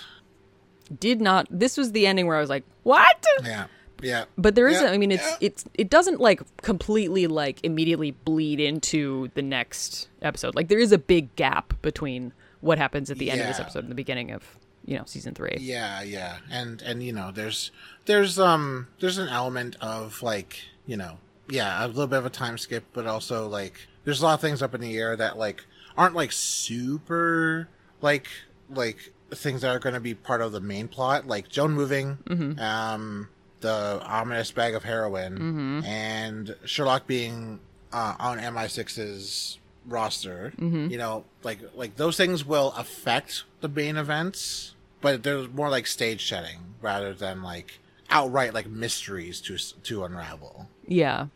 Did 1.00 1.22
not. 1.22 1.48
This 1.50 1.78
was 1.78 1.92
the 1.94 2.06
ending 2.06 2.28
where 2.28 2.38
I 2.38 2.42
was 2.42 2.50
like, 2.50 2.64
what? 2.84 3.26
Yeah, 3.44 3.66
yeah. 4.02 4.26
But 4.38 4.54
there 4.56 4.70
Yeah, 4.70 4.92
I 4.92 4.98
mean, 4.98 5.12
it's 5.12 5.24
yeah. 5.26 5.38
it's 5.42 5.66
it 5.74 5.90
doesn't 5.90 6.20
like 6.20 6.42
completely 6.62 7.26
like 7.28 7.60
immediately 7.64 8.12
bleed 8.12 8.60
into 8.60 9.30
the 9.34 9.42
next 9.42 10.10
episode. 10.22 10.54
Like 10.54 10.68
there 10.68 10.78
is 10.80 10.92
a 10.92 10.98
big 11.00 11.36
gap 11.36 11.74
between 11.82 12.34
what 12.62 12.78
happens 12.78 13.10
at 13.10 13.18
the 13.18 13.32
end 13.32 13.42
of 13.42 13.48
this 13.48 13.60
episode 13.60 13.80
and 13.80 13.90
the 13.92 13.96
beginning 13.96 14.32
of 14.32 14.44
you 14.86 14.96
know 14.98 15.04
season 15.08 15.34
three. 15.34 15.58
Yeah, 15.60 16.04
yeah, 16.04 16.38
and 16.52 16.82
and 16.84 17.02
you 17.02 17.14
know, 17.14 17.32
there's 17.34 17.72
there's 18.06 18.38
um 18.38 18.88
there's 19.00 19.18
an 19.18 19.30
element 19.30 19.76
of 19.82 20.22
like 20.22 20.60
you 20.86 20.98
know 20.98 21.18
yeah 21.50 21.86
a 21.86 21.88
little 21.88 22.08
bit 22.08 22.20
of 22.20 22.26
a 22.26 22.30
time 22.30 22.58
skip, 22.58 22.84
but 22.94 23.06
also 23.08 23.48
like 23.48 23.74
there's 24.04 24.22
a 24.22 24.26
lot 24.26 24.34
of 24.36 24.42
things 24.42 24.62
up 24.62 24.74
in 24.76 24.82
the 24.82 24.98
air 24.98 25.16
that 25.16 25.38
like 25.38 25.66
aren't 25.98 26.16
like 26.16 26.32
super 26.32 27.68
like 28.02 28.28
like 28.70 29.14
things 29.32 29.62
that 29.62 29.76
are 29.76 29.80
going 29.80 29.96
to 29.96 30.00
be 30.00 30.14
part 30.14 30.42
of 30.42 30.52
the 30.52 30.60
main 30.62 30.88
plot, 30.88 31.28
like 31.28 31.50
Joan 31.50 31.74
moving, 31.74 32.18
um 32.60 33.30
the 33.62 34.00
ominous 34.06 34.52
bag 34.52 34.76
of 34.76 34.84
heroin, 34.84 35.84
and 35.86 36.56
Sherlock 36.66 37.08
being 37.08 37.60
uh, 37.92 38.14
on 38.20 38.38
MI6's 38.38 39.58
roster. 39.88 40.54
You 40.92 40.98
know, 40.98 41.26
like 41.44 41.60
like 41.76 41.96
those 41.96 42.18
things 42.18 42.46
will 42.46 42.74
affect 42.78 43.44
the 43.62 43.70
main 43.70 43.98
events, 43.98 44.76
but 45.02 45.24
they're 45.24 45.48
more 45.48 45.70
like 45.70 45.88
stage 45.88 46.28
setting 46.28 46.76
rather 46.82 47.14
than 47.14 47.42
like 47.42 47.80
outright 48.10 48.54
like 48.54 48.68
mysteries 48.68 49.42
to 49.42 49.58
to 49.58 50.04
unravel. 50.04 50.70
Yeah, 50.88 51.28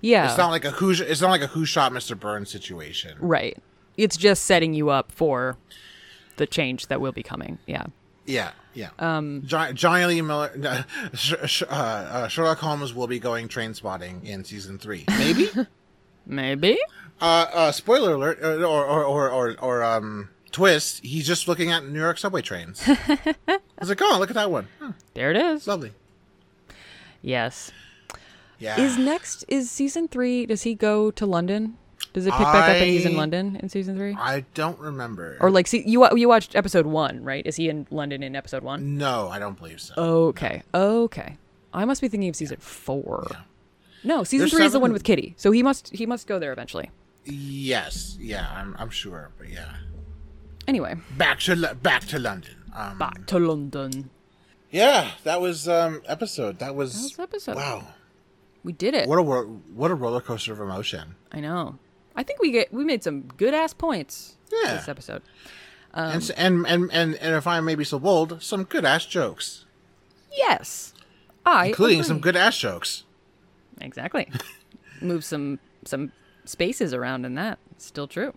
yeah, 0.00 0.28
It's 0.28 0.38
not 0.38 0.50
like 0.50 0.64
a 0.64 0.70
who 0.70 0.90
it's 0.90 1.20
not 1.20 1.30
like 1.30 1.42
a 1.42 1.46
who 1.48 1.64
shot 1.64 1.92
Mr. 1.92 2.18
Burns 2.18 2.50
situation. 2.50 3.16
right. 3.20 3.56
It's 3.96 4.16
just 4.16 4.44
setting 4.44 4.72
you 4.72 4.88
up 4.88 5.12
for 5.12 5.56
the 6.38 6.46
change 6.46 6.86
that 6.86 7.00
will 7.00 7.12
be 7.12 7.22
coming. 7.22 7.58
Yeah, 7.66 7.84
Yeah, 8.24 8.52
yeah. 8.72 8.88
Um, 8.98 9.42
John, 9.44 9.74
Lee 10.08 10.22
Miller, 10.22 10.50
uh, 10.64 10.82
uh, 11.68 11.74
uh, 11.74 12.28
Sherlock 12.28 12.58
Holmes 12.58 12.94
will 12.94 13.06
be 13.06 13.18
going 13.18 13.48
train 13.48 13.74
spotting 13.74 14.24
in 14.24 14.44
season 14.44 14.78
three, 14.78 15.04
maybe. 15.18 15.50
maybe. 16.26 16.78
uh, 17.20 17.46
uh, 17.52 17.72
spoiler 17.72 18.14
alert, 18.14 18.38
uh, 18.42 18.64
or 18.64 18.84
or 18.86 19.04
or 19.04 19.30
or, 19.30 19.56
or 19.60 19.82
um, 19.84 20.30
twist. 20.52 21.04
He's 21.04 21.26
just 21.26 21.46
looking 21.48 21.70
at 21.70 21.84
New 21.86 22.00
York 22.00 22.16
subway 22.16 22.40
trains. 22.40 22.82
I 22.86 23.58
was 23.78 23.90
like, 23.90 24.00
oh, 24.00 24.16
look 24.18 24.30
at 24.30 24.36
that 24.36 24.50
one. 24.50 24.68
Huh, 24.80 24.92
There 25.14 25.30
it 25.30 25.36
is. 25.36 25.66
lovely. 25.66 25.92
Yes. 27.20 27.70
Yeah. 28.62 28.80
Is 28.80 28.96
next 28.96 29.44
is 29.48 29.70
season 29.70 30.06
three? 30.08 30.46
Does 30.46 30.62
he 30.62 30.74
go 30.74 31.10
to 31.10 31.26
London? 31.26 31.76
Does 32.12 32.26
it 32.26 32.30
pick 32.32 32.40
back 32.40 32.68
up 32.70 32.76
and 32.76 32.84
he's 32.90 33.06
in 33.06 33.14
I- 33.14 33.16
London 33.18 33.56
in 33.56 33.68
season 33.68 33.96
three? 33.96 34.14
I 34.18 34.44
don't 34.54 34.78
remember. 34.78 35.36
Or 35.40 35.50
like, 35.50 35.66
see, 35.66 35.82
you 35.86 36.00
wa- 36.00 36.12
you 36.14 36.28
watched 36.28 36.54
episode 36.54 36.86
one, 36.86 37.24
right? 37.24 37.44
Is 37.46 37.56
he 37.56 37.68
in 37.68 37.86
London 37.90 38.22
in 38.22 38.36
episode 38.36 38.62
one? 38.62 38.98
no, 38.98 39.28
I 39.28 39.38
don't 39.38 39.58
believe 39.58 39.80
so. 39.80 39.94
Okay, 39.96 40.62
okay. 40.74 41.38
I 41.74 41.84
must 41.86 42.00
be 42.02 42.08
thinking 42.08 42.28
of 42.28 42.36
season 42.36 42.58
four. 42.60 43.26
No, 44.04 44.24
season 44.24 44.42
There's 44.44 44.52
three 44.52 44.66
is 44.66 44.72
the 44.72 44.78
one 44.80 44.88
seven- 44.90 44.92
with 44.94 45.04
Kitty. 45.04 45.34
So 45.38 45.50
he 45.52 45.62
must 45.62 45.90
he 45.92 46.06
must 46.06 46.26
go 46.26 46.38
there 46.38 46.52
eventually. 46.52 46.90
Yes, 47.24 48.16
yeah, 48.20 48.46
I'm 48.54 48.76
I'm 48.78 48.90
sure, 48.90 49.30
but 49.38 49.48
yeah. 49.48 49.74
Anyway, 50.68 50.94
Back 51.16 51.40
to 51.40 51.56
Lo- 51.56 51.74
back 51.74 52.02
to 52.06 52.18
London. 52.18 52.56
Um, 52.76 52.98
back 52.98 53.26
to 53.26 53.38
London. 53.38 54.10
Yeah, 54.70 55.10
that 55.24 55.40
was 55.40 55.66
um 55.68 56.02
episode. 56.06 56.58
That 56.58 56.74
was, 56.74 56.92
That 56.94 57.02
was 57.02 57.18
episode. 57.20 57.56
wow. 57.56 57.86
We 58.64 58.72
did 58.72 58.94
it. 58.94 59.08
What 59.08 59.18
a 59.18 59.22
what 59.22 59.90
a 59.90 59.94
roller 59.94 60.20
coaster 60.20 60.52
of 60.52 60.60
emotion. 60.60 61.14
I 61.32 61.40
know. 61.40 61.78
I 62.14 62.22
think 62.22 62.40
we 62.40 62.50
get 62.50 62.72
we 62.72 62.84
made 62.84 63.02
some 63.02 63.22
good 63.22 63.54
ass 63.54 63.72
points 63.74 64.36
Yeah. 64.52 64.74
this 64.74 64.88
episode. 64.88 65.22
and, 65.94 66.16
s- 66.22 66.30
and 66.30 66.66
and 66.66 66.90
and 66.92 67.14
and 67.16 67.34
if 67.36 67.46
I 67.46 67.60
may 67.60 67.74
be 67.74 67.84
so 67.84 67.98
bold, 67.98 68.42
some 68.42 68.64
good 68.64 68.84
ass 68.84 69.04
jokes, 69.06 69.64
Yes, 70.30 70.94
I 71.44 71.66
including 71.66 72.02
some 72.02 72.20
good 72.20 72.36
ass 72.36 72.56
jokes. 72.56 73.04
Exactly. 73.80 74.30
Move 75.00 75.24
some 75.24 75.58
some 75.84 76.12
spaces 76.44 76.94
around 76.94 77.24
in 77.24 77.34
that. 77.34 77.58
Still 77.78 78.06
true. 78.06 78.34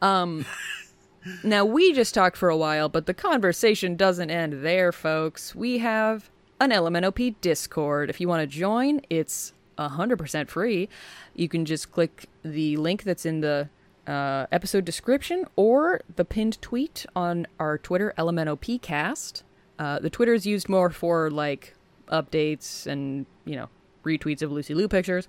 Um 0.00 0.46
now 1.44 1.64
we 1.64 1.92
just 1.92 2.14
talked 2.14 2.36
for 2.36 2.48
a 2.48 2.56
while, 2.56 2.88
but 2.88 3.06
the 3.06 3.14
conversation 3.14 3.96
doesn't 3.96 4.30
end 4.30 4.64
there, 4.64 4.92
folks. 4.92 5.54
We 5.54 5.78
have 5.78 6.30
an 6.60 6.70
LMNOP 6.70 7.36
Discord. 7.40 8.10
If 8.10 8.20
you 8.20 8.28
want 8.28 8.42
to 8.42 8.46
join, 8.46 9.00
it's 9.08 9.54
100% 9.78 10.48
free. 10.48 10.88
You 11.34 11.48
can 11.48 11.64
just 11.64 11.90
click 11.90 12.26
the 12.44 12.76
link 12.76 13.02
that's 13.02 13.24
in 13.24 13.40
the 13.40 13.70
uh, 14.06 14.46
episode 14.52 14.84
description 14.84 15.46
or 15.56 16.02
the 16.16 16.24
pinned 16.24 16.60
tweet 16.60 17.06
on 17.16 17.46
our 17.58 17.78
Twitter, 17.78 18.12
LMNOPcast. 18.18 19.42
Uh, 19.78 19.98
the 19.98 20.10
Twitter 20.10 20.34
is 20.34 20.44
used 20.44 20.68
more 20.68 20.90
for 20.90 21.30
like 21.30 21.74
updates 22.08 22.86
and, 22.86 23.24
you 23.46 23.56
know, 23.56 23.70
retweets 24.04 24.42
of 24.42 24.52
Lucy 24.52 24.74
Liu 24.74 24.88
pictures. 24.88 25.28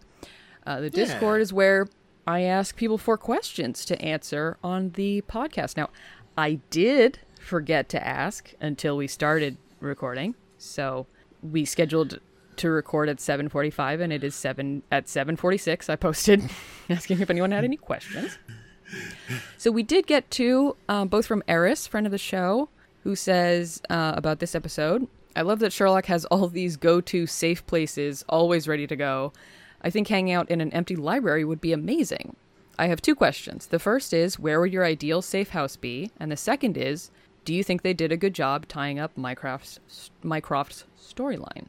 Uh, 0.68 0.82
the 0.82 0.90
Discord 0.90 1.42
is 1.42 1.54
where 1.54 1.88
I 2.28 2.42
ask 2.42 2.76
people 2.76 2.98
for 2.98 3.18
questions 3.18 3.86
to 3.86 4.00
answer 4.02 4.58
on 4.64 4.92
the 4.92 5.22
podcast. 5.24 5.78
Now, 5.78 5.90
I 6.38 6.60
did 6.70 7.20
forget 7.40 7.88
to 7.90 8.06
ask 8.06 8.54
until 8.60 8.98
we 8.98 9.08
started 9.08 9.58
recording. 9.80 10.36
So 10.58 11.08
we 11.42 11.66
scheduled 11.66 12.20
to 12.58 12.70
record 12.70 13.10
at 13.10 13.18
7:45 13.18 14.02
and 14.02 14.14
it 14.14 14.24
is 14.24 14.36
7 14.36 14.84
at 14.92 15.06
7:46 15.06 15.90
I 15.90 15.96
posted 15.96 16.44
asking 16.90 17.22
if 17.22 17.30
anyone 17.30 17.52
had 17.52 17.64
any 17.64 17.78
questions. 17.78 18.38
So 19.58 19.72
we 19.72 19.84
did 19.84 20.06
get 20.06 20.30
two, 20.30 20.76
um, 20.90 21.08
both 21.08 21.26
from 21.26 21.44
Eris, 21.48 21.88
friend 21.88 22.06
of 22.06 22.12
the 22.12 22.18
show, 22.18 22.70
who 23.04 23.16
says 23.16 23.82
uh, 23.90 24.14
about 24.16 24.40
this 24.40 24.54
episode. 24.54 25.08
I 25.36 25.44
love 25.44 25.60
that 25.60 25.72
Sherlock 25.72 26.08
has 26.08 26.26
all 26.26 26.48
these 26.48 26.76
go-to 26.76 27.26
safe 27.26 27.66
places 27.66 28.26
always 28.28 28.68
ready 28.68 28.86
to 28.88 28.96
go. 28.96 29.32
I 29.82 29.90
think 29.90 30.08
hanging 30.08 30.34
out 30.34 30.50
in 30.50 30.62
an 30.62 30.74
empty 30.74 30.96
library 30.96 31.46
would 31.46 31.62
be 31.62 31.72
amazing. 31.72 32.36
I 32.78 32.88
have 32.88 33.02
two 33.02 33.16
questions. 33.16 33.68
The 33.68 33.80
first 33.80 34.14
is, 34.14 34.40
where 34.40 34.60
would 34.60 34.74
your 34.74 34.86
ideal 34.86 35.22
safe 35.22 35.50
house 35.50 35.76
be? 35.76 36.12
And 36.20 36.32
the 36.32 36.38
second 36.38 36.78
is, 36.78 37.12
do 37.46 37.54
you 37.54 37.64
think 37.64 37.82
they 37.82 37.94
did 37.94 38.12
a 38.12 38.18
good 38.18 38.34
job 38.36 38.68
tying 38.68 39.00
up 39.00 39.18
Mycroft's, 39.18 39.80
Mycroft's 40.24 40.86
storyline? 41.02 41.68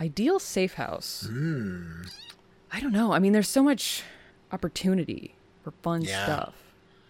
Ideal 0.00 0.38
safe 0.38 0.74
house. 0.74 1.28
I 2.70 2.80
don't 2.80 2.92
know. 2.92 3.12
I 3.12 3.18
mean, 3.18 3.32
there's 3.32 3.48
so 3.48 3.62
much 3.62 4.02
opportunity 4.50 5.34
for 5.62 5.70
fun 5.82 6.02
Yeah. 6.02 6.24
stuff, 6.24 6.54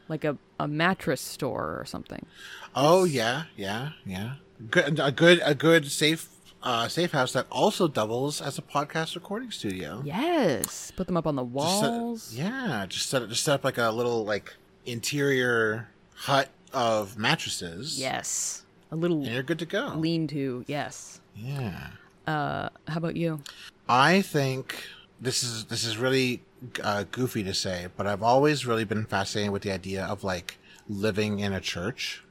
like 0.08 0.24
a, 0.24 0.36
a 0.60 0.68
mattress 0.68 1.20
store 1.20 1.76
or 1.78 1.84
something. 1.86 2.26
Oh 2.74 3.04
yeah, 3.04 3.44
yeah, 3.56 3.90
yeah. 4.04 4.34
Good, 4.70 5.00
a 5.00 5.10
good, 5.10 5.40
a 5.44 5.54
good 5.54 5.90
safe, 5.90 6.28
uh, 6.62 6.86
safe 6.88 7.12
house 7.12 7.32
that 7.32 7.46
also 7.50 7.88
doubles 7.88 8.40
as 8.40 8.58
a 8.58 8.62
podcast 8.62 9.14
recording 9.14 9.50
studio. 9.50 10.02
Yes, 10.04 10.92
put 10.94 11.06
them 11.06 11.16
up 11.16 11.26
on 11.26 11.34
the 11.36 11.44
Just 11.44 11.80
set- 11.80 11.90
walls. 11.90 12.34
yeah, 12.34 12.86
just 12.88 13.08
set 13.08 13.28
just 13.28 13.42
set 13.44 13.54
up 13.54 13.64
like 13.64 13.78
a 13.78 13.90
little 13.90 14.24
like 14.24 14.54
interior 14.86 15.88
hut 16.14 16.48
of 16.72 17.18
mattresses. 17.18 17.98
Yes, 17.98 18.62
a 18.90 18.96
little 18.96 19.18
and 19.24 19.32
you're 19.32 19.42
good 19.42 19.58
to 19.60 19.66
go. 19.66 19.94
lean-to. 19.96 20.64
Yes. 20.66 21.20
Yeah, 21.36 21.88
Uh, 22.26 22.68
how 22.88 22.98
about 22.98 23.16
you? 23.16 23.40
I 23.88 24.22
think 24.22 24.84
this 25.20 25.42
is 25.42 25.64
this 25.66 25.84
is 25.84 25.96
really 25.96 26.42
uh, 26.82 27.04
goofy 27.10 27.42
to 27.44 27.54
say, 27.54 27.88
but 27.96 28.06
I've 28.06 28.22
always 28.22 28.66
really 28.66 28.84
been 28.84 29.04
fascinated 29.06 29.52
with 29.52 29.62
the 29.62 29.72
idea 29.72 30.04
of 30.04 30.22
like 30.24 30.58
living 30.88 31.38
in 31.40 31.52
a 31.52 31.60
church. 31.60 32.22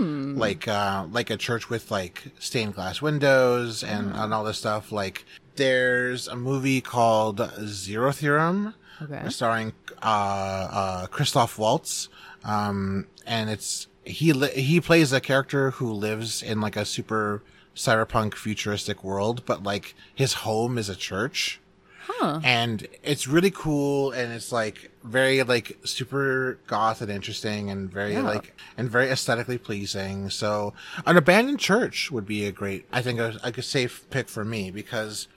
Like 0.00 0.66
uh 0.66 1.06
like 1.12 1.30
a 1.30 1.36
church 1.36 1.70
with 1.70 1.88
like 1.92 2.32
stained 2.40 2.74
glass 2.74 3.00
windows 3.00 3.84
and, 3.84 4.10
and 4.12 4.34
all 4.34 4.42
this 4.42 4.58
stuff. 4.58 4.90
Like 4.90 5.24
there's 5.54 6.26
a 6.26 6.34
movie 6.34 6.80
called 6.80 7.40
Zero 7.64 8.10
Theorem 8.10 8.74
Okay. 9.00 9.28
starring 9.28 9.72
uh 10.02 10.68
uh 10.72 11.06
Christoph 11.06 11.58
Waltz. 11.60 12.08
Um 12.44 13.06
and 13.26 13.50
it's 13.50 13.88
he 14.04 14.32
li- 14.32 14.60
he 14.60 14.80
plays 14.80 15.12
a 15.12 15.20
character 15.20 15.70
who 15.72 15.90
lives 15.92 16.42
in 16.42 16.60
like 16.60 16.76
a 16.76 16.84
super 16.84 17.42
cyberpunk 17.74 18.34
futuristic 18.34 19.02
world, 19.02 19.44
but 19.46 19.62
like 19.62 19.94
his 20.14 20.34
home 20.34 20.78
is 20.78 20.88
a 20.88 20.94
church 20.96 21.60
Huh. 22.06 22.38
and 22.44 22.86
it's 23.02 23.26
really 23.26 23.50
cool 23.50 24.12
and 24.12 24.30
it's 24.30 24.52
like 24.52 24.90
very 25.02 25.42
like 25.42 25.78
super 25.84 26.58
goth 26.66 27.00
and 27.00 27.10
interesting 27.10 27.70
and 27.70 27.90
very 27.90 28.12
Yeah. 28.12 28.20
like 28.20 28.54
and 28.76 28.90
very 28.90 29.08
aesthetically 29.08 29.56
pleasing 29.56 30.28
so 30.28 30.74
an 31.06 31.16
abandoned 31.16 31.60
church 31.60 32.10
would 32.12 32.26
be 32.26 32.44
a 32.44 32.52
great 32.52 32.84
i 32.92 33.00
think 33.00 33.18
a, 33.20 33.40
a 33.42 33.62
safe 33.62 34.04
pick 34.10 34.28
for 34.28 34.44
me 34.44 34.70
because 34.70 35.28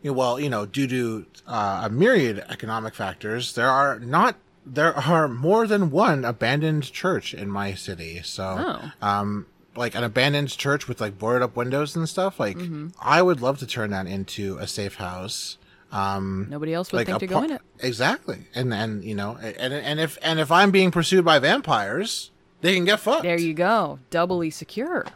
you 0.00 0.10
know, 0.10 0.14
well 0.16 0.40
you 0.40 0.48
know 0.48 0.64
due 0.64 0.86
to 0.86 1.26
uh, 1.46 1.82
a 1.84 1.90
myriad 1.90 2.42
economic 2.48 2.94
factors 2.94 3.52
there 3.54 3.68
are 3.68 3.98
not 3.98 4.36
there 4.74 4.94
are 4.96 5.28
more 5.28 5.66
than 5.66 5.90
one 5.90 6.24
abandoned 6.24 6.90
church 6.92 7.32
in 7.34 7.48
my 7.50 7.74
city 7.74 8.20
so 8.22 8.44
Oh. 8.58 9.06
um 9.06 9.46
like 9.76 9.94
an 9.94 10.02
abandoned 10.04 10.50
church 10.56 10.88
with 10.88 11.00
like 11.00 11.18
boarded 11.18 11.42
up 11.42 11.56
windows 11.56 11.94
and 11.96 12.08
stuff 12.08 12.38
like 12.40 12.56
Mm-hmm. 12.58 12.88
i 13.00 13.22
would 13.22 13.40
love 13.40 13.58
to 13.60 13.66
turn 13.66 13.90
that 13.90 14.06
into 14.06 14.58
a 14.58 14.66
safe 14.66 14.96
house 14.96 15.56
um 15.92 16.46
Nobody 16.50 16.74
else 16.74 16.92
would 16.92 16.98
like 16.98 17.06
think 17.06 17.20
to 17.20 17.26
go 17.26 17.42
in 17.44 17.50
it. 17.52 17.62
exactly 17.80 18.40
and 18.54 18.74
and 18.74 19.02
you 19.04 19.14
know 19.14 19.38
and 19.40 19.72
and 19.72 20.00
if 20.00 20.18
and 20.22 20.38
if 20.40 20.50
i'm 20.52 20.70
being 20.70 20.90
pursued 20.90 21.24
by 21.24 21.38
vampires 21.38 22.30
they 22.60 22.74
can 22.74 22.84
get 22.84 22.98
fucked 23.00 23.22
There 23.22 23.38
you 23.38 23.54
go. 23.54 24.00
Doubly 24.10 24.50
secure. 24.50 25.06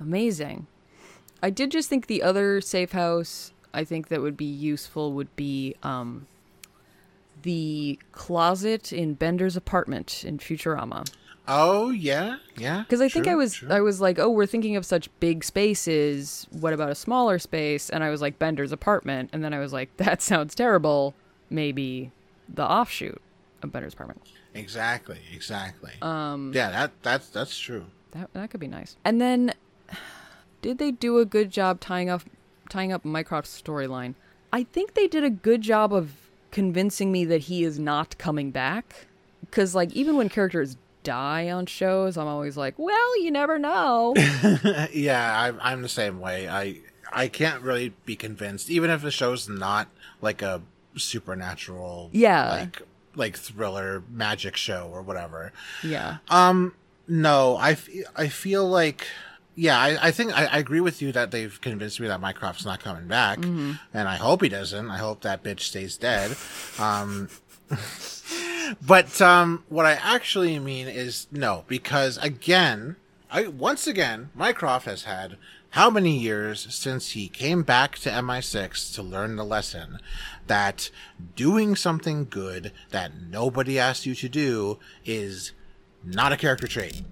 Amazing. 0.00 0.66
I 1.42 1.50
did 1.50 1.70
just 1.70 1.88
think 1.88 2.06
the 2.06 2.22
other 2.22 2.60
safe 2.60 2.92
house 2.92 3.52
I 3.72 3.84
think 3.84 4.08
that 4.08 4.20
would 4.20 4.36
be 4.36 4.44
useful 4.44 5.12
would 5.14 5.34
be 5.36 5.74
um 5.82 6.26
the 7.42 7.98
closet 8.12 8.92
in 8.92 9.14
Bender's 9.14 9.56
apartment 9.56 10.24
in 10.24 10.38
Futurama. 10.38 11.08
oh 11.46 11.90
yeah 11.90 12.36
yeah 12.56 12.80
Because 12.82 13.00
I 13.00 13.08
think 13.08 13.26
I 13.26 13.34
was 13.34 13.54
sure. 13.56 13.72
I 13.72 13.80
was 13.80 14.00
like, 14.00 14.18
oh, 14.18 14.28
we're 14.30 14.46
thinking 14.46 14.76
of 14.76 14.84
such 14.84 15.08
big 15.20 15.44
spaces. 15.44 16.46
What 16.50 16.72
about 16.72 16.90
a 16.90 16.94
smaller 16.94 17.38
space? 17.38 17.88
And 17.90 18.04
I 18.04 18.10
was 18.10 18.20
like, 18.20 18.38
Bender's 18.38 18.72
apartment. 18.72 19.30
And 19.32 19.42
then 19.42 19.54
I 19.54 19.58
was 19.58 19.72
like, 19.72 19.96
that 19.98 20.20
sounds 20.30 20.54
terrible. 20.54 21.14
Maybe 21.50 22.12
the 22.52 22.64
offshoot 22.64 23.20
of 23.62 23.72
Bender's 23.72 23.94
apartment. 23.94 24.22
exactly 24.54 25.18
exactly 25.34 25.92
um 26.02 26.52
yeah 26.54 26.70
that 26.70 26.90
that's 27.02 27.28
that's 27.28 27.56
true 27.58 27.84
That 28.12 28.32
that 28.34 28.50
could 28.50 28.60
be 28.60 28.68
nice. 28.68 28.96
And 29.04 29.20
then, 29.20 29.52
did 30.62 30.78
they 30.78 30.90
do 30.90 31.18
a 31.18 31.24
good 31.24 31.50
job 31.50 31.80
tying 31.80 32.08
up 32.10 32.22
tying 32.68 32.92
up 32.92 33.04
Mycroft's 33.04 33.60
storyline? 33.62 34.14
I 34.52 34.64
think 34.64 34.94
they 34.94 35.06
did 35.06 35.24
a 35.24 35.30
good 35.30 35.60
job 35.62 35.92
of 35.92 36.27
convincing 36.50 37.12
me 37.12 37.24
that 37.26 37.42
he 37.42 37.64
is 37.64 37.78
not 37.78 38.16
coming 38.18 38.50
back. 38.50 39.06
Because 39.42 39.74
like 39.74 39.92
even 39.92 40.16
when 40.16 40.28
characters 40.28 40.76
die 41.04 41.48
on 41.50 41.66
shows, 41.66 42.16
I'm 42.18 42.26
always 42.26 42.56
like, 42.56 42.74
well, 42.78 43.22
you 43.22 43.30
never 43.30 43.58
know. 43.58 44.14
yeah 44.92 45.40
I'm, 45.42 45.58
I'm 45.62 45.82
the 45.82 45.88
same 45.88 46.20
way 46.20 46.48
i 46.48 46.78
i 47.10 47.26
can't 47.28 47.62
really 47.62 47.94
be 48.04 48.14
convinced 48.16 48.68
even 48.68 48.90
if 48.90 49.00
the 49.00 49.10
show's 49.10 49.48
not 49.48 49.88
like 50.20 50.42
a 50.42 50.60
supernatural 50.96 52.10
Yeah. 52.12 52.50
like 52.50 52.82
like 53.14 53.36
thriller 53.36 54.02
magic 54.10 54.56
show 54.56 54.90
or 54.92 55.02
whatever 55.02 55.52
yeah. 55.82 56.18
Um, 56.28 56.74
no, 57.10 57.56
I, 57.56 57.70
f- 57.72 57.88
I 58.14 58.28
feel 58.28 58.68
like, 58.68 59.06
yeah, 59.58 59.76
I, 59.76 60.08
I 60.08 60.10
think 60.12 60.32
I, 60.38 60.44
I 60.44 60.58
agree 60.58 60.80
with 60.80 61.02
you 61.02 61.10
that 61.10 61.32
they've 61.32 61.60
convinced 61.60 61.98
me 61.98 62.06
that 62.06 62.20
Mycroft's 62.20 62.64
not 62.64 62.78
coming 62.78 63.08
back, 63.08 63.38
and 63.92 64.08
I 64.08 64.14
hope 64.14 64.42
he 64.42 64.48
doesn't. 64.48 64.88
I 64.88 64.98
hope 64.98 65.22
that 65.22 65.42
bitch 65.42 65.60
stays 65.60 65.96
dead. 65.96 66.36
Um, 66.78 67.28
but 68.86 69.20
um, 69.20 69.64
what 69.68 69.84
I 69.84 69.94
actually 69.94 70.60
mean 70.60 70.86
is 70.86 71.26
no, 71.32 71.64
because 71.66 72.18
again, 72.18 72.94
I 73.32 73.48
once 73.48 73.88
again, 73.88 74.30
Mycroft 74.32 74.86
has 74.86 75.02
had 75.02 75.36
how 75.70 75.90
many 75.90 76.16
years 76.16 76.72
since 76.72 77.10
he 77.10 77.28
came 77.28 77.62
back 77.64 77.98
to 77.98 78.10
MI6 78.10 78.94
to 78.94 79.02
learn 79.02 79.34
the 79.34 79.44
lesson 79.44 79.98
that 80.46 80.90
doing 81.34 81.74
something 81.74 82.28
good 82.30 82.72
that 82.90 83.10
nobody 83.28 83.76
asked 83.76 84.06
you 84.06 84.14
to 84.14 84.28
do 84.28 84.78
is 85.04 85.50
not 86.04 86.32
a 86.32 86.36
character 86.36 86.68
trait. 86.68 87.02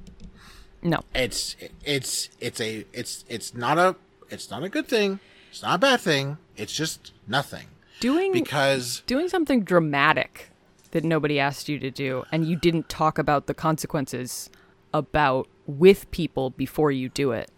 No. 0.86 1.00
It's 1.14 1.56
it's 1.84 2.28
it's 2.40 2.60
a 2.60 2.86
it's 2.92 3.24
it's 3.28 3.54
not 3.54 3.76
a 3.76 3.96
it's 4.30 4.50
not 4.50 4.62
a 4.62 4.68
good 4.68 4.86
thing. 4.86 5.18
It's 5.50 5.62
not 5.62 5.74
a 5.74 5.78
bad 5.78 6.00
thing. 6.00 6.38
It's 6.56 6.72
just 6.72 7.12
nothing. 7.26 7.66
Doing 7.98 8.32
Because 8.32 9.02
doing 9.06 9.28
something 9.28 9.64
dramatic 9.64 10.50
that 10.92 11.02
nobody 11.02 11.40
asked 11.40 11.68
you 11.68 11.78
to 11.80 11.90
do 11.90 12.24
and 12.30 12.46
you 12.46 12.54
didn't 12.54 12.88
talk 12.88 13.18
about 13.18 13.46
the 13.46 13.54
consequences 13.54 14.48
about 14.94 15.48
with 15.66 16.08
people 16.12 16.50
before 16.50 16.92
you 16.92 17.08
do 17.08 17.32
it 17.32 17.50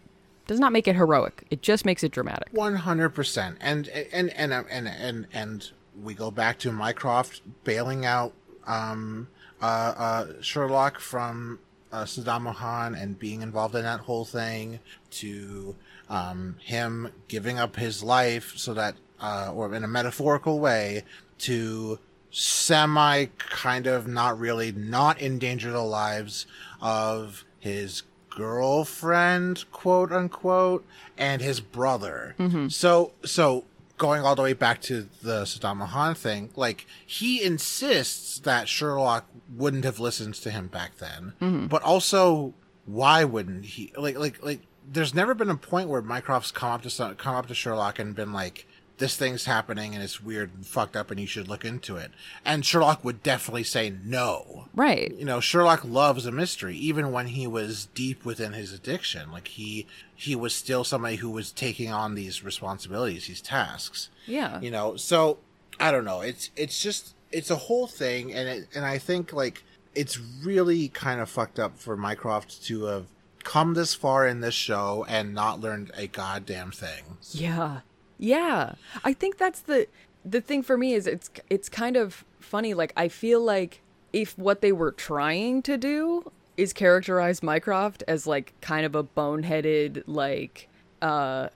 does 0.47 0.59
not 0.59 0.73
make 0.73 0.87
it 0.87 0.95
heroic. 0.95 1.45
It 1.51 1.61
just 1.61 1.85
makes 1.85 2.03
it 2.03 2.11
dramatic. 2.11 2.47
One 2.51 2.75
hundred 2.75 3.09
percent, 3.09 3.57
and 3.61 3.87
and 3.87 4.31
and 4.31 4.51
and 4.51 4.65
and 4.67 4.87
and 4.87 5.27
and 5.31 5.71
we 6.01 6.15
go 6.15 6.31
back 6.31 6.57
to 6.59 6.71
Mycroft 6.71 7.41
bailing 7.63 8.03
out 8.03 8.33
um, 8.65 9.27
uh, 9.61 9.65
uh, 9.65 10.27
Sherlock 10.41 10.99
from 10.99 11.59
uh, 11.91 12.03
Saddam 12.03 12.43
Mohan 12.43 12.95
and 12.95 13.17
being 13.17 13.41
involved 13.41 13.75
in 13.75 13.83
that 13.83 14.01
whole 14.01 14.25
thing, 14.25 14.79
to 15.11 15.75
um, 16.09 16.55
him 16.63 17.11
giving 17.27 17.57
up 17.59 17.75
his 17.75 18.03
life 18.03 18.53
so 18.55 18.73
that, 18.73 18.95
uh, 19.19 19.51
or 19.53 19.73
in 19.73 19.83
a 19.83 19.87
metaphorical 19.87 20.59
way, 20.59 21.03
to 21.39 21.99
semi 22.31 23.25
kind 23.37 23.87
of 23.87 24.07
not 24.07 24.37
really 24.39 24.71
not 24.71 25.19
endanger 25.21 25.71
the 25.71 25.81
lives 25.81 26.45
of 26.81 27.43
his 27.59 28.03
girlfriend, 28.29 29.65
quote 29.71 30.11
unquote, 30.11 30.85
and 31.17 31.41
his 31.41 31.59
brother. 31.59 32.35
So, 32.69 33.11
so 33.25 33.65
going 33.99 34.23
all 34.23 34.35
the 34.35 34.41
way 34.41 34.53
back 34.53 34.81
to 34.83 35.07
the 35.21 35.43
Saddam 35.43 35.77
Mohan 35.77 36.15
thing, 36.15 36.49
like 36.55 36.87
he 37.05 37.43
insists 37.43 38.39
that 38.39 38.67
Sherlock 38.67 39.27
wouldn't 39.55 39.85
have 39.85 39.99
listened 39.99 40.33
to 40.35 40.49
him 40.49 40.67
back 40.67 40.97
then, 40.97 41.33
mm-hmm. 41.39 41.67
but 41.67 41.83
also 41.83 42.55
why 42.85 43.23
wouldn't 43.23 43.65
he? 43.65 43.93
Like, 43.95 44.17
like, 44.17 44.43
like. 44.43 44.61
There's 44.91 45.13
never 45.13 45.35
been 45.35 45.51
a 45.51 45.55
point 45.55 45.87
where 45.87 46.01
Mycroft's 46.01 46.51
come 46.51 46.71
up 46.71 46.81
to 46.81 46.89
some, 46.89 47.13
come 47.13 47.35
up 47.35 47.45
to 47.45 47.53
Sherlock 47.53 47.99
and 47.99 48.15
been 48.15 48.33
like, 48.33 48.65
"This 48.99 49.15
thing's 49.17 49.45
happening 49.45 49.95
and 49.95 50.03
it's 50.03 50.21
weird 50.21 50.51
and 50.53 50.65
fucked 50.65 50.95
up, 50.95 51.09
and 51.11 51.19
you 51.19 51.25
should 51.27 51.47
look 51.47 51.65
into 51.65 51.95
it." 51.97 52.11
And 52.45 52.63
Sherlock 52.65 53.03
would 53.03 53.23
definitely 53.23 53.63
say 53.63 53.91
no 54.03 54.67
Right. 54.75 55.13
you 55.17 55.25
know 55.25 55.39
Sherlock 55.39 55.83
loves 55.83 56.25
a 56.25 56.31
mystery 56.31 56.75
even 56.77 57.11
when 57.11 57.27
he 57.27 57.47
was 57.47 57.87
deep 57.95 58.23
within 58.23 58.53
his 58.53 58.71
addiction 58.71 59.31
like 59.31 59.47
he 59.49 59.87
he 60.15 60.35
was 60.35 60.53
still 60.53 60.83
somebody 60.83 61.15
who 61.17 61.29
was 61.31 61.51
taking 61.51 61.91
on 61.91 62.13
these 62.15 62.43
responsibilities 62.43 63.27
these 63.27 63.41
tasks 63.41 64.09
Yeah. 64.27 64.59
you 64.61 64.69
know 64.71 64.95
so 64.95 65.39
i 65.79 65.91
don't 65.91 66.05
know 66.05 66.21
it's 66.21 66.51
it's 66.55 66.81
just 66.83 67.15
it's 67.31 67.49
a 67.49 67.55
whole 67.55 67.87
thing 67.87 68.33
and 68.33 68.47
it, 68.49 68.67
and 68.75 68.85
i 68.85 68.97
think 68.97 69.31
like 69.33 69.63
it's 69.95 70.19
really 70.43 70.87
kind 70.89 71.19
of 71.19 71.29
fucked 71.29 71.57
up 71.59 71.77
for 71.79 71.95
mycroft 71.97 72.63
to 72.65 72.83
have 72.85 73.05
come 73.43 73.73
this 73.73 73.93
far 73.93 74.27
in 74.27 74.41
this 74.41 74.53
show 74.53 75.05
and 75.07 75.33
not 75.33 75.59
learned 75.61 75.89
a 75.95 76.07
goddamn 76.07 76.71
thing 76.71 77.17
Yeah. 77.31 77.79
Yeah. 78.19 78.73
I 79.03 79.13
think 79.13 79.37
that's 79.37 79.61
the 79.61 79.87
the 80.25 80.41
thing 80.41 80.61
for 80.61 80.77
me 80.77 80.93
is 80.93 81.07
it's 81.07 81.31
it's 81.49 81.69
kind 81.69 81.95
of 81.95 82.25
funny 82.39 82.73
like 82.73 82.93
I 82.95 83.07
feel 83.07 83.41
like 83.41 83.81
if 84.11 84.37
what 84.37 84.61
they 84.61 84.71
were 84.71 84.91
trying 84.91 85.61
to 85.63 85.77
do 85.77 86.31
is 86.57 86.73
characterize 86.73 87.41
Mycroft 87.41 88.03
as 88.07 88.27
like 88.27 88.53
kind 88.59 88.85
of 88.85 88.93
a 88.93 89.03
boneheaded 89.03 90.03
like 90.05 90.67
uh 91.01 91.47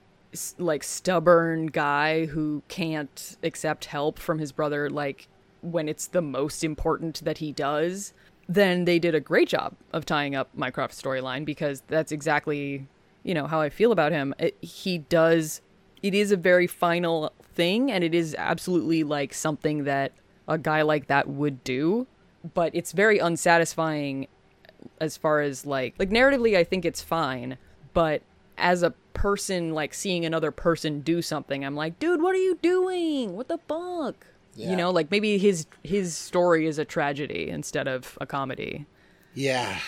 like 0.58 0.82
stubborn 0.82 1.66
guy 1.66 2.26
who 2.26 2.62
can't 2.68 3.36
accept 3.42 3.84
help 3.84 4.18
from 4.18 4.38
his 4.38 4.50
brother 4.50 4.88
like 4.88 5.28
when 5.60 5.88
it's 5.88 6.06
the 6.08 6.22
most 6.22 6.64
important 6.64 7.24
that 7.24 7.38
he 7.38 7.52
does 7.52 8.14
then 8.48 8.84
they 8.84 8.98
did 8.98 9.14
a 9.14 9.20
great 9.20 9.48
job 9.48 9.74
of 9.92 10.04
tying 10.04 10.34
up 10.34 10.48
Mycroft's 10.54 11.00
storyline 11.00 11.44
because 11.44 11.82
that's 11.88 12.12
exactly 12.12 12.86
you 13.22 13.34
know 13.34 13.46
how 13.46 13.60
I 13.60 13.70
feel 13.70 13.90
about 13.90 14.12
him. 14.12 14.34
It, 14.38 14.56
he 14.60 14.98
does 14.98 15.60
it 16.04 16.12
is 16.12 16.30
a 16.30 16.36
very 16.36 16.66
final 16.66 17.32
thing 17.54 17.90
and 17.90 18.04
it 18.04 18.14
is 18.14 18.36
absolutely 18.38 19.02
like 19.02 19.32
something 19.32 19.84
that 19.84 20.12
a 20.46 20.58
guy 20.58 20.82
like 20.82 21.06
that 21.06 21.26
would 21.26 21.64
do, 21.64 22.06
but 22.52 22.70
it's 22.74 22.92
very 22.92 23.18
unsatisfying 23.18 24.28
as 25.00 25.16
far 25.16 25.40
as 25.40 25.64
like 25.64 25.94
like 25.98 26.10
narratively 26.10 26.58
I 26.58 26.62
think 26.62 26.84
it's 26.84 27.00
fine, 27.00 27.56
but 27.94 28.20
as 28.58 28.82
a 28.82 28.90
person 29.14 29.72
like 29.72 29.94
seeing 29.94 30.26
another 30.26 30.50
person 30.50 31.00
do 31.00 31.22
something, 31.22 31.64
I'm 31.64 31.74
like, 31.74 31.98
dude, 31.98 32.20
what 32.20 32.34
are 32.34 32.44
you 32.44 32.58
doing? 32.60 33.34
What 33.34 33.48
the 33.48 33.58
fuck? 33.66 34.26
Yeah. 34.56 34.72
You 34.72 34.76
know, 34.76 34.90
like 34.90 35.10
maybe 35.10 35.38
his 35.38 35.66
his 35.82 36.14
story 36.14 36.66
is 36.66 36.78
a 36.78 36.84
tragedy 36.84 37.48
instead 37.48 37.88
of 37.88 38.18
a 38.20 38.26
comedy. 38.26 38.84
Yeah. 39.32 39.78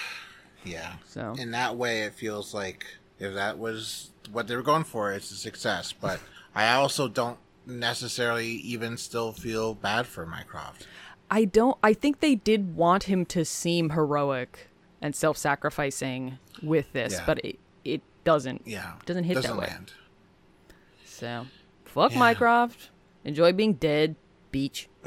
Yeah. 0.64 0.94
So. 1.04 1.34
in 1.38 1.50
that 1.50 1.76
way, 1.76 2.04
it 2.04 2.14
feels 2.14 2.54
like 2.54 2.86
if 3.18 3.34
that 3.34 3.58
was 3.58 4.10
what 4.30 4.46
they 4.48 4.56
were 4.56 4.62
going 4.62 4.84
for, 4.84 5.12
it's 5.12 5.30
a 5.30 5.36
success. 5.36 5.92
But 5.92 6.20
I 6.54 6.72
also 6.74 7.08
don't 7.08 7.38
necessarily 7.66 8.46
even 8.48 8.96
still 8.96 9.32
feel 9.32 9.74
bad 9.74 10.06
for 10.06 10.26
Mycroft. 10.26 10.86
I 11.30 11.44
don't. 11.44 11.76
I 11.82 11.92
think 11.92 12.20
they 12.20 12.34
did 12.36 12.76
want 12.76 13.04
him 13.04 13.24
to 13.26 13.44
seem 13.44 13.90
heroic 13.90 14.68
and 15.02 15.14
self-sacrificing 15.14 16.38
with 16.62 16.92
this, 16.92 17.14
Yeah. 17.14 17.22
but 17.26 17.44
it 17.44 17.58
it 17.84 18.02
doesn't. 18.24 18.62
Yeah. 18.64 18.92
doesn't 19.06 19.24
hit 19.24 19.34
Doesn't 19.34 19.50
that 19.50 19.60
way. 19.60 19.66
land. 19.66 19.92
So, 21.04 21.46
fuck 21.84 22.12
Yeah. 22.12 22.18
Mycroft. 22.18 22.90
Enjoy 23.24 23.52
being 23.52 23.74
dead. 23.74 24.16
Beach. 24.52 24.88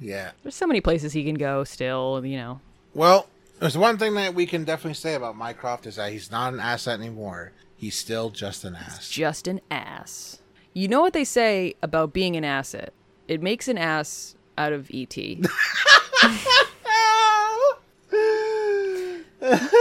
Yeah. 0.00 0.30
There's 0.42 0.54
so 0.54 0.66
many 0.66 0.80
places 0.80 1.12
he 1.12 1.24
can 1.24 1.34
go. 1.34 1.64
Still, 1.64 2.24
you 2.24 2.36
know. 2.36 2.60
Well, 2.94 3.28
there's 3.60 3.76
one 3.76 3.98
thing 3.98 4.14
that 4.14 4.34
we 4.34 4.46
can 4.46 4.64
definitely 4.64 4.94
say 4.94 5.14
about 5.14 5.36
Mycroft 5.36 5.86
is 5.86 5.96
that 5.96 6.12
he's 6.12 6.30
not 6.30 6.54
an 6.54 6.60
asset 6.60 6.98
anymore. 6.98 7.52
He's 7.76 7.96
still 7.96 8.30
just 8.30 8.64
an 8.64 8.74
ass. 8.74 9.08
just 9.08 9.46
an 9.46 9.60
ass. 9.70 10.40
You 10.74 10.88
know 10.88 11.00
what 11.00 11.12
they 11.12 11.24
say 11.24 11.74
about 11.82 12.12
being 12.12 12.36
an 12.36 12.44
asset? 12.44 12.92
It 13.26 13.42
makes 13.42 13.68
an 13.68 13.78
ass 13.78 14.34
out 14.56 14.72
of 14.72 14.90
ET. 14.92 15.14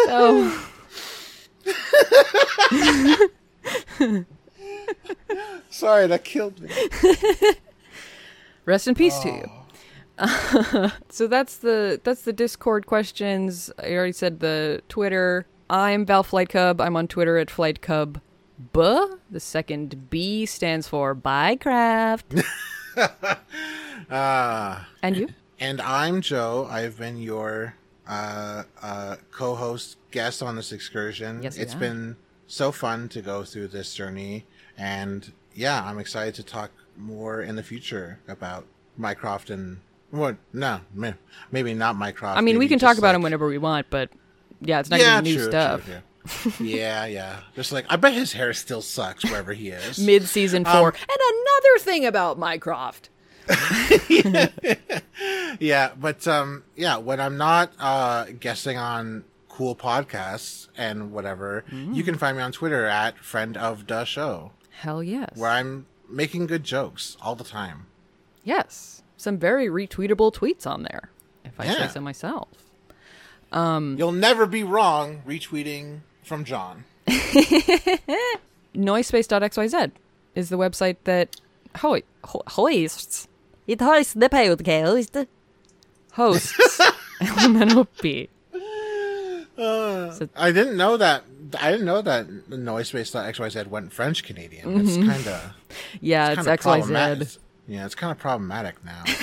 so 0.05 0.51
Sorry, 5.69 6.07
that 6.07 6.23
killed 6.23 6.59
me. 6.61 6.69
rest 8.65 8.87
in 8.87 8.95
peace 8.95 9.17
to 9.19 9.29
you. 9.29 9.45
Oh. 9.49 9.56
So 11.09 11.27
that's 11.27 11.57
the 11.57 12.01
that's 12.03 12.23
the 12.23 12.33
Discord 12.33 12.87
questions. 12.87 13.71
I 13.79 13.93
already 13.93 14.13
said 14.13 14.39
the 14.39 14.81
Twitter. 14.89 15.45
I'm 15.69 16.05
Val 16.05 16.23
Flight 16.23 16.49
Cub. 16.49 16.81
I'm 16.81 16.95
on 16.95 17.07
Twitter 17.07 17.37
at 17.37 17.51
Flight 17.51 17.81
Cub. 17.81 18.19
B. 18.73 18.79
The 19.29 19.39
second 19.39 20.09
B 20.09 20.45
stands 20.45 20.87
for 20.87 21.13
Bycraft. 21.13 22.43
Uh, 24.09 24.79
and 25.03 25.17
you? 25.17 25.29
and 25.59 25.81
I'm 25.81 26.21
Joe. 26.21 26.67
I've 26.69 26.97
been 26.97 27.17
your 27.17 27.75
uh, 28.07 28.63
uh, 28.81 29.17
co-host 29.31 29.97
guest 30.09 30.41
on 30.41 30.55
this 30.55 30.71
excursion. 30.71 31.43
Yes, 31.43 31.57
it's 31.57 31.73
have. 31.73 31.79
been 31.79 32.15
so 32.47 32.71
fun 32.71 33.09
to 33.09 33.21
go 33.21 33.43
through 33.43 33.67
this 33.67 33.93
journey, 33.93 34.45
and 34.77 35.31
yeah, 35.53 35.83
I'm 35.83 35.99
excited 35.99 36.33
to 36.35 36.43
talk 36.43 36.71
more 36.95 37.41
in 37.41 37.55
the 37.55 37.63
future 37.63 38.19
about 38.27 38.65
Mycroft 38.97 39.51
and 39.51 39.79
what? 40.11 40.37
No, 40.53 40.81
may- 40.93 41.15
maybe 41.51 41.73
not 41.73 41.95
Mycroft. 41.95 42.37
I 42.37 42.41
mean, 42.41 42.57
we 42.57 42.67
can 42.67 42.79
talk 42.79 42.97
about 42.97 43.15
him 43.15 43.21
whenever 43.21 43.47
we 43.47 43.57
want, 43.57 43.87
but 43.89 44.09
yeah, 44.61 44.79
it's 44.79 44.89
not 44.89 44.99
yeah, 44.99 45.05
gonna 45.17 45.21
be 45.23 45.29
new 45.31 45.37
true, 45.37 45.49
stuff. 45.49 45.85
true, 45.85 45.93
yeah. 46.67 46.75
yeah, 46.75 47.05
yeah. 47.05 47.39
Just 47.55 47.71
like 47.71 47.85
I 47.89 47.95
bet 47.95 48.13
his 48.13 48.33
hair 48.33 48.53
still 48.53 48.81
sucks 48.81 49.23
wherever 49.23 49.53
he 49.53 49.69
is. 49.69 49.99
mid 50.05 50.23
season 50.27 50.65
Um, 50.65 50.73
four. 50.77 50.89
and 50.89 51.19
another 51.19 51.79
thing 51.79 52.05
about 52.05 52.37
Mycroft. 52.39 53.09
yeah, 55.59 55.91
but 55.99 56.27
um, 56.27 56.63
yeah, 56.75 56.97
when 56.97 57.19
I'm 57.19 57.37
not 57.37 57.71
uh 57.79 58.25
guessing 58.39 58.77
on 58.77 59.23
cool 59.49 59.75
podcasts 59.75 60.67
and 60.77 61.11
whatever, 61.11 61.63
Mm. 61.71 61.95
you 61.95 62.03
can 62.03 62.17
find 62.17 62.37
me 62.37 62.43
on 62.43 62.51
Twitter 62.51 62.85
at 62.85 63.17
friend 63.19 63.57
of 63.57 63.87
the 63.87 64.05
show, 64.05 64.51
Hell 64.81 65.01
yes. 65.03 65.31
where 65.35 65.49
I'm 65.49 65.85
making 66.09 66.47
good 66.47 66.63
jokes 66.63 67.17
all 67.21 67.35
the 67.35 67.43
time. 67.43 67.87
Yes. 68.43 68.96
Some 69.17 69.37
very 69.37 69.67
retweetable 69.67 70.31
tweets 70.33 70.65
on 70.67 70.83
there, 70.83 71.09
if 71.43 71.59
I 71.59 71.65
Yeah. 71.65 71.87
say 71.87 71.93
so 71.95 72.01
myself. 72.01 72.47
You'll 73.51 74.11
never 74.11 74.45
be 74.45 74.63
wrong 74.63 75.21
retweeting 75.27 76.01
from 76.23 76.43
John. 76.45 76.83
Noisepace.xyz 78.75 79.91
is 80.35 80.49
the 80.49 80.57
website 80.57 80.97
that 81.05 81.35
ho- 81.77 82.01
ho- 82.23 82.43
hoists. 82.47 83.27
It 83.65 83.81
hoists 83.81 84.13
the 84.13 84.29
podcast. 84.29 85.27
Hosts 86.13 86.81
Elemental 87.21 87.85
P. 87.85 88.29
I 89.59 90.51
didn't 90.53 90.77
know 90.77 90.97
that. 90.97 91.23
I 91.59 91.71
didn't 91.71 91.85
know 91.85 92.01
that 92.01 92.27
Noisepace.xyz 92.49 93.67
went 93.67 93.91
French 93.93 94.23
Canadian. 94.23 94.81
It's 94.81 94.91
Mm-hmm. 94.97 95.09
kind 95.09 95.27
of 95.27 95.53
Yeah, 96.01 96.27
it's 96.31 96.35
kind 96.43 96.47
of 96.47 96.59
problematic. 96.59 97.27
XYZ. 97.27 97.37
Yeah, 97.67 97.85
it's 97.85 97.95
kind 97.95 98.11
of 98.11 98.17
problematic 98.17 98.83
now. 98.85 99.03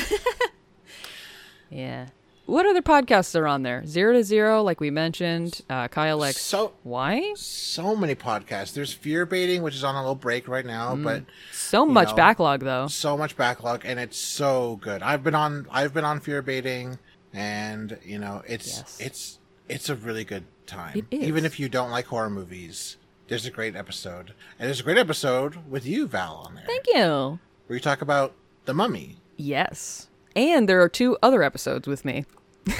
Yeah. 1.70 2.08
What 2.46 2.66
other 2.66 2.82
podcasts 2.82 3.34
are 3.38 3.46
on 3.46 3.62
there? 3.62 3.84
Zero 3.86 4.12
to 4.12 4.22
Zero, 4.22 4.62
like 4.62 4.78
we 4.78 4.90
mentioned. 4.90 5.62
Uh, 5.68 5.88
Kyle 5.88 6.22
X. 6.22 6.40
So 6.40 6.74
Why? 6.82 7.32
so 7.36 7.96
many 7.96 8.14
podcasts. 8.14 8.74
There's 8.74 8.92
Fear 8.92 9.24
Baiting, 9.26 9.62
which 9.62 9.74
is 9.74 9.82
on 9.82 9.94
a 9.94 10.00
little 10.00 10.14
break 10.14 10.46
right 10.46 10.64
now, 10.64 10.94
but 10.94 11.24
So 11.52 11.86
much 11.86 12.10
know, 12.10 12.14
backlog, 12.16 12.60
though. 12.60 12.86
so 12.86 13.16
much 13.16 13.36
backlog 13.36 13.82
and 13.84 13.98
it's 13.98 14.18
so 14.18 14.76
good. 14.82 15.02
I've 15.02 15.24
been 15.24 15.34
on 15.34 15.66
I've 15.70 15.94
been 15.94 16.04
on 16.04 16.20
fear 16.20 16.42
baiting 16.42 16.98
and 17.32 17.98
you 18.04 18.18
know 18.18 18.42
it's 18.46 18.76
Yes. 18.78 18.98
it's 19.00 19.38
it's 19.68 19.88
a 19.88 19.96
really 19.96 20.24
good 20.24 20.44
time. 20.66 20.98
It 20.98 21.06
is. 21.10 21.26
Even 21.26 21.46
if 21.46 21.58
you 21.58 21.70
don't 21.70 21.90
like 21.90 22.06
horror 22.06 22.30
movies, 22.30 22.98
there's 23.28 23.46
a 23.46 23.50
great 23.50 23.74
episode. 23.74 24.34
And 24.58 24.66
there's 24.68 24.80
a 24.80 24.84
great 24.84 24.98
episode 24.98 25.68
with 25.68 25.86
you, 25.86 26.06
Val, 26.06 26.44
on 26.46 26.56
there. 26.56 26.64
Thank 26.66 26.84
you. 26.88 27.38
Where 27.66 27.76
you 27.76 27.80
talk 27.80 28.02
about 28.02 28.32
the 28.64 28.74
mummy. 28.74 29.16
Yes. 29.36 30.08
And 30.36 30.68
there 30.68 30.80
are 30.82 30.88
two 30.88 31.16
other 31.22 31.42
episodes 31.42 31.86
with 31.86 32.04
me. 32.04 32.24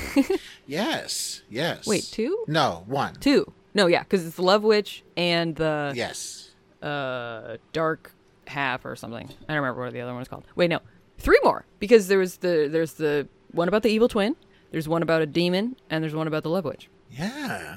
Yes. 0.66 1.42
Yes. 1.50 1.86
Wait, 1.86 2.04
two? 2.10 2.44
No, 2.48 2.84
one. 2.86 3.14
Two. 3.16 3.52
No, 3.74 3.86
yeah, 3.86 4.02
because 4.02 4.24
it's 4.26 4.36
the 4.36 4.42
Love 4.42 4.62
Witch 4.62 5.02
and 5.16 5.54
the 5.56 5.92
Yes. 5.94 6.52
uh, 6.82 7.58
Dark 7.72 8.12
Half 8.46 8.84
or 8.86 8.96
something. 8.96 9.28
I 9.48 9.52
don't 9.52 9.62
remember 9.62 9.82
what 9.82 9.92
the 9.92 10.00
other 10.00 10.12
one 10.12 10.20
was 10.20 10.28
called. 10.28 10.44
Wait, 10.56 10.70
no, 10.70 10.80
three 11.18 11.38
more 11.44 11.64
because 11.80 12.08
there 12.08 12.18
was 12.18 12.38
the 12.38 12.68
there's 12.70 12.94
the 12.94 13.28
one 13.52 13.68
about 13.68 13.82
the 13.82 13.90
evil 13.90 14.08
twin. 14.08 14.36
There's 14.70 14.88
one 14.88 15.02
about 15.02 15.22
a 15.22 15.26
demon, 15.26 15.76
and 15.90 16.02
there's 16.02 16.14
one 16.14 16.26
about 16.26 16.42
the 16.44 16.50
Love 16.50 16.64
Witch. 16.64 16.88
Yeah. 17.10 17.76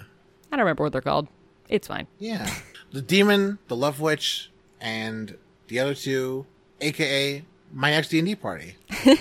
I 0.52 0.56
don't 0.56 0.60
remember 0.60 0.84
what 0.84 0.92
they're 0.94 1.02
called. 1.02 1.28
It's 1.70 1.88
fine. 1.88 2.08
Yeah. 2.20 2.50
the 2.92 3.02
demon, 3.02 3.60
the 3.68 3.76
love 3.76 4.00
witch, 4.00 4.50
and 4.80 5.38
the 5.68 5.80
other 5.80 5.94
two, 5.94 6.46
aka 6.82 7.44
my 7.74 7.92
next 7.92 8.10
D 8.10 8.20
and 8.20 8.28
D 8.28 8.36
party. 8.36 8.76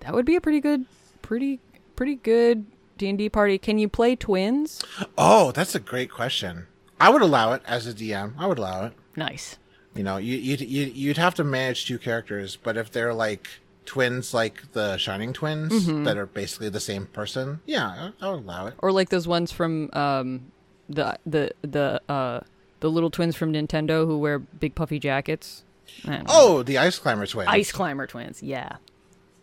That 0.00 0.14
would 0.14 0.24
be 0.24 0.36
a 0.36 0.40
pretty 0.40 0.60
good, 0.60 0.86
pretty 1.22 1.60
pretty 1.96 2.14
good 2.16 2.66
D 2.96 3.08
and 3.08 3.18
D 3.18 3.28
party. 3.28 3.58
Can 3.58 3.78
you 3.78 3.88
play 3.88 4.16
twins? 4.16 4.82
Oh, 5.16 5.52
that's 5.52 5.74
a 5.74 5.80
great 5.80 6.10
question. 6.10 6.66
I 7.00 7.10
would 7.10 7.22
allow 7.22 7.52
it 7.52 7.62
as 7.66 7.86
a 7.86 7.92
DM. 7.92 8.34
I 8.38 8.46
would 8.46 8.58
allow 8.58 8.86
it. 8.86 8.92
Nice. 9.16 9.58
You 9.94 10.04
know, 10.04 10.16
you 10.16 10.36
you'd, 10.36 10.60
you'd 10.60 10.96
you'd 10.96 11.16
have 11.16 11.34
to 11.34 11.44
manage 11.44 11.86
two 11.86 11.98
characters, 11.98 12.56
but 12.56 12.76
if 12.76 12.90
they're 12.92 13.14
like 13.14 13.48
twins, 13.84 14.32
like 14.32 14.72
the 14.72 14.96
Shining 14.98 15.32
twins, 15.32 15.86
that 16.04 16.16
are 16.16 16.26
basically 16.26 16.68
the 16.68 16.80
same 16.80 17.06
person, 17.06 17.60
yeah, 17.66 18.12
I, 18.20 18.26
I 18.26 18.30
would 18.30 18.44
allow 18.44 18.66
it. 18.66 18.74
Or 18.78 18.92
like 18.92 19.08
those 19.08 19.26
ones 19.26 19.50
from 19.50 19.90
um, 19.94 20.52
the 20.88 21.18
the 21.26 21.50
the 21.62 22.00
uh, 22.08 22.40
the 22.80 22.90
little 22.90 23.10
twins 23.10 23.34
from 23.34 23.52
Nintendo 23.52 24.06
who 24.06 24.18
wear 24.18 24.38
big 24.38 24.74
puffy 24.74 24.98
jackets. 25.00 25.64
I 26.04 26.10
don't 26.16 26.18
know. 26.20 26.24
Oh, 26.28 26.62
the 26.62 26.78
Ice 26.78 26.98
Climber 26.98 27.26
twins. 27.26 27.48
Ice 27.50 27.72
Climber 27.72 28.06
twins. 28.06 28.42
Yeah. 28.42 28.76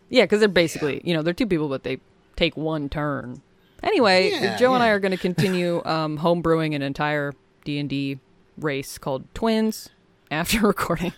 Yeah, 0.08 0.24
because 0.24 0.40
they're 0.40 0.48
basically, 0.48 1.00
you 1.04 1.14
know, 1.14 1.22
they're 1.22 1.34
two 1.34 1.46
people, 1.46 1.68
but 1.68 1.82
they 1.82 1.98
take 2.36 2.56
one 2.56 2.88
turn. 2.88 3.42
Anyway, 3.82 4.30
Yeah, 4.30 4.56
Joe 4.56 4.74
and 4.74 4.82
I 4.82 4.88
are 4.88 5.00
going 5.00 5.12
to 5.12 5.18
continue 5.18 5.82
um, 5.84 6.18
homebrewing 6.18 6.74
an 6.74 6.82
entire 6.82 7.34
D 7.64 7.78
and 7.78 7.88
D 7.88 8.18
race 8.58 8.98
called 8.98 9.24
Twins 9.34 9.90
after 10.30 10.60
recording. 10.66 11.12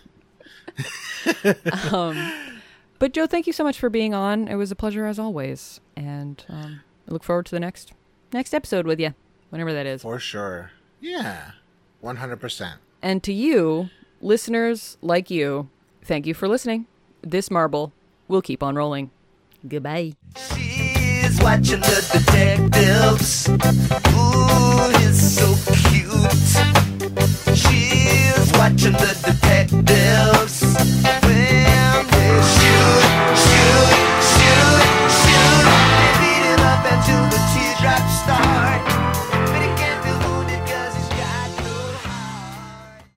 um, 1.91 2.33
but 2.99 3.13
Joe, 3.13 3.27
thank 3.27 3.47
you 3.47 3.53
so 3.53 3.63
much 3.63 3.79
for 3.79 3.89
being 3.89 4.13
on. 4.13 4.47
It 4.47 4.55
was 4.55 4.71
a 4.71 4.75
pleasure 4.75 5.05
as 5.05 5.19
always, 5.19 5.79
and 5.95 6.43
um, 6.49 6.81
I 7.07 7.11
look 7.13 7.23
forward 7.23 7.45
to 7.47 7.51
the 7.51 7.59
next 7.59 7.93
next 8.33 8.53
episode 8.53 8.85
with 8.85 8.99
you, 8.99 9.13
whenever 9.49 9.73
that 9.73 9.85
is. 9.85 10.01
for 10.01 10.19
sure. 10.19 10.71
Yeah, 10.99 11.51
one 12.01 12.17
hundred 12.17 12.37
percent. 12.39 12.79
And 13.01 13.23
to 13.23 13.33
you, 13.33 13.89
Listeners 14.21 14.97
like 15.01 15.29
you, 15.29 15.69
thank 16.03 16.25
you 16.25 16.33
for 16.33 16.47
listening. 16.47 16.87
This 17.21 17.49
marble 17.49 17.93
will 18.27 18.41
keep 18.41 18.61
on 18.61 18.75
rolling. 18.75 19.11
Goodbye. 19.65 20.13
She's 20.53 21.39
watching 21.41 21.79
the 21.79 22.03
detectives. 22.11 23.47
Ooh, 23.47 24.89
he's 24.99 25.35
so 25.35 25.55
cute. 25.71 26.09
She's 27.57 28.51
watching 28.57 28.93
the 28.93 29.15
detectives 29.23 30.63
when 31.23 32.07
they 32.11 32.41
shoot, 32.43 33.37
shoot. 33.37 33.98